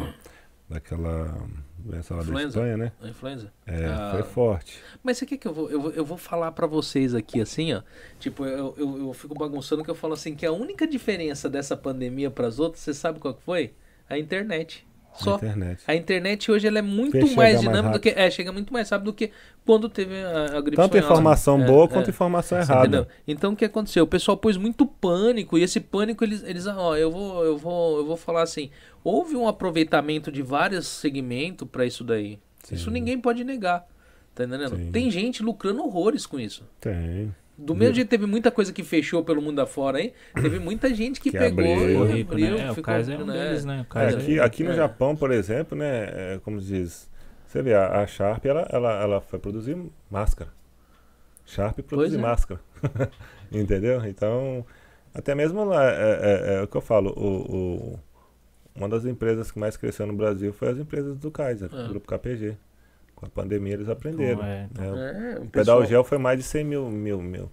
daquela 0.70 1.38
doença 1.88 2.14
lá 2.14 2.22
influenza. 2.22 2.44
da 2.44 2.50
Espanha, 2.50 2.78
né? 2.78 2.92
A 3.02 3.08
influenza. 3.08 3.54
É, 3.66 3.86
ah, 3.86 4.12
foi 4.14 4.24
forte. 4.24 4.80
Mas 5.04 5.18
você 5.18 5.26
quer 5.26 5.38
que 5.38 5.48
eu 5.48 5.54
vou, 5.54 5.70
eu 5.70 5.82
vou, 5.82 5.92
eu 5.92 6.06
vou 6.06 6.18
falar 6.18 6.52
para 6.52 6.68
vocês 6.68 7.16
aqui 7.16 7.42
assim, 7.42 7.74
ó. 7.74 7.82
Tipo, 8.20 8.46
eu, 8.46 8.76
eu, 8.78 8.98
eu 9.08 9.14
fico 9.14 9.34
bagunçando 9.34 9.84
que 9.84 9.90
eu 9.90 9.96
falo 9.96 10.14
assim 10.14 10.36
que 10.36 10.46
a 10.46 10.52
única 10.52 10.86
diferença 10.86 11.50
dessa 11.50 11.76
pandemia 11.76 12.30
para 12.30 12.48
as 12.48 12.60
outras, 12.60 12.84
você 12.84 12.94
sabe 12.94 13.20
qual 13.20 13.34
que 13.34 13.42
foi? 13.42 13.74
A 14.10 14.18
internet. 14.18 14.86
Só. 15.18 15.34
A 15.34 15.38
internet. 15.38 15.84
A 15.88 15.96
internet 15.96 16.52
hoje 16.52 16.68
ela 16.68 16.80
é 16.80 16.82
muito 16.82 17.36
mais 17.36 17.60
dinâmica 17.60 17.84
mais 17.84 17.94
do 17.94 18.00
que. 18.00 18.10
É, 18.10 18.30
chega 18.30 18.52
muito 18.52 18.72
mais 18.72 18.90
rápido 18.90 19.06
do 19.06 19.14
que 19.14 19.32
quando 19.66 19.90
teve 19.90 20.16
a, 20.24 20.58
a 20.58 20.62
gripe 20.62 20.78
Tanto 20.78 20.98
informação 20.98 21.60
boa 21.66 21.86
é, 21.86 21.88
quanto 21.88 22.08
é. 22.08 22.10
informação 22.10 22.60
errada. 22.60 22.88
Entendeu? 22.88 23.08
Então 23.28 23.54
o 23.54 23.56
que 23.56 23.66
aconteceu? 23.66 24.04
O 24.04 24.08
pessoal 24.08 24.38
pôs 24.38 24.58
muito 24.58 24.86
pânico, 24.86 25.58
e 25.58 25.64
esse 25.64 25.80
pânico, 25.80 26.24
eles, 26.24 26.44
eles 26.44 26.68
ó, 26.68 26.96
eu 26.96 27.12
vou, 27.12 27.44
eu 27.44 27.58
vou, 27.58 27.98
eu 27.98 28.06
vou 28.06 28.16
falar 28.16 28.44
assim, 28.44 28.70
houve 29.08 29.36
um 29.36 29.48
aproveitamento 29.48 30.32
de 30.32 30.42
vários 30.42 30.86
segmentos 30.86 31.68
para 31.68 31.86
isso 31.86 32.04
daí. 32.04 32.38
Sim. 32.64 32.76
Isso 32.76 32.92
ninguém 32.92 33.20
pode 33.20 33.44
negar. 33.44 33.88
Tá 34.36 34.44
entendendo? 34.44 34.76
Sim. 34.76 34.92
Tem 34.92 35.10
gente 35.10 35.42
lucrando 35.42 35.82
horrores 35.84 36.26
com 36.26 36.40
isso. 36.40 36.68
Tem. 36.82 37.34
Do 37.58 37.74
mesmo 37.74 37.96
jeito 37.96 38.10
teve 38.10 38.28
muita 38.28 38.52
coisa 38.52 38.72
que 38.72 38.84
fechou 38.84 39.24
pelo 39.24 39.42
mundo 39.42 39.60
afora, 39.60 40.00
hein? 40.00 40.14
Teve 40.36 40.60
muita 40.60 40.94
gente 40.94 41.20
que, 41.20 41.32
que 41.32 41.38
pegou 41.38 41.74
abriu, 41.74 42.16
e 42.16 42.22
abriu. 42.22 42.58
Né? 42.58 42.64
É, 42.66 42.68
ficou, 42.68 42.82
o 42.82 42.84
caso 42.84 43.12
é 43.12 43.18
um 43.18 43.26
né? 43.26 43.34
deles, 43.34 43.66
né? 43.66 43.86
É, 43.96 44.08
aqui, 44.10 44.40
aqui 44.40 44.64
no 44.64 44.72
é. 44.72 44.76
Japão, 44.76 45.16
por 45.16 45.32
exemplo, 45.32 45.76
né? 45.76 46.04
É, 46.04 46.40
como 46.44 46.60
diz, 46.60 47.10
você 47.48 47.64
vê, 47.64 47.74
a, 47.74 48.02
a 48.02 48.06
Sharp, 48.06 48.46
ela, 48.46 48.68
ela, 48.70 49.02
ela 49.02 49.22
foi 49.22 49.40
produzir 49.40 49.76
máscara. 50.12 50.52
Sharp 51.46 51.80
produzir 51.80 52.18
é. 52.18 52.22
máscara. 52.22 52.60
Entendeu? 53.52 54.06
Então, 54.06 54.64
até 55.16 55.34
mesmo 55.34 55.64
lá, 55.64 55.90
é, 55.90 55.96
é, 55.96 56.56
é, 56.56 56.62
o 56.62 56.68
que 56.68 56.78
eu 56.78 56.82
falo, 56.82 57.12
o, 57.18 57.56
o, 57.56 58.00
uma 58.78 58.88
das 58.90 59.06
empresas 59.06 59.52
que 59.52 59.60
mais 59.60 59.76
cresceu 59.78 60.06
no 60.08 60.14
Brasil 60.14 60.54
foi 60.54 60.70
as 60.70 60.78
empresas 60.78 61.18
do 61.18 61.30
Kaiser, 61.32 61.70
do 61.70 61.90
Grupo 61.90 62.08
KPG. 62.08 62.56
Com 63.16 63.26
a 63.26 63.30
pandemia 63.30 63.74
eles 63.74 63.90
aprenderam. 63.90 64.44
É, 64.44 64.68
então. 64.72 64.98
é, 64.98 65.40
o, 65.40 65.44
o 65.44 65.48
pedal 65.50 65.84
gel 65.86 66.04
foi 66.04 66.18
mais 66.20 66.38
de 66.40 66.44
100 66.46 66.64
mil, 66.64 66.90
mil, 66.90 67.22
mil 67.22 67.52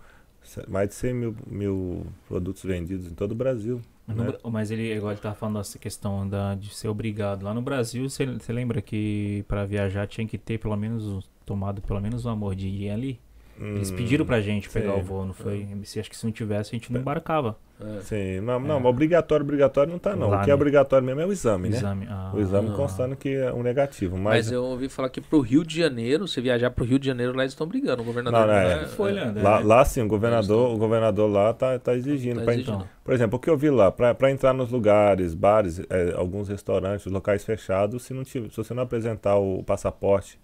mais 0.69 0.91
de 0.91 0.95
100 0.95 1.15
mil, 1.15 1.37
mil 1.47 2.07
produtos 2.29 2.63
vendidos 2.63 3.07
em 3.11 3.15
todo 3.15 3.33
o 3.33 3.35
Brasil. 3.35 3.81
Mas, 4.07 4.17
no 4.17 4.25
né? 4.25 4.31
Bra- 4.33 4.51
mas 4.51 4.71
ele, 4.71 4.95
igual 4.95 5.13
ele 5.13 5.21
tava 5.21 5.35
falando 5.35 5.57
dessa 5.57 5.79
questão 5.79 6.29
da, 6.29 6.55
de 6.55 6.75
ser 6.75 6.89
obrigado. 6.89 7.43
Lá 7.45 7.55
no 7.55 7.63
Brasil, 7.63 8.09
você 8.11 8.27
lembra 8.53 8.83
que 8.83 9.43
para 9.49 9.65
viajar 9.65 10.07
tinha 10.07 10.27
que 10.27 10.37
ter 10.37 10.59
pelo 10.59 10.77
menos 10.77 11.07
um- 11.07 11.21
tomado 11.47 11.81
pelo 11.81 11.99
menos 12.01 12.27
uma 12.27 12.37
mordidinha 12.37 12.93
ali? 12.93 13.19
Eles 13.61 13.91
Hum, 13.91 13.97
pediram 13.97 14.27
pra 14.27 14.41
gente 14.41 14.69
pegar 14.69 14.95
sim. 14.95 15.01
o 15.01 15.03
voo, 15.05 15.25
não 15.25 15.33
foi? 15.33 15.67
Se 15.85 16.01
acho 16.01 16.11
que 16.11 16.17
se 16.17 16.25
não 16.25 16.33
tivesse, 16.33 16.71
a 16.75 16.79
gente 16.79 16.93
não 16.93 17.01
embarcava. 17.01 17.57
É. 17.81 18.01
Sim, 18.03 18.41
não, 18.41 18.59
não, 18.61 18.79
mas 18.81 18.87
obrigatório, 18.91 19.45
obrigatório 19.45 19.91
não 19.93 19.99
tá 19.99 20.15
não. 20.15 20.31
Lá, 20.31 20.41
o 20.41 20.45
que 20.45 20.51
é 20.51 20.55
obrigatório 20.55 21.05
mesmo 21.05 21.21
é 21.21 21.27
o 21.27 21.33
exame, 21.33 21.69
né? 21.69 21.77
Exame. 21.77 22.07
Ah, 22.09 22.33
O 22.35 22.41
exame 22.41 22.69
não. 22.69 22.77
constando 22.77 23.17
que 23.17 23.29
é 23.35 23.53
um 23.53 23.63
negativo. 23.63 24.17
Mas 24.17 24.47
Mas, 24.47 24.53
eu 24.53 24.65
ouvi 24.65 24.89
falar 24.89 25.09
que 25.09 25.21
pro 25.21 25.41
Rio 25.41 25.65
de 25.65 25.77
Janeiro, 25.77 26.27
você 26.27 26.41
viajar 26.41 26.71
pro 26.71 26.85
Rio 26.85 26.99
de 26.99 27.07
Janeiro, 27.07 27.33
lá 27.37 27.43
eles 27.43 27.53
estão 27.53 27.67
brigando. 27.67 28.03
O 28.03 28.05
governador 28.05 28.41
Não, 28.41 28.47
não, 28.47 28.55
lá, 28.55 28.63
é. 28.63 28.87
Foi, 28.87 29.13
Leandro. 29.13 29.43
lá, 29.43 29.61
é. 29.61 29.65
lá 29.65 29.85
sim, 29.85 30.03
o 30.03 30.09
governador, 30.09 30.73
o 30.75 30.79
governador 30.79 31.31
lá 31.31 31.53
tá, 31.53 31.79
tá 31.79 31.95
exigindo. 31.95 32.45
Tá 32.45 32.53
exigindo. 32.53 32.75
entrar. 32.77 32.89
Por 33.05 33.13
exemplo, 33.15 33.37
o 33.37 33.41
que 33.41 33.51
eu 33.51 33.57
vi 33.57 33.71
lá, 33.71 33.91
para 33.91 34.31
entrar 34.31 34.53
nos 34.53 34.71
lugares, 34.71 35.35
bares, 35.35 35.81
é, 35.91 36.15
alguns 36.17 36.49
restaurantes, 36.49 37.07
locais 37.07 37.45
fechados, 37.45 38.03
se, 38.05 38.15
não 38.15 38.23
tiver, 38.25 38.51
se 38.51 38.57
você 38.57 38.73
não 38.73 38.83
apresentar 38.85 39.37
o 39.37 39.63
passaporte, 39.65 40.39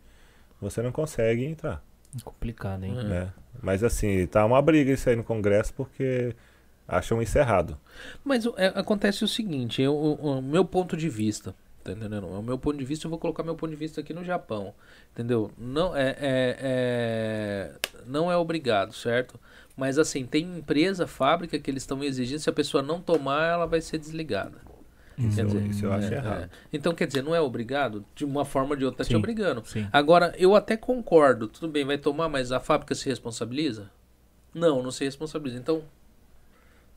você 0.60 0.82
não 0.82 0.92
consegue 0.92 1.44
entrar. 1.44 1.82
Complicado, 2.24 2.84
hein? 2.84 2.96
É. 3.12 3.28
Mas 3.62 3.82
assim, 3.84 4.26
tá 4.26 4.44
uma 4.44 4.60
briga 4.60 4.92
isso 4.92 5.08
aí 5.08 5.16
no 5.16 5.24
Congresso 5.24 5.72
porque 5.74 6.34
acham 6.88 7.20
isso 7.22 7.38
errado. 7.38 7.78
Mas 8.24 8.44
é, 8.56 8.66
acontece 8.74 9.22
o 9.24 9.28
seguinte, 9.28 9.80
eu- 9.80 9.94
o, 9.94 10.38
o 10.38 10.42
meu 10.42 10.64
ponto 10.64 10.96
de 10.96 11.08
vista, 11.08 11.54
tá 11.84 11.92
entendendo? 11.92 12.26
O 12.26 12.42
meu 12.42 12.58
ponto 12.58 12.76
de 12.78 12.84
vista, 12.84 13.06
eu 13.06 13.10
vou 13.10 13.18
colocar 13.18 13.42
meu 13.42 13.54
ponto 13.54 13.70
de 13.70 13.76
vista 13.76 14.00
aqui 14.00 14.12
no 14.12 14.24
Japão, 14.24 14.74
entendeu? 15.12 15.50
Não 15.56 15.96
é, 15.96 16.16
é- 16.18 16.56
é- 16.60 17.72
não 18.06 18.30
é 18.30 18.36
obrigado, 18.36 18.92
certo? 18.92 19.38
Mas 19.76 19.98
assim, 19.98 20.26
tem 20.26 20.58
empresa, 20.58 21.06
fábrica 21.06 21.58
que 21.58 21.70
eles 21.70 21.82
estão 21.84 22.02
exigindo, 22.02 22.38
se 22.40 22.50
a 22.50 22.52
pessoa 22.52 22.82
não 22.82 23.00
tomar, 23.00 23.52
ela 23.52 23.66
vai 23.66 23.80
ser 23.80 23.98
desligada. 23.98 24.58
Isso, 25.20 25.36
Quer 25.36 25.47
dizer, 25.47 25.66
isso 25.66 25.84
eu 25.86 25.92
acho 25.92 26.12
é, 26.12 26.16
errado. 26.16 26.42
é. 26.44 26.48
Então, 26.72 26.94
quer 26.94 27.06
dizer, 27.06 27.22
não 27.22 27.34
é 27.34 27.40
obrigado? 27.40 28.05
De 28.14 28.24
uma 28.24 28.44
forma 28.44 28.70
ou 28.70 28.76
de 28.76 28.84
outra, 28.84 29.05
tá 29.05 29.09
te 29.09 29.14
obrigando. 29.16 29.62
Sim. 29.66 29.86
Agora, 29.92 30.34
eu 30.38 30.55
até 30.56 30.76
concordo, 30.76 31.47
tudo 31.48 31.68
bem, 31.68 31.84
vai 31.84 31.98
tomar, 31.98 32.28
mas 32.28 32.51
a 32.52 32.59
fábrica 32.60 32.94
se 32.94 33.09
responsabiliza? 33.09 33.90
Não, 34.55 34.82
não 34.82 34.90
se 34.90 35.05
responsabiliza. 35.05 35.59
Então. 35.59 35.82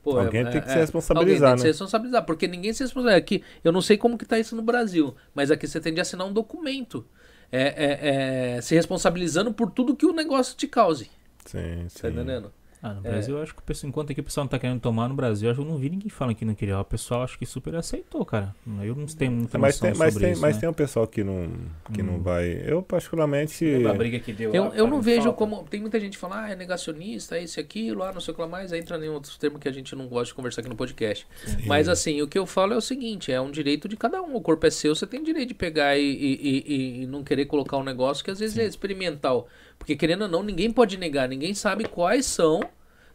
pô, 0.04 0.18
Alguém 0.20 0.42
é- 0.42 0.50
tem 0.50 0.62
que 0.62 0.68
é- 0.68 0.72
se 0.72 0.78
é, 0.78 0.82
responsabilizar, 0.82 1.22
Alguém 1.22 1.40
tem 1.40 1.56
que 1.56 1.56
né? 1.56 1.62
se 1.62 1.68
responsabilizar, 1.68 2.26
porque 2.26 2.48
ninguém 2.48 2.74
se 2.74 2.84
responsabiliza. 2.84 3.18
Aqui, 3.18 3.44
eu 3.64 3.72
não 3.72 3.82
sei 3.82 3.98
como 3.98 4.18
que 4.18 4.26
tá 4.26 4.38
isso 4.38 4.56
no 4.56 4.62
Brasil, 4.62 5.16
mas 5.34 5.50
aqui 5.52 5.66
você 5.68 5.80
tem 5.80 5.94
de 5.94 6.02
assinar 6.02 6.28
um 6.28 6.34
documento. 6.34 7.06
É, 7.52 7.62
é- 7.62 8.56
é, 8.58 8.62
se 8.62 8.74
responsabilizando 8.76 9.54
por 9.54 9.70
tudo 9.72 9.96
que 9.96 10.06
o 10.06 10.12
negócio 10.12 10.58
te 10.58 10.68
cause. 10.68 11.10
Sim, 11.46 11.84
Tá 11.84 11.90
sim. 11.90 12.08
entendendo? 12.08 12.52
Ah, 12.86 12.94
no 12.96 13.00
É. 13.08 13.12
Brasil, 13.12 13.38
eu 13.38 13.42
acho 13.42 13.54
que 13.54 13.60
o 13.62 13.64
pessoal, 13.64 13.88
enquanto 13.90 14.12
aqui 14.12 14.20
o 14.20 14.24
pessoal 14.26 14.44
não 14.44 14.50
tá 14.50 14.60
querendo 14.60 14.82
tomar 14.82 15.08
no 15.08 15.16
Brasil, 15.16 15.48
eu 15.48 15.52
acho 15.54 15.62
que 15.62 15.66
eu 15.66 15.72
não 15.72 15.78
vi 15.80 15.90
ninguém 15.90 16.10
falando 16.10 16.36
que 16.36 16.44
não 16.44 16.54
queria. 16.54 16.78
O 16.78 16.84
pessoal 16.84 17.24
acho 17.24 17.40
que 17.40 17.46
super 17.46 17.74
aceitou, 17.76 18.26
cara. 18.26 18.54
Eu 18.84 18.94
não 18.94 19.06
tenho 19.06 19.32
muita 19.32 19.58
Mas 19.58 19.76
noção 19.76 19.90
tem, 19.92 19.98
mas, 20.00 20.14
sobre 20.14 20.26
tem, 20.26 20.34
isso, 20.34 20.42
mas 20.42 20.56
né? 20.56 20.60
tem 20.60 20.70
um 20.70 20.74
pessoal 20.74 21.08
que 21.08 21.24
não, 21.24 21.50
que 21.94 22.04
não 22.04 22.16
Hum. 22.16 22.22
vai. 22.22 22.62
Eu, 22.66 22.84
particularmente. 22.84 23.66
A 23.88 23.94
briga 23.94 24.20
que 24.20 24.34
deu 24.34 24.54
Eu, 24.54 24.66
lá, 24.66 24.76
eu 24.76 24.86
não 24.86 25.02
vejo 25.02 25.24
falta? 25.24 25.38
como. 25.38 25.64
Tem 25.64 25.80
muita 25.80 25.98
gente 26.00 26.18
falando, 26.18 26.40
ah, 26.46 26.50
é 26.52 26.56
negacionista, 26.58 27.38
é 27.38 27.44
esse, 27.44 27.58
aquilo, 27.60 28.04
ah, 28.04 28.12
não 28.12 28.20
sei 28.20 28.34
o 28.34 28.36
que 28.36 28.42
lá 28.42 28.48
mais. 28.48 28.74
Aí 28.74 28.80
entra 28.82 28.98
em 29.04 29.10
outros 29.10 29.38
termos 29.38 29.62
que 29.62 29.70
a 29.70 29.72
gente 29.72 29.96
não 29.96 30.08
gosta 30.08 30.26
de 30.28 30.34
conversar 30.34 30.60
aqui 30.60 30.70
no 30.70 30.76
podcast. 30.76 31.26
Mas 31.66 31.88
assim, 31.88 32.22
o 32.22 32.28
que 32.28 32.38
eu 32.38 32.46
falo 32.46 32.74
é 32.74 32.78
o 32.78 32.82
seguinte: 32.82 33.32
é 33.32 33.40
um 33.40 33.50
direito 33.50 33.88
de 33.88 33.96
cada 33.96 34.22
um. 34.22 34.36
O 34.36 34.42
corpo 34.42 34.66
é 34.68 34.70
seu, 34.70 34.94
você 34.94 35.08
tem 35.08 35.24
direito 35.24 35.48
de 35.50 35.54
pegar 35.54 35.98
e, 35.98 36.04
e- 36.04 36.64
e- 36.68 37.04
e 37.04 37.08
não 37.08 37.24
querer 37.24 37.46
colocar 37.46 37.78
um 37.78 37.84
negócio 37.84 38.24
que 38.26 38.30
às 38.32 38.40
vezes 38.40 38.58
é 38.58 38.66
experimental. 38.66 39.48
Porque 39.84 39.98
querendo 39.98 40.22
ou 40.24 40.28
não, 40.30 40.42
ninguém 40.42 40.72
pode 40.72 40.96
negar, 40.98 41.28
ninguém 41.28 41.54
sabe 41.54 41.84
quais 41.86 42.26
são. 42.26 42.62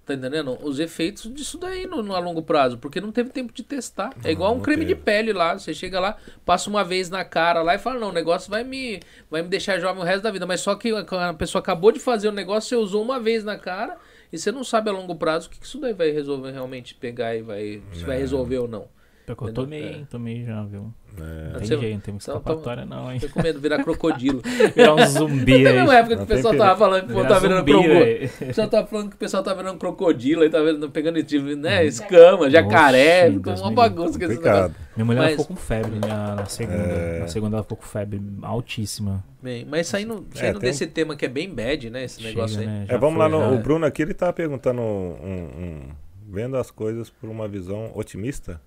Tá 0.04 0.14
entendendo? 0.14 0.56
Os 0.62 0.78
efeitos 0.78 1.30
disso 1.34 1.58
daí 1.58 1.86
no, 1.86 2.02
no- 2.02 2.14
a 2.14 2.18
longo 2.18 2.40
prazo, 2.42 2.78
porque 2.78 2.98
não 2.98 3.12
teve 3.12 3.28
tempo 3.28 3.52
de 3.52 3.62
testar. 3.62 4.10
É 4.24 4.30
igual 4.30 4.54
um 4.54 4.60
creme 4.60 4.84
de 4.86 4.94
teve. 4.94 5.04
pele 5.04 5.32
lá. 5.34 5.58
Você 5.58 5.74
chega 5.74 6.00
lá, 6.00 6.16
passa 6.46 6.70
uma 6.70 6.82
vez 6.82 7.10
na 7.10 7.24
cara 7.26 7.60
lá 7.60 7.74
e 7.74 7.78
fala: 7.78 8.00
Não, 8.00 8.08
o 8.08 8.12
negócio 8.12 8.50
vai 8.50 8.64
me, 8.64 9.00
vai 9.30 9.42
me 9.42 9.48
deixar 9.48 9.78
jovem 9.78 10.02
o 10.02 10.06
resto 10.06 10.22
da 10.22 10.30
vida. 10.30 10.46
Mas 10.46 10.60
só 10.62 10.74
que 10.74 10.90
a, 10.92 11.28
a 11.28 11.34
pessoa 11.34 11.60
acabou 11.60 11.92
de 11.92 12.00
fazer 12.00 12.28
o 12.28 12.32
negócio, 12.32 12.70
você 12.70 12.76
usou 12.76 13.02
uma 13.02 13.20
vez 13.20 13.44
na 13.44 13.58
cara 13.58 13.98
e 14.32 14.38
você 14.38 14.50
não 14.50 14.64
sabe 14.64 14.88
a 14.88 14.92
longo 14.94 15.14
prazo 15.14 15.48
o 15.48 15.50
que, 15.50 15.60
que 15.60 15.66
isso 15.66 15.78
daí 15.78 15.92
vai 15.92 16.10
resolver 16.10 16.52
realmente 16.52 16.94
pegar 16.94 17.34
e 17.36 17.42
vai, 17.42 17.82
se 17.92 18.02
vai 18.04 18.16
É. 18.16 18.20
resolver 18.20 18.58
ou 18.58 18.68
não. 18.68 18.88
Eu 19.26 19.52
tomei, 19.52 19.84
É. 19.84 20.04
Tomei 20.08 20.42
já, 20.42 20.64
viu? 20.64 20.90
É, 21.22 21.44
Não 21.52 21.58
tem 21.58 21.68
Você- 21.68 21.78
jeito, 21.78 21.80
tem 22.02 22.14
então, 22.14 22.16
escapatória 22.16 22.84
não, 22.84 23.10
hein? 23.12 23.18
Tô 23.20 23.28
com 23.28 23.42
medo 23.42 23.56
de 23.56 23.62
virar 23.62 23.82
crocodilo. 23.82 24.40
Virar 24.74 24.94
um 24.94 25.06
zumbi 25.06 25.66
aí. 25.66 25.82
uma 25.82 25.94
época 25.96 26.16
que 26.16 26.22
o 26.22 26.26
tem 26.26 26.36
pessoal 26.36 26.56
tava 26.56 26.78
falando 26.78 27.00
que 27.06 27.12
o 27.12 27.14
povo 27.14 27.22
Virar 27.22 27.34
tá 27.34 27.40
virando 27.40 27.58
zumbi, 27.58 27.72
crocodilo. 27.72 28.26
O 28.26 28.46
pessoal 28.46 28.68
tava 28.68 28.86
falando 28.86 29.08
que 29.10 29.14
o 29.14 29.18
pessoal 29.18 29.42
tá 29.42 29.54
virando 29.54 29.78
crocodilo 29.78 30.42
aí, 30.42 30.50
tá 30.50 30.62
vendo, 30.62 30.90
pegando 30.90 31.22
tipo, 31.22 31.44
né, 31.56 31.84
escama, 31.84 32.48
jacaré, 32.50 33.26
Oxi, 33.28 33.36
ficou 33.36 33.54
uma 33.56 33.70
bagunça 33.72 34.18
com 34.18 34.24
esse 34.24 34.34
negócio. 34.36 34.74
Minha 34.96 35.04
mulher 35.04 35.20
Mas- 35.20 35.30
ficou 35.32 35.46
com 35.46 35.56
febre 35.56 35.98
na, 36.00 36.34
na 36.36 36.46
segunda. 36.46 36.78
É. 36.78 37.18
Na 37.20 37.28
segunda 37.28 37.56
ela 37.56 37.62
ficou 37.62 37.76
com 37.78 37.86
febre 37.86 38.20
altíssima. 38.42 39.24
Bem, 39.42 39.64
mas 39.64 39.86
saindo, 39.86 40.26
saindo 40.34 40.58
tem 40.60 40.68
um- 40.68 40.72
desse 40.72 40.86
tema 40.86 41.14
que 41.16 41.24
é 41.24 41.28
bem 41.28 41.48
bad, 41.52 41.88
né, 41.90 42.04
esse 42.04 42.22
negócio 42.22 42.58
aí. 42.58 42.64
Chega, 42.66 42.78
né? 42.80 42.86
É, 42.88 42.98
vamos 42.98 43.16
foi, 43.16 43.22
lá 43.22 43.28
no. 43.28 43.38
já. 43.40 43.50
O 43.50 43.58
Bruno 43.62 43.86
aqui 43.86 44.02
ele 44.02 44.14
tá 44.14 44.32
perguntando 44.32 44.80
um, 44.80 44.84
um- 44.84 45.80
vendo 46.28 46.56
as 46.56 46.70
coisas 46.70 47.08
por 47.08 47.30
uma 47.30 47.46
visão 47.48 47.90
otimista. 47.94 48.60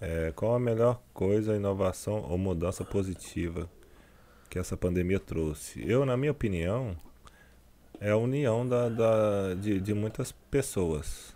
É, 0.00 0.32
qual 0.34 0.54
a 0.54 0.60
melhor 0.60 1.00
coisa, 1.12 1.56
inovação 1.56 2.24
ou 2.28 2.38
mudança 2.38 2.84
positiva 2.84 3.68
que 4.50 4.58
essa 4.58 4.76
pandemia 4.76 5.20
trouxe? 5.20 5.84
Eu, 5.88 6.06
na 6.06 6.16
minha 6.16 6.32
opinião, 6.32 6.96
é 8.00 8.10
a 8.10 8.16
união 8.16 8.66
da, 8.66 8.88
da- 8.88 9.54
de, 9.54 9.80
de 9.80 9.94
muitas 9.94 10.32
pessoas. 10.50 11.34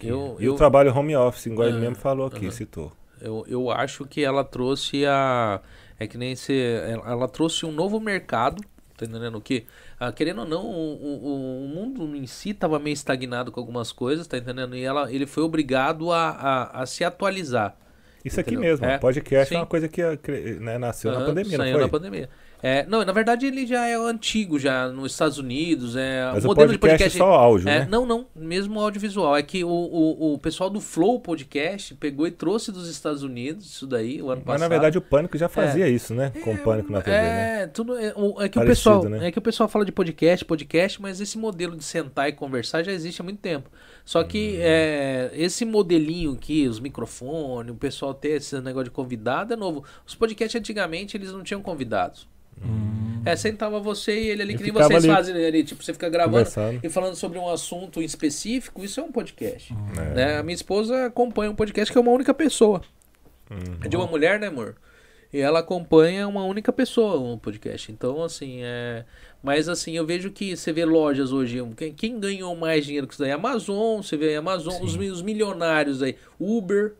Eu, 0.00 0.36
E 0.38 0.48
eu, 0.48 0.52
o 0.52 0.54
trabalho 0.54 0.94
home 0.96 1.16
office, 1.16 1.46
igual 1.46 1.68
ele 1.68 1.76
Ah, 1.76 1.78
mesmo 1.78 1.96
falou 1.96 2.26
aqui, 2.26 2.50
aham. 2.50 2.52
citou. 2.52 2.92
eu, 3.20 3.44
eu 3.48 3.70
acho 3.70 4.06
que 4.06 4.24
ela 4.24 4.44
trouxe 4.44 5.06
a. 5.06 5.62
É 5.98 6.06
que 6.06 6.18
nem 6.18 6.36
se. 6.36 6.54
Ela, 6.54 7.10
ela 7.12 7.28
trouxe 7.28 7.66
um 7.66 7.72
novo 7.72 8.00
mercado. 8.00 8.62
Tá 8.96 9.06
entendendo 9.06 9.38
o 9.38 9.42
que? 9.42 9.66
Ah, 10.00 10.12
querendo 10.12 10.40
ou 10.42 10.46
não, 10.48 10.64
o, 10.66 10.94
o, 11.24 11.64
o 11.66 11.68
mundo 11.68 12.16
em 12.16 12.26
si 12.26 12.50
estava 12.50 12.78
meio 12.78 12.94
estagnado 12.94 13.52
com 13.52 13.60
algumas 13.60 13.92
coisas, 13.92 14.26
tá 14.26 14.38
entendendo? 14.38 14.76
E 14.76 14.84
ela, 14.84 15.12
ele 15.12 15.26
foi 15.26 15.42
obrigado 15.44 16.12
a, 16.12 16.30
a, 16.30 16.82
a 16.82 16.86
se 16.86 17.04
atualizar. 17.04 17.76
Isso 18.24 18.40
aqui 18.40 18.52
Entendeu? 18.54 18.70
mesmo, 18.70 18.86
É, 18.86 18.96
podcast 18.98 19.48
sim. 19.50 19.54
é 19.54 19.58
uma 19.58 19.66
coisa 19.66 19.86
que 19.88 20.00
ah, 20.00 20.16
cre- 20.16 20.58
né, 20.60 20.78
nasceu 20.78 21.10
na 21.12 21.18
Aham, 21.18 21.26
pandemia, 21.26 21.58
não 21.58 21.64
foi? 21.72 21.80
na 21.80 21.88
pandemia. 21.88 22.28
É, 22.66 22.86
não, 22.86 23.04
na 23.04 23.12
verdade 23.12 23.46
ele 23.46 23.66
já 23.66 23.86
é 23.86 23.94
antigo, 23.94 24.58
já 24.58 24.88
nos 24.88 25.12
Estados 25.12 25.36
Unidos. 25.38 25.96
É, 25.96 26.30
Mas 26.32 26.44
o 26.44 26.46
o 26.46 26.48
modelo 26.50 26.68
podcast, 26.70 26.72
de 26.72 26.78
podcast 26.78 27.16
é 27.16 27.18
só 27.18 27.32
áudio, 27.32 27.68
É, 27.68 27.80
né? 27.80 27.86
Não, 27.90 28.06
não, 28.06 28.26
mesmo 28.34 28.80
audiovisual. 28.80 29.36
É 29.36 29.42
que 29.42 29.62
o, 29.62 29.68
o, 29.68 30.32
o 30.34 30.38
pessoal 30.38 30.70
do 30.70 30.80
Flow 30.80 31.20
Podcast 31.20 31.94
pegou 31.96 32.26
e 32.26 32.30
trouxe 32.30 32.72
dos 32.72 32.88
Estados 32.88 33.22
Unidos 33.22 33.66
isso 33.66 33.86
daí 33.86 34.22
o 34.22 34.30
ano 34.30 34.36
Mas 34.36 34.44
passado. 34.46 34.60
na 34.60 34.68
verdade 34.68 34.96
o 34.96 35.02
Pânico 35.02 35.36
já 35.36 35.48
fazia 35.48 35.88
isso, 35.88 36.14
né? 36.14 36.32
Com 36.42 36.54
o 36.54 36.58
Pânico 36.58 36.90
na 36.90 37.02
TV, 37.02 37.16
né? 37.16 37.62
É, 37.62 37.66
tudo, 37.66 37.98
é, 37.98 38.14
o- 38.16 38.40
é 38.40 38.48
que 38.48 38.56
o 38.58 38.62
Parecido, 38.62 38.66
pessoal, 38.66 39.04
né? 39.10 39.28
é 39.28 39.30
que 39.30 39.38
o 39.38 39.42
pessoal 39.42 39.68
fala 39.68 39.84
de 39.84 39.92
podcast, 39.92 40.44
podcast, 40.44 41.02
mas 41.02 41.20
esse 41.20 41.36
modelo 41.36 41.76
de 41.76 41.84
sentar 41.84 42.28
e 42.28 42.32
conversar 42.32 42.82
já 42.82 42.92
existe 42.92 43.20
há 43.20 43.24
muito 43.24 43.40
tempo. 43.40 43.68
Só 44.06 44.20
Hum. 44.22 44.24
que 44.24 44.56
é, 44.60 45.30
esse 45.34 45.64
modelinho 45.66 46.32
aqui, 46.32 46.66
os 46.66 46.80
microfones, 46.80 47.72
o 47.72 47.76
pessoal 47.76 48.14
ter 48.14 48.36
esse 48.38 48.58
negócio 48.60 48.84
de 48.84 48.90
convidado 48.90 49.52
é 49.52 49.56
novo. 49.56 49.84
Os 50.06 50.14
podcasts 50.14 50.58
antigamente 50.58 51.16
eles 51.16 51.30
não 51.32 51.42
tinham 51.42 51.60
convidados. 51.60 52.26
É, 53.24 53.34
sentava 53.36 53.80
você 53.80 54.12
e 54.20 54.28
ele 54.28 54.42
ali, 54.42 54.54
E 54.54 54.56
que 54.56 54.62
nem 54.64 54.72
vocês 54.72 55.04
ali 55.04 55.08
fazem 55.08 55.46
ali, 55.46 55.64
tipo, 55.64 55.82
você 55.82 55.92
fica 55.92 56.08
gravando 56.08 56.48
e 56.82 56.88
falando 56.90 57.14
sobre 57.14 57.38
um 57.38 57.48
assunto 57.48 58.02
específico, 58.02 58.84
isso 58.84 59.00
é 59.00 59.02
um 59.02 59.10
podcast. 59.10 59.74
É. 59.96 60.14
Né? 60.14 60.36
A 60.36 60.42
minha 60.42 60.54
esposa 60.54 61.06
acompanha 61.06 61.50
um 61.50 61.54
podcast 61.54 61.90
que 61.90 61.96
é 61.96 62.00
uma 62.00 62.12
única 62.12 62.34
pessoa. 62.34 62.82
Uhum. 63.50 63.78
É 63.82 63.88
de 63.88 63.96
uma 63.96 64.06
mulher, 64.06 64.38
né, 64.38 64.48
amor? 64.48 64.76
E 65.32 65.40
ela 65.40 65.58
acompanha 65.58 66.28
uma 66.28 66.44
única 66.44 66.72
pessoa 66.72 67.18
um 67.18 67.36
podcast. 67.36 67.90
Então, 67.90 68.22
assim, 68.22 68.60
é. 68.62 69.04
Mas 69.42 69.68
assim, 69.68 69.96
eu 69.96 70.06
vejo 70.06 70.30
que 70.30 70.56
você 70.56 70.72
vê 70.72 70.84
lojas 70.84 71.32
hoje. 71.32 71.58
Quem, 71.76 71.92
quem 71.92 72.20
ganhou 72.20 72.54
mais 72.54 72.84
dinheiro 72.84 73.06
com 73.06 73.12
isso 73.12 73.20
daí? 73.20 73.32
Amazon, 73.32 74.00
você 74.00 74.16
vê 74.16 74.36
Amazon, 74.36 74.80
os, 74.80 74.94
os 74.94 75.22
milionários 75.22 76.02
aí. 76.02 76.16
Uber. 76.38 76.94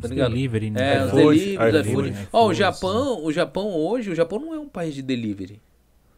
Tá 0.00 0.08
delivery, 0.08 0.70
né? 0.70 0.96
É, 0.96 1.04
os 1.04 1.12
deliveries, 1.12 1.86
iFood. 1.86 2.08
iFood. 2.10 2.28
Ó, 2.32 2.46
o 2.48 2.54
Japão, 2.54 3.24
o 3.24 3.32
Japão 3.32 3.68
hoje, 3.74 4.10
o 4.10 4.14
Japão 4.14 4.38
não 4.38 4.54
é 4.54 4.58
um 4.58 4.68
país 4.68 4.94
de 4.94 5.02
delivery. 5.02 5.60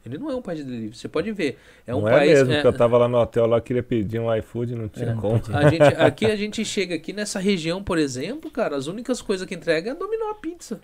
Ele 0.04 0.16
não 0.18 0.30
é 0.30 0.34
um 0.34 0.40
país 0.42 0.60
de 0.60 0.64
delivery. 0.64 0.96
Você 0.96 1.06
pode 1.08 1.30
ver. 1.32 1.58
É 1.86 1.94
um 1.94 2.00
não 2.00 2.10
país. 2.10 2.30
é 2.30 2.34
mesmo, 2.34 2.52
é- 2.52 2.54
porque 2.56 2.68
eu 2.68 2.72
tava 2.76 2.96
lá 2.98 3.06
no 3.08 3.18
hotel, 3.18 3.46
lá 3.46 3.60
queria 3.60 3.82
pedir 3.82 4.18
um 4.20 4.34
iFood, 4.36 4.74
não 4.74 4.88
tinha 4.88 5.10
É, 5.10 5.14
como. 5.14 5.40
a 5.52 5.68
gente, 5.68 5.82
aqui 6.00 6.26
a 6.26 6.34
gente 6.36 6.64
chega 6.64 6.94
aqui 6.94 7.12
nessa 7.12 7.38
região, 7.38 7.82
por 7.82 7.98
exemplo, 7.98 8.50
cara, 8.50 8.74
as 8.76 8.86
únicas 8.86 9.20
coisas 9.22 9.46
que 9.46 9.54
entrega 9.54 9.90
é 9.90 9.94
dominar 9.94 10.30
a 10.30 10.34
pizza. 10.34 10.80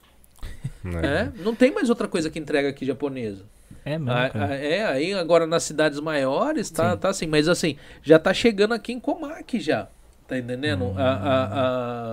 né? 0.82 1.32
É, 1.36 1.42
não 1.42 1.54
tem 1.54 1.72
mais 1.72 1.88
outra 1.88 2.06
coisa 2.06 2.28
que 2.30 2.38
entrega 2.38 2.68
aqui 2.68 2.84
japonesa. 2.84 3.42
É 3.84 3.98
mesmo, 3.98 4.12
ah, 4.12 4.30
é, 4.54 4.84
aí 4.84 5.12
agora 5.14 5.46
nas 5.46 5.62
cidades 5.62 6.00
maiores 6.00 6.70
tá, 6.70 6.92
Sim. 6.92 6.98
tá 6.98 7.08
assim, 7.08 7.26
mas 7.26 7.48
assim, 7.48 7.76
já 8.02 8.18
tá 8.18 8.32
chegando 8.32 8.72
aqui 8.72 8.92
em 8.92 9.00
Comac 9.00 9.58
já. 9.58 9.88
Tá 10.26 10.38
entendendo? 10.38 10.84
Hum. 10.86 10.94
A- 10.98 11.02
a- 11.02 11.44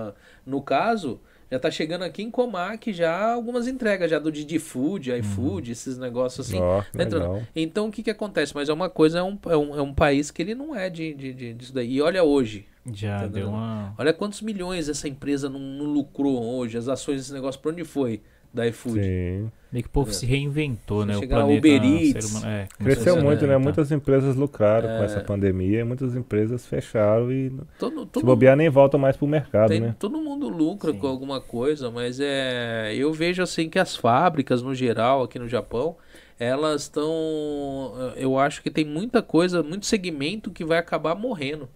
a- 0.08 0.12
no 0.46 0.60
caso, 0.62 1.20
Já 1.50 1.58
tá 1.58 1.70
chegando 1.70 2.02
aqui 2.02 2.22
em 2.22 2.30
Comac 2.30 2.90
já 2.94 3.32
algumas 3.34 3.68
entregas 3.68 4.10
já 4.10 4.18
do 4.18 4.32
Didi 4.32 4.58
Food, 4.58 5.12
iFood, 5.18 5.70
esses 5.72 5.98
negócios 5.98 6.46
assim. 6.46 6.58
Tá 6.58 6.86
legal. 7.20 7.42
Então 7.54 7.88
o 7.88 7.90
que 7.92 8.02
que 8.02 8.10
acontece? 8.10 8.54
Mas 8.54 8.70
é 8.70 8.72
uma 8.72 8.88
coisa, 8.88 9.18
é 9.18 9.22
um, 9.22 9.38
é 9.46 9.56
um, 9.56 9.76
é 9.78 9.82
um 9.82 9.92
país 9.92 10.30
que 10.30 10.40
ele 10.40 10.54
não 10.54 10.74
é 10.74 10.88
de, 10.88 11.12
de, 11.12 11.32
de- 11.34 11.52
disso 11.54 11.74
daí. 11.74 11.92
E 11.96 12.00
olha 12.00 12.24
hoje, 12.24 12.64
Já 12.90 13.18
Tá 13.20 13.26
deu 13.26 13.48
uma. 13.50 13.94
olha 13.98 14.14
quantos 14.14 14.40
milhões 14.40 14.88
essa 14.88 15.06
empresa 15.06 15.50
não, 15.50 15.60
não 15.60 15.84
lucrou 15.84 16.42
hoje, 16.42 16.78
as 16.78 16.88
ações 16.88 17.18
desse 17.18 17.32
negócio, 17.34 17.60
pra 17.60 17.70
onde 17.70 17.84
foi 17.84 18.22
da 18.52 18.66
iFood? 18.66 19.00
Sim. 19.02 19.50
Meio 19.72 19.82
que 19.84 19.88
o 19.88 19.92
povo 19.92 20.12
se 20.12 20.26
reinventou, 20.26 21.06
né? 21.06 21.16
O 21.16 21.20
chegar 21.20 21.36
planeta. 21.38 21.58
Uber 21.58 21.82
Eats. 21.82 22.44
é, 22.44 22.68
Cresceu 22.78 23.14
se 23.14 23.20
muito, 23.22 23.40
né? 23.42 23.48
reinventar. 23.48 23.60
Muitas 23.60 23.90
empresas 23.90 24.36
lucraram 24.36 24.86
com 24.88 25.02
É. 25.02 25.04
essa 25.06 25.20
pandemia 25.20 25.80
e 25.80 25.84
muitas 25.84 26.14
empresas 26.14 26.66
fecharam 26.66 27.32
e 27.32 27.50
Todo, 27.78 28.00
se 28.00 28.06
todo, 28.08 28.26
bobear 28.26 28.54
nem 28.54 28.68
voltam 28.68 29.00
mais 29.00 29.16
pro 29.16 29.26
mercado, 29.26 29.70
tem- 29.70 29.80
né? 29.80 29.96
todo 29.98 30.18
mundo 30.18 30.46
lucra 30.50 30.92
Sim. 30.92 30.98
com 30.98 31.06
alguma 31.06 31.40
coisa, 31.40 31.90
mas 31.90 32.20
é, 32.20 32.92
eu 32.94 33.12
vejo 33.14 33.42
assim 33.42 33.70
que 33.70 33.78
as 33.78 33.96
fábricas 33.96 34.60
no 34.60 34.74
geral 34.74 35.22
aqui 35.22 35.38
no 35.38 35.48
Japão, 35.48 35.96
elas 36.38 36.82
estão, 36.82 38.12
eu 38.16 38.38
acho 38.38 38.62
que 38.62 38.70
tem 38.70 38.84
muita 38.84 39.22
coisa, 39.22 39.62
muito 39.62 39.86
segmento 39.86 40.50
que 40.50 40.64
vai 40.64 40.76
acabar 40.78 41.14
morrendo 41.14 41.68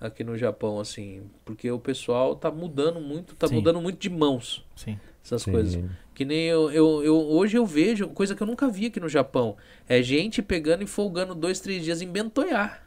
aqui 0.00 0.22
no 0.24 0.36
Japão, 0.36 0.80
assim, 0.80 1.22
porque 1.44 1.70
o 1.70 1.78
pessoal 1.78 2.34
tá 2.36 2.50
mudando 2.50 3.00
muito, 3.00 3.34
tá 3.34 3.48
Sim. 3.48 3.56
mudando 3.56 3.80
muito 3.80 3.98
de 3.98 4.10
mãos 4.10 4.64
Sim. 4.76 4.98
essas 5.24 5.42
Sim. 5.42 5.52
coisas. 5.52 5.84
Que 6.14 6.24
nem 6.24 6.44
eu, 6.46 6.70
eu, 6.70 7.02
eu- 7.04 7.16
hoje 7.16 7.56
eu 7.58 7.66
vejo 7.66 8.06
coisa 8.08 8.34
que 8.34 8.42
eu 8.42 8.46
nunca 8.46 8.68
vi 8.68 8.86
aqui 8.86 9.00
no 9.00 9.08
Japão, 9.08 9.56
é 9.88 10.00
gente 10.02 10.40
pegando 10.40 10.82
e 10.84 10.86
folgando 10.86 11.34
dois, 11.34 11.58
três 11.60 11.82
dias 11.84 12.00
em 12.00 12.06
bentoyar. 12.08 12.82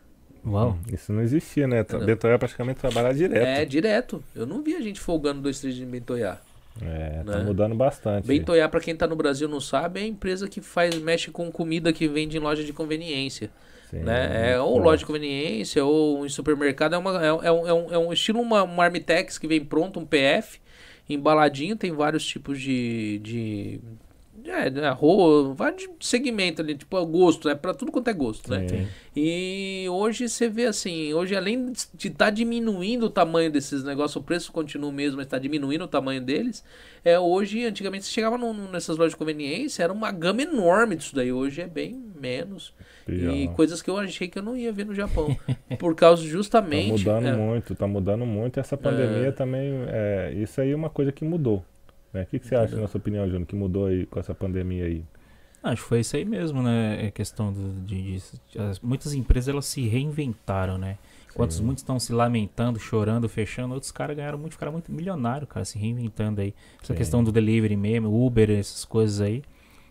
Uau. 0.46 0.78
Isso 0.92 1.12
não 1.12 1.22
existia, 1.22 1.68
né? 1.68 1.82
Entendeu? 1.82 2.06
Betoia 2.06 2.36
é 2.36 2.38
praticamente 2.38 2.80
trabalhar 2.80 3.10
É 3.10 3.14
direto. 3.14 3.70
direto. 3.70 4.24
Eu 4.34 4.46
não 4.46 4.62
vi 4.64 4.76
a 4.76 4.82
gente 4.82 5.00
folgando 5.00 5.42
dois, 5.42 5.60
três 5.60 5.76
dias 5.76 5.86
em 5.88 5.92
bentoyar. 5.92 6.42
É, 6.82 7.22
tá 7.26 7.40
Né? 7.40 7.44
mudando 7.44 7.76
bastante. 7.76 8.26
Bentoyá, 8.26 8.70
pra 8.70 8.80
quem 8.80 8.96
tá 8.96 9.06
no 9.08 9.16
Brasil 9.16 9.48
e 9.50 9.52
não 9.52 9.60
sabe, 9.60 10.00
é 10.00 10.04
a 10.04 10.08
empresa 10.08 10.48
que 10.48 10.62
faz, 10.62 10.96
mexe 11.00 11.32
com 11.32 11.52
comida 11.52 11.92
que 11.92 12.08
vende 12.08 12.38
em 12.38 12.40
loja 12.40 12.64
de 12.64 12.72
conveniência. 12.72 13.50
Sim, 13.90 14.00
né? 14.00 14.52
É 14.54 14.60
ou 14.62 14.78
loja 14.78 15.00
de 15.00 15.06
conveniência 15.06 15.84
ou 15.84 16.26
em 16.26 16.30
supermercado. 16.30 16.94
É, 16.94 16.98
uma, 16.98 17.26
é, 17.26 17.28
é 17.28 17.52
um, 17.52 17.68
é, 17.68 17.74
um, 17.74 17.94
é 17.94 17.98
um 17.98 18.14
estilo 18.14 18.40
uma, 18.40 18.64
uma 18.64 18.84
Armitex 18.86 19.38
que 19.38 19.48
vem 19.48 19.64
pronto, 19.66 20.00
um 20.00 20.06
PF, 20.06 20.60
embaladinho, 21.10 21.76
tem 21.76 21.92
vários 21.92 22.26
tipos 22.26 22.60
de. 22.60 23.20
de 23.20 23.80
é, 24.50 24.70
né, 24.70 24.88
arroz, 24.88 25.56
vários 25.58 25.88
segmento 26.00 26.62
ali, 26.62 26.76
tipo, 26.76 26.98
é 26.98 27.06
gosto, 27.06 27.50
é 27.50 27.56
pra 27.56 27.74
tudo 27.74 27.92
quanto 27.92 28.10
é 28.10 28.14
gosto, 28.14 28.50
né? 28.52 28.66
E 29.16 29.86
hoje 29.90 30.30
você 30.30 30.48
vê 30.48 30.66
assim, 30.66 31.14
hoje 31.14 31.36
além 31.36 31.72
de 31.94 32.08
estar 32.08 32.30
diminuindo 32.30 33.08
o 33.08 33.10
tamanho 33.10 33.52
desses 33.52 33.84
negócios, 33.84 34.16
o 34.16 34.22
preço 34.22 34.52
continua 34.52 34.90
o 34.90 34.94
mesmo, 34.94 35.18
mas 35.18 35.26
está 35.26 35.38
diminuindo 35.40 35.84
o 35.84 35.88
tamanho 35.88 36.22
deles. 36.22 36.64
É 37.04 37.20
hoje, 37.20 37.66
antigamente 37.66 38.06
você 38.06 38.12
chegava 38.12 38.38
num- 38.38 38.54
num- 38.54 38.70
nessas 38.70 38.98
lojas 38.98 39.14
de 39.14 39.18
conveniência, 39.18 39.84
era 39.84 39.94
uma 39.94 40.12
gama 40.12 40.42
enorme 40.42 40.96
disso 40.96 41.16
daí. 41.16 41.32
Hoje 41.32 41.62
é 41.62 41.68
bem 41.68 42.00
menos. 42.20 42.74
E 43.08 43.48
coisas 43.56 43.82
que 43.82 43.90
eu 43.90 43.98
achei 43.98 44.28
que 44.28 44.38
eu 44.38 44.44
não 44.44 44.56
ia 44.58 44.72
ver 44.72 44.86
no 44.86 44.94
Japão, 44.94 45.36
por 45.80 45.96
causa 45.96 46.22
Tá 46.28 46.30
justamente 46.30 46.92
mudando 46.92 47.28
é, 47.28 47.36
muito, 47.36 47.76
tá 47.76 47.88
mudando 47.88 48.26
muito. 48.26 48.60
Essa 48.60 48.76
pandemia 48.78 49.32
também, 49.32 49.72
é, 49.88 50.34
isso 50.36 50.60
aí 50.62 50.72
é 50.72 50.76
uma 50.76 50.90
coisa 50.90 51.12
que 51.12 51.24
mudou. 51.24 51.64
Né? 52.14 52.24
O 52.24 52.26
que, 52.28 52.40
que 52.40 52.48
você 52.48 52.56
acha, 52.56 52.76
na 52.80 52.88
sua 52.88 53.00
opinião, 53.00 53.26
Júnior, 53.28 53.46
que 53.48 53.56
mudou 53.56 53.86
aí 53.88 54.06
com 54.06 54.20
essa 54.20 54.34
pandemia 54.36 54.86
aí? 54.86 55.04
Acho 55.64 55.82
que 55.82 55.88
foi 55.90 56.00
isso 56.02 56.16
aí 56.16 56.24
mesmo, 56.24 56.62
né? 56.62 57.08
É 57.08 57.12
questão 57.12 57.52
do- 57.52 57.82
de, 57.86 58.18
de- 58.18 58.60
as- 58.60 58.80
muitas 58.80 59.14
empresas 59.14 59.50
elas 59.50 59.66
se 59.66 59.82
reinventaram, 59.88 60.78
né? 60.78 60.98
Enquanto 61.34 61.54
Sim. 61.54 61.64
muitos 61.64 61.82
estão 61.84 62.00
se 62.00 62.14
lamentando, 62.14 62.80
chorando, 62.80 63.28
fechando, 63.28 63.74
outros 63.74 63.92
caras 63.92 64.16
ganharam 64.16 64.38
muito, 64.38 64.54
ficaram 64.54 64.72
muito 64.72 64.92
milionários, 64.92 65.50
cara, 65.50 65.66
se 65.66 65.78
reinventando 65.78 66.42
aí. 66.42 66.54
Essa 66.82 66.94
Sim. 66.94 66.98
questão 66.98 67.24
do 67.24 67.32
delivery 67.32 67.76
mesmo, 67.76 68.26
Uber, 68.26 68.50
essas 68.52 68.86
coisas 68.86 69.20
aí. 69.22 69.44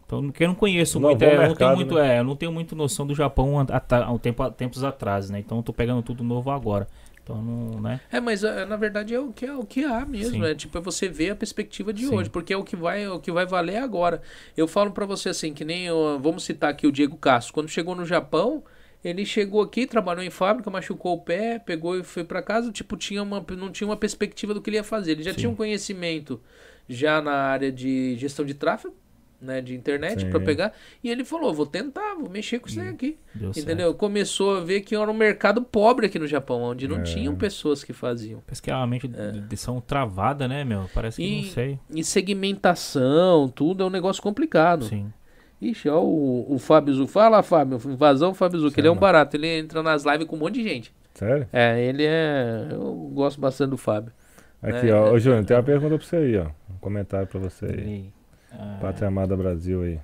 Então, 0.04 0.30
que 0.30 0.44
eu 0.44 0.48
não 0.48 0.54
conheço 0.54 1.00
muito, 1.00 1.22
é, 1.24 1.36
eu 1.36 1.48
não 1.48 1.54
tenho 1.54 1.70
mercado, 1.70 1.76
muito, 1.76 1.94
né? 1.96 2.16
é, 2.16 2.22
não 2.22 2.36
tenho 2.36 2.52
muito 2.52 2.76
noção 2.76 3.06
do 3.06 3.14
Japão 3.14 3.58
há 3.60 4.50
tempos 4.50 4.84
atrás, 4.84 5.28
né? 5.30 5.40
Então, 5.40 5.58
eu 5.58 5.62
tô 5.64 5.72
pegando 5.72 6.02
tudo 6.02 6.22
novo 6.22 6.50
agora. 6.50 6.88
Então, 7.26 7.42
não, 7.42 7.80
né? 7.80 8.00
É, 8.12 8.20
mas 8.20 8.44
é, 8.44 8.64
na 8.64 8.76
verdade 8.76 9.12
é 9.12 9.18
o 9.18 9.32
que, 9.32 9.44
é 9.44 9.52
o 9.52 9.64
que 9.64 9.82
há 9.84 10.06
mesmo, 10.06 10.44
Sim. 10.44 10.48
é 10.48 10.54
tipo 10.54 10.78
é 10.78 10.80
você 10.80 11.08
ver 11.08 11.30
a 11.30 11.34
perspectiva 11.36 11.92
de 11.92 12.06
Sim. 12.06 12.14
hoje, 12.14 12.30
porque 12.30 12.52
é 12.52 12.56
o 12.56 12.62
que 12.62 12.76
vai, 12.76 13.02
é 13.02 13.10
o 13.10 13.18
que 13.18 13.32
vai 13.32 13.44
valer 13.44 13.78
agora. 13.78 14.22
Eu 14.56 14.68
falo 14.68 14.92
pra 14.92 15.04
você 15.04 15.30
assim, 15.30 15.52
que 15.52 15.64
nem 15.64 15.86
eu- 15.86 16.20
vamos 16.22 16.44
citar 16.44 16.70
aqui 16.70 16.86
o 16.86 16.92
Diego 16.92 17.16
Castro, 17.16 17.52
quando 17.52 17.68
chegou 17.68 17.96
no 17.96 18.04
Japão, 18.06 18.62
ele 19.02 19.26
chegou 19.26 19.60
aqui, 19.60 19.88
trabalhou 19.88 20.22
em 20.22 20.30
fábrica, 20.30 20.70
machucou 20.70 21.14
o 21.14 21.20
pé, 21.20 21.58
pegou 21.58 21.98
e 21.98 22.04
foi 22.04 22.22
pra 22.22 22.40
casa, 22.40 22.70
tipo, 22.70 22.96
tinha 22.96 23.20
uma 23.24 23.44
não 23.58 23.72
tinha 23.72 23.88
uma 23.88 23.96
perspectiva 23.96 24.54
do 24.54 24.62
que 24.62 24.70
ele 24.70 24.76
ia 24.76 24.84
fazer. 24.84 25.12
Ele 25.12 25.24
já 25.24 25.32
Sim. 25.32 25.38
tinha 25.38 25.50
um 25.50 25.56
conhecimento 25.56 26.40
já 26.88 27.20
na 27.20 27.32
área 27.34 27.72
de 27.72 28.14
gestão 28.18 28.44
de 28.44 28.54
tráfego, 28.54 28.94
né, 29.40 29.60
de 29.60 29.74
internet 29.74 30.22
Sim. 30.22 30.30
pra 30.30 30.40
pegar, 30.40 30.72
e 31.04 31.10
ele 31.10 31.24
falou, 31.24 31.52
vou 31.52 31.66
tentar, 31.66 32.14
vou 32.14 32.28
mexer 32.30 32.58
com 32.58 32.68
isso 32.68 32.76
daí 32.78 32.88
aqui. 32.88 33.18
Deu 33.34 33.52
certo. 33.52 33.64
Entendeu? 33.66 33.94
Começou 33.94 34.56
a 34.56 34.60
ver 34.60 34.80
que 34.80 34.94
era 34.96 35.10
um 35.10 35.14
mercado 35.14 35.60
pobre 35.62 36.06
aqui 36.06 36.18
no 36.18 36.26
Japão, 36.26 36.62
onde 36.62 36.88
não 36.88 36.98
É. 36.98 37.02
tinham 37.02 37.34
pessoas 37.36 37.84
que 37.84 37.92
faziam. 37.92 38.40
Parece 38.46 38.62
que 38.62 38.70
a 38.70 38.86
mente 38.86 39.06
de 39.06 39.38
edição 39.38 39.80
travada, 39.80 40.48
né, 40.48 40.64
meu? 40.64 40.88
Parece 40.94 41.16
que 41.20 41.22
É. 41.22 41.26
E- 41.26 41.42
não 41.42 41.50
sei. 41.50 41.78
E 41.94 42.02
segmentação, 42.04 43.48
tudo 43.48 43.82
é 43.82 43.86
um 43.86 43.90
negócio 43.90 44.22
complicado. 44.22 44.84
Sim. 44.86 45.12
Ixi, 45.60 45.88
ó, 45.88 46.02
o, 46.02 46.54
o 46.54 46.58
Fábio 46.58 46.92
Zu. 46.94 47.06
Fala, 47.06 47.42
Fábio. 47.42 47.78
Invasão 47.86 48.34
Fábio 48.34 48.58
Zu, 48.60 48.70
que 48.70 48.80
ele 48.80 48.88
é 48.88 48.90
um 48.90 48.96
barato. 48.96 49.36
Ele 49.36 49.46
entra 49.58 49.82
nas 49.82 50.04
lives 50.04 50.26
com 50.26 50.36
um 50.36 50.38
monte 50.38 50.54
de 50.56 50.62
gente. 50.68 50.92
Sério? 51.14 51.48
É, 51.52 51.82
ele 51.82 52.04
é. 52.04 52.68
Eu 52.72 52.92
gosto 53.14 53.40
bastante 53.40 53.70
do 53.70 53.78
Fábio. 53.78 54.12
Aqui, 54.62 54.88
É, 54.90 54.94
ó. 54.94 55.06
é, 55.08 55.10
Ô, 55.12 55.18
Júnior, 55.18 55.44
tem 55.46 55.56
uma 55.56 55.62
pergunta 55.62 55.96
pra 55.96 56.06
você 56.06 56.16
aí, 56.16 56.36
ó. 56.36 56.46
Um 56.70 56.78
comentário 56.78 57.26
pra 57.26 57.40
você 57.40 57.64
aí. 57.64 57.72
Ele, 57.72 58.12
ah, 58.58 58.78
Pátria 58.80 59.08
Amada 59.08 59.36
Brasil 59.36 59.82
aí. 59.82 60.00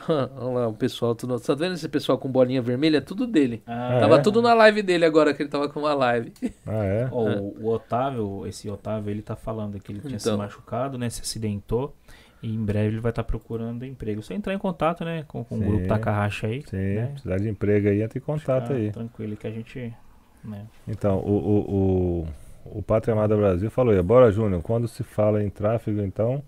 Olha 0.08 0.60
lá, 0.60 0.68
o 0.68 0.74
pessoal. 0.74 1.14
Tudo, 1.14 1.38
tá 1.38 1.54
vendo 1.54 1.74
esse 1.74 1.88
pessoal 1.88 2.18
com 2.18 2.28
bolinha 2.28 2.60
vermelha? 2.60 2.98
É 2.98 3.00
tudo 3.00 3.26
dele. 3.26 3.62
ah, 3.66 3.98
tava 4.00 4.16
é? 4.16 4.20
tudo 4.20 4.42
na 4.42 4.54
live 4.54 4.82
dele 4.82 5.04
agora, 5.04 5.32
que 5.32 5.42
ele 5.42 5.48
tava 5.50 5.68
com 5.68 5.80
uma 5.80 5.94
live. 5.94 6.32
Ah, 6.66 6.84
é? 6.84 7.08
Ó, 7.10 7.22
o, 7.22 7.64
o 7.64 7.68
Otávio, 7.68 8.46
esse 8.46 8.68
Otávio, 8.70 9.10
ele 9.10 9.22
tá 9.22 9.36
falando 9.36 9.78
que 9.78 9.92
ele 9.92 10.00
tinha 10.00 10.18
se 10.18 10.28
Então. 10.28 10.38
machucado, 10.38 10.98
né? 10.98 11.10
Se 11.10 11.20
acidentou. 11.20 11.94
E 12.42 12.54
em 12.54 12.62
breve 12.62 12.88
ele 12.88 13.00
vai 13.00 13.10
estar 13.10 13.24
procurando 13.24 13.86
emprego. 13.86 14.22
Só 14.22 14.34
entrar 14.34 14.52
em 14.52 14.58
contato, 14.58 15.04
né? 15.04 15.24
Com, 15.26 15.44
com 15.44 15.56
o 15.56 15.60
grupo 15.60 15.86
Takahashi 15.86 16.46
aí. 16.46 16.62
Sim, 16.66 16.76
né? 16.76 17.06
precisar 17.12 17.38
de 17.38 17.48
emprego 17.48 17.88
aí, 17.88 18.02
entra 18.02 18.18
em 18.18 18.20
contato 18.20 18.66
Ficar 18.68 18.74
aí. 18.74 18.92
Tranquilo 18.92 19.36
que 19.36 19.46
a 19.46 19.50
gente. 19.50 19.94
Né? 20.42 20.66
Então, 20.86 21.18
o, 21.20 21.32
o, 21.32 22.26
o, 22.74 22.78
o 22.78 22.82
Pátria 22.82 23.14
Amada 23.14 23.34
Brasil 23.34 23.70
falou 23.70 23.94
aí, 23.94 24.02
bora 24.02 24.30
Júnior, 24.30 24.60
quando 24.62 24.86
se 24.86 25.02
fala 25.02 25.42
em 25.42 25.48
tráfego, 25.48 26.02
então, 26.02 26.42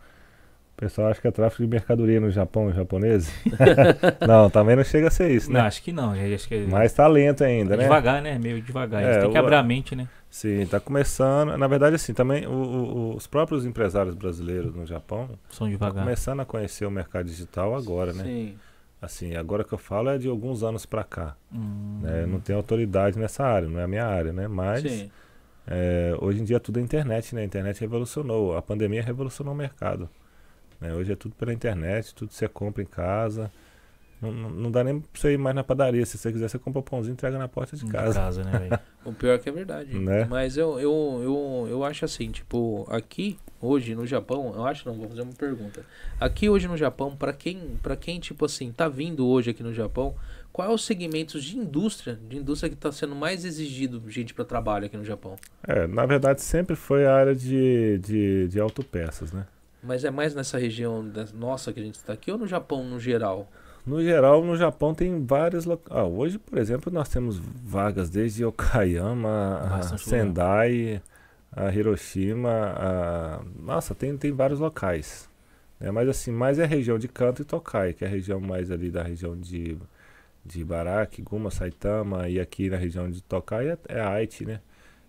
o 0.76 0.80
pessoal 0.80 1.08
acha 1.08 1.20
que 1.22 1.26
é 1.26 1.30
tráfego 1.30 1.62
de 1.64 1.68
mercadoria 1.70 2.20
no 2.20 2.30
Japão, 2.30 2.66
os 2.66 2.74
japoneses? 2.76 3.32
não, 4.28 4.50
também 4.50 4.76
não 4.76 4.84
chega 4.84 5.08
a 5.08 5.10
ser 5.10 5.30
isso, 5.30 5.50
Não, 5.50 5.60
né? 5.60 5.66
acho 5.66 5.82
que 5.82 5.90
não. 5.90 6.12
Acho 6.12 6.46
que 6.46 6.66
Mais 6.66 6.92
talento 6.92 7.42
ainda, 7.42 7.76
né? 7.78 7.84
devagar, 7.84 8.20
né? 8.20 8.38
Meio 8.38 8.60
devagar. 8.60 9.02
É, 9.02 9.20
têm 9.20 9.30
que 9.30 9.36
o- 9.36 9.40
abrir 9.40 9.54
a 9.54 9.62
mente, 9.62 9.96
né? 9.96 10.06
Sim, 10.28 10.66
tá 10.66 10.78
começando. 10.78 11.56
Na 11.56 11.66
verdade, 11.66 11.96
assim, 11.96 12.12
também 12.12 12.46
o- 12.46 12.50
o- 12.52 13.16
os 13.16 13.26
próprios 13.26 13.64
empresários 13.64 14.14
brasileiros 14.14 14.74
no 14.74 14.84
Japão 14.84 15.26
São 15.48 15.66
estão 15.66 15.68
devagar. 15.70 16.04
começando 16.04 16.40
a 16.40 16.44
conhecer 16.44 16.84
o 16.84 16.90
mercado 16.90 17.24
digital 17.24 17.74
agora, 17.74 18.12
né? 18.12 18.24
Sim. 18.24 18.54
Assim, 19.00 19.34
agora 19.34 19.64
que 19.64 19.72
eu 19.72 19.78
falo 19.78 20.10
é 20.10 20.18
de 20.18 20.28
alguns 20.28 20.62
anos 20.62 20.84
pra 20.84 21.04
cá. 21.04 21.36
Hum, 21.50 22.00
Né? 22.02 22.24
Eu 22.24 22.26
não 22.26 22.40
tenho 22.40 22.58
autoridade 22.58 23.18
nessa 23.18 23.44
área, 23.44 23.66
não 23.66 23.80
é 23.80 23.84
a 23.84 23.88
minha 23.88 24.04
área, 24.04 24.32
né? 24.32 24.46
Mas 24.46 24.82
Sim. 24.82 25.10
É, 25.66 26.14
hoje 26.20 26.40
em 26.40 26.44
dia 26.44 26.60
tudo 26.60 26.78
é 26.78 26.82
internet, 26.82 27.34
né? 27.34 27.40
A 27.40 27.44
internet 27.44 27.80
revolucionou, 27.80 28.56
a 28.56 28.62
pandemia 28.62 29.02
revolucionou 29.02 29.54
o 29.54 29.56
mercado. 29.56 30.08
Né? 30.80 30.94
Hoje 30.94 31.12
é 31.12 31.16
tudo 31.16 31.34
pela 31.34 31.52
internet, 31.52 32.14
tudo 32.14 32.32
você 32.32 32.48
compra 32.48 32.82
em 32.82 32.86
casa. 32.86 33.50
Não, 34.20 34.32
não- 34.32 34.50
não 34.50 34.70
dá 34.70 34.82
nem 34.82 34.98
pra 34.98 35.08
você 35.20 35.32
ir 35.34 35.38
mais 35.38 35.54
na 35.54 35.62
padaria. 35.62 36.04
Se 36.06 36.16
você 36.16 36.32
quiser, 36.32 36.48
você 36.48 36.58
compra 36.58 36.80
o 36.80 36.82
pãozinho 36.82 37.12
e 37.12 37.14
entrega 37.14 37.36
na 37.38 37.48
porta 37.48 37.76
de 37.76 37.84
de 37.84 37.90
casa. 37.92 38.14
casa, 38.18 38.42
né, 38.44 38.58
velho? 38.58 38.80
O 39.06 39.12
pior 39.12 39.34
é 39.34 39.38
que 39.38 39.48
é 39.48 39.52
verdade. 39.52 39.96
Né? 39.96 40.24
Mas 40.24 40.56
eu, 40.56 40.80
eu, 40.80 41.20
eu, 41.22 41.66
eu 41.70 41.84
acho 41.84 42.04
assim, 42.04 42.28
tipo, 42.32 42.84
aqui, 42.90 43.38
hoje 43.60 43.94
no 43.94 44.04
Japão, 44.04 44.52
eu 44.56 44.66
acho 44.66 44.88
não, 44.88 44.96
vou 44.96 45.08
fazer 45.08 45.20
uma 45.22 45.32
pergunta. 45.32 45.84
Aqui 46.18 46.48
hoje 46.48 46.66
no 46.66 46.76
Japão, 46.76 47.14
pra 47.14 47.32
quem, 47.32 47.76
para 47.80 47.94
quem, 47.94 48.18
tipo 48.18 48.44
assim, 48.44 48.72
tá 48.72 48.88
vindo 48.88 49.24
hoje 49.24 49.50
aqui 49.50 49.62
no 49.62 49.72
Japão, 49.72 50.16
qual 50.52 50.68
é 50.70 50.74
os 50.74 50.84
segmentos 50.84 51.44
de 51.44 51.56
indústria, 51.56 52.18
de 52.28 52.38
indústria 52.38 52.68
que 52.68 52.74
tá 52.74 52.90
sendo 52.90 53.14
mais 53.14 53.44
exigido 53.44 54.02
gente 54.10 54.34
para 54.34 54.44
trabalho 54.44 54.86
aqui 54.86 54.96
no 54.96 55.04
Japão? 55.04 55.36
É, 55.68 55.86
na 55.86 56.04
verdade, 56.04 56.42
sempre 56.42 56.74
foi 56.74 57.06
a 57.06 57.14
área 57.14 57.34
de, 57.34 57.98
de, 57.98 58.48
de 58.48 58.58
autopeças, 58.58 59.30
né? 59.30 59.46
Mas 59.82 60.04
é 60.04 60.10
mais 60.10 60.34
nessa 60.34 60.58
região 60.58 61.06
da 61.08 61.26
nossa 61.34 61.72
que 61.72 61.80
a 61.80 61.82
gente 61.82 61.96
está 61.96 62.12
aqui 62.12 62.30
ou 62.30 62.38
no 62.38 62.46
Japão 62.46 62.84
no 62.84 62.98
geral? 62.98 63.48
No 63.86 64.02
geral, 64.02 64.44
no 64.44 64.56
Japão 64.56 64.92
tem 64.92 65.24
vários 65.24 65.64
locais. 65.64 65.96
Ah, 65.96 66.04
hoje, 66.04 66.38
por 66.40 66.58
exemplo, 66.58 66.92
nós 66.92 67.08
temos 67.08 67.38
vagas 67.38 68.10
desde 68.10 68.44
Okayama, 68.44 69.60
a 69.60 69.96
Sendai, 69.96 71.00
a 71.52 71.72
Hiroshima. 71.72 72.74
A... 72.76 73.42
Nossa, 73.62 73.94
tem, 73.94 74.16
tem 74.16 74.32
vários 74.32 74.58
locais. 74.58 75.30
né? 75.78 75.92
Mas 75.92 76.08
assim, 76.08 76.32
mais 76.32 76.58
é 76.58 76.64
a 76.64 76.66
região 76.66 76.98
de 76.98 77.06
Kanto 77.06 77.42
e 77.42 77.44
Tokai, 77.44 77.92
que 77.92 78.04
é 78.04 78.08
a 78.08 78.10
região 78.10 78.40
mais 78.40 78.72
ali 78.72 78.90
da 78.90 79.04
região 79.04 79.36
de, 79.36 79.78
de 80.44 80.60
Ibaraki, 80.62 81.22
Guma, 81.22 81.52
Saitama. 81.52 82.28
E 82.28 82.40
aqui 82.40 82.68
na 82.68 82.76
região 82.76 83.08
de 83.08 83.22
Tokai 83.22 83.68
é, 83.70 83.78
é 83.88 84.00
Aichi, 84.00 84.44
né? 84.46 84.60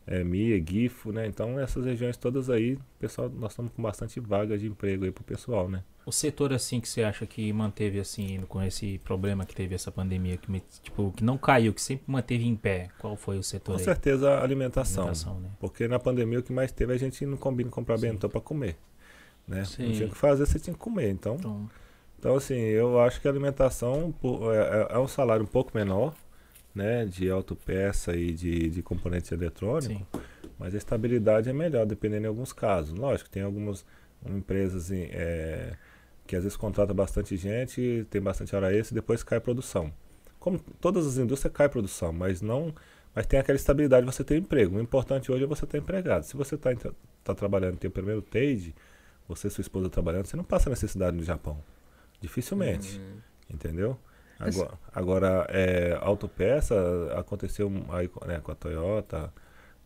É, 0.07 0.23
Mia, 0.23 0.57
Gifo, 0.65 1.11
né? 1.11 1.27
Então 1.27 1.59
essas 1.59 1.85
regiões 1.85 2.15
todas 2.17 2.49
aí, 2.49 2.77
pessoal, 2.97 3.29
nós 3.29 3.51
estamos 3.51 3.71
com 3.73 3.81
bastante 3.81 4.19
vaga 4.19 4.57
de 4.57 4.65
emprego 4.65 5.03
aí 5.05 5.11
pro 5.11 5.23
pessoal, 5.23 5.67
né? 5.69 5.83
O 6.05 6.11
setor 6.11 6.53
assim 6.53 6.79
que 6.79 6.87
você 6.87 7.03
acha 7.03 7.25
que 7.25 7.51
manteve 7.51 7.99
assim 7.99 8.39
com 8.47 8.63
esse 8.63 8.97
problema 8.99 9.45
que 9.45 9.53
teve 9.53 9.75
essa 9.75 9.91
pandemia 9.91 10.37
que 10.37 10.49
tipo 10.81 11.11
que 11.11 11.21
não 11.23 11.37
caiu, 11.37 11.73
que 11.73 11.81
sempre 11.81 12.05
manteve 12.07 12.45
em 12.45 12.55
pé. 12.55 12.87
Qual 12.97 13.17
foi 13.17 13.37
o 13.37 13.43
setor? 13.43 13.73
Com 13.73 13.77
aí? 13.79 13.83
certeza 13.83 14.29
a 14.31 14.41
alimentação, 14.41 15.03
Alimentação, 15.03 15.39
né? 15.41 15.49
porque 15.59 15.85
na 15.87 15.99
pandemia 15.99 16.39
o 16.39 16.43
que 16.43 16.53
mais 16.53 16.71
teve 16.71 16.93
a 16.93 16.97
gente 16.97 17.25
não 17.25 17.35
combina 17.35 17.69
comprar 17.69 17.97
Sim. 17.97 18.07
bentô 18.11 18.29
para 18.29 18.39
comer, 18.39 18.77
né? 19.45 19.65
Sim. 19.65 19.87
Não 19.87 19.91
tinha 19.91 20.07
o 20.07 20.11
que 20.11 20.17
fazer, 20.17 20.45
você 20.45 20.57
tinha 20.57 20.73
que 20.73 20.79
comer. 20.79 21.09
Então, 21.09 21.35
Então, 21.35 21.69
então 22.17 22.35
assim, 22.37 22.55
eu 22.55 23.01
acho 23.01 23.19
que 23.19 23.27
a 23.27 23.31
alimentação 23.31 24.15
é, 24.53 24.93
é- 24.93 24.95
é 24.95 24.99
um 24.99 25.07
salário 25.09 25.43
um 25.43 25.47
pouco 25.47 25.71
menor, 25.75 26.13
né? 26.77 27.05
De 27.05 27.29
autopeça 27.29 28.15
e 28.15 28.31
de, 28.33 28.69
de 28.69 28.81
componentes 28.81 29.31
eletrônicos. 29.31 30.21
Mas 30.59 30.73
a 30.73 30.77
estabilidade 30.77 31.49
é 31.49 31.53
melhor, 31.53 31.85
dependendo 31.85 32.25
em 32.25 32.27
alguns 32.29 32.53
casos. 32.53 32.97
Lógico, 32.97 33.29
tem 33.29 33.43
algumas 33.43 33.85
empresas 34.25 34.91
em- 34.91 35.09
é, 35.11 35.73
que 36.25 36.35
às 36.35 36.43
vezes 36.43 36.57
contratam 36.57 36.95
bastante 36.95 37.35
gente, 37.37 38.05
tem 38.09 38.21
bastante 38.21 38.55
hora 38.55 38.73
extra 38.75 38.93
e 38.93 38.99
depois 38.99 39.23
cai 39.23 39.37
a 39.37 39.41
produção. 39.41 39.91
Como 40.39 40.59
todas 40.79 41.05
as 41.05 41.17
indústrias 41.17 41.53
cai 41.53 41.65
a 41.67 41.69
produção, 41.69 42.11
mas 42.13 42.41
não. 42.41 42.73
Mas 43.13 43.25
tem 43.25 43.39
aquela 43.39 43.55
estabilidade 43.55 44.05
de 44.05 44.13
você 44.13 44.23
ter 44.23 44.37
emprego. 44.37 44.77
O 44.77 44.81
importante 44.81 45.31
hoje 45.31 45.43
é 45.43 45.47
você 45.47 45.65
estar 45.65 45.77
empregado. 45.77 46.23
Se 46.23 46.37
você 46.37 46.55
está 46.55 46.71
tá 47.23 47.33
trabalhando, 47.35 47.77
tem 47.77 47.87
o 47.89 47.91
primeiro 47.91 48.21
TADE, 48.21 48.73
você 49.27 49.47
e 49.47 49.51
sua 49.51 49.61
esposa 49.61 49.89
trabalhando, 49.89 50.25
você 50.27 50.37
não 50.37 50.43
passa 50.43 50.69
necessidade 50.69 51.17
no 51.17 51.23
Japão. 51.23 51.57
Dificilmente. 52.21 52.99
Hum. 52.99 53.17
Entendeu? 53.53 53.97
Agora, 54.39 54.79
agora 54.93 55.47
é, 55.49 55.97
autopeça, 56.01 56.75
aconteceu 57.17 57.71
aí 57.89 58.07
com- 58.07 58.25
né, 58.25 58.39
com 58.39 58.51
a 58.51 58.55
Toyota, 58.55 59.33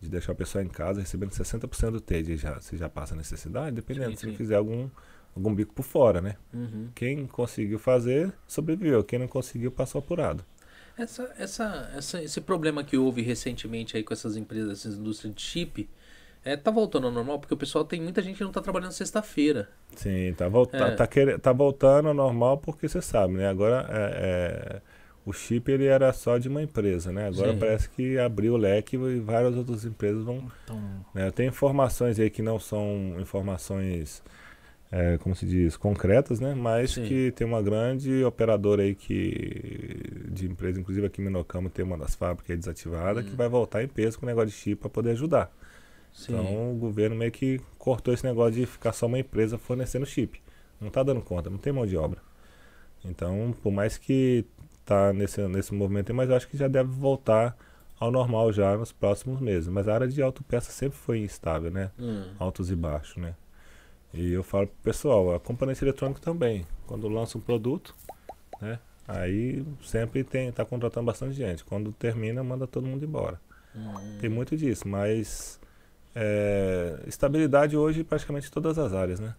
de 0.02 0.10
deixar 0.10 0.34
a 0.34 0.36
pessoa 0.36 0.64
em 0.64 0.68
casa 0.70 1.00
recebendo 1.02 1.32
60% 1.32 1.94
do 1.94 2.02
TED, 2.02 2.38
já, 2.38 2.60
se 2.60 2.78
já 2.78 2.90
passa 2.90 3.16
necessidade, 3.16 3.76
dependendo 3.76 4.16
Sim, 4.16 4.16
se 4.18 4.28
sim. 4.28 4.36
fizer 4.36 4.56
algum, 4.56 4.90
algum 5.36 5.54
bico 5.56 5.74
por 5.74 5.84
fora, 5.84 6.22
né? 6.22 6.36
Uhum. 6.54 6.92
Quem 6.96 7.28
conseguiu 7.28 7.80
fazer, 7.80 8.34
sobreviveu. 8.48 9.04
Quem 9.04 9.20
não 9.20 9.28
conseguiu, 9.28 9.72
passou 9.72 10.00
apurado. 10.00 10.46
Essa, 10.98 11.34
essa, 11.38 11.92
essa, 11.96 12.22
esse 12.24 12.42
problema 12.42 12.84
que 12.84 12.98
houve 12.98 13.22
recentemente 13.22 13.96
aí 13.98 14.04
com 14.04 14.14
essas 14.14 14.36
empresas, 14.36 14.80
essas 14.80 14.96
indústrias 14.98 15.34
de 15.34 15.42
chip, 15.42 15.90
é, 16.44 16.56
tá 16.58 16.72
voltando 16.72 17.08
ao 17.08 17.14
normal? 17.14 17.40
Porque 17.40 17.54
o 17.54 17.58
pessoal 17.58 17.86
tem 17.86 18.02
muita 18.02 18.22
gente 18.22 18.38
que 18.38 18.44
não 18.44 18.52
tá 18.52 18.62
trabalhando 18.62 18.92
sexta-feira. 18.92 19.70
Sim, 19.96 20.34
tá, 20.36 20.48
volta, 20.48 20.78
É. 20.78 20.92
tá, 20.92 21.06
quere- 21.08 21.38
tá 21.38 21.52
voltando 21.54 22.08
ao 22.10 22.14
normal 22.14 22.58
porque 22.58 22.88
você 22.88 23.02
sabe, 23.02 23.34
né? 23.36 23.48
Agora 23.48 23.86
é, 23.90 24.78
é, 24.78 24.82
o 25.26 25.32
chip 25.34 25.72
ele 25.72 25.86
era 25.86 26.12
só 26.14 26.38
de 26.38 26.48
uma 26.48 26.62
empresa, 26.64 27.12
né? 27.12 27.28
Agora 27.28 27.54
Sim. 27.54 27.60
parece 27.60 27.90
que 27.90 28.18
abriu 28.18 28.54
o 28.54 28.58
leque 28.58 28.96
e 28.96 29.20
várias 29.20 29.56
outras 29.56 29.86
empresas 29.86 30.24
vão 30.24 30.50
Então, 30.64 30.82
né? 31.14 31.30
Tem 31.32 31.48
informações 31.48 32.20
aí 32.20 32.30
que 32.30 32.42
não 32.42 32.58
são 32.60 33.16
informações, 33.20 34.24
é, 34.92 35.18
como 35.20 35.36
se 35.36 35.46
diz, 35.46 35.78
concretas, 35.78 36.40
né? 36.40 36.56
Mas 36.56 36.92
Sim. 36.92 37.04
que 37.06 37.32
tem 37.34 37.46
uma 37.46 37.62
grande 37.62 38.24
operadora 38.24 38.82
aí 38.82 38.96
que 38.96 40.26
de 40.32 40.48
empresa, 40.48 40.80
inclusive 40.80 41.06
aqui 41.06 41.22
em 41.22 41.26
Minocamo 41.26 41.70
tem 41.70 41.84
uma 41.86 41.98
das 41.98 42.16
fábricas 42.16 42.58
desativada, 42.58 43.22
que 43.22 43.32
Hum. 43.32 43.36
vai 43.36 43.48
voltar 43.50 43.84
em 43.84 43.88
peso 43.88 44.18
com 44.20 44.26
o 44.26 44.30
negócio 44.30 44.50
de 44.50 44.56
chip 44.56 44.80
para 44.82 44.90
poder 44.90 45.12
ajudar. 45.12 45.52
Sim. 46.14 46.34
Então 46.34 46.72
o 46.72 46.76
governo 46.76 47.16
meio 47.16 47.32
que 47.32 47.60
cortou 47.78 48.14
esse 48.14 48.26
negócio 48.26 48.54
de 48.54 48.66
ficar 48.66 48.94
só 48.94 49.08
uma 49.08 49.20
empresa 49.20 49.58
fornecendo 49.58 50.06
chip. 50.06 50.42
Não 50.80 50.90
tá 50.90 51.04
dando 51.04 51.22
conta, 51.22 51.50
não 51.50 51.58
tem 51.58 51.72
mão 51.72 51.86
de 51.86 51.96
obra. 51.96 52.20
Então, 53.04 53.54
por 53.64 53.72
mais 53.72 53.98
que 53.98 54.46
tá 54.86 55.14
nesse, 55.14 55.42
nesse 55.48 55.74
movimento 55.74 56.14
mas 56.14 56.30
eu 56.30 56.36
acho 56.36 56.48
que 56.48 56.58
já 56.58 56.68
deve 56.68 56.90
voltar 56.90 57.56
ao 58.02 58.10
normal 58.10 58.52
já 58.52 58.76
nos 58.76 58.92
próximos 58.92 59.40
meses. 59.40 59.70
Mas 59.70 59.88
a 59.88 59.94
área 59.94 60.08
de 60.08 60.22
autopeça 60.24 60.72
sempre 60.72 60.98
foi 60.98 61.20
instável, 61.20 61.70
né? 61.70 61.92
Hum. 62.00 62.32
Altos 62.40 62.72
e 62.72 62.76
baixos, 62.76 63.18
né? 63.18 63.36
E 64.12 64.34
eu 64.34 64.44
falo 64.44 64.66
pro 64.66 64.76
pessoal, 64.84 65.36
a 65.36 65.40
componente 65.40 65.84
eletrônica 65.84 66.20
também. 66.20 66.66
Quando 66.88 67.08
lança 67.08 67.38
um 67.38 67.42
produto, 67.42 67.96
né? 68.60 68.80
Aí 69.08 69.64
sempre 69.84 70.24
tem, 70.24 70.52
tá 70.52 70.66
contratando 70.66 71.06
bastante 71.06 71.36
gente. 71.36 71.64
Quando 71.64 71.94
termina, 71.94 72.44
manda 72.44 72.66
todo 72.66 72.88
mundo 72.88 73.06
embora. 73.06 73.40
Hum. 73.76 74.18
Tem 74.20 74.30
muito 74.30 74.58
disso, 74.58 74.88
mas 74.88 75.61
é, 76.16 77.00
estabilidade 77.08 77.76
hoje 77.78 78.02
em 78.02 78.04
praticamente 78.04 78.52
todas 78.52 78.78
as 78.78 78.94
áreas, 78.94 79.20
né? 79.20 79.36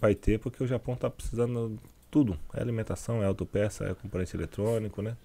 Vai 0.00 0.14
ter 0.14 0.38
porque 0.38 0.62
o 0.62 0.66
Japão 0.66 0.94
está 0.94 1.08
precisando 1.10 1.78
tudo. 2.10 2.38
É 2.54 2.60
alimentação, 2.60 3.22
é 3.22 3.26
autopeça, 3.26 3.84
é 3.84 3.94
componente 3.94 4.36
eletrônico, 4.36 5.02
né? 5.02 5.16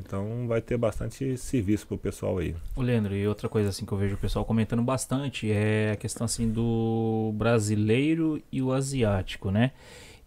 Então 0.00 0.46
vai 0.48 0.60
ter 0.60 0.76
bastante 0.76 1.36
serviço 1.36 1.86
pro 1.86 1.96
pessoal 1.96 2.38
aí. 2.38 2.54
Ô 2.74 2.82
Leandro, 2.82 3.14
e 3.14 3.26
outra 3.28 3.48
coisa 3.48 3.68
assim 3.68 3.86
que 3.86 3.92
eu 3.92 3.98
vejo 3.98 4.16
o 4.16 4.18
pessoal 4.18 4.44
comentando 4.44 4.82
bastante 4.82 5.50
é 5.50 5.92
a 5.92 5.96
questão 5.96 6.24
assim 6.24 6.50
do 6.50 7.32
brasileiro 7.34 8.42
e 8.50 8.60
o 8.60 8.72
asiático, 8.72 9.50
né? 9.50 9.70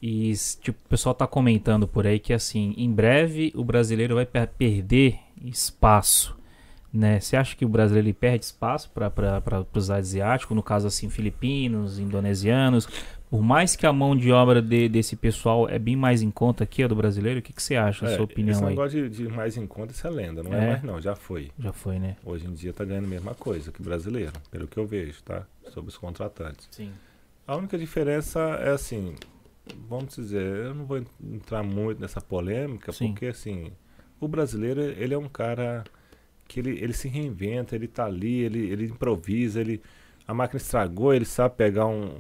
E 0.01 0.31
tipo, 0.61 0.77
o 0.85 0.89
pessoal 0.89 1.13
tá 1.13 1.27
comentando 1.27 1.87
por 1.87 2.07
aí 2.07 2.19
que 2.19 2.31
assim, 2.31 2.73
em 2.77 2.91
breve 2.91 3.51
o 3.55 3.63
brasileiro 3.63 4.15
vai 4.15 4.25
per- 4.25 4.47
perder 4.57 5.19
espaço, 5.43 6.37
né? 6.93 7.19
Você 7.19 7.35
acha 7.35 7.55
que 7.55 7.65
o 7.65 7.69
brasileiro 7.69 8.07
ele 8.07 8.13
perde 8.13 8.45
espaço 8.45 8.89
para 8.91 9.65
os 9.73 9.89
asiáticos, 9.91 10.55
no 10.55 10.63
caso 10.63 10.87
assim, 10.87 11.09
filipinos, 11.09 11.99
indonesianos? 11.99 12.87
Por 13.29 13.41
mais 13.41 13.75
que 13.75 13.85
a 13.85 13.91
mão 13.91 14.15
de 14.15 14.31
obra 14.31 14.61
de- 14.61 14.87
desse 14.87 15.15
pessoal 15.17 15.67
é 15.67 15.77
bem 15.77 15.97
mais 15.97 16.21
em 16.21 16.31
conta 16.31 16.65
que 16.65 16.81
a 16.81 16.87
do 16.87 16.95
brasileiro, 16.95 17.39
o 17.39 17.43
que, 17.43 17.51
que 17.51 17.61
você 17.61 17.75
acha, 17.75 18.05
a 18.05 18.09
É, 18.09 18.15
sua 18.15 18.23
esse 18.23 18.31
opinião 18.33 18.59
aí? 18.63 18.69
negócio 18.69 19.09
de, 19.09 19.17
de 19.17 19.27
mais 19.27 19.57
em 19.57 19.67
conta, 19.67 19.91
isso 19.91 20.07
é 20.07 20.09
lenda, 20.09 20.41
não 20.41 20.53
é, 20.53 20.63
É? 20.63 20.67
mais 20.69 20.83
não, 20.83 21.01
já 21.01 21.13
foi. 21.13 21.51
Já 21.59 21.73
foi, 21.73 21.99
né? 21.99 22.15
Hoje 22.23 22.47
em 22.47 22.53
dia 22.53 22.71
tá 22.71 22.85
ganhando 22.85 23.03
a 23.05 23.09
mesma 23.09 23.35
coisa 23.35 23.69
que 23.69 23.81
brasileiro, 23.83 24.31
pelo 24.49 24.65
que 24.65 24.77
eu 24.77 24.87
vejo, 24.87 25.21
tá? 25.23 25.45
Sobre 25.73 25.89
os 25.89 25.97
contratantes. 25.97 26.69
Sim. 26.71 26.91
A 27.45 27.55
única 27.57 27.77
diferença 27.77 28.39
é 28.61 28.69
assim, 28.71 29.13
vamos 29.89 30.15
dizer, 30.15 30.41
eu 30.67 30.73
não 30.73 30.85
vou 30.85 30.97
en- 30.97 31.05
entrar 31.33 31.63
muito 31.63 31.99
nessa 31.99 32.21
polêmica, 32.21 32.93
Sim. 32.93 33.09
porque 33.09 33.25
assim, 33.25 33.73
o 34.21 34.27
brasileiro, 34.29 34.79
ele 34.81 35.13
é 35.13 35.17
um 35.17 35.27
cara 35.27 35.83
que 36.47 36.59
ele, 36.59 36.79
ele 36.81 36.93
se 36.93 37.07
reinventa, 37.07 37.75
ele 37.75 37.87
tá 37.87 38.05
ali, 38.05 38.41
ele, 38.43 38.59
ele 38.71 38.85
improvisa, 38.85 39.59
ele 39.61 39.81
a 40.27 40.33
máquina 40.33 40.57
estragou, 40.57 41.13
ele 41.13 41.25
sabe 41.25 41.55
pegar 41.55 41.85
um 41.87 42.15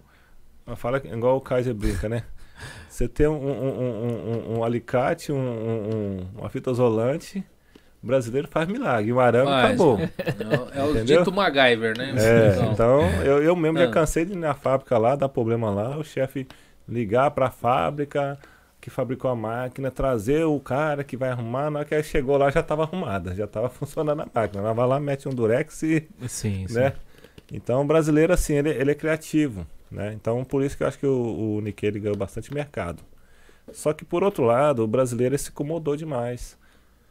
fala 0.75 0.97
igual 1.05 1.37
o 1.37 1.41
Kaiser 1.41 1.73
brinca, 1.73 2.09
né? 2.09 2.23
Você 2.89 3.07
tem 3.07 3.27
um, 3.27 3.33
um, 3.35 4.53
um, 4.53 4.57
um- 4.57 4.63
alicate, 4.63 5.31
um, 5.31 5.37
um- 5.37 5.89
um- 6.35 6.39
uma 6.39 6.49
fita 6.49 6.71
isolante, 6.71 7.43
o 8.03 8.07
brasileiro 8.07 8.47
faz 8.47 8.67
milagre, 8.67 9.13
um 9.13 9.19
arame 9.19 9.47
Faz. 9.51 9.65
acabou. 9.65 9.97
É, 10.17 10.57
o- 10.57 10.79
é 10.79 10.83
o 10.83 10.91
Entendeu? 10.91 11.19
dito 11.19 11.31
MacGyver, 11.31 11.97
né? 11.97 12.13
É, 12.17 12.49
Então, 12.53 12.71
então 12.73 13.01
eu, 13.23 13.41
eu 13.43 13.55
mesmo 13.55 13.77
Ah. 13.77 13.85
já 13.85 13.91
cansei 13.91 14.25
de 14.25 14.33
ir 14.33 14.37
na 14.37 14.53
fábrica 14.53 14.97
lá, 14.97 15.15
dar 15.15 15.29
problema 15.29 15.69
lá, 15.69 15.97
o 15.97 16.03
chefe 16.03 16.47
ligar 16.87 17.31
pra 17.31 17.49
fábrica 17.51 18.37
que 18.87 18.91
fabricou 18.91 19.29
a 19.29 19.35
máquina, 19.35 19.91
trazer 19.91 20.45
o 20.45 20.57
cara 20.61 21.03
que 21.03 21.17
vai 21.17 21.29
arrumar, 21.29 21.69
na 21.69 21.79
hora 21.79 21.87
que 21.87 21.93
aí 21.93 22.01
chegou 22.01 22.37
lá 22.37 22.49
já 22.49 22.61
estava 22.61 22.83
arrumada, 22.83 23.35
já 23.35 23.43
estava 23.43 23.67
funcionando 23.69 24.21
a 24.21 24.25
máquina. 24.33 24.61
Ela 24.63 24.73
vai 24.73 24.87
lá, 24.87 24.97
mete 24.97 25.27
um 25.27 25.33
durex 25.33 25.83
e, 25.83 26.07
Sim, 26.27 26.65
sim. 26.67 26.73
né? 26.73 26.93
Então 27.51 27.81
o 27.81 27.85
brasileiro 27.85 28.31
assim, 28.31 28.53
ele, 28.55 28.69
ele 28.69 28.91
é 28.91 28.95
criativo, 28.95 29.67
né? 29.91 30.13
Então 30.13 30.43
por 30.45 30.63
isso 30.63 30.77
que 30.77 30.83
eu 30.83 30.87
acho 30.87 30.97
que 30.97 31.05
o, 31.05 31.55
o 31.57 31.61
Nikkei 31.61 31.89
ele 31.89 31.99
ganhou 31.99 32.15
bastante 32.17 32.53
mercado. 32.53 33.03
Só 33.73 33.91
que 33.91 34.05
por 34.05 34.23
outro 34.23 34.45
lado, 34.45 34.83
o 34.83 34.87
brasileiro 34.87 35.33
ele 35.35 35.39
se 35.39 35.49
incomodou 35.49 35.97
demais. 35.97 36.57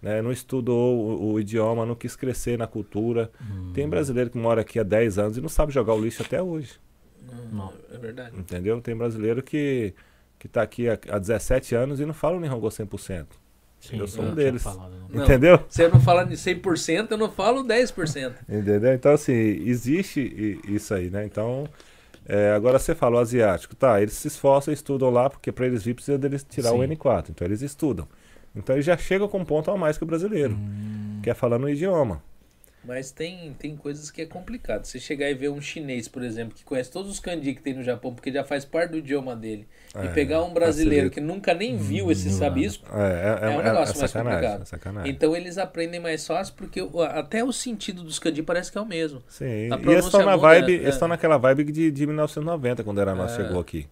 Né? 0.01 0.23
Não 0.23 0.32
estudou 0.32 0.97
o, 1.20 1.32
o 1.35 1.40
idioma, 1.40 1.85
não 1.85 1.94
quis 1.94 2.16
crescer 2.16 2.57
na 2.59 2.66
cultura. 2.66 3.31
Hum, 3.40 3.73
Tem 3.74 3.86
brasileiro 3.89 4.31
que 4.31 4.39
mora 4.39 4.62
aqui 4.62 4.78
há 4.78 4.82
10 4.82 5.19
anos 5.19 5.36
e 5.36 5.40
não 5.43 5.48
sabe 5.51 5.73
jogar 5.73 5.93
o 5.94 6.01
lixo 6.01 6.23
até 6.23 6.43
hoje. 6.43 6.78
Não. 7.53 7.73
É 7.93 7.98
verdade. 7.98 8.39
Entendeu? 8.39 8.81
Tem 8.81 8.97
brasileiro 8.97 9.43
que, 9.43 9.94
que 10.47 10.52
tá 10.52 10.62
aqui 10.62 10.89
há, 10.89 10.98
há 11.10 11.18
17 11.18 11.74
anos 11.74 11.98
e 12.01 12.06
não 12.06 12.14
fala 12.14 12.36
o 12.36 12.40
Nihongo 12.40 12.68
100%. 12.68 13.27
Sim, 13.81 13.98
eu 13.98 14.09
sou 14.09 14.24
um 14.24 14.35
deles. 14.35 14.62
falado, 14.62 14.90
né? 14.90 14.97
Não. 15.10 15.24
Entendeu? 15.24 15.60
Se 15.68 15.82
eu 15.82 15.90
não 15.93 16.01
falar 16.01 16.24
de 16.24 16.35
100%, 16.35 17.09
eu 17.10 17.18
não 17.18 17.31
falo 17.31 17.62
10%. 17.62 18.32
Entendeu? 18.48 18.93
Então, 18.94 19.12
assim, 19.12 19.32
existe 19.32 20.59
isso 20.66 20.93
aí, 20.94 21.09
né? 21.10 21.24
Então, 21.24 21.68
é, 22.27 22.51
agora 22.52 22.78
você 22.78 22.94
fala 22.94 23.16
o 23.16 23.18
asiático, 23.20 23.77
tá? 23.77 24.01
Eles 24.01 24.14
se 24.14 24.27
esforçam, 24.28 24.73
estudam 24.74 25.10
lá, 25.10 25.31
porque 25.31 25.52
para 25.52 25.66
eles 25.66 25.85
vir 25.85 25.94
precisa 25.94 26.18
deles 26.18 26.44
tirar 26.48 26.73
o 26.73 26.82
Sim. 26.82 26.89
N4. 26.94 27.27
Então, 27.31 27.47
eles 27.47 27.62
estudam. 27.62 28.09
Então, 28.56 28.74
eles 28.74 28.85
já 28.86 28.97
chegam 28.97 29.28
com 29.28 29.39
um 29.39 29.44
ponto 29.44 29.70
a 29.70 29.77
mais 29.77 29.97
que 29.98 30.05
o 30.05 30.06
brasileiro, 30.06 30.55
Hum, 30.55 31.20
que 31.23 31.31
é 31.31 31.35
falando 31.35 31.64
o 31.64 31.68
idioma. 31.68 32.23
Mas 32.86 33.10
tem, 33.10 33.52
tem 33.58 33.76
coisas 33.76 34.10
que 34.10 34.22
é 34.22 34.26
complicado. 34.26 34.84
Você 34.84 34.98
chegar 35.00 35.28
e 35.30 35.34
ver 35.34 35.48
um 35.50 35.60
chinês, 35.60 36.06
por 36.08 36.22
exemplo, 36.22 36.54
que 36.54 36.62
conhece 36.64 36.90
todos 36.90 37.10
os 37.10 37.18
kanji 37.18 37.54
que 37.54 37.60
tem 37.62 37.74
no 37.74 37.82
Japão, 37.82 38.14
porque 38.14 38.30
já 38.32 38.44
faz 38.44 38.64
parte 38.64 38.90
do 38.92 38.98
idioma 38.98 39.34
dele, 39.34 39.66
e 39.94 40.06
É, 40.06 40.08
pegar 40.12 40.42
um 40.44 40.52
brasileiro 40.54 41.08
facilita. 41.08 41.14
que 41.14 41.20
nunca 41.20 41.52
nem 41.54 41.76
viu 41.76 42.10
esse 42.12 42.28
dá. 42.28 42.56
isso, 42.60 42.82
É, 42.92 43.46
é, 43.46 43.46
É 43.46 43.50
um 43.50 43.62
negócio 43.62 43.98
mais 43.98 44.10
sacanagem, 44.10 44.50
complicado. 44.50 45.04
é 45.04 45.08
então 45.08 45.34
eles 45.36 45.58
aprendem 45.58 45.98
mais 46.00 46.26
fácil, 46.26 46.54
porque 46.56 46.80
até 47.12 47.42
o 47.42 47.52
sentido 47.52 48.02
dos 48.04 48.18
kanji 48.18 48.42
parece 48.42 48.70
que 48.70 48.78
é 48.78 48.80
o 48.80 48.86
mesmo. 48.86 49.22
Sim, 49.28 49.44
e 49.44 49.90
eles 49.90 50.04
estão 50.06 50.24
na 50.24 50.36
vibe, 50.36 50.72
é. 50.72 50.76
eles 50.76 50.94
estão 50.94 51.08
naquela 51.08 51.36
vibe 51.38 51.64
de, 51.64 51.90
de 51.90 52.06
1990, 52.06 52.84
quando 52.84 53.00
era 53.00 53.14
nós 53.14 53.32
É. 53.32 53.36
chegou 53.36 53.60
aqui. 53.60 53.86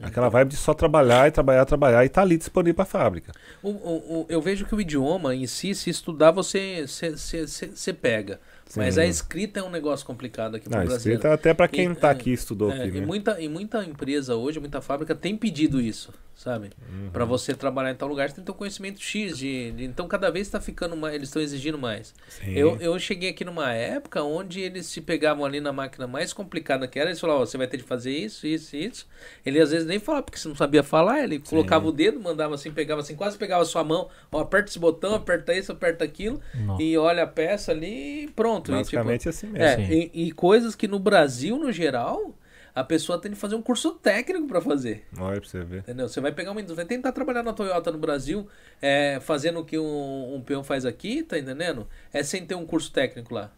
Aquela 0.00 0.28
vibe 0.30 0.48
de 0.50 0.56
só 0.56 0.72
trabalhar 0.72 1.28
e 1.28 1.30
trabalhar, 1.30 1.64
trabalhar 1.66 2.04
e 2.04 2.08
tá 2.08 2.22
ali 2.22 2.38
disponível 2.38 2.74
pra 2.76 2.84
fábrica. 2.86 3.30
O- 3.62 3.68
o- 3.70 4.20
o- 4.22 4.26
eu 4.28 4.40
vejo 4.40 4.64
que 4.64 4.74
o 4.74 4.80
idioma 4.80 5.34
em 5.34 5.46
si, 5.46 5.74
se 5.74 5.90
estudar, 5.90 6.30
você, 6.30 6.86
você 6.86 7.92
pega. 7.92 8.40
Mas 8.74 8.94
Sim. 8.94 9.00
a 9.02 9.06
escrita 9.06 9.60
é 9.60 9.62
um 9.62 9.68
negócio 9.70 10.06
complicado 10.06 10.54
aqui 10.54 10.66
pro 10.66 10.78
Não, 10.78 10.86
brasileiro. 10.86 11.18
escrita 11.18 11.34
até 11.34 11.52
para 11.52 11.68
quem 11.68 11.90
E- 11.90 11.92
está 11.92 12.08
é, 12.08 12.10
aqui 12.12 12.32
estudou 12.32 12.72
É, 12.72 12.84
aqui, 12.84 12.96
e, 12.96 13.00
né? 13.00 13.06
muita, 13.06 13.38
e 13.38 13.46
muita 13.48 13.84
empresa 13.84 14.34
hoje, 14.34 14.58
muita 14.58 14.80
fábrica 14.80 15.14
tem 15.14 15.36
pedido 15.36 15.78
isso, 15.78 16.10
sabe? 16.34 16.70
Uhum. 16.90 17.10
Pra 17.12 17.24
você 17.24 17.54
trabalhar 17.54 17.90
em 17.90 17.94
tal 17.94 18.08
lugar, 18.08 18.28
você 18.28 18.36
tem 18.36 18.44
que 18.44 18.46
ter 18.50 18.52
um 18.52 18.58
conhecimento 18.58 19.00
X. 19.00 19.38
De, 19.38 19.70
de- 19.72 19.84
então, 19.84 20.08
cada 20.08 20.30
vez 20.30 20.46
está 20.46 20.60
ficando 20.60 20.96
mais, 20.96 21.14
eles 21.14 21.28
estão 21.28 21.40
exigindo 21.40 21.78
mais. 21.78 22.14
Sim. 22.28 22.52
Eu, 22.52 22.76
eu 22.80 22.98
cheguei 22.98 23.30
aqui 23.30 23.44
numa 23.44 23.72
época 23.72 24.22
onde 24.22 24.60
eles 24.60 24.86
se 24.86 25.00
pegavam 25.00 25.44
ali 25.44 25.60
na 25.60 25.72
máquina 25.72 26.06
mais 26.06 26.32
complicada 26.32 26.86
que 26.88 26.98
era, 26.98 27.10
eles 27.10 27.20
falavam, 27.20 27.42
ó, 27.42 27.46
você 27.46 27.56
vai 27.58 27.66
ter 27.66 27.76
de 27.76 27.82
fazer 27.82 28.10
isso, 28.10 28.46
isso, 28.46 28.76
isso. 28.76 29.06
Ele 29.44 29.60
às 29.60 29.70
vezes 29.70 29.86
nem 29.86 29.98
falava 29.98 30.24
porque 30.24 30.38
você 30.38 30.48
não 30.48 30.56
sabia 30.56 30.82
falar, 30.82 31.22
ele 31.22 31.38
colocava 31.38 31.86
o 31.86 31.92
dedo, 31.92 32.18
mandava 32.20 32.54
assim, 32.54 32.70
pegava 32.72 33.00
assim, 33.02 33.14
quase 33.14 33.36
pegava 33.38 33.62
a 33.62 33.66
sua 33.66 33.84
mão, 33.84 34.08
ó, 34.30 34.40
aperta 34.40 34.68
esse 34.70 34.78
botão, 34.78 35.14
aperta 35.14 35.54
isso, 35.54 35.70
aperta 35.72 36.04
aquilo, 36.04 36.40
Nossa. 36.54 36.82
e 36.82 36.96
olha 36.96 37.22
a 37.22 37.26
peça 37.26 37.72
ali 37.72 38.24
e 38.24 38.28
pronto. 38.28 38.70
E, 38.70 38.74
tipo, 38.74 38.78
Basicamente 38.78 39.28
assim 39.28 39.46
mesmo. 39.48 39.62
é, 39.64 39.76
Sim. 39.76 40.10
e, 40.14 40.26
e 40.28 40.32
coisas 40.32 40.74
que 40.74 40.88
no 40.88 40.98
Brasil, 40.98 41.56
no 41.58 41.70
geral, 41.70 42.34
a 42.74 42.82
pessoa 42.82 43.18
tem 43.18 43.30
de 43.30 43.36
fazer 43.36 43.54
um 43.54 43.62
curso 43.62 43.92
técnico 43.92 44.46
pra 44.46 44.60
fazer. 44.60 45.04
Olha 45.18 45.40
pra 45.40 45.48
você 45.48 45.62
ver. 45.62 45.80
Entendeu? 45.80 46.08
Você 46.08 46.20
vai 46.20 46.32
pegar 46.32 46.52
uma 46.52 46.60
indústria, 46.60 46.84
vai 46.84 46.96
tentar 46.96 47.12
trabalhar 47.12 47.42
na 47.42 47.52
Toyota 47.52 47.90
no 47.90 47.98
Brasil, 47.98 48.48
é, 48.80 49.18
fazendo 49.20 49.60
o 49.60 49.64
que 49.64 49.78
um, 49.78 50.34
um 50.36 50.40
peão 50.40 50.64
faz 50.64 50.86
aqui, 50.86 51.22
tá 51.22 51.38
entendendo? 51.38 51.86
É 52.12 52.22
sem 52.22 52.46
ter 52.46 52.54
um 52.54 52.64
curso 52.64 52.90
técnico 52.92 53.34
lá. 53.34 53.52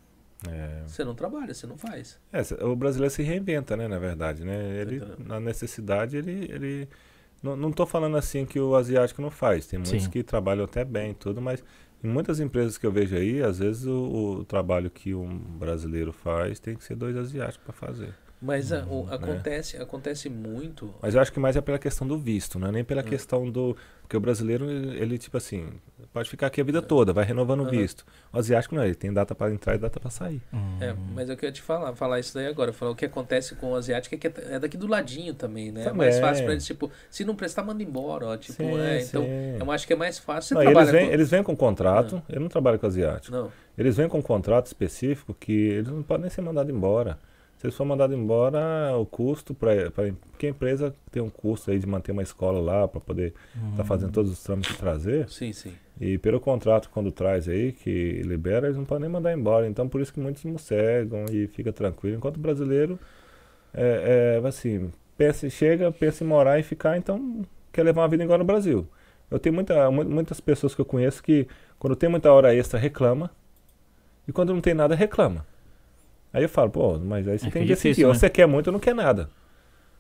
É. 0.49 0.83
Você 0.87 1.05
não 1.05 1.15
trabalha, 1.15 1.55
você 1.55 1.67
não 1.67 1.79
faz. 1.79 2.19
É, 2.33 2.43
o 2.65 2.77
brasileiro 2.77 3.15
se 3.15 3.23
reinventa, 3.23 3.77
né, 3.77 3.89
na 3.89 3.99
verdade, 3.99 4.45
né? 4.45 4.81
Ele, 4.81 5.03
na 5.19 5.41
necessidade, 5.41 6.17
ele... 6.17 6.47
ele 6.51 6.89
não, 7.43 7.55
não 7.57 7.71
tô 7.71 7.85
falando 7.85 8.17
assim 8.17 8.47
que 8.47 8.59
o 8.59 8.75
asiático 8.75 9.21
não 9.21 9.31
faz. 9.31 9.67
Tem 9.67 9.79
muitos 9.79 10.05
Sim. 10.05 10.11
que 10.11 10.23
trabalham 10.23 10.65
até 10.65 10.83
bem 10.83 11.11
e 11.11 11.15
tudo, 11.15 11.43
mas 11.43 11.63
em 12.03 12.09
muitas 12.09 12.41
empresas 12.41 12.79
que 12.79 12.87
eu 12.87 12.93
vejo 12.93 13.15
aí, 13.15 13.43
às 13.43 13.59
vezes 13.59 13.85
o, 13.87 14.39
o 14.39 14.45
trabalho 14.47 14.91
que 14.91 15.15
um 15.15 15.39
brasileiro 15.39 16.11
faz 16.11 16.59
tem 16.59 16.75
que 16.75 16.83
ser 16.83 16.95
dois 16.97 17.15
asiáticos 17.17 17.65
para 17.65 17.73
fazer. 17.75 18.15
Mas 18.45 18.71
a- 18.73 18.85
Uhum, 18.85 19.07
o- 19.09 19.13
acontece, 19.15 19.77
acontece 19.79 20.29
muito. 20.29 20.95
Mas 21.01 21.15
eu 21.15 21.21
acho 21.21 21.33
que 21.33 21.41
mais 21.41 21.57
é 21.57 21.61
pela 21.63 21.79
questão 21.79 22.07
do 22.07 22.19
visto, 22.19 22.59
não 22.59 22.69
é 22.69 22.73
nem 22.73 22.85
pela 22.85 23.01
Hum. 23.01 23.05
questão 23.05 23.51
do. 23.51 23.75
Porque 24.03 24.19
o 24.19 24.21
brasileiro, 24.21 24.71
ele, 24.71 25.17
tipo 25.17 25.35
assim, 25.39 25.67
pode 26.13 26.29
ficar 26.29 26.49
aqui 26.49 26.61
a 26.61 26.65
vida 26.65 26.83
toda, 26.83 27.11
vai 27.11 27.25
renovando 27.25 27.61
o 27.61 27.63
Aham. 27.63 27.71
visto. 27.71 28.05
O 28.31 28.39
asiático 28.39 28.75
não, 28.75 28.85
ele 28.85 28.95
tem 28.95 29.11
data 29.11 29.35
para 29.35 29.51
entrar 29.51 29.77
e 29.77 29.79
data 29.79 29.99
para 29.99 30.11
sair. 30.11 30.43
Hum. 30.53 30.77
É, 30.79 30.95
mas 31.15 31.31
eu 31.31 31.37
queria 31.37 31.51
te 31.51 31.63
falar, 31.63 31.95
falar 31.97 32.21
isso 32.21 32.35
daí 32.35 32.47
agora. 32.47 32.71
Falar 32.71 32.91
o 32.91 32.95
que 32.95 33.07
acontece 33.07 33.55
com 33.55 33.73
o 33.73 33.75
asiático 33.75 34.15
é 34.15 34.19
que 34.19 34.27
é 34.27 34.59
daqui 34.59 34.77
do 34.77 34.87
ladinho 34.87 35.33
também, 35.33 35.73
né? 35.73 35.87
É 35.87 35.93
mais 35.95 36.17
Também. 36.17 36.21
fácil 36.29 36.45
pra 36.45 36.53
eles, 36.53 36.67
tipo, 36.67 36.91
se 37.09 37.25
não 37.25 37.35
prestar, 37.35 37.63
manda 37.65 37.83
embora, 37.83 38.27
ó. 38.27 38.37
Tipo, 38.37 38.63
Sim, 38.63 38.79
é, 38.79 39.01
então, 39.01 39.23
sim. 39.23 39.57
eu 39.59 39.73
acho 39.73 39.87
que 39.87 39.95
é 39.95 39.97
mais 39.97 40.19
fácil. 40.19 40.49
Você 40.59 40.65
Não, 40.65 40.71
eles, 40.71 40.91
vêm, 40.91 41.07
com- 41.07 41.13
eles 41.15 41.31
vêm 41.31 41.43
com 41.43 41.57
contrato, 41.57 42.23
ele 42.29 42.41
não 42.41 42.49
trabalha 42.49 42.77
com 42.77 42.87
asiático. 42.87 43.35
Não. 43.35 43.51
Eles 43.79 43.97
vêm 43.97 44.07
com 44.07 44.19
um 44.19 44.23
contrato 44.23 44.67
específico 44.67 45.33
que 45.33 45.51
eles 45.53 45.89
não 45.89 46.03
podem 46.03 46.23
nem 46.25 46.31
ser 46.31 46.43
mandados 46.43 46.71
embora. 46.75 47.19
Se 47.65 47.69
eles 47.69 47.77
forem 47.79 47.89
mandados 47.89 48.15
embora, 48.15 48.95
o 48.95 49.07
custo 49.07 49.55
para. 49.55 49.91
Porque 49.91 50.47
a 50.47 50.51
empresa 50.51 50.95
tem 51.11 51.23
um 51.23 51.31
custo 51.31 51.71
aí 51.71 51.79
de 51.79 51.87
manter 51.87 52.13
uma 52.13 52.23
escola 52.23 52.61
lá 52.61 52.87
para 52.87 53.01
poder 53.01 53.33
estar 53.71 53.85
fazendo 53.85 54.13
todos 54.13 54.31
os 54.31 54.43
trâmites 54.43 54.75
e 54.75 54.79
trazer. 54.79 55.31
Sim, 55.31 55.51
sim. 55.51 55.73
E 55.99 56.19
pelo 56.19 56.39
contrato, 56.39 56.91
quando 56.91 57.11
traz 57.11 57.49
aí, 57.49 57.73
que 57.73 58.21
libera, 58.23 58.67
eles 58.67 58.77
não 58.77 58.85
podem 58.85 59.05
nem 59.05 59.11
mandar 59.11 59.33
embora. 59.33 59.67
Então, 59.67 59.89
por 59.89 60.03
isso 60.03 60.13
que 60.13 60.21
muitos 60.21 60.45
mossegam 60.45 61.25
e 61.33 61.47
fica 61.47 61.73
tranquilo. 61.73 62.19
Enquanto 62.19 62.37
o 62.37 62.41
brasileiro, 62.41 62.99
é, 63.73 64.41
é, 64.45 64.47
assim, 64.47 64.93
pensa, 65.17 65.49
chega, 65.49 65.91
pensa 65.91 66.23
em 66.23 66.27
morar 66.27 66.61
e 66.61 66.63
ficar, 66.63 66.99
então 66.99 67.47
quer 67.73 67.83
levar 67.83 68.03
uma 68.03 68.09
vida 68.09 68.25
igual 68.25 68.39
no 68.39 68.45
Brasil. 68.45 68.87
Eu 69.31 69.39
tenho 69.39 69.55
muita, 69.55 69.91
mu- 69.91 70.05
muitas 70.05 70.39
pessoas 70.39 70.75
que 70.75 70.83
eu 70.83 70.85
conheço 70.85 71.23
que, 71.23 71.49
quando 71.79 71.97
tem 71.97 72.11
muita 72.11 72.31
hora 72.31 72.55
extra, 72.55 72.79
reclama. 72.79 73.31
E 74.29 74.33
quando 74.33 74.53
não 74.53 74.61
tem 74.61 74.75
nada, 74.75 74.95
reclama. 74.95 75.47
Aí 76.35 76.43
eu 76.43 76.49
falo, 76.51 76.71
pô, 76.71 76.99
mas 76.99 77.27
aí 77.27 77.39
você 77.39 77.47
É 77.47 77.51
tem 77.51 77.63
que 77.63 77.67
que 77.69 77.73
é 77.73 77.75
decidir. 77.77 77.89
difícil, 77.91 78.09
Ou 78.09 78.13
né? 78.13 78.19
você 78.19 78.29
quer 78.29 78.47
muito 78.47 78.67
ou 78.67 78.73
não 78.75 78.81
quer 78.81 78.95
nada. 78.95 79.31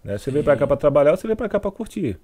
Né? 0.04 0.18
Você 0.18 0.30
veio 0.30 0.44
pra 0.44 0.54
cá 0.56 0.64
Sim. 0.64 0.68
pra 0.68 0.76
trabalhar 0.76 1.12
ou 1.12 1.16
você 1.16 1.26
veio 1.26 1.36
pra 1.36 1.48
cá 1.48 1.58
pra 1.60 1.70
curtir. 1.70 2.18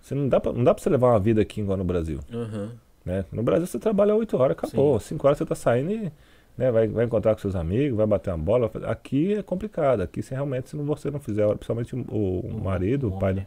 Você 0.00 0.14
não 0.14 0.28
dá 0.28 0.40
pra, 0.40 0.52
não 0.52 0.64
dá 0.64 0.74
pra 0.74 0.82
você 0.82 0.90
levar 0.90 1.10
uma 1.10 1.20
vida 1.20 1.40
aqui 1.42 1.60
igual 1.60 1.76
no 1.78 1.84
Brasil. 1.84 2.18
Aham. 2.32 2.72
Né? 3.04 3.24
No 3.30 3.42
Brasil 3.44 3.66
você 3.66 3.78
trabalha 3.78 4.14
8 4.16 4.36
horas, 4.36 4.56
acabou. 4.56 4.98
5 4.98 5.24
horas 5.26 5.38
você 5.38 5.44
tá 5.46 5.54
saindo 5.54 5.92
e 5.92 6.12
né, 6.56 6.70
vai, 6.72 6.88
vai 6.88 7.04
encontrar 7.04 7.34
com 7.34 7.40
seus 7.40 7.54
amigos, 7.54 7.96
vai 7.96 8.06
bater 8.06 8.30
uma 8.30 8.38
bola. 8.38 8.70
Aqui 8.84 9.34
é 9.34 9.42
complicado. 9.42 10.00
Aqui 10.00 10.22
se 10.22 10.32
realmente 10.34 10.70
se 10.70 10.76
não, 10.76 10.84
você 10.84 11.10
não 11.10 11.20
fizer, 11.20 11.44
hora- 11.44 11.56
principalmente 11.56 11.94
o, 11.94 12.00
o 12.40 12.60
marido, 12.62 13.08
o, 13.08 13.18
pai, 13.18 13.32
homem, 13.32 13.44
né? 13.44 13.46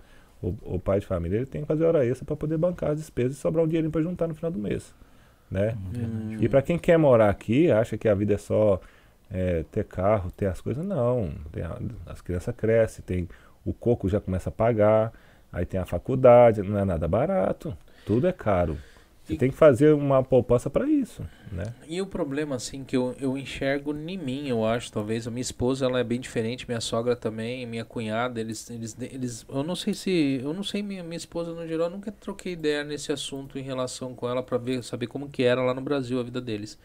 o, 0.64 0.76
o 0.76 0.80
pai 0.80 1.00
de 1.00 1.06
família, 1.06 1.38
ele 1.38 1.46
tem 1.46 1.62
que 1.62 1.68
fazer 1.68 1.84
hora 1.86 2.06
extra 2.06 2.26
para 2.26 2.36
poder 2.36 2.58
bancar 2.58 2.92
as 2.92 2.98
despesas 3.00 3.38
e 3.38 3.40
sobrar 3.40 3.66
um 3.66 3.68
dinheirinho 3.68 3.92
para 3.92 4.02
juntar 4.02 4.28
no 4.28 4.36
final 4.36 4.52
do 4.52 4.60
mês. 4.60 4.94
Né? 5.50 5.76
Hum. 5.96 6.38
E 6.40 6.48
para 6.50 6.62
quem 6.62 6.78
quer 6.78 6.98
morar 6.98 7.30
aqui, 7.30 7.70
acha 7.72 7.98
que 7.98 8.08
a 8.10 8.16
vida 8.16 8.34
é 8.34 8.38
só 8.38 8.80
é, 9.36 9.64
ter 9.64 9.86
carro, 9.86 10.32
ter 10.32 10.48
as 10.48 10.62
coisas, 10.62 10.86
não. 10.86 11.32
A- 12.08 12.12
as 12.14 12.22
crianças 12.22 12.56
crescem, 12.56 13.04
tem, 13.06 13.30
o 13.66 13.74
coco 13.74 14.08
já 14.10 14.20
começa 14.22 14.50
a 14.50 14.52
pagar, 14.52 15.14
aí 15.52 15.66
tem 15.66 15.80
a 15.80 15.86
faculdade, 15.86 16.64
não 16.64 16.80
é 16.80 16.86
nada 16.86 17.08
barato, 17.08 17.78
tudo 18.06 18.28
é 18.28 18.34
caro. 18.34 18.82
Você 19.24 19.34
E- 19.34 19.38
tem 19.38 19.50
que 19.52 19.58
fazer 19.58 19.94
uma 19.94 20.24
poupança 20.24 20.70
para 20.70 20.88
isso, 20.90 21.24
né? 21.52 21.74
E 21.88 22.02
o 22.02 22.08
problema, 22.08 22.56
assim, 22.56 22.84
que 22.84 22.96
eu, 22.98 23.16
eu 23.20 23.38
enxergo 23.38 23.94
em 23.96 24.18
mim, 24.18 24.48
eu 24.48 24.66
acho, 24.66 24.92
talvez. 24.92 25.28
A 25.28 25.32
minha 25.32 25.42
esposa, 25.42 25.86
ela 25.86 26.00
é 26.00 26.04
bem 26.04 26.20
diferente, 26.20 26.66
minha 26.68 26.82
sogra 26.82 27.16
também, 27.16 27.66
minha 27.68 27.86
cunhada, 27.86 28.40
eles, 28.40 28.68
eles, 28.72 28.98
eles 29.00 29.46
eu 29.48 29.62
não 29.64 29.76
sei 29.76 29.94
se, 29.94 30.40
eu 30.44 30.52
não 30.54 30.64
sei, 30.64 30.82
minha, 30.82 31.04
minha 31.04 31.18
esposa, 31.18 31.54
no 31.54 31.68
geral, 31.68 31.88
eu 31.88 31.92
nunca 31.92 32.12
troquei 32.12 32.54
ideia 32.54 32.84
nesse 32.84 33.12
assunto 33.12 33.60
em 33.60 33.62
relação 33.62 34.16
com 34.16 34.28
ela 34.28 34.42
pra 34.42 34.58
ver, 34.58 34.84
saber 34.84 35.06
como 35.08 35.30
que 35.30 35.44
era 35.44 35.62
lá 35.62 35.74
no 35.76 35.82
Brasil 35.82 36.20
a 36.20 36.24
vida 36.24 36.42
deles. 36.42 36.80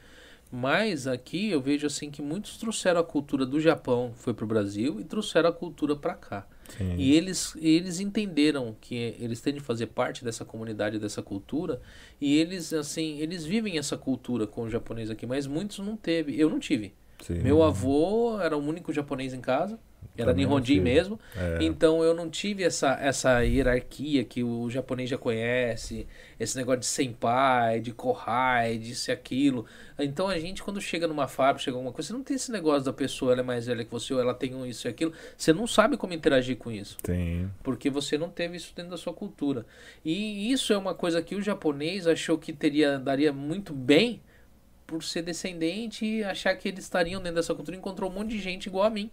Mas 0.53 1.07
aqui 1.07 1.51
eu 1.51 1.61
vejo, 1.61 1.87
assim, 1.87 2.11
que 2.11 2.21
muitos 2.21 2.57
trouxeram 2.57 3.01
a 3.01 3.05
cultura 3.05 3.47
do 3.47 3.61
Japão, 3.61 4.13
foi 4.17 4.35
pro 4.35 4.47
Brasil, 4.47 5.01
e 5.01 5.05
trouxeram 5.05 5.49
a 5.49 5.53
cultura 5.53 5.95
pra 5.95 6.15
cá. 6.15 6.47
Sim. 6.77 6.97
E 6.97 7.15
eles, 7.15 7.57
eles 7.61 8.01
entenderam 8.01 8.77
que 8.81 9.15
eles 9.19 9.41
têm 9.41 9.55
de 9.55 9.61
fazer 9.61 9.87
parte 9.87 10.25
dessa 10.25 10.45
comunidade, 10.45 10.99
dessa 10.99 11.23
cultura, 11.23 11.81
e 12.21 12.37
eles, 12.37 12.73
assim, 12.73 13.19
eles 13.21 13.45
vivem 13.45 13.79
essa 13.79 13.97
cultura 13.97 14.47
com 14.47 14.63
o 14.63 14.71
japonês 14.71 15.09
aqui, 15.09 15.25
mas 15.25 15.47
muitos 15.47 15.79
não 15.79 15.97
teve. 15.97 16.39
Eu 16.39 16.51
não 16.51 16.59
tive. 16.59 16.95
Sim. 17.23 17.43
Meu 17.43 17.63
avô 17.63 18.41
era 18.41 18.57
o 18.57 18.61
único 18.61 18.93
japonês 18.93 19.33
em 19.33 19.41
casa, 19.41 19.79
era 20.17 20.33
Também 20.33 20.45
Nihonjin 20.45 20.75
tive. 20.75 20.81
mesmo, 20.81 21.19
É. 21.37 21.59
então 21.63 22.03
eu 22.05 22.15
não 22.15 22.29
tive 22.29 22.63
essa, 22.63 22.99
essa 23.01 23.41
hierarquia 23.43 24.25
que 24.25 24.43
o 24.43 24.69
japonês 24.69 25.09
já 25.09 25.17
conhece, 25.17 26.07
esse 26.39 26.57
negócio 26.57 26.81
de 26.81 26.87
senpai, 26.87 27.81
de 27.81 27.93
kohai, 27.93 28.77
disso 28.77 29.11
e 29.11 29.13
aquilo. 29.13 29.65
Então 29.99 30.29
a 30.29 30.39
gente, 30.39 30.63
quando 30.63 30.81
chega 30.81 31.07
numa 31.07 31.27
fábrica, 31.29 31.65
chega 31.65 31.77
alguma 31.77 31.93
coisa, 31.93 32.09
você 32.09 32.13
não 32.13 32.23
tem 32.23 32.37
esse 32.37 32.51
negócio 32.53 32.85
da 32.85 32.93
pessoa, 32.93 33.33
ela 33.33 33.41
é 33.41 33.45
mais 33.45 33.67
velha 33.67 33.85
que 33.85 33.91
você, 33.91 34.13
ou 34.13 34.21
ela 34.21 34.35
tem 34.35 34.55
um 34.55 34.67
isso 34.67 34.87
e 34.87 34.91
aquilo, 34.91 35.13
você 35.37 35.53
não 35.53 35.67
sabe 35.67 35.97
como 35.97 36.13
interagir 36.13 36.57
com 36.57 36.71
isso 36.71 36.97
Sim. 37.05 37.49
porque 37.63 37.89
você 37.89 38.19
não 38.19 38.29
teve 38.29 38.57
isso 38.57 38.73
dentro 38.75 38.91
da 38.91 38.97
sua 38.99 39.13
cultura. 39.15 39.65
E 40.05 40.51
isso 40.53 40.73
é 40.73 40.77
uma 40.79 40.95
coisa 40.95 41.23
que 41.23 41.35
o 41.35 41.43
japonês 41.43 42.07
achou 42.07 42.37
que 42.37 42.53
teria 42.53 42.99
daria 42.99 43.33
muito 43.33 43.73
bem 43.73 44.21
por 44.87 45.03
ser 45.05 45.23
descendente 45.23 46.05
e 46.05 46.25
achar 46.25 46.55
que 46.57 46.69
eles 46.69 46.85
estariam 46.85 47.23
dentro 47.23 47.37
dessa 47.37 47.55
cultura. 47.55 47.77
Encontrou 47.77 48.11
um 48.11 48.13
monte 48.13 48.31
de 48.31 48.41
gente 48.41 48.67
igual 48.67 48.85
a 48.85 48.91
mim 48.91 49.11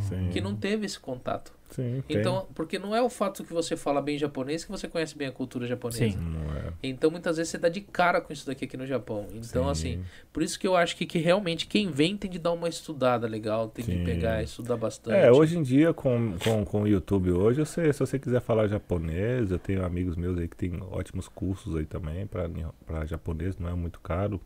Sim. 0.00 0.30
que 0.32 0.40
não 0.40 0.54
teve 0.56 0.86
esse 0.86 0.98
contato. 0.98 1.52
Sim, 1.70 2.04
tem. 2.06 2.18
Então, 2.18 2.46
porque 2.54 2.78
não 2.78 2.94
é 2.94 3.02
o 3.02 3.08
fato 3.08 3.42
que 3.42 3.52
você 3.52 3.76
fala 3.76 4.00
bem 4.00 4.16
japonês 4.16 4.64
que 4.64 4.70
você 4.70 4.86
conhece 4.86 5.16
bem 5.16 5.26
a 5.26 5.32
cultura 5.32 5.66
japonesa. 5.66 5.98
Sim. 6.04 6.16
É. 6.56 6.72
Então, 6.82 7.10
muitas 7.10 7.36
vezes 7.36 7.50
você 7.50 7.58
dá 7.58 7.68
de 7.68 7.80
cara 7.80 8.20
com 8.20 8.32
isso 8.32 8.46
daqui 8.46 8.64
aqui 8.64 8.76
no 8.76 8.86
Japão. 8.86 9.26
Então, 9.32 9.64
Sim. 9.64 9.70
assim, 9.70 10.04
por 10.32 10.42
isso 10.42 10.58
que 10.58 10.66
eu 10.66 10.76
acho 10.76 10.96
que, 10.96 11.04
que 11.04 11.18
realmente 11.18 11.66
quem 11.66 11.90
vem 11.90 12.16
tem 12.16 12.30
de 12.30 12.38
dar 12.38 12.52
uma 12.52 12.68
estudada 12.68 13.26
legal, 13.26 13.68
tem 13.68 13.84
Sim. 13.84 13.98
de 13.98 14.04
pegar 14.04 14.40
e 14.40 14.44
estudar 14.44 14.76
bastante. 14.76 15.16
É, 15.16 15.32
hoje 15.32 15.58
em 15.58 15.62
dia, 15.62 15.92
com, 15.92 16.36
com, 16.38 16.64
com 16.64 16.82
o 16.82 16.88
YouTube 16.88 17.32
hoje, 17.32 17.60
você, 17.60 17.92
se 17.92 17.98
você 17.98 18.18
quiser 18.18 18.40
falar 18.40 18.68
japonês, 18.68 19.50
eu 19.50 19.58
tenho 19.58 19.84
amigos 19.84 20.16
meus 20.16 20.38
aí 20.38 20.46
que 20.46 20.56
tem 20.56 20.80
ótimos 20.90 21.28
cursos 21.28 21.74
aí 21.76 21.86
também 21.86 22.26
para 22.26 23.04
japonês, 23.04 23.58
não 23.58 23.68
é 23.68 23.74
muito 23.74 24.00
caro. 24.00 24.40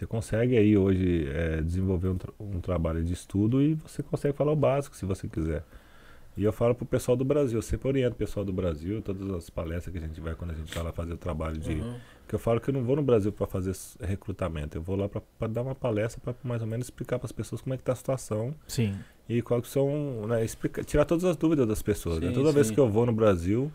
Você 0.00 0.06
consegue 0.06 0.56
aí 0.56 0.78
hoje 0.78 1.28
é, 1.28 1.60
desenvolver 1.60 2.08
um, 2.08 2.16
tra- 2.16 2.32
um 2.40 2.58
trabalho 2.58 3.04
de 3.04 3.12
estudo 3.12 3.60
e 3.60 3.74
você 3.74 4.02
consegue 4.02 4.34
falar 4.34 4.50
o 4.50 4.56
básico 4.56 4.96
se 4.96 5.04
você 5.04 5.28
quiser. 5.28 5.62
E 6.38 6.42
eu 6.42 6.54
falo 6.54 6.74
pro 6.74 6.86
pessoal 6.86 7.14
do 7.18 7.24
Brasil, 7.24 7.58
eu 7.58 7.62
sempre 7.62 7.86
oriento 7.86 8.14
o 8.14 8.16
pessoal 8.16 8.42
do 8.46 8.50
Brasil, 8.52 9.02
todas 9.02 9.28
as 9.30 9.50
palestras 9.50 9.92
que 9.92 9.98
a 9.98 10.00
gente 10.00 10.18
vai 10.18 10.34
quando 10.34 10.52
a 10.52 10.54
gente 10.54 10.74
vai 10.74 10.82
lá 10.82 10.90
fazer 10.90 11.12
o 11.12 11.18
trabalho 11.18 11.58
de. 11.58 11.72
Uhum. 11.74 11.96
Que 12.26 12.34
eu 12.34 12.38
falo 12.38 12.58
que 12.62 12.70
eu 12.70 12.72
não 12.74 12.82
vou 12.82 12.96
no 12.96 13.02
Brasil 13.02 13.30
para 13.30 13.46
fazer 13.46 13.76
recrutamento, 14.00 14.78
eu 14.78 14.80
vou 14.80 14.96
lá 14.96 15.06
para 15.06 15.48
dar 15.48 15.60
uma 15.60 15.74
palestra 15.74 16.18
para 16.24 16.34
mais 16.42 16.62
ou 16.62 16.66
menos 16.68 16.86
explicar 16.86 17.18
para 17.18 17.26
as 17.26 17.32
pessoas 17.32 17.60
como 17.60 17.74
é 17.74 17.76
que 17.76 17.82
tá 17.82 17.92
a 17.92 17.96
situação 17.96 18.54
Sim. 18.66 18.94
e 19.28 19.42
quais 19.42 19.64
que 19.64 19.68
são, 19.68 20.26
né, 20.28 20.42
explica- 20.42 20.82
tirar 20.82 21.04
todas 21.04 21.24
as 21.26 21.36
dúvidas 21.36 21.68
das 21.68 21.82
pessoas. 21.82 22.20
né? 22.20 22.28
Sim, 22.28 22.32
Toda 22.34 22.52
vez 22.52 22.68
sim. 22.68 22.74
que 22.74 22.80
eu 22.80 22.88
vou 22.88 23.04
no 23.04 23.12
Brasil, 23.12 23.70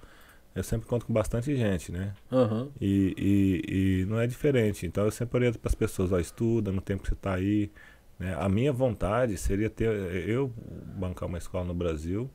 eu 0.56 0.64
sempre 0.64 0.88
conto 0.88 1.06
com 1.06 1.12
bastante 1.12 1.54
gente, 1.56 1.92
né? 1.92 2.14
Aham. 2.32 2.70
E, 2.80 3.14
e, 3.18 4.02
e 4.02 4.06
não 4.06 4.18
é 4.18 4.26
diferente. 4.26 4.88
Então 4.88 5.04
eu 5.04 5.12
sempre 5.12 5.38
oriento 5.38 5.60
para 5.60 5.68
as 5.68 5.76
pessoas, 5.76 6.14
ó, 6.14 6.20
estuda 6.20 6.72
no 6.72 6.80
tempo 6.80 7.04
que 7.04 7.10
você 7.10 7.14
está 7.14 7.34
aí. 7.34 7.70
Né? 8.18 8.34
A 8.40 8.48
minha 8.48 8.72
vontade 8.72 9.36
seria 9.38 9.70
ter 9.70 9.90
eu 10.28 10.52
bancar 10.98 11.28
uma 11.28 11.38
escola 11.38 11.66
no 11.66 11.74
Brasil 11.74 12.32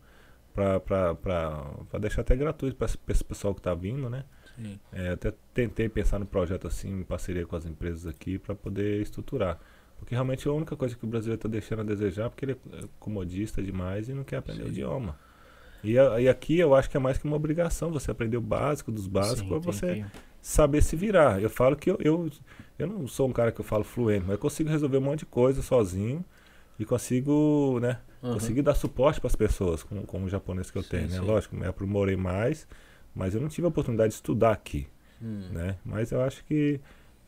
para 0.52 1.98
deixar 1.98 2.20
até 2.20 2.36
gratuito 2.36 2.76
para 2.76 2.86
esse 3.08 3.24
pessoal 3.24 3.54
que 3.54 3.60
está 3.60 3.74
vindo, 3.74 4.10
né? 4.10 4.24
Sim. 4.54 4.78
É, 4.92 5.10
até 5.10 5.32
tentei 5.54 5.88
pensar 5.88 6.18
no 6.18 6.26
projeto 6.26 6.66
assim, 6.66 7.00
em 7.00 7.02
parceria 7.02 7.46
com 7.46 7.56
as 7.56 7.64
empresas 7.64 8.06
aqui, 8.06 8.38
para 8.38 8.54
poder 8.54 9.00
estruturar. 9.00 9.58
Porque 9.98 10.14
realmente 10.14 10.46
é 10.46 10.50
a 10.50 10.54
única 10.54 10.76
coisa 10.76 10.94
que 10.94 11.04
o 11.04 11.08
brasileiro 11.08 11.38
está 11.38 11.48
deixando 11.48 11.80
a 11.80 11.84
desejar, 11.84 12.28
porque 12.28 12.44
ele 12.44 12.52
é 12.52 12.84
comodista 12.98 13.62
demais 13.62 14.10
e 14.10 14.12
não 14.12 14.24
quer 14.24 14.36
aprender 14.36 14.64
Sim. 14.64 14.68
o 14.68 14.72
idioma. 14.72 15.18
E, 15.82 15.94
e, 15.94 16.28
aqui 16.28 16.58
eu 16.58 16.74
acho 16.74 16.90
que 16.90 16.96
é 16.96 17.00
mais 17.00 17.18
que 17.18 17.24
uma 17.24 17.36
obrigação 17.36 17.90
você 17.90 18.10
aprender 18.10 18.36
o 18.36 18.40
básico 18.40 18.92
dos 18.92 19.06
básicos 19.06 19.42
para 19.48 19.58
você 19.58 20.04
saber 20.40 20.82
se 20.82 20.96
virar. 20.96 21.40
Eu 21.40 21.50
falo 21.50 21.76
que 21.76 21.90
eu, 21.90 21.98
eu, 22.00 22.30
eu 22.78 22.86
não 22.86 23.06
sou 23.06 23.28
um 23.28 23.32
cara 23.32 23.52
que 23.52 23.60
eu 23.60 23.64
falo 23.64 23.84
fluente, 23.84 24.22
mas 24.22 24.32
eu 24.32 24.38
consigo 24.38 24.68
resolver 24.68 24.98
um 24.98 25.02
monte 25.02 25.20
de 25.20 25.26
coisa 25.26 25.62
sozinho 25.62 26.24
e 26.78 26.84
consigo, 26.84 27.78
né, 27.80 27.98
uhum. 28.22 28.34
conseguir 28.34 28.62
dar 28.62 28.74
suporte 28.74 29.20
para 29.20 29.28
as 29.28 29.36
pessoas 29.36 29.82
com, 29.82 30.02
com 30.02 30.24
o 30.24 30.28
japonês 30.28 30.70
que 30.70 30.78
eu 30.78 30.82
sim, 30.82 30.90
tenho, 30.90 31.08
né? 31.08 31.18
Sim. 31.18 31.24
Lógico, 31.24 31.56
me 31.56 31.66
aprimorei 31.66 32.16
mais, 32.16 32.66
mas 33.14 33.34
eu 33.34 33.40
não 33.40 33.48
tive 33.48 33.66
a 33.66 33.68
oportunidade 33.68 34.10
de 34.10 34.14
estudar 34.14 34.52
aqui, 34.52 34.86
hum. 35.20 35.48
né? 35.52 35.76
Mas 35.84 36.10
eu 36.10 36.22
acho 36.22 36.44
que 36.44 36.80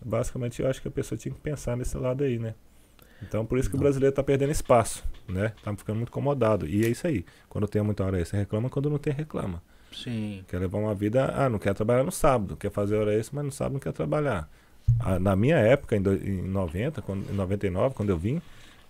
basicamente 0.04 0.62
eu 0.62 0.68
acho 0.68 0.80
que 0.80 0.88
a 0.88 0.90
pessoa 0.90 1.18
tinha 1.18 1.34
que 1.34 1.40
pensar 1.40 1.76
nesse 1.76 1.96
lado 1.96 2.24
aí, 2.24 2.38
né? 2.38 2.54
Então, 3.22 3.46
por 3.46 3.58
isso 3.58 3.70
que 3.70 3.76
o 3.76 3.78
brasileiro 3.78 4.12
está 4.12 4.22
perdendo 4.22 4.50
espaço, 4.50 5.04
né? 5.28 5.52
Tá 5.62 5.74
ficando 5.76 5.96
muito 5.96 6.08
incomodado. 6.08 6.66
E 6.66 6.84
é 6.84 6.88
isso 6.88 7.06
aí. 7.06 7.24
Quando 7.48 7.68
tem 7.68 7.80
muita 7.82 8.04
hora 8.04 8.20
extra, 8.20 8.38
reclama. 8.38 8.68
Quando 8.68 8.90
não 8.90 8.98
tem, 8.98 9.12
reclama. 9.12 9.62
Sim. 9.92 10.44
Quer 10.48 10.58
levar 10.58 10.78
uma 10.78 10.94
vida... 10.94 11.32
Ah, 11.34 11.48
não 11.48 11.58
quer 11.58 11.74
trabalhar 11.74 12.02
no 12.02 12.12
sábado. 12.12 12.56
Quer 12.56 12.70
fazer 12.70 12.96
hora 12.96 13.14
extra, 13.14 13.36
mas 13.36 13.44
no 13.44 13.52
sábado 13.52 13.74
não 13.74 13.80
quer 13.80 13.92
trabalhar. 13.92 14.48
Ah, 14.98 15.18
na 15.18 15.36
minha 15.36 15.56
época, 15.56 15.96
em, 15.96 16.02
do, 16.02 16.14
em 16.14 16.42
90, 16.42 17.02
quando, 17.02 17.30
em 17.30 17.34
99, 17.34 17.94
quando 17.94 18.10
eu 18.10 18.18
vim, 18.18 18.42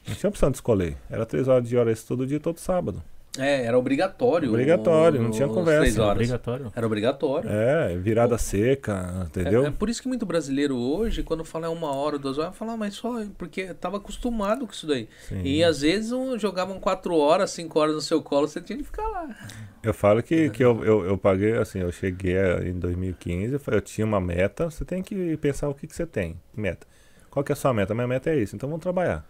não 0.06 0.14
tinha 0.14 0.30
opção 0.30 0.50
de 0.50 0.56
escolher. 0.56 0.96
Era 1.10 1.26
três 1.26 1.48
horas 1.48 1.68
de 1.68 1.76
hora 1.76 1.92
extra 1.92 2.08
todo 2.08 2.26
dia, 2.26 2.40
todo 2.40 2.58
sábado. 2.58 3.02
É, 3.38 3.64
era 3.64 3.78
obrigatório. 3.78 4.50
Obrigatório, 4.50 5.18
o, 5.18 5.22
não 5.22 5.30
tinha 5.30 5.48
conversa. 5.48 6.04
Obrigatório. 6.04 6.72
Era 6.76 6.86
obrigatório. 6.86 7.50
É, 7.50 7.96
virada 7.96 8.34
o, 8.34 8.38
seca, 8.38 9.26
entendeu? 9.26 9.64
É, 9.64 9.68
é, 9.68 9.70
por 9.70 9.88
isso 9.88 10.02
que 10.02 10.08
muito 10.08 10.26
brasileiro 10.26 10.76
hoje, 10.76 11.22
quando 11.22 11.42
fala 11.42 11.66
é 11.66 11.68
uma 11.68 11.94
hora, 11.94 12.18
duas 12.18 12.36
horas, 12.36 12.54
fala, 12.54 12.74
ah, 12.74 12.76
mas 12.76 12.94
só 12.94 13.24
porque 13.38 13.72
tava 13.72 13.96
acostumado 13.96 14.66
com 14.66 14.72
isso 14.72 14.86
daí. 14.86 15.08
Sim. 15.28 15.40
E 15.42 15.64
às 15.64 15.80
vezes 15.80 16.12
um, 16.12 16.38
jogavam 16.38 16.78
quatro 16.78 17.16
horas, 17.16 17.50
cinco 17.52 17.78
horas 17.80 17.94
no 17.94 18.02
seu 18.02 18.20
colo, 18.20 18.46
você 18.46 18.60
tinha 18.60 18.76
que 18.76 18.84
ficar 18.84 19.06
lá. 19.08 19.34
Eu 19.82 19.94
falo 19.94 20.22
que, 20.22 20.50
que 20.50 20.62
eu, 20.62 20.84
eu, 20.84 21.04
eu 21.06 21.16
paguei, 21.16 21.56
assim, 21.56 21.78
eu 21.78 21.90
cheguei 21.90 22.36
em 22.66 22.78
2015, 22.78 23.58
eu 23.66 23.80
tinha 23.80 24.06
uma 24.06 24.20
meta, 24.20 24.70
você 24.70 24.84
tem 24.84 25.02
que 25.02 25.38
pensar 25.38 25.70
o 25.70 25.74
que, 25.74 25.86
que 25.86 25.96
você 25.96 26.04
tem, 26.04 26.38
meta. 26.54 26.86
Qual 27.30 27.42
que 27.42 27.50
é 27.50 27.54
a 27.54 27.56
sua 27.56 27.72
meta? 27.72 27.94
Minha 27.94 28.06
meta 28.06 28.28
é 28.28 28.38
isso, 28.38 28.54
então 28.54 28.68
vamos 28.68 28.82
trabalhar. 28.82 29.26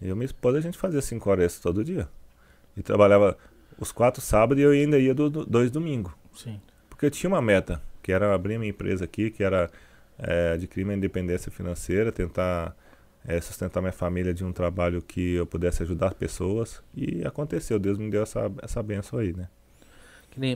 Eu 0.00 0.12
e 0.12 0.14
minha 0.14 0.24
esposa, 0.24 0.56
a 0.56 0.60
gente 0.62 0.78
fazia 0.78 1.02
cinco 1.02 1.28
horas 1.28 1.58
todo 1.58 1.84
dia. 1.84 2.08
E 2.76 2.82
trabalhava 2.82 3.36
os 3.78 3.92
quatro 3.92 4.20
sábados 4.20 4.60
e 4.60 4.64
eu 4.64 4.70
ainda 4.70 4.98
ia 4.98 5.14
do, 5.14 5.30
do, 5.30 5.46
dois 5.46 5.70
domingos. 5.70 6.12
Sim. 6.34 6.60
Porque 6.88 7.06
eu 7.06 7.10
tinha 7.10 7.28
uma 7.28 7.42
meta, 7.42 7.82
que 8.02 8.12
era 8.12 8.34
abrir 8.34 8.58
minha 8.58 8.70
empresa 8.70 9.04
aqui, 9.04 9.30
que 9.30 9.42
era 9.42 9.70
é, 10.18 10.52
adquirir 10.52 10.84
minha 10.84 10.96
independência 10.96 11.50
financeira, 11.50 12.10
tentar 12.10 12.76
é, 13.26 13.40
sustentar 13.40 13.80
minha 13.80 13.92
família 13.92 14.32
de 14.32 14.44
um 14.44 14.52
trabalho 14.52 15.02
que 15.02 15.34
eu 15.34 15.46
pudesse 15.46 15.82
ajudar 15.82 16.14
pessoas. 16.14 16.82
E 16.94 17.24
aconteceu, 17.26 17.78
Deus 17.78 17.98
me 17.98 18.10
deu 18.10 18.22
essa, 18.22 18.50
essa 18.62 18.82
benção 18.82 19.18
aí, 19.18 19.32
né? 19.32 19.48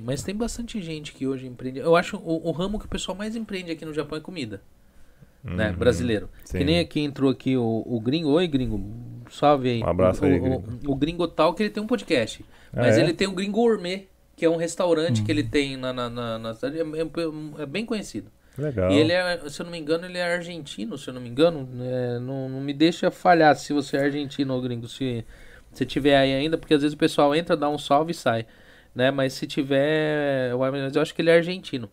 Mas 0.02 0.22
tem 0.22 0.36
bastante 0.36 0.80
gente 0.82 1.14
que 1.14 1.26
hoje 1.26 1.46
empreende. 1.46 1.78
Eu 1.78 1.96
acho 1.96 2.18
o, 2.18 2.48
o 2.48 2.52
ramo 2.52 2.78
que 2.78 2.84
o 2.84 2.88
pessoal 2.88 3.16
mais 3.16 3.34
empreende 3.34 3.70
aqui 3.70 3.84
no 3.84 3.94
Japão 3.94 4.18
é 4.18 4.20
comida. 4.20 4.62
Né? 5.42 5.70
uhum. 5.70 5.76
Brasileiro. 5.76 6.28
Sim. 6.44 6.58
Que 6.58 6.64
nem 6.64 6.78
aqui 6.78 7.00
entrou 7.00 7.30
aqui 7.30 7.56
o, 7.56 7.82
o 7.86 8.00
gringo. 8.00 8.30
Oi, 8.30 8.46
gringo. 8.46 8.84
Salve 9.30 9.70
aí. 9.70 9.82
Um 9.82 9.86
abraço 9.86 10.24
aí, 10.24 10.38
o, 10.38 10.42
gringo. 10.42 10.64
O, 10.86 10.92
o, 10.92 10.94
gringo 10.94 11.28
tal 11.28 11.54
que 11.54 11.62
ele 11.62 11.70
tem 11.70 11.82
um 11.82 11.86
podcast. 11.86 12.44
Ah, 12.72 12.82
mas 12.82 12.98
é? 12.98 13.00
ele 13.00 13.12
tem 13.12 13.26
o 13.26 13.32
Gringo 13.32 13.52
Gourmet, 13.52 14.08
que 14.36 14.44
é 14.44 14.50
um 14.50 14.56
restaurante 14.56 15.22
que 15.22 15.30
ele 15.30 15.42
uhum. 15.42 15.48
tem 15.48 15.76
na, 15.76 15.92
na, 15.92 16.10
na, 16.10 16.38
na 16.38 16.54
cidade. 16.54 16.78
É, 16.78 16.82
é, 16.82 17.62
é, 17.62 17.66
bem 17.66 17.86
conhecido. 17.86 18.30
Legal. 18.58 18.90
E 18.90 18.98
ele 18.98 19.12
é, 19.12 19.48
se 19.48 19.60
eu 19.60 19.64
não 19.64 19.72
me 19.72 19.78
engano, 19.78 20.04
ele 20.04 20.18
é 20.18 20.34
argentino, 20.34 20.98
se 20.98 21.08
eu 21.08 21.14
não 21.14 21.20
me 21.20 21.28
engano. 21.28 21.68
É, 21.80 22.18
não, 22.18 22.48
não 22.48 22.60
me 22.60 22.74
deixa 22.74 23.10
falhar 23.10 23.56
se 23.56 23.72
você 23.72 23.96
é 23.96 24.04
argentino 24.04 24.52
ou 24.54 24.60
gringo, 24.60 24.88
se 24.88 25.24
você 25.72 25.86
tiver 25.86 26.16
aí 26.16 26.34
ainda, 26.34 26.58
porque 26.58 26.74
às 26.74 26.82
vezes 26.82 26.94
o 26.94 26.98
pessoal 26.98 27.34
entra, 27.34 27.56
dá 27.56 27.68
um 27.68 27.78
salve 27.78 28.10
e 28.10 28.14
sai. 28.14 28.46
Né? 28.94 29.10
Mas 29.10 29.32
se 29.32 29.46
tiver. 29.46 30.50
Eu 30.50 31.00
acho 31.00 31.14
que 31.14 31.22
ele 31.22 31.30
é 31.30 31.36
argentino. 31.36 31.88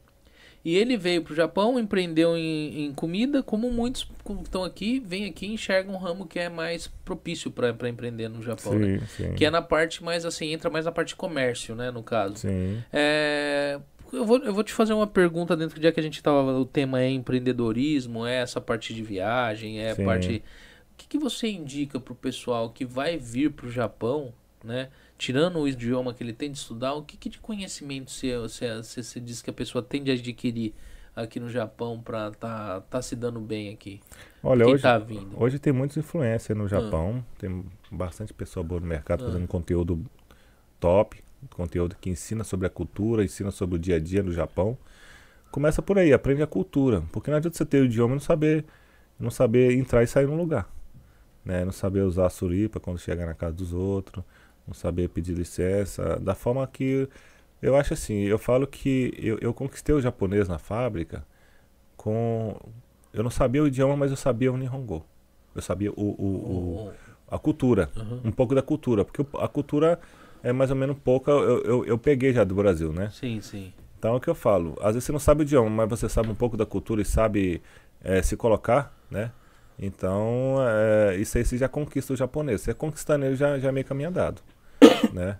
E 0.66 0.76
ele 0.76 0.98
veio 0.98 1.22
para 1.22 1.32
o 1.32 1.36
Japão, 1.36 1.80
empreendeu 1.80 2.38
em, 2.38 2.86
em, 2.86 2.94
comida, 2.94 3.42
como 3.42 3.72
muitos 3.72 4.04
que 4.04 4.34
estão 4.44 4.64
aqui, 4.64 5.00
vêm 5.00 5.26
aqui 5.26 5.46
e 5.46 5.54
enxergam 5.54 5.96
um 5.96 5.98
ramo 5.98 6.28
que 6.28 6.40
é 6.40 6.50
mais 6.50 6.88
propício 7.06 7.50
para 7.50 7.90
empreender 7.90 8.28
no 8.28 8.42
Japão, 8.42 8.74
sim, 8.74 8.80
né? 8.80 9.02
sim. 9.08 9.34
Que 9.36 9.46
é 9.46 9.50
na 9.50 9.62
parte 9.62 10.04
mais 10.04 10.26
assim, 10.26 10.52
entra 10.52 10.70
mais 10.70 10.86
na 10.86 10.92
parte 10.92 11.10
de 11.10 11.16
comércio, 11.16 11.74
né, 11.74 11.90
no 11.90 12.04
caso. 12.04 12.38
Sim. 12.38 12.84
É, 12.92 13.80
eu, 14.12 14.26
vou, 14.26 14.38
eu 14.40 14.54
vou 14.54 14.64
te 14.64 14.74
fazer 14.74 14.94
uma 14.94 15.08
pergunta 15.08 15.56
dentro 15.56 15.80
de 15.80 15.92
que 15.92 16.00
a 16.00 16.04
gente 16.04 16.22
tava. 16.22 16.42
O 16.54 16.66
tema 16.66 17.02
é 17.02 17.10
empreendedorismo, 17.10 18.26
é 18.26 18.36
essa 18.36 18.60
parte 18.60 18.94
de 18.94 19.04
viagem, 19.04 19.80
é 19.80 19.92
a 19.92 19.96
parte. 19.96 20.44
O 20.94 20.98
que, 20.98 21.08
que 21.08 21.18
você 21.18 21.48
indica 21.48 22.00
para 22.00 22.14
o 22.14 22.16
pessoal 22.16 22.72
que 22.72 22.84
vai 22.84 23.18
vir 23.18 23.52
para 23.52 23.68
o 23.68 23.72
Japão, 23.72 24.34
né? 24.64 24.90
Tirando 25.18 25.60
o 25.60 25.68
idioma 25.68 26.14
que 26.14 26.24
ele 26.24 26.34
tem 26.34 26.52
de 26.52 26.58
estudar, 26.58 26.94
o 26.94 27.02
que, 27.02 27.18
que 27.18 27.30
de 27.30 27.40
conhecimento 27.40 28.12
você, 28.12 28.38
você, 28.38 28.82
você, 28.82 29.20
diz 29.20 29.42
que 29.42 29.50
a 29.50 29.54
pessoa 29.54 29.82
tem 29.82 30.04
de 30.04 30.12
adquirir 30.12 30.74
aqui 31.16 31.40
no 31.40 31.50
Japão 31.50 32.00
para 32.00 32.32
tá, 32.32 32.82
tá 32.82 33.02
se 33.02 33.16
dando 33.16 33.40
bem 33.40 33.74
aqui? 33.74 34.00
Olha, 34.44 34.66
Quem 34.66 34.76
hoje, 34.76 34.84
tá 34.84 35.02
hoje 35.36 35.60
tem 35.60 35.74
muitas 35.74 35.98
influências 35.98 36.56
no 36.56 36.68
Japão, 36.68 37.24
ah. 37.26 37.36
tem 37.40 37.66
bastante 37.92 38.34
pessoa 38.34 38.64
boa 38.64 38.80
no 38.80 38.88
mercado 38.88 39.24
ah. 39.24 39.28
fazendo 39.28 39.48
conteúdo 39.48 40.06
top, 40.80 41.24
conteúdo 41.50 41.96
que 42.00 42.10
ensina 42.10 42.44
sobre 42.44 42.68
a 42.68 42.70
cultura, 42.70 43.24
ensina 43.24 43.50
sobre 43.50 43.78
o 43.78 43.80
dia 43.80 43.96
a 43.96 44.00
dia 44.00 44.22
no 44.22 44.32
Japão. 44.32 44.78
Começa 45.50 45.82
por 45.82 45.98
aí, 45.98 46.14
aprende 46.14 46.44
a 46.44 46.48
cultura, 46.48 47.04
porque 47.12 47.32
não 47.32 47.38
adianta 47.38 47.58
você 47.58 47.66
ter 47.66 47.82
o 47.82 47.86
idioma 47.86 48.14
e 48.14 48.16
não 48.16 48.22
saber, 48.22 48.66
não 49.20 49.32
saber 49.32 49.72
entrar 49.74 50.04
e 50.04 50.08
sair 50.08 50.28
no 50.28 50.36
lugar. 50.36 50.70
Né? 51.44 51.66
Não 51.66 51.72
saber 51.72 52.02
usar 52.02 52.28
a 52.28 52.30
suripa 52.30 52.80
quando 52.80 53.00
chegar 53.00 53.26
na 53.26 53.34
casa 53.34 53.56
dos 53.56 53.74
outros 53.74 54.24
saber 54.74 55.10
pedir 55.10 55.34
licença, 55.34 56.20
da 56.20 56.36
forma 56.36 56.66
que 56.68 57.08
eu 57.62 57.76
acho 57.76 57.94
assim, 57.94 58.22
eu 58.24 58.38
falo 58.38 58.68
que 58.68 59.14
eu, 59.18 59.38
eu 59.40 59.54
conquistei 59.54 59.94
o 59.94 60.02
japonês 60.02 60.48
na 60.48 60.60
fábrica 60.60 61.26
com 61.96 62.56
eu 63.14 63.24
não 63.24 63.32
sabia 63.32 63.64
o 63.64 63.68
idioma, 63.68 63.96
mas 63.96 64.12
eu 64.12 64.18
sabia 64.18 64.52
o 64.52 64.58
Nihongo. 64.58 65.04
Eu 65.56 65.62
sabia 65.62 65.92
o, 65.92 65.96
o, 65.96 66.88
o 66.88 66.94
a 67.30 67.40
cultura, 67.40 67.90
uhum. 67.96 68.22
um 68.26 68.32
pouco 68.32 68.54
da 68.54 68.62
cultura, 68.62 69.04
porque 69.04 69.26
a 69.40 69.48
cultura 69.48 70.00
é 70.44 70.54
mais 70.54 70.70
ou 70.70 70.78
menos 70.78 70.96
pouca, 71.04 71.32
eu, 71.32 71.64
eu, 71.64 71.86
eu, 71.86 71.98
peguei 71.98 72.32
já 72.32 72.44
do 72.44 72.56
Brasil, 72.56 72.94
né? 72.94 73.10
Sim, 73.10 73.42
sim. 73.42 73.74
Então 73.98 74.14
é 74.14 74.18
o 74.18 74.20
que 74.20 74.30
eu 74.30 74.36
falo, 74.36 74.78
às 74.80 74.94
vezes 74.94 75.06
você 75.06 75.12
não 75.12 75.20
sabe 75.20 75.42
o 75.42 75.44
idioma, 75.44 75.70
mas 75.70 75.90
você 75.90 76.08
sabe 76.08 76.30
um 76.30 76.36
pouco 76.36 76.56
da 76.56 76.66
cultura 76.66 77.02
e 77.02 77.06
sabe 77.06 77.62
é, 78.02 78.22
se 78.22 78.38
colocar, 78.38 78.96
né? 79.10 79.32
Então, 79.80 80.56
é, 80.62 81.18
isso 81.18 81.38
aí 81.38 81.44
você 81.44 81.58
já 81.58 81.68
conquista 81.68 82.14
o 82.14 82.16
japonês. 82.16 82.62
Você 82.62 82.74
conquistando 82.74 83.26
ele 83.26 83.36
já, 83.36 83.60
já 83.60 83.70
é 83.70 83.72
meio 83.72 83.86
caminho 83.86 84.10
andado 84.10 84.42
né? 85.14 85.38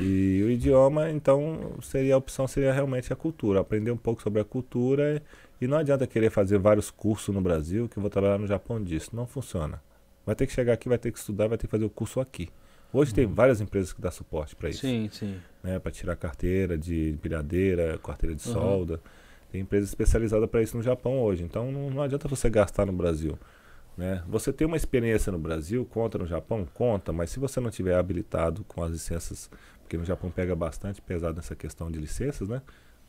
E 0.00 0.42
o 0.44 0.50
idioma, 0.50 1.10
então, 1.10 1.74
seria 1.82 2.14
a 2.14 2.18
opção 2.18 2.46
seria 2.46 2.72
realmente 2.72 3.12
a 3.12 3.16
cultura, 3.16 3.60
aprender 3.60 3.90
um 3.90 3.96
pouco 3.96 4.22
sobre 4.22 4.40
a 4.40 4.44
cultura 4.44 5.22
e 5.60 5.66
não 5.66 5.78
adianta 5.78 6.06
querer 6.06 6.30
fazer 6.30 6.58
vários 6.58 6.90
cursos 6.90 7.34
no 7.34 7.40
Brasil 7.40 7.88
que 7.88 7.98
eu 7.98 8.00
vou 8.00 8.10
trabalhar 8.10 8.38
no 8.38 8.46
Japão 8.46 8.82
disso, 8.82 9.10
não 9.14 9.26
funciona. 9.26 9.80
Vai 10.24 10.34
ter 10.34 10.46
que 10.46 10.52
chegar 10.52 10.72
aqui, 10.72 10.88
vai 10.88 10.98
ter 10.98 11.12
que 11.12 11.18
estudar, 11.18 11.46
vai 11.46 11.56
ter 11.56 11.66
que 11.66 11.70
fazer 11.70 11.84
o 11.84 11.90
curso 11.90 12.20
aqui. 12.20 12.48
Hoje 12.92 13.14
tem 13.14 13.26
uhum. 13.26 13.34
várias 13.34 13.60
empresas 13.60 13.92
que 13.92 14.00
dão 14.00 14.10
suporte 14.10 14.56
para 14.56 14.70
isso. 14.70 14.80
Sim, 14.80 15.08
sim. 15.12 15.36
Né, 15.62 15.78
para 15.78 15.92
tirar 15.92 16.16
carteira 16.16 16.76
de 16.76 17.10
empilhadeira, 17.10 17.98
carteira 17.98 18.34
de 18.34 18.46
uhum. 18.48 18.54
solda. 18.54 19.00
Tem 19.50 19.60
empresa 19.60 19.84
especializada 19.84 20.48
para 20.48 20.62
isso 20.62 20.76
no 20.76 20.82
Japão 20.82 21.20
hoje. 21.20 21.42
Então 21.42 21.70
não, 21.70 21.90
não 21.90 22.02
adianta 22.02 22.26
você 22.26 22.50
gastar 22.50 22.86
no 22.86 22.92
Brasil. 22.92 23.38
Né? 23.96 24.22
Você 24.28 24.52
tem 24.52 24.66
uma 24.66 24.76
experiência 24.76 25.32
no 25.32 25.38
Brasil, 25.38 25.84
conta 25.86 26.18
no 26.18 26.26
Japão? 26.26 26.66
Conta, 26.74 27.12
mas 27.12 27.30
se 27.30 27.38
você 27.38 27.60
não 27.60 27.70
tiver 27.70 27.94
habilitado 27.94 28.62
com 28.64 28.82
as 28.82 28.90
licenças, 28.90 29.50
porque 29.80 29.96
no 29.96 30.04
Japão 30.04 30.30
pega 30.30 30.54
bastante 30.54 31.00
pesado 31.00 31.36
nessa 31.36 31.56
questão 31.56 31.90
de 31.90 31.98
licenças, 31.98 32.48
né? 32.48 32.60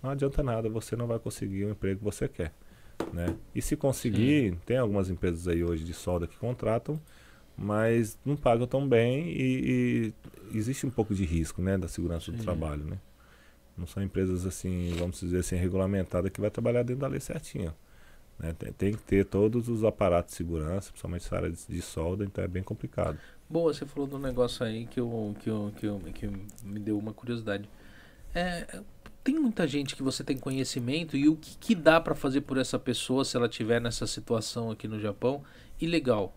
não 0.01 0.11
adianta 0.11 0.41
nada, 0.43 0.69
você 0.69 0.95
não 0.95 1.07
vai 1.07 1.19
conseguir 1.19 1.65
o 1.65 1.71
emprego 1.71 1.99
que 1.99 2.05
você 2.05 2.27
quer. 2.27 2.53
Né? 3.13 3.35
E 3.53 3.61
se 3.61 3.75
conseguir, 3.75 4.51
Sim. 4.51 4.59
tem 4.65 4.77
algumas 4.77 5.09
empresas 5.09 5.47
aí 5.47 5.63
hoje 5.63 5.83
de 5.83 5.93
solda 5.93 6.27
que 6.27 6.37
contratam, 6.37 6.99
mas 7.57 8.17
não 8.23 8.35
pagam 8.35 8.67
tão 8.67 8.87
bem 8.87 9.27
e, 9.29 10.13
e 10.51 10.57
existe 10.57 10.85
um 10.85 10.89
pouco 10.89 11.13
de 11.13 11.25
risco 11.25 11.61
né, 11.61 11.77
da 11.77 11.87
segurança 11.87 12.31
Sim. 12.31 12.37
do 12.37 12.43
trabalho. 12.43 12.85
Né? 12.85 12.97
Não 13.77 13.85
são 13.85 14.01
empresas 14.01 14.45
assim, 14.45 14.95
vamos 14.97 15.19
dizer 15.19 15.39
assim, 15.39 15.55
regulamentadas 15.55 16.31
que 16.31 16.39
vai 16.39 16.49
trabalhar 16.49 16.83
dentro 16.83 17.01
da 17.01 17.07
lei 17.07 17.19
certinha. 17.19 17.75
Né? 18.39 18.53
Tem, 18.57 18.71
tem, 18.71 18.91
que 18.93 19.01
ter 19.01 19.25
todos 19.25 19.67
os 19.67 19.83
aparatos 19.83 20.31
de 20.31 20.37
segurança, 20.37 20.89
principalmente 20.89 21.25
essa 21.25 21.35
área 21.35 21.49
de, 21.49 21.57
de, 21.67 21.81
solda, 21.81 22.23
então 22.23 22.43
é 22.43 22.47
bem 22.47 22.63
complicado. 22.63 23.17
Boa, 23.49 23.73
você 23.73 23.85
falou 23.85 24.07
do 24.07 24.19
negócio 24.19 24.65
aí 24.65 24.85
que, 24.85 24.99
eu, 24.99 25.35
que, 25.39 25.49
eu, 25.49 25.73
que, 25.75 25.85
eu, 25.85 25.99
que 26.13 26.27
me 26.63 26.79
deu 26.79 26.97
uma 26.97 27.13
curiosidade. 27.13 27.67
É, 28.35 28.81
tem 29.23 29.39
muita 29.39 29.65
gente 29.67 29.95
que 29.95 30.03
você 30.03 30.23
tem 30.23 30.37
conhecimento 30.37 31.17
e 31.17 31.27
o 31.27 31.35
que, 31.35 31.57
que 31.57 31.75
dá 31.75 31.99
para 31.99 32.13
fazer 32.13 32.41
por 32.41 32.57
essa 32.57 32.77
pessoa 32.77 33.25
se 33.25 33.35
ela 33.35 33.49
tiver 33.49 33.81
nessa 33.81 34.05
situação 34.05 34.69
aqui 34.69 34.87
no 34.87 34.99
Japão? 34.99 35.43
Ilegal. 35.81 36.35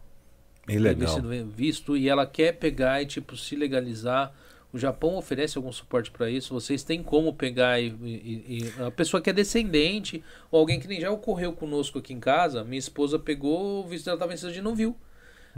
Ilegal. 0.69 1.21
Visto 1.55 1.97
e 1.97 2.09
ela 2.09 2.27
quer 2.27 2.53
pegar 2.53 3.03
e 3.03 3.07
tipo 3.07 3.37
se 3.37 3.57
legalizar 3.57 4.35
o 4.73 4.79
Japão 4.79 5.17
oferece 5.17 5.59
algum 5.59 5.73
suporte 5.73 6.11
para 6.11 6.31
isso? 6.31 6.55
Vocês 6.55 6.83
têm 6.83 7.03
como 7.03 7.33
pegar 7.35 7.81
e, 7.81 7.89
e, 8.03 8.59
e, 8.59 8.83
a 8.83 8.91
pessoa 8.91 9.21
que 9.21 9.29
é 9.29 9.33
descendente 9.33 10.23
ou 10.51 10.61
alguém 10.61 10.79
que 10.79 10.87
nem 10.87 11.01
já 11.01 11.11
ocorreu 11.11 11.53
conosco 11.53 11.99
aqui 11.99 12.13
em 12.13 12.21
casa, 12.21 12.63
minha 12.63 12.79
esposa 12.79 13.19
pegou, 13.19 13.85
o 13.85 13.89
visto 13.89 14.05
dela 14.05 14.17
estava 14.17 14.31
vencido 14.31 14.53
e 14.53 14.61
não 14.61 14.75
viu. 14.75 14.97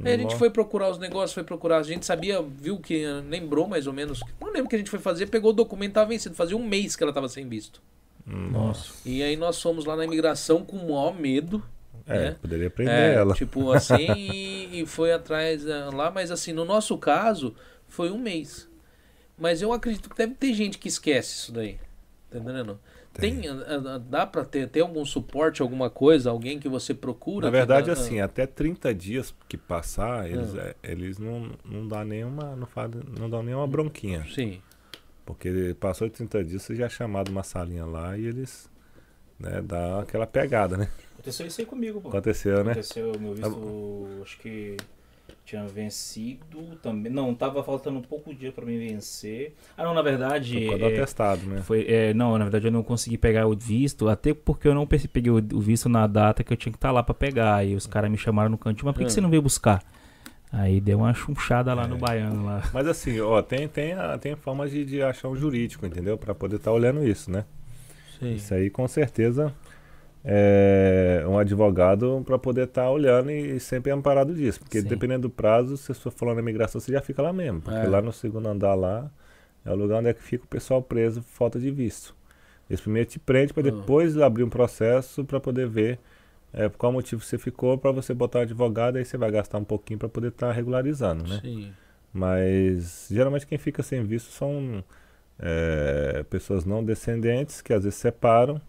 Aí 0.02 0.14
a 0.14 0.16
gente 0.16 0.36
foi 0.36 0.48
procurar 0.48 0.90
os 0.90 0.98
negócios, 0.98 1.34
foi 1.34 1.44
procurar. 1.44 1.78
A 1.78 1.82
gente 1.82 2.06
sabia, 2.06 2.42
viu 2.42 2.78
que 2.78 3.04
lembrou 3.28 3.68
mais 3.68 3.86
ou 3.86 3.92
menos. 3.92 4.20
Não 4.40 4.48
lembro 4.48 4.64
o 4.64 4.68
que 4.68 4.76
a 4.76 4.78
gente 4.78 4.90
foi 4.90 4.98
fazer, 4.98 5.26
pegou 5.26 5.50
o 5.50 5.54
documento, 5.54 5.92
tava 5.92 6.08
vencido. 6.08 6.34
Fazia 6.34 6.56
um 6.56 6.66
mês 6.66 6.96
que 6.96 7.02
ela 7.02 7.12
tava 7.12 7.28
sem 7.28 7.46
visto. 7.46 7.82
Nossa. 8.26 8.92
E 9.04 9.22
aí 9.22 9.36
nós 9.36 9.60
fomos 9.60 9.84
lá 9.84 9.96
na 9.96 10.04
imigração 10.04 10.64
com 10.64 10.76
o 10.76 10.88
maior 10.88 11.14
medo. 11.14 11.62
É, 12.06 12.18
né? 12.18 12.36
poderia 12.40 12.70
prender 12.70 12.94
É, 12.94 13.14
ela. 13.14 13.34
Tipo 13.34 13.70
assim, 13.70 14.06
e, 14.16 14.80
e 14.80 14.86
foi 14.86 15.12
atrás 15.12 15.66
eh, 15.66 15.88
lá, 15.92 16.10
mas 16.10 16.30
assim, 16.30 16.52
no 16.52 16.64
nosso 16.64 16.96
caso, 16.98 17.54
foi 17.86 18.10
um 18.10 18.18
mês. 18.18 18.68
Mas 19.38 19.62
eu 19.62 19.72
acredito 19.72 20.08
que 20.10 20.16
deve 20.16 20.34
ter 20.34 20.52
gente 20.54 20.78
que 20.78 20.88
esquece 20.88 21.34
isso 21.34 21.52
daí. 21.52 21.78
Tá 22.30 22.38
entendendo? 22.38 22.78
Tem, 23.12 23.46
ah, 23.46 23.64
ah, 23.66 23.98
dá 23.98 24.26
pra 24.26 24.42
ter, 24.44 24.66
ter 24.68 24.80
algum 24.80 25.04
suporte, 25.04 25.60
alguma 25.60 25.90
coisa, 25.90 26.30
alguém 26.30 26.58
que 26.58 26.68
você 26.68 26.94
procura? 26.94 27.46
Na 27.46 27.50
que 27.50 27.56
verdade, 27.58 27.88
dá- 27.88 27.92
assim, 27.92 28.20
até 28.20 28.46
30 28.46 28.94
dias 28.94 29.34
que 29.48 29.58
passar, 29.58 30.30
eles, 30.30 30.54
Ah. 30.54 30.74
é, 30.82 30.92
eles 30.92 31.18
não, 31.18 31.50
não 31.64 31.86
dá 31.86 32.04
nenhuma. 32.04 32.56
Não, 32.56 32.66
faz, 32.66 32.90
não 33.18 33.28
dão 33.28 33.42
nenhuma 33.42 33.66
bronquinha. 33.66 34.24
Sim. 34.34 34.62
Porque 35.26 35.76
passou 35.78 36.08
de 36.08 36.14
30 36.14 36.42
dias, 36.42 36.62
você 36.62 36.74
já 36.74 36.86
é 36.86 36.88
chamado 36.88 37.28
uma 37.30 37.42
salinha 37.42 37.84
lá 37.84 38.16
e 38.16 38.24
eles 38.24 38.68
né, 39.38 39.60
dá 39.60 40.00
aquela 40.00 40.26
pegada, 40.26 40.76
né? 40.76 40.88
Aconteceu 41.14 41.46
isso 41.46 41.60
aí 41.60 41.66
comigo, 41.66 42.00
pô. 42.00 42.08
Aconteceu, 42.08 42.64
né? 42.64 42.72
Aconteceu, 42.72 43.12
meu 43.20 43.34
visto, 43.34 44.08
acho 44.22 44.38
que 44.38 44.76
tinha 45.44 45.66
vencido 45.66 46.76
também. 46.82 47.10
Não, 47.12 47.34
tava 47.34 47.62
faltando 47.64 47.98
um 47.98 48.02
pouco 48.02 48.32
de 48.32 48.40
dia 48.40 48.52
pra 48.52 48.64
mim 48.64 48.78
vencer. 48.78 49.54
Ah, 49.76 49.84
não, 49.84 49.92
na 49.94 50.02
verdade. 50.02 50.60
Por 50.60 50.68
causa 50.70 50.78
do 50.78 50.84
é, 50.84 50.94
atestado, 50.96 51.46
né? 51.46 51.62
foi, 51.62 51.84
é, 51.88 52.14
não, 52.14 52.32
na 52.38 52.44
verdade 52.44 52.66
eu 52.66 52.72
não 52.72 52.82
consegui 52.82 53.18
pegar 53.18 53.46
o 53.46 53.56
visto, 53.56 54.08
até 54.08 54.32
porque 54.32 54.68
eu 54.68 54.74
não 54.74 54.86
peguei 54.86 55.30
o, 55.30 55.40
visto 55.60 55.88
na 55.88 56.06
data 56.06 56.42
que 56.44 56.52
eu 56.52 56.56
tinha 56.56 56.72
que 56.72 56.76
estar 56.78 56.90
lá 56.92 57.02
pra 57.02 57.14
pegar. 57.14 57.66
E 57.66 57.74
os 57.74 57.86
caras 57.86 58.10
me 58.10 58.16
chamaram 58.16 58.50
no 58.50 58.58
cantinho, 58.58 58.86
mas 58.86 58.94
por 58.94 58.98
que, 59.00 59.04
que 59.06 59.10
Ah. 59.10 59.14
você 59.14 59.20
não 59.20 59.30
veio 59.30 59.42
buscar? 59.42 59.82
Aí 60.52 60.80
deu 60.80 60.98
uma 60.98 61.14
chunchada 61.14 61.72
lá 61.74 61.84
É. 61.84 61.86
no 61.88 61.96
baiano 61.96 62.44
lá. 62.44 62.62
Mas 62.74 62.86
assim, 62.86 63.18
ó, 63.20 63.40
tem, 63.42 63.66
tem, 63.68 63.94
a- 63.94 64.18
tem 64.18 64.36
formas 64.36 64.70
de, 64.70 64.84
de 64.84 65.02
achar 65.02 65.28
um 65.28 65.34
jurídico, 65.36 65.86
entendeu? 65.86 66.16
Pra 66.18 66.34
poder 66.34 66.56
estar 66.56 66.70
olhando 66.72 67.06
isso, 67.06 67.30
né? 67.30 67.44
Sim. 68.20 68.34
Isso 68.34 68.52
aí 68.54 68.70
com 68.70 68.86
certeza 68.86 69.52
é 70.24 71.24
um 71.26 71.36
advogado 71.38 72.22
para 72.24 72.38
poder 72.38 72.64
estar 72.68 72.90
olhando 72.90 73.30
e 73.30 73.58
sempre 73.58 73.90
amparado 73.90 74.34
disso. 74.34 74.60
Porque 74.60 74.80
Sim. 74.80 74.88
dependendo 74.88 75.22
do 75.22 75.30
prazo, 75.30 75.76
se 75.76 75.86
você 75.92 76.00
for 76.00 76.12
falando 76.12 76.36
na 76.36 76.42
imigração, 76.42 76.80
você 76.80 76.92
já 76.92 77.00
fica 77.00 77.20
lá 77.22 77.32
mesmo. 77.32 77.60
Porque 77.60 77.78
É. 77.78 77.88
lá 77.88 78.00
no 78.00 78.12
segundo 78.12 78.46
andar 78.48 78.74
lá 78.74 79.10
é 79.64 79.70
o 79.70 79.74
lugar 79.74 79.98
onde 79.98 80.08
é 80.08 80.14
que 80.14 80.22
fica 80.22 80.44
o 80.44 80.48
pessoal 80.48 80.80
preso 80.82 81.22
por 81.22 81.28
falta 81.30 81.58
de 81.58 81.70
visto. 81.70 82.14
Eles 82.70 82.80
primeiro 82.80 83.08
te 83.08 83.18
prende 83.18 83.52
para 83.52 83.62
Ah. 83.66 83.70
depois 83.70 84.16
abrir 84.16 84.44
um 84.44 84.48
processo 84.48 85.24
para 85.24 85.40
poder 85.40 85.66
ver 85.68 85.98
é, 86.54 86.68
por 86.68 86.76
qual 86.76 86.92
motivo 86.92 87.22
você 87.22 87.38
ficou, 87.38 87.78
para 87.78 87.90
você 87.90 88.12
botar 88.12 88.40
um 88.40 88.42
advogado, 88.42 88.96
aí 88.96 89.04
você 89.06 89.16
vai 89.16 89.30
gastar 89.30 89.56
um 89.56 89.64
pouquinho 89.64 89.98
para 89.98 90.08
poder 90.10 90.28
estar 90.28 90.52
regularizando, 90.52 91.26
né? 91.26 91.38
Sim. 91.42 91.72
Mas 92.12 93.08
geralmente 93.10 93.46
quem 93.46 93.56
fica 93.56 93.82
sem 93.82 94.04
visto 94.04 94.30
são 94.30 94.84
é, 95.38 96.22
pessoas 96.28 96.66
não 96.66 96.84
descendentes 96.84 97.62
que 97.62 97.72
às 97.72 97.84
vezes 97.84 97.98
separam 97.98 98.60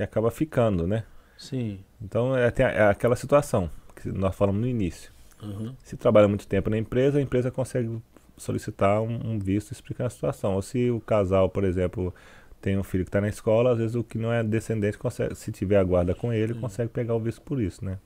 e 0.00 0.02
acaba 0.02 0.30
ficando, 0.30 0.86
né? 0.86 1.04
Sim. 1.36 1.80
Então 2.00 2.36
é, 2.36 2.52
é 2.56 2.82
aquela 2.88 3.14
situação 3.16 3.70
que 3.94 4.08
nós 4.10 4.34
falamos 4.34 4.60
no 4.60 4.66
início. 4.66 5.12
Uhum. 5.42 5.74
Se 5.82 5.96
trabalha 5.96 6.26
muito 6.28 6.46
tempo 6.46 6.68
na 6.70 6.78
empresa, 6.78 7.18
a 7.18 7.22
empresa 7.22 7.50
consegue 7.50 7.98
solicitar 8.36 9.00
um, 9.02 9.32
um 9.32 9.38
visto 9.38 9.72
explicando 9.72 10.06
a 10.06 10.10
situação. 10.10 10.54
Ou 10.54 10.62
se 10.62 10.90
o 10.90 11.00
casal, 11.00 11.48
por 11.48 11.64
exemplo, 11.64 12.14
tem 12.60 12.78
um 12.78 12.82
filho 12.82 13.04
que 13.04 13.08
está 13.08 13.20
na 13.20 13.28
escola, 13.28 13.72
às 13.72 13.78
vezes 13.78 13.94
o 13.94 14.02
que 14.04 14.18
não 14.18 14.32
é 14.32 14.42
descendente 14.42 14.98
consegue, 14.98 15.34
se 15.34 15.52
tiver 15.52 15.76
a 15.76 15.84
guarda 15.84 16.14
com 16.14 16.32
ele, 16.32 16.52
Hum. 16.54 16.60
consegue 16.60 16.90
pegar 16.90 17.14
o 17.14 17.20
visto 17.20 17.40
por 17.42 17.60
isso, 17.60 17.84
né? 17.84 17.98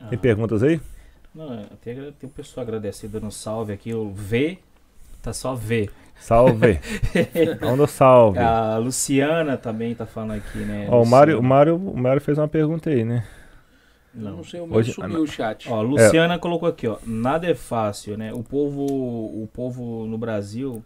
Ah, 0.00 0.06
Tem 0.08 0.18
perguntas 0.18 0.62
aí? 0.62 0.80
Não, 1.34 1.52
é, 1.52 1.66
tem, 1.80 1.94
tem 2.12 2.28
um 2.28 2.32
pessoal 2.32 2.62
agradecido 2.64 3.20
no 3.20 3.30
salve 3.30 3.72
aqui, 3.72 3.92
o 3.94 4.10
V, 4.10 4.58
tá 5.22 5.32
só 5.32 5.54
V. 5.54 5.90
Salve! 6.20 6.80
Manda 7.60 7.86
salve! 7.86 8.38
A 8.38 8.76
Luciana 8.78 9.56
também 9.56 9.94
tá 9.94 10.04
falando 10.06 10.32
aqui, 10.32 10.58
né? 10.58 10.86
Ó, 10.90 11.02
o, 11.02 11.06
Mário, 11.06 11.38
o. 11.38 11.42
Mário, 11.42 11.76
o 11.76 11.96
Mário 11.96 12.20
fez 12.20 12.36
uma 12.38 12.48
pergunta 12.48 12.90
aí, 12.90 13.04
né? 13.04 13.24
Eu 14.14 14.22
Não. 14.22 14.36
não 14.38 14.44
sei, 14.44 14.60
o 14.60 14.66
meu 14.66 14.76
Hoje- 14.78 14.92
sumiu 14.92 15.22
o 15.22 15.26
chat. 15.26 15.70
Ó, 15.70 15.80
Luciana 15.80 16.38
colocou 16.38 16.68
aqui, 16.68 16.86
ó. 16.88 16.96
Nada 17.06 17.46
é 17.48 17.54
fácil, 17.54 18.16
né? 18.18 18.32
O 18.32 18.42
povo, 18.42 18.82
o 18.84 19.48
povo 19.52 20.06
no 20.06 20.18
Brasil, 20.18 20.82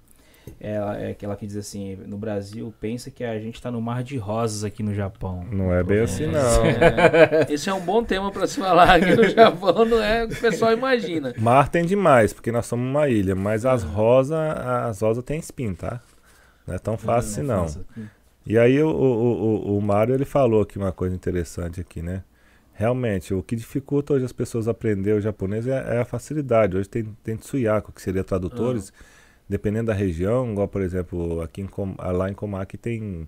ela, 0.60 0.98
é 0.98 1.10
aquela 1.10 1.36
que 1.36 1.46
diz 1.46 1.56
assim, 1.56 1.96
no 2.06 2.16
Brasil 2.16 2.72
pensa 2.80 3.10
que 3.10 3.24
a 3.24 3.38
gente 3.38 3.60
tá 3.60 3.70
no 3.70 3.80
mar 3.80 4.02
de 4.02 4.16
rosas 4.16 4.64
aqui 4.64 4.82
no 4.82 4.94
Japão. 4.94 5.44
Não 5.50 5.72
é 5.72 5.82
bem 5.82 6.00
assim, 6.00 6.26
não. 6.26 6.64
É, 6.64 7.52
esse 7.52 7.68
é 7.68 7.74
um 7.74 7.80
bom 7.80 8.02
tema 8.02 8.30
pra 8.30 8.46
se 8.46 8.58
falar 8.58 8.96
aqui 8.96 9.14
no 9.14 9.26
Japão, 9.30 9.84
não 9.84 10.02
é 10.02 10.24
o 10.24 10.28
que 10.28 10.34
o 10.34 10.40
pessoal 10.40 10.72
imagina. 10.72 11.34
Mar 11.38 11.68
tem 11.68 11.84
demais, 11.84 12.32
porque 12.32 12.52
nós 12.52 12.66
somos 12.66 12.88
uma 12.88 13.08
ilha, 13.08 13.34
mas 13.34 13.64
as 13.66 13.82
rosas, 13.82 14.38
as 14.38 15.00
rosas 15.00 15.24
têm 15.24 15.38
espinho, 15.38 15.74
tá? 15.74 16.00
Não 16.66 16.74
é 16.74 16.78
tão 16.78 16.96
fácil 16.96 17.30
assim, 17.30 17.42
não. 17.42 17.62
fácil. 17.62 17.84
E 18.44 18.58
aí 18.58 18.82
o, 18.82 18.88
o, 18.88 19.72
o, 19.72 19.78
o 19.78 19.82
Mário 19.82 20.14
ele 20.14 20.24
falou 20.24 20.62
aqui 20.62 20.78
uma 20.78 20.92
coisa 20.92 21.14
interessante 21.14 21.80
aqui, 21.80 22.02
né? 22.02 22.24
Realmente, 22.74 23.34
o 23.34 23.42
que 23.42 23.54
dificulta 23.54 24.14
hoje 24.14 24.24
as 24.24 24.32
pessoas 24.32 24.66
aprender 24.66 25.12
o 25.12 25.20
japonês 25.20 25.66
é, 25.66 25.96
é 25.96 26.00
a 26.00 26.04
facilidade. 26.04 26.76
Hoje 26.76 26.88
tem, 26.88 27.04
tem 27.22 27.36
Tsuyako, 27.36 27.92
que 27.92 28.00
seria 28.00 28.24
tradutores, 28.24 28.92
dependendo 29.48 29.86
da 29.88 29.94
região, 29.94 30.50
igual 30.52 30.68
por 30.68 30.80
exemplo, 30.82 31.40
aqui 31.42 31.60
em, 31.62 31.66
Com- 31.66 31.94
ah, 31.98 32.12
lá 32.12 32.30
em 32.30 32.34
Komaki 32.34 32.76
tem 32.78 33.26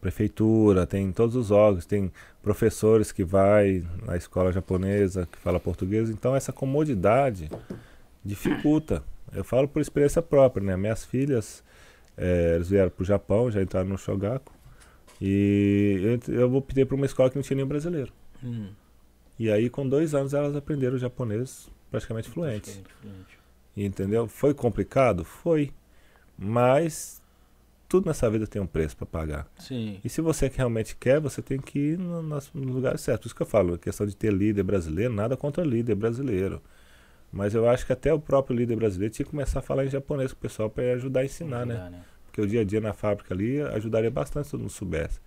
prefeitura, 0.00 0.86
tem 0.86 1.10
todos 1.12 1.34
os 1.34 1.50
órgãos, 1.50 1.84
tem 1.86 2.12
professores 2.42 3.10
que 3.12 3.24
vai 3.24 3.84
na 4.04 4.16
escola 4.16 4.52
japonesa, 4.52 5.26
que 5.30 5.38
fala 5.38 5.58
português, 5.58 6.10
então 6.10 6.36
essa 6.36 6.52
comodidade 6.52 7.48
dificulta. 8.24 9.02
Eu 9.34 9.42
falo 9.44 9.66
por 9.66 9.80
experiência 9.82 10.22
própria, 10.22 10.64
né? 10.64 10.76
Minhas 10.76 11.04
filhas, 11.04 11.62
eh, 12.16 12.52
eles 12.56 12.68
vieram 12.68 12.90
pro 12.90 13.04
Japão, 13.04 13.50
já 13.50 13.60
entraram 13.60 13.88
no 13.88 13.98
Shogaku, 13.98 14.52
e 15.20 16.18
eu, 16.28 16.34
eu 16.34 16.54
optei 16.54 16.84
por 16.84 16.94
uma 16.94 17.06
escola 17.06 17.28
que 17.30 17.36
não 17.36 17.42
tinha 17.42 17.56
nenhum 17.56 17.68
brasileiro. 17.68 18.12
Hum, 18.44 18.68
E 19.38 19.50
aí, 19.50 19.68
com 19.68 19.88
dois 19.88 20.14
anos, 20.14 20.32
elas 20.34 20.54
aprenderam 20.54 20.96
japonês 20.98 21.68
praticamente 21.90 22.28
fluentes. 22.28 22.80
Fluente, 23.00 23.35
Entendeu? 23.76 24.26
Foi 24.26 24.54
complicado? 24.54 25.24
Foi. 25.24 25.72
Mas 26.38 27.22
tudo 27.88 28.06
nessa 28.06 28.28
vida 28.30 28.46
tem 28.46 28.60
um 28.60 28.66
preço 28.66 28.96
para 28.96 29.06
pagar. 29.06 29.46
sim. 29.58 30.00
E 30.04 30.08
se 30.08 30.20
você 30.20 30.50
realmente 30.54 30.96
quer, 30.96 31.20
você 31.20 31.40
tem 31.40 31.58
que 31.60 31.78
ir 31.78 31.98
no, 31.98 32.22
nas- 32.22 32.50
no 32.52 32.72
lugar 32.72 32.98
certo. 32.98 33.22
Por 33.22 33.26
isso 33.28 33.34
que 33.36 33.42
eu 33.42 33.46
falo, 33.46 33.74
a 33.74 33.78
questão 33.78 34.06
de 34.06 34.16
ter 34.16 34.32
líder 34.32 34.62
brasileiro, 34.62 35.12
nada 35.12 35.36
contra 35.36 35.64
líder 35.64 35.94
brasileiro. 35.94 36.60
Mas 37.32 37.54
eu 37.54 37.68
acho 37.68 37.84
que 37.86 37.92
até 37.92 38.12
o 38.12 38.18
próprio 38.20 38.56
líder 38.56 38.76
brasileiro 38.76 39.12
tinha 39.14 39.24
que 39.24 39.30
começar 39.30 39.58
a 39.60 39.62
falar 39.62 39.84
em 39.84 39.88
japonês 39.90 40.32
com 40.32 40.38
o 40.38 40.40
pessoal 40.40 40.70
para 40.70 40.92
ajudar 40.94 41.20
a 41.20 41.24
ensinar, 41.24 41.66
né? 41.66 41.74
Ajudar, 41.74 41.90
né? 41.90 42.00
Porque 42.26 42.40
o 42.40 42.46
dia 42.46 42.60
a 42.60 42.64
dia 42.64 42.80
na 42.80 42.92
fábrica 42.92 43.34
ali 43.34 43.60
ajudaria 43.60 44.10
bastante 44.10 44.46
se 44.46 44.50
todo 44.52 44.60
mundo 44.60 44.70
soubesse. 44.70 45.20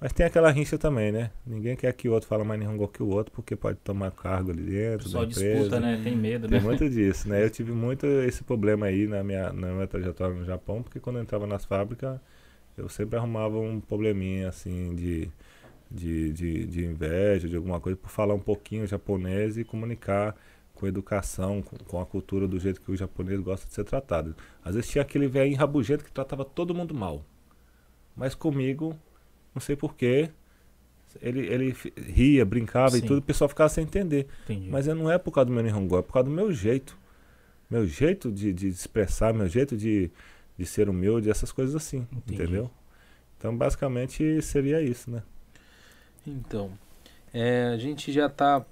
Mas 0.00 0.12
tem 0.12 0.24
aquela 0.26 0.50
rincha 0.50 0.78
também, 0.78 1.10
né? 1.10 1.30
Ninguém 1.44 1.74
quer 1.76 1.92
que 1.92 2.08
o 2.08 2.12
outro 2.12 2.28
fale 2.28 2.44
mais 2.44 2.60
Nihongo 2.60 2.86
que 2.88 3.02
o 3.02 3.08
outro, 3.08 3.32
porque 3.32 3.56
pode 3.56 3.78
tomar 3.78 4.12
cargo 4.12 4.52
ali 4.52 4.62
O 4.62 4.66
dentro 4.66 4.98
pessoal 4.98 5.24
empresa. 5.24 5.54
disputa, 5.54 5.80
né? 5.80 6.00
Tem 6.02 6.16
medo, 6.16 6.48
Tem 6.48 6.60
né? 6.60 6.60
muito 6.60 6.88
disso, 6.90 7.28
né? 7.28 7.42
Eu 7.44 7.50
tive 7.50 7.72
muito 7.72 8.06
esse 8.06 8.44
problema 8.44 8.86
aí 8.86 9.06
na 9.08 9.24
minha, 9.24 9.52
na 9.52 9.72
minha 9.72 9.86
trajetória 9.88 10.34
no 10.36 10.44
Japão, 10.44 10.82
porque 10.82 11.00
quando 11.00 11.16
eu 11.16 11.22
entrava 11.22 11.46
nas 11.48 11.64
fábricas, 11.64 12.20
eu 12.76 12.88
sempre 12.88 13.18
arrumava 13.18 13.58
um 13.58 13.80
probleminha, 13.80 14.48
assim, 14.48 14.94
de, 14.94 15.28
de, 15.90 16.32
de, 16.32 16.66
de 16.66 16.84
inveja, 16.86 17.48
de 17.48 17.56
alguma 17.56 17.80
coisa, 17.80 17.96
por 17.96 18.10
falar 18.10 18.34
um 18.34 18.40
pouquinho 18.40 18.86
japonês 18.86 19.58
e 19.58 19.64
comunicar 19.64 20.36
com 20.74 20.86
educação, 20.86 21.62
com, 21.62 21.76
com 21.78 22.00
a 22.00 22.06
cultura 22.06 22.46
do 22.48 22.58
jeito 22.60 22.80
que 22.80 22.90
o 22.92 22.96
japonês 22.96 23.40
gosta 23.40 23.66
de 23.66 23.74
ser 23.74 23.84
tratado. 23.84 24.36
Às 24.64 24.76
vezes 24.76 24.90
tinha 24.90 25.02
aquele 25.02 25.26
velho 25.28 25.56
rabugento 25.56 26.04
que 26.04 26.12
tratava 26.12 26.44
todo 26.44 26.74
mundo 26.74 26.94
mal. 26.94 27.24
Mas 28.16 28.34
comigo, 28.34 28.96
não 29.58 29.60
sei 29.60 29.74
porquê, 29.76 30.30
ele, 31.20 31.40
ele 31.46 31.76
ria, 31.96 32.44
brincava 32.44 32.96
e 32.96 33.00
Sim. 33.00 33.06
tudo, 33.06 33.18
o 33.18 33.22
pessoal 33.22 33.48
ficava 33.48 33.68
sem 33.68 33.84
entender. 33.84 34.28
Entendi. 34.44 34.68
Mas 34.70 34.86
não 34.86 35.10
é 35.10 35.18
por 35.18 35.32
causa 35.32 35.46
do 35.46 35.52
meu 35.52 35.62
Nihongo, 35.62 35.98
é 35.98 36.02
por 36.02 36.12
causa 36.12 36.28
do 36.28 36.34
meu 36.34 36.52
jeito. 36.52 36.96
Meu 37.68 37.86
jeito 37.86 38.30
de, 38.30 38.52
de 38.52 38.68
expressar, 38.68 39.34
meu 39.34 39.48
jeito 39.48 39.76
de, 39.76 40.10
de 40.56 40.64
ser 40.64 40.88
humilde, 40.88 41.30
essas 41.30 41.52
coisas 41.52 41.74
assim, 41.74 42.06
Entendi. 42.12 42.42
entendeu? 42.42 42.70
Então, 43.36 43.56
basicamente, 43.56 44.40
seria 44.42 44.80
isso, 44.80 45.10
né? 45.10 45.22
Então, 46.26 46.70
é, 47.32 47.70
a 47.74 47.76
gente 47.76 48.10
já 48.10 48.28
tá 48.28 48.64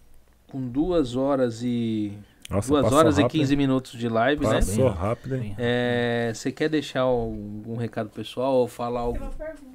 com 0.49 0.67
duas 0.67 1.15
horas 1.17 1.63
e. 1.63 2.13
Nossa, 2.49 2.69
duas 2.69 2.83
passou 2.85 2.99
horas 2.99 3.19
rápido, 3.19 3.37
e 3.37 3.41
15 3.41 3.57
minutos 3.57 3.93
de 3.93 4.09
live, 4.09 4.45
hein? 4.45 4.51
né? 4.51 4.57
Passou 4.57 4.89
rápido, 4.89 5.37
hein? 5.37 5.55
É, 5.59 6.31
Você 6.33 6.53
quer 6.53 6.69
deixar 6.69 7.01
algum 7.01 7.77
recado 7.77 8.09
pessoal 8.09 8.55
ou 8.55 8.69
falar 8.69 9.01
algo? 9.01 9.19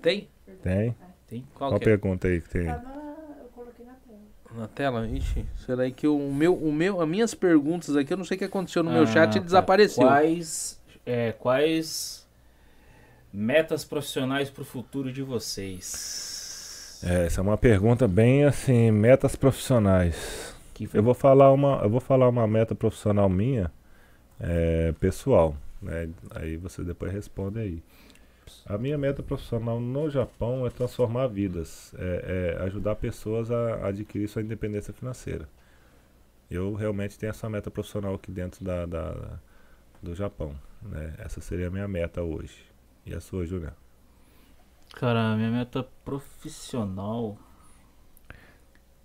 Tem? 0.01 0.29
Tem? 0.61 0.95
Qual 1.55 1.71
Qual 1.71 1.79
que 1.79 1.83
é? 1.85 1.85
pergunta 1.85 2.27
aí 2.27 2.41
que 2.41 2.49
tem? 2.49 2.65
Tá 2.65 2.77
na... 2.77 2.91
Eu 3.41 3.49
coloquei 3.55 3.85
na 3.85 3.93
tela. 3.93 4.19
Na 4.61 4.67
tela? 4.67 5.07
Ixi, 5.07 5.45
será 5.65 5.89
que 5.89 6.07
o 6.07 6.31
meu, 6.31 6.55
o 6.55 6.71
meu, 6.73 7.01
as 7.01 7.07
minhas 7.07 7.33
perguntas 7.33 7.95
aqui, 7.95 8.11
eu 8.13 8.17
não 8.17 8.25
sei 8.25 8.35
o 8.35 8.37
que 8.39 8.45
aconteceu 8.45 8.83
no 8.83 8.91
meu 8.91 9.03
Ah, 9.03 9.07
chat, 9.07 9.33
tá. 9.33 9.39
desapareceu. 9.39 10.03
Quais, 10.03 10.79
é, 11.05 11.31
quais 11.33 12.27
metas 13.31 13.85
profissionais 13.85 14.49
pro 14.49 14.65
futuro 14.65 15.11
de 15.11 15.21
vocês? 15.23 17.01
É, 17.03 17.25
essa 17.25 17.41
é 17.41 17.43
uma 17.43 17.57
pergunta 17.57 18.07
bem 18.07 18.43
assim, 18.45 18.91
metas 18.91 19.35
profissionais. 19.35 20.53
O 20.71 20.73
que 20.73 20.89
Eu 20.93 21.01
vou 21.03 21.13
falar 21.13 21.51
uma, 21.51 21.79
eu 21.83 21.89
vou 21.89 21.99
falar 22.01 22.27
uma 22.29 22.45
meta 22.47 22.75
profissional 22.75 23.29
minha, 23.29 23.71
é, 24.39 24.93
pessoal, 24.99 25.55
né? 25.81 26.09
Aí 26.35 26.57
você 26.57 26.83
depois 26.83 27.11
responde 27.11 27.59
aí. 27.59 27.83
A 28.65 28.77
minha 28.77 28.97
meta 28.97 29.23
profissional 29.23 29.79
no 29.79 30.09
Japão 30.09 30.65
é 30.65 30.69
transformar 30.69 31.27
vidas, 31.27 31.93
é, 31.97 32.55
é 32.59 32.63
ajudar 32.63 32.95
pessoas 32.95 33.51
a 33.51 33.87
adquirir 33.87 34.27
sua 34.29 34.41
independência 34.41 34.93
financeira. 34.93 35.47
Eu 36.49 36.73
realmente 36.75 37.17
tenho 37.17 37.29
essa 37.29 37.49
meta 37.49 37.71
profissional 37.71 38.13
aqui 38.15 38.31
dentro 38.31 38.63
da, 38.63 38.85
da- 38.85 39.39
do 40.03 40.15
Japão, 40.15 40.55
né? 40.81 41.15
Essa 41.19 41.41
seria 41.41 41.67
a 41.67 41.71
minha 41.71 41.87
meta 41.87 42.23
hoje. 42.23 42.65
E 43.05 43.13
a 43.13 43.21
sua, 43.21 43.45
Juliana? 43.45 43.77
Cara, 44.95 45.35
minha 45.35 45.49
meta 45.51 45.83
profissional. 46.05 47.37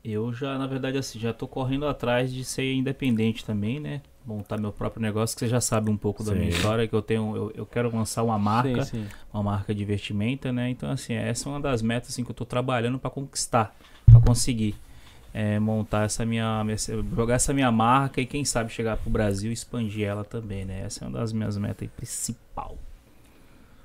Eu 0.08 0.32
já, 0.32 0.56
na 0.56 0.66
verdade, 0.66 0.96
assim, 0.98 1.18
já 1.18 1.32
tô 1.32 1.48
correndo 1.48 1.86
atrás 1.86 2.32
de 2.32 2.44
ser 2.44 2.72
independente 2.72 3.44
também, 3.44 3.80
né? 3.80 4.02
Montar 4.24 4.58
meu 4.58 4.72
próprio 4.72 5.02
negócio, 5.02 5.34
que 5.36 5.40
você 5.40 5.48
já 5.48 5.60
sabe 5.60 5.90
um 5.90 5.96
pouco 5.96 6.22
da 6.22 6.32
minha 6.32 6.48
Sim. 6.50 6.56
história, 6.56 6.86
que 6.86 6.94
eu 6.94 7.02
tenho. 7.02 7.36
Eu, 7.36 7.52
eu 7.54 7.66
quero 7.66 7.94
lançar 7.94 8.22
uma 8.22 8.38
marca, 8.38 8.84
Sim, 8.84 9.08
sim. 9.08 9.08
uma 9.32 9.42
marca 9.42 9.74
de 9.74 9.84
vestimenta, 9.84 10.52
né? 10.52 10.70
Então, 10.70 10.90
assim, 10.90 11.14
essa 11.14 11.48
é 11.48 11.52
uma 11.52 11.60
das 11.60 11.82
metas 11.82 12.10
assim, 12.10 12.24
que 12.24 12.30
eu 12.30 12.34
tô 12.34 12.44
trabalhando 12.44 12.98
para 12.98 13.10
conquistar, 13.10 13.74
para 14.06 14.20
conseguir. 14.20 14.76
é, 15.34 15.58
montar 15.60 16.04
essa 16.06 16.24
minha, 16.24 16.64
minha- 16.64 16.78
jogar 17.14 17.34
essa 17.34 17.52
minha 17.52 17.70
marca 17.70 18.20
e 18.20 18.26
quem 18.26 18.44
sabe 18.44 18.72
chegar 18.72 18.96
pro 18.96 19.10
Brasil 19.10 19.50
e 19.50 19.54
expandir 19.54 20.06
ela 20.06 20.24
também, 20.24 20.64
né? 20.64 20.80
Essa 20.86 21.04
é 21.04 21.08
uma 21.08 21.18
das 21.18 21.32
minhas 21.32 21.58
metas 21.58 21.88
principal. 21.96 22.78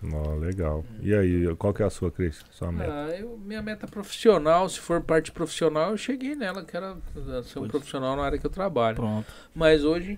Ó, 0.03 0.35
legal. 0.35 0.83
E 1.01 1.13
aí, 1.13 1.55
qual 1.57 1.73
que 1.73 1.83
é 1.83 1.85
a 1.85 1.89
sua, 1.89 2.09
Cris? 2.11 2.43
Sua 2.51 2.71
meta? 2.71 2.91
Ah, 2.91 3.09
eu- 3.15 3.37
minha 3.37 3.61
meta 3.61 3.87
profissional, 3.87 4.67
se 4.67 4.79
for 4.79 5.01
parte 5.01 5.31
profissional, 5.31 5.91
eu 5.91 5.97
cheguei 5.97 6.35
nela, 6.35 6.63
que 6.65 6.75
era 6.75 6.93
uh, 6.95 7.43
ser 7.43 7.59
um 7.59 7.61
Pois. 7.61 7.71
profissional 7.71 8.15
na 8.15 8.23
área 8.23 8.37
que 8.39 8.45
eu 8.45 8.49
trabalho. 8.49 8.95
Pronto. 8.95 9.27
Mas 9.53 9.83
hoje 9.83 10.17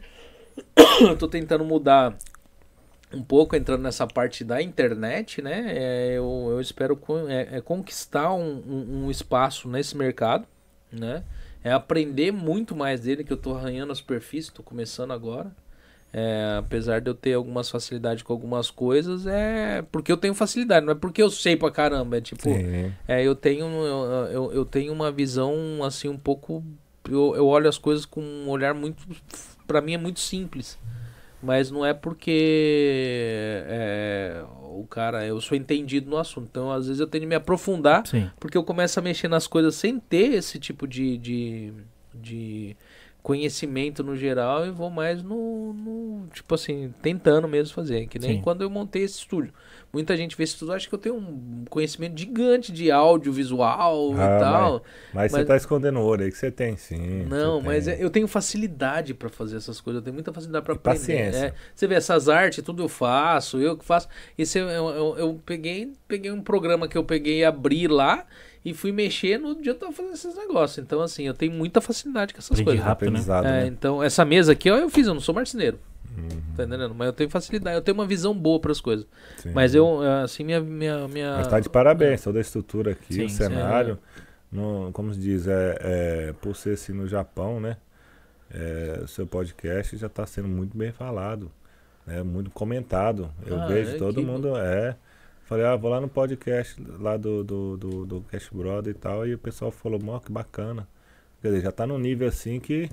eu 1.01 1.17
tô 1.17 1.27
tentando 1.27 1.65
mudar 1.65 2.15
um 3.13 3.21
pouco, 3.21 3.55
entrando 3.55 3.81
nessa 3.81 4.07
parte 4.07 4.43
da 4.43 4.61
internet, 4.61 5.41
né? 5.41 5.65
É, 5.67 6.13
eu, 6.17 6.47
eu 6.51 6.61
espero 6.61 6.95
con- 6.95 7.27
é, 7.27 7.57
é 7.57 7.61
conquistar 7.61 8.33
um, 8.33 8.55
um- 8.65 9.05
um 9.05 9.11
espaço 9.11 9.67
nesse 9.67 9.95
mercado, 9.97 10.47
né? 10.91 11.23
É 11.63 11.71
aprender 11.71 12.31
muito 12.31 12.75
mais 12.75 13.01
dele, 13.01 13.23
que 13.23 13.31
eu 13.31 13.37
tô 13.37 13.55
arranhando 13.55 13.91
a 13.91 13.95
superfície, 13.95 14.51
tô 14.51 14.63
começando 14.63 15.11
agora. 15.11 15.51
É, 16.15 16.57
apesar 16.59 17.01
de 17.01 17.09
eu 17.09 17.15
ter 17.15 17.33
algumas 17.33 17.71
facilidades 17.71 18.21
com 18.21 18.31
algumas 18.31 18.69
coisas, 18.69 19.25
é 19.25 19.83
porque 19.91 20.11
eu 20.11 20.17
tenho 20.17 20.35
facilidade, 20.35 20.85
não 20.85 20.93
é 20.93 20.95
porque 20.95 21.23
eu 21.23 21.29
sei 21.31 21.55
pra 21.55 21.71
caramba, 21.71 22.17
é 22.17 22.21
tipo, 22.21 22.43
Sim. 22.43 22.93
é, 23.07 23.23
eu 23.23 23.33
tenho 23.33 23.65
eu, 23.65 24.25
eu, 24.31 24.53
eu 24.53 24.65
tenho 24.65 24.93
uma 24.93 25.11
visão 25.11 25.83
assim 25.83 26.07
um 26.07 26.17
pouco 26.17 26.63
eu, 27.09 27.35
eu 27.35 27.47
olho 27.47 27.67
as 27.67 27.79
coisas 27.79 28.05
com 28.05 28.21
um 28.21 28.47
olhar 28.47 28.75
muito 28.75 29.07
Pra 29.67 29.81
mim 29.81 29.93
é 29.93 29.97
muito 29.97 30.19
simples. 30.19 30.77
Mas 31.41 31.69
não 31.69 31.85
é 31.85 31.93
porque 31.93 33.63
é, 33.67 34.43
o 34.61 34.85
cara 34.89 35.25
eu 35.25 35.41
sou 35.41 35.57
entendido 35.57 36.09
no 36.09 36.17
assunto. 36.17 36.47
Então 36.49 36.71
às 36.71 36.87
vezes 36.87 37.01
eu 37.01 37.07
tenho 37.07 37.23
que 37.23 37.27
me 37.27 37.35
aprofundar 37.35 38.07
Sim. 38.07 38.29
porque 38.39 38.57
eu 38.57 38.63
começo 38.63 38.97
a 38.97 39.01
mexer 39.01 39.27
nas 39.27 39.45
coisas 39.45 39.75
sem 39.75 39.99
ter 39.99 40.33
esse 40.35 40.57
tipo 40.57 40.87
de, 40.87 41.17
de, 41.17 41.73
de 42.13 42.77
conhecimento 43.23 44.03
no 44.03 44.15
geral 44.17 44.67
e 44.67 44.69
vou 44.69 44.89
mais 44.89 45.23
no, 45.23 45.73
no, 45.73 46.27
tipo 46.33 46.53
assim, 46.53 46.93
tentando 47.01 47.47
mesmo 47.47 47.73
fazer. 47.73 48.05
Que 48.07 48.19
nem 48.19 48.35
Sim. 48.35 48.41
quando 48.41 48.61
eu 48.61 48.69
montei 48.69 49.01
esse 49.03 49.17
estúdio. 49.19 49.53
Muita 49.93 50.17
gente 50.17 50.35
vê 50.35 50.43
esse 50.43 50.53
estúdio, 50.53 50.73
acha 50.73 50.89
que 50.89 50.93
eu 50.93 50.99
tenho 50.99 51.15
um 51.15 51.63
conhecimento 51.69 52.19
gigante 52.19 52.71
de 52.71 52.91
audiovisual 52.91 54.11
Ah, 54.13 54.15
e 54.15 54.39
tal. 54.39 54.83
Mas, 55.13 55.31
você 55.31 55.37
Mas- 55.37 55.47
tá 55.47 55.55
escondendo 55.55 55.99
ouro 55.99 56.23
aí 56.23 56.31
que 56.31 56.37
você 56.37 56.51
tem, 56.51 56.75
sim. 56.75 57.23
Não, 57.25 57.61
você 57.61 57.65
mas 57.67 57.85
tem. 57.85 57.93
é- 57.93 58.03
eu 58.03 58.09
tenho 58.09 58.27
facilidade 58.27 59.13
pra 59.13 59.29
fazer 59.29 59.57
essas 59.57 59.79
coisas, 59.79 59.99
eu 60.01 60.03
tenho 60.03 60.13
muita 60.15 60.33
facilidade 60.33 60.65
pra 60.65 60.73
E 60.73 60.77
aprender. 60.77 60.97
paciência. 60.99 61.45
É, 61.47 61.53
você 61.73 61.87
vê 61.87 61.95
essas 61.95 62.27
artes, 62.27 62.63
tudo 62.63 62.83
eu 62.83 62.89
faço, 62.89 63.59
eu 63.61 63.77
que 63.77 63.85
faço. 63.85 64.07
Esse 64.37 64.59
eu, 64.59 64.67
eu, 64.67 64.89
eu- 64.89 65.15
eu 65.17 65.41
peguei, 65.45 65.93
peguei 66.07 66.31
um 66.31 66.41
programa 66.41 66.87
que 66.87 66.97
eu 66.97 67.03
peguei 67.03 67.39
e 67.39 67.45
abri 67.45 67.87
lá 67.87 68.25
e 68.65 68.73
fui 68.73 68.91
mexer 68.91 69.37
no 69.39 69.55
dia 69.61 69.71
eu 69.71 69.75
tava 69.75 69.91
fazendo 69.91 70.13
esses 70.13 70.35
negócios. 70.35 70.77
Então 70.83 71.01
assim, 71.01 71.23
eu 71.27 71.33
tenho 71.33 71.51
muita 71.51 71.81
facilidade 71.81 72.33
com 72.33 72.39
essas 72.39 72.51
Aprendi 72.51 72.65
coisas. 72.65 72.85
rápido, 72.85 73.11
né? 73.11 73.19
É, 73.19 73.41
né? 73.41 73.67
então 73.67 74.01
essa 74.03 74.23
mesa 74.25 74.51
aqui, 74.53 74.69
ó, 74.71 74.77
eu 74.77 74.89
fiz, 74.89 75.07
eu 75.07 75.13
não 75.13 75.21
sou 75.21 75.33
marceneiro. 75.35 75.79
Uhum, 76.15 76.29
Tá 76.55 76.63
entendendo? 76.63 76.93
Mas 76.93 77.07
eu 77.07 77.13
tenho 77.13 77.29
facilidade, 77.29 77.75
eu 77.75 77.81
tenho 77.81 77.95
uma 77.97 78.05
visão 78.05 78.33
boa 78.37 78.59
para 78.59 78.71
as 78.71 78.79
coisas. 78.79 79.05
sim. 79.37 79.51
Mas 79.51 79.73
eu, 79.73 79.99
assim, 80.23 80.43
minha. 80.43 80.59
minha, 80.61 81.07
minha... 81.07 81.37
Mas 81.37 81.47
tá 81.47 81.59
de 81.59 81.67
parabéns, 81.69 82.21
toda 82.21 82.37
a 82.37 82.41
estrutura 82.41 82.91
aqui, 82.91 83.13
Sim, 83.15 83.25
o 83.25 83.29
sim. 83.29 83.35
cenário. 83.37 83.97
no- 84.51 84.91
como 84.93 85.11
se 85.11 85.19
diz, 85.19 85.47
é, 85.47 85.77
é, 85.81 86.33
por 86.39 86.55
ser 86.55 86.73
assim 86.75 86.93
no 86.93 87.07
Japão, 87.07 87.59
né? 87.59 87.77
é, 88.53 88.99
o 89.03 89.07
seu 89.07 89.25
podcast 89.25 89.97
já 89.97 90.05
está 90.05 90.27
sendo 90.27 90.47
muito 90.47 90.77
bem 90.77 90.91
falado, 90.91 91.51
né, 92.05 92.21
muito 92.21 92.51
comentado. 92.51 93.31
Eu 93.47 93.59
Ah, 93.59 93.65
vejo 93.65 93.95
é? 93.95 93.97
todo 93.97 94.15
Que 94.15 94.21
mundo. 94.21 94.55
É. 94.55 94.95
Falei, 95.43 95.65
ah, 95.65 95.75
vou 95.75 95.91
lá 95.91 95.99
no 95.99 96.07
podcast 96.07 96.81
lá 96.99 97.17
do, 97.17 97.43
do, 97.43 97.77
do, 97.77 98.05
do 98.05 98.21
Cash 98.21 98.49
Brother 98.51 98.91
e 98.91 98.97
tal, 98.97 99.27
e 99.27 99.33
o 99.33 99.37
pessoal 99.37 99.71
falou, 99.71 99.99
mó, 100.01 100.19
que 100.19 100.31
bacana. 100.31 100.87
Quer 101.41 101.49
dizer, 101.49 101.61
já 101.61 101.71
tá 101.71 101.85
num 101.85 101.97
nível 101.99 102.27
assim 102.27 102.59
que 102.59 102.89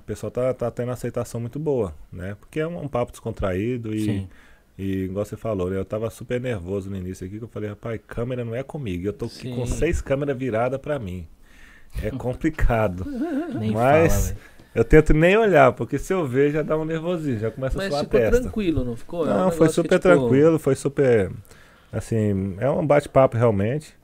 o 0.00 0.04
pessoal 0.04 0.30
tá, 0.30 0.52
tá 0.52 0.70
tendo 0.70 0.90
aceitação 0.90 1.40
muito 1.40 1.58
boa, 1.58 1.94
né? 2.12 2.36
Porque 2.40 2.58
é 2.60 2.66
um, 2.66 2.82
um 2.82 2.88
papo 2.88 3.12
descontraído 3.12 3.94
e. 3.94 4.04
Sim. 4.04 4.28
E 4.78 5.04
igual 5.04 5.24
você 5.24 5.38
falou, 5.38 5.70
né, 5.70 5.78
eu 5.78 5.86
tava 5.86 6.10
super 6.10 6.38
nervoso 6.38 6.90
no 6.90 6.96
início 6.98 7.26
aqui, 7.26 7.38
que 7.38 7.44
eu 7.44 7.48
falei, 7.48 7.70
rapaz, 7.70 7.98
câmera 8.06 8.44
não 8.44 8.54
é 8.54 8.62
comigo. 8.62 9.06
Eu 9.06 9.12
tô 9.14 9.24
aqui 9.24 9.54
com 9.54 9.64
seis 9.64 10.02
câmeras 10.02 10.36
viradas 10.36 10.78
pra 10.78 10.98
mim. 10.98 11.26
É 12.02 12.10
complicado. 12.10 13.06
Nem 13.58 13.70
Mas- 13.70 14.32
fala, 14.32 14.36
eu 14.74 14.84
tento 14.84 15.14
nem 15.14 15.34
olhar, 15.38 15.72
porque 15.72 15.98
se 15.98 16.12
eu 16.12 16.26
ver 16.26 16.50
já 16.52 16.60
dá 16.60 16.76
um 16.76 16.84
nervosismo, 16.84 17.40
já 17.40 17.50
começa 17.50 17.78
a 17.78 17.78
Mas 17.78 17.88
suar 17.88 18.00
a 18.02 18.04
ficou 18.04 18.20
testa. 18.20 18.40
tranquilo, 18.42 18.84
não 18.84 18.94
ficou? 18.94 19.26
É 19.26 19.32
um 19.32 19.38
Não, 19.38 19.50
foi 19.50 19.70
super 19.70 19.88
tipo, 19.98 20.02
tranquilo, 20.02 20.58
foi 20.58 20.74
super. 20.74 21.32
Assim, 21.96 22.56
é 22.58 22.68
um 22.70 22.86
bate-papo 22.86 23.36
realmente. 23.36 23.94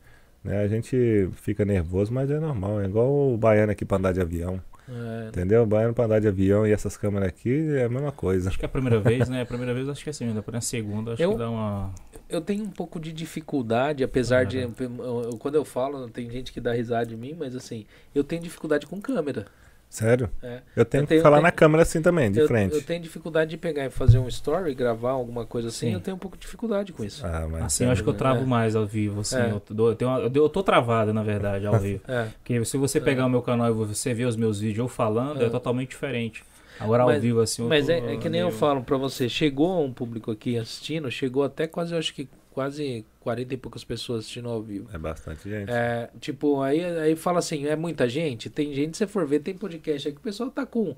Né? 0.43 0.63
A 0.63 0.69
gente 0.69 1.29
fica 1.35 1.65
nervoso, 1.65 2.13
mas 2.13 2.31
é 2.31 2.41
normal. 2.41 2.81
É 2.81 2.87
igual 2.87 3.09
o 3.33 3.37
baiano 3.37 3.73
aqui 3.73 3.85
pra 3.85 3.99
andar 3.99 4.13
de 4.13 4.21
avião. 4.21 4.61
É, 4.89 5.29
Entendeu? 5.29 5.63
O 5.63 5.67
baiano 5.67 5.95
pra 5.95 6.05
andar 6.07 6.21
de 6.21 6.27
avião 6.27 6.67
e 6.67 6.73
essas 6.73 6.97
câmeras 6.97 7.29
aqui 7.29 7.69
é 7.77 7.85
a 7.85 7.89
mesma 7.89 8.11
coisa. 8.11 8.49
Acho 8.49 8.59
que 8.59 8.65
é 8.65 8.67
a 8.67 8.69
primeira 8.69 8.99
vez, 8.99 9.29
né? 9.29 9.43
A 9.43 9.47
primeira 9.47 9.73
vez 9.73 9.89
acho 9.89 10.03
que 10.03 10.11
é 10.11 10.13
assim, 10.13 10.33
depois 10.35 10.53
na 10.53 10.61
segunda 10.61 11.13
acho 11.13 11.23
Eu- 11.23 11.33
que 11.33 11.39
dá 11.39 11.49
uma. 11.49 11.93
eu 12.29 12.41
tenho 12.41 12.65
um 12.65 12.71
pouco 12.71 12.99
de 12.99 13.13
dificuldade, 13.13 14.03
apesar 14.03 14.45
de. 14.45 14.59
Aham. 14.59 14.75
eu- 14.81 15.23
eu- 15.31 15.39
quando 15.39 15.55
eu 15.55 15.65
falo, 15.65 16.09
tem 16.11 16.29
gente 16.29 16.53
que 16.53 16.61
dá 16.61 16.73
risada 16.73 17.07
de 17.07 17.17
mim, 17.17 17.35
mas 17.39 17.55
assim, 17.55 17.87
eu 18.13 18.25
tenho 18.25 18.43
dificuldade 18.43 18.87
com 18.87 19.01
câmera. 19.01 19.47
Sério? 19.93 20.31
É. 20.43 20.61
Eu 20.75 20.87
tenho 20.87 21.03
Eu 21.03 21.07
que 21.07 21.09
tenho- 21.11 21.23
falar 21.23 21.37
eu 21.37 21.43
na 21.43 21.51
tenho- 21.51 21.59
câmera 21.59 21.83
assim 21.83 22.01
também, 22.01 22.33
de 22.33 22.39
eu, 22.41 22.47
frente. 22.49 22.75
eu 22.75 22.83
tenho 22.83 23.03
dificuldade 23.03 23.51
de 23.51 23.59
pegar 23.59 23.85
e 23.85 23.91
fazer 23.91 24.17
um 24.19 24.27
story, 24.27 24.75
gravar 24.75 25.11
alguma 25.11 25.45
coisa 25.45 25.69
assim, 25.69 25.89
Sim. 25.89 25.93
eu 25.93 26.01
tenho 26.01 26.15
um 26.17 26.19
pouco 26.19 26.35
de 26.35 26.41
dificuldade 26.41 26.95
com 26.95 27.05
isso. 27.05 27.27
Ah, 27.27 27.47
mas 27.51 27.65
Assim, 27.65 27.85
eu 27.85 27.91
acho 27.91 28.03
que 28.03 28.09
eu 28.09 28.15
travo 28.15 28.41
É. 28.41 28.47
mais 28.47 28.75
ao 28.75 28.87
vivo, 28.87 29.21
assim. 29.21 29.37
É. 29.37 29.51
Eu, 29.51 29.61
tô, 29.61 29.91
eu, 29.91 29.95
tenho 29.95 30.11
uma- 30.11 30.21
eu, 30.35 30.49
tô 30.49 30.63
travado, 30.63 31.13
na 31.13 31.23
verdade, 31.23 31.67
ao 31.67 31.75
vivo. 31.79 32.01
É. 32.09 32.29
Porque 32.39 32.65
se 32.65 32.79
você 32.79 32.99
pegar 33.03 33.27
o 33.27 33.29
meu 33.29 33.43
canal 33.43 33.69
e 33.69 33.73
você 33.73 34.15
ver 34.15 34.25
os 34.25 34.35
meus 34.35 34.61
vídeos 34.61 34.79
eu 34.79 34.89
falando, 34.89 35.43
é, 35.43 35.45
É. 35.45 35.51
totalmente 35.51 35.91
diferente. 35.91 36.43
Agora 36.81 37.03
ao 37.05 37.09
Mas- 37.09 37.23
vivo, 37.23 37.41
assim, 37.41 37.63
eu 37.63 37.69
Mas 37.69 37.87
tô 37.87 37.93
é, 37.93 38.15
é 38.15 38.17
que 38.17 38.29
nem 38.29 38.41
eu 38.41 38.49
meio- 38.49 38.59
falo 38.59 38.83
pra 38.83 38.97
você, 38.97 39.29
chegou 39.29 39.85
um 39.85 39.93
público 39.93 40.31
aqui 40.31 40.57
assistindo, 40.59 41.11
chegou 41.11 41.43
até 41.45 41.67
quase, 41.67 41.93
eu 41.93 41.99
acho 41.99 42.13
que 42.15 42.29
quase 42.51 43.05
40 43.21 43.55
e 43.55 43.57
poucas 43.57 43.83
pessoas 43.85 44.21
assistindo 44.21 44.49
ao 44.49 44.61
vivo. 44.63 44.89
É 44.93 44.99
bastante 44.99 45.49
gente. 45.49 45.71
É, 45.71 46.11
tipo, 46.21 46.61
aí, 46.61 46.85
aí 46.85 47.17
fala 47.17 47.39
assim, 47.39 47.67
é 47.67 47.75
muita 47.77 48.09
gente? 48.09 48.51
Tem 48.51 48.73
gente, 48.75 48.97
se 48.97 48.99
você 48.99 49.07
for 49.07 49.27
ver, 49.27 49.41
tem 49.41 49.55
podcast 49.55 50.09
aí 50.09 50.13
que 50.15 50.21
o 50.21 50.23
pessoal 50.23 50.51
tá 50.51 50.67
com 50.67 50.95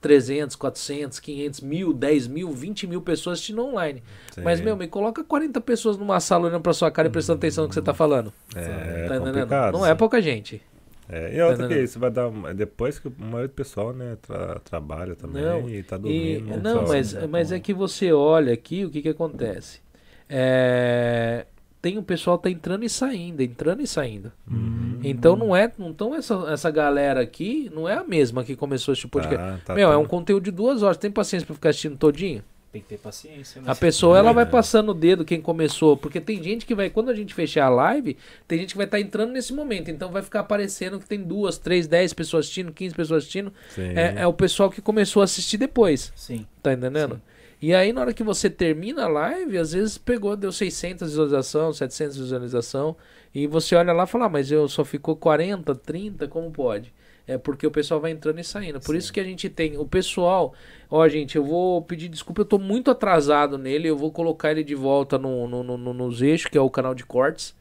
300, 0.00 0.54
400, 0.54 1.18
500 1.18 1.60
mil, 1.60 1.92
10 1.92 2.28
mil, 2.28 2.52
20 2.52 2.86
mil 2.86 3.02
pessoas 3.02 3.34
assistindo 3.38 3.64
online. 3.64 4.00
Sim. 4.32 4.42
Mas, 4.42 4.60
meu, 4.60 4.76
me 4.76 4.86
coloca 4.86 5.24
40 5.24 5.60
pessoas 5.60 5.96
numa 5.96 6.20
sala 6.20 6.46
olhando 6.46 6.62
pra 6.62 6.72
sua 6.72 6.88
cara 6.90 7.08
e 7.08 7.10
prestando 7.10 7.38
atenção 7.38 7.64
no 7.64 7.68
que 7.68 7.74
você 7.74 7.82
tá 7.82 7.92
falando. 7.94 8.32
é, 8.54 8.60
tá 9.08 9.16
entendendo? 9.16 9.24
complicado. 9.34 9.72
Não 9.72 9.84
é 9.86 9.94
pouca 9.96 10.22
gente. 10.22 10.62
É, 11.08 11.34
e 11.36 11.40
outra 11.40 11.56
Tá 11.56 11.62
que 11.62 11.64
entendendo? 11.66 11.84
isso 11.84 11.98
vai 11.98 12.10
dar. 12.10 12.30
Depois 12.54 12.98
que 12.98 13.08
o 13.08 13.12
maioria 13.18 13.48
do 13.48 13.54
pessoal, 13.54 13.92
né, 13.94 14.16
tra- 14.20 14.58
trabalha 14.60 15.14
também 15.16 15.42
Não, 15.42 15.68
e 15.68 15.82
tá 15.82 15.96
E, 16.04 16.38
dormindo. 16.38 16.62
não, 16.62 16.86
só- 16.86 16.92
mas, 16.92 17.28
mas 17.28 17.52
é 17.52 17.58
que 17.58 17.72
você 17.72 18.12
olha 18.12 18.52
aqui, 18.52 18.84
o 18.84 18.90
que 18.90 19.00
que 19.00 19.08
acontece? 19.08 19.80
É, 20.28 21.46
tem 21.80 21.96
o 21.96 22.02
pessoal 22.02 22.36
tá 22.36 22.50
entrando 22.50 22.84
e 22.84 22.88
saindo, 22.90 23.40
entrando 23.42 23.80
e 23.80 23.86
saindo. 23.86 24.30
Uhum. 24.50 25.00
Então 25.02 25.34
não 25.36 25.54
é, 25.56 25.72
não 25.78 25.92
tão 25.94 26.14
essa, 26.14 26.34
essa 26.50 26.70
galera 26.70 27.20
aqui, 27.20 27.70
não 27.74 27.88
é 27.88 27.94
a 27.94 28.04
mesma 28.04 28.44
que 28.44 28.54
começou 28.54 28.92
este 28.92 29.08
podcast. 29.08 29.38
Tá, 29.38 29.58
tá 29.64 29.74
Meu, 29.74 29.90
é 29.90 29.96
um 29.96 30.04
conteúdo 30.04 30.44
de 30.44 30.50
duas 30.50 30.82
horas. 30.82 30.96
Tem 30.98 31.10
paciência 31.10 31.46
pra 31.46 31.54
ficar 31.54 31.70
assistindo 31.70 31.96
todinho? 31.96 32.42
Tem 32.70 32.82
que 32.82 32.88
ter 32.88 32.98
paciência, 32.98 33.62
né? 33.62 33.70
A 33.70 33.74
pessoa 33.74 34.18
ela 34.18 34.30
vai 34.32 34.44
passando 34.44 34.90
o 34.90 34.94
dedo 34.94 35.24
quem 35.24 35.40
começou, 35.40 35.96
porque 35.96 36.20
tem 36.20 36.42
gente 36.42 36.66
que 36.66 36.74
vai, 36.74 36.90
quando 36.90 37.08
a 37.08 37.14
gente 37.14 37.32
fechar 37.32 37.64
a 37.64 37.70
live, 37.70 38.14
tem 38.46 38.58
gente 38.58 38.72
que 38.72 38.76
vai 38.76 38.84
estar 38.84 39.00
entrando 39.00 39.32
nesse 39.32 39.54
momento, 39.54 39.90
então 39.90 40.10
vai 40.10 40.20
ficar 40.22 40.40
aparecendo 40.40 40.98
que 40.98 41.06
tem 41.06 41.22
duas, 41.22 41.56
três, 41.56 41.86
dez 41.86 42.12
pessoas 42.12 42.44
assistindo, 42.44 42.70
15 42.70 42.94
pessoas 42.94 43.22
assistindo. 43.22 43.50
É, 43.78 44.22
é 44.22 44.26
o 44.26 44.34
pessoal 44.34 44.70
que 44.70 44.82
começou 44.82 45.22
a 45.22 45.24
assistir 45.24 45.56
depois, 45.56 46.12
Sim. 46.14 46.46
tá 46.62 46.74
entendendo? 46.74 47.14
Sim. 47.14 47.22
E 47.60 47.74
aí, 47.74 47.92
na 47.92 48.02
hora 48.02 48.12
que 48.12 48.22
você 48.22 48.48
termina 48.48 49.04
a 49.04 49.08
live, 49.08 49.58
às 49.58 49.72
vezes 49.72 49.98
pegou, 49.98 50.36
deu 50.36 50.52
600 50.52 51.08
visualização, 51.08 51.72
700 51.72 52.16
visualização, 52.16 52.96
e 53.34 53.46
você 53.46 53.74
olha 53.74 53.92
lá 53.92 54.04
e 54.04 54.06
fala, 54.06 54.26
ah, 54.26 54.28
mas 54.28 54.52
eu 54.52 54.68
só 54.68 54.84
ficou 54.84 55.16
40, 55.16 55.74
30, 55.74 56.28
como 56.28 56.50
pode? 56.50 56.92
É 57.28 57.36
porque 57.36 57.66
o 57.66 57.70
pessoal 57.70 58.00
vai 58.00 58.10
entrando 58.10 58.40
e 58.40 58.44
saindo. 58.44 58.80
Por 58.80 58.96
isso 58.96 59.12
que 59.12 59.20
a 59.20 59.24
gente 59.24 59.50
tem 59.50 59.76
o 59.76 59.84
pessoal. 59.86 60.54
Ó, 60.90 61.06
gente, 61.06 61.36
eu 61.36 61.44
vou 61.44 61.82
pedir 61.82 62.08
desculpa, 62.08 62.40
eu 62.40 62.44
tô 62.46 62.58
muito 62.58 62.90
atrasado 62.90 63.58
nele. 63.58 63.86
Eu 63.86 63.96
vou 63.98 64.10
colocar 64.10 64.50
ele 64.50 64.64
de 64.64 64.74
volta 64.74 65.18
no, 65.18 65.46
no, 65.46 65.62
no, 65.62 65.76
no- 65.76 65.92
nos 65.92 66.22
eixos, 66.22 66.48
que 66.50 66.56
é 66.56 66.60
o 66.60 66.70
canal 66.70 66.94
de 66.94 67.04
cortes. 67.04 67.54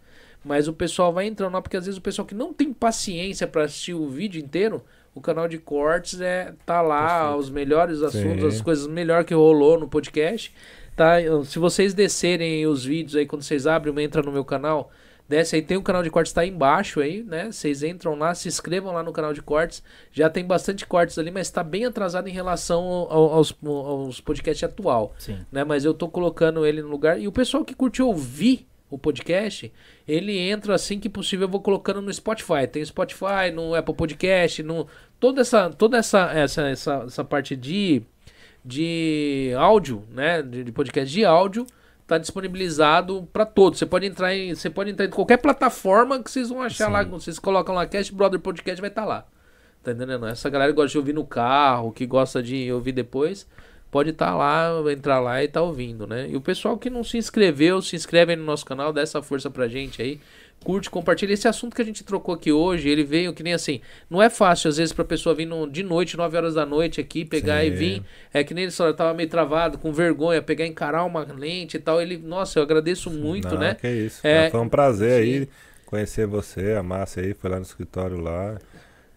Mas 0.45 0.69
o 0.69 0.73
pessoal 0.73 1.11
vai 1.11 1.27
entrando 1.27 1.53
lá, 1.53 1.61
porque 1.61 1.75
às 1.75 1.85
vezes 1.85 1.97
o 1.97 2.01
pessoal 2.01 2.25
que 2.25 2.33
não 2.33 2.53
tem 2.53 2.71
paciência 2.71 3.45
pra 3.45 3.63
assistir 3.63 3.93
o 3.93 4.07
vídeo 4.07 4.39
inteiro, 4.41 4.81
o 5.13 5.19
canal 5.19 5.45
de 5.49 5.57
cortes 5.57 6.21
é 6.21 6.53
tá 6.65 6.81
lá 6.81 7.35
os 7.35 7.49
melhores 7.49 8.01
assuntos, 8.01 8.41
Sim. 8.41 8.47
as 8.47 8.61
coisas 8.61 8.87
melhor 8.87 9.25
que 9.25 9.33
rolou 9.33 9.77
no 9.77 9.89
podcast. 9.89 10.53
Tá? 10.95 11.15
Se 11.43 11.59
vocês 11.59 11.93
descerem 11.93 12.65
os 12.65 12.85
vídeos 12.85 13.17
aí 13.17 13.25
quando 13.25 13.41
vocês 13.41 13.67
abrem, 13.67 13.93
entra 14.01 14.21
no 14.21 14.31
meu 14.31 14.45
canal, 14.45 14.89
desce 15.27 15.55
aí, 15.55 15.61
tem 15.61 15.77
o 15.77 15.81
canal 15.81 16.01
de 16.03 16.09
cortes 16.09 16.31
tá 16.33 16.41
aí 16.41 16.49
embaixo 16.49 16.99
aí, 16.99 17.23
né? 17.23 17.51
Vocês 17.51 17.83
entram 17.83 18.15
lá, 18.15 18.33
se 18.33 18.47
inscrevam 18.47 18.93
lá 18.93 19.03
no 19.03 19.11
canal 19.11 19.33
de 19.33 19.41
cortes. 19.41 19.83
Já 20.11 20.29
tem 20.29 20.45
bastante 20.45 20.85
cortes 20.85 21.17
ali, 21.17 21.29
mas 21.31 21.49
tá 21.49 21.63
bem 21.63 21.85
atrasado 21.85 22.27
em 22.27 22.31
relação 22.31 22.83
ao- 22.83 23.33
aos, 23.33 23.53
aos 23.63 24.21
podcasts 24.21 24.63
atual 24.63 25.13
Sim. 25.19 25.39
né? 25.51 25.63
Mas 25.63 25.83
eu 25.85 25.93
tô 25.93 26.07
colocando 26.07 26.65
ele 26.65 26.81
no 26.81 26.87
lugar. 26.89 27.19
E 27.19 27.27
o 27.27 27.31
pessoal 27.31 27.65
que 27.65 27.73
curte 27.73 28.01
ouvir 28.01 28.65
o 28.89 28.97
podcast, 28.97 29.69
ele 30.07 30.37
entra 30.39 30.73
assim 30.73 30.97
que 30.97 31.09
possível, 31.09 31.45
eu 31.45 31.51
vou 31.51 31.59
colocando 31.59 32.01
no 32.01 32.13
Spotify. 32.13 32.65
Tem 32.71 32.85
Spotify, 32.85 33.51
no 33.53 33.75
Apple 33.75 33.93
Podcast, 33.93 34.63
no 34.63 34.87
toda 35.19 35.41
essa 35.41 35.69
toda 35.69 35.97
essa 35.97 36.31
essa 36.31 36.61
essa, 36.69 37.03
essa 37.05 37.23
parte 37.25 37.53
de 37.55 38.01
de 38.63 39.51
áudio, 39.57 40.03
né, 40.11 40.41
de, 40.41 40.63
de 40.63 40.71
podcast 40.71 41.13
de 41.13 41.23
áudio, 41.25 41.65
tá 42.07 42.17
disponibilizado 42.17 43.27
para 43.33 43.45
todos. 43.45 43.77
Você 43.77 43.85
pode 43.85 44.05
entrar 44.05 44.33
em 44.33 44.55
você 44.55 44.69
pode 44.69 44.89
entrar 44.89 45.05
em 45.05 45.09
qualquer 45.09 45.37
plataforma 45.37 46.23
que 46.23 46.31
vocês 46.31 46.49
vão 46.49 46.61
achar 46.61 46.89
lá, 46.89 47.03
vocês 47.03 47.37
colocam 47.37 47.75
lá 47.75 47.85
Cast 47.85 48.15
Brother 48.15 48.39
Podcast 48.39 48.79
vai 48.79 48.89
estar 48.89 49.05
lá. 49.05 49.25
Tá 49.83 49.91
entendendo? 49.91 50.25
Essa 50.25 50.49
galera 50.49 50.71
que 50.71 50.75
gosta 50.75 50.91
de 50.91 50.97
ouvir 50.97 51.13
no 51.13 51.25
carro, 51.25 51.91
que 51.91 52.05
gosta 52.05 52.41
de 52.41 52.71
ouvir 52.71 52.93
depois, 52.93 53.47
pode 53.91 54.11
estar 54.11 54.35
lá, 54.35 54.69
entrar 54.91 55.19
lá 55.19 55.43
e 55.43 55.47
tá 55.47 55.61
ouvindo, 55.61 56.07
né? 56.07 56.29
E 56.29 56.35
o 56.35 56.41
pessoal 56.41 56.77
que 56.77 56.89
não 56.89 57.03
se 57.03 57.17
inscreveu, 57.17 57.81
se 57.81 57.95
inscreve 57.95 58.31
aí 58.31 58.37
no 58.37 58.45
nosso 58.45 58.65
canal, 58.65 58.91
dá 58.93 59.01
essa 59.01 59.21
força 59.21 59.49
pra 59.49 59.67
gente 59.67 60.01
aí. 60.01 60.19
Curte, 60.63 60.89
compartilha. 60.89 61.31
Esse 61.33 61.47
assunto 61.47 61.75
que 61.75 61.81
a 61.81 61.85
gente 61.85 62.03
trocou 62.03 62.35
aqui 62.35 62.51
hoje, 62.51 62.89
ele 62.89 63.03
veio 63.03 63.33
que 63.33 63.41
nem 63.41 63.53
assim. 63.53 63.79
Não 64.09 64.21
é 64.21 64.29
fácil, 64.29 64.67
às 64.69 64.77
vezes, 64.77 64.91
pra 64.91 65.05
pessoa 65.05 65.33
vir 65.33 65.45
no- 65.45 65.65
de 65.69 65.81
noite, 65.81 66.17
9 66.17 66.35
horas 66.35 66.55
da 66.55 66.65
noite 66.65 66.99
aqui, 66.99 67.23
pegar 67.23 67.63
e 67.63 67.69
Sim. 67.71 67.75
vir. 67.77 68.03
É 68.33 68.43
que 68.43 68.53
nem 68.53 68.65
ele 68.65 68.71
só 68.71 68.91
tava 68.91 69.13
meio 69.13 69.29
travado, 69.29 69.77
com 69.77 69.93
vergonha, 69.93 70.41
pegar 70.41 70.65
e 70.65 70.69
encarar 70.69 71.05
uma 71.05 71.23
lente 71.23 71.77
e 71.77 71.79
tal. 71.79 72.01
Ele, 72.01 72.17
nossa, 72.17 72.59
eu 72.59 72.63
agradeço 72.63 73.09
muito, 73.09 73.49
Não, 73.53 73.59
né? 73.59 73.75
Que 73.75 73.87
isso. 73.87 74.25
É, 74.27 74.49
Foi 74.49 74.59
um 74.59 74.67
prazer 74.69 75.23
sim. 75.23 75.29
aí 75.39 75.49
conhecer 75.85 76.27
você, 76.27 76.73
a 76.73 76.83
Márcia 76.83 77.23
aí, 77.23 77.33
foi 77.33 77.49
lá 77.49 77.55
no 77.57 77.61
escritório 77.61 78.19
lá. 78.19 78.57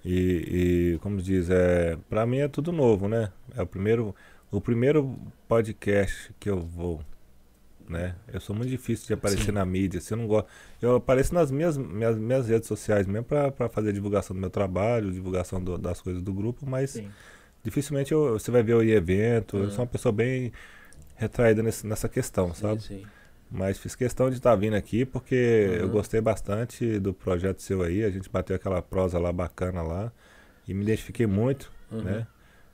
E, 0.05 0.93
e, 0.95 0.99
como 1.01 1.21
diz, 1.21 1.51
é, 1.51 1.97
pra 2.09 2.25
mim 2.25 2.39
é 2.39 2.49
tudo 2.49 2.71
novo, 2.71 3.09
né? 3.09 3.31
É 3.57 3.63
o 3.63 3.67
primeiro, 3.67 4.15
o 4.53 4.61
primeiro 4.61 5.19
podcast 5.49 6.33
que 6.39 6.49
eu 6.49 6.61
vou, 6.61 7.01
né? 7.91 8.15
Eu 8.33 8.41
sou 8.41 8.55
muito 8.55 8.71
difícil 8.71 9.07
de 9.09 9.13
aparecer 9.15 9.47
Sim. 9.47 9.53
na 9.53 9.65
mídia, 9.65 10.01
se 10.01 10.13
eu 10.15 10.17
não 10.19 10.27
gosto. 10.27 10.49
Eu 10.81 10.97
apareço 10.97 11.35
nas 11.35 11.51
minhas, 11.51 11.77
minhas, 11.77 12.17
minhas 12.17 12.49
redes 12.49 12.69
sociais 12.69 13.07
mesmo 13.07 13.25
pra 13.25 13.69
fazer 13.69 13.93
divulgação 13.93 14.35
do 14.35 14.41
meu 14.41 14.51
trabalho, 14.51 15.11
divulgação 15.13 15.63
do- 15.63 15.77
das 15.77 16.01
coisas 16.01 16.23
do 16.23 16.33
grupo, 16.33 16.65
mas 16.67 16.91
Sim. 16.91 17.11
dificilmente 17.63 18.13
eu- 18.13 18.39
você 18.39 18.51
vai 18.51 18.63
ver 18.63 18.73
eu 18.73 18.83
em 18.83 18.91
evento. 18.91 19.57
Eu 19.59 19.65
Ah. 19.67 19.71
sou 19.71 19.81
uma 19.81 19.87
pessoa 19.87 20.13
bem 20.13 20.53
retraída 21.17 21.63
nesse- 21.63 21.87
nessa 21.87 22.09
questão, 22.09 22.55
sabe? 22.55 22.83
Sim. 22.83 23.03
Mas 23.51 23.79
fiz 23.79 23.97
questão 23.97 24.31
de 24.31 24.37
estar 24.37 24.55
vindo 24.55 24.75
aqui 24.75 25.05
porque 25.05 25.67
Uhum. 25.71 25.75
eu 25.77 25.89
gostei 25.89 26.21
bastante 26.21 26.99
do 27.01 27.13
projeto 27.13 27.61
seu 27.61 27.83
aí. 27.83 28.05
A 28.05 28.11
gente 28.11 28.31
bateu 28.31 28.55
aquela 28.55 28.81
prosa 28.81 29.19
lá 29.19 29.33
bacana 29.33 29.83
lá 29.83 30.13
e 30.69 30.73
me 30.73 30.83
identifiquei 30.85 31.27
muito, 31.27 31.71
Uhum. 31.91 32.03
né? 32.03 32.27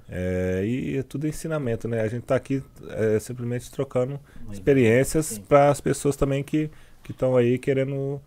É, 0.08 0.62
e 0.64 0.98
é 0.98 1.02
tudo 1.02 1.26
ensinamento, 1.26 1.88
né? 1.88 2.00
A 2.00 2.08
gente 2.08 2.22
tá 2.24 2.36
aqui 2.36 2.62
é, 2.90 3.18
simplesmente 3.18 3.70
trocando 3.70 4.20
experiências 4.52 5.38
para 5.38 5.68
as 5.70 5.80
pessoas 5.80 6.16
também 6.16 6.42
que 6.44 6.70
estão 7.08 7.36
aí 7.36 7.58
querendo 7.58 8.20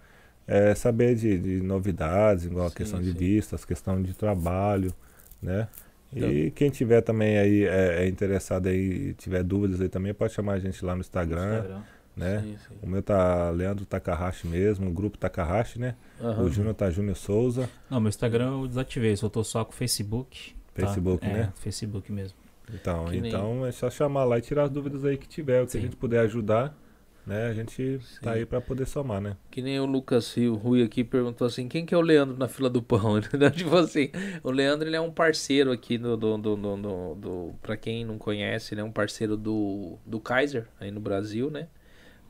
é, 0.47 0.73
saber 0.75 1.15
de, 1.15 1.37
de 1.37 1.61
novidades, 1.61 2.45
igual 2.45 2.67
a 2.67 2.69
Sim, 2.69 2.75
questão 2.75 3.01
de 3.01 3.11
sim. 3.11 3.17
vistas, 3.17 3.63
questão 3.65 4.01
de 4.01 4.13
trabalho, 4.13 4.93
né? 5.41 5.67
Então- 6.11 6.29
E 6.29 6.49
quem 6.51 6.69
tiver 6.69 7.01
também 7.01 7.37
aí 7.37 7.63
é, 7.65 8.03
é 8.03 8.07
interessado 8.07 8.67
aí, 8.67 9.13
tiver 9.13 9.43
dúvidas 9.43 9.79
aí 9.79 9.87
também, 9.89 10.13
pode 10.13 10.33
chamar 10.33 10.53
a 10.53 10.59
gente 10.59 10.83
lá 10.83 10.95
no 10.95 11.01
Instagram, 11.01 11.57
Instagram. 11.59 11.81
né? 12.17 12.41
Sim, 12.41 12.57
sim. 12.67 12.75
O 12.81 12.87
meu 12.87 13.01
tá 13.03 13.51
Leandro 13.51 13.85
Takahashi 13.85 14.47
mesmo, 14.47 14.89
o 14.89 14.91
grupo 14.93 15.17
Takahashi, 15.17 15.79
né? 15.79 15.95
Aham. 16.19 16.43
O 16.43 16.49
Júnior 16.49 16.73
tá 16.73 16.89
Júnior 16.89 17.15
Souza. 17.15 17.69
Não, 17.89 17.99
meu 18.01 18.09
Instagram 18.09 18.51
eu 18.61 18.67
desativei, 18.67 19.15
só 19.15 19.29
tô 19.29 19.43
só 19.43 19.63
com 19.63 19.71
o 19.71 19.75
Facebook. 19.75 20.55
Tá? 20.73 20.87
Facebook, 20.87 21.25
É, 21.25 21.33
né? 21.33 21.53
Facebook 21.55 22.11
mesmo. 22.11 22.37
Então, 22.73 23.05
Que 23.05 23.19
nem- 23.19 23.31
então 23.31 23.65
é 23.65 23.71
só 23.71 23.89
chamar 23.89 24.23
lá 24.25 24.37
e 24.37 24.41
tirar 24.41 24.63
as 24.63 24.69
dúvidas 24.69 25.03
aí 25.03 25.17
que 25.17 25.27
tiver, 25.27 25.61
o 25.61 25.65
que 25.65 25.71
Sim. 25.71 25.77
a 25.79 25.81
gente 25.81 25.95
puder 25.95 26.19
ajudar, 26.19 26.77
né? 27.25 27.47
A 27.47 27.53
gente 27.53 27.99
tá 28.21 28.33
Sim. 28.33 28.39
aí 28.39 28.45
pra 28.45 28.61
poder 28.61 28.85
somar, 28.85 29.19
né? 29.19 29.35
Que 29.49 29.61
nem 29.61 29.79
o 29.79 29.85
Lucas 29.87 30.31
Rio, 30.35 30.53
Rui 30.55 30.83
aqui 30.83 31.03
perguntou 31.03 31.47
assim, 31.47 31.67
quem 31.67 31.83
que 31.85 31.93
é 31.95 31.97
o 31.97 32.01
Leandro 32.01 32.37
na 32.37 32.47
fila 32.47 32.69
do 32.69 32.81
pão? 32.81 33.19
Tipo 33.55 33.75
assim, 33.75 34.09
o 34.43 34.51
Leandro 34.51 34.87
ele 34.87 34.95
é 34.95 35.01
um 35.01 35.11
parceiro 35.11 35.71
aqui 35.71 35.97
do, 35.97 36.15
do, 36.15 36.37
do, 36.37 36.55
do, 36.55 36.77
do, 36.77 37.15
do- 37.15 37.55
pra 37.61 37.75
quem 37.75 38.05
não 38.05 38.17
conhece, 38.19 38.73
ele 38.75 38.81
é 38.81 38.83
um 38.83 38.91
parceiro 38.91 39.35
do, 39.35 39.97
do 40.05 40.19
Kaiser 40.19 40.67
aí 40.79 40.91
no 40.91 40.99
Brasil, 40.99 41.49
né? 41.49 41.67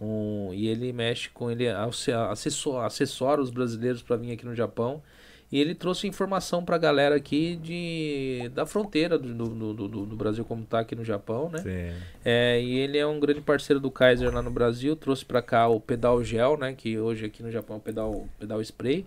Um, 0.02 0.54
e 0.54 0.68
ele 0.70 0.94
mexe 0.94 1.28
com 1.30 1.52
ele, 1.52 1.68
asse- 1.68 2.14
assessora, 2.14 2.86
assessora 2.88 3.42
os 3.42 3.50
brasileiros 3.50 4.02
para 4.02 4.16
vir 4.16 4.32
aqui 4.32 4.46
no 4.46 4.56
Japão. 4.56 5.04
E 5.52 5.60
ele 5.60 5.74
trouxe 5.74 6.06
informação 6.08 6.64
pra 6.64 6.78
galera 6.78 7.16
aqui 7.16 7.56
de, 7.56 8.52
da 8.54 8.66
fronteira 8.68 9.18
do, 9.18 9.34
do, 9.34 9.74
do, 9.74 9.88
do- 10.06 10.16
Brasil, 10.16 10.46
como 10.46 10.64
tá 10.64 10.80
aqui 10.80 10.96
no 10.96 11.04
Japão, 11.04 11.50
né? 11.50 11.60
Sim. 11.64 12.04
É, 12.24 12.62
e 12.62 12.78
ele 12.78 12.98
é 13.00 13.08
um 13.08 13.20
grande 13.20 13.42
parceiro 13.42 13.80
do 13.80 13.90
Kaiser 13.90 14.32
lá 14.32 14.44
no 14.44 14.52
Brasil, 14.52 14.96
trouxe 14.96 15.26
pra 15.26 15.42
cá 15.42 15.68
o 15.68 15.80
pedal 15.80 16.24
gel, 16.24 16.56
né, 16.58 16.74
que 16.74 17.00
hoje 17.00 17.26
aqui 17.26 17.42
no 17.42 17.50
Japão 17.52 17.78
é 17.78 17.80
o 17.80 17.82
pedal, 17.82 18.28
pedal 18.40 18.62
spray. 18.62 19.06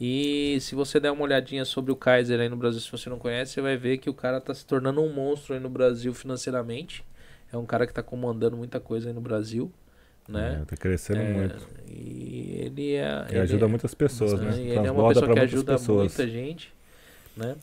E 0.00 0.58
se 0.60 0.74
você 0.74 0.98
der 0.98 1.10
uma 1.12 1.22
olhadinha 1.22 1.64
sobre 1.64 1.92
o 1.92 1.96
Kaiser 1.96 2.40
aí 2.40 2.48
no 2.48 2.56
Brasil, 2.56 2.80
se 2.80 2.90
você 2.90 3.08
não 3.08 3.18
conhece, 3.18 3.52
você 3.52 3.60
vai 3.62 3.76
ver 3.76 3.98
que 3.98 4.10
o 4.10 4.14
cara 4.14 4.40
tá 4.40 4.52
se 4.52 4.66
tornando 4.66 5.00
um 5.00 5.12
monstro 5.12 5.54
aí 5.54 5.60
no 5.60 5.70
Brasil 5.70 6.12
financeiramente. 6.12 7.04
É 7.52 7.56
um 7.56 7.64
cara 7.64 7.86
que 7.86 7.94
tá 7.94 8.02
comandando 8.02 8.56
muita 8.56 8.80
coisa 8.80 9.08
aí 9.08 9.14
no 9.14 9.20
Brasil, 9.20 9.72
né? 10.28 10.60
É, 10.62 10.64
tá 10.64 10.76
crescendo 10.76 11.20
É, 11.20 11.32
muito. 11.32 11.68
E 11.88 12.58
ele 12.60 12.94
é. 12.94 13.26
Ele 13.28 13.38
ajuda 13.40 13.64
é- 13.64 13.68
muitas 13.68 13.94
pessoas, 13.94 14.40
né? 14.40 14.58
ele 14.58 14.86
é 14.86 14.90
uma 14.90 15.08
pessoa 15.08 15.32
que 15.32 15.38
ajuda 15.38 15.72
pessoas. 15.74 16.16
muita 16.16 16.26
gente, 16.30 16.72
né? 17.36 17.54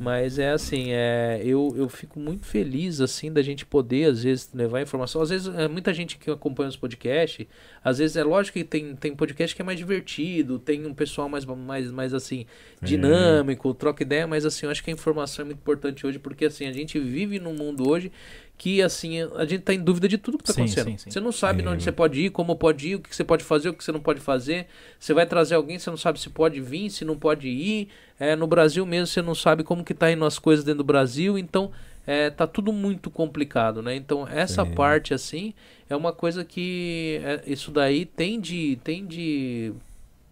Mas 0.00 0.38
é 0.38 0.50
assim, 0.50 0.86
é, 0.92 1.40
eu, 1.44 1.74
eu 1.76 1.88
fico 1.88 2.18
muito 2.18 2.46
feliz 2.46 3.00
assim 3.00 3.32
da 3.32 3.42
gente 3.42 3.66
poder 3.66 4.06
às 4.10 4.22
vezes 4.22 4.50
levar 4.54 4.80
informação. 4.80 5.20
Às 5.20 5.30
vezes 5.30 5.54
é, 5.54 5.68
muita 5.68 5.92
gente 5.92 6.16
que 6.18 6.30
acompanha 6.30 6.68
os 6.68 6.76
podcasts, 6.76 7.46
às 7.84 7.98
vezes 7.98 8.16
é 8.16 8.24
lógico 8.24 8.58
que 8.58 8.64
tem, 8.64 8.94
tem 8.96 9.14
podcast 9.14 9.54
que 9.54 9.60
é 9.60 9.64
mais 9.64 9.78
divertido, 9.78 10.58
tem 10.58 10.86
um 10.86 10.94
pessoal 10.94 11.28
mais 11.28 11.44
mais, 11.44 11.90
mais 11.90 12.14
assim 12.14 12.46
dinâmico, 12.80 13.74
troca 13.74 14.02
ideia, 14.02 14.26
mas 14.26 14.46
assim, 14.46 14.66
eu 14.66 14.70
acho 14.70 14.82
que 14.82 14.90
a 14.90 14.94
informação 14.94 15.42
é 15.42 15.46
muito 15.46 15.58
importante 15.58 16.06
hoje 16.06 16.18
porque 16.18 16.44
assim, 16.46 16.66
a 16.66 16.72
gente 16.72 16.98
vive 16.98 17.38
num 17.38 17.54
mundo 17.54 17.88
hoje 17.88 18.10
que 18.58 18.82
assim, 18.82 19.22
a 19.36 19.44
gente 19.44 19.62
tá 19.62 19.72
em 19.72 19.80
dúvida 19.80 20.08
de 20.08 20.18
tudo 20.18 20.36
que 20.36 20.42
tá 20.42 20.52
Sim, 20.52 20.62
acontecendo. 20.62 20.90
sim, 20.90 20.98
sim. 20.98 21.10
Você 21.12 21.20
não 21.20 21.30
sabe 21.30 21.66
onde 21.66 21.84
você 21.84 21.92
pode 21.92 22.20
ir, 22.20 22.30
como 22.30 22.56
pode 22.56 22.88
ir, 22.88 22.96
o 22.96 23.00
que 23.00 23.14
você 23.14 23.22
pode 23.22 23.44
fazer, 23.44 23.68
o 23.68 23.72
que 23.72 23.84
você 23.84 23.92
não 23.92 24.00
pode 24.00 24.20
fazer. 24.20 24.66
Você 24.98 25.14
vai 25.14 25.24
trazer 25.24 25.54
alguém, 25.54 25.78
você 25.78 25.88
não 25.88 25.96
sabe 25.96 26.18
se 26.18 26.28
pode 26.28 26.60
vir, 26.60 26.90
se 26.90 27.04
não 27.04 27.16
pode 27.16 27.48
ir. 27.48 27.88
É, 28.18 28.34
no 28.34 28.48
Brasil 28.48 28.84
mesmo, 28.84 29.06
você 29.06 29.22
não 29.22 29.34
sabe 29.34 29.62
como 29.62 29.84
que 29.84 29.94
tá 29.94 30.10
indo 30.10 30.24
as 30.24 30.40
coisas 30.40 30.64
dentro 30.64 30.78
do 30.78 30.84
Brasil. 30.84 31.38
Então, 31.38 31.70
é, 32.04 32.30
tá 32.30 32.48
tudo 32.48 32.72
muito 32.72 33.10
complicado, 33.10 33.80
né? 33.80 33.94
Então, 33.94 34.26
essa 34.26 34.64
Sim. 34.64 34.74
parte, 34.74 35.14
assim, 35.14 35.54
é 35.88 35.94
uma 35.94 36.12
coisa 36.12 36.44
que... 36.44 37.20
é, 37.22 37.42
isso 37.46 37.70
daí 37.70 38.04
tem 38.04 38.40
de, 38.40 38.76
tem 38.82 39.06
de... 39.06 39.72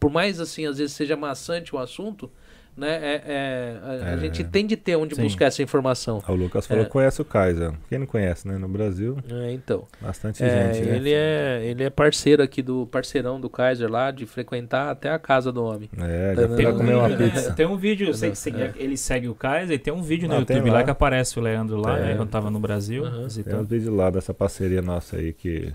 Por 0.01 0.11
mais, 0.11 0.41
assim, 0.41 0.67
às 0.67 0.79
vezes 0.79 0.97
seja 0.97 1.17
maçante 1.17 1.77
o 1.77 1.79
assunto, 1.79 2.29
né? 2.77 2.89
É, 2.91 3.23
é, 3.27 3.77
a, 3.83 3.91
a 4.11 4.13
É. 4.13 4.19
gente 4.19 4.45
tem 4.45 4.67
de 4.67 4.77
ter 4.77 4.97
onde 4.97 5.15
Sim. 5.15 5.23
buscar 5.23 5.47
essa 5.47 5.63
informação. 5.63 6.23
O 6.29 6.35
Lucas 6.35 6.67
falou 6.67 6.83
É. 6.83 6.87
que 6.87 6.93
conhece 6.93 7.21
o 7.23 7.25
Kaiser. 7.25 7.73
Quem 7.89 7.99
não 7.99 8.07
conhece, 8.07 8.47
né? 8.47 8.59
No 8.59 8.69
Brasil, 8.69 9.17
É, 9.31 9.53
então... 9.53 9.85
bastante 10.01 10.43
É, 10.45 10.73
gente, 10.75 10.87
né? 10.87 10.97
ele 10.97 11.13
é 11.13 11.63
ele 11.65 11.85
é 11.85 11.91
parceiro 11.91 12.43
aqui 12.43 12.63
do 12.63 12.87
parceirão 12.87 13.41
do 13.41 13.49
Kaiser 13.49 13.91
lá 13.91 14.11
de 14.11 14.27
frequentar 14.27 14.91
até 14.91 15.11
a 15.11 15.19
casa 15.19 15.51
do 15.51 15.65
homem. 15.65 15.89
É, 15.99 16.35
Tá 16.35 16.43
já 16.43 16.69
lá 16.69 16.75
um 16.75 16.77
comer 16.79 16.95
uma 16.95 17.09
vídeo, 17.09 17.27
né? 17.27 17.33
pizza. 17.33 17.53
Tem 17.55 17.67
um 17.67 17.77
vídeo, 17.77 18.15
sei- 18.15 18.35
sei- 18.35 18.53
É. 18.55 18.73
ele 18.77 18.97
segue 18.97 19.29
o 19.29 19.35
Kaiser 19.35 19.75
e 19.77 19.79
tem 19.79 19.93
um 19.93 20.03
vídeo 20.03 20.29
no 20.29 20.35
Ah, 20.37 20.45
tem 20.45 20.57
YouTube 20.57 20.71
lá. 20.71 20.79
lá. 20.79 20.85
que 20.85 20.91
aparece 20.91 21.39
o 21.39 21.43
Leandro 21.43 21.77
lá, 21.79 21.97
Tem. 21.97 22.05
né, 22.07 22.15
quando 22.17 22.29
tava 22.31 22.51
no 22.51 22.59
Brasil, 22.61 23.05
Uhum. 23.05 23.11
Tem 23.13 23.23
visitando. 23.25 23.67
vídeos 23.67 23.95
lá 23.95 24.11
dessa 24.11 24.35
parceria 24.35 24.83
nossa 24.83 25.17
aí 25.17 25.33
que 25.33 25.73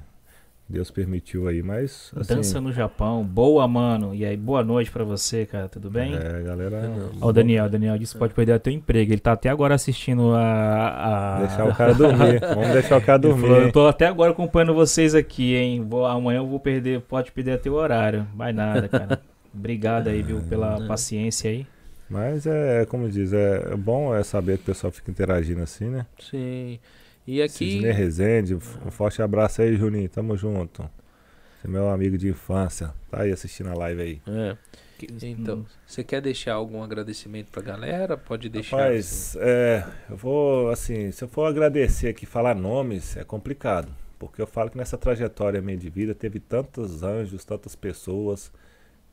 Deus 0.71 0.89
permitiu 0.89 1.47
aí, 1.47 1.61
mas 1.61 2.11
assim, 2.15 2.35
Dança 2.35 2.61
no 2.61 2.71
Japão. 2.71 3.23
Boa, 3.23 3.67
mano. 3.67 4.15
E 4.15 4.25
aí, 4.25 4.37
boa 4.37 4.63
noite 4.63 4.89
pra 4.89 5.03
você, 5.03 5.45
cara. 5.45 5.67
Tudo 5.67 5.89
bem? 5.89 6.15
é, 6.15 6.41
galera, 6.41 6.89
Ó, 7.19 7.27
o 7.27 7.33
Daniel, 7.33 7.65
o 7.65 7.69
Daniel 7.69 7.97
disse 7.97 8.13
que 8.13 8.19
pode 8.19 8.33
perder 8.33 8.53
até 8.53 8.69
o 8.69 8.73
emprego. 8.73 9.11
Ele 9.11 9.19
tá 9.19 9.33
até 9.33 9.49
agora 9.49 9.75
assistindo 9.75 10.33
a. 10.33 11.35
a... 11.35 11.39
deixar 11.39 11.65
o 11.65 11.75
cara 11.75 11.93
dormir. 11.93 12.39
Vamos 12.55 12.69
deixar 12.69 12.97
o 12.97 13.01
cara 13.01 13.19
dormir. 13.19 13.41
falou, 13.41 13.61
eu 13.61 13.71
tô 13.71 13.85
até 13.85 14.07
agora 14.07 14.31
acompanhando 14.31 14.73
vocês 14.73 15.13
aqui, 15.13 15.55
hein? 15.55 15.83
Vou, 15.83 16.05
amanhã 16.05 16.39
eu 16.39 16.47
vou 16.47 16.59
perder, 16.59 17.01
pode 17.01 17.31
perder 17.33 17.53
até 17.53 17.69
o 17.69 17.73
horário. 17.73 18.25
Vai 18.33 18.53
nada, 18.53 18.87
cara. 18.87 19.21
Obrigado 19.53 20.07
aí, 20.07 20.23
viu, 20.23 20.41
pela 20.49 20.87
paciência 20.87 21.51
aí. 21.51 21.67
Mas 22.09 22.45
é, 22.45 22.85
como 22.85 23.09
diz, 23.09 23.33
é, 23.33 23.71
é 23.71 23.75
bom 23.75 24.15
é 24.15 24.23
saber 24.23 24.57
que 24.57 24.63
o 24.63 24.65
pessoal 24.67 24.91
fica 24.91 25.11
interagindo 25.11 25.61
assim, 25.61 25.89
né? 25.89 26.05
Sim. 26.19 26.79
E 27.25 27.41
aqui. 27.41 27.71
Sidney 27.73 27.91
Rezende, 27.91 28.55
um 28.55 28.91
forte 28.91 29.21
abraço 29.21 29.61
aí, 29.61 29.75
Juninho. 29.75 30.09
Tamo 30.09 30.35
junto. 30.35 30.83
Você 31.61 31.67
é 31.67 31.69
meu 31.69 31.89
amigo 31.89 32.17
de 32.17 32.29
infância. 32.29 32.93
Tá 33.09 33.21
aí 33.21 33.31
assistindo 33.31 33.69
a 33.69 33.73
live 33.75 34.01
aí. 34.01 34.21
É. 34.27 34.57
Então, 35.23 35.65
você 35.85 36.03
quer 36.03 36.21
deixar 36.21 36.53
algum 36.53 36.83
agradecimento 36.83 37.47
pra 37.51 37.61
galera? 37.61 38.15
Pode 38.17 38.49
deixar. 38.49 38.77
Rapaz, 38.77 39.35
é, 39.39 39.83
eu 40.09 40.15
vou, 40.15 40.69
assim, 40.69 41.11
se 41.11 41.23
eu 41.23 41.27
for 41.27 41.45
agradecer 41.45 42.07
aqui, 42.07 42.25
falar 42.25 42.55
nomes, 42.55 43.17
é 43.17 43.23
complicado. 43.23 43.91
Porque 44.19 44.39
eu 44.39 44.45
falo 44.45 44.69
que 44.69 44.77
nessa 44.77 44.99
trajetória 44.99 45.59
minha 45.61 45.77
de 45.77 45.89
vida 45.89 46.13
teve 46.13 46.39
tantos 46.39 47.01
anjos, 47.01 47.43
tantas 47.43 47.75
pessoas 47.75 48.51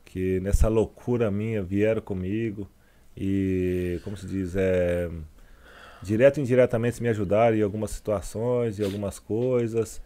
que 0.05 0.39
nessa 0.41 0.67
loucura 0.67 1.31
minha 1.31 1.63
vieram 1.63 2.01
comigo 2.01 2.69
e, 3.17 3.99
como 4.03 4.15
se 4.15 4.27
diz, 4.27 4.55
é, 4.55 5.09
direto 6.01 6.37
e 6.37 6.41
indiretamente 6.41 7.01
me 7.01 7.09
ajudaram 7.09 7.55
em 7.55 7.61
algumas 7.61 7.91
situações 7.91 8.79
e 8.79 8.83
algumas 8.83 9.19
coisas. 9.19 10.01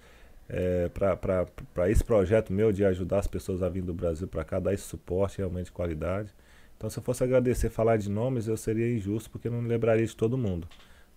É, 0.49 0.89
para 0.89 1.89
esse 1.89 2.03
projeto 2.03 2.51
meu 2.51 2.72
de 2.72 2.83
ajudar 2.83 3.19
as 3.19 3.27
pessoas 3.27 3.63
a 3.63 3.69
vir 3.69 3.81
do 3.81 3.93
Brasil 3.93 4.27
para 4.27 4.43
cá, 4.43 4.59
dar 4.59 4.73
esse 4.73 4.83
suporte 4.83 5.38
realmente 5.38 5.65
de 5.65 5.72
qualidade. 5.72 6.33
Então, 6.77 6.89
se 6.89 6.99
eu 6.99 7.03
fosse 7.03 7.23
agradecer, 7.23 7.69
falar 7.69 7.97
de 7.97 8.09
nomes, 8.09 8.47
eu 8.47 8.57
seria 8.57 8.93
injusto 8.93 9.30
porque 9.30 9.49
não 9.49 9.61
lembraria 9.61 10.05
de 10.05 10.15
todo 10.15 10.38
mundo. 10.38 10.67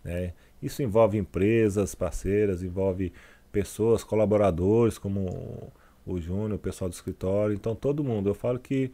Né? 0.04 0.32
Isso 0.62 0.82
envolve 0.82 1.18
empresas 1.18 1.94
parceiras, 1.94 2.62
envolve 2.62 3.12
pessoas, 3.50 4.04
colaboradores, 4.04 4.96
como 4.96 5.72
o 6.06 6.20
Júnior, 6.20 6.52
o 6.52 6.58
pessoal 6.58 6.88
do 6.88 6.92
escritório. 6.92 7.54
Então, 7.54 7.74
todo 7.74 8.04
mundo. 8.04 8.30
Eu 8.30 8.34
falo 8.34 8.60
que 8.60 8.92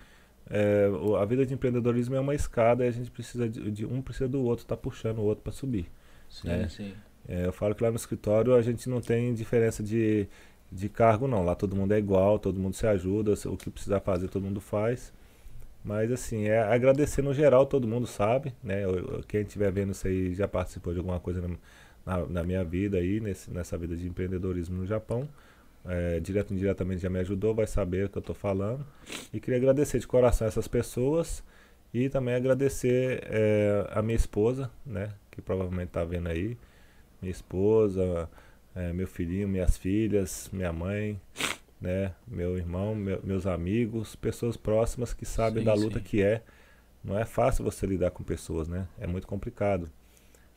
é, 0.52 0.86
a 1.20 1.26
vida 1.26 1.46
de 1.46 1.54
empreendedorismo 1.54 2.16
é 2.16 2.20
uma 2.20 2.34
escada 2.36 2.84
e 2.84 2.88
a 2.88 2.92
gente 2.92 3.10
precisa 3.10 3.48
de, 3.48 3.70
de 3.72 3.86
um 3.86 4.02
precisa 4.02 4.28
do 4.28 4.42
outro, 4.44 4.66
tá 4.66 4.76
puxando 4.76 5.18
o 5.20 5.22
outro 5.24 5.44
para 5.44 5.52
subir. 5.52 5.90
Sim, 6.28 6.66
É. 6.66 6.68
sim. 6.68 7.02
É, 7.28 7.46
eu 7.46 7.52
falo 7.52 7.74
que 7.74 7.84
lá 7.84 7.90
no 7.90 7.96
escritório 7.96 8.54
a 8.54 8.62
gente 8.62 8.88
não 8.90 9.00
tem 9.00 9.34
diferença 9.34 9.82
de, 9.82 10.28
de 10.72 10.88
cargo, 10.88 11.28
não. 11.28 11.44
Lá 11.44 11.54
todo 11.54 11.76
mundo 11.76 11.92
é 11.94 11.98
igual, 11.98 12.38
todo 12.38 12.60
mundo 12.60 12.74
se 12.76 12.86
ajuda, 12.86 13.34
o 13.46 13.56
que 13.56 13.70
precisar 13.70 14.00
fazer 14.00 14.28
todo 14.28 14.42
mundo 14.44 14.60
faz. 14.60 15.12
Mas 15.84 16.12
assim, 16.12 16.44
é 16.46 16.60
agradecer 16.62 17.22
no 17.22 17.34
geral, 17.34 17.66
todo 17.66 17.88
mundo 17.88 18.06
sabe, 18.06 18.54
né? 18.62 18.82
Quem 19.28 19.42
estiver 19.42 19.72
vendo 19.72 19.92
isso 19.92 20.06
aí 20.06 20.34
já 20.34 20.46
participou 20.46 20.92
de 20.92 21.00
alguma 21.00 21.18
coisa 21.20 21.40
na, 21.42 21.56
na- 22.06 22.26
na 22.26 22.44
minha 22.44 22.62
vida 22.64 22.98
aí, 22.98 23.20
nesse, 23.20 23.50
nessa 23.50 23.76
vida 23.78 23.96
de 23.96 24.06
empreendedorismo 24.06 24.76
no 24.78 24.86
Japão. 24.86 25.28
É, 25.84 26.20
direto 26.20 26.50
ou 26.52 26.56
indiretamente 26.56 27.00
já 27.02 27.10
me 27.10 27.18
ajudou, 27.20 27.54
vai 27.54 27.66
saber 27.66 28.06
o 28.06 28.08
que 28.08 28.18
eu 28.18 28.20
estou 28.20 28.34
falando. 28.34 28.86
E 29.32 29.40
queria 29.40 29.58
agradecer 29.58 29.98
de 29.98 30.06
coração 30.06 30.46
essas 30.46 30.68
pessoas 30.68 31.42
e 31.92 32.08
também 32.08 32.34
agradecer 32.34 33.20
é, 33.24 33.86
a 33.90 34.00
minha 34.02 34.16
esposa, 34.16 34.70
né? 34.86 35.10
Que 35.30 35.42
provavelmente 35.42 35.88
está 35.88 36.04
vendo 36.04 36.28
aí 36.28 36.56
minha 37.20 37.30
esposa, 37.30 38.28
eh, 38.74 38.92
meu 38.92 39.06
filhinho, 39.06 39.48
minhas 39.48 39.76
filhas, 39.76 40.48
minha 40.52 40.72
mãe, 40.72 41.20
né, 41.80 42.14
meu 42.26 42.56
irmão, 42.58 42.94
meu- 42.94 43.20
meus 43.24 43.46
amigos, 43.46 44.16
pessoas 44.16 44.56
próximas 44.56 45.12
que 45.14 45.24
sabem 45.26 45.62
Sim, 45.62 45.64
da 45.64 45.74
luta 45.74 45.98
sim. 45.98 46.04
que 46.04 46.22
é. 46.22 46.42
Não 47.04 47.18
é 47.18 47.24
fácil 47.24 47.64
você 47.64 47.86
lidar 47.86 48.10
com 48.12 48.24
pessoas, 48.24 48.68
né? 48.68 48.86
É 49.00 49.06
muito 49.06 49.26
complicado. 49.26 49.90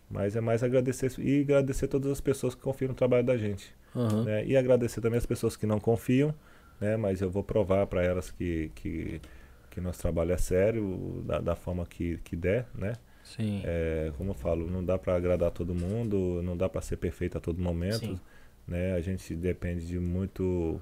Mas 0.09 0.35
é 0.35 0.41
mais 0.41 0.63
agradecer 0.63 1.11
e 1.19 1.41
agradecer 1.41 1.87
todas 1.87 2.11
as 2.11 2.21
pessoas 2.21 2.55
que 2.55 2.61
confiam 2.61 2.89
no 2.89 2.95
trabalho 2.95 3.25
da 3.25 3.37
gente. 3.37 3.75
Aham. 3.95 4.23
né? 4.25 4.45
E 4.45 4.57
agradecer 4.57 5.01
também 5.01 5.17
as 5.17 5.25
pessoas 5.25 5.55
que 5.55 5.65
não 5.65 5.79
confiam, 5.79 6.33
né? 6.79 6.97
Mas 6.97 7.21
eu 7.21 7.29
vou 7.29 7.43
provar 7.43 7.87
para 7.87 8.03
elas 8.03 8.31
que, 8.31 8.71
que, 8.75 9.21
que 9.69 9.81
nosso 9.81 9.99
trabalho 10.01 10.31
é 10.33 10.37
sério, 10.37 11.23
da, 11.25 11.39
da 11.39 11.55
forma 11.55 11.85
que, 11.85 12.17
que 12.19 12.35
der, 12.35 12.67
né? 12.75 12.93
Sim. 13.23 13.61
É, 13.63 14.11
como 14.17 14.31
eu 14.31 14.35
falo, 14.35 14.69
não 14.69 14.83
dá 14.85 14.97
para 14.97 15.15
agradar 15.15 15.51
todo 15.51 15.73
mundo, 15.73 16.41
não 16.43 16.55
dá 16.55 16.69
para 16.69 16.81
ser 16.81 16.97
perfeito 16.97 17.37
a 17.37 17.41
todo 17.41 17.61
momento, 17.61 17.99
Sim. 17.99 18.19
né? 18.67 18.93
A 18.93 19.01
gente 19.01 19.35
depende 19.35 19.87
de 19.87 19.99
muito, 19.99 20.81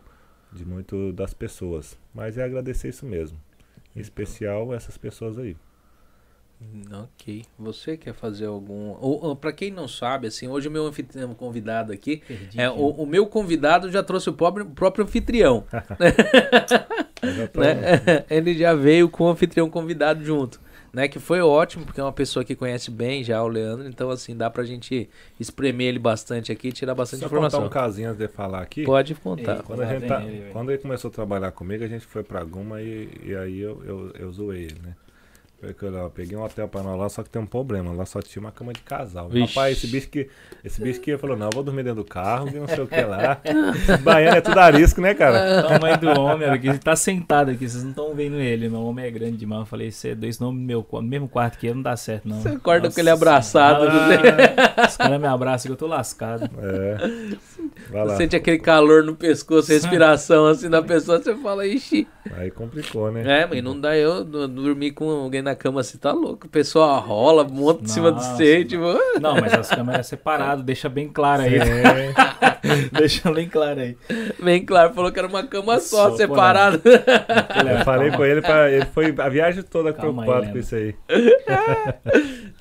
de 0.51 0.66
muito 0.66 1.14
das 1.14 1.33
pessoas. 1.33 1.98
Mas 2.14 2.38
é 2.38 2.43
agradecer 2.43 2.90
isso 2.90 3.06
mesmo. 3.06 3.40
Em 3.95 4.00
especial 4.00 4.74
essas 4.74 4.98
pessoas 4.98 5.38
aí. 5.38 5.56
Ok. 6.92 7.43
Você 7.58 7.98
quer 7.98 8.14
fazer 8.14 8.45
algum. 8.45 8.95
Ou, 9.00 9.35
pra 9.35 9.51
quem 9.51 9.72
não 9.72 9.88
sabe, 9.88 10.27
assim, 10.27 10.48
hoje 10.48 10.67
o 10.67 10.72
meu 10.72 10.85
anfitrião 10.85 11.33
convidado 11.33 11.92
aqui. 11.92 12.22
Perdi 12.27 12.59
É, 12.59 12.69
o, 12.69 12.90
o 12.90 13.06
meu 13.06 13.25
convidado 13.25 13.90
já 13.92 14.03
trouxe 14.03 14.30
o 14.30 14.33
próprio, 14.33 14.66
próprio 14.66 15.03
anfitrião. 15.06 15.66
Né? 17.56 18.25
Ele 18.30 18.53
já 18.58 18.74
veio 18.74 19.08
com 19.09 19.24
o 19.24 19.30
anfitrião 19.30 19.69
convidado 19.69 20.24
junto. 20.24 20.59
Né? 20.92 21.08
Que 21.08 21.19
foi 21.19 21.42
ótimo, 21.42 21.85
porque 21.85 22.00
é 22.00 22.03
uma 22.03 22.11
pessoa 22.11 22.45
que 22.45 22.53
conhece 22.56 22.92
bem 22.92 23.24
já 23.24 23.42
o 23.42 23.48
Leandro. 23.48 23.88
Então, 23.88 24.09
assim, 24.09 24.35
dá 24.35 24.50
pra 24.50 24.64
gente 24.64 25.09
espremer 25.40 25.88
ele 25.88 26.00
bastante 26.00 26.51
aqui 26.51 26.72
tirar 26.72 26.93
bastante 26.93 27.22
Só 27.22 27.30
contar 27.30 27.48
informação. 27.48 27.66
um 27.66 27.69
casinho 27.69 28.09
antes 28.09 28.19
de 28.19 28.27
falar 28.27 28.61
aqui. 28.61 28.83
Pode 28.83 29.16
contar. 29.16 29.56
Ei. 29.56 29.61
Quando, 29.64 30.08
tá- 30.08 30.24
ele, 30.24 30.51
quando 30.51 30.69
ele 30.72 30.77
começou 30.80 31.09
a 31.09 31.11
trabalhar 31.14 31.51
comigo, 31.51 31.83
a 31.83 31.88
gente 31.88 32.06
foi 32.06 32.24
pra 32.24 32.43
Guma 32.43 32.82
e, 32.82 33.09
e 33.24 33.35
aí 33.35 33.59
eu, 33.59 33.82
eu, 33.85 34.11
eu 34.19 34.32
zoei 34.32 34.66
ele, 34.66 34.80
né? 34.83 34.93
Falei 35.64 35.74
que 35.74 35.85
eu, 35.85 36.09
peguei 36.09 36.38
um 36.38 36.43
hotel 36.43 36.67
pra 36.67 36.83
nós 36.83 37.00
lá, 37.00 37.08
só 37.08 37.24
que 37.24 37.30
tem 37.30 37.42
um 37.42 37.45
problema. 37.45 37.93
Lá 37.93 38.06
só 38.06 38.22
tinha 38.22 38.42
uma 38.42 38.51
cama 38.51 38.74
de 38.74 38.82
casal. 38.82 39.30
Vixe. 39.30 39.56
Rapaz, 39.56 39.77
esse 39.77 39.88
bicho 39.88 40.09
que. 40.09 40.30
Esse 40.61 40.82
bicho 40.82 41.00
que 41.00 41.17
falou, 41.17 41.38
não, 41.38 41.45
eu 41.45 41.51
vou 41.53 41.64
dormir 41.64 41.83
dentro 41.83 42.03
do 42.03 42.09
carro, 42.09 42.50
e 42.50 42.59
não 42.59 42.67
sei 42.67 42.82
o 42.82 42.88
que 42.88 43.00
lá. 43.00 43.40
Baiano 44.03 44.35
é 44.35 44.42
tudo 44.42 44.59
arisco, 44.59 45.00
né, 45.00 45.14
cara? 45.14 45.66
O 45.66 45.69
tamanho 45.69 45.98
do 46.00 46.19
homem, 46.19 46.50
aqui, 46.50 46.67
ele 46.67 46.80
tá 46.80 46.98
sentado 46.98 47.51
aqui, 47.51 47.69
vocês 47.69 47.82
não 47.82 47.92
estão 47.92 48.14
vendo 48.14 48.35
ele. 48.42 48.67
Meu 48.67 48.83
homem 48.83 49.06
é 49.06 49.11
grande 49.11 49.38
demais. 49.38 49.61
Eu 49.61 49.66
falei, 49.66 49.90
você 49.90 50.09
é 50.09 50.16
dois 50.16 50.38
nomes 50.38 50.59
no 50.59 50.67
meu, 50.67 50.85
no 50.92 51.01
mesmo 51.01 51.30
quarto 51.30 51.58
que 51.58 51.67
eu, 51.67 51.75
não 51.75 51.82
dá 51.82 51.95
certo, 51.95 52.27
não. 52.27 52.42
Você 52.42 52.50
acorda 52.50 52.88
Nossa 52.88 52.95
com 52.95 53.00
ele 53.00 53.09
abraçado. 53.09 53.85
senhora. 53.85 54.56
Os 54.85 54.98
caras 54.98 55.22
me 55.22 55.27
abraçam 55.27 55.69
que 55.69 55.72
eu 55.72 55.77
tô 55.77 55.88
lascado. 55.88 56.50
É. 56.59 57.38
Lá. 57.91 58.15
Sente 58.15 58.35
aquele 58.35 58.59
calor 58.59 59.03
no 59.03 59.15
pescoço, 59.15 59.71
respiração 59.73 60.45
assim 60.47 60.69
da 60.69 60.81
pessoa, 60.81 61.21
você 61.21 61.35
fala, 61.35 61.65
ixi. 61.65 62.07
Aí 62.37 62.49
complicou, 62.49 63.11
né? 63.11 63.41
É, 63.41 63.45
mas 63.45 63.61
não 63.61 63.79
dá 63.79 63.97
eu 63.97 64.23
dormir 64.23 64.91
com 64.91 65.09
alguém 65.09 65.41
na 65.41 65.55
cama 65.55 65.81
assim, 65.81 65.97
tá 65.97 66.11
louco. 66.13 66.47
O 66.47 66.49
pessoal 66.49 66.99
rola, 67.01 67.43
monta 67.43 67.83
em 67.83 67.87
cima 67.87 68.11
do 68.11 68.15
Nossa, 68.15 68.37
você, 68.37 68.63
tipo. 68.63 68.85
Não, 69.21 69.35
mas 69.35 69.53
as 69.53 69.69
câmeras 69.69 70.07
separadas, 70.07 70.63
deixa 70.65 70.87
bem 70.87 71.09
claro 71.09 71.43
aí. 71.43 71.55
É. 71.55 72.13
deixa 72.97 73.31
bem 73.31 73.49
claro 73.49 73.81
aí. 73.81 73.97
Bem 74.41 74.65
claro, 74.65 74.93
falou 74.93 75.11
que 75.11 75.19
era 75.19 75.27
uma 75.27 75.43
cama 75.43 75.79
só, 75.79 76.11
Só, 76.11 76.17
separada. 76.17 76.81
Eu 76.85 77.83
falei 77.83 78.11
com 78.11 78.23
ele 78.23 78.41
pra. 78.41 78.71
Ele 78.71 78.85
foi 78.85 79.13
a 79.17 79.29
viagem 79.29 79.61
toda 79.63 79.91
Calma 79.91 80.23
aí, 80.23 80.29
preocupado 80.29 80.53
com 80.53 80.53
Leandro. 80.53 80.59
isso 80.59 80.75
aí. 80.75 80.95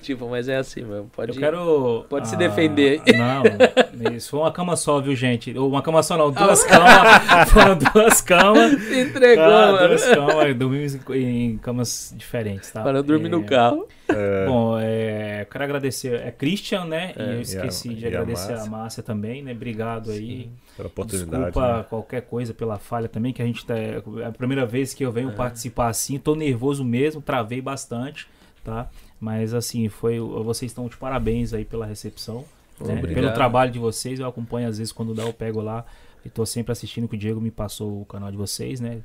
tipo, 0.01 0.27
mas 0.27 0.49
é 0.49 0.57
assim, 0.57 0.81
mano. 0.81 1.09
Pode 1.15 1.31
Eu 1.31 1.39
quero. 1.39 2.05
Pode 2.09 2.27
se 2.27 2.35
ah, 2.35 2.37
defender. 2.37 3.01
Não, 3.17 4.13
isso 4.13 4.31
foi 4.31 4.41
uma 4.41 4.51
cama 4.51 4.75
só, 4.75 4.99
viu, 4.99 5.12
gente? 5.15 5.57
Ou 5.57 5.69
uma 5.69 5.81
cama 5.81 6.01
só, 6.03 6.17
não, 6.17 6.31
duas 6.31 6.63
camas. 6.63 7.49
Foram 7.51 7.77
duas 7.77 8.21
camas. 8.21 8.81
Se 8.83 8.99
entregou, 9.01 9.43
Ah, 9.43 9.71
mano. 9.71 9.87
duas 9.89 10.05
camas. 10.05 10.55
Dormimos 10.55 10.95
em, 11.11 11.57
camas 11.57 12.13
diferentes, 12.17 12.71
tá? 12.71 12.81
Para 12.83 12.99
eu 12.99 13.03
dormir 13.03 13.27
É, 13.27 13.29
no 13.29 13.43
carro. 13.43 13.87
É, 14.09 14.45
Bom, 14.45 14.77
é, 14.79 15.47
quero 15.49 15.63
agradecer. 15.63 16.13
É 16.25 16.31
Christian, 16.31 16.85
né? 16.85 17.13
É, 17.15 17.21
e 17.23 17.25
eu 17.27 17.33
e 17.33 17.37
a- 17.37 17.41
esqueci 17.41 17.89
de 17.93 18.01
e 18.01 18.05
a 18.05 18.07
agradecer 18.09 18.51
a 18.51 18.55
Márcia. 18.57 18.71
Márcia 18.71 19.03
também, 19.03 19.41
né? 19.41 19.51
Obrigado 19.53 20.11
aí. 20.11 20.49
pela 20.75 20.87
oportunidade. 20.87 21.43
Desculpa 21.45 21.77
né? 21.77 21.85
qualquer 21.89 22.21
coisa 22.23 22.53
pela 22.53 22.77
falha 22.79 23.07
também, 23.07 23.31
que 23.31 23.41
a 23.41 23.45
gente 23.45 23.65
tá. 23.65 23.77
É 23.77 24.01
a 24.27 24.31
primeira 24.31 24.65
vez 24.65 24.93
que 24.93 25.05
eu 25.05 25.09
É. 25.09 25.13
venho 25.13 25.31
participar 25.33 25.87
assim, 25.89 26.17
tô 26.17 26.35
nervoso 26.35 26.83
mesmo, 26.83 27.21
travei 27.21 27.61
bastante, 27.61 28.27
tá? 28.63 28.89
Mas 29.19 29.53
assim, 29.53 29.87
foi. 29.87 30.19
Vocês 30.19 30.71
estão 30.71 30.87
de 30.87 30.97
parabéns 30.97 31.53
aí 31.53 31.63
pela 31.63 31.85
recepção. 31.85 32.43
Né? 32.81 33.01
Pelo 33.01 33.33
trabalho 33.33 33.71
de 33.71 33.79
vocês, 33.79 34.19
eu 34.19 34.27
acompanho 34.27 34.67
às 34.67 34.77
vezes 34.77 34.91
quando 34.93 35.13
dá, 35.13 35.23
eu 35.23 35.33
pego 35.33 35.61
lá 35.61 35.85
e 36.25 36.29
tô 36.29 36.45
sempre 36.45 36.71
assistindo 36.71 37.07
que 37.07 37.15
o 37.15 37.17
Diego 37.17 37.39
me 37.41 37.51
passou 37.51 38.01
o 38.01 38.05
canal 38.05 38.31
de 38.31 38.37
vocês, 38.37 38.79
né? 38.79 39.01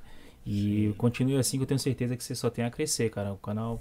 E 0.46 0.94
continue 0.96 1.36
assim 1.36 1.58
que 1.58 1.64
eu 1.64 1.66
tenho 1.66 1.78
certeza 1.78 2.16
que 2.16 2.24
vocês 2.24 2.38
só 2.38 2.48
tem 2.48 2.64
a 2.64 2.70
crescer, 2.70 3.10
cara. 3.10 3.32
O 3.32 3.36
canal 3.36 3.76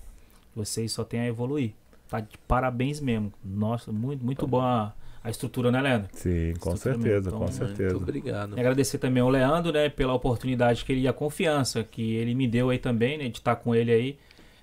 de 0.53 0.56
vocês 0.56 0.91
só 0.91 1.03
tem 1.03 1.19
a 1.22 1.27
evoluir. 1.27 1.72
Tá 2.09 2.19
de 2.19 2.38
parabéns 2.48 2.99
mesmo. 2.99 3.32
Nossa, 3.43 3.91
muito, 3.91 4.24
muito 4.25 4.45
boa 4.48 4.64
a, 4.64 5.27
a 5.27 5.30
estrutura, 5.30 5.72
né, 5.72 5.82
Leandro? 5.82 6.09
Sim, 6.14 6.53
com 6.59 6.75
certeza, 6.75 7.30
mesmo. 7.30 7.32
com 7.32 7.45
Então, 7.45 7.48
certeza. 7.51 7.93
Muito 7.95 8.03
obrigado. 8.03 8.57
E 8.57 8.59
agradecer 8.59 8.98
também 8.98 9.22
ao 9.22 9.30
Leandro, 9.30 9.72
né, 9.72 9.90
pela 9.90 10.14
oportunidade 10.14 10.83
que 10.83 10.91
ele 10.91 11.01
e 11.01 11.07
a 11.07 11.14
confiança 11.14 11.83
que 11.83 12.16
ele 12.16 12.33
me 12.33 12.48
deu 12.48 12.69
aí 12.69 12.77
também, 12.80 13.17
né, 13.17 13.30
de 13.30 13.38
estar 13.38 13.56
com 13.57 13.74
ele 13.75 13.91
aí. 13.91 14.17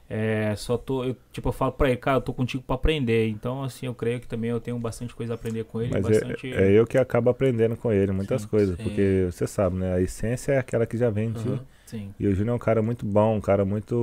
É, 0.09 0.55
só 0.57 0.77
tô, 0.77 1.03
eu, 1.05 1.17
tipo, 1.33 1.49
eu 1.49 1.53
falo 1.53 1.73
pra 1.73 1.89
ele, 1.89 1.97
cara, 1.97 2.19
eu 2.19 2.21
tô 2.21 2.33
contigo 2.35 2.63
pra 2.63 2.77
aprender. 2.77 3.29
Então, 3.29 3.63
assim, 3.63 3.87
eu 3.87 3.95
creio 3.95 4.21
que 4.21 4.29
também 4.29 4.51
eu 4.51 4.61
tenho 4.61 4.79
bastante 4.79 5.15
coisa 5.15 5.33
a 5.33 5.37
aprender 5.37 5.65
com 5.65 5.81
ele. 5.81 5.91
Mas 5.93 6.03
bastante... 6.03 6.53
é, 6.53 6.69
é 6.69 6.73
eu 6.73 6.87
que 6.87 6.99
acabo 6.99 7.31
aprendendo 7.31 7.77
com 7.77 7.91
ele 7.91 8.13
muitas 8.13 8.43
Sim, 8.43 8.49
coisas, 8.49 8.77
sim. 8.77 8.83
porque 8.83 9.27
você 9.31 9.47
sabe, 9.47 9.77
né? 9.77 9.95
A 9.95 10.01
essência 10.01 10.53
é 10.53 10.59
aquela 10.59 10.87
que 10.87 10.97
já 10.97 11.09
vem 11.11 11.33
de 11.33 11.43
ti. 11.43 11.49
Uhum. 11.49 11.59
Sim, 11.87 12.15
E 12.19 12.27
o 12.27 12.35
Júnior 12.35 12.55
é 12.55 12.57
um 12.57 12.59
cara 12.59 12.83
muito 12.83 13.05
bom, 13.07 13.37
um 13.37 13.41
cara 13.41 13.65
muito 13.65 13.97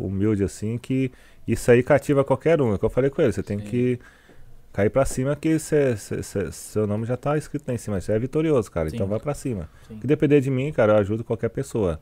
humilde, 0.00 0.44
assim, 0.44 0.78
que 0.78 1.10
isso 1.46 1.70
aí 1.70 1.82
cativa 1.82 2.24
qualquer 2.24 2.60
um. 2.60 2.72
É 2.72 2.74
o 2.74 2.78
que 2.78 2.84
eu 2.84 2.90
falei 2.90 3.10
com 3.10 3.20
ele, 3.22 3.32
você 3.32 3.42
tem 3.42 3.58
Sim. 3.58 3.64
que 3.64 3.98
cair 4.72 4.90
pra 4.90 5.04
cima 5.04 5.34
que 5.36 5.58
cê, 5.58 5.96
cê- 5.96 6.22
cê- 6.22 6.52
seu 6.52 6.86
nome 6.86 7.06
já 7.06 7.16
tá 7.16 7.36
escrito 7.36 7.66
lá 7.68 7.74
em 7.74 7.78
cima. 7.78 8.00
Você 8.00 8.12
é 8.12 8.18
vitorioso, 8.18 8.70
cara, 8.70 8.88
Sim. 8.90 8.96
então 8.96 9.06
vai 9.08 9.18
pra 9.20 9.34
cima. 9.34 9.68
sim. 9.88 9.98
Que 9.98 10.06
depender 10.06 10.40
de 10.40 10.50
mim, 10.50 10.72
cara, 10.72 10.94
eu 10.94 10.98
ajudo 10.98 11.24
qualquer 11.24 11.48
pessoa. 11.50 12.00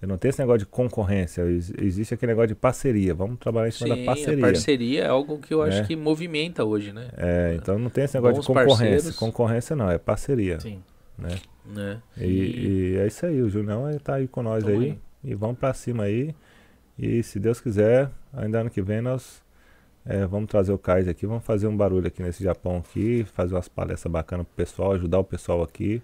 Eu 0.00 0.06
não 0.08 0.16
tenho 0.16 0.30
esse 0.30 0.38
negócio 0.40 0.60
de 0.60 0.66
concorrência, 0.66 1.42
ex- 1.42 1.72
existe 1.76 2.14
aquele 2.14 2.30
negócio 2.32 2.48
de 2.48 2.54
parceria. 2.54 3.12
Vamos 3.14 3.38
trabalhar 3.38 3.68
em 3.68 3.72
cima 3.72 3.94
Sim, 3.96 4.04
da 4.04 4.10
a 4.12 4.14
parceria. 4.14 4.40
parceria 4.44 5.02
é 5.04 5.08
algo 5.08 5.38
que 5.38 5.52
eu 5.52 5.60
acho 5.62 5.80
Né? 5.80 5.86
que 5.86 5.96
movimenta 5.96 6.64
hoje, 6.64 6.92
né? 6.92 7.08
É, 7.16 7.54
então 7.60 7.78
não 7.78 7.90
tem 7.90 8.04
esse 8.04 8.14
negócio 8.14 8.36
Bons 8.36 8.42
de 8.42 8.46
concorrência. 8.46 8.76
parceiros. 8.90 9.16
Concorrência 9.18 9.76
não, 9.76 9.90
é 9.90 9.98
parceria. 9.98 10.60
Sim. 10.60 10.80
Né? 11.18 11.36
né? 11.66 12.00
E, 12.16 12.24
e 12.94 12.96
é 12.98 13.06
isso 13.08 13.26
aí, 13.26 13.42
o 13.42 13.48
Junião 13.50 13.90
ele 13.90 13.98
tá 13.98 14.14
aí 14.14 14.28
com 14.28 14.40
nós 14.42 14.64
aí, 14.66 14.74
aí. 14.76 14.98
E 15.24 15.34
vamos 15.34 15.58
pra 15.58 15.74
cima 15.74 16.04
aí. 16.04 16.32
E 16.96 17.22
se 17.24 17.40
Deus 17.40 17.60
quiser, 17.60 18.08
ainda 18.32 18.60
ano 18.60 18.70
que 18.70 18.80
vem 18.80 19.00
nós 19.00 19.42
é, 20.06 20.24
vamos 20.26 20.48
trazer 20.48 20.72
o 20.72 20.78
Kais 20.78 21.06
aqui, 21.08 21.26
vamos 21.26 21.44
fazer 21.44 21.66
um 21.66 21.76
barulho 21.76 22.06
aqui 22.06 22.22
nesse 22.22 22.42
Japão 22.42 22.78
aqui, 22.78 23.24
fazer 23.34 23.54
umas 23.54 23.68
palestras 23.68 24.10
bacanas 24.12 24.46
pro 24.46 24.54
pessoal, 24.56 24.92
ajudar 24.92 25.18
o 25.18 25.24
pessoal 25.24 25.62
aqui. 25.62 26.00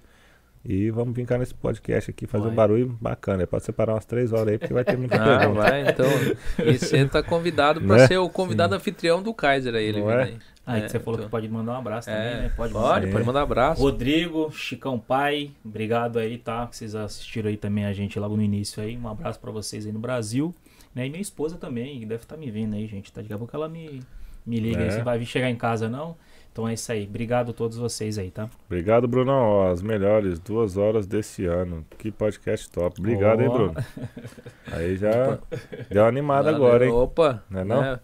E 0.67 0.91
vamos 0.91 1.15
vir 1.15 1.27
cá 1.27 1.37
nesse 1.37 1.53
podcast 1.55 2.11
aqui, 2.11 2.27
fazer 2.27 2.45
um 2.45 2.49
Vai. 2.49 2.57
barulho 2.57 2.97
bacana. 2.99 3.47
Pode 3.47 3.65
separar 3.65 3.93
umas 3.95 4.07
três 4.07 4.33
horas 4.33 4.49
aí, 4.49 4.59
porque 4.59 4.73
vai 4.73 4.83
ter 4.83 4.97
muita 4.97 5.17
Ah, 5.23 5.39
pergunta. 5.41 5.61
vai, 5.61 5.89
então. 5.91 6.07
E 6.65 6.79
você 6.79 7.05
tá 7.07 7.23
convidado 7.23 7.83
pra 7.83 7.97
Né? 7.99 8.07
ser 8.07 8.17
o 8.17 8.31
convidado 8.31 8.75
anfitrião 8.75 9.23
do 9.23 9.35
Kaiser 9.35 9.75
aí, 9.75 9.85
ele 9.85 10.01
Não 10.01 10.11
é? 10.11 10.23
aí. 10.23 10.39
Ah, 10.67 10.79
É, 10.79 10.81
que 10.81 10.89
você 10.91 10.99
falou 10.99 11.17
então. 11.19 11.27
que 11.27 11.31
pode 11.31 11.47
mandar 11.51 11.73
um 11.73 11.77
abraço 11.77 12.09
também, 12.09 12.23
É, 12.27 12.35
né? 12.45 12.53
Pode, 12.57 12.73
pode, 12.73 13.07
Sim. 13.07 13.13
pode 13.13 13.27
mandar 13.27 13.43
abraço. 13.43 13.83
Rodrigo, 13.83 14.51
Chicão 14.53 14.99
Pai, 14.99 15.51
obrigado 15.63 16.19
aí, 16.19 16.39
tá? 16.39 16.67
Que 16.67 16.77
vocês 16.79 16.95
assistiram 16.95 17.51
aí 17.51 17.59
também 17.59 17.85
a 17.85 17.93
gente 17.93 18.19
logo 18.19 18.35
no 18.35 18.43
início 18.43 18.83
aí. 18.83 18.97
Um 18.97 19.07
abraço 19.07 19.39
pra 19.39 19.51
vocês 19.51 19.85
aí 19.85 19.93
no 19.93 19.99
Brasil. 19.99 20.55
Né? 20.95 21.07
E 21.07 21.11
minha 21.11 21.21
esposa 21.21 21.59
também, 21.59 21.99
que 22.01 22.07
deve 22.07 22.23
estar 22.23 22.39
me 22.39 22.51
vendo 22.51 22.75
aí, 22.75 22.87
gente. 22.87 23.13
Tá? 23.13 23.21
Daqui 23.21 23.35
a 23.35 23.37
pouco 23.39 23.55
ela 23.55 23.69
me, 23.69 24.01
me 24.47 24.59
liga 24.59 24.79
aí. 24.79 24.87
É. 24.87 24.91
Você 24.93 25.03
vai 25.03 25.19
vir 25.19 25.27
chegar 25.27 25.51
em 25.51 25.57
casa, 25.57 25.91
não? 25.91 26.17
Então 26.55 26.69
é 26.69 26.75
isso 26.75 26.93
aí. 26.93 27.05
Obrigado 27.05 27.51
a 27.51 27.53
todos 27.53 27.77
vocês 27.77 28.17
aí, 28.17 28.31
tá? 28.31 28.49
Obrigado, 28.67 29.09
Brunão. 29.09 29.43
Ó, 29.43 29.73
as 29.73 29.83
melhores 29.83 30.39
duas 30.39 30.77
horas 30.77 31.05
desse 31.05 31.45
ano. 31.47 31.85
Que 31.99 32.13
podcast 32.13 32.71
top. 32.71 33.01
Obrigado, 33.01 33.41
hein, 33.43 33.49
Ó. 33.49 33.53
Bruno. 33.53 33.75
Aí 34.71 34.97
já 34.97 35.37
deu 35.91 36.03
uma 36.05 36.09
animada 36.09 36.53
Valeu, 36.53 36.65
agora, 36.65 36.87
hein? 36.87 36.93
Opa, 36.93 37.43
Não 37.51 37.61
é 37.61 37.65
não? 37.65 37.83
né? 37.83 38.01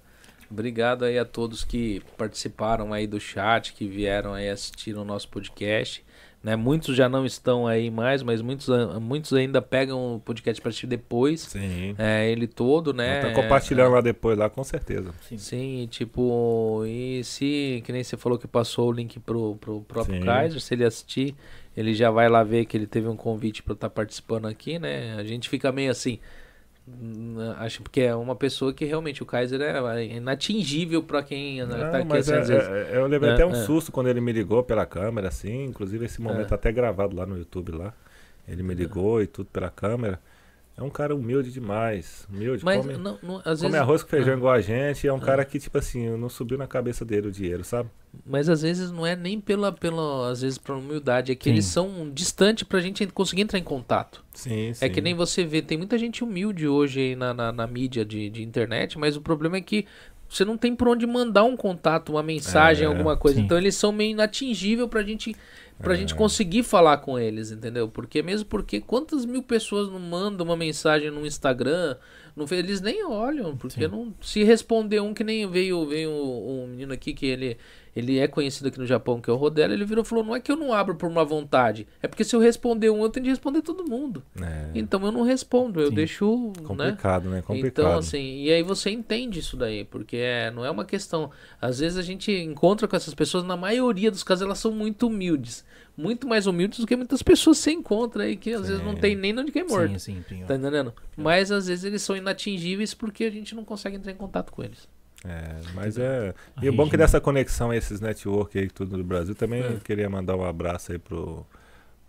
Obrigado 0.50 1.04
aí 1.04 1.16
a 1.16 1.24
todos 1.24 1.62
que 1.62 2.02
participaram 2.18 2.92
aí 2.92 3.06
do 3.06 3.20
chat, 3.20 3.72
que 3.72 3.86
vieram 3.86 4.34
aí 4.34 4.48
assistir 4.48 4.96
o 4.96 5.04
nosso 5.04 5.28
podcast. 5.28 6.04
Né? 6.42 6.56
Muitos 6.56 6.96
já 6.96 7.06
não 7.06 7.26
estão 7.26 7.66
aí 7.66 7.90
mais, 7.90 8.22
mas 8.22 8.40
muitos, 8.40 8.66
muitos 9.00 9.32
ainda 9.34 9.60
pegam 9.60 10.16
o 10.16 10.20
podcast 10.20 10.60
para 10.60 10.70
assistir 10.70 10.86
depois. 10.86 11.42
Sim. 11.42 11.94
É, 11.98 12.30
ele 12.30 12.46
todo, 12.46 12.94
né? 12.94 13.20
Tá 13.20 13.32
compartilhando 13.34 13.92
lá 13.92 14.00
depois, 14.00 14.38
lá 14.38 14.48
com 14.48 14.64
certeza. 14.64 15.12
Sim, 15.36 15.86
tipo, 15.90 16.82
e 16.86 17.22
se, 17.24 17.82
que 17.84 17.92
nem 17.92 18.02
você 18.02 18.16
falou 18.16 18.38
que 18.38 18.48
passou 18.48 18.88
o 18.88 18.92
link 18.92 19.20
pro, 19.20 19.56
pro 19.56 19.82
próprio 19.82 20.18
Sim. 20.18 20.24
Kaiser, 20.24 20.60
se 20.62 20.72
ele 20.72 20.84
assistir, 20.84 21.34
ele 21.76 21.92
já 21.92 22.10
vai 22.10 22.28
lá 22.28 22.42
ver 22.42 22.64
que 22.64 22.74
ele 22.76 22.86
teve 22.86 23.06
um 23.06 23.16
convite 23.16 23.62
para 23.62 23.74
estar 23.74 23.90
participando 23.90 24.46
aqui, 24.46 24.78
né? 24.78 25.16
A 25.16 25.24
gente 25.24 25.46
fica 25.46 25.70
meio 25.70 25.90
assim, 25.90 26.18
acho 27.58 27.82
porque 27.82 28.00
é 28.02 28.14
uma 28.14 28.34
pessoa 28.34 28.72
que 28.72 28.84
realmente 28.84 29.22
o 29.22 29.26
Kaiser 29.26 29.60
é 29.60 30.04
inatingível 30.04 31.02
para 31.02 31.22
quem 31.22 31.60
Não, 31.60 31.68
tá 31.68 31.98
aqui 31.98 32.16
assim, 32.16 32.32
é- 32.32 32.40
vezes. 32.40 32.50
é- 32.68 32.90
eu 32.96 33.06
levei 33.06 33.30
É, 33.30 33.32
até 33.34 33.46
um 33.46 33.50
é. 33.52 33.54
susto 33.64 33.90
quando 33.92 34.08
ele 34.08 34.20
me 34.20 34.32
ligou 34.32 34.62
pela 34.62 34.84
câmera, 34.86 35.28
assim. 35.28 35.64
Inclusive 35.64 36.04
esse 36.04 36.20
momento 36.20 36.52
É. 36.52 36.54
até 36.54 36.70
gravado 36.72 37.14
lá 37.16 37.26
no 37.26 37.36
YouTube 37.38 37.72
lá. 37.72 37.92
Ele 38.48 38.62
me 38.62 38.74
ligou 38.74 39.22
e 39.22 39.26
tudo 39.26 39.46
pela 39.52 39.70
câmera. 39.70 40.20
É 40.76 40.82
um 40.82 40.88
cara 40.88 41.14
humilde 41.14 41.52
demais. 41.52 42.26
Humilde, 42.30 42.64
Mas 42.64 42.80
come, 42.80 42.96
não, 42.96 43.18
não- 43.22 43.36
às 43.44 43.58
come 43.60 43.72
vezes, 43.72 43.74
arroz 43.74 44.02
com 44.02 44.08
feijão 44.08 44.32
Ah. 44.32 44.36
igual 44.36 44.54
a 44.54 44.60
gente. 44.62 45.06
É 45.06 45.12
um 45.12 45.20
cara 45.20 45.44
que, 45.44 45.58
tipo 45.58 45.76
assim, 45.76 46.08
não 46.16 46.28
subiu 46.30 46.56
na 46.56 46.66
cabeça 46.66 47.04
dele 47.04 47.28
o 47.28 47.32
dinheiro, 47.32 47.62
sabe? 47.64 47.90
mas 48.26 48.48
às 48.48 48.62
vezes 48.62 48.90
não 48.90 49.06
é 49.06 49.14
nem 49.14 49.40
pela, 49.40 49.70
pela 49.70 50.30
às 50.32 50.40
vezes 50.40 50.58
pela 50.58 50.78
humildade, 50.78 51.30
é 51.30 51.34
que 51.36 51.44
Sim. 51.44 51.50
eles 51.50 51.64
são 51.66 52.10
distantes 52.12 52.64
pra 52.64 52.80
gente 52.80 53.06
conseguir 53.08 53.42
entrar 53.42 53.58
em 53.58 53.62
contato. 53.62 54.24
Sim, 54.34 54.72
sim. 54.74 54.84
É 54.84 54.88
que 54.88 55.00
nem 55.00 55.14
você 55.14 55.44
vê, 55.44 55.62
tem 55.62 55.78
muita 55.78 55.96
gente 55.96 56.24
humilde 56.24 56.66
hoje 56.66 56.98
aí 57.00 57.14
na, 57.16 57.32
na, 57.32 57.52
na 57.52 57.66
mídia 57.68 58.04
de, 58.04 58.28
de 58.28 58.42
internet, 58.42 58.98
mas 58.98 59.16
o 59.16 59.20
problema 59.20 59.58
é 59.58 59.60
que 59.60 59.86
você 60.28 60.44
não 60.44 60.56
tem 60.56 60.74
por 60.74 60.88
onde 60.88 61.06
mandar 61.06 61.44
um 61.44 61.56
contato, 61.56 62.10
uma 62.10 62.22
mensagem, 62.22 62.84
É, 62.84 62.88
alguma 62.88 63.16
coisa. 63.16 63.38
sim. 63.38 63.44
Então 63.44 63.56
eles 63.58 63.76
são 63.76 63.92
meio 63.92 64.10
inatingível 64.10 64.88
pra 64.88 65.02
gente, 65.04 65.36
pra 65.80 65.94
É. 65.94 65.96
gente 65.96 66.14
conseguir 66.14 66.62
falar 66.62 66.98
com 66.98 67.18
eles, 67.18 67.50
entendeu? 67.50 67.88
Porque 67.88 68.22
mesmo 68.22 68.46
porque 68.48 68.80
quantas 68.80 69.24
mil 69.24 69.42
pessoas 69.42 69.88
não 69.90 69.98
mandam 69.98 70.46
uma 70.46 70.56
mensagem 70.56 71.10
no 71.10 71.26
Instagram, 71.26 71.96
Fe- 72.46 72.56
eles 72.56 72.80
nem 72.80 73.04
olham, 73.04 73.56
porque 73.56 73.84
Sim. 73.84 73.90
não 73.90 74.14
se 74.20 74.42
responder 74.44 75.00
um 75.00 75.12
que 75.14 75.24
nem 75.24 75.48
veio, 75.48 75.86
veio 75.86 76.10
um 76.10 76.66
menino 76.68 76.92
aqui 76.92 77.12
que 77.12 77.26
ele 77.26 77.56
ele 77.94 78.20
é 78.20 78.28
conhecido 78.28 78.68
aqui 78.68 78.78
no 78.78 78.86
Japão, 78.86 79.20
que 79.20 79.28
é 79.28 79.32
o 79.32 79.36
Rodela, 79.36 79.74
ele 79.74 79.84
virou 79.84 80.04
e 80.04 80.06
falou: 80.06 80.22
"Não 80.24 80.36
é 80.36 80.40
que 80.40 80.50
eu 80.50 80.56
não 80.56 80.72
abro 80.72 80.94
por 80.94 81.08
uma 81.10 81.24
vontade, 81.24 81.88
é 82.00 82.06
porque 82.06 82.22
se 82.22 82.36
eu 82.36 82.40
responder 82.40 82.88
um, 82.88 83.02
eu 83.02 83.08
tenho 83.10 83.24
de 83.24 83.30
responder 83.30 83.62
todo 83.62 83.84
mundo". 83.84 84.22
É 84.40 84.70
Então 84.74 85.04
eu 85.04 85.10
não 85.10 85.22
respondo, 85.22 85.80
eu 85.80 85.88
Sim. 85.88 85.94
deixo, 85.94 86.52
né? 86.60 86.64
complicado, 86.64 87.28
né? 87.28 87.42
Complicado. 87.42 87.86
Então, 87.88 87.98
assim, 87.98 88.42
e 88.44 88.52
aí 88.52 88.62
você 88.62 88.90
entende 88.90 89.40
isso 89.40 89.56
daí, 89.56 89.84
porque 89.84 90.16
é, 90.16 90.50
não 90.52 90.64
é 90.64 90.70
uma 90.70 90.84
questão. 90.84 91.30
Às 91.60 91.80
vezes 91.80 91.98
a 91.98 92.02
gente 92.02 92.30
encontra 92.30 92.86
com 92.86 92.94
essas 92.94 93.12
pessoas, 93.14 93.42
na 93.44 93.56
maioria 93.56 94.10
dos 94.10 94.22
casos, 94.22 94.42
elas 94.44 94.58
são 94.58 94.70
muito 94.70 95.08
humildes. 95.08 95.64
Muito 95.96 96.26
mais 96.26 96.46
humildes 96.46 96.78
do 96.80 96.86
que 96.86 96.96
muitas 96.96 97.22
pessoas 97.22 97.58
você 97.58 97.72
encontra 97.72 98.24
aí, 98.24 98.36
que 98.36 98.52
às 98.54 98.66
vezes 98.68 98.82
não 98.82 98.94
Sim. 98.94 99.00
tem 99.00 99.14
nem 99.16 99.38
onde 99.38 99.52
que 99.52 99.58
é 99.58 99.64
morto. 99.64 99.98
Sim, 99.98 99.98
sim, 99.98 100.24
sim. 100.28 100.44
Tá 100.46 100.54
entendendo? 100.56 100.94
Mas 101.16 101.52
às 101.52 101.66
vezes 101.66 101.84
eles 101.84 102.00
são 102.02 102.16
inatingíveis 102.16 102.94
porque 102.94 103.24
a 103.24 103.30
gente 103.30 103.54
não 103.54 103.64
consegue 103.64 103.96
entrar 103.96 104.10
em 104.12 104.16
contato 104.16 104.50
com 104.52 104.62
eles. 104.62 104.88
É, 105.24 105.56
mas 105.74 105.98
é. 105.98 106.32
E 106.62 106.68
o 106.68 106.72
bom 106.72 106.88
que 106.88 106.96
dessa 106.96 107.20
conexão, 107.20 107.74
esses 107.74 108.00
network 108.00 108.58
aí, 108.58 108.68
tudo 108.70 108.96
do 108.96 109.04
Brasil, 109.04 109.34
também 109.34 109.62
É. 109.62 109.76
queria 109.84 110.08
mandar 110.08 110.34
um 110.36 110.44
abraço 110.44 110.92
aí 110.92 110.98
pro, 110.98 111.46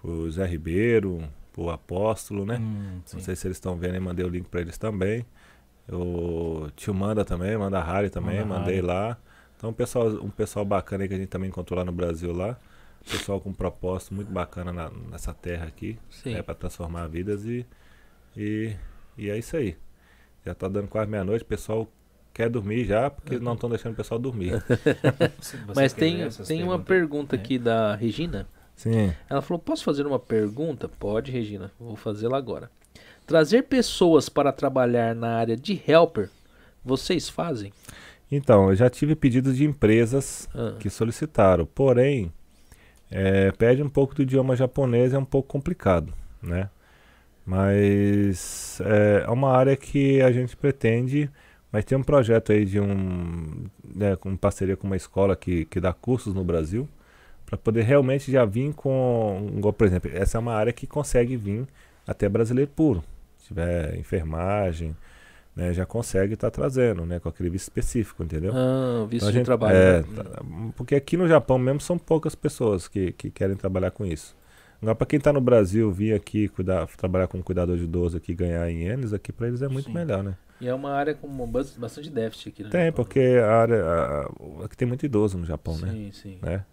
pro 0.01 0.31
Zé 0.31 0.45
Ribeiro, 0.45 1.21
pro 1.51 1.69
Apóstolo, 1.69 2.45
né? 2.45 2.57
Hum. 2.57 3.01
Não 3.13 3.19
sei 3.19 3.35
se 3.35 3.45
eles 3.47 3.57
estão 3.57 3.75
vendo 3.75 3.95
aí, 3.95 3.99
mandei 3.99 4.25
o 4.25 4.29
link 4.29 4.47
pra 4.47 4.61
eles 4.61 4.77
também. 4.77 5.25
O 5.91 6.69
tio 6.75 6.93
Manda 6.93 7.25
também, 7.25 7.57
manda 7.57 7.79
a 7.79 7.83
Harry 7.83 8.09
também, 8.09 8.39
Manda 8.45 8.59
mandei 8.59 8.75
Harry. 8.75 8.87
lá. 8.87 9.17
Então 9.57 9.71
um 9.71 9.73
pessoal, 9.73 10.07
um 10.07 10.29
pessoal 10.29 10.63
bacana 10.63 11.03
aí 11.03 11.09
que 11.09 11.13
a 11.13 11.17
gente 11.17 11.27
também 11.29 11.49
encontrou 11.49 11.77
lá 11.77 11.83
no 11.85 11.91
Brasil 11.91 12.31
lá. 12.31 12.57
Pessoal 13.09 13.39
com 13.41 13.49
um 13.49 13.53
propósito 13.53 14.13
muito 14.13 14.31
bacana 14.31 14.71
na- 14.71 14.91
nessa 15.09 15.33
terra 15.33 15.65
aqui. 15.65 15.97
Sim. 16.09 16.35
É 16.35 16.41
para 16.41 16.53
transformar 16.55 17.07
vidas 17.07 17.45
e, 17.45 17.65
e, 18.37 18.73
e 19.17 19.29
é 19.29 19.37
isso 19.37 19.55
aí. 19.57 19.75
Já 20.45 20.53
tá 20.53 20.67
dando 20.67 20.87
quase 20.87 21.09
meia-noite, 21.09 21.43
o 21.43 21.47
pessoal 21.47 21.87
quer 22.33 22.49
dormir 22.49 22.85
já, 22.85 23.09
porque 23.09 23.37
não 23.39 23.53
estão 23.53 23.69
deixando 23.69 23.93
o 23.93 23.95
pessoal 23.95 24.19
dormir. 24.19 24.53
Mas 25.75 25.93
tem, 25.93 26.27
tem 26.47 26.63
uma 26.63 26.79
pergunta 26.79 27.35
É. 27.35 27.39
aqui 27.39 27.57
da 27.59 27.95
Regina. 27.95 28.47
Sim. 28.75 29.13
Ela 29.29 29.41
falou: 29.41 29.59
Posso 29.59 29.83
fazer 29.83 30.05
uma 30.07 30.19
pergunta? 30.19 30.87
Pode, 30.87 31.31
Regina. 31.31 31.71
Vou 31.79 31.95
fazê-la 31.95 32.37
agora. 32.37 32.69
Trazer 33.27 33.63
pessoas 33.63 34.27
para 34.29 34.51
trabalhar 34.51 35.13
na 35.15 35.35
área 35.35 35.55
de 35.55 35.79
helper, 35.87 36.29
vocês 36.83 37.29
fazem? 37.29 37.71
Então, 38.31 38.69
eu 38.69 38.75
já 38.75 38.89
tive 38.89 39.15
pedidos 39.15 39.57
de 39.57 39.65
empresas 39.65 40.47
Ah, 40.55 40.75
que 40.79 40.89
solicitaram, 40.89 41.65
porém, 41.65 42.31
é, 43.11 43.51
pede 43.51 43.83
um 43.83 43.89
pouco 43.89 44.15
do 44.15 44.21
idioma 44.21 44.55
japonês, 44.55 45.13
é 45.13 45.17
um 45.17 45.25
pouco 45.25 45.49
complicado, 45.49 46.13
né? 46.41 46.69
Mas 47.45 48.79
é, 48.85 49.25
é 49.27 49.29
uma 49.29 49.51
área 49.51 49.75
que 49.75 50.21
a 50.21 50.31
gente 50.31 50.55
pretende, 50.55 51.29
mas 51.71 51.83
tem 51.83 51.97
um 51.97 52.03
projeto 52.03 52.53
aí 52.53 52.65
de 52.65 52.79
um, 52.79 53.65
né, 53.83 54.15
com 54.15 54.35
parceria 54.37 54.77
com 54.77 54.87
uma 54.87 54.95
escola 54.95 55.35
que, 55.35 55.65
que 55.65 55.79
dá 55.79 55.91
cursos 55.91 56.33
no 56.33 56.43
Brasil, 56.43 56.87
para 57.45 57.57
poder 57.57 57.83
realmente 57.83 58.31
já 58.31 58.45
vir 58.45 58.73
com, 58.73 59.59
por 59.77 59.85
exemplo, 59.85 60.09
essa 60.13 60.37
é 60.37 60.39
uma 60.39 60.53
área 60.53 60.71
que 60.71 60.87
consegue 60.87 61.35
vir 61.35 61.67
até 62.07 62.29
brasileiro 62.29 62.71
puro, 62.73 63.03
se 63.37 63.47
tiver 63.47 63.97
enfermagem, 63.97 64.95
né, 65.55 65.73
já 65.73 65.85
consegue 65.85 66.33
estar 66.35 66.49
trazendo, 66.49 67.05
né, 67.05 67.19
com 67.19 67.27
aquele 67.29 67.49
visto 67.49 67.63
específico, 67.65 68.23
entendeu? 68.23 68.53
ah, 68.55 69.05
visto 69.09 69.23
Então 69.23 69.29
de 69.31 69.37
gente- 69.37 69.45
trabalho. 69.45 69.75
é, 69.75 70.01
né? 70.01 70.23
tá- 70.23 70.41
porque 70.75 70.95
aqui 70.95 71.17
no 71.17 71.27
Japão 71.27 71.57
mesmo 71.57 71.81
são 71.81 71.97
poucas 71.97 72.35
pessoas 72.35 72.87
que, 72.87 73.11
que 73.13 73.29
querem 73.29 73.55
trabalhar 73.55 73.91
com 73.91 74.05
isso. 74.05 74.35
Agora, 74.81 74.95
para 74.95 75.05
quem 75.05 75.17
está 75.17 75.31
no 75.31 75.41
Brasil, 75.41 75.91
vir 75.91 76.13
aqui 76.13 76.47
cuidar, 76.47 76.87
trabalhar 76.97 77.27
como 77.27 77.43
cuidador 77.43 77.77
de 77.77 77.83
idoso 77.83 78.17
aqui, 78.17 78.33
ganhar 78.33 78.67
em 78.69 78.83
ienes, 78.85 79.13
aqui 79.13 79.31
para 79.31 79.47
eles 79.47 79.61
é 79.61 79.67
muito 79.67 79.85
Sim. 79.87 79.93
melhor, 79.93 80.23
né? 80.23 80.35
E 80.59 80.67
é 80.67 80.73
uma 80.73 80.91
área 80.91 81.13
com 81.13 81.27
bas- 81.47 81.75
bastante 81.77 82.09
déficit 82.09 82.49
aqui, 82.49 82.63
né? 82.63 82.69
Tem, 82.69 82.91
porque 82.91 83.19
a 83.19 83.51
área. 83.55 83.83
a- 83.83 84.21
a- 84.21 84.65
aqui 84.65 84.75
tem 84.77 84.87
muito 84.87 85.05
idoso 85.05 85.37
no 85.37 85.45
Japão, 85.45 85.77
né? 85.77 85.91
Sim, 85.91 86.11
sim. 86.11 86.39
né? 86.41 86.63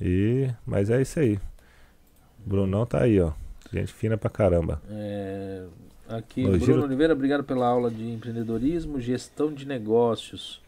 E, 0.00 0.48
mas 0.64 0.90
é 0.90 1.00
isso 1.00 1.18
aí. 1.18 1.38
Brunão 2.44 2.84
tá 2.86 3.02
aí, 3.02 3.20
ó. 3.20 3.32
Gente 3.72 3.92
fina 3.92 4.16
pra 4.16 4.30
caramba. 4.30 4.80
É, 4.88 5.64
Aqui, 6.08 6.42
No 6.42 6.50
Bruno 6.50 6.64
giro- 6.64 6.82
Oliveira, 6.84 7.12
obrigado 7.12 7.42
pela 7.44 7.66
aula 7.66 7.90
de 7.90 8.08
empreendedorismo, 8.10 9.00
gestão 9.00 9.52
de 9.52 9.66
negócios. 9.66 10.60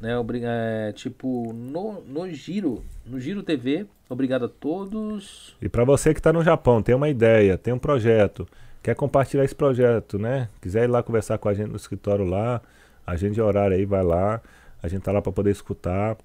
Né, 0.00 0.16
obriga- 0.18 0.48
é, 0.50 0.92
tipo, 0.92 1.52
no, 1.54 2.00
no 2.02 2.28
Giro, 2.30 2.84
no 3.06 3.18
Giro 3.18 3.42
TV, 3.42 3.86
obrigado 4.08 4.44
a 4.44 4.48
todos. 4.48 5.56
E 5.62 5.68
para 5.68 5.84
você 5.84 6.12
que 6.12 6.20
está 6.20 6.32
no 6.32 6.42
Japão, 6.42 6.82
tem 6.82 6.94
uma 6.94 7.08
ideia, 7.08 7.56
tem 7.56 7.72
um 7.72 7.78
projeto, 7.78 8.46
quer 8.82 8.94
compartilhar 8.94 9.44
esse 9.44 9.54
projeto, 9.54 10.18
né? 10.18 10.48
Quiser 10.60 10.84
ir 10.84 10.88
lá 10.88 11.02
conversar 11.02 11.38
com 11.38 11.48
a 11.48 11.54
gente 11.54 11.70
no 11.70 11.76
escritório 11.76 12.24
lá, 12.24 12.60
agende 13.06 13.40
horário 13.40 13.76
aí, 13.76 13.84
vai 13.86 14.02
lá. 14.02 14.42
A 14.82 14.88
gente 14.88 15.02
tá 15.02 15.12
lá 15.12 15.22
para 15.22 15.32
poder 15.32 15.50
escutar. 15.50 16.16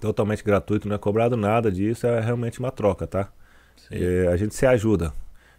Totalmente 0.00 0.42
gratuito, 0.42 0.88
não 0.88 0.96
é 0.96 0.98
cobrado 0.98 1.36
nada 1.36 1.70
disso, 1.70 2.06
é 2.06 2.20
realmente 2.20 2.58
uma 2.58 2.70
troca, 2.72 3.06
tá? 3.06 3.28
É, 3.90 4.26
a 4.28 4.36
gente 4.36 4.54
se 4.54 4.66
ajuda. 4.66 5.12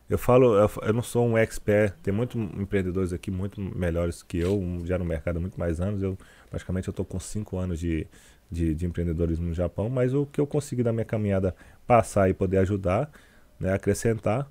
Eu 0.10 0.18
falo, 0.18 0.58
eu, 0.58 0.70
eu 0.84 0.94
não 0.94 1.02
sou 1.02 1.28
um 1.28 1.38
expert, 1.38 1.94
tem 2.02 2.14
muitos 2.14 2.42
empreendedores 2.60 3.12
aqui 3.12 3.30
muito 3.30 3.60
melhores 3.60 4.24
que 4.24 4.38
eu, 4.38 4.82
já 4.86 4.98
no 4.98 5.04
mercado 5.06 5.38
há 5.38 5.40
muito 5.40 5.60
mais 5.60 5.82
anos. 5.82 6.02
Eu 6.02 6.18
praticamente 6.50 6.88
eu 6.88 6.94
tô 6.94 7.04
com 7.04 7.20
cinco 7.20 7.58
anos 7.58 7.80
de, 7.80 8.08
de, 8.50 8.74
de 8.74 8.86
empreendedorismo 8.86 9.48
no 9.48 9.54
Japão, 9.54 9.90
mas 9.90 10.14
o 10.14 10.26
que 10.26 10.40
eu 10.40 10.48
consegui 10.48 10.82
da 10.84 10.94
minha 10.94 11.06
caminhada 11.06 11.56
passar 11.86 12.30
e 12.30 12.34
poder 12.34 12.60
ajudar, 12.60 13.12
né, 13.60 13.74
acrescentar, 13.74 14.50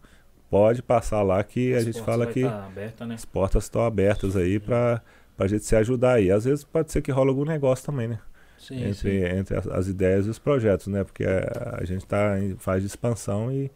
pode 0.51 0.83
passar 0.83 1.23
lá 1.23 1.43
que 1.43 1.75
a 1.75 1.79
As 1.79 1.85
gente 1.85 2.03
portas 2.03 2.05
fala 2.05 2.27
que 2.27 2.43
tá 2.43 2.67
aberta, 2.67 3.07
né? 3.07 3.15
as 3.15 3.25
portas 3.25 3.65
estão 3.65 3.83
abertas 3.85 4.37
aí 4.37 4.61
para 4.61 5.03
a 5.39 5.47
gente 5.47 5.65
se 5.65 5.77
ajudar 5.77 6.15
aí. 6.15 6.31
Às 6.31 6.45
vezes 6.45 6.65
pode 6.65 6.93
ser 6.93 7.03
que 7.03 7.11
rola 7.11 7.31
algum 7.31 7.45
negócio 7.45 7.85
também, 7.87 8.09
né? 8.09 8.21
Sim, 8.59 8.83
entre 8.83 9.29
entre 9.37 9.57
as, 9.57 9.67
as 9.67 9.89
ideias 9.89 10.27
e 10.27 10.31
os 10.31 10.39
projetos, 10.39 10.87
né? 10.89 11.05
Porque 11.05 11.25
a, 11.25 11.79
a 11.81 11.85
gente 11.85 12.03
está 12.05 12.39
em 12.41 12.57
fase 12.57 12.81
de 12.81 12.87
expansão 12.87 13.53
e 13.53 13.71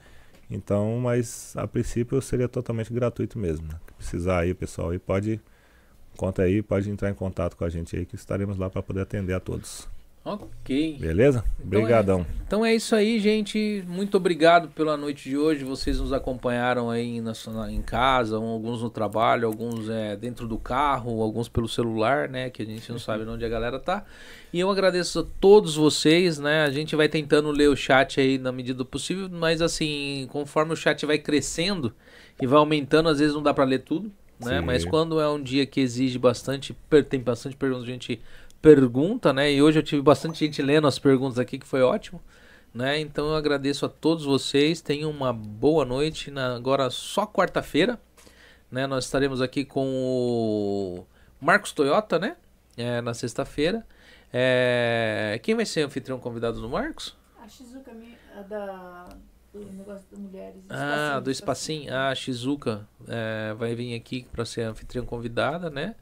então, 0.50 0.98
mas 0.98 1.54
a 1.56 1.66
princípio 1.66 2.20
seria 2.20 2.48
totalmente 2.48 2.92
gratuito 2.92 3.38
mesmo. 3.38 3.68
Né? 3.68 3.74
Precisar 3.96 4.40
aí, 4.40 4.52
pessoal 4.52 4.90
aí 4.90 4.98
pode 4.98 5.40
conta 6.16 6.42
aí, 6.42 6.60
pode 6.60 6.90
entrar 6.90 7.08
em 7.08 7.14
contato 7.14 7.56
com 7.56 7.64
a 7.64 7.70
gente 7.70 7.96
aí 7.96 8.04
que 8.04 8.14
estaremos 8.14 8.58
lá 8.58 8.68
para 8.68 8.82
poder 8.82 9.00
atender 9.00 9.32
a 9.32 9.40
todos. 9.40 9.88
Ok. 10.34 10.96
Beleza? 11.00 11.44
Obrigadão. 11.62 12.26
Então 12.46 12.64
é 12.64 12.74
isso 12.74 12.94
aí, 12.94 13.18
gente. 13.20 13.84
Muito 13.86 14.16
obrigado 14.16 14.68
pela 14.68 14.96
noite 14.96 15.28
de 15.28 15.36
hoje. 15.36 15.64
Vocês 15.64 16.00
nos 16.00 16.12
acompanharam 16.12 16.90
aí 16.90 17.20
na, 17.20 17.32
na- 17.48 17.70
em 17.72 17.80
casa, 17.80 18.36
alguns 18.36 18.82
no 18.82 18.90
trabalho, 18.90 19.46
alguns 19.46 19.88
é, 19.88 20.16
dentro 20.16 20.46
do 20.48 20.58
carro, 20.58 21.22
alguns 21.22 21.48
pelo 21.48 21.68
celular, 21.68 22.28
né? 22.28 22.50
Que 22.50 22.62
a 22.62 22.66
gente 22.66 22.90
não 22.90 22.98
sabe 22.98 23.24
onde 23.24 23.44
a 23.44 23.48
galera 23.48 23.78
tá. 23.78 24.04
E 24.52 24.58
eu 24.58 24.68
agradeço 24.70 25.20
a 25.20 25.24
todos 25.40 25.76
vocês, 25.76 26.38
né? 26.38 26.64
A 26.64 26.70
gente 26.70 26.96
vai 26.96 27.08
tentando 27.08 27.50
ler 27.52 27.68
o 27.68 27.76
chat 27.76 28.20
aí 28.20 28.36
na 28.36 28.50
medida 28.50 28.78
do 28.78 28.84
possível, 28.84 29.28
mas 29.30 29.62
assim, 29.62 30.26
conforme 30.30 30.72
o 30.72 30.76
chat 30.76 31.06
vai 31.06 31.18
crescendo 31.18 31.92
e 32.42 32.46
vai 32.46 32.58
aumentando, 32.58 33.08
às 33.08 33.18
vezes 33.20 33.34
não 33.34 33.42
dá 33.42 33.54
pra 33.54 33.64
ler 33.64 33.80
tudo, 33.80 34.10
né? 34.40 34.60
Mas 34.60 34.84
quando 34.90 35.20
é 35.20 35.28
um 35.28 35.40
dia 35.40 35.64
que 35.66 35.80
exige 35.80 36.18
bastante, 36.18 36.74
tem 37.08 37.20
bastante 37.20 37.54
perguntas, 37.54 37.84
a 37.84 37.92
gente 37.92 38.20
pergunta, 38.60 39.32
né? 39.32 39.52
E 39.52 39.62
hoje 39.62 39.78
eu 39.78 39.82
tive 39.82 40.02
bastante 40.02 40.38
gente 40.38 40.60
lendo 40.62 40.86
as 40.86 40.98
perguntas 40.98 41.38
aqui, 41.38 41.58
que 41.58 41.66
foi 41.66 41.82
ótimo. 41.82 42.20
Né? 42.72 43.00
Então 43.00 43.28
eu 43.28 43.34
agradeço 43.34 43.84
a 43.84 43.88
todos 43.88 44.24
vocês. 44.24 44.80
Tenham 44.80 45.10
uma 45.10 45.32
boa 45.32 45.84
noite. 45.84 46.30
Na, 46.30 46.54
agora 46.54 46.88
só 46.90 47.26
quarta-feira. 47.26 47.98
Né? 48.70 48.86
Nós 48.86 49.04
estaremos 49.04 49.40
aqui 49.42 49.64
com 49.64 49.86
o 49.88 51.06
Marcos 51.40 51.72
Toyota, 51.72 52.18
né? 52.18 52.36
É, 52.76 53.00
na 53.00 53.12
sexta-feira. 53.12 53.84
É, 54.32 55.40
Quem 55.42 55.54
vai 55.56 55.66
ser 55.66 55.82
o 55.82 55.86
anfitrião 55.86 56.20
convidado 56.20 56.60
do 56.60 56.68
Marcos? 56.68 57.16
A 57.42 57.48
Shizuka, 57.48 57.92
da, 58.48 59.08
do 59.52 59.58
negócio 59.72 60.06
das 60.08 60.20
mulheres. 60.20 60.62
Ah, 60.68 61.18
do 61.18 61.30
Espacinho. 61.30 61.92
Ah, 61.92 62.10
a 62.10 62.14
Shizuka 62.14 62.86
é, 63.08 63.52
vai 63.54 63.74
vir 63.74 63.96
aqui 63.96 64.24
para 64.30 64.44
ser 64.44 64.62
a 64.62 64.70
anfitriã 64.70 65.04
convidada, 65.04 65.68
né? 65.68 65.96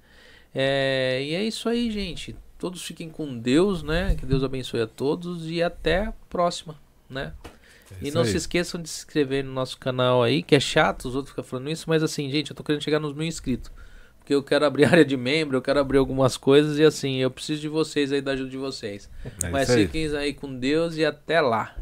É, 0.54 1.22
e 1.22 1.34
é 1.34 1.42
isso 1.42 1.68
aí, 1.68 1.90
gente. 1.90 2.36
Todos 2.58 2.84
fiquem 2.84 3.08
com 3.08 3.38
Deus, 3.38 3.82
né? 3.82 4.16
Que 4.16 4.26
Deus 4.26 4.42
abençoe 4.42 4.80
a 4.80 4.86
todos 4.86 5.48
e 5.48 5.62
até 5.62 6.06
a 6.06 6.12
próxima, 6.28 6.74
né? 7.08 7.32
e 8.02 8.08
isso 8.08 8.16
não 8.16 8.24
aí. 8.24 8.30
se 8.30 8.36
esqueçam 8.36 8.82
de 8.82 8.88
se 8.88 8.98
inscrever 8.98 9.44
no 9.44 9.52
nosso 9.52 9.78
canal 9.78 10.22
aí, 10.22 10.42
que 10.42 10.54
é 10.54 10.60
chato 10.60 11.06
os 11.08 11.14
outros 11.14 11.30
ficam 11.30 11.44
falando 11.44 11.70
isso, 11.70 11.88
mas 11.88 12.02
assim, 12.02 12.28
gente, 12.30 12.50
eu 12.50 12.56
tô 12.56 12.62
querendo 12.62 12.82
chegar 12.82 12.98
nos 12.98 13.14
mil 13.14 13.26
inscritos. 13.26 13.70
Porque 14.18 14.34
eu 14.34 14.42
quero 14.42 14.66
abrir 14.66 14.84
área 14.90 15.04
de 15.04 15.16
membro, 15.16 15.56
eu 15.56 15.62
quero 15.62 15.80
abrir 15.80 15.98
algumas 15.98 16.36
coisas 16.36 16.78
e 16.78 16.84
assim, 16.84 17.16
eu 17.16 17.30
preciso 17.30 17.60
de 17.60 17.68
vocês 17.68 18.12
aí, 18.12 18.20
da 18.20 18.32
ajuda 18.32 18.50
de 18.50 18.58
vocês. 18.58 19.08
É 19.42 19.48
mas 19.48 19.68
isso 19.68 19.78
aí. 19.78 19.86
fiquem 19.86 20.16
aí 20.16 20.34
com 20.34 20.54
Deus 20.54 20.96
e 20.96 21.04
até 21.04 21.40
lá. 21.40 21.74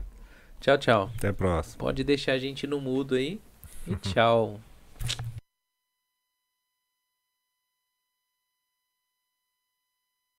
Tchau, 0.61 0.79
tchau. 0.79 1.11
Até 1.17 1.29
a 1.29 1.33
próxima. 1.33 1.79
Pode 1.79 2.05
deixar 2.05 2.33
a 2.33 2.39
gente 2.39 2.67
no 2.67 2.81
mudo 2.81 3.15
aí. 3.15 3.41
E 3.87 3.97
tchau. 3.97 4.61